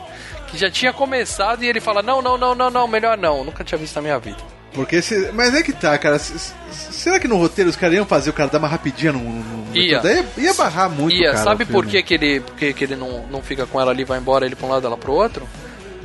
Que 0.49 0.57
já 0.59 0.71
tinha 0.71 0.93
começado 0.93 1.65
e 1.65 1.69
ele 1.69 1.81
fala, 1.81 2.03
não, 2.03 2.21
não, 2.23 2.37
não, 2.39 2.55
não, 2.55 2.71
não, 2.71 2.87
melhor 2.89 3.17
não. 3.19 3.43
Nunca 3.45 3.65
tinha 3.65 3.79
visto 3.79 3.97
na 3.97 4.03
minha 4.03 4.19
vida. 4.19 4.39
Porque 4.75 5.03
se, 5.03 5.31
mas 5.35 5.55
é 5.55 5.63
que 5.63 5.73
tá, 5.73 5.99
cara. 5.99 6.19
se- 6.19 6.39
se- 6.39 6.53
será 6.71 7.21
que 7.21 7.29
no 7.29 7.37
roteiro 7.37 7.69
os 7.69 7.77
caras 7.77 7.95
iam 7.97 8.07
fazer 8.07 8.31
o 8.31 8.33
cara 8.33 8.49
dar 8.49 8.59
uma 8.59 8.69
rapidinha 8.69 9.13
no. 9.13 9.19
no 9.21 9.77
Ia. 9.77 10.01
Daí 10.01 10.25
ia 10.39 10.55
barrar 10.55 10.89
muito, 10.89 11.15
Ia, 11.15 11.33
cara. 11.33 11.45
sabe 11.45 11.65
por 11.67 11.85
que, 11.85 12.03
que 12.03 12.15
ele, 12.15 12.41
por 12.41 12.55
que, 12.57 12.73
que 12.73 12.85
ele 12.85 12.97
não, 12.97 13.27
não 13.27 13.43
fica 13.43 13.67
com 13.67 13.79
ela 13.81 13.91
ali, 13.91 14.05
vai 14.05 14.19
embora, 14.19 14.47
ele 14.47 14.55
pra 14.57 14.67
um 14.67 14.71
lado, 14.71 14.87
ela 14.87 14.97
pro 14.97 15.13
outro? 15.13 15.47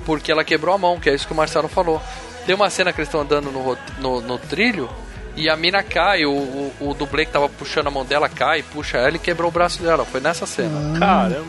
Porque 0.06 0.32
ela 0.32 0.44
quebrou 0.44 0.74
a 0.74 0.78
mão, 0.78 1.00
que 1.00 1.10
é 1.10 1.14
isso 1.14 1.28
que 1.28 1.34
o 1.34 1.36
Marcelo 1.36 1.68
falou. 1.68 2.02
Tem 2.48 2.56
uma 2.56 2.70
cena 2.70 2.92
que 2.92 3.00
eles 3.00 3.10
estão 3.10 3.22
andando 3.22 3.52
no, 3.52 3.78
no, 4.00 4.22
no 4.22 4.38
trilho 4.40 4.90
e 5.36 5.48
a 5.50 5.56
mina 5.56 5.84
cai, 5.84 6.26
o, 6.26 6.32
o, 6.32 6.74
o 6.80 6.94
dublê 6.96 7.26
que 7.26 7.32
tava 7.32 7.48
puxando 7.48 7.88
a 7.88 7.92
mão 7.92 8.04
dela 8.04 8.28
cai, 8.28 8.64
puxa 8.64 8.98
ela 8.98 9.18
e 9.18 9.20
quebrou 9.20 9.50
o 9.50 9.52
braço 9.52 9.84
dela. 9.84 10.04
Foi 10.06 10.20
nessa 10.20 10.48
cena. 10.48 10.98
Caramba. 10.98 11.46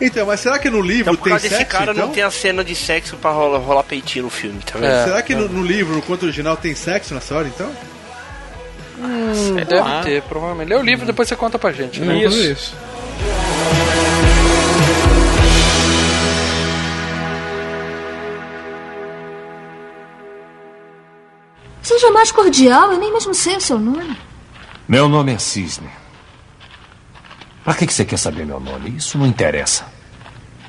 Então, 0.00 0.26
mas 0.26 0.40
será 0.40 0.58
que 0.58 0.70
no 0.70 0.80
livro 0.80 1.12
Então, 1.12 1.16
por 1.16 1.24
tem 1.24 1.30
causa 1.32 1.42
sexo? 1.48 1.58
desse 1.58 1.70
cara, 1.70 1.92
então? 1.92 2.06
não 2.06 2.14
tem 2.14 2.22
a 2.22 2.30
cena 2.30 2.64
de 2.64 2.74
sexo 2.74 3.16
pra 3.18 3.32
rolar, 3.32 3.58
rolar 3.58 3.82
peitinho 3.82 4.24
no 4.24 4.30
filme, 4.30 4.58
tá 4.64 4.78
vendo? 4.78 5.04
Será 5.04 5.20
que 5.20 5.34
no, 5.34 5.46
no 5.48 5.62
livro, 5.62 5.94
no 5.94 6.00
conto 6.00 6.22
original, 6.22 6.56
tem 6.56 6.74
sexo 6.74 7.12
nessa 7.12 7.34
hora, 7.34 7.48
então? 7.48 7.70
Hum, 8.98 9.56
deve 9.56 9.74
lá. 9.80 10.02
ter, 10.02 10.22
provavelmente. 10.22 10.68
Lê 10.68 10.76
o 10.76 10.82
livro 10.82 11.04
depois 11.04 11.28
você 11.28 11.36
conta 11.36 11.58
pra 11.58 11.72
gente. 11.72 12.00
Né? 12.00 12.22
Fazer 12.24 12.52
isso. 12.52 12.74
Seja 21.90 22.08
mais 22.12 22.30
cordial, 22.30 22.92
eu 22.92 23.00
nem 23.00 23.12
mesmo 23.12 23.34
sei 23.34 23.56
o 23.56 23.60
seu 23.60 23.76
nome. 23.76 24.16
Meu 24.86 25.08
nome 25.08 25.32
é 25.32 25.38
Cisne. 25.38 25.90
Pra 27.64 27.74
que 27.74 27.92
você 27.92 28.04
quer 28.04 28.16
saber 28.16 28.46
meu 28.46 28.60
nome? 28.60 28.90
Isso 28.90 29.18
não 29.18 29.26
interessa. 29.26 29.84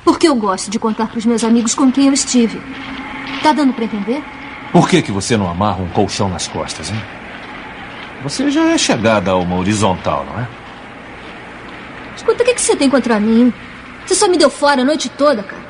Porque 0.04 0.28
eu 0.28 0.34
gosto 0.34 0.72
de 0.72 0.80
contar 0.80 1.12
pros 1.12 1.24
meus 1.24 1.44
amigos 1.44 1.76
com 1.76 1.92
quem 1.92 2.08
eu 2.08 2.14
estive. 2.14 2.60
Tá 3.44 3.54
dando 3.54 3.72
pra 3.72 3.86
entender? 3.86 4.24
Por 4.72 4.90
que, 4.90 5.00
que 5.04 5.12
você 5.12 5.38
não 5.38 5.48
amarra 5.48 5.84
um 5.84 5.90
colchão 5.90 6.28
nas 6.28 6.48
costas, 6.48 6.90
hein? 6.90 7.00
Você 8.24 8.50
já 8.50 8.72
é 8.72 8.78
chegada 8.80 9.30
a 9.30 9.36
uma 9.36 9.58
horizontal, 9.58 10.26
não 10.26 10.40
é? 10.40 10.48
Escuta, 12.16 12.42
o 12.42 12.46
que, 12.48 12.56
que 12.56 12.62
você 12.62 12.76
tem 12.76 12.90
contra 12.90 13.20
mim? 13.20 13.54
Você 14.08 14.16
só 14.16 14.28
me 14.28 14.40
deu 14.40 14.50
fora 14.50 14.82
a 14.82 14.86
noite 14.86 15.08
toda, 15.08 15.44
cara. 15.44 15.62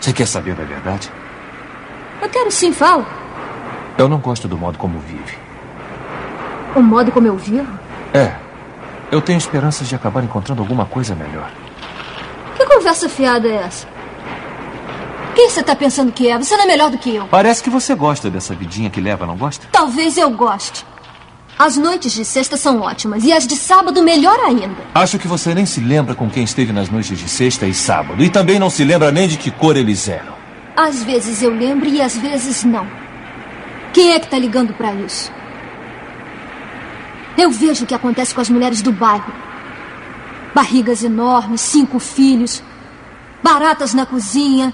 Você 0.00 0.10
quer 0.10 0.26
saber 0.26 0.54
da 0.54 0.64
verdade? 0.64 1.12
Eu 2.22 2.30
quero 2.30 2.50
sim, 2.50 2.72
fala. 2.72 3.20
Eu 4.00 4.08
não 4.08 4.16
gosto 4.16 4.48
do 4.48 4.56
modo 4.56 4.78
como 4.78 4.98
vive. 4.98 5.36
O 6.74 6.80
modo 6.80 7.12
como 7.12 7.26
eu 7.26 7.36
vivo? 7.36 7.70
É. 8.14 8.34
Eu 9.12 9.20
tenho 9.20 9.36
esperanças 9.36 9.86
de 9.86 9.94
acabar 9.94 10.24
encontrando 10.24 10.62
alguma 10.62 10.86
coisa 10.86 11.14
melhor. 11.14 11.52
Que 12.56 12.64
conversa 12.64 13.10
fiada 13.10 13.46
é 13.46 13.56
essa? 13.56 13.86
Quem 15.34 15.50
você 15.50 15.62
tá 15.62 15.76
pensando 15.76 16.12
que 16.12 16.30
é? 16.30 16.38
Você 16.38 16.56
não 16.56 16.64
é 16.64 16.66
melhor 16.66 16.90
do 16.90 16.96
que 16.96 17.14
eu. 17.14 17.26
Parece 17.26 17.62
que 17.62 17.68
você 17.68 17.94
gosta 17.94 18.30
dessa 18.30 18.54
vidinha 18.54 18.88
que 18.88 19.02
leva, 19.02 19.26
não 19.26 19.36
gosta? 19.36 19.66
Talvez 19.70 20.16
eu 20.16 20.30
goste. 20.30 20.86
As 21.58 21.76
noites 21.76 22.12
de 22.12 22.24
sexta 22.24 22.56
são 22.56 22.80
ótimas 22.80 23.22
e 23.22 23.34
as 23.34 23.46
de 23.46 23.54
sábado 23.54 24.02
melhor 24.02 24.40
ainda. 24.40 24.78
Acho 24.94 25.18
que 25.18 25.28
você 25.28 25.54
nem 25.54 25.66
se 25.66 25.78
lembra 25.78 26.14
com 26.14 26.30
quem 26.30 26.44
esteve 26.44 26.72
nas 26.72 26.88
noites 26.88 27.18
de 27.18 27.28
sexta 27.28 27.66
e 27.66 27.74
sábado. 27.74 28.24
E 28.24 28.30
também 28.30 28.58
não 28.58 28.70
se 28.70 28.82
lembra 28.82 29.12
nem 29.12 29.28
de 29.28 29.36
que 29.36 29.50
cor 29.50 29.76
eles 29.76 30.08
eram. 30.08 30.32
Às 30.74 31.02
vezes 31.02 31.42
eu 31.42 31.50
lembro 31.54 31.86
e 31.86 32.00
às 32.00 32.16
vezes 32.16 32.64
não. 32.64 32.99
Quem 33.92 34.12
é 34.12 34.20
que 34.20 34.28
tá 34.28 34.38
ligando 34.38 34.72
pra 34.74 34.94
isso? 34.94 35.32
Eu 37.36 37.50
vejo 37.50 37.84
o 37.84 37.86
que 37.86 37.94
acontece 37.94 38.34
com 38.34 38.40
as 38.40 38.50
mulheres 38.50 38.82
do 38.82 38.92
bairro. 38.92 39.32
Barrigas 40.54 41.02
enormes, 41.02 41.60
cinco 41.60 41.98
filhos, 41.98 42.62
baratas 43.42 43.94
na 43.94 44.04
cozinha. 44.04 44.72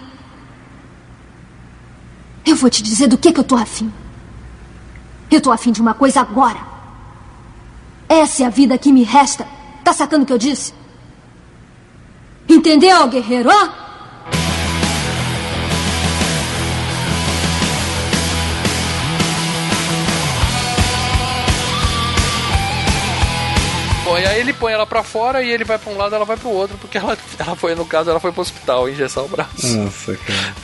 Eu 2.44 2.56
vou 2.56 2.70
te 2.70 2.82
dizer 2.82 3.06
do 3.06 3.18
que, 3.18 3.32
que 3.32 3.40
eu 3.40 3.44
tô 3.44 3.56
afim. 3.56 3.93
Eu 5.30 5.40
tô 5.40 5.51
afim 5.51 5.72
de 5.72 5.80
uma 5.80 5.94
coisa 5.94 6.20
agora. 6.20 6.60
Essa 8.09 8.44
é 8.44 8.47
a 8.47 8.51
vida 8.51 8.78
que 8.78 8.93
me 8.93 9.02
resta. 9.02 9.47
Tá 9.82 9.93
sacando 9.93 10.22
o 10.22 10.26
que 10.26 10.32
eu 10.32 10.38
disse? 10.38 10.72
Entendeu, 12.48 13.09
guerreiro? 13.09 13.51
Hã? 13.51 13.86
E 24.18 24.26
aí 24.26 24.40
ele 24.40 24.52
põe 24.52 24.72
ela 24.72 24.86
pra 24.86 25.02
fora 25.02 25.43
e 25.43 25.51
ele 25.51 25.64
vai 25.64 25.78
pra 25.78 25.93
um 25.93 25.97
lado 25.97 26.14
ela 26.14 26.24
vai 26.24 26.36
pro 26.36 26.48
outro, 26.51 26.76
porque 26.78 26.98
ela, 26.98 27.16
ela 27.38 27.56
foi, 27.56 27.74
no 27.74 27.84
caso, 27.84 28.10
ela 28.10 28.20
foi 28.20 28.32
pro 28.32 28.43
hospital 28.43 28.88
engessar 28.88 29.24
o 29.24 29.28
braço. 29.28 29.66
Nossa, 29.76 30.16
cara. 30.16 30.55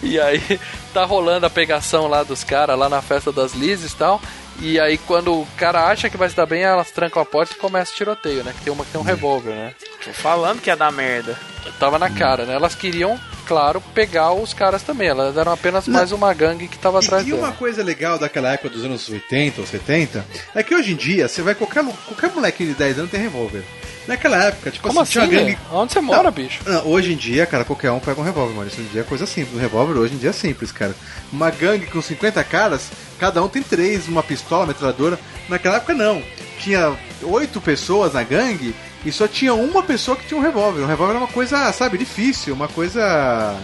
E 0.02 0.18
aí 0.18 0.60
tá 0.92 1.04
rolando 1.04 1.46
a 1.46 1.50
pegação 1.50 2.06
lá 2.08 2.22
dos 2.22 2.42
caras, 2.42 2.78
lá 2.78 2.88
na 2.88 3.00
festa 3.00 3.30
das 3.30 3.54
Lizes 3.54 3.92
e 3.92 3.96
tal. 3.96 4.20
E 4.60 4.78
aí 4.78 4.98
quando 4.98 5.32
o 5.32 5.46
cara 5.56 5.86
acha 5.86 6.08
que 6.08 6.16
vai 6.16 6.28
se 6.28 6.36
dar 6.36 6.46
bem, 6.46 6.62
elas 6.62 6.90
trancam 6.90 7.20
a 7.22 7.24
porta 7.24 7.54
e 7.54 7.58
começa 7.58 7.92
o 7.92 7.94
tiroteio, 7.94 8.44
né? 8.44 8.52
Que 8.56 8.64
tem 8.64 8.72
uma 8.72 8.84
que 8.84 8.92
tem 8.92 9.00
um 9.00 9.04
revólver, 9.04 9.50
né? 9.54 9.74
Tô 10.04 10.12
falando 10.12 10.60
que 10.60 10.70
ia 10.70 10.76
dar 10.76 10.92
merda. 10.92 11.38
Tava 11.78 11.98
na 11.98 12.10
cara, 12.10 12.44
né? 12.44 12.54
Elas 12.54 12.74
queriam, 12.74 13.18
claro, 13.46 13.80
pegar 13.94 14.32
os 14.32 14.52
caras 14.54 14.82
também. 14.82 15.08
Elas 15.08 15.36
eram 15.36 15.52
apenas 15.52 15.86
mais 15.86 16.12
uma 16.12 16.32
gangue 16.34 16.68
que 16.68 16.78
tava 16.78 16.98
atrás 16.98 17.26
E 17.26 17.30
dela. 17.30 17.42
uma 17.48 17.52
coisa 17.52 17.82
legal 17.82 18.18
daquela 18.18 18.52
época 18.52 18.70
dos 18.70 18.84
anos 18.84 19.08
80 19.08 19.60
ou 19.60 19.66
70 19.66 20.24
é 20.54 20.62
que 20.62 20.74
hoje 20.74 20.92
em 20.92 20.96
dia 20.96 21.28
você 21.28 21.42
vai 21.42 21.54
qualquer, 21.54 21.84
qualquer 22.06 22.30
moleque 22.32 22.64
de 22.64 22.74
10 22.74 22.98
anos 23.00 23.10
tem 23.10 23.20
revólver. 23.20 23.62
Naquela 24.06 24.36
época, 24.44 24.70
tipo 24.70 24.86
Como 24.86 25.00
assim, 25.00 25.12
tinha 25.12 25.24
assim, 25.24 25.34
uma 25.34 25.40
gangue. 25.44 25.58
Onde 25.72 25.92
você 25.94 26.00
mora, 26.02 26.22
Não, 26.24 26.30
bicho? 26.30 26.60
não, 26.66 26.86
hoje 26.88 27.14
em 27.14 27.16
dia, 27.16 27.46
cara, 27.46 27.64
qualquer 27.64 27.90
um 27.90 27.98
pega 27.98 28.20
um 28.20 28.24
revólver, 28.24 28.54
mano. 28.54 28.68
Isso 28.68 28.78
hoje 28.78 28.88
em 28.88 28.92
dia 28.92 29.00
é 29.00 29.04
coisa 29.04 29.24
simples. 29.26 29.56
Um 29.56 29.60
revólver 29.60 29.98
hoje 29.98 30.12
em 30.14 30.18
dia 30.18 30.28
é 30.28 30.32
simples, 30.34 30.70
cara. 30.70 30.94
Uma 31.32 31.50
gangue 31.50 31.86
com 31.86 32.02
50 32.02 32.44
caras, 32.44 32.90
cada 33.18 33.42
um 33.42 33.48
tem 33.48 33.62
três, 33.62 34.06
uma 34.06 34.22
pistola, 34.22 34.66
metralhadora. 34.66 35.18
Naquela 35.48 35.76
época 35.76 35.94
não. 35.94 36.22
Tinha 36.60 36.94
oito 37.22 37.62
pessoas 37.62 38.12
na 38.12 38.22
gangue 38.22 38.74
e 39.04 39.12
só 39.12 39.28
tinha 39.28 39.52
uma 39.54 39.82
pessoa 39.82 40.16
que 40.16 40.26
tinha 40.26 40.38
um 40.38 40.42
revólver. 40.42 40.82
Um 40.82 40.86
revólver 40.86 41.12
era 41.14 41.18
uma 41.24 41.28
coisa, 41.32 41.70
sabe, 41.72 41.98
difícil, 41.98 42.54
uma 42.54 42.68
coisa. 42.68 43.00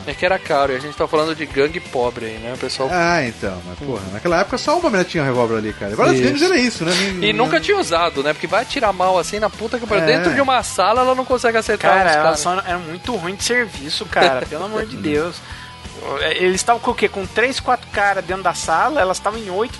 É 0.06 0.12
que 0.14 0.24
era 0.24 0.38
caro, 0.38 0.72
e 0.72 0.76
a 0.76 0.78
gente 0.78 0.96
tá 0.96 1.06
falando 1.08 1.34
de 1.34 1.46
gangue 1.46 1.80
pobre 1.80 2.26
aí, 2.26 2.38
né? 2.38 2.52
O 2.54 2.58
pessoal. 2.58 2.88
Ah, 2.92 3.22
então, 3.24 3.60
mas 3.66 3.78
porra, 3.78 4.02
naquela 4.12 4.40
época 4.40 4.58
só 4.58 4.78
uma 4.78 4.90
mulher 4.90 5.04
tinha 5.04 5.22
um 5.22 5.26
revólver 5.26 5.56
ali, 5.58 5.72
cara. 5.72 5.92
Agora 5.92 6.10
as 6.10 6.16
Isso. 6.16 6.24
gangues 6.24 6.42
era 6.42 6.58
isso, 6.58 6.84
né? 6.84 6.92
Nem- 7.14 7.30
E 7.30 7.32
nunca 7.32 7.58
tinha 7.60 7.78
usado, 7.78 8.22
né? 8.22 8.32
Porque 8.32 8.46
vai 8.46 8.64
tirar 8.64 8.92
mal 8.92 9.18
assim 9.18 9.38
na 9.38 9.48
puta 9.48 9.78
que 9.78 9.86
pariu. 9.86 10.04
É. 10.04 10.06
Dentro 10.06 10.34
de 10.34 10.40
uma 10.40 10.62
sala 10.62 11.00
ela 11.00 11.14
não 11.14 11.24
consegue 11.24 11.56
acertar 11.56 11.90
Cara, 11.92 12.10
os 12.10 12.16
caras. 12.16 12.40
só 12.40 12.62
eram 12.66 12.80
muito 12.80 13.14
ruim 13.16 13.34
de 13.34 13.44
serviço, 13.44 14.04
cara. 14.06 14.44
pelo 14.50 14.64
amor 14.64 14.84
de 14.86 14.96
Deus. 14.96 15.36
Eles 16.36 16.56
estavam 16.56 16.80
com 16.80 16.92
o 16.92 16.94
quê? 16.94 17.08
Com 17.08 17.26
três, 17.26 17.60
quatro 17.60 17.86
caras 17.92 18.24
dentro 18.24 18.42
da 18.42 18.54
sala, 18.54 19.00
elas 19.00 19.18
estavam 19.18 19.38
em 19.38 19.50
oito. 19.50 19.78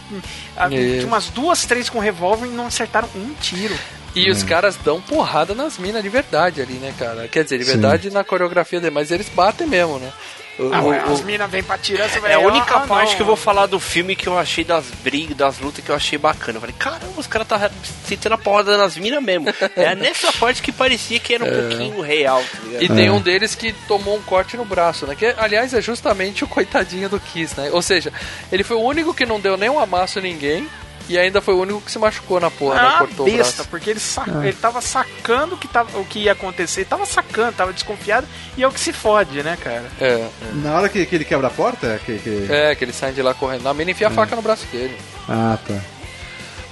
Tinha 0.69 1.07
umas 1.07 1.28
duas, 1.28 1.65
três 1.65 1.89
com 1.89 1.99
revólver 1.99 2.47
e 2.47 2.51
não 2.51 2.66
acertaram 2.66 3.09
um 3.15 3.32
tiro. 3.41 3.74
E 4.15 4.28
Hum. 4.28 4.32
os 4.32 4.43
caras 4.43 4.77
dão 4.77 5.01
porrada 5.01 5.55
nas 5.55 5.78
minas 5.78 6.03
de 6.03 6.09
verdade 6.09 6.61
ali, 6.61 6.74
né, 6.74 6.93
cara? 6.99 7.28
Quer 7.28 7.45
dizer, 7.45 7.59
de 7.59 7.65
Sim. 7.65 7.73
verdade 7.73 8.11
na 8.11 8.24
coreografia 8.24 8.81
dele, 8.81 8.93
mas 8.95 9.11
eles 9.11 9.28
batem 9.28 9.66
mesmo, 9.66 9.99
né? 9.99 10.12
O- 10.59 10.74
Ah, 10.74 10.82
o- 10.82 10.89
o- 10.91 11.12
as 11.15 11.20
minas 11.23 11.51
vêm 11.51 11.62
pra 11.62 11.78
tirar, 11.78 12.07
você 12.11 12.20
vai 12.20 12.32
É 12.32 12.35
a 12.35 12.39
única 12.41 12.74
ah, 12.74 12.81
parte 12.81 13.11
não. 13.11 13.16
que 13.16 13.23
eu 13.23 13.27
vou 13.27 13.37
falar 13.37 13.65
do 13.66 13.81
filme 13.81 14.15
que 14.15 14.27
eu 14.27 14.37
achei 14.37 14.62
das 14.62 14.85
brigas, 15.03 15.35
das 15.35 15.59
lutas 15.59 15.82
que 15.82 15.91
eu 15.91 15.95
achei 15.95 16.19
bacana. 16.19 16.57
Eu 16.57 16.61
falei, 16.61 16.74
caramba, 16.78 17.15
os 17.16 17.27
caras 17.27 17.49
tá 17.49 17.70
sentindo 18.07 18.35
a 18.35 18.37
porrada 18.37 18.77
nas 18.77 18.95
minas 18.99 19.23
mesmo. 19.23 19.47
É 19.74 19.95
nessa 19.95 20.31
parte 20.35 20.61
que 20.61 20.70
parecia 20.73 21.19
que 21.19 21.32
era 21.35 21.45
um 21.45 21.49
É. 21.49 21.51
pouquinho 21.69 22.01
real, 22.03 22.43
tá 22.43 22.59
ligado? 22.65 22.82
E 22.82 22.89
tem 22.89 23.09
um 23.11 23.20
deles 23.23 23.55
que 23.55 23.73
tomou 23.89 24.16
um 24.19 24.23
corte 24.23 24.55
no 24.57 24.65
braço, 24.66 25.07
né? 25.07 25.15
Que, 25.15 25.35
aliás, 25.39 25.73
é 25.73 25.81
justamente 25.81 26.45
o 26.45 26.49
coitadinho 26.49 27.09
do 27.09 27.19
Kiss, 27.20 27.59
né? 27.59 27.70
Ou 27.73 27.81
seja, 27.81 28.12
ele 28.53 28.65
foi 28.65 28.77
o 28.77 28.81
único 28.82 29.15
que 29.15 29.24
não 29.24 29.41
deu 29.41 29.57
nenhum 29.57 29.78
amasso 29.78 30.19
em 30.19 30.23
ninguém 30.23 30.69
e 31.11 31.19
ainda 31.19 31.41
foi 31.41 31.55
o 31.55 31.61
único 31.61 31.81
que 31.82 31.91
se 31.93 31.99
machucou 31.99 32.41
na 32.41 32.51
porra, 32.51 32.81
Ah, 32.81 32.82
né? 32.93 32.99
Cortou 33.01 33.27
o 33.27 33.31
besta, 33.31 33.55
braço. 33.57 33.69
porque 33.69 33.91
ele, 33.91 34.01
sa- 34.01 34.24
Ah. 34.27 34.47
ele 34.47 34.53
tava 34.57 34.81
sacando 34.81 35.55
o 35.55 35.59
que, 35.59 35.69
tava, 35.69 35.99
o 35.99 36.05
que 36.05 36.20
ia 36.20 36.32
acontecer, 36.32 36.85
tava 36.85 37.05
sacando, 37.05 37.53
tava 37.53 37.73
desconfiado, 37.73 38.27
e 38.57 38.62
é 38.62 38.69
o 38.69 38.73
que 38.73 38.81
se 38.81 38.93
fode, 38.93 39.43
né, 39.43 39.59
cara? 39.62 39.85
É, 40.01 40.28
Na 40.55 40.74
hora 40.77 40.89
que, 40.89 41.05
que 41.05 41.15
ele 41.15 41.24
quebra 41.24 41.49
a 41.49 41.51
porta? 41.51 42.01
Que, 42.07 42.19
que... 42.19 42.47
é, 42.49 42.74
que 42.74 42.85
ele 42.85 42.93
sai 42.93 43.12
de 43.12 43.20
lá 43.23 43.35
correndo. 43.35 43.66
A 43.69 43.74
mina 43.74 43.91
enfia 43.91 44.09
a 44.09 44.11
É. 44.11 44.15
faca 44.15 44.35
no 44.37 44.43
braço 44.43 44.65
dele. 44.73 44.97
Ah, 45.28 45.59
tá. 45.66 45.74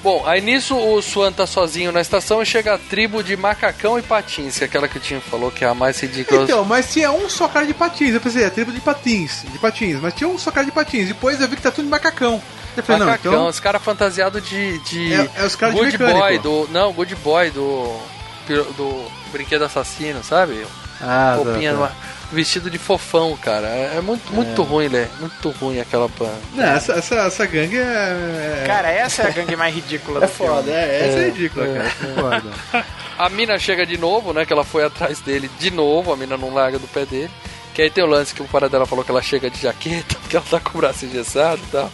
Bom, 0.00 0.22
aí 0.24 0.40
nisso 0.40 0.76
o 0.76 1.02
Swan 1.02 1.32
tá 1.32 1.44
sozinho 1.44 1.90
na 1.90 2.00
estação 2.00 2.40
e 2.40 2.46
chega 2.46 2.74
a 2.74 2.78
tribo 2.78 3.20
de 3.20 3.36
macacão 3.36 3.98
e 3.98 4.02
patins, 4.02 4.56
que 4.56 4.62
é 4.62 4.66
aquela 4.68 4.86
que 4.86 4.96
o 4.96 5.00
Tim 5.00 5.18
falou 5.18 5.50
que 5.50 5.64
é 5.64 5.68
a 5.68 5.74
mais 5.74 5.98
ridícula. 6.00 6.44
Então, 6.44 6.64
mas 6.64 6.92
tinha 6.92 7.10
um 7.10 7.28
só 7.28 7.48
cara 7.48 7.66
de 7.66 7.74
patins. 7.74 8.14
Eu 8.14 8.20
pensei, 8.20 8.44
é 8.44 8.48
tribo 8.50 8.70
de 8.70 8.80
patins, 8.80 9.42
de 9.50 9.58
patins, 9.58 9.98
mas 10.00 10.14
tinha 10.14 10.28
um 10.28 10.38
só 10.38 10.52
cara 10.52 10.64
de 10.64 10.70
patins. 10.70 11.08
Depois 11.08 11.40
eu 11.40 11.48
vi 11.48 11.56
que 11.56 11.62
tá 11.62 11.72
tudo 11.72 11.86
de 11.86 11.90
macacão. 11.90 12.40
Eu 12.78 12.84
falei, 12.84 13.02
Macacão, 13.06 13.32
não, 13.32 13.38
então. 13.40 13.48
os 13.50 13.60
caras 13.60 13.82
fantasiados 13.82 14.46
de, 14.48 14.78
de 14.80 15.12
É- 15.14 15.30
é 15.36 15.44
os 15.44 15.54
caras 15.56 15.74
de 15.74 15.80
Good 15.80 15.92
mecânico. 15.98 16.18
Boy, 16.20 16.38
do. 16.38 16.68
Não, 16.70 16.92
Good 16.92 17.14
Boy 17.16 17.50
do. 17.50 17.98
do 18.76 19.10
brinquedo 19.32 19.62
assassino, 19.64 20.22
sabe? 20.24 20.64
Ah, 21.00 21.36
tá, 21.36 21.42
Roupinha 21.44 21.70
tá. 21.72 21.76
numa- 21.76 21.92
vestido 22.32 22.68
de 22.70 22.76
fofão, 22.78 23.36
cara. 23.36 23.68
É, 23.68 23.94
é 23.96 24.00
muito, 24.00 24.32
muito 24.32 24.60
É. 24.60 24.64
ruim, 24.64 24.88
né? 24.88 25.08
Muito 25.20 25.50
ruim 25.50 25.80
aquela 25.80 26.08
pan. 26.08 26.30
Não, 26.54 26.64
essa, 26.64 26.92
essa, 26.94 27.14
essa 27.16 27.46
gangue 27.46 27.78
é. 27.78 28.64
Cara, 28.66 28.90
essa 28.90 29.22
é 29.22 29.26
a 29.28 29.30
gangue 29.30 29.54
mais 29.56 29.74
ridícula 29.74 30.18
É 30.24 30.26
do 30.26 30.32
filme. 30.32 30.52
foda, 30.54 30.70
é, 30.70 31.08
essa 31.08 31.18
é, 31.18 31.22
É, 31.22 31.24
ridícula, 31.26 31.66
é, 31.66 31.74
cara. 31.74 31.86
é. 31.88 32.20
Foda. 32.20 32.84
A 33.18 33.28
mina 33.28 33.58
chega 33.58 33.84
de 33.86 33.96
novo, 33.98 34.32
né? 34.32 34.44
Que 34.46 34.52
ela 34.52 34.64
foi 34.64 34.84
atrás 34.84 35.20
dele 35.20 35.50
de 35.58 35.70
novo, 35.72 36.12
a 36.12 36.16
mina 36.16 36.36
não 36.36 36.54
larga 36.54 36.78
do 36.78 36.86
pé 36.86 37.04
dele. 37.04 37.30
Que 37.74 37.82
aí 37.82 37.90
tem 37.90 38.02
o 38.04 38.06
lance 38.06 38.32
que 38.34 38.42
o 38.42 38.46
para 38.46 38.68
dela 38.68 38.86
falou 38.86 39.04
que 39.04 39.10
ela 39.10 39.22
chega 39.22 39.50
de 39.50 39.60
jaqueta, 39.62 40.14
porque 40.22 40.36
ela 40.36 40.44
tá 40.48 40.60
com 40.60 40.78
o 40.78 40.80
braço 40.80 41.04
engessado 41.04 41.60
e 41.62 41.70
tal. 41.72 41.90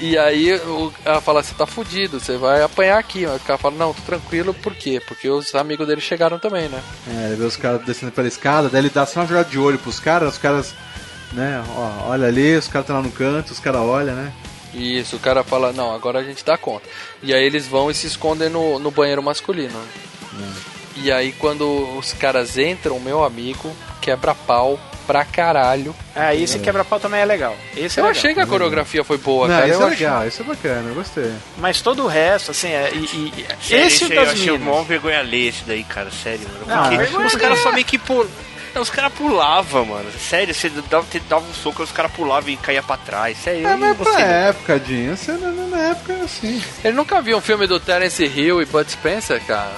E 0.00 0.16
aí 0.16 0.54
o- 0.54 0.92
ela 1.04 1.20
fala, 1.20 1.42
você 1.42 1.54
tá 1.54 1.66
fudido, 1.66 2.18
você 2.18 2.36
vai 2.38 2.62
apanhar 2.62 2.98
aqui. 2.98 3.26
O 3.26 3.38
cara 3.40 3.58
fala, 3.58 3.76
não, 3.76 3.92
tô 3.92 4.00
tranquilo, 4.02 4.54
por 4.54 4.74
quê? 4.74 5.00
Porque 5.06 5.28
os 5.28 5.54
amigos 5.54 5.86
dele 5.86 6.00
chegaram 6.00 6.38
também, 6.38 6.68
né? 6.70 6.82
É, 7.06 7.26
ele 7.26 7.36
vê 7.36 7.44
os 7.44 7.56
caras 7.56 7.84
descendo 7.84 8.10
pela 8.12 8.26
escada, 8.26 8.68
daí 8.70 8.80
ele 8.80 8.90
dá 8.90 9.04
só 9.04 9.20
uma 9.20 9.26
jogada 9.26 9.48
de 9.50 9.58
olho 9.58 9.78
pros 9.78 10.00
caras, 10.00 10.32
os 10.34 10.38
caras, 10.38 10.74
né, 11.32 11.62
ó, 11.76 12.08
olha 12.10 12.26
ali, 12.28 12.56
os 12.56 12.66
caras 12.66 12.84
estão 12.84 12.96
lá 12.96 13.02
no 13.02 13.12
canto, 13.12 13.50
os 13.52 13.60
caras 13.60 13.82
olham, 13.82 14.14
né? 14.16 14.32
Isso, 14.72 15.16
o 15.16 15.20
cara 15.20 15.44
fala, 15.44 15.72
não, 15.72 15.92
agora 15.92 16.20
a 16.20 16.24
gente 16.24 16.44
dá 16.44 16.56
conta. 16.56 16.88
E 17.22 17.34
aí 17.34 17.44
eles 17.44 17.66
vão 17.66 17.90
e 17.90 17.94
se 17.94 18.06
escondem 18.06 18.48
no, 18.48 18.78
no 18.78 18.90
banheiro 18.90 19.22
masculino. 19.22 19.78
E 20.96 21.10
aí 21.10 21.32
quando 21.32 21.96
os 21.98 22.12
caras 22.12 22.56
entram, 22.56 22.98
meu 23.00 23.22
amigo 23.24 23.70
quebra 24.00 24.34
pau 24.34 24.78
pra 25.10 25.24
caralho. 25.24 25.94
Ah, 26.14 26.32
esse 26.32 26.60
quebra-pau 26.60 27.00
também 27.00 27.20
é 27.20 27.24
legal. 27.24 27.56
Esse 27.76 27.98
é 27.98 28.02
Eu 28.02 28.06
legal. 28.06 28.10
achei 28.10 28.32
que 28.34 28.38
a 28.40 28.46
coreografia 28.46 29.02
foi 29.02 29.18
boa, 29.18 29.48
Não, 29.48 29.54
cara. 29.56 29.68
isso 29.68 29.80
eu 29.80 29.88
é 29.88 29.92
achei- 29.92 30.06
legal, 30.06 30.28
isso 30.28 30.42
é 30.42 30.44
bacana, 30.44 30.88
eu 30.88 30.94
gostei. 30.94 31.32
Mas 31.58 31.80
todo 31.82 32.04
o 32.04 32.06
resto, 32.06 32.52
assim, 32.52 32.68
é, 32.68 32.90
e, 32.94 32.98
e- 33.04 33.46
Sério, 33.60 33.86
esse 33.86 34.04
isso 34.04 34.12
aí 34.12 34.18
eu 34.18 34.24
das 34.24 34.34
achei 34.34 34.58
mó 34.58 34.82
vergonha 34.82 35.18
alheia 35.18 35.48
esse 35.48 35.64
daí, 35.64 35.82
cara, 35.82 36.10
sério, 36.12 36.46
mano. 36.48 36.64
Não, 36.66 36.96
Porque 36.96 37.16
os 37.26 37.34
caras 37.34 37.58
só 37.58 37.72
meio 37.72 37.84
que 37.84 37.98
pul... 37.98 38.24
Não, 38.72 38.82
os 38.82 38.90
caras 38.90 39.12
pulavam, 39.14 39.84
mano. 39.84 40.08
Sério, 40.12 40.54
você 40.54 40.68
dava, 40.88 41.04
você 41.04 41.18
dava 41.28 41.44
um 41.44 41.52
soco, 41.52 41.82
os 41.82 41.90
caras 41.90 42.12
pulavam 42.12 42.50
e 42.50 42.56
caía 42.56 42.80
pra 42.84 42.96
trás. 42.96 43.36
Sério, 43.38 43.66
É, 43.66 43.74
mas 43.74 43.96
gostei. 43.96 44.14
pra 44.14 44.24
não. 44.28 44.32
época, 44.48 44.78
Dinho, 44.78 45.16
você 45.16 45.32
na, 45.32 45.50
na 45.50 45.78
época 45.90 46.12
era 46.12 46.24
assim. 46.24 46.62
Ele 46.84 46.94
nunca 46.94 47.20
viu 47.20 47.36
um 47.36 47.40
filme 47.40 47.66
do 47.66 47.80
Terence 47.80 48.24
Hill 48.24 48.62
e 48.62 48.64
Bud 48.66 48.88
Spencer, 48.88 49.42
cara? 49.44 49.72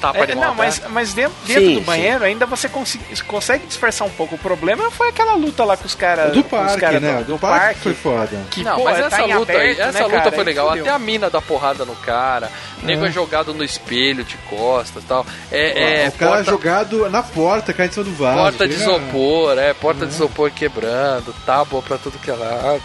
Tapa 0.00 0.18
É, 0.18 0.26
de 0.26 0.34
não, 0.34 0.54
mas, 0.54 0.82
mas 0.90 1.14
dentro, 1.14 1.34
dentro 1.46 1.62
Sim, 1.64 1.74
do 1.76 1.80
banheiro 1.80 2.22
ainda 2.24 2.44
você 2.44 2.68
consi- 2.68 3.00
consegue 3.26 3.66
disfarçar 3.66 4.06
um 4.06 4.10
pouco. 4.10 4.34
O 4.34 4.38
problema 4.38 4.90
foi 4.90 5.08
aquela 5.08 5.34
luta 5.34 5.64
lá 5.64 5.76
com 5.76 5.86
os 5.86 5.94
caras. 5.94 6.32
do 6.32 6.44
com 6.44 6.56
os 6.56 6.62
parque, 6.66 6.80
caras 6.80 7.00
né? 7.02 7.18
do, 7.18 7.24
Do, 7.32 7.38
parque, 7.38 7.80
foi 7.80 7.94
foda. 7.94 8.28
Que, 8.50 8.62
não, 8.62 8.76
pô, 8.76 8.84
mas 8.84 8.98
tá 8.98 9.06
essa 9.06 9.22
em 9.22 9.34
luta 9.34 9.52
aberto, 9.52 9.80
essa 9.80 9.92
né, 9.98 10.04
luta 10.04 10.16
cara? 10.18 10.32
foi 10.32 10.44
legal. 10.44 10.70
Até 10.70 10.90
a 10.90 10.98
mina 10.98 11.30
dá 11.30 11.40
porrada 11.40 11.84
no 11.86 11.96
cara, 11.96 12.50
o 12.82 12.86
nego 12.86 13.06
é 13.06 13.10
jogado 13.10 13.54
no 13.54 13.64
espelho, 13.64 14.22
de 14.22 14.36
costas 14.48 15.02
e 15.02 15.06
tal. 15.06 15.24
É, 15.50 16.04
é 16.04 16.08
o 16.08 16.12
cara 16.12 16.30
porta, 16.36 16.50
jogado 16.50 17.10
na 17.10 17.22
porta, 17.22 17.72
cai 17.72 17.86
em 17.86 17.90
cima 17.90 18.04
do 18.04 18.12
vaso. 18.12 18.36
porta 18.38 18.68
de 18.68 18.74
tá 18.74 18.80
ligado? 18.80 19.00
isopor, 19.02 19.58
é, 19.58 19.72
porta 19.74 20.06
de 20.06 20.12
isopor 20.12 20.50
quebrando, 20.50 21.34
tábua 21.46 21.80
pra 21.80 21.96
tudo 21.96 22.18
que 22.18 22.30
é 22.30 22.34
lado. 22.34 22.82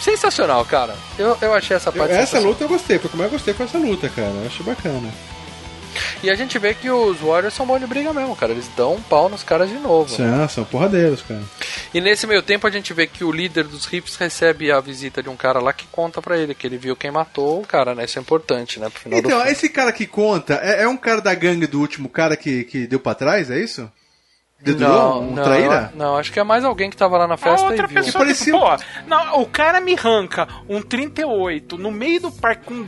Sensacional, 0.00 0.64
cara. 0.64 0.94
Eu, 1.18 1.36
eu 1.40 1.54
achei 1.54 1.76
essa 1.76 1.88
Eu- 1.88 1.92
parte 1.94 2.10
essa 2.12 2.20
sensacional. 2.20 2.48
luta 2.50 2.64
eu 2.64 2.68
gostei, 2.68 2.98
foi 2.98 3.10
como 3.10 3.22
eu 3.22 3.30
gostei 3.30 3.54
foi 3.54 3.66
essa 3.66 3.78
luta, 3.78 4.08
cara. 4.08 4.28
Eu 4.28 4.46
achei 4.46 4.64
bacana. 4.64 5.08
E 6.22 6.30
a 6.30 6.34
gente 6.34 6.58
vê 6.58 6.74
que 6.74 6.90
os 6.90 7.18
Warriors 7.20 7.54
são 7.54 7.66
bom 7.66 7.78
de 7.78 7.86
briga 7.86 8.12
mesmo, 8.12 8.34
cara. 8.36 8.52
Eles 8.52 8.68
dão 8.76 8.94
um 8.94 9.02
pau 9.02 9.28
nos 9.28 9.42
caras 9.42 9.68
de 9.68 9.76
novo. 9.78 10.08
São, 10.10 10.48
são 10.48 10.64
porradeiros, 10.64 11.22
cara. 11.22 11.42
E 11.92 12.00
nesse 12.00 12.26
meio 12.26 12.42
tempo 12.42 12.66
a 12.66 12.70
gente 12.70 12.92
vê 12.92 13.06
que 13.06 13.22
o 13.24 13.30
líder 13.32 13.64
dos 13.64 13.84
Rips 13.86 14.16
recebe 14.16 14.70
a 14.72 14.80
visita 14.80 15.22
de 15.22 15.28
um 15.28 15.36
cara 15.36 15.60
lá 15.60 15.72
que 15.72 15.86
conta 15.88 16.20
pra 16.22 16.36
ele 16.38 16.54
que 16.54 16.66
ele 16.66 16.76
viu 16.78 16.96
quem 16.96 17.10
matou 17.10 17.60
o 17.60 17.66
cara, 17.66 17.94
né? 17.94 18.04
Isso 18.04 18.18
é 18.18 18.22
importante, 18.22 18.78
né? 18.80 18.88
Pro 18.88 19.00
final 19.00 19.20
do 19.22 19.26
Então, 19.28 19.46
esse 19.46 19.68
cara 19.68 19.92
que 19.92 20.06
conta 20.06 20.54
é, 20.62 20.82
é 20.82 20.88
um 20.88 20.96
cara 20.96 21.20
da 21.20 21.34
gangue 21.34 21.66
do 21.66 21.80
último 21.80 22.08
cara 22.08 22.36
que, 22.36 22.64
que 22.64 22.86
deu 22.86 22.98
pra 23.00 23.14
trás, 23.14 23.50
é 23.50 23.58
isso? 23.60 23.90
Dedurou? 24.60 25.20
Um 25.22 25.34
não, 25.34 25.44
traíra? 25.44 25.90
eu- 25.92 25.98
não, 25.98 26.16
acho 26.16 26.32
que 26.32 26.40
é 26.40 26.44
mais 26.44 26.64
alguém 26.64 26.88
que 26.88 26.96
tava 26.96 27.18
lá 27.18 27.26
na 27.26 27.34
A 27.34 27.36
festa 27.36 27.66
outra 27.66 27.84
e 27.84 27.86
viu. 27.86 28.02
pessoa 28.02 28.24
que, 28.26 28.50
pô, 28.50 28.84
não, 29.06 29.42
o 29.42 29.46
cara 29.46 29.78
me 29.78 29.94
arranca 29.94 30.48
um 30.68 30.80
38 30.80 31.76
no 31.76 31.90
meio 31.90 32.18
do 32.22 32.32
parque 32.32 32.64
com 32.64 32.86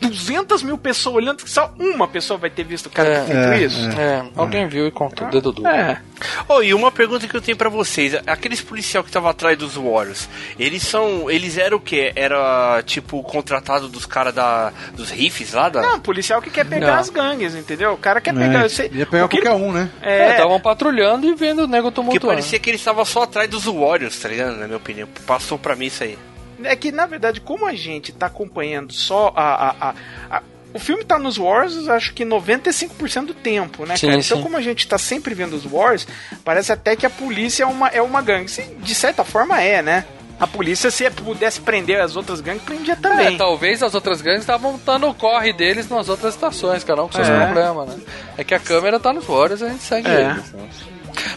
200 0.00 0.62
mil 0.62 0.76
pessoas 0.78 1.16
olhando, 1.16 1.42
que 1.44 1.50
só 1.50 1.72
uma 1.78 2.06
pessoa 2.08 2.38
vai 2.38 2.50
ter 2.50 2.64
visto 2.64 2.86
o 2.86 2.90
cara 2.90 3.20
ter 3.24 3.32
feito 3.34 3.62
isso. 3.64 3.88
É, 3.98 4.24
alguém 4.36 4.66
viu 4.68 4.86
e 4.86 4.90
contou, 4.90 5.28
dedo 5.28 5.52
duro. 5.52 5.68
É. 5.68 6.00
Oh, 6.48 6.62
e 6.62 6.72
uma 6.72 6.90
pergunta 6.90 7.26
que 7.26 7.34
eu 7.36 7.40
tenho 7.40 7.56
pra 7.56 7.68
vocês, 7.68 8.14
aqueles 8.26 8.60
policial 8.60 9.02
que 9.02 9.10
estavam 9.10 9.28
atrás 9.28 9.58
dos 9.58 9.74
Warriors, 9.74 10.28
eles 10.58 10.82
são, 10.82 11.30
eles 11.30 11.58
eram 11.58 11.76
o 11.76 11.80
quê? 11.80 12.12
Era 12.16 12.82
tipo 12.86 13.22
contratado 13.22 13.88
dos 13.88 14.06
caras 14.06 14.34
da 14.34 14.72
dos 14.94 15.10
rifes 15.10 15.52
lá 15.52 15.68
da 15.68 15.82
Não, 15.82 16.00
policial 16.00 16.40
que 16.40 16.50
quer 16.50 16.64
pegar 16.66 16.92
Não. 16.94 16.98
as 17.00 17.10
gangues, 17.10 17.54
entendeu? 17.54 17.92
O 17.92 17.98
cara 17.98 18.20
quer 18.20 18.34
É, 18.34 18.38
pegar. 18.38 18.68
Você, 18.68 18.90
ia 18.92 19.06
pegar 19.06 19.24
o 19.26 19.28
que 19.28 19.36
ele- 19.36 19.46
qualquer 19.46 19.62
um, 19.62 19.72
né? 19.72 19.90
É, 20.00 20.18
É, 20.28 20.30
estavam 20.32 20.58
patrulhando 20.60 21.26
e 21.26 21.34
vendo 21.34 21.64
o 21.64 21.66
nego 21.66 21.84
Porque 21.90 21.94
tumultuando. 21.96 22.26
parecia 22.36 22.58
que 22.58 22.70
eles 22.70 22.80
estavam 22.80 23.04
só 23.04 23.22
atrás 23.24 23.48
dos 23.50 23.64
Warriors, 23.64 24.18
tá 24.18 24.28
ligado? 24.28 24.56
Na 24.56 24.66
minha 24.66 24.76
opinião. 24.78 25.08
Passou 25.26 25.58
pra 25.58 25.76
mim 25.76 25.86
isso 25.86 26.02
aí. 26.04 26.16
É 26.64 26.76
que, 26.76 26.90
na 26.92 27.06
verdade, 27.06 27.40
como 27.40 27.66
a 27.66 27.74
gente 27.74 28.12
tá 28.12 28.26
acompanhando 28.26 28.92
só 28.92 29.32
a. 29.36 29.42
a, 29.42 29.88
a- 29.90 29.94
a- 30.38 30.42
o 30.72 30.78
filme 30.80 31.04
tá 31.04 31.16
nos 31.20 31.38
Wars, 31.38 31.86
acho 31.86 32.12
que 32.12 32.24
95% 32.24 33.26
do 33.26 33.34
tempo, 33.34 33.86
né, 33.86 33.96
Sim, 33.96 34.08
cara? 34.08 34.18
Então, 34.20 34.38
sim. 34.38 34.42
como 34.42 34.56
a 34.56 34.60
gente 34.60 34.88
tá 34.88 34.98
sempre 34.98 35.32
vendo 35.32 35.54
os 35.54 35.64
Wars, 35.64 36.04
parece 36.44 36.72
até 36.72 36.96
que 36.96 37.06
a 37.06 37.10
polícia 37.10 37.62
é 37.62 37.66
uma, 37.66 37.86
é 37.88 38.02
uma 38.02 38.20
gangue. 38.20 38.50
Sim, 38.50 38.76
De 38.80 38.92
certa 38.92 39.22
forma 39.22 39.60
é, 39.62 39.80
né? 39.82 40.04
A 40.40 40.48
polícia, 40.48 40.90
se 40.90 41.08
pudesse 41.12 41.60
prender 41.60 42.00
as 42.00 42.16
outras 42.16 42.40
gangues, 42.40 42.64
prendia 42.64 42.96
também. 42.96 43.34
É, 43.34 43.38
talvez 43.38 43.84
as 43.84 43.94
outras 43.94 44.20
gangues 44.20 44.40
estavam 44.40 44.80
dando 44.84 45.06
o 45.08 45.14
corre 45.14 45.52
deles 45.52 45.88
nas 45.88 46.08
outras 46.08 46.34
estações, 46.34 46.82
cada 46.82 47.04
um 47.04 47.06
com 47.06 47.12
seus 47.14 47.28
É. 47.28 47.44
problemas, 47.44 47.88
né? 47.90 48.02
É 48.36 48.42
que 48.42 48.52
a 48.52 48.58
câmera 48.58 48.98
tá 48.98 49.12
nos 49.12 49.24
Warriors 49.26 49.62
a 49.62 49.68
gente 49.68 49.82
segue 49.84 50.08
É. 50.08 50.22
eles. 50.32 50.52
né? 50.52 50.68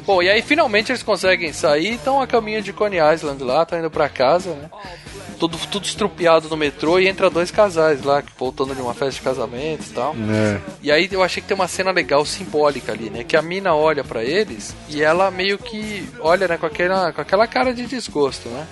Bom, 0.07 0.23
e 0.23 0.29
aí 0.29 0.41
finalmente 0.41 0.89
eles 0.89 1.03
conseguem 1.03 1.51
sair, 1.51 1.95
estão 1.95 2.21
a 2.21 2.25
caminho 2.25 2.61
de 2.61 2.71
Coney 2.71 2.97
Island 3.13 3.43
lá, 3.43 3.63
estão 3.63 3.77
indo 3.77 3.91
pra 3.91 4.07
casa, 4.07 4.53
né? 4.53 4.69
Tudo, 5.38 5.57
tudo 5.69 5.85
estrupiado 5.85 6.47
no 6.47 6.55
metrô 6.55 6.97
e 6.97 7.09
entra 7.09 7.29
dois 7.29 7.51
casais 7.51 8.01
lá, 8.03 8.23
voltando 8.39 8.73
de 8.73 8.81
uma 8.81 8.93
festa 8.93 9.15
de 9.15 9.21
casamento 9.21 9.84
e 9.85 9.93
tal. 9.93 10.15
É. 10.15 10.61
E 10.81 10.89
aí 10.93 11.09
eu 11.11 11.21
achei 11.21 11.41
que 11.41 11.47
tem 11.49 11.55
uma 11.55 11.67
cena 11.67 11.91
legal, 11.91 12.25
simbólica 12.25 12.93
ali, 12.93 13.09
né? 13.09 13.25
Que 13.25 13.35
a 13.35 13.41
mina 13.41 13.75
olha 13.75 14.01
pra 14.01 14.23
eles 14.23 14.73
e 14.88 15.03
ela 15.03 15.29
meio 15.29 15.57
que 15.57 16.07
olha, 16.21 16.47
né, 16.47 16.57
com 16.57 16.65
aquela, 16.65 17.11
com 17.11 17.19
aquela 17.19 17.45
cara 17.45 17.73
de 17.73 17.85
desgosto, 17.85 18.47
né? 18.47 18.65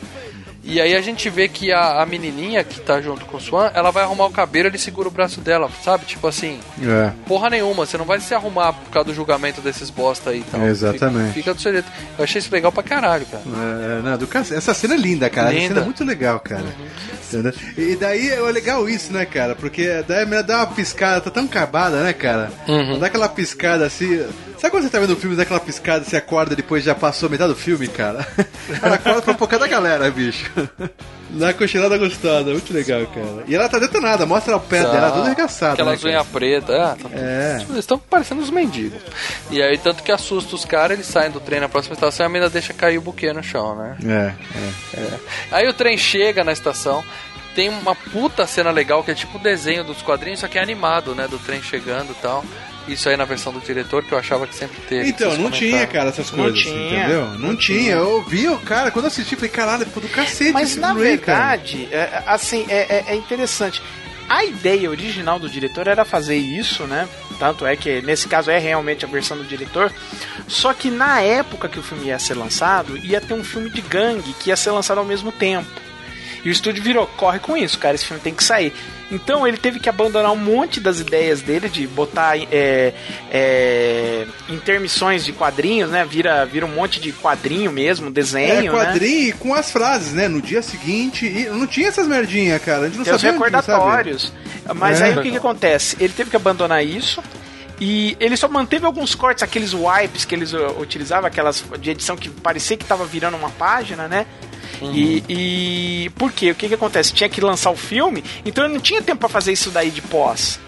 E 0.67 0.81
aí 0.81 0.95
a 0.95 1.01
gente 1.01 1.29
vê 1.29 1.47
que 1.47 1.71
a, 1.71 2.01
a 2.01 2.05
menininha 2.07 2.63
que 2.63 2.79
tá 2.81 2.99
junto 2.99 3.23
com 3.25 3.37
o 3.37 3.39
Swan, 3.39 3.69
ela 3.75 3.91
vai 3.91 4.03
arrumar 4.03 4.25
o 4.25 4.31
cabelo, 4.31 4.67
ele 4.67 4.79
segura 4.79 5.07
o 5.07 5.11
braço 5.11 5.39
dela, 5.39 5.69
sabe? 5.83 6.05
Tipo 6.05 6.27
assim, 6.27 6.59
É. 6.81 7.11
porra 7.27 7.51
nenhuma, 7.51 7.85
você 7.85 7.97
não 7.97 8.05
vai 8.05 8.19
se 8.19 8.33
arrumar 8.33 8.73
por 8.73 8.89
causa 8.89 9.05
do 9.09 9.13
julgamento 9.13 9.61
desses 9.61 9.91
bosta 9.91 10.31
aí 10.31 10.39
e 10.39 10.43
tal. 10.43 10.61
Exatamente. 10.67 11.27
Fica, 11.27 11.33
fica 11.35 11.53
do 11.53 11.61
seu 11.61 11.71
jeito. 11.71 11.91
Eu 12.17 12.23
achei 12.23 12.39
isso 12.39 12.51
legal 12.51 12.71
pra 12.71 12.81
caralho, 12.81 13.25
cara. 13.27 13.43
É, 13.45 14.01
não, 14.01 14.17
do 14.17 14.27
Essa 14.55 14.73
cena 14.73 14.95
é 14.95 14.97
linda, 14.97 15.29
cara. 15.29 15.49
Essa 15.49 15.55
Linda. 15.59 15.67
cena 15.67 15.81
é 15.81 15.85
muito 15.85 16.03
legal, 16.03 16.39
cara. 16.39 16.65
Entendeu? 17.27 17.53
E 17.77 17.95
daí 17.95 18.29
é 18.29 18.39
legal 18.39 18.89
isso, 18.89 19.13
né, 19.13 19.25
cara? 19.25 19.55
Porque 19.55 20.03
daí 20.07 20.23
a 20.23 20.25
menina 20.25 20.43
dá 20.43 20.57
uma 20.57 20.67
piscada, 20.67 21.21
tá 21.21 21.29
tão 21.29 21.45
acabada, 21.45 22.01
né, 22.03 22.11
cara? 22.13 22.51
Uhum. 22.67 22.97
Dá 22.99 23.07
aquela 23.07 23.29
piscada 23.29 23.85
assim. 23.85 24.25
Sabe 24.57 24.71
quando 24.71 24.83
você 24.83 24.89
tá 24.89 24.99
vendo 24.99 25.11
o 25.11 25.15
filme, 25.17 25.35
dá 25.35 25.43
aquela 25.43 25.59
piscada, 25.59 26.03
você 26.05 26.15
acorda 26.15 26.53
e 26.53 26.55
depois 26.55 26.83
já 26.83 26.95
passou 26.95 27.29
metade 27.29 27.51
do 27.53 27.59
filme, 27.59 27.87
cara? 27.87 28.25
Ela 28.81 28.95
acorda 28.95 29.21
pra 29.21 29.33
focar 29.35 29.59
da 29.59 29.67
galera, 29.67 30.09
bicho. 30.09 30.49
Uma 31.32 31.53
cochilada 31.53 31.98
gostosa, 31.98 32.52
muito 32.52 32.72
legal, 32.73 33.06
cara. 33.07 33.44
E 33.48 33.56
ela 33.56 33.68
tá 33.68 33.77
detonada, 33.80 34.26
mostra 34.26 34.56
o 34.56 34.60
pé 34.60 34.84
Tá. 34.84 34.91
dela, 34.91 35.11
toda 35.11 35.26
arregaçada. 35.26 35.73
Aquelas 35.73 36.02
né, 36.03 36.11
cara? 36.11 36.14
unhas 36.23 36.27
pretas, 36.27 36.76
é, 36.76 36.80
tá- 36.95 37.10
É. 37.14 37.57
Eles 37.68 37.77
estão 37.80 37.98
parecendo 37.98 38.41
uns 38.41 38.49
mendigos. 38.49 39.02
E 39.52 39.61
aí, 39.61 39.77
tanto 39.77 40.03
que 40.03 40.11
assusta 40.11 40.56
os 40.56 40.64
caras, 40.64 40.98
eles 40.98 41.07
saem 41.07 41.32
do 41.32 41.40
trem 41.40 41.60
na 41.60 41.68
próxima 41.68 41.94
estação 41.94 42.26
e 42.26 42.27
a 42.27 42.30
menina 42.30 42.49
deixa 42.49 42.73
cair 42.73 42.98
o 42.98 43.02
buquê 43.02 43.34
no 43.34 43.44
chão, 43.44 43.76
né? 43.76 43.98
É, 44.06 44.98
é. 44.98 45.02
É. 45.02 45.19
Aí 45.52 45.68
o 45.68 45.73
trem 45.73 45.98
chega 45.98 46.44
na 46.44 46.53
estação, 46.53 47.03
tem 47.56 47.69
uma 47.69 47.95
puta 47.95 48.45
cena 48.45 48.69
legal 48.72 49.03
que 49.03 49.11
é 49.11 49.15
tipo 49.15 49.38
o 49.38 49.41
desenho 49.41 49.84
dos 49.84 50.02
quadrinhos, 50.02 50.40
só 50.40 50.48
que 50.48 50.57
é 50.60 50.61
animado, 50.61 51.15
né? 51.15 51.27
Do 51.27 51.40
trem 51.40 51.61
chegando 51.61 52.11
e 52.11 52.15
tal. 52.22 52.45
Isso 52.87 53.09
aí 53.09 53.17
na 53.17 53.25
versão 53.25 53.51
do 53.51 53.59
diretor, 53.59 54.03
que 54.03 54.11
eu 54.11 54.17
achava 54.17 54.45
que 54.45 54.53
sempre 54.55 54.77
teve. 54.87 55.09
Então, 55.09 55.35
não 55.37 55.49
tinha, 55.49 55.87
cara, 55.87 56.09
essas 56.09 56.31
Não 56.31 56.43
coisas, 56.43 56.59
tinha. 56.59 56.97
entendeu? 56.99 57.25
Não, 57.39 57.55
tinha. 57.55 57.93
Eu 57.95 58.21
vi, 58.23 58.47
o 58.47 58.57
cara, 58.59 58.91
quando 58.91 59.05
eu 59.05 59.09
assisti, 59.09 59.35
falei, 59.35 59.49
caralho, 59.49 59.85
pô, 59.87 59.99
do 59.99 60.07
cacete 60.07 60.51
Mas 60.51 60.75
na 60.75 60.93
verdade, 60.93 61.87
é, 61.91 62.21
assim, 62.27 62.65
é, 62.69 62.97
é- 62.97 63.13
é 63.13 63.15
interessante. 63.15 63.81
A 64.29 64.43
ideia 64.43 64.89
original 64.89 65.37
do 65.39 65.49
diretor 65.49 65.87
era 65.87 66.03
fazer 66.05 66.35
isso, 66.37 66.83
né? 66.85 67.07
Tanto 67.37 67.65
é 67.65 67.75
que 67.75 68.01
nesse 68.01 68.27
caso 68.27 68.49
é 68.49 68.57
realmente 68.57 69.05
a 69.05 69.07
versão 69.07 69.37
do 69.37 69.43
diretor. 69.43 69.91
Só 70.47 70.73
que 70.73 70.89
na 70.89 71.21
época 71.21 71.67
que 71.69 71.77
o 71.79 71.83
filme 71.83 72.07
ia 72.07 72.17
ser 72.17 72.33
lançado, 72.35 72.97
ia 72.97 73.19
ter 73.21 73.33
um 73.33 73.43
filme 73.43 73.69
de 73.69 73.81
gangue 73.81 74.33
que 74.39 74.49
ia 74.49 74.55
ser 74.55 74.71
lançado 74.71 74.97
ao 74.99 75.05
mesmo 75.05 75.31
tempo. 75.31 75.69
E 76.45 76.49
o 76.49 76.51
estúdio 76.51 76.84
virou, 76.84 77.07
corre 77.17 77.39
com 77.39 77.57
isso, 77.57 77.80
cara, 77.80 77.95
esse 77.95 78.05
filme 78.05 78.22
tem 78.22 78.34
que 78.34 78.43
sair. 78.43 78.72
Então 79.11 79.47
ele 79.47 79.57
teve 79.57 79.80
que 79.80 79.89
abandonar 79.89 80.31
um 80.31 80.35
monte 80.38 80.80
das 80.80 80.99
ideias 80.99 81.41
dele 81.41 81.67
de 81.67 81.88
botar 81.88 82.38
é, 82.38 82.93
é, 83.31 84.26
intermissões 84.49 85.26
de 85.26 85.34
quadrinhos, 85.34 85.89
né? 85.89 86.05
Vira, 86.05 86.45
vira 86.45 86.65
um 86.65 86.69
monte 86.73 86.99
de 86.99 87.11
quadrinho 87.11 87.72
mesmo, 87.72 88.11
desenho, 88.11 88.51
É, 88.59 88.61
né? 88.61 88.69
quadrinho 88.85 89.30
e 89.30 89.31
com 89.34 89.53
as 89.53 89.72
frases, 89.72 90.13
né? 90.13 90.27
No 90.27 90.41
dia 90.41 90.61
seguinte. 90.61 91.26
E 91.26 91.45
não 91.49 91.67
tinha 91.67 91.88
essas 91.88 92.07
merdinhas, 92.07 92.61
cara. 92.63 92.84
A 92.84 92.85
gente 92.88 92.97
não 92.97 93.03
Tem 93.05 93.13
os 93.13 93.22
sabia 93.22 93.35
onde, 93.38 93.43
recordatórios. 93.43 94.34
Mas 94.76 95.01
É. 95.01 95.05
aí 95.05 95.17
o 95.17 95.22
que, 95.22 95.31
que 95.31 95.38
acontece? 95.38 95.97
Ele 95.99 96.13
teve 96.13 96.30
que 96.30 96.35
abandonar 96.35 96.85
isso. 96.85 97.23
E 97.80 98.15
ele 98.19 98.38
só 98.38 98.47
manteve 98.47 98.85
alguns 98.85 99.13
cortes, 99.15 99.43
aqueles 99.43 99.73
wipes 99.73 100.23
que 100.23 100.34
eles 100.34 100.53
uh, 100.53 100.80
utilizavam, 100.80 101.27
aquelas 101.27 101.63
de 101.80 101.89
edição 101.91 102.15
que 102.15 102.30
parecia 102.30 102.77
que 102.77 102.85
tava 102.85 103.03
virando 103.05 103.35
uma 103.35 103.49
página, 103.49 104.07
né? 104.07 104.26
E, 104.93 105.23
e 105.29 106.09
por 106.11 106.31
quê? 106.31 106.51
O 106.51 106.55
que 106.55 106.67
que 106.67 106.73
acontece? 106.73 107.13
Tinha 107.13 107.29
que 107.29 107.41
lançar 107.41 107.71
o 107.71 107.75
filme, 107.75 108.23
então 108.45 108.63
ele 108.63 108.73
não 108.73 108.81
tinha 108.81 109.01
tempo 109.01 109.19
pra 109.19 109.29
fazer 109.29 109.51
isso 109.51 109.71
daí 109.71 109.89
de 109.89 110.01
pós. 110.01 110.59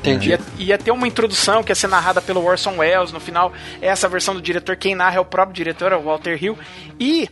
Entendi. 0.00 0.30
Ia, 0.30 0.40
ia 0.58 0.78
ter 0.78 0.90
uma 0.90 1.08
introdução 1.08 1.62
que 1.62 1.70
ia 1.70 1.74
ser 1.74 1.86
narrada 1.86 2.20
pelo 2.20 2.44
Orson 2.44 2.76
Welles. 2.76 3.10
No 3.10 3.20
final, 3.20 3.52
essa 3.80 4.08
versão 4.08 4.34
do 4.34 4.42
diretor, 4.42 4.76
quem 4.76 4.94
narra 4.94 5.16
é 5.16 5.20
o 5.20 5.24
próprio 5.24 5.54
diretor, 5.54 5.92
é 5.92 5.96
o 5.96 6.02
Walter 6.02 6.42
Hill. 6.42 6.58
E. 7.00 7.28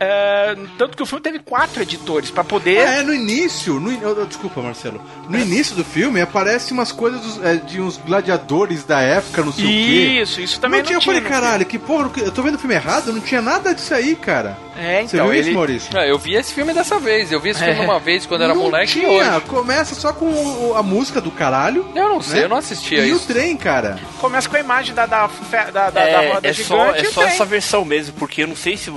é, 0.00 0.56
tanto 0.78 0.96
que 0.96 1.02
o 1.02 1.06
filme 1.06 1.22
teve 1.22 1.38
quatro 1.40 1.82
editores 1.82 2.30
pra 2.30 2.42
poder. 2.42 2.86
Ah, 2.86 2.94
é, 2.96 3.02
no 3.02 3.12
início. 3.14 3.78
No, 3.78 3.92
in- 3.92 4.00
oh, 4.04 4.24
desculpa, 4.24 4.60
Marcelo. 4.62 5.00
No 5.28 5.38
início 5.38 5.76
do 5.76 5.84
filme 5.84 6.20
aparece 6.20 6.72
umas 6.72 6.90
coisas 6.90 7.20
dos- 7.20 7.44
é, 7.44 7.56
de 7.56 7.80
uns 7.80 7.98
gladiadores 7.98 8.82
da 8.84 9.00
época, 9.00 9.42
não 9.42 9.52
sei 9.52 9.64
o 9.64 9.68
quê. 9.68 10.20
Isso, 10.22 10.40
isso 10.40 10.60
também 10.60 10.80
não 10.80 10.86
tinha. 10.86 10.96
não 10.96 11.02
Eu 11.02 11.04
falei, 11.06 11.20
tinha 11.20 11.30
caralho, 11.30 11.66
que 11.66 11.78
porra, 11.78 12.10
eu 12.18 12.32
tô 12.32 12.42
vendo 12.42 12.54
o 12.54 12.58
filme 12.58 12.74
errado? 12.74 13.12
Não 13.12 13.20
tinha 13.20 13.42
nada 13.42 13.74
disso 13.74 13.92
aí, 13.94 14.16
cara. 14.16 14.56
É, 14.78 15.02
Você 15.06 15.16
então, 15.16 15.28
viu 15.28 15.38
isso, 15.38 15.48
ele- 15.50 15.56
Maurício? 15.56 15.98
É, 15.98 16.10
eu 16.10 16.18
vi 16.18 16.34
esse 16.34 16.54
filme 16.54 16.72
dessa 16.72 16.98
vez. 16.98 17.30
Eu 17.30 17.38
vi 17.40 17.50
esse 17.50 17.62
filme 17.62 17.80
É. 17.80 17.82
uma 17.82 17.98
vez 18.00 18.24
quando 18.24 18.42
era 18.44 18.54
Não 18.54 18.62
moleque 18.62 18.98
e 18.98 19.00
tinha. 19.02 19.08
hoje. 19.36 19.40
Começa 19.46 19.94
só 19.94 20.12
com 20.12 20.24
o- 20.26 20.74
a 20.76 20.82
música 20.82 21.20
do 21.20 21.30
caralho. 21.30 21.86
Eu 21.94 22.08
não 22.08 22.22
sei, 22.22 22.38
né? 22.40 22.44
eu 22.44 22.48
não 22.48 22.56
assistia 22.56 23.04
e 23.04 23.10
isso. 23.10 23.24
o 23.24 23.26
trem, 23.26 23.54
cara. 23.56 23.98
Começa 24.18 24.48
com 24.48 24.56
a 24.56 24.60
imagem 24.60 24.94
da, 24.94 25.04
da, 25.04 25.26
da, 25.26 25.70
da, 25.70 25.90
da 25.90 26.00
É, 26.00 26.32
roda 26.32 26.48
é 26.48 26.52
gigante. 26.52 26.68
só, 26.68 26.94
é 26.94 27.02
e 27.02 27.04
só 27.12 27.22
essa 27.24 27.44
versão 27.44 27.84
mesmo, 27.84 28.14
porque 28.14 28.42
eu 28.42 28.46
não 28.46 28.56
sei 28.56 28.76
se, 28.78 28.90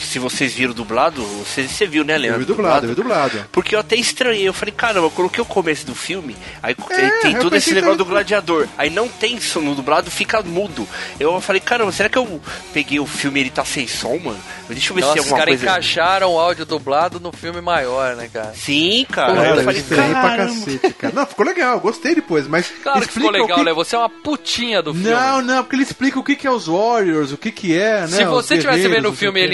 se 0.00 0.18
vocês 0.22 0.52
viram 0.54 0.72
dublado. 0.72 1.22
Você, 1.22 1.66
você 1.68 1.86
viu, 1.86 2.04
né, 2.04 2.14
Eu 2.16 2.20
Leandro? 2.20 2.40
vi 2.40 2.46
dublado, 2.46 2.86
eu 2.86 2.90
vi 2.90 2.94
dublado. 2.94 3.44
Porque 3.52 3.74
eu 3.74 3.80
até 3.80 3.96
estranhei. 3.96 4.46
Eu 4.48 4.52
falei, 4.52 4.72
caramba, 4.72 5.06
eu 5.06 5.10
coloquei 5.10 5.42
o 5.42 5.46
começo 5.46 5.84
do 5.86 5.94
filme, 5.94 6.36
aí 6.62 6.74
tem- 6.74 7.20
tem 7.20 7.32
eu 7.34 7.40
todo 7.40 7.56
esse 7.56 7.70
que 7.70 7.74
negócio 7.74 7.98
do 7.98 8.04
gladiador. 8.04 8.66
Aí 8.78 8.88
não 8.90 9.08
tem 9.08 9.40
som 9.40 9.60
no 9.60 9.74
dublado, 9.74 10.10
fica 10.10 10.40
mudo. 10.42 10.88
Eu 11.20 11.40
falei, 11.40 11.60
caramba, 11.60 11.92
será 11.92 12.08
que 12.08 12.16
eu 12.18 12.40
peguei 12.72 12.98
o 13.00 13.06
filme 13.06 13.40
e 13.40 13.42
ele 13.44 13.50
tá 13.50 13.64
sem 13.64 13.86
som, 13.86 14.18
mano? 14.18 14.40
Deixa 14.68 14.90
eu 14.90 14.94
ver 14.94 15.00
Nossa, 15.02 15.12
se 15.14 15.18
os 15.20 15.24
tem 15.26 15.32
alguma 15.32 15.38
caras 15.38 15.60
coisa. 15.60 15.64
encaixaram 15.64 16.32
o 16.32 16.38
áudio 16.38 16.64
dublado 16.64 17.20
no 17.20 17.30
filme 17.32 17.60
maior, 17.60 18.16
né, 18.16 18.30
cara? 18.32 18.52
Sim, 18.54 19.06
cara. 19.10 19.34
Cara, 19.34 19.48
eu 19.50 19.56
eu 19.56 19.64
falei, 19.64 19.80
estranhei 19.80 20.10
pra 20.12 20.22
caramba. 20.22 20.54
cacete, 20.64 20.94
cara. 20.94 21.14
Não, 21.14 21.26
ficou 21.26 21.44
legal, 21.44 21.80
gostei 21.80 22.14
depois, 22.14 22.46
mas. 22.48 22.72
Claro 22.82 23.06
que 23.06 23.12
ficou 23.12 23.30
legal, 23.30 23.58
que- 23.58 23.64
né? 23.64 23.72
Você 23.74 23.94
é 23.94 23.98
uma 23.98 24.08
putinha 24.08 24.80
do 24.82 24.94
filme. 24.94 25.10
Não, 25.10 25.42
não, 25.42 25.62
porque 25.62 25.76
ele 25.76 25.82
explica 25.82 26.18
o 26.18 26.24
que, 26.24 26.36
que 26.36 26.46
é 26.46 26.50
os 26.50 26.66
Warriors, 26.68 27.32
o 27.32 27.36
que, 27.36 27.50
que 27.50 27.76
é, 27.76 28.00
né? 28.02 28.06
Se 28.06 28.24
os 28.24 28.30
você 28.30 28.54
estivesse 28.54 28.78
guerreiros, 28.82 29.02
vendo 29.04 29.12
o 29.12 29.16
filme 29.16 29.40
e 29.40 29.42
quê. 29.42 29.48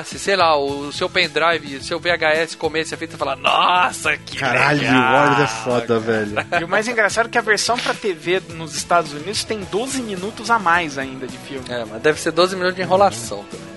Emperrasse, 0.00 0.18
sei 0.18 0.36
lá, 0.36 0.56
o 0.56 0.90
seu 0.92 1.08
pendrive, 1.08 1.76
o 1.76 1.82
seu 1.84 2.00
VHS 2.00 2.54
comesse 2.54 2.94
a 2.94 2.98
fita 2.98 3.14
e 3.14 3.18
falar, 3.18 3.36
nossa, 3.36 4.16
que 4.16 4.36
Caralho, 4.38 4.80
legal. 4.80 4.94
o 4.94 5.12
Warriors 5.12 5.40
é 5.40 5.46
foda, 5.46 5.98
velho. 5.98 6.46
E 6.60 6.64
o 6.64 6.68
mais 6.68 6.88
engraçado 6.88 7.26
é 7.26 7.28
que 7.28 7.38
a 7.38 7.42
versão 7.42 7.78
pra 7.78 7.94
TV 7.94 8.40
nos 8.54 8.74
Estados 8.74 9.12
Unidos 9.12 9.44
tem 9.44 9.60
12 9.60 10.02
minutos 10.02 10.50
a 10.50 10.58
mais 10.58 10.98
ainda 10.98 11.26
de 11.26 11.36
filme. 11.38 11.64
É, 11.68 11.84
mas 11.84 12.02
deve 12.02 12.20
ser 12.20 12.32
12 12.32 12.56
minutos 12.56 12.76
de 12.76 12.82
enrolação 12.82 13.44
também. 13.50 13.70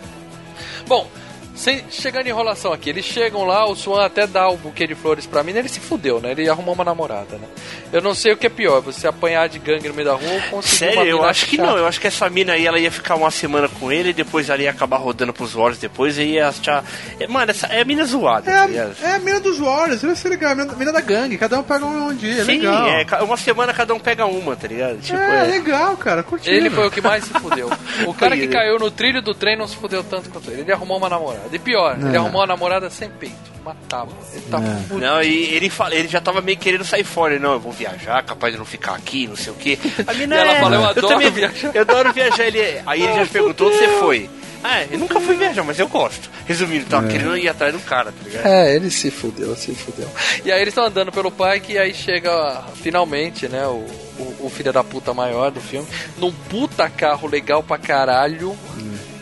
Bom, 0.88 1.10
sem, 1.56 1.84
chegando 1.90 2.26
em 2.26 2.30
enrolação 2.30 2.74
aqui, 2.74 2.90
eles 2.90 3.06
chegam 3.06 3.44
lá, 3.46 3.66
o 3.66 3.76
Swan 3.76 4.06
até 4.06 4.26
dá 4.26 4.50
o 4.50 4.58
buquê 4.58 4.88
de 4.88 4.96
flores 4.96 5.26
pra 5.26 5.44
mim, 5.44 5.52
ele 5.52 5.70
se 5.70 5.80
fudeu, 5.80 6.20
né? 6.20 6.32
Ele 6.32 6.50
arrumou 6.50 6.74
uma 6.74 6.84
namorada, 6.84 7.38
né? 7.38 7.48
Eu 7.94 8.02
não 8.02 8.14
sei 8.16 8.34
o 8.34 8.38
que 8.38 8.48
é 8.48 8.50
pior, 8.50 8.82
você 8.82 9.08
apanhar 9.08 9.48
de 9.48 9.60
gangue 9.60 9.88
no 9.88 9.94
meio 9.94 10.08
da 10.08 10.16
rua 10.16 10.28
ou 10.34 10.42
conseguir 10.50 10.86
uma 10.86 10.94
Sério, 10.96 11.10
eu 11.12 11.24
acho 11.24 11.46
que 11.46 11.56
chata. 11.58 11.70
não. 11.70 11.78
Eu 11.78 11.86
acho 11.88 12.02
que 12.02 12.08
essa 12.08 12.28
mina 12.30 12.54
aí 12.54 12.66
ela 12.66 12.80
ia 12.80 12.92
ficar 12.92 13.16
uma 13.16 13.30
semana 13.30 13.70
com 13.70 13.92
ele 13.92 14.10
e 14.10 14.14
depois 14.14 14.50
ela 14.50 14.62
ia 14.62 14.72
acabar 14.72 14.98
rodando 14.98 15.32
pros 15.32 15.54
Warriors 15.54 15.78
depois 15.78 16.18
e 16.18 16.24
ia 16.24 16.48
achar. 16.50 16.84
É, 17.20 17.28
Mano, 17.28 17.52
essa 17.52 17.68
é 17.68 17.82
a 17.82 17.86
mina 17.86 18.04
zoada, 18.04 18.52
tá 18.52 18.66
ligado? 18.66 18.96
É, 19.02 19.06
é 19.12 19.16
a 19.16 19.20
mina 19.20 19.40
dos 19.40 19.60
Warriors, 19.60 20.02
vai 20.02 20.16
ser 20.16 20.30
legal, 20.30 20.52
a 20.52 20.56
mina, 20.56 20.74
mina 20.74 20.92
da 20.92 21.02
gangue, 21.02 21.38
cada 21.38 21.60
um 21.60 21.64
pega 21.64 21.86
um, 21.86 22.08
um 22.08 22.16
dia, 22.16 22.42
é 22.42 22.46
Sim, 22.46 22.58
legal. 22.58 22.88
é, 22.90 23.06
uma 23.24 23.38
semana 23.38 23.72
cada 23.74 23.94
um 23.94 24.00
pega 24.00 24.26
uma, 24.26 24.56
tá 24.56 24.68
ligado? 24.68 25.00
Tipo, 25.00 25.20
é, 25.20 25.42
é. 25.42 25.44
legal, 25.52 25.96
cara, 25.96 26.24
curti. 26.24 26.50
Ele 26.50 26.72
foi 26.72 26.88
o 26.88 26.92
que 26.92 27.00
mais 27.02 27.24
se 27.24 27.34
fudeu. 27.34 27.70
O 28.08 28.14
cara 28.14 28.36
que 28.36 28.48
caiu 28.48 28.80
no 28.80 28.90
trilho 28.90 29.22
do 29.22 29.36
trem 29.36 29.56
não 29.56 29.68
se 29.68 29.76
fudeu 29.76 30.04
tanto 30.04 30.30
quanto 30.32 30.50
ele. 30.50 30.62
Ele 30.62 30.72
arrumou 30.72 30.98
uma 30.98 31.08
namorada. 31.10 31.44
E 31.52 31.60
pior, 31.60 31.96
ele 32.00 32.16
É. 32.16 32.18
arrumou 32.18 32.42
uma 32.42 32.48
namorada 32.48 32.90
sem 32.90 33.08
peito. 33.10 33.53
Matava. 33.64 34.12
Ele 34.34 34.42
tá 34.50 34.60
fudido. 34.62 34.98
Não, 35.00 35.22
e 35.22 35.46
ele, 35.56 35.70
fala, 35.70 35.96
ele 35.96 36.08
já 36.08 36.20
tava 36.20 36.42
meio 36.42 36.58
querendo 36.58 36.84
sair 36.84 37.04
fora. 37.04 37.34
Ele, 37.36 37.44
Não, 37.44 37.54
eu 37.54 37.60
vou 37.60 37.72
viajar, 37.72 38.22
capaz 38.24 38.52
de 38.54 38.60
não 38.60 38.66
ficar 38.66 38.96
aqui, 38.96 39.28
não 39.28 39.36
sei 39.36 39.54
o 39.54 39.56
quê. 39.56 39.78
A 40.06 40.14
mina 40.14 40.36
E 40.36 40.40
ela 40.40 40.52
é, 40.54 40.60
fala, 40.60 40.76
eu 40.76 40.86
adoro 40.86 41.08
também- 41.08 41.32
viajar. 41.32 41.72
Eu 41.74 41.82
adoro 41.82 42.12
viajar. 42.14 42.44
Ele, 42.46 42.60
aí 42.86 43.02
ele 43.02 43.14
já 43.14 43.26
perguntou 43.26 43.68
onde 43.70 43.78
você 43.78 43.88
foi. 44.00 44.30
Ah, 44.66 44.82
eu 44.90 44.98
nunca 44.98 45.20
fui 45.20 45.36
viajar, 45.36 45.62
mas 45.64 45.78
eu 45.78 45.90
gosto. 45.90 46.30
Resumindo, 46.46 46.86
tava 46.86 47.08
É. 47.08 47.12
querendo 47.12 47.36
ir 47.38 47.50
atrás 47.50 47.74
do 47.74 47.80
cara, 47.82 48.14
tá 48.14 48.18
ligado? 48.24 48.46
É, 48.48 48.74
ele 48.76 48.90
se 48.90 49.12
fudeu, 49.12 49.54
se 49.58 49.76
fudeu. 49.76 50.10
E 50.46 50.52
aí 50.52 50.62
eles 50.62 50.72
estão 50.72 50.86
andando 50.86 51.12
pelo 51.12 51.30
parque 51.30 51.74
e 51.74 51.78
aí 51.78 51.94
chega 51.94 52.64
finalmente, 52.76 53.50
né, 53.50 53.66
o, 53.68 53.86
o, 54.18 54.38
o 54.46 54.50
filho 54.50 54.72
da 54.72 54.82
puta 54.82 55.14
maior 55.14 55.52
do 55.52 55.60
filme, 55.60 55.86
num 56.18 56.32
puta 56.32 56.90
carro 56.90 57.28
legal 57.28 57.62
pra 57.62 57.78
caralho. 57.78 58.58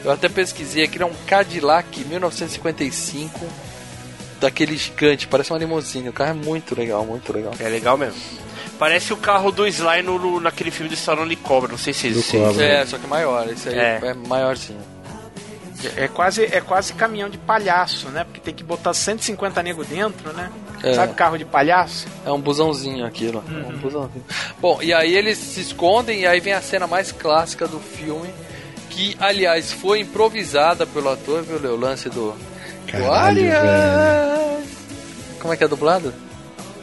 Eu 0.06 0.12
até 0.12 0.30
pesquisei 0.30 0.84
aqui, 0.84 1.02
é 1.02 1.06
um 1.06 1.14
Cadillac 1.28 2.00
1955, 2.06 3.40
daquele 4.42 4.76
gigante, 4.76 5.28
parece 5.28 5.52
uma 5.54 5.60
limusine. 5.60 6.10
O 6.10 6.14
carro 6.14 6.32
é 6.32 6.34
muito 6.34 6.76
legal, 6.78 7.06
muito 7.06 7.32
legal. 7.32 7.54
É 7.60 7.70
legal 7.70 7.98
mesmo. 7.98 8.20
Parece 8.78 9.14
o 9.14 9.18
carro 9.18 9.52
do 9.52 9.66
Sly 9.68 10.02
no, 10.02 10.18
no- 10.20 10.40
naquele 10.42 10.72
filme 10.72 10.90
do 10.90 10.96
Stallone 10.96 11.36
Cobra, 11.36 11.70
não 11.72 11.78
sei 11.78 11.94
se 11.94 12.12
Cobra. 12.32 12.66
É, 12.66 12.86
só 12.86 12.98
que 12.98 13.06
maior, 13.08 13.48
esse 13.50 13.70
aí 13.70 13.78
É. 13.78 14.00
é, 14.04 14.14
maiorzinho. 14.14 14.82
É 15.98 16.08
quase, 16.08 16.44
é 16.46 16.62
quase 16.62 16.94
caminhão 16.94 17.28
de 17.28 17.40
palhaço, 17.40 18.08
né? 18.10 18.24
Porque 18.24 18.40
tem 18.40 18.54
que 18.54 18.64
botar 18.64 18.94
150 18.94 19.64
nego 19.64 19.84
dentro, 19.84 20.32
né? 20.34 20.52
É. 20.84 20.94
Sabe 20.94 21.14
carro 21.16 21.38
de 21.40 21.46
palhaço? 21.46 22.08
É 22.24 22.32
um 22.32 22.40
busãozinho 22.40 23.04
aquilo. 23.04 23.44
É 23.50 23.68
um 23.68 23.78
busãozinho. 23.78 24.24
Bom, 24.60 24.80
e 24.82 24.94
aí 24.94 25.16
eles 25.16 25.40
se 25.40 25.60
escondem 25.62 26.20
e 26.22 26.28
aí 26.28 26.40
vem 26.40 26.54
a 26.54 26.62
cena 26.62 26.86
mais 26.86 27.12
clássica 27.12 27.68
do 27.68 27.80
filme, 27.80 28.30
que 28.92 29.16
aliás 29.20 29.72
foi 29.72 30.02
improvisada 30.02 30.86
pelo 30.86 31.10
ator, 31.10 31.42
viu? 31.42 31.58
O 31.72 31.76
lance 31.76 32.10
do. 32.10 32.36
Caralho, 32.88 33.42
Warriors! 33.50 34.68
Como 35.40 35.54
é 35.54 35.58
que 35.58 35.64
é 35.64 35.68
dublado? 35.68 36.14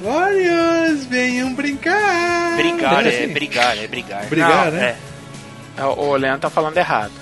Warriors, 0.03 1.05
venham 1.07 1.53
brincar. 1.55 2.57
Brigar, 2.57 3.07
É 3.07 3.11
é 3.11 3.25
assim? 3.25 3.33
brigar, 3.33 3.79
é 3.79 3.87
brigar. 3.87 4.27
Brigar, 4.27 4.65
Não, 4.67 4.71
né? 4.73 4.97
É, 5.77 5.85
O 5.85 6.17
Leandro 6.17 6.41
tá 6.41 6.51
falando 6.51 6.77
errado. 6.77 7.13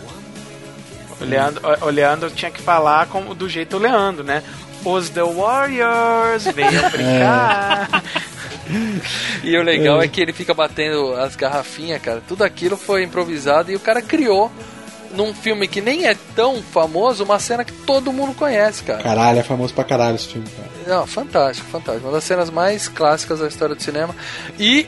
O 1.20 1.24
Leandro, 1.24 1.62
o 1.82 1.88
Leandro 1.90 2.30
tinha 2.30 2.50
que 2.50 2.60
falar 2.60 3.06
como, 3.06 3.34
do 3.34 3.48
jeito 3.48 3.78
Leandro, 3.78 4.22
né? 4.22 4.42
Os 4.84 5.08
The 5.08 5.22
Warriors 5.22 6.44
venham 6.54 6.88
brincar. 6.90 7.88
E 9.44 9.56
o 9.56 9.62
legal 9.62 10.02
é 10.02 10.08
que 10.08 10.20
ele 10.20 10.32
fica 10.32 10.52
batendo 10.52 11.14
as 11.14 11.36
garrafinhas, 11.36 12.02
cara. 12.02 12.20
Tudo 12.26 12.42
aquilo 12.42 12.76
foi 12.76 13.04
improvisado 13.04 13.70
e 13.70 13.76
o 13.76 13.80
cara 13.80 14.02
criou 14.02 14.50
num 15.16 15.34
filme 15.34 15.66
que 15.66 15.80
nem 15.80 16.06
é 16.06 16.16
tão 16.34 16.62
famoso 16.62 17.24
uma 17.24 17.38
cena 17.38 17.64
que 17.64 17.72
todo 17.72 18.12
mundo 18.12 18.34
conhece, 18.34 18.82
cara. 18.82 19.02
Caralho, 19.02 19.38
é 19.38 19.42
famoso 19.42 19.72
pra 19.74 19.84
caralho 19.84 20.16
esse 20.16 20.28
filme, 20.28 20.46
cara. 20.48 20.68
Não, 20.86 21.06
fantástico, 21.06 21.68
fantástico. 21.68 22.06
Uma 22.06 22.12
das 22.14 22.24
cenas 22.24 22.50
mais 22.50 22.88
clássicas 22.88 23.40
da 23.40 23.48
história 23.48 23.74
do 23.74 23.82
cinema. 23.82 24.14
E 24.58 24.86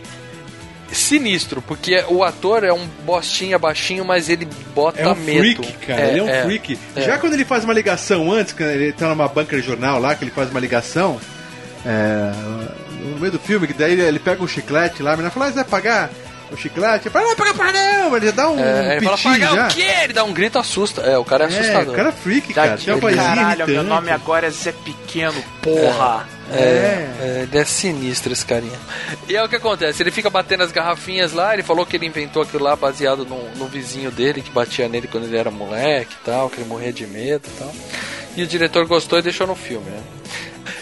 sinistro, 0.93 1.61
porque 1.63 2.03
o 2.09 2.23
ator 2.25 2.65
é 2.65 2.73
um 2.73 2.87
bostinha 3.05 3.59
baixinho, 3.59 4.05
mas 4.05 4.29
ele 4.29 4.49
bota 4.75 5.01
É 5.01 5.09
um 5.09 5.15
medo. 5.15 5.63
freak, 5.63 5.87
cara. 5.87 6.01
É, 6.01 6.11
ele 6.11 6.19
é 6.21 6.23
um 6.23 6.29
é, 6.29 6.43
freak. 6.43 6.79
é. 6.97 7.03
Já 7.03 7.19
quando 7.19 7.35
ele 7.35 7.45
faz 7.45 7.65
uma 7.65 7.75
ligação 7.75 8.31
antes, 8.33 8.53
quando 8.53 8.71
ele 8.71 8.93
tá 8.93 9.09
numa 9.09 9.29
banca 9.29 9.57
de 9.57 9.63
jornal 9.63 9.99
lá, 10.01 10.15
que 10.15 10.25
ele 10.25 10.31
faz 10.31 10.51
uma 10.51 10.61
ligação, 10.61 11.21
é, 11.85 12.33
no 13.03 13.19
meio 13.19 13.33
do 13.33 13.39
filme, 13.39 13.67
que 13.67 13.75
daí 13.75 14.01
ele 14.01 14.19
pega 14.19 14.43
um 14.43 14.49
chiclete 14.49 15.03
lá, 15.03 15.13
a 15.13 15.17
menina 15.17 15.31
fala, 15.31 15.47
ah, 15.47 15.49
você 15.51 15.55
vai 15.57 15.65
pagar 15.65 16.11
o 16.53 16.57
chiclete? 16.57 17.09
Ele 17.09 17.25
Não, 17.25 17.37
pra 17.55 17.73
não! 17.73 18.17
Ele 18.17 18.33
dá 18.33 18.49
um, 18.51 18.59
É, 18.59 18.97
ele 18.97 19.05
fala, 19.05 19.19
pagar 19.19 19.55
já. 19.55 19.67
o 19.67 19.69
quê? 19.69 19.87
Ele 20.05 20.13
dá 20.13 20.25
um 20.25 20.33
grito, 20.33 20.59
assusta. 20.59 21.03
É, 21.03 21.19
o 21.19 21.25
cara 21.25 21.45
é, 21.45 21.47
É, 21.55 21.59
assustador. 21.61 21.93
o 21.93 21.97
cara 21.97 22.09
é 22.09 22.13
freak, 22.13 22.55
cara. 22.55 22.77
Tem 22.77 22.95
uma 22.95 23.01
Caralho, 23.13 23.59
meu 23.59 23.69
irritante. 23.69 23.89
nome 23.89 24.11
agora 24.11 24.47
é 24.47 24.51
Zé 24.51 24.73
Pequeno, 24.73 25.43
porra. 25.63 26.27
É, 26.51 26.57
é, 27.21 27.41
ele 27.43 27.59
é 27.59 27.65
sinistro 27.65 28.33
esse 28.33 28.45
carinha. 28.45 28.79
E 29.29 29.37
é 29.37 29.45
o 29.45 29.49
que 29.49 29.57
acontece, 29.57 30.03
ele 30.03 30.11
fica 30.11 30.31
batendo 30.31 30.63
as 30.63 30.73
garrafinhas 30.73 31.33
lá, 31.35 31.53
ele 31.53 31.63
falou 31.63 31.85
que 31.85 31.97
ele 31.97 32.07
inventou 32.07 32.43
aquilo 32.43 32.65
lá 32.65 32.75
baseado 32.75 33.27
no, 33.27 33.51
no 33.57 33.67
vizinho 33.67 34.11
dele, 34.11 34.41
que 34.41 34.51
batia 34.51 34.89
nele 34.89 35.07
quando 35.07 35.25
ele 35.25 35.37
era 35.37 35.51
moleque 35.51 36.15
e 36.15 36.25
tal, 36.25 36.49
que 36.49 36.59
ele 36.61 36.69
morria 36.69 36.91
de 36.93 37.07
medo 37.07 37.47
e 37.47 37.59
tal. 37.59 37.71
E 38.35 38.43
o 38.43 38.47
diretor 38.47 38.87
gostou 38.87 39.19
e 39.19 39.23
deixou 39.23 39.47
no 39.47 39.55
filme, 39.55 39.91
né? 39.91 40.01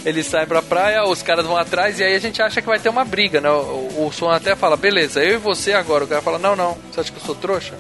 Eles 0.07 0.27
saem 0.27 0.47
pra 0.47 0.63
praia, 0.63 1.03
os 1.03 1.21
caras 1.21 1.45
vão 1.45 1.57
atrás 1.57 1.99
e 1.99 2.05
aí 2.05 2.15
a 2.15 2.19
gente 2.21 2.41
acha 2.41 2.63
que 2.63 2.69
vai 2.69 2.79
ter 2.79 2.89
uma 2.89 3.05
briga, 3.05 3.41
né? 3.41 3.51
O, 3.51 4.07
o 4.07 4.13
Swan 4.13 4.37
até 4.37 4.55
fala, 4.55 4.77
beleza, 4.77 5.21
eu 5.21 5.35
e 5.35 5.37
você 5.37 5.73
agora. 5.73 6.05
O 6.05 6.07
cara 6.07 6.23
fala, 6.23 6.39
não, 6.39 6.55
não, 6.55 6.79
você 6.93 7.01
acha 7.01 7.11
que 7.11 7.19
eu 7.19 7.25
sou 7.25 7.35
trouxa? 7.35 7.75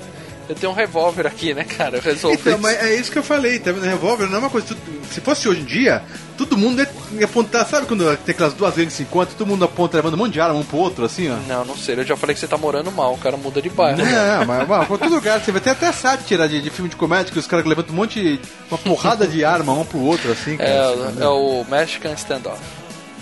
Eu 0.49 0.55
tenho 0.55 0.71
um 0.73 0.75
revólver 0.75 1.27
aqui, 1.27 1.53
né, 1.53 1.65
cara? 1.65 1.97
Eu 1.97 2.03
resolvi. 2.03 2.37
Então, 2.39 2.59
mas 2.59 2.81
é 2.81 2.95
isso 2.95 3.11
que 3.11 3.19
eu 3.19 3.23
falei, 3.23 3.59
tá 3.59 3.73
vendo? 3.73 3.85
Revólver 3.85 4.27
não 4.29 4.37
é 4.37 4.39
uma 4.39 4.51
coisa. 4.51 4.69
tu- 4.69 4.77
Se 5.13 5.21
fosse 5.21 5.49
hoje 5.49 5.61
em 5.61 5.65
dia, 5.65 6.03
todo 6.37 6.57
mundo 6.57 6.81
ia, 6.81 6.89
ia 7.19 7.25
apontar. 7.25 7.67
Sabe 7.67 7.87
quando 7.87 8.17
tem 8.19 8.33
aquelas 8.33 8.53
duas 8.55 8.75
gangues 8.75 8.93
que 8.93 8.97
se 8.99 9.03
encontram, 9.03 9.37
todo 9.37 9.47
mundo 9.47 9.65
aponta 9.65 9.97
levando 9.97 10.15
um 10.15 10.19
monte 10.19 10.35
de 10.35 10.41
arma 10.41 10.55
um 10.59 10.63
pro 10.65 10.77
outro, 10.79 11.05
assim, 11.05 11.29
ó? 11.31 11.37
Não, 11.49 11.65
não 11.65 11.77
sei, 11.77 11.97
eu 11.97 12.05
já 12.05 12.17
falei 12.17 12.35
que 12.35 12.41
você 12.41 12.47
tá 12.47 12.57
morando 12.57 12.91
mal, 12.93 13.13
o 13.15 13.19
cara 13.19 13.37
muda 13.37 13.61
de 13.61 13.69
bairro. 13.71 13.99
né? 13.99 14.05
Não, 14.39 14.47
mas, 14.47 14.69
mas 14.69 14.83
em 14.85 14.87
todo 14.99 15.09
lugar, 15.15 15.41
você 15.41 15.51
vai 15.51 15.61
ter 15.61 15.71
até 15.71 15.91
sátira 15.93 16.49
de, 16.49 16.61
de 16.63 16.71
filme 16.71 16.89
de 16.89 16.97
comédia 16.97 17.33
que 17.33 17.39
os 17.39 17.47
caras 17.47 17.65
levantam 17.67 17.93
um 17.93 17.97
monte, 17.97 18.41
uma 18.71 18.79
porrada 18.79 19.27
de 19.27 19.45
arma 19.45 19.73
um 19.73 19.85
pro 19.85 19.99
outro, 20.01 20.31
assim, 20.33 20.57
cara. 20.57 20.71
É, 20.71 21.23
é 21.25 21.29
o 21.29 21.65
Mexican 21.69 22.13
Standoff. 22.13 22.61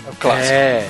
É 0.07 0.11
o 0.11 0.15
clássico. 0.15 0.53
É. 0.53 0.87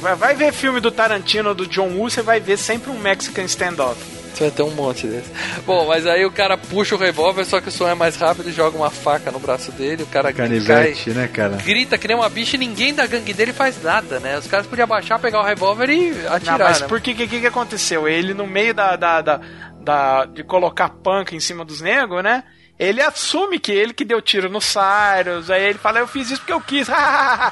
Vai, 0.00 0.14
vai 0.14 0.34
ver 0.34 0.52
filme 0.52 0.80
do 0.80 0.90
Tarantino 0.90 1.50
ou 1.50 1.54
do 1.54 1.66
John 1.66 1.88
Woo, 1.90 2.10
você 2.10 2.22
vai 2.22 2.38
ver 2.40 2.56
sempre 2.58 2.90
um 2.90 2.98
Mexican 2.98 3.42
standoff. 3.44 3.96
Você 4.36 4.42
vai 4.44 4.50
ter 4.50 4.62
um 4.64 4.70
monte 4.70 5.06
desse. 5.06 5.30
Bom, 5.64 5.86
mas 5.86 6.06
aí 6.06 6.26
o 6.26 6.30
cara 6.30 6.58
puxa 6.58 6.94
o 6.94 6.98
revólver, 6.98 7.42
só 7.46 7.58
que 7.58 7.68
o 7.68 7.72
som 7.72 7.88
é 7.88 7.94
mais 7.94 8.16
rápido 8.16 8.50
e 8.50 8.52
joga 8.52 8.76
uma 8.76 8.90
faca 8.90 9.32
no 9.32 9.38
braço 9.38 9.72
dele. 9.72 10.02
O 10.02 10.06
cara 10.06 10.30
Canivete, 10.30 11.08
né, 11.10 11.26
cara? 11.26 11.56
grita 11.56 11.96
que 11.96 12.06
nem 12.06 12.14
uma 12.16 12.28
bicha 12.28 12.56
e 12.56 12.58
ninguém 12.58 12.92
da 12.94 13.06
gangue 13.06 13.32
dele 13.32 13.54
faz 13.54 13.82
nada, 13.82 14.20
né? 14.20 14.36
Os 14.36 14.46
caras 14.46 14.66
podiam 14.66 14.84
abaixar, 14.84 15.18
pegar 15.18 15.40
o 15.40 15.44
revólver 15.44 15.88
e 15.88 16.10
atirar, 16.26 16.58
Não, 16.58 16.66
mas 16.66 16.82
né? 16.82 16.86
por 16.86 17.00
que, 17.00 17.14
que 17.14 17.26
que 17.26 17.46
aconteceu? 17.46 18.06
Ele 18.06 18.34
no 18.34 18.46
meio 18.46 18.74
da, 18.74 18.94
da, 18.94 19.22
da, 19.22 19.40
da- 19.80 20.24
de 20.26 20.44
colocar 20.44 20.90
panca 20.90 21.34
em 21.34 21.40
cima 21.40 21.64
dos 21.64 21.80
negros, 21.80 22.22
né? 22.22 22.44
Ele 22.78 23.00
assume 23.00 23.58
que 23.58 23.72
ele 23.72 23.94
que 23.94 24.04
deu 24.04 24.20
tiro 24.20 24.50
no 24.50 24.60
Cyrus, 24.60 25.50
aí 25.50 25.62
ele 25.64 25.78
fala, 25.78 25.98
eu 26.00 26.06
fiz 26.06 26.30
isso 26.30 26.40
porque 26.42 26.52
eu 26.52 26.60
quis. 26.60 26.86
Ah, 26.90 27.50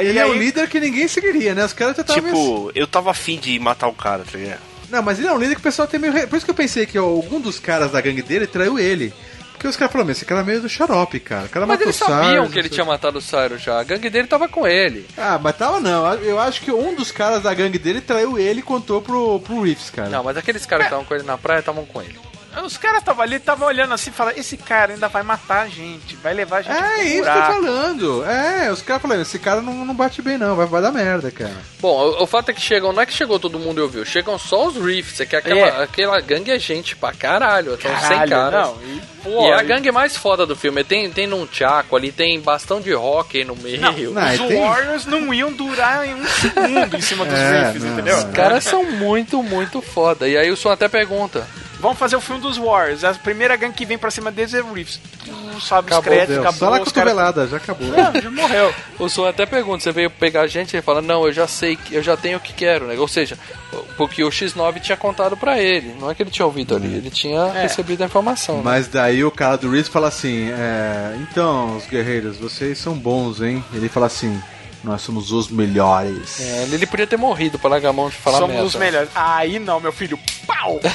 É. 0.00 0.04
ele 0.04 0.18
e 0.18 0.20
é 0.20 0.26
o 0.26 0.32
líder 0.32 0.68
que 0.68 0.80
ninguém 0.80 1.06
seguiria, 1.06 1.54
né? 1.54 1.64
Os 1.64 1.72
caras 1.72 1.94
já 1.96 2.02
estavam 2.02 2.24
Tipo, 2.24 2.72
eu 2.74 2.88
tava 2.88 3.12
afim 3.12 3.38
de 3.38 3.56
matar 3.60 3.86
o 3.86 3.94
cara, 3.94 4.24
tá 4.30 4.36
ligado? 4.36 4.68
Não, 4.90 5.02
mas 5.02 5.18
ele 5.18 5.28
é 5.28 5.32
um 5.32 5.38
líder 5.38 5.54
que 5.54 5.60
o 5.60 5.64
pessoal 5.64 5.86
tem 5.86 6.00
meio. 6.00 6.12
Por 6.28 6.36
isso 6.36 6.44
que 6.44 6.50
eu 6.50 6.54
pensei 6.54 6.86
que 6.86 6.98
algum 6.98 7.40
dos 7.40 7.58
caras 7.58 7.92
da 7.92 8.00
gangue 8.00 8.22
dele 8.22 8.46
traiu 8.46 8.78
ele. 8.78 9.12
Porque 9.52 9.68
os 9.68 9.76
caras 9.76 9.92
falaram, 9.92 10.06
"Meu, 10.06 10.12
esse 10.12 10.24
cara 10.24 10.40
é 10.40 10.44
meio 10.44 10.62
do 10.62 10.68
xarope, 10.70 11.20
cara. 11.20 11.44
O 11.44 11.48
cara 11.50 11.66
Mas 11.66 11.76
matou 11.78 11.86
eles 11.86 11.96
Cyrus, 11.96 12.10
sabiam 12.10 12.44
não 12.44 12.50
que 12.50 12.58
ele 12.58 12.68
tinha 12.70 12.84
matado 12.84 13.18
o 13.18 13.20
Cyrus 13.20 13.60
já. 13.60 13.78
A 13.78 13.84
gangue 13.84 14.08
dele 14.08 14.26
tava 14.26 14.48
com 14.48 14.66
ele. 14.66 15.06
Ah, 15.18 15.38
mas 15.40 15.54
tava 15.56 15.78
não. 15.80 16.14
Eu 16.14 16.40
acho 16.40 16.62
que 16.62 16.72
um 16.72 16.94
dos 16.94 17.12
caras 17.12 17.42
da 17.42 17.52
gangue 17.52 17.78
dele 17.78 18.00
traiu 18.00 18.38
ele 18.38 18.60
e 18.60 18.62
contou 18.62 19.02
pro, 19.02 19.38
pro 19.40 19.60
Reeves, 19.60 19.90
cara. 19.90 20.08
Não, 20.08 20.24
mas 20.24 20.38
aqueles 20.38 20.64
caras 20.64 20.84
que 20.86 20.88
estavam 20.88 21.04
com 21.04 21.14
ele 21.14 21.24
na 21.24 21.36
praia 21.36 21.60
estavam 21.60 21.84
com 21.84 22.00
ele. 22.00 22.18
Os 22.64 22.76
caras 22.76 22.98
estavam 22.98 23.22
ali, 23.22 23.36
estavam 23.36 23.68
olhando 23.68 23.94
assim 23.94 24.10
e 24.10 24.12
falaram, 24.12 24.36
esse 24.38 24.56
cara 24.56 24.92
ainda 24.92 25.06
vai 25.08 25.22
matar 25.22 25.62
a 25.62 25.68
gente, 25.68 26.16
vai 26.16 26.34
levar 26.34 26.58
a 26.58 26.62
gente 26.62 26.76
É 26.76 26.82
pro 26.82 27.02
isso 27.02 27.10
que 27.12 27.18
eu 27.18 27.22
buraco." 27.22 27.46
tô 27.54 27.62
falando. 27.62 28.24
É, 28.24 28.72
os 28.72 28.82
caras 28.82 29.02
falaram, 29.02 29.22
esse 29.22 29.38
cara 29.38 29.60
não, 29.62 29.72
não 29.84 29.94
bate 29.94 30.20
bem 30.20 30.36
não, 30.36 30.56
vai, 30.56 30.66
vai 30.66 30.82
dar 30.82 30.90
merda, 30.90 31.30
cara. 31.30 31.54
Bom, 31.80 31.96
o, 31.96 32.24
o 32.24 32.26
fato 32.26 32.50
é 32.50 32.52
que 32.54 32.60
chegam, 32.60 32.92
não 32.92 33.00
é 33.02 33.06
que 33.06 33.12
chegou 33.12 33.38
todo 33.38 33.58
mundo 33.58 33.78
e 33.78 33.82
ouviu, 33.82 34.04
chegam 34.04 34.36
só 34.38 34.66
os 34.66 34.76
Reefs, 34.76 35.20
é 35.20 35.26
que 35.26 35.36
aquela, 35.36 35.60
É. 35.60 35.82
aquela 35.84 36.20
gangue 36.20 36.50
é 36.50 36.58
gente 36.58 36.96
pra 36.96 37.12
caralho, 37.12 37.80
são 37.80 37.90
100 37.90 38.00
Caralho, 38.00 38.30
caras. 38.30 38.66
não, 38.66 38.76
e, 38.84 39.02
pô, 39.22 39.42
E 39.46 39.50
é 39.50 39.54
a 39.54 39.62
gangue 39.62 39.92
mais 39.92 40.16
foda 40.16 40.44
do 40.44 40.56
filme, 40.56 40.82
tem, 40.82 41.08
tem 41.10 41.26
num 41.28 41.46
tchaco 41.46 41.94
ali, 41.96 42.10
tem 42.10 42.40
bastão 42.40 42.80
de 42.80 42.92
hockey 42.92 43.44
no 43.44 43.54
meio. 43.54 43.80
Não, 43.80 43.92
os 43.94 44.38
Warriors 44.54 45.06
não 45.06 45.32
iam 45.32 45.52
durar 45.52 46.04
em 46.06 46.14
um 46.14 46.26
segundo 46.26 46.96
em 46.96 47.00
cima 47.00 47.24
dos 47.24 47.34
É, 47.38 47.62
Reefs, 47.62 47.84
não, 47.84 47.92
entendeu? 47.92 48.18
Os 48.18 48.24
caras 48.24 48.64
são 48.64 48.84
muito, 48.84 49.40
muito 49.42 49.80
foda. 49.80 50.28
E 50.28 50.36
aí 50.36 50.50
o 50.50 50.56
som 50.56 50.70
até 50.70 50.88
pergunta. 50.88 51.46
Vamos 51.80 51.98
fazer 51.98 52.14
o 52.16 52.20
filme 52.20 52.40
dos 52.40 52.56
Warriors. 52.58 53.02
A 53.04 53.14
primeira 53.14 53.56
gangue 53.56 53.74
que 53.74 53.84
vem 53.86 53.96
pra 53.98 54.10
cima 54.10 54.30
deles 54.30 54.52
é 54.54 54.60
o 54.62 54.72
Reefs. 54.72 55.00
Tu 55.24 55.60
sabe 55.60 55.92
os 55.92 55.98
créditos, 56.00 56.36
acabou. 56.38 56.58
Só 56.58 56.70
na 56.70 56.78
cotovelada, 56.80 57.46
já 57.48 57.56
acabou. 57.56 57.88
Não, 57.88 58.20
já 58.20 58.30
morreu. 58.30 58.74
O 58.98 59.08
som 59.08 59.26
até 59.26 59.46
pergunta, 59.46 59.82
você 59.82 59.90
veio 59.92 60.10
pegar 60.10 60.42
a 60.42 60.46
gente? 60.46 60.74
Ele 60.76 60.82
fala, 60.82 61.00
não, 61.02 61.26
eu 61.26 61.32
já 61.32 61.46
sei, 61.46 61.76
que- 61.76 61.94
eu 61.94 62.02
já 62.02 62.16
tenho 62.16 62.36
o 62.38 62.40
que 62.40 62.52
quero, 62.52 62.86
né? 62.86 62.98
Ou 62.98 63.08
seja, 63.08 63.38
porque 63.96 64.22
o 64.22 64.28
X9 64.30 64.80
tinha 64.80 64.96
contado 64.96 65.36
pra 65.36 65.58
ele. 65.60 65.94
Não 65.98 66.10
é 66.10 66.14
que 66.14 66.22
ele 66.22 66.30
tinha 66.30 66.46
ouvido 66.46 66.76
ali, 66.76 66.94
ele 66.94 67.10
tinha 67.10 67.40
É. 67.54 67.62
recebido 67.62 68.02
a 68.02 68.06
informação. 68.06 68.56
né? 68.56 68.62
Mas 68.64 68.86
daí 68.88 69.24
o 69.24 69.30
cara 69.30 69.56
do 69.56 69.70
Reeves 69.70 69.88
fala 69.88 70.08
assim: 70.08 70.50
é, 70.50 71.16
Então, 71.30 71.76
os 71.76 71.86
guerreiros, 71.86 72.36
vocês 72.36 72.78
são 72.78 72.94
bons, 72.94 73.40
hein? 73.40 73.64
Ele 73.72 73.88
fala 73.88 74.06
assim: 74.06 74.40
Nós 74.82 75.02
somos 75.02 75.30
os 75.30 75.48
melhores. 75.50 76.40
É, 76.40 76.62
ele 76.72 76.86
podia 76.86 77.06
ter 77.06 77.16
morrido 77.18 77.58
pra 77.58 77.68
largar 77.70 77.90
a 77.90 77.92
mão 77.92 78.08
de 78.08 78.16
falar 78.16 78.38
Somos 78.38 78.52
merda. 78.54 78.66
os 78.66 78.74
melhores. 78.76 79.08
Aí 79.14 79.58
não, 79.58 79.78
meu 79.80 79.92
filho. 79.92 80.18
Pau! 80.46 80.80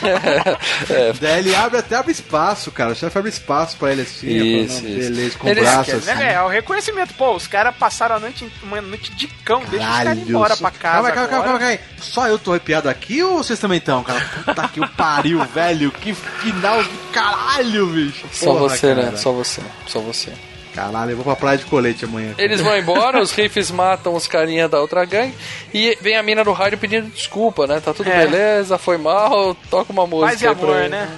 É. 0.89 1.13
Daí 1.13 1.39
ele 1.39 1.55
abre 1.55 1.79
até 1.79 1.95
abre 1.95 2.11
espaço, 2.11 2.71
cara. 2.71 2.91
O 2.91 2.95
chefe 2.95 3.17
abre 3.17 3.29
espaço 3.29 3.77
pra 3.77 3.91
ele 3.91 4.01
assim. 4.01 4.27
Isso, 4.27 4.81
não, 4.83 4.89
isso. 4.89 4.99
Beleza, 4.99 5.37
com 5.37 5.47
o 5.47 5.49
Eles 5.49 5.63
braço 5.63 5.83
Quer 5.85 5.91
assim. 5.97 5.99
dizer, 6.11 6.23
É, 6.23 6.41
o 6.41 6.47
reconhecimento. 6.47 7.13
Pô, 7.15 7.35
os 7.35 7.47
caras 7.47 7.75
passaram 7.75 8.15
a 8.15 8.19
noite, 8.19 8.47
uma 8.63 8.81
noite 8.81 9.11
de 9.15 9.27
cão. 9.27 9.61
Deixa 9.69 9.87
os 9.89 9.97
caras 9.97 10.17
embora 10.17 10.55
só- 10.55 10.61
pra 10.61 10.71
casa. 10.71 10.93
Calma, 10.95 11.11
calma, 11.11 11.27
calma, 11.29 11.43
agora. 11.45 11.59
calma, 11.59 11.77
calma. 11.77 12.01
Só 12.01 12.27
eu 12.27 12.37
tô 12.37 12.51
arrepiado 12.51 12.89
aqui 12.89 13.23
ou 13.23 13.37
vocês 13.37 13.57
também 13.59 13.77
estão, 13.79 14.03
cara? 14.03 14.19
Puta 14.45 14.67
que 14.67 14.79
o 14.79 14.87
pariu, 14.89 15.43
velho. 15.45 15.91
Que 15.91 16.13
final 16.13 16.83
do 16.83 16.89
caralho, 17.11 17.87
bicho. 17.87 18.25
Só 18.31 18.45
Porra, 18.53 18.59
você, 18.69 18.93
né? 18.93 19.03
cara. 19.03 19.17
Só 19.17 19.31
você. 19.31 19.61
Só 19.87 19.99
você. 19.99 20.31
Caralho, 20.75 21.11
eu 21.11 21.15
vou 21.15 21.23
pra 21.23 21.35
praia 21.37 21.57
de 21.57 21.65
colete 21.65 22.03
amanhã. 22.05 22.31
cara. 22.31 22.43
Eles 22.43 22.59
vão 22.61 22.77
embora, 22.77 23.21
os 23.21 23.31
Riffs 23.31 23.71
matam 23.71 24.13
os 24.13 24.27
carinha 24.27 24.67
da 24.67 24.79
outra 24.81 25.05
gangue 25.05 25.33
e 25.73 25.97
vem 26.01 26.17
a 26.17 26.21
mina 26.23 26.43
do 26.43 26.51
rádio 26.51 26.77
pedindo 26.77 27.07
desculpa, 27.09 27.65
né? 27.65 27.79
Tá 27.79 27.93
tudo 27.93 28.09
É. 28.09 28.25
beleza, 28.27 28.77
foi 28.77 28.97
mal, 28.97 29.55
toca 29.69 29.93
uma 29.93 30.05
música. 30.05 30.27
Paz 30.31 30.41
e 30.41 30.47
aí 30.47 30.55
pra 30.55 30.63
amor, 30.67 30.89
né? 30.89 31.09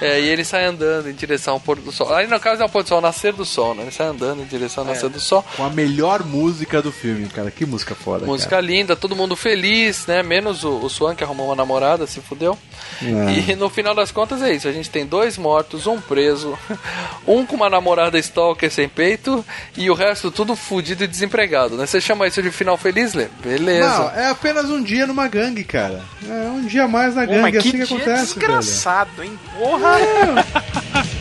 É, 0.00 0.20
e 0.20 0.28
ele 0.28 0.44
sai 0.44 0.64
andando 0.64 1.08
em 1.10 1.12
direção 1.12 1.54
ao 1.54 1.60
pôr 1.60 1.76
do 1.78 1.92
sol. 1.92 2.14
Aí 2.14 2.26
no 2.26 2.38
caso 2.40 2.62
é 2.62 2.64
o 2.64 2.68
pôr 2.68 2.82
do 2.82 2.88
sol, 2.88 3.00
nascer 3.00 3.32
do 3.32 3.44
sol, 3.44 3.74
né? 3.74 3.82
Ele 3.82 3.90
sai 3.90 4.06
andando 4.08 4.42
em 4.42 4.46
direção 4.46 4.84
ao 4.84 4.90
É. 4.90 4.94
nascer 4.94 5.08
do 5.10 5.20
sol. 5.20 5.44
Com 5.56 5.64
a 5.64 5.70
melhor 5.70 6.24
música 6.24 6.80
do 6.80 6.90
filme, 6.90 7.26
cara. 7.28 7.50
Que 7.50 7.66
música 7.66 7.94
foda. 7.94 8.24
Música 8.26 8.58
linda, 8.60 8.96
todo 8.96 9.14
mundo 9.16 9.36
feliz, 9.36 10.06
né? 10.06 10.22
Menos 10.22 10.64
o, 10.64 10.70
o 10.78 10.88
Swan 10.88 11.14
que 11.14 11.22
arrumou 11.24 11.46
uma 11.48 11.56
namorada, 11.56 12.06
se 12.06 12.20
fudeu. 12.20 12.56
É. 13.02 13.50
E 13.50 13.56
no 13.56 13.68
final 13.68 13.94
das 13.94 14.10
contas 14.10 14.42
é 14.42 14.52
isso. 14.54 14.68
A 14.68 14.72
gente 14.72 14.90
tem 14.90 15.04
dois 15.06 15.36
mortos, 15.38 15.86
um 15.86 16.00
preso, 16.00 16.58
um 17.26 17.44
com 17.44 17.56
uma 17.56 17.68
namorada 17.70 18.18
stalker 18.18 18.70
sem 18.70 18.88
peito 18.88 19.44
e 19.76 19.90
o 19.90 19.94
resto 19.94 20.30
tudo 20.30 20.54
fudido 20.56 21.04
e 21.04 21.06
desempregado, 21.06 21.76
né? 21.76 21.86
Você 21.86 22.00
chama 22.00 22.26
isso 22.26 22.42
de 22.42 22.50
final 22.50 22.76
feliz, 22.76 23.14
Lê? 23.14 23.26
Beleza. 23.42 23.88
Não, 23.88 24.10
é 24.10 24.28
apenas 24.30 24.66
um 24.70 24.82
dia 24.82 25.06
numa 25.06 25.28
gangue, 25.28 25.64
cara. 25.64 26.02
É 26.28 26.48
um 26.48 26.64
dia 26.66 26.86
mais 26.88 27.14
na 27.14 27.22
Pô, 27.26 27.32
gangue, 27.32 27.42
mas 27.42 27.56
assim 27.56 27.70
que 27.70 27.76
que 27.78 27.82
acontece, 27.82 28.06
velho. 28.10 28.24
desgraçado, 28.26 29.22
hein? 29.22 29.38
Porra! 29.58 29.89
Yeah. 29.98 31.06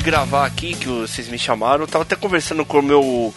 de 0.00 0.04
gravar 0.04 0.46
aqui, 0.46 0.74
que 0.74 0.88
vocês 0.88 1.28
me 1.28 1.38
chamaram, 1.38 1.86
tava 1.86 2.04
até 2.04 2.16
conversando 2.16 2.64
com 2.64 2.78
o 2.78 2.82
meu 2.82 3.34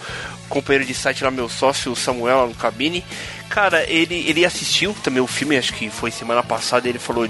companheiro 0.47 0.85
de 0.85 0.93
site 0.93 1.21
lá, 1.21 1.29
meu 1.29 1.49
sócio, 1.49 1.93
Samuel, 1.93 2.37
lá 2.37 2.47
no 2.47 2.55
cabine. 2.55 3.03
Cara, 3.53 3.85
ele, 3.87 4.27
ele 4.27 4.43
assistiu 4.43 4.95
também 5.03 5.21
o 5.21 5.27
filme, 5.27 5.55
acho 5.55 5.75
que 5.75 5.87
foi 5.87 6.09
semana 6.09 6.41
passada, 6.41 6.89
ele 6.89 6.97
falou, 6.97 7.29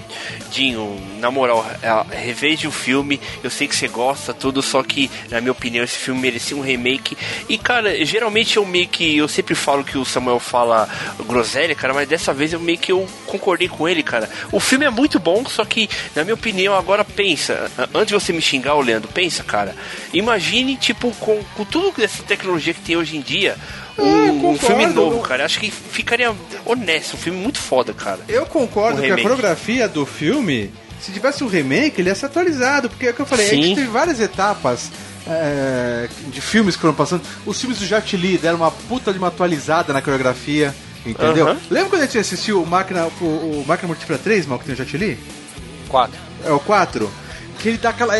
Dinho, 0.49 0.97
na 1.19 1.29
moral, 1.29 1.69
é, 1.81 2.15
reveja 2.15 2.65
o 2.65 2.71
filme, 2.71 3.19
eu 3.43 3.49
sei 3.49 3.67
que 3.67 3.75
você 3.75 3.89
gosta, 3.89 4.33
tudo, 4.33 4.61
só 4.61 4.81
que, 4.83 5.11
na 5.29 5.41
minha 5.41 5.51
opinião, 5.51 5.83
esse 5.83 5.97
filme 5.97 6.21
merecia 6.21 6.55
um 6.55 6.61
remake. 6.61 7.17
E, 7.49 7.57
cara, 7.57 8.05
geralmente 8.05 8.55
eu 8.55 8.65
meio 8.65 8.87
que, 8.87 9.17
eu 9.17 9.27
sempre 9.27 9.53
falo 9.53 9.83
que 9.83 9.97
o 9.97 10.05
Samuel 10.05 10.39
fala 10.39 10.87
groselha, 11.25 11.75
cara, 11.75 11.93
mas 11.93 12.07
dessa 12.07 12.33
vez 12.33 12.53
eu 12.53 12.59
meio 12.61 12.77
que 12.77 12.93
eu 12.93 13.05
concordei 13.25 13.67
com 13.67 13.85
ele, 13.85 14.01
cara. 14.01 14.29
O 14.49 14.61
filme 14.61 14.85
é 14.85 14.89
muito 14.89 15.19
bom, 15.19 15.43
só 15.45 15.65
que, 15.65 15.89
na 16.15 16.23
minha 16.23 16.35
opinião, 16.35 16.73
agora 16.73 17.03
pensa, 17.03 17.69
antes 17.93 18.07
de 18.07 18.13
você 18.13 18.31
me 18.31 18.41
xingar, 18.41 18.75
Leandro, 18.79 19.11
pensa, 19.11 19.43
cara, 19.43 19.75
imagine, 20.13 20.77
tipo, 20.77 21.11
com, 21.15 21.43
com 21.53 21.65
tudo 21.65 22.01
essa 22.01 22.23
tecnologia 22.23 22.73
que 22.73 22.79
tem 22.79 22.95
hoje 22.95 23.17
em 23.17 23.21
dia, 23.21 23.57
um, 23.97 24.29
um 24.29 24.39
concordo. 24.39 24.65
filme 24.65 24.85
novo, 24.87 25.19
cara. 25.21 25.45
Acho 25.45 25.59
que 25.59 25.69
ficaria 25.69 26.33
honesto, 26.65 27.15
um 27.15 27.19
filme 27.19 27.39
muito 27.39 27.59
foda, 27.59 27.93
cara. 27.93 28.19
Eu 28.27 28.45
concordo 28.45 28.99
Um 28.99 29.05
que 29.05 29.11
a 29.11 29.17
coreografia 29.17 29.87
do 29.87 30.05
filme, 30.05 30.71
se 30.99 31.11
tivesse 31.11 31.43
um 31.43 31.47
remake, 31.47 32.01
ele 32.01 32.09
ia 32.09 32.15
ser 32.15 32.27
atualizado, 32.27 32.89
porque 32.89 33.07
é 33.07 33.11
o 33.11 33.13
que 33.13 33.21
eu 33.21 33.25
falei, 33.25 33.45
a 33.45 33.49
Sim. 33.49 33.61
gente 33.63 33.75
teve 33.75 33.87
várias 33.87 34.19
etapas 34.19 34.91
é, 35.27 36.09
de 36.27 36.41
filmes 36.41 36.75
que 36.75 36.81
foram 36.81 36.93
passando. 36.93 37.21
Os 37.45 37.59
filmes 37.59 37.79
do 37.79 37.85
Jet 37.85 38.15
Li 38.17 38.37
deram 38.37 38.57
uma 38.57 38.71
puta 38.71 39.11
de 39.11 39.19
uma 39.19 39.27
atualizada 39.27 39.93
na 39.93 40.01
coreografia, 40.01 40.73
entendeu? 41.05 41.47
Aham. 41.47 41.59
Lembra 41.69 41.89
quando 41.89 42.01
a 42.01 42.05
gente 42.05 42.17
assistiu 42.17 42.61
o 42.61 42.67
Máquina, 42.67 43.05
o, 43.21 43.23
o 43.23 43.65
Máquina 43.67 43.87
Mortífera 43.87 44.19
3, 44.19 44.45
mal 44.45 44.59
que 44.59 44.65
tem 44.65 44.73
o 44.73 44.77
Jet 44.77 44.97
Li? 44.97 45.17
4. 45.87 46.19
É 46.45 46.51
o 46.51 46.59
4? 46.59 47.11
Que 47.59 47.69
ele 47.69 47.77
dá 47.77 47.89
aquela. 47.89 48.17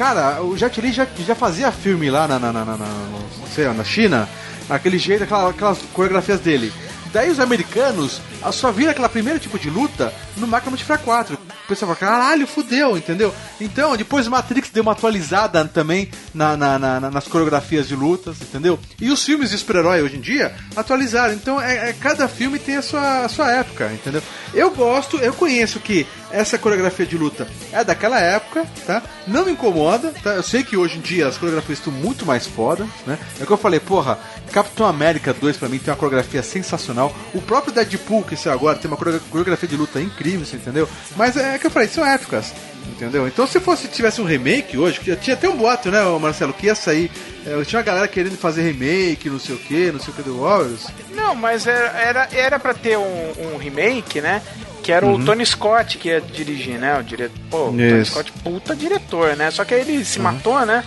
Cara, 0.00 0.42
o 0.42 0.56
Jet 0.56 0.80
Li 0.80 0.92
já, 0.92 1.06
já 1.26 1.34
fazia 1.34 1.70
filme 1.70 2.08
lá 2.10 2.26
na, 2.26 2.38
na, 2.38 2.50
na, 2.50 2.64
na, 2.64 2.74
no- 2.74 3.46
sei 3.54 3.66
na 3.68 3.84
China, 3.84 4.26
aquele 4.70 4.96
jeito, 4.96 5.24
aquela- 5.24 5.50
aquelas 5.50 5.76
coreografias 5.92 6.40
dele. 6.40 6.72
Daí 7.12 7.28
os 7.28 7.38
americanos 7.38 8.18
a 8.42 8.50
só 8.50 8.70
viram 8.72 8.92
aquela 8.92 9.08
primeiro 9.10 9.38
tipo 9.38 9.58
de 9.58 9.68
luta 9.68 10.10
no 10.38 10.46
Máquina 10.46 10.70
Multifra 10.70 10.96
4. 10.96 11.34
O 11.34 11.68
pessoal 11.68 11.94
fala, 11.94 12.12
caralho, 12.12 12.46
fudeu, 12.46 12.96
entendeu? 12.96 13.34
Então, 13.60 13.94
depois 13.96 14.26
Matrix 14.26 14.70
deu 14.70 14.82
uma 14.82 14.92
atualizada 14.92 15.62
também 15.66 16.08
na- 16.32 16.56
na- 16.56 16.78
na- 16.78 17.10
nas 17.10 17.26
coreografias 17.28 17.86
de 17.86 17.94
lutas, 17.94 18.40
entendeu? 18.40 18.78
E 19.00 19.10
os 19.10 19.22
filmes 19.22 19.50
de 19.50 19.58
super-herói 19.58 20.00
hoje 20.02 20.16
em 20.16 20.20
dia 20.20 20.54
atualizaram. 20.74 21.34
Então, 21.34 21.60
é, 21.60 21.90
é- 21.90 21.92
cada 21.92 22.26
filme 22.26 22.58
tem 22.58 22.76
a 22.76 22.82
sua, 22.82 23.24
a 23.24 23.28
sua 23.28 23.50
época, 23.52 23.90
entendeu? 23.92 24.22
Eu 24.54 24.70
gosto, 24.70 25.18
eu 25.18 25.32
conheço 25.34 25.78
que 25.80 26.06
essa 26.32 26.58
coreografia 26.58 27.04
de 27.06 27.16
luta 27.16 27.46
é 27.72 27.82
daquela 27.84 28.20
época, 28.20 28.66
tá? 28.86 29.02
Não 29.26 29.44
me 29.44 29.52
incomoda, 29.52 30.12
tá? 30.22 30.30
Eu 30.34 30.42
sei 30.42 30.62
que 30.62 30.76
hoje 30.76 30.98
em 30.98 31.00
dia 31.00 31.26
as 31.28 31.36
coreografias 31.38 31.78
estão 31.78 31.92
muito 31.92 32.24
mais 32.26 32.46
fodas, 32.46 32.86
né? 33.06 33.18
É 33.38 33.42
o 33.42 33.46
que 33.46 33.52
eu 33.52 33.56
falei, 33.58 33.80
porra, 33.80 34.18
Capitão 34.52 34.86
América 34.86 35.32
2 35.34 35.56
pra 35.56 35.68
mim 35.68 35.78
tem 35.78 35.90
uma 35.92 35.96
coreografia 35.98 36.42
sensacional. 36.42 37.14
O 37.34 37.40
próprio 37.40 37.72
Deadpool, 37.72 38.22
que 38.24 38.36
saiu 38.36 38.52
agora, 38.54 38.78
tem 38.78 38.90
uma 38.90 38.96
coreo- 38.96 39.20
coreografia 39.30 39.68
de 39.68 39.76
luta 39.76 40.00
incrível, 40.00 40.44
você 40.46 40.56
entendeu? 40.56 40.88
Mas 41.16 41.36
é 41.36 41.58
que 41.58 41.66
eu 41.66 41.70
falei, 41.70 41.88
são 41.88 42.04
épocas. 42.04 42.52
Entendeu? 42.90 43.26
Então 43.26 43.46
se 43.46 43.60
fosse 43.60 43.88
tivesse 43.88 44.20
um 44.20 44.24
remake 44.24 44.76
hoje, 44.76 45.00
que 45.00 45.14
tinha 45.16 45.34
até 45.34 45.48
um 45.48 45.56
boato, 45.56 45.90
né, 45.90 46.02
Marcelo, 46.20 46.52
que 46.52 46.66
ia 46.66 46.74
sair. 46.74 47.10
é, 47.46 47.62
tinha 47.64 47.78
uma 47.78 47.84
galera 47.84 48.08
querendo 48.08 48.36
fazer 48.36 48.62
remake, 48.62 49.30
não 49.30 49.38
sei 49.38 49.54
o 49.54 49.58
que, 49.58 49.90
não 49.92 50.00
sei 50.00 50.12
o 50.12 50.16
que 50.16 50.22
do 50.22 50.40
Warriors. 50.40 50.86
Não, 51.14 51.34
mas 51.34 51.66
era, 51.66 51.88
era, 52.00 52.28
era 52.32 52.58
pra 52.58 52.74
ter 52.74 52.98
um, 52.98 53.32
um 53.54 53.56
remake, 53.56 54.20
né? 54.20 54.42
Que 54.82 54.92
era 54.92 55.04
Uhum. 55.06 55.14
o 55.16 55.24
Tony 55.24 55.44
Scott 55.46 55.98
que 55.98 56.08
ia 56.08 56.20
dirigir, 56.20 56.78
né? 56.78 56.98
O 56.98 57.02
diretor. 57.02 57.36
Pô, 57.50 57.64
o 57.64 57.70
Tony. 57.70 57.92
Uhum. 57.92 58.04
Scott, 58.04 58.32
puta 58.42 58.74
diretor, 58.76 59.36
né? 59.36 59.50
Só 59.50 59.64
que 59.64 59.74
aí 59.74 59.80
ele 59.82 60.04
se 60.04 60.18
matou, 60.18 60.64
né? 60.66 60.82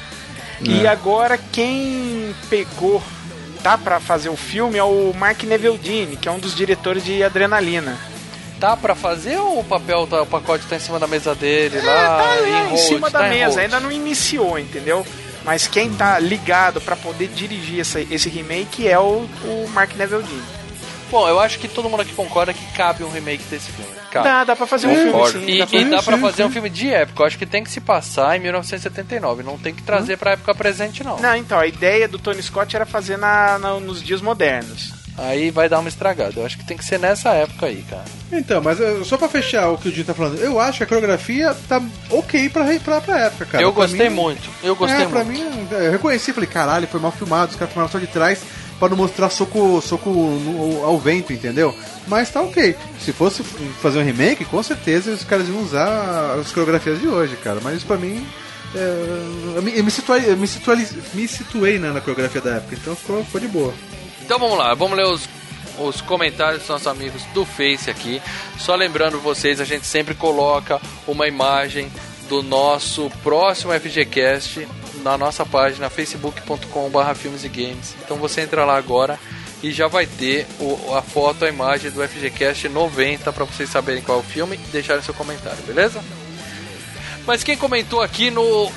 E 0.61 0.85
É. 0.85 0.89
agora 0.89 1.37
quem 1.51 2.33
pegou, 2.49 3.01
tá 3.63 3.77
pra 3.77 3.99
fazer 3.99 4.29
o 4.29 4.35
filme 4.35 4.77
é 4.77 4.83
o 4.83 5.13
Mark 5.17 5.41
Neveldine, 5.43 6.17
que 6.17 6.27
é 6.27 6.31
um 6.31 6.39
dos 6.39 6.55
diretores 6.55 7.03
de 7.03 7.23
Adrenalina. 7.23 7.97
Tá 8.63 8.77
pra 8.77 8.95
fazer 8.95 9.37
ou 9.39 9.59
o 9.59 9.63
papel, 9.65 10.07
tá, 10.07 10.21
o 10.21 10.25
pacote 10.25 10.65
tá 10.67 10.77
em 10.77 10.79
cima 10.79 10.97
da 10.97 11.05
mesa 11.05 11.35
dele 11.35 11.81
lá? 11.81 12.17
tá 12.23 12.37
em, 12.47 12.49
lá 12.49 12.59
em 12.61 12.67
hold, 12.69 12.79
cima 12.79 13.11
tá 13.11 13.19
da 13.23 13.27
mesa, 13.27 13.45
hold? 13.47 13.59
ainda 13.59 13.79
não 13.81 13.91
iniciou, 13.91 14.57
entendeu? 14.57 15.05
Mas 15.43 15.67
quem 15.67 15.93
tá 15.93 16.17
ligado 16.17 16.79
pra 16.79 16.95
poder 16.95 17.27
dirigir 17.27 17.81
essa, 17.81 17.99
esse 17.99 18.29
remake 18.29 18.87
é 18.87 18.97
o, 18.97 19.27
o 19.43 19.69
Mark 19.73 19.93
Neveldine. 19.97 20.41
Bom, 21.11 21.27
eu 21.27 21.41
acho 21.41 21.59
que 21.59 21.67
todo 21.67 21.89
mundo 21.89 22.03
aqui 22.03 22.13
concorda 22.13 22.53
que 22.53 22.65
cabe 22.71 23.03
um 23.03 23.09
remake 23.09 23.43
desse 23.49 23.69
filme. 23.69 23.91
Cabe. 24.09 24.29
Dá, 24.29 24.43
dá 24.45 24.55
pra 24.55 24.65
fazer 24.65 24.87
um 24.87 24.95
filme, 24.95 25.27
sim, 25.31 25.45
E 25.45 25.59
dá 25.59 25.67
pra- 25.67 25.79
e 25.79 25.85
dá 25.85 26.01
pra 26.01 26.17
fazer 26.17 26.45
um 26.45 26.49
filme 26.49 26.69
de 26.69 26.89
época. 26.89 27.21
Eu 27.23 27.27
acho 27.27 27.37
que 27.37 27.45
tem 27.45 27.65
que 27.65 27.69
se 27.69 27.81
passar 27.81 28.37
em 28.37 28.39
1979. 28.39 29.43
Não 29.43 29.57
tem 29.57 29.73
que 29.75 29.83
trazer 29.83 30.17
pra 30.17 30.31
época 30.31 30.55
presente, 30.55 31.03
não. 31.03 31.19
Não, 31.19 31.35
então, 31.35 31.59
a 31.59 31.67
ideia 31.67 32.07
do 32.07 32.17
Tony 32.17 32.41
Scott 32.41 32.73
era 32.73 32.85
fazer 32.85 33.17
na, 33.17 33.59
na- 33.59 33.79
nos 33.81 34.01
dias 34.01 34.21
modernos. 34.21 35.02
Aí 35.17 35.51
vai 35.51 35.69
dar 35.69 35.79
uma 35.79 35.89
estragada. 35.89 36.33
Eu 36.37 36.45
acho 36.45 36.57
que 36.57 36.65
tem 36.65 36.75
que 36.75 36.83
ser 36.83 36.97
nessa 36.99 37.29
época 37.31 37.67
aí, 37.67 37.83
cara. 37.87 38.03
Então, 38.31 38.61
mas 38.61 38.79
eh, 38.81 39.01
só 39.05 39.15
pra 39.15 39.29
fechar 39.29 39.69
o 39.69 39.77
que 39.77 39.89
o 39.89 39.91
Dinho 39.91 40.05
tá 40.05 40.13
falando, 40.13 40.39
eu 40.39 40.59
acho 40.59 40.79
que 40.79 40.83
a 40.83 40.87
coreografia 40.87 41.55
tá 41.69 41.79
ok 42.09 42.49
pra, 42.49 42.65
pra, 42.83 42.99
pra 43.01 43.19
época, 43.19 43.45
cara. 43.45 43.63
eu 43.63 43.71
Pra 43.71 43.83
gostei 43.85 44.09
mim- 44.09 44.15
muito. 44.15 44.49
Eu 44.63 44.75
gostei 44.75 45.03
é, 45.03 45.07
pra 45.07 45.23
muito. 45.23 45.39
mim, 45.39 45.67
eu 45.71 45.91
reconheci, 45.91 46.33
falei, 46.33 46.49
caralho, 46.49 46.87
foi 46.87 46.99
mal 46.99 47.11
filmado, 47.11 47.51
os 47.51 47.55
caras 47.57 47.71
filmaram 47.73 47.91
só 47.91 47.99
de 47.99 48.07
trás 48.07 48.39
pra 48.79 48.89
não 48.89 48.97
mostrar 48.97 49.29
soco, 49.29 49.79
soco 49.81 50.09
no- 50.09 50.83
ao 50.83 50.97
vento, 50.97 51.31
entendeu? 51.31 51.77
Mas 52.07 52.31
tá 52.31 52.41
ok. 52.41 52.75
Se 52.99 53.13
fosse 53.13 53.43
fazer 53.43 53.99
um 53.99 54.03
remake, 54.03 54.43
com 54.45 54.63
certeza 54.63 55.11
os 55.11 55.23
caras 55.23 55.47
iam 55.47 55.61
usar 55.61 56.37
as 56.41 56.51
coreografias 56.51 56.99
de 56.99 57.07
hoje, 57.07 57.35
cara. 57.37 57.59
Mas 57.61 57.77
isso 57.77 57.85
pra 57.85 57.97
mim. 57.97 58.25
é, 58.75 59.57
eu 59.57 59.61
me, 59.61 59.77
eu 59.77 59.83
me 59.83 59.91
situei, 59.91 60.23
eu 60.31 60.35
me 60.37 60.47
situei, 60.47 60.87
me 61.13 61.27
situei 61.27 61.77
né, 61.77 61.91
na 61.91 62.01
coreografia 62.01 62.41
da 62.41 62.55
época, 62.55 62.75
então 62.81 62.95
ficou, 62.95 63.23
ficou 63.23 63.39
de 63.39 63.47
boa. 63.47 63.71
Então 64.23 64.39
vamos 64.39 64.57
lá, 64.57 64.73
vamos 64.73 64.97
ler 64.97 65.05
os, 65.05 65.27
os 65.79 66.01
comentários 66.01 66.59
dos 66.61 66.69
nossos 66.69 66.87
amigos 66.87 67.23
do 67.33 67.45
Face 67.45 67.89
aqui. 67.89 68.21
Só 68.57 68.75
lembrando 68.75 69.19
vocês, 69.19 69.59
a 69.59 69.65
gente 69.65 69.85
sempre 69.85 70.15
coloca 70.15 70.79
uma 71.07 71.27
imagem 71.27 71.91
do 72.29 72.41
nosso 72.41 73.09
próximo 73.21 73.73
FGCast 73.73 74.67
na 75.03 75.17
nossa 75.17 75.45
página 75.45 75.89
facebook.com.br 75.89 77.13
filmes 77.15 77.43
e 77.43 77.49
games. 77.49 77.95
Então 78.03 78.17
você 78.17 78.41
entra 78.41 78.63
lá 78.63 78.77
agora 78.77 79.19
e 79.61 79.71
já 79.71 79.87
vai 79.87 80.05
ter 80.05 80.47
o- 80.59 80.95
a 80.95 81.01
foto, 81.01 81.43
a 81.45 81.49
imagem 81.49 81.91
do 81.91 82.01
FGCast 82.01 82.69
90 82.69 83.31
para 83.33 83.43
vocês 83.43 83.69
saberem 83.69 84.01
qual 84.01 84.19
é 84.19 84.21
o 84.21 84.23
filme 84.23 84.55
e 84.55 84.71
deixarem 84.71 85.03
seu 85.03 85.13
comentário, 85.13 85.61
beleza? 85.63 86.01
Mas 87.25 87.43
quem 87.43 87.57
comentou 87.57 88.01
aqui 88.01 88.31
no 88.31 88.71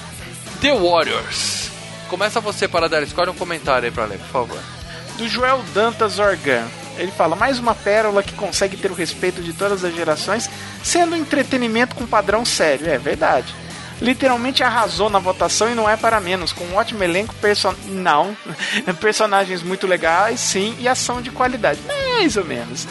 The 0.61 0.73
Warriors? 0.75 1.71
Começa 2.09 2.41
você 2.41 2.69
para 2.69 2.89
dar 2.89 3.03
escolhe 3.03 3.31
um 3.31 3.35
comentário 3.35 3.87
aí 3.87 3.93
para 3.93 4.05
ler, 4.05 4.19
por 4.19 4.29
favor. 4.29 4.76
Do 5.17 5.29
Joel 5.29 5.63
Dantas 5.75 6.19
Organ. 6.19 6.65
Ele 6.99 7.11
fala, 7.11 7.37
mais 7.37 7.59
uma 7.59 7.75
pérola 7.75 8.23
que 8.23 8.35
consegue 8.35 8.77
ter 8.77 8.91
o 8.91 8.95
respeito 8.95 9.43
de 9.43 9.53
todas 9.53 9.85
as 9.85 9.95
gerações, 9.95 10.49
sendo 10.83 11.15
um 11.15 11.19
entretenimento 11.19 11.95
com 11.95 12.07
padrão 12.07 12.45
sério. 12.45 12.89
É 12.89 12.99
verdade. 12.99 13.55
Literalmente 14.01 14.63
arrasou 14.63 15.09
na 15.09 15.19
votação 15.19 15.71
e 15.71 15.75
não 15.75 15.89
é 15.89 15.97
para 15.97 16.21
menos, 16.21 16.53
com 16.53 16.65
um 16.65 16.75
ótimo 16.75 17.03
elenco, 17.03 17.35
person... 17.37 17.75
não, 17.87 18.37
personagens 19.01 19.63
muito 19.63 19.87
legais, 19.87 20.39
sim, 20.39 20.77
e 20.79 20.87
ação 20.87 21.23
de 21.23 21.31
qualidade. 21.31 21.81
Mais 21.87 22.37
ou 22.37 22.45
menos. 22.45 22.87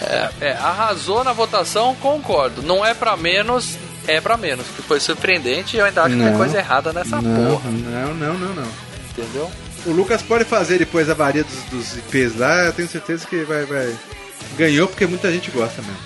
É, 0.00 0.30
é, 0.40 0.52
arrasou 0.52 1.24
na 1.24 1.32
votação, 1.32 1.94
concordo. 1.96 2.60
Não 2.60 2.84
é 2.84 2.92
pra 2.92 3.16
menos, 3.16 3.78
é 4.06 4.20
pra 4.20 4.36
menos. 4.36 4.66
Que 4.76 4.82
foi 4.82 5.00
surpreendente 5.00 5.76
e 5.76 5.80
eu 5.80 5.86
ainda 5.86 6.02
acho 6.02 6.14
que 6.14 6.20
tem 6.20 6.30
Não. 6.30 6.38
coisa 6.38 6.58
errada 6.58 6.92
nessa 6.92 7.20
não, 7.20 7.50
porra. 7.50 7.70
Não, 7.70 8.14
não, 8.14 8.34
não, 8.34 8.54
não. 8.54 8.68
Entendeu? 9.10 9.50
O 9.84 9.90
Lucas 9.90 10.22
pode 10.22 10.44
fazer 10.44 10.78
depois 10.78 11.10
a 11.10 11.14
varia 11.14 11.42
dos, 11.44 11.62
dos 11.64 11.96
IPs 11.96 12.36
lá, 12.38 12.66
eu 12.66 12.72
tenho 12.72 12.88
certeza 12.88 13.26
que 13.26 13.42
vai, 13.42 13.64
vai. 13.64 13.94
Ganhou 14.56 14.86
porque 14.86 15.06
muita 15.06 15.30
gente 15.32 15.50
gosta 15.50 15.82
mesmo. 15.82 15.96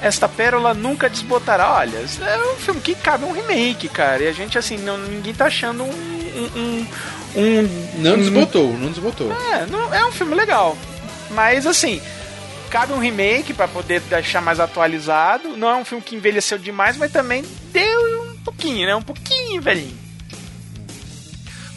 Esta 0.00 0.28
pérola 0.28 0.72
nunca 0.74 1.10
desbotará. 1.10 1.72
Olha, 1.74 1.98
é 1.98 2.52
um 2.52 2.56
filme 2.56 2.80
que 2.80 2.94
cabe 2.94 3.24
um 3.24 3.32
remake, 3.32 3.88
cara. 3.88 4.22
E 4.22 4.28
a 4.28 4.32
gente, 4.32 4.56
assim, 4.56 4.76
não, 4.78 4.96
ninguém 4.96 5.34
tá 5.34 5.46
achando 5.46 5.82
um. 5.82 5.88
um, 5.90 6.50
um- 6.60 6.86
um- 7.36 7.88
Não 7.98 8.14
um- 8.14 8.18
desbotou, 8.18 8.72
não 8.78 8.90
desbotou. 8.90 9.32
É, 9.52 9.66
não, 9.66 9.92
é 9.92 10.04
um 10.06 10.12
filme 10.12 10.34
legal. 10.34 10.78
Mas 11.32 11.66
assim, 11.66 12.00
cabe 12.70 12.92
um 12.92 12.98
remake 12.98 13.52
pra 13.52 13.66
poder 13.68 14.00
deixar 14.02 14.40
mais 14.40 14.60
atualizado. 14.60 15.56
Não 15.56 15.68
é 15.68 15.74
um 15.74 15.84
filme 15.84 16.02
que 16.02 16.14
envelheceu 16.16 16.56
demais, 16.58 16.96
mas 16.96 17.10
também 17.12 17.44
deu 17.72 18.22
um 18.30 18.36
pouquinho, 18.44 18.86
né? 18.86 18.94
Um 18.94 19.02
pouquinho, 19.02 19.60
velhinho. 19.60 19.98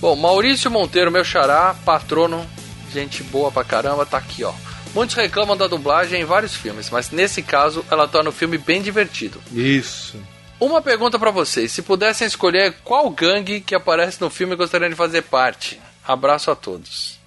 Bom, 0.01 0.15
Maurício 0.15 0.71
Monteiro, 0.71 1.11
meu 1.11 1.23
xará, 1.23 1.75
patrono, 1.85 2.43
gente 2.91 3.21
boa 3.21 3.51
pra 3.51 3.63
caramba, 3.63 4.03
tá 4.03 4.17
aqui, 4.17 4.43
ó. 4.43 4.51
Muitos 4.95 5.15
reclamam 5.15 5.55
da 5.55 5.67
dublagem 5.67 6.21
em 6.21 6.25
vários 6.25 6.55
filmes, 6.55 6.89
mas 6.89 7.11
nesse 7.11 7.43
caso 7.43 7.85
ela 7.89 8.07
torna 8.07 8.31
o 8.31 8.33
filme 8.33 8.57
bem 8.57 8.81
divertido. 8.81 9.39
Isso. 9.53 10.19
Uma 10.59 10.81
pergunta 10.81 11.19
pra 11.19 11.29
vocês: 11.29 11.71
se 11.71 11.83
pudessem 11.83 12.25
escolher 12.25 12.73
qual 12.83 13.07
gangue 13.11 13.61
que 13.61 13.75
aparece 13.75 14.19
no 14.19 14.29
filme 14.31 14.55
gostariam 14.55 14.89
de 14.89 14.95
fazer 14.95 15.21
parte? 15.21 15.79
Abraço 16.05 16.49
a 16.49 16.55
todos. 16.55 17.19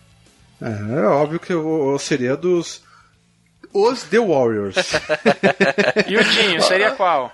É, 0.61 0.99
é 0.99 1.07
óbvio 1.07 1.39
que 1.39 1.53
eu, 1.53 1.93
eu 1.93 1.99
seria 1.99 2.37
dos. 2.37 2.83
Os 3.73 4.03
The 4.03 4.19
Warriors. 4.19 4.77
E 6.07 6.17
o 6.17 6.25
Dinho, 6.25 6.61
seria 6.61 6.91
qual? 6.91 7.33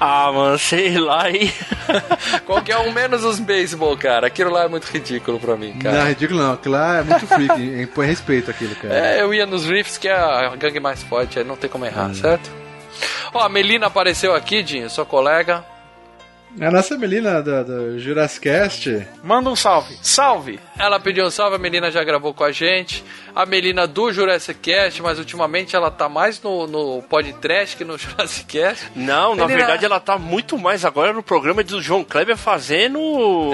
Ah, 0.00 0.30
mano, 0.32 0.58
sei 0.58 0.98
lá, 0.98 1.30
hein? 1.30 1.52
Qualquer 2.44 2.78
um 2.78 2.92
menos 2.92 3.24
os 3.24 3.38
beisebol, 3.38 3.96
cara. 3.96 4.26
Aquilo 4.26 4.50
lá 4.50 4.64
é 4.64 4.68
muito 4.68 4.84
ridículo 4.86 5.38
pra 5.38 5.56
mim, 5.56 5.72
cara. 5.78 5.98
Não, 5.98 6.06
é 6.06 6.08
ridículo 6.10 6.40
não, 6.40 6.52
aquilo 6.52 6.74
lá 6.74 6.98
é 6.98 7.02
muito 7.02 7.26
freak, 7.26 7.86
põe 7.94 8.06
respeito 8.06 8.50
aquilo, 8.50 8.74
cara. 8.76 8.94
É, 8.94 9.20
eu 9.22 9.32
ia 9.32 9.46
nos 9.46 9.66
Riffs, 9.66 9.96
que 9.96 10.08
é 10.08 10.14
a 10.14 10.54
gangue 10.56 10.80
mais 10.80 11.02
forte, 11.02 11.38
aí 11.38 11.44
não 11.44 11.56
tem 11.56 11.70
como 11.70 11.86
errar, 11.86 12.12
certo? 12.14 12.50
Ó, 13.32 13.40
a 13.40 13.48
Melina 13.48 13.86
apareceu 13.86 14.34
aqui, 14.34 14.62
Dinho, 14.62 14.88
sua 14.90 15.04
colega. 15.04 15.64
A 16.60 16.70
nossa 16.70 16.96
Melina 16.96 17.42
da, 17.42 17.62
da 17.62 17.98
Jurassic 17.98 18.48
Cast. 18.48 19.06
Manda 19.22 19.50
um 19.50 19.56
salve. 19.56 19.94
Salve! 20.00 20.58
Ela 20.78 20.98
pediu 20.98 21.26
um 21.26 21.30
salve, 21.30 21.56
a 21.56 21.58
Melina 21.58 21.90
já 21.90 22.02
gravou 22.02 22.32
com 22.32 22.44
a 22.44 22.52
gente. 22.52 23.04
A 23.34 23.44
Melina 23.44 23.86
do 23.86 24.10
Jurassic 24.10 24.58
Cast, 24.60 25.02
mas 25.02 25.18
ultimamente 25.18 25.76
ela 25.76 25.90
tá 25.90 26.08
mais 26.08 26.40
no, 26.42 26.66
no 26.66 27.02
podcast 27.02 27.76
que 27.76 27.84
no 27.84 27.96
Jurassic 27.98 28.46
Cast. 28.46 28.90
Não, 28.96 29.34
na 29.34 29.46
verdade 29.46 29.84
ela 29.84 30.00
tá 30.00 30.16
muito 30.18 30.56
mais 30.58 30.84
agora 30.84 31.12
no 31.12 31.22
programa 31.22 31.62
do 31.62 31.82
João 31.82 32.02
Kleber 32.02 32.36
fazendo. 32.38 32.98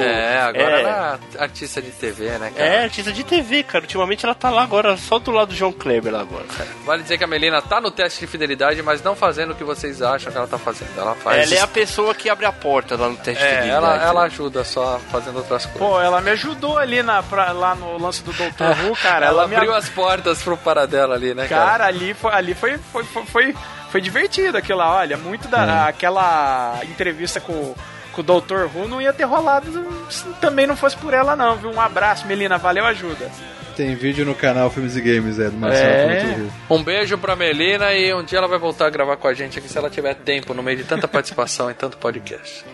É, 0.01 0.41
agora 0.41 0.77
É. 0.77 0.81
ela 0.83 1.21
é 1.35 1.43
artista 1.43 1.83
de 1.83 1.91
TV, 1.91 2.27
né, 2.39 2.53
cara? 2.57 2.65
É, 2.69 2.85
artista 2.85 3.13
de 3.13 3.25
TV, 3.25 3.65
cara. 3.65 3.83
Ultimamente 3.85 4.25
ela 4.25 4.35
tá 4.35 4.49
lá 4.51 4.63
agora, 4.63 4.97
só 4.97 5.19
do 5.19 5.31
lado 5.33 5.49
do 5.49 5.55
João 5.55 5.73
Kleber 5.73 6.13
lá 6.13 6.21
agora, 6.21 6.45
cara. 6.57 6.69
Vale 6.85 7.03
dizer 7.03 7.19
que 7.19 7.25
a 7.25 7.29
Melina 7.29 7.61
tá 7.61 7.81
no 7.81 7.91
teste 7.91 8.21
de 8.21 8.27
fidelidade, 8.29 8.81
mas 8.83 9.03
não 9.03 9.17
fazendo 9.17 9.53
o 9.53 9.55
que 9.57 9.65
vocês 9.65 10.01
acham 10.03 10.31
que 10.31 10.39
ela 10.39 10.47
tá 10.47 10.59
fazendo. 10.59 10.91
Ela 10.97 11.15
faz. 11.17 11.51
Ela 11.51 11.61
é 11.61 11.63
a 11.63 11.67
pessoa 11.67 12.15
que 12.15 12.29
abre 12.29 12.47
a 12.47 12.53
porta 12.53 12.92
lá 12.97 13.09
no 13.09 13.17
teste 13.17 13.43
É, 13.43 13.63
de 13.63 13.69
ela, 13.69 13.81
fidelidade. 13.89 14.05
ela 14.11 14.23
ajuda 14.25 14.65
só 14.65 15.01
fazendo 15.11 15.37
outras 15.39 15.65
coisas. 15.67 15.81
Pô, 15.89 16.01
ela 16.01 16.21
me 16.21 16.31
ajudou 16.31 16.79
ali 16.79 17.03
na, 17.03 17.23
pra- 17.23 17.53
lá 17.53 17.75
no 17.75 17.99
lance 17.99 18.23
do 18.23 18.33
Dr. 18.33 18.63
Who, 18.87 18.97
cara. 19.03 19.27
ela, 19.27 19.47
me 19.47 19.55
abriu 19.57 19.73
ab- 19.73 19.79
as 19.79 19.89
portas 19.89 20.43
pro 20.43 20.57
paradela 20.57 21.15
ali, 21.15 21.35
né, 21.35 21.47
cara? 21.49 21.65
Cara, 21.67 21.87
ali 21.87 22.15
foi, 22.15 22.33
ali 22.33 22.55
foi, 22.55 22.79
foi, 22.79 23.05
foi, 23.05 23.25
foi, 23.27 23.55
foi 23.91 24.01
divertido 24.01 24.57
aquilo 24.59 24.79
lá. 24.79 24.97
Olha, 24.97 25.17
muito 25.17 25.49
da. 25.49 25.65
É. 25.87 25.89
Aquela 25.89 26.79
entrevista 26.85 27.41
com, 27.41 27.75
com 28.13 28.21
o 28.21 28.25
Dr. 28.25 28.67
Who 28.75 28.89
não 28.89 29.01
ia 29.01 29.13
ter 29.13 29.25
rolado 29.25 29.71
se 30.11 30.25
também 30.41 30.67
não 30.67 30.77
fosse 30.77 30.97
por 30.97 31.15
ela, 31.15 31.35
não, 31.37 31.57
viu? 31.57 31.71
Um 31.71 31.81
abraço, 31.81 32.27
Melina, 32.27 32.59
valeu, 32.59 32.85
ajuda. 32.87 33.31
Tem 33.75 33.95
vídeo 33.95 34.27
no 34.27 34.35
canal 34.35 34.69
Filmes 34.69 34.97
e 34.97 35.01
Games, 35.01 35.39
é, 35.39 35.49
do 35.49 35.57
Marcelo 35.57 35.89
É. 36.13 36.37
Um 36.69 36.83
beijo 36.85 37.17
pra 37.17 37.35
Melina 37.35 37.91
e 37.95 38.13
um 38.13 38.23
dia 38.23 38.37
ela 38.37 38.47
vai 38.47 38.59
voltar 38.59 38.87
a 38.87 38.91
gravar 38.91 39.17
com 39.17 39.27
a 39.27 39.33
gente 39.33 39.59
aqui 39.59 39.67
se 39.67 39.79
ela 39.79 39.89
tiver 39.89 40.15
tempo 40.15 40.53
no 40.53 40.63
meio 40.63 40.77
de 40.77 40.85
tanta 40.85 41.09
participação 41.09 41.71
em 41.71 41.75
tanto 41.75 41.97
podcast. 41.97 42.67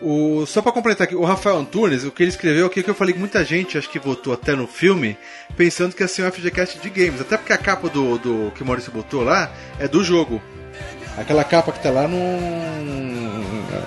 O, 0.00 0.44
só 0.46 0.62
pra 0.62 0.70
completar 0.70 1.06
aqui, 1.06 1.16
o 1.16 1.24
Rafael 1.24 1.56
Antunes, 1.58 2.04
o 2.04 2.12
que 2.12 2.22
ele 2.22 2.30
escreveu 2.30 2.66
aqui, 2.66 2.82
que 2.84 2.88
eu 2.90 2.94
falei 2.94 3.12
que 3.12 3.18
muita 3.18 3.44
gente, 3.44 3.76
acho 3.76 3.90
que 3.90 3.98
votou 3.98 4.32
até 4.32 4.54
no 4.54 4.66
filme, 4.68 5.18
pensando 5.56 5.92
que 5.94 6.02
ia 6.02 6.08
ser 6.08 6.22
um 6.24 6.30
FGCast 6.30 6.78
de 6.78 6.88
games. 6.90 7.20
Até 7.20 7.36
porque 7.36 7.52
a 7.52 7.58
capa 7.58 7.88
do, 7.88 8.16
do 8.18 8.52
que 8.54 8.62
o 8.62 8.66
Maurício 8.66 8.92
botou 8.92 9.24
lá 9.24 9.50
é 9.80 9.88
do 9.88 10.04
jogo. 10.04 10.40
Aquela 11.16 11.42
capa 11.42 11.72
que 11.72 11.82
tá 11.82 11.90
lá 11.90 12.06
não. 12.06 13.78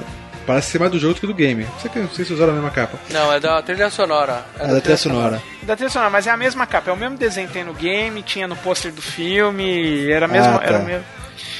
Parece 0.45 0.71
ser 0.71 0.79
mais 0.79 0.91
do 0.91 0.99
jogo 0.99 1.13
do 1.13 1.19
que 1.21 1.27
do 1.27 1.33
game. 1.33 1.63
Não 1.63 1.79
sei, 1.79 1.89
que- 1.91 1.99
não 1.99 2.09
sei 2.09 2.25
se 2.25 2.33
usaram 2.33 2.51
a 2.51 2.55
mesma 2.55 2.71
capa. 2.71 2.99
Não, 3.11 3.31
é 3.31 3.39
da 3.39 3.61
trilha 3.61 3.89
sonora. 3.89 4.43
É 4.59 4.67
da 4.67 4.81
trilha 4.81 4.97
sonora. 4.97 5.41
Da 5.63 5.75
trilha 5.75 5.89
sonora, 5.89 6.09
mas 6.09 6.27
é 6.27 6.31
a 6.31 6.35
mesma 6.37 6.65
capa, 6.65 6.89
é 6.89 6.93
o 6.93 6.97
mesmo 6.97 7.15
desenho 7.15 7.47
que 7.47 7.53
tem 7.53 7.63
no 7.63 7.73
game, 7.73 8.21
tinha 8.23 8.47
no 8.47 8.55
pôster 8.57 8.91
do 8.91 9.01
filme, 9.01 10.09
era 10.11 10.25
a 10.25 10.27
mesma, 10.27 10.55
Ah, 10.55 10.59
tá. 10.59 10.65
era 10.65 10.77
a 10.79 10.81
mesma, 10.83 11.05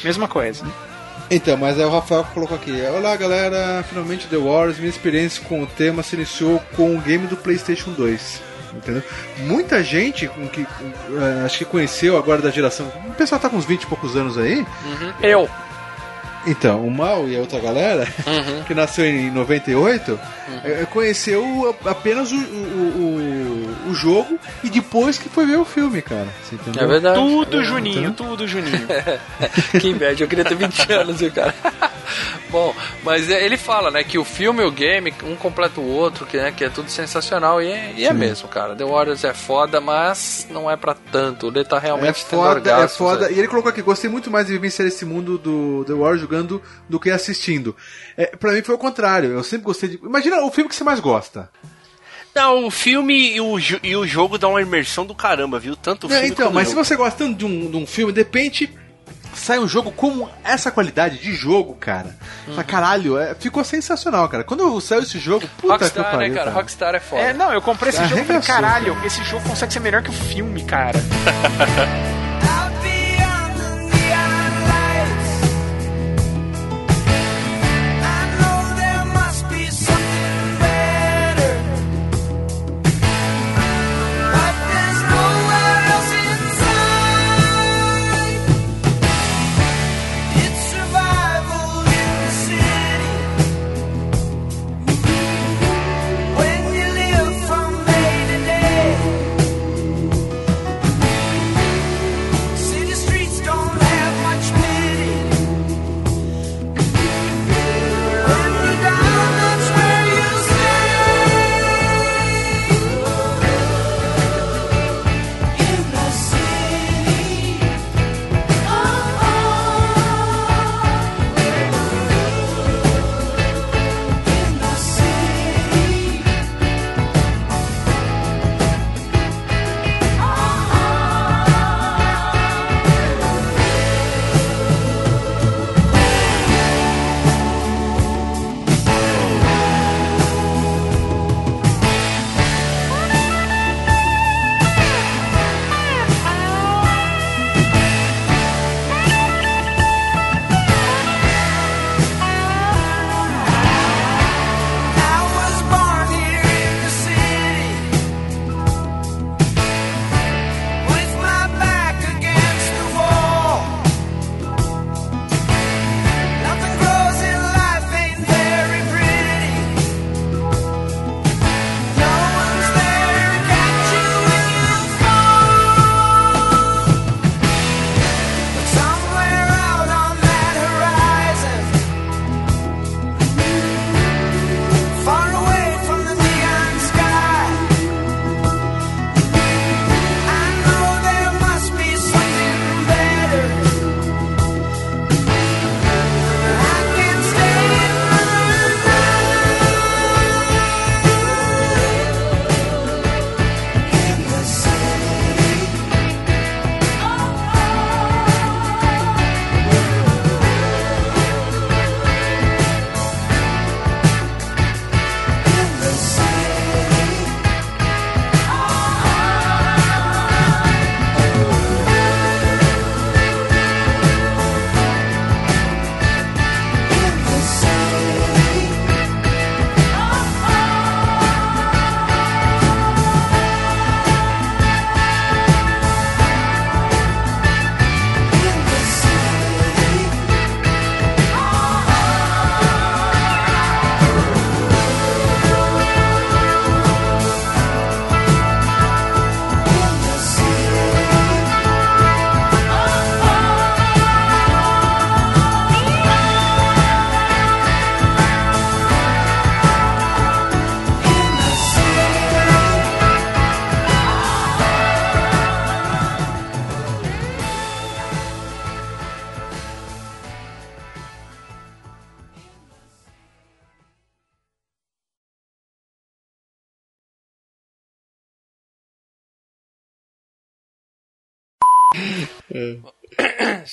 mesma 0.04 0.28
coisa. 0.28 0.66
Então, 1.34 1.56
mas 1.56 1.80
aí 1.80 1.86
o 1.86 1.90
Rafael 1.90 2.26
colocou 2.34 2.58
aqui: 2.58 2.74
Olá 2.94 3.16
galera, 3.16 3.82
finalmente 3.88 4.28
The 4.28 4.36
Wars. 4.36 4.78
Minha 4.78 4.90
experiência 4.90 5.42
com 5.46 5.64
o 5.64 5.66
tema 5.66 6.04
se 6.04 6.18
iniciou 6.18 6.62
com 6.76 6.94
o 6.94 7.00
game 7.00 7.26
do 7.26 7.38
PlayStation 7.38 7.92
2. 7.92 8.42
Entendeu? 8.76 9.02
Muita 9.40 9.82
gente 9.82 10.28
com 10.28 10.46
que 10.48 10.66
com, 10.66 11.18
eh, 11.18 11.46
acho 11.46 11.58
que 11.58 11.66
conheceu 11.66 12.18
agora 12.18 12.42
da 12.42 12.52
geração. 12.52 12.92
O 13.08 13.14
pessoal 13.14 13.40
tá 13.40 13.50
com 13.50 13.56
uns 13.56 13.66
20 13.66 13.84
e 13.84 13.88
poucos 13.88 14.18
anos 14.18 14.38
aí. 14.38 14.66
Eu. 15.22 15.50
Então, 16.48 16.86
o 16.86 16.90
Mal 16.92 17.28
e 17.30 17.36
a 17.36 17.40
outra 17.40 17.60
galera, 17.60 18.08
que 18.68 18.74
nasceu 18.74 19.06
em 19.06 19.30
98, 19.32 20.20
eh, 20.64 20.88
conheceu 20.92 21.76
a- 21.86 21.92
apenas 21.92 22.32
o, 22.32 22.36
o, 22.36 23.78
o, 23.88 23.90
o 23.92 23.94
jogo 23.94 24.40
e 24.64 24.70
depois 24.70 25.18
que 25.18 25.30
foi 25.30 25.46
ver 25.46 25.58
o 25.58 25.66
filme, 25.66 26.02
cara. 26.02 26.28
Você 26.44 26.56
entendeu? 26.56 26.84
É 26.84 26.88
verdade. 26.88 27.16
Tudo 27.20 27.62
É, 27.62 27.64
Juninho, 27.64 28.10
entendeu? 28.10 28.14
tudo 28.14 28.48
Juninho. 28.48 28.88
que 29.80 29.88
inveja, 29.90 30.24
eu 30.24 30.28
queria 30.28 30.44
ter 30.46 30.56
20 30.56 30.92
anos, 30.94 31.20
viu, 31.20 31.32
cara? 31.32 31.54
Bom, 32.50 32.76
mas 33.04 33.30
é, 33.30 33.46
ele 33.46 33.56
fala, 33.56 33.90
né, 33.90 34.04
que 34.04 34.18
o 34.18 34.26
filme 34.26 34.62
e 34.62 34.66
o 34.66 34.72
game, 34.72 35.14
um 35.24 35.36
completa 35.38 35.80
o 35.80 35.88
outro, 35.88 36.26
que, 36.26 36.36
né, 36.36 36.52
que 36.52 36.66
é 36.66 36.70
tudo 36.70 36.90
sensacional, 36.92 37.62
e 37.62 37.72
é, 37.72 37.94
e 37.96 38.06
é 38.06 38.12
mesmo, 38.14 38.50
cara. 38.50 38.76
The 38.76 38.84
Warriors 38.84 39.24
é 39.24 39.34
foda, 39.34 39.80
mas 39.80 40.46
não 40.50 40.70
é 40.70 40.76
pra 40.76 40.94
tanto. 41.12 41.48
Ele 41.48 41.64
tá 41.64 41.78
É 41.78 41.80
realmente 41.80 42.26
tendo 42.26 42.42
foda, 42.42 42.70
é 42.84 42.88
foda. 42.90 43.30
é. 43.30 43.34
E 43.34 43.40
ele 43.40 43.48
colocou 43.48 43.70
aqui, 43.70 43.82
gostei 43.82 44.10
muito 44.10 44.30
mais 44.30 44.48
de 44.48 44.54
vivenciar 44.54 44.86
esse 44.88 45.06
mundo 45.06 45.38
do 45.38 45.86
The 45.86 45.94
War 45.94 46.18
jogando 46.32 46.62
do 46.88 47.00
que 47.00 47.10
assistindo. 47.12 47.76
É, 48.16 48.28
pra 48.38 48.54
mim 48.54 48.62
foi 48.62 48.76
o 48.76 48.78
contrário, 48.78 49.32
eu 49.32 49.44
sempre 49.44 49.66
gostei 49.66 49.90
de... 49.90 49.96
Imagina 49.98 50.42
o 50.44 50.52
filme 50.52 50.70
que 50.70 50.76
você 50.76 50.84
mais 50.84 51.00
gosta. 51.00 51.50
Não, 52.34 52.66
o 52.66 52.72
filme 52.72 53.34
e 53.36 53.42
o, 53.42 53.58
e 53.84 53.96
o 53.96 54.08
jogo 54.08 54.38
dão 54.38 54.52
uma 54.52 54.62
imersão 54.62 55.06
do 55.06 55.14
caramba, 55.14 55.60
viu? 55.60 55.76
Tanto 55.76 56.08
o 56.08 56.10
É, 56.12 56.14
filme 56.20 56.28
então, 56.30 56.46
quanto 56.46 56.52
o 56.52 56.56
mas 56.56 56.68
se 56.70 56.74
jogo. 56.74 56.86
você 56.86 56.96
gosta 56.96 57.18
tanto 57.26 57.38
de 57.38 57.46
um, 57.46 57.70
de 57.70 57.76
um 57.76 57.86
filme, 57.86 58.14
de 58.14 58.22
repente 58.22 58.74
sai 59.34 59.60
um 59.60 59.68
jogo 59.68 59.92
com 59.92 60.30
essa 60.44 60.72
qualidade 60.72 61.18
de 61.18 61.34
jogo, 61.34 61.76
cara. 61.76 62.18
Uhum. 62.48 62.54
Fala, 62.54 62.64
Caralho, 62.64 63.18
é, 63.18 63.36
ficou 63.36 63.64
sensacional, 63.66 64.30
cara. 64.30 64.46
Quando 64.46 64.80
saiu 64.80 65.02
esse 65.04 65.20
jogo, 65.20 65.46
puta 65.58 65.78
que 65.78 65.84
Rockstar, 65.84 66.12
pariu, 66.12 66.30
né, 66.30 66.36
cara? 66.36 66.52
Rockstar 66.52 66.96
é 66.96 67.00
foda. 67.02 67.22
É, 67.22 67.34
não, 67.34 67.52
eu 67.52 67.62
comprei 67.62 67.90
esse 67.90 68.06
jogo 68.08 68.22
e 68.22 68.26
falei, 68.26 68.42
caralho, 68.42 68.98
esse 69.06 69.22
jogo 69.26 69.48
consegue 69.50 69.74
ser 69.74 69.80
melhor 69.82 70.02
que 70.02 70.10
o 70.10 70.14
filme, 70.14 70.64
cara. 70.64 71.00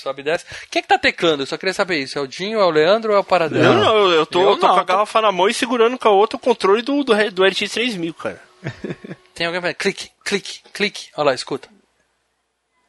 Sobe 0.08 0.22
e 0.22 0.24
desce. 0.24 0.46
Quem 0.70 0.80
é 0.80 0.82
que 0.82 0.88
tá 0.88 0.98
teclando? 0.98 1.42
Eu 1.42 1.46
só 1.46 1.56
queria 1.58 1.74
saber 1.74 1.98
isso. 1.98 2.18
É 2.18 2.22
o 2.22 2.26
Dinho, 2.26 2.58
é 2.58 2.64
o 2.64 2.70
Leandro 2.70 3.10
ou 3.12 3.16
é 3.16 3.20
o 3.20 3.24
Paradão? 3.24 3.60
Não, 3.62 3.74
não, 3.74 4.10
eu, 4.10 4.24
tô, 4.24 4.40
Eu 4.40 4.56
tô 4.56 4.66
não, 4.66 4.74
com 4.74 4.80
a 4.80 4.84
garrafa 4.84 5.20
na 5.20 5.30
mão 5.30 5.48
e 5.48 5.54
segurando 5.54 5.98
com 5.98 6.08
a 6.08 6.10
outra 6.10 6.36
o 6.36 6.40
controle 6.40 6.80
do, 6.82 7.04
do, 7.04 7.30
do 7.30 7.44
LX 7.44 7.70
3000, 7.70 8.14
cara. 8.14 8.40
Tem 9.34 9.46
alguém 9.46 9.60
vai. 9.60 9.74
Clique, 9.74 10.10
clique, 10.24 10.60
clique. 10.72 11.08
Olha 11.16 11.26
lá, 11.26 11.34
escuta. 11.34 11.68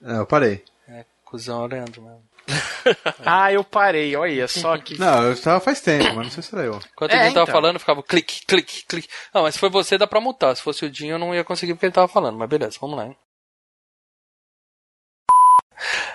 É, 0.03 0.17
eu 0.17 0.25
parei. 0.25 0.63
É, 0.87 1.05
cuzão 1.25 1.61
é 1.61 1.65
o 1.65 1.67
Leandro 1.67 2.01
mesmo. 2.01 2.23
Ah, 3.23 3.51
eu 3.53 3.63
parei, 3.63 4.15
olha 4.15 4.47
só 4.47 4.75
que. 4.77 4.97
Não, 4.97 5.23
eu 5.25 5.33
estava 5.33 5.59
faz 5.59 5.81
tempo, 5.81 6.05
mas 6.15 6.15
não 6.15 6.31
sei 6.31 6.41
se 6.41 6.55
era 6.55 6.63
eu. 6.65 6.79
Enquanto 6.93 7.11
É, 7.11 7.17
o 7.17 7.19
Dinho 7.19 7.33
tava 7.33 7.43
então. 7.43 7.45
falando, 7.47 7.79
ficava 7.79 8.01
clique, 8.01 8.43
clique, 8.47 8.85
clique. 8.87 9.07
Não, 9.31 9.43
mas 9.43 9.53
se 9.53 9.59
foi 9.59 9.69
você, 9.69 9.97
dá 9.97 10.07
pra 10.07 10.19
mutar. 10.21 10.55
Se 10.55 10.63
fosse 10.63 10.85
o 10.85 10.89
Dinho, 10.89 11.11
eu 11.15 11.19
não 11.19 11.35
ia 11.35 11.43
conseguir 11.43 11.73
porque 11.73 11.85
ele 11.85 11.93
tava 11.93 12.07
falando. 12.07 12.37
Mas 12.39 12.49
beleza, 12.49 12.77
vamos 12.81 12.97
lá. 12.97 13.05
Hein? 13.05 13.17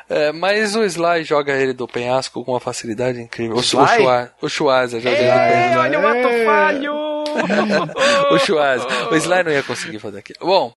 É, 0.08 0.32
mas 0.32 0.74
o 0.76 0.82
Sly 0.84 1.24
joga 1.24 1.52
ele 1.52 1.72
do 1.72 1.86
penhasco 1.88 2.44
com 2.44 2.52
uma 2.52 2.60
facilidade 2.60 3.20
incrível. 3.20 3.56
O, 3.56 3.60
o? 3.60 3.62
Schwa- 3.62 4.30
o 4.42 4.48
Schwarza 4.48 5.00
joga 5.00 5.16
ele 5.16 5.30
do 5.30 5.38
Ei, 5.38 5.52
penhasco. 5.52 5.80
olha 5.80 6.00
o 6.00 6.06
ato 6.06 6.44
falho! 6.44 7.14
o 8.30 8.38
Schwarza. 8.38 8.86
O 9.10 9.16
Sly 9.16 9.42
não 9.42 9.50
ia 9.52 9.62
conseguir 9.62 9.98
fazer 9.98 10.18
aquilo. 10.18 10.38
Bom, 10.40 10.72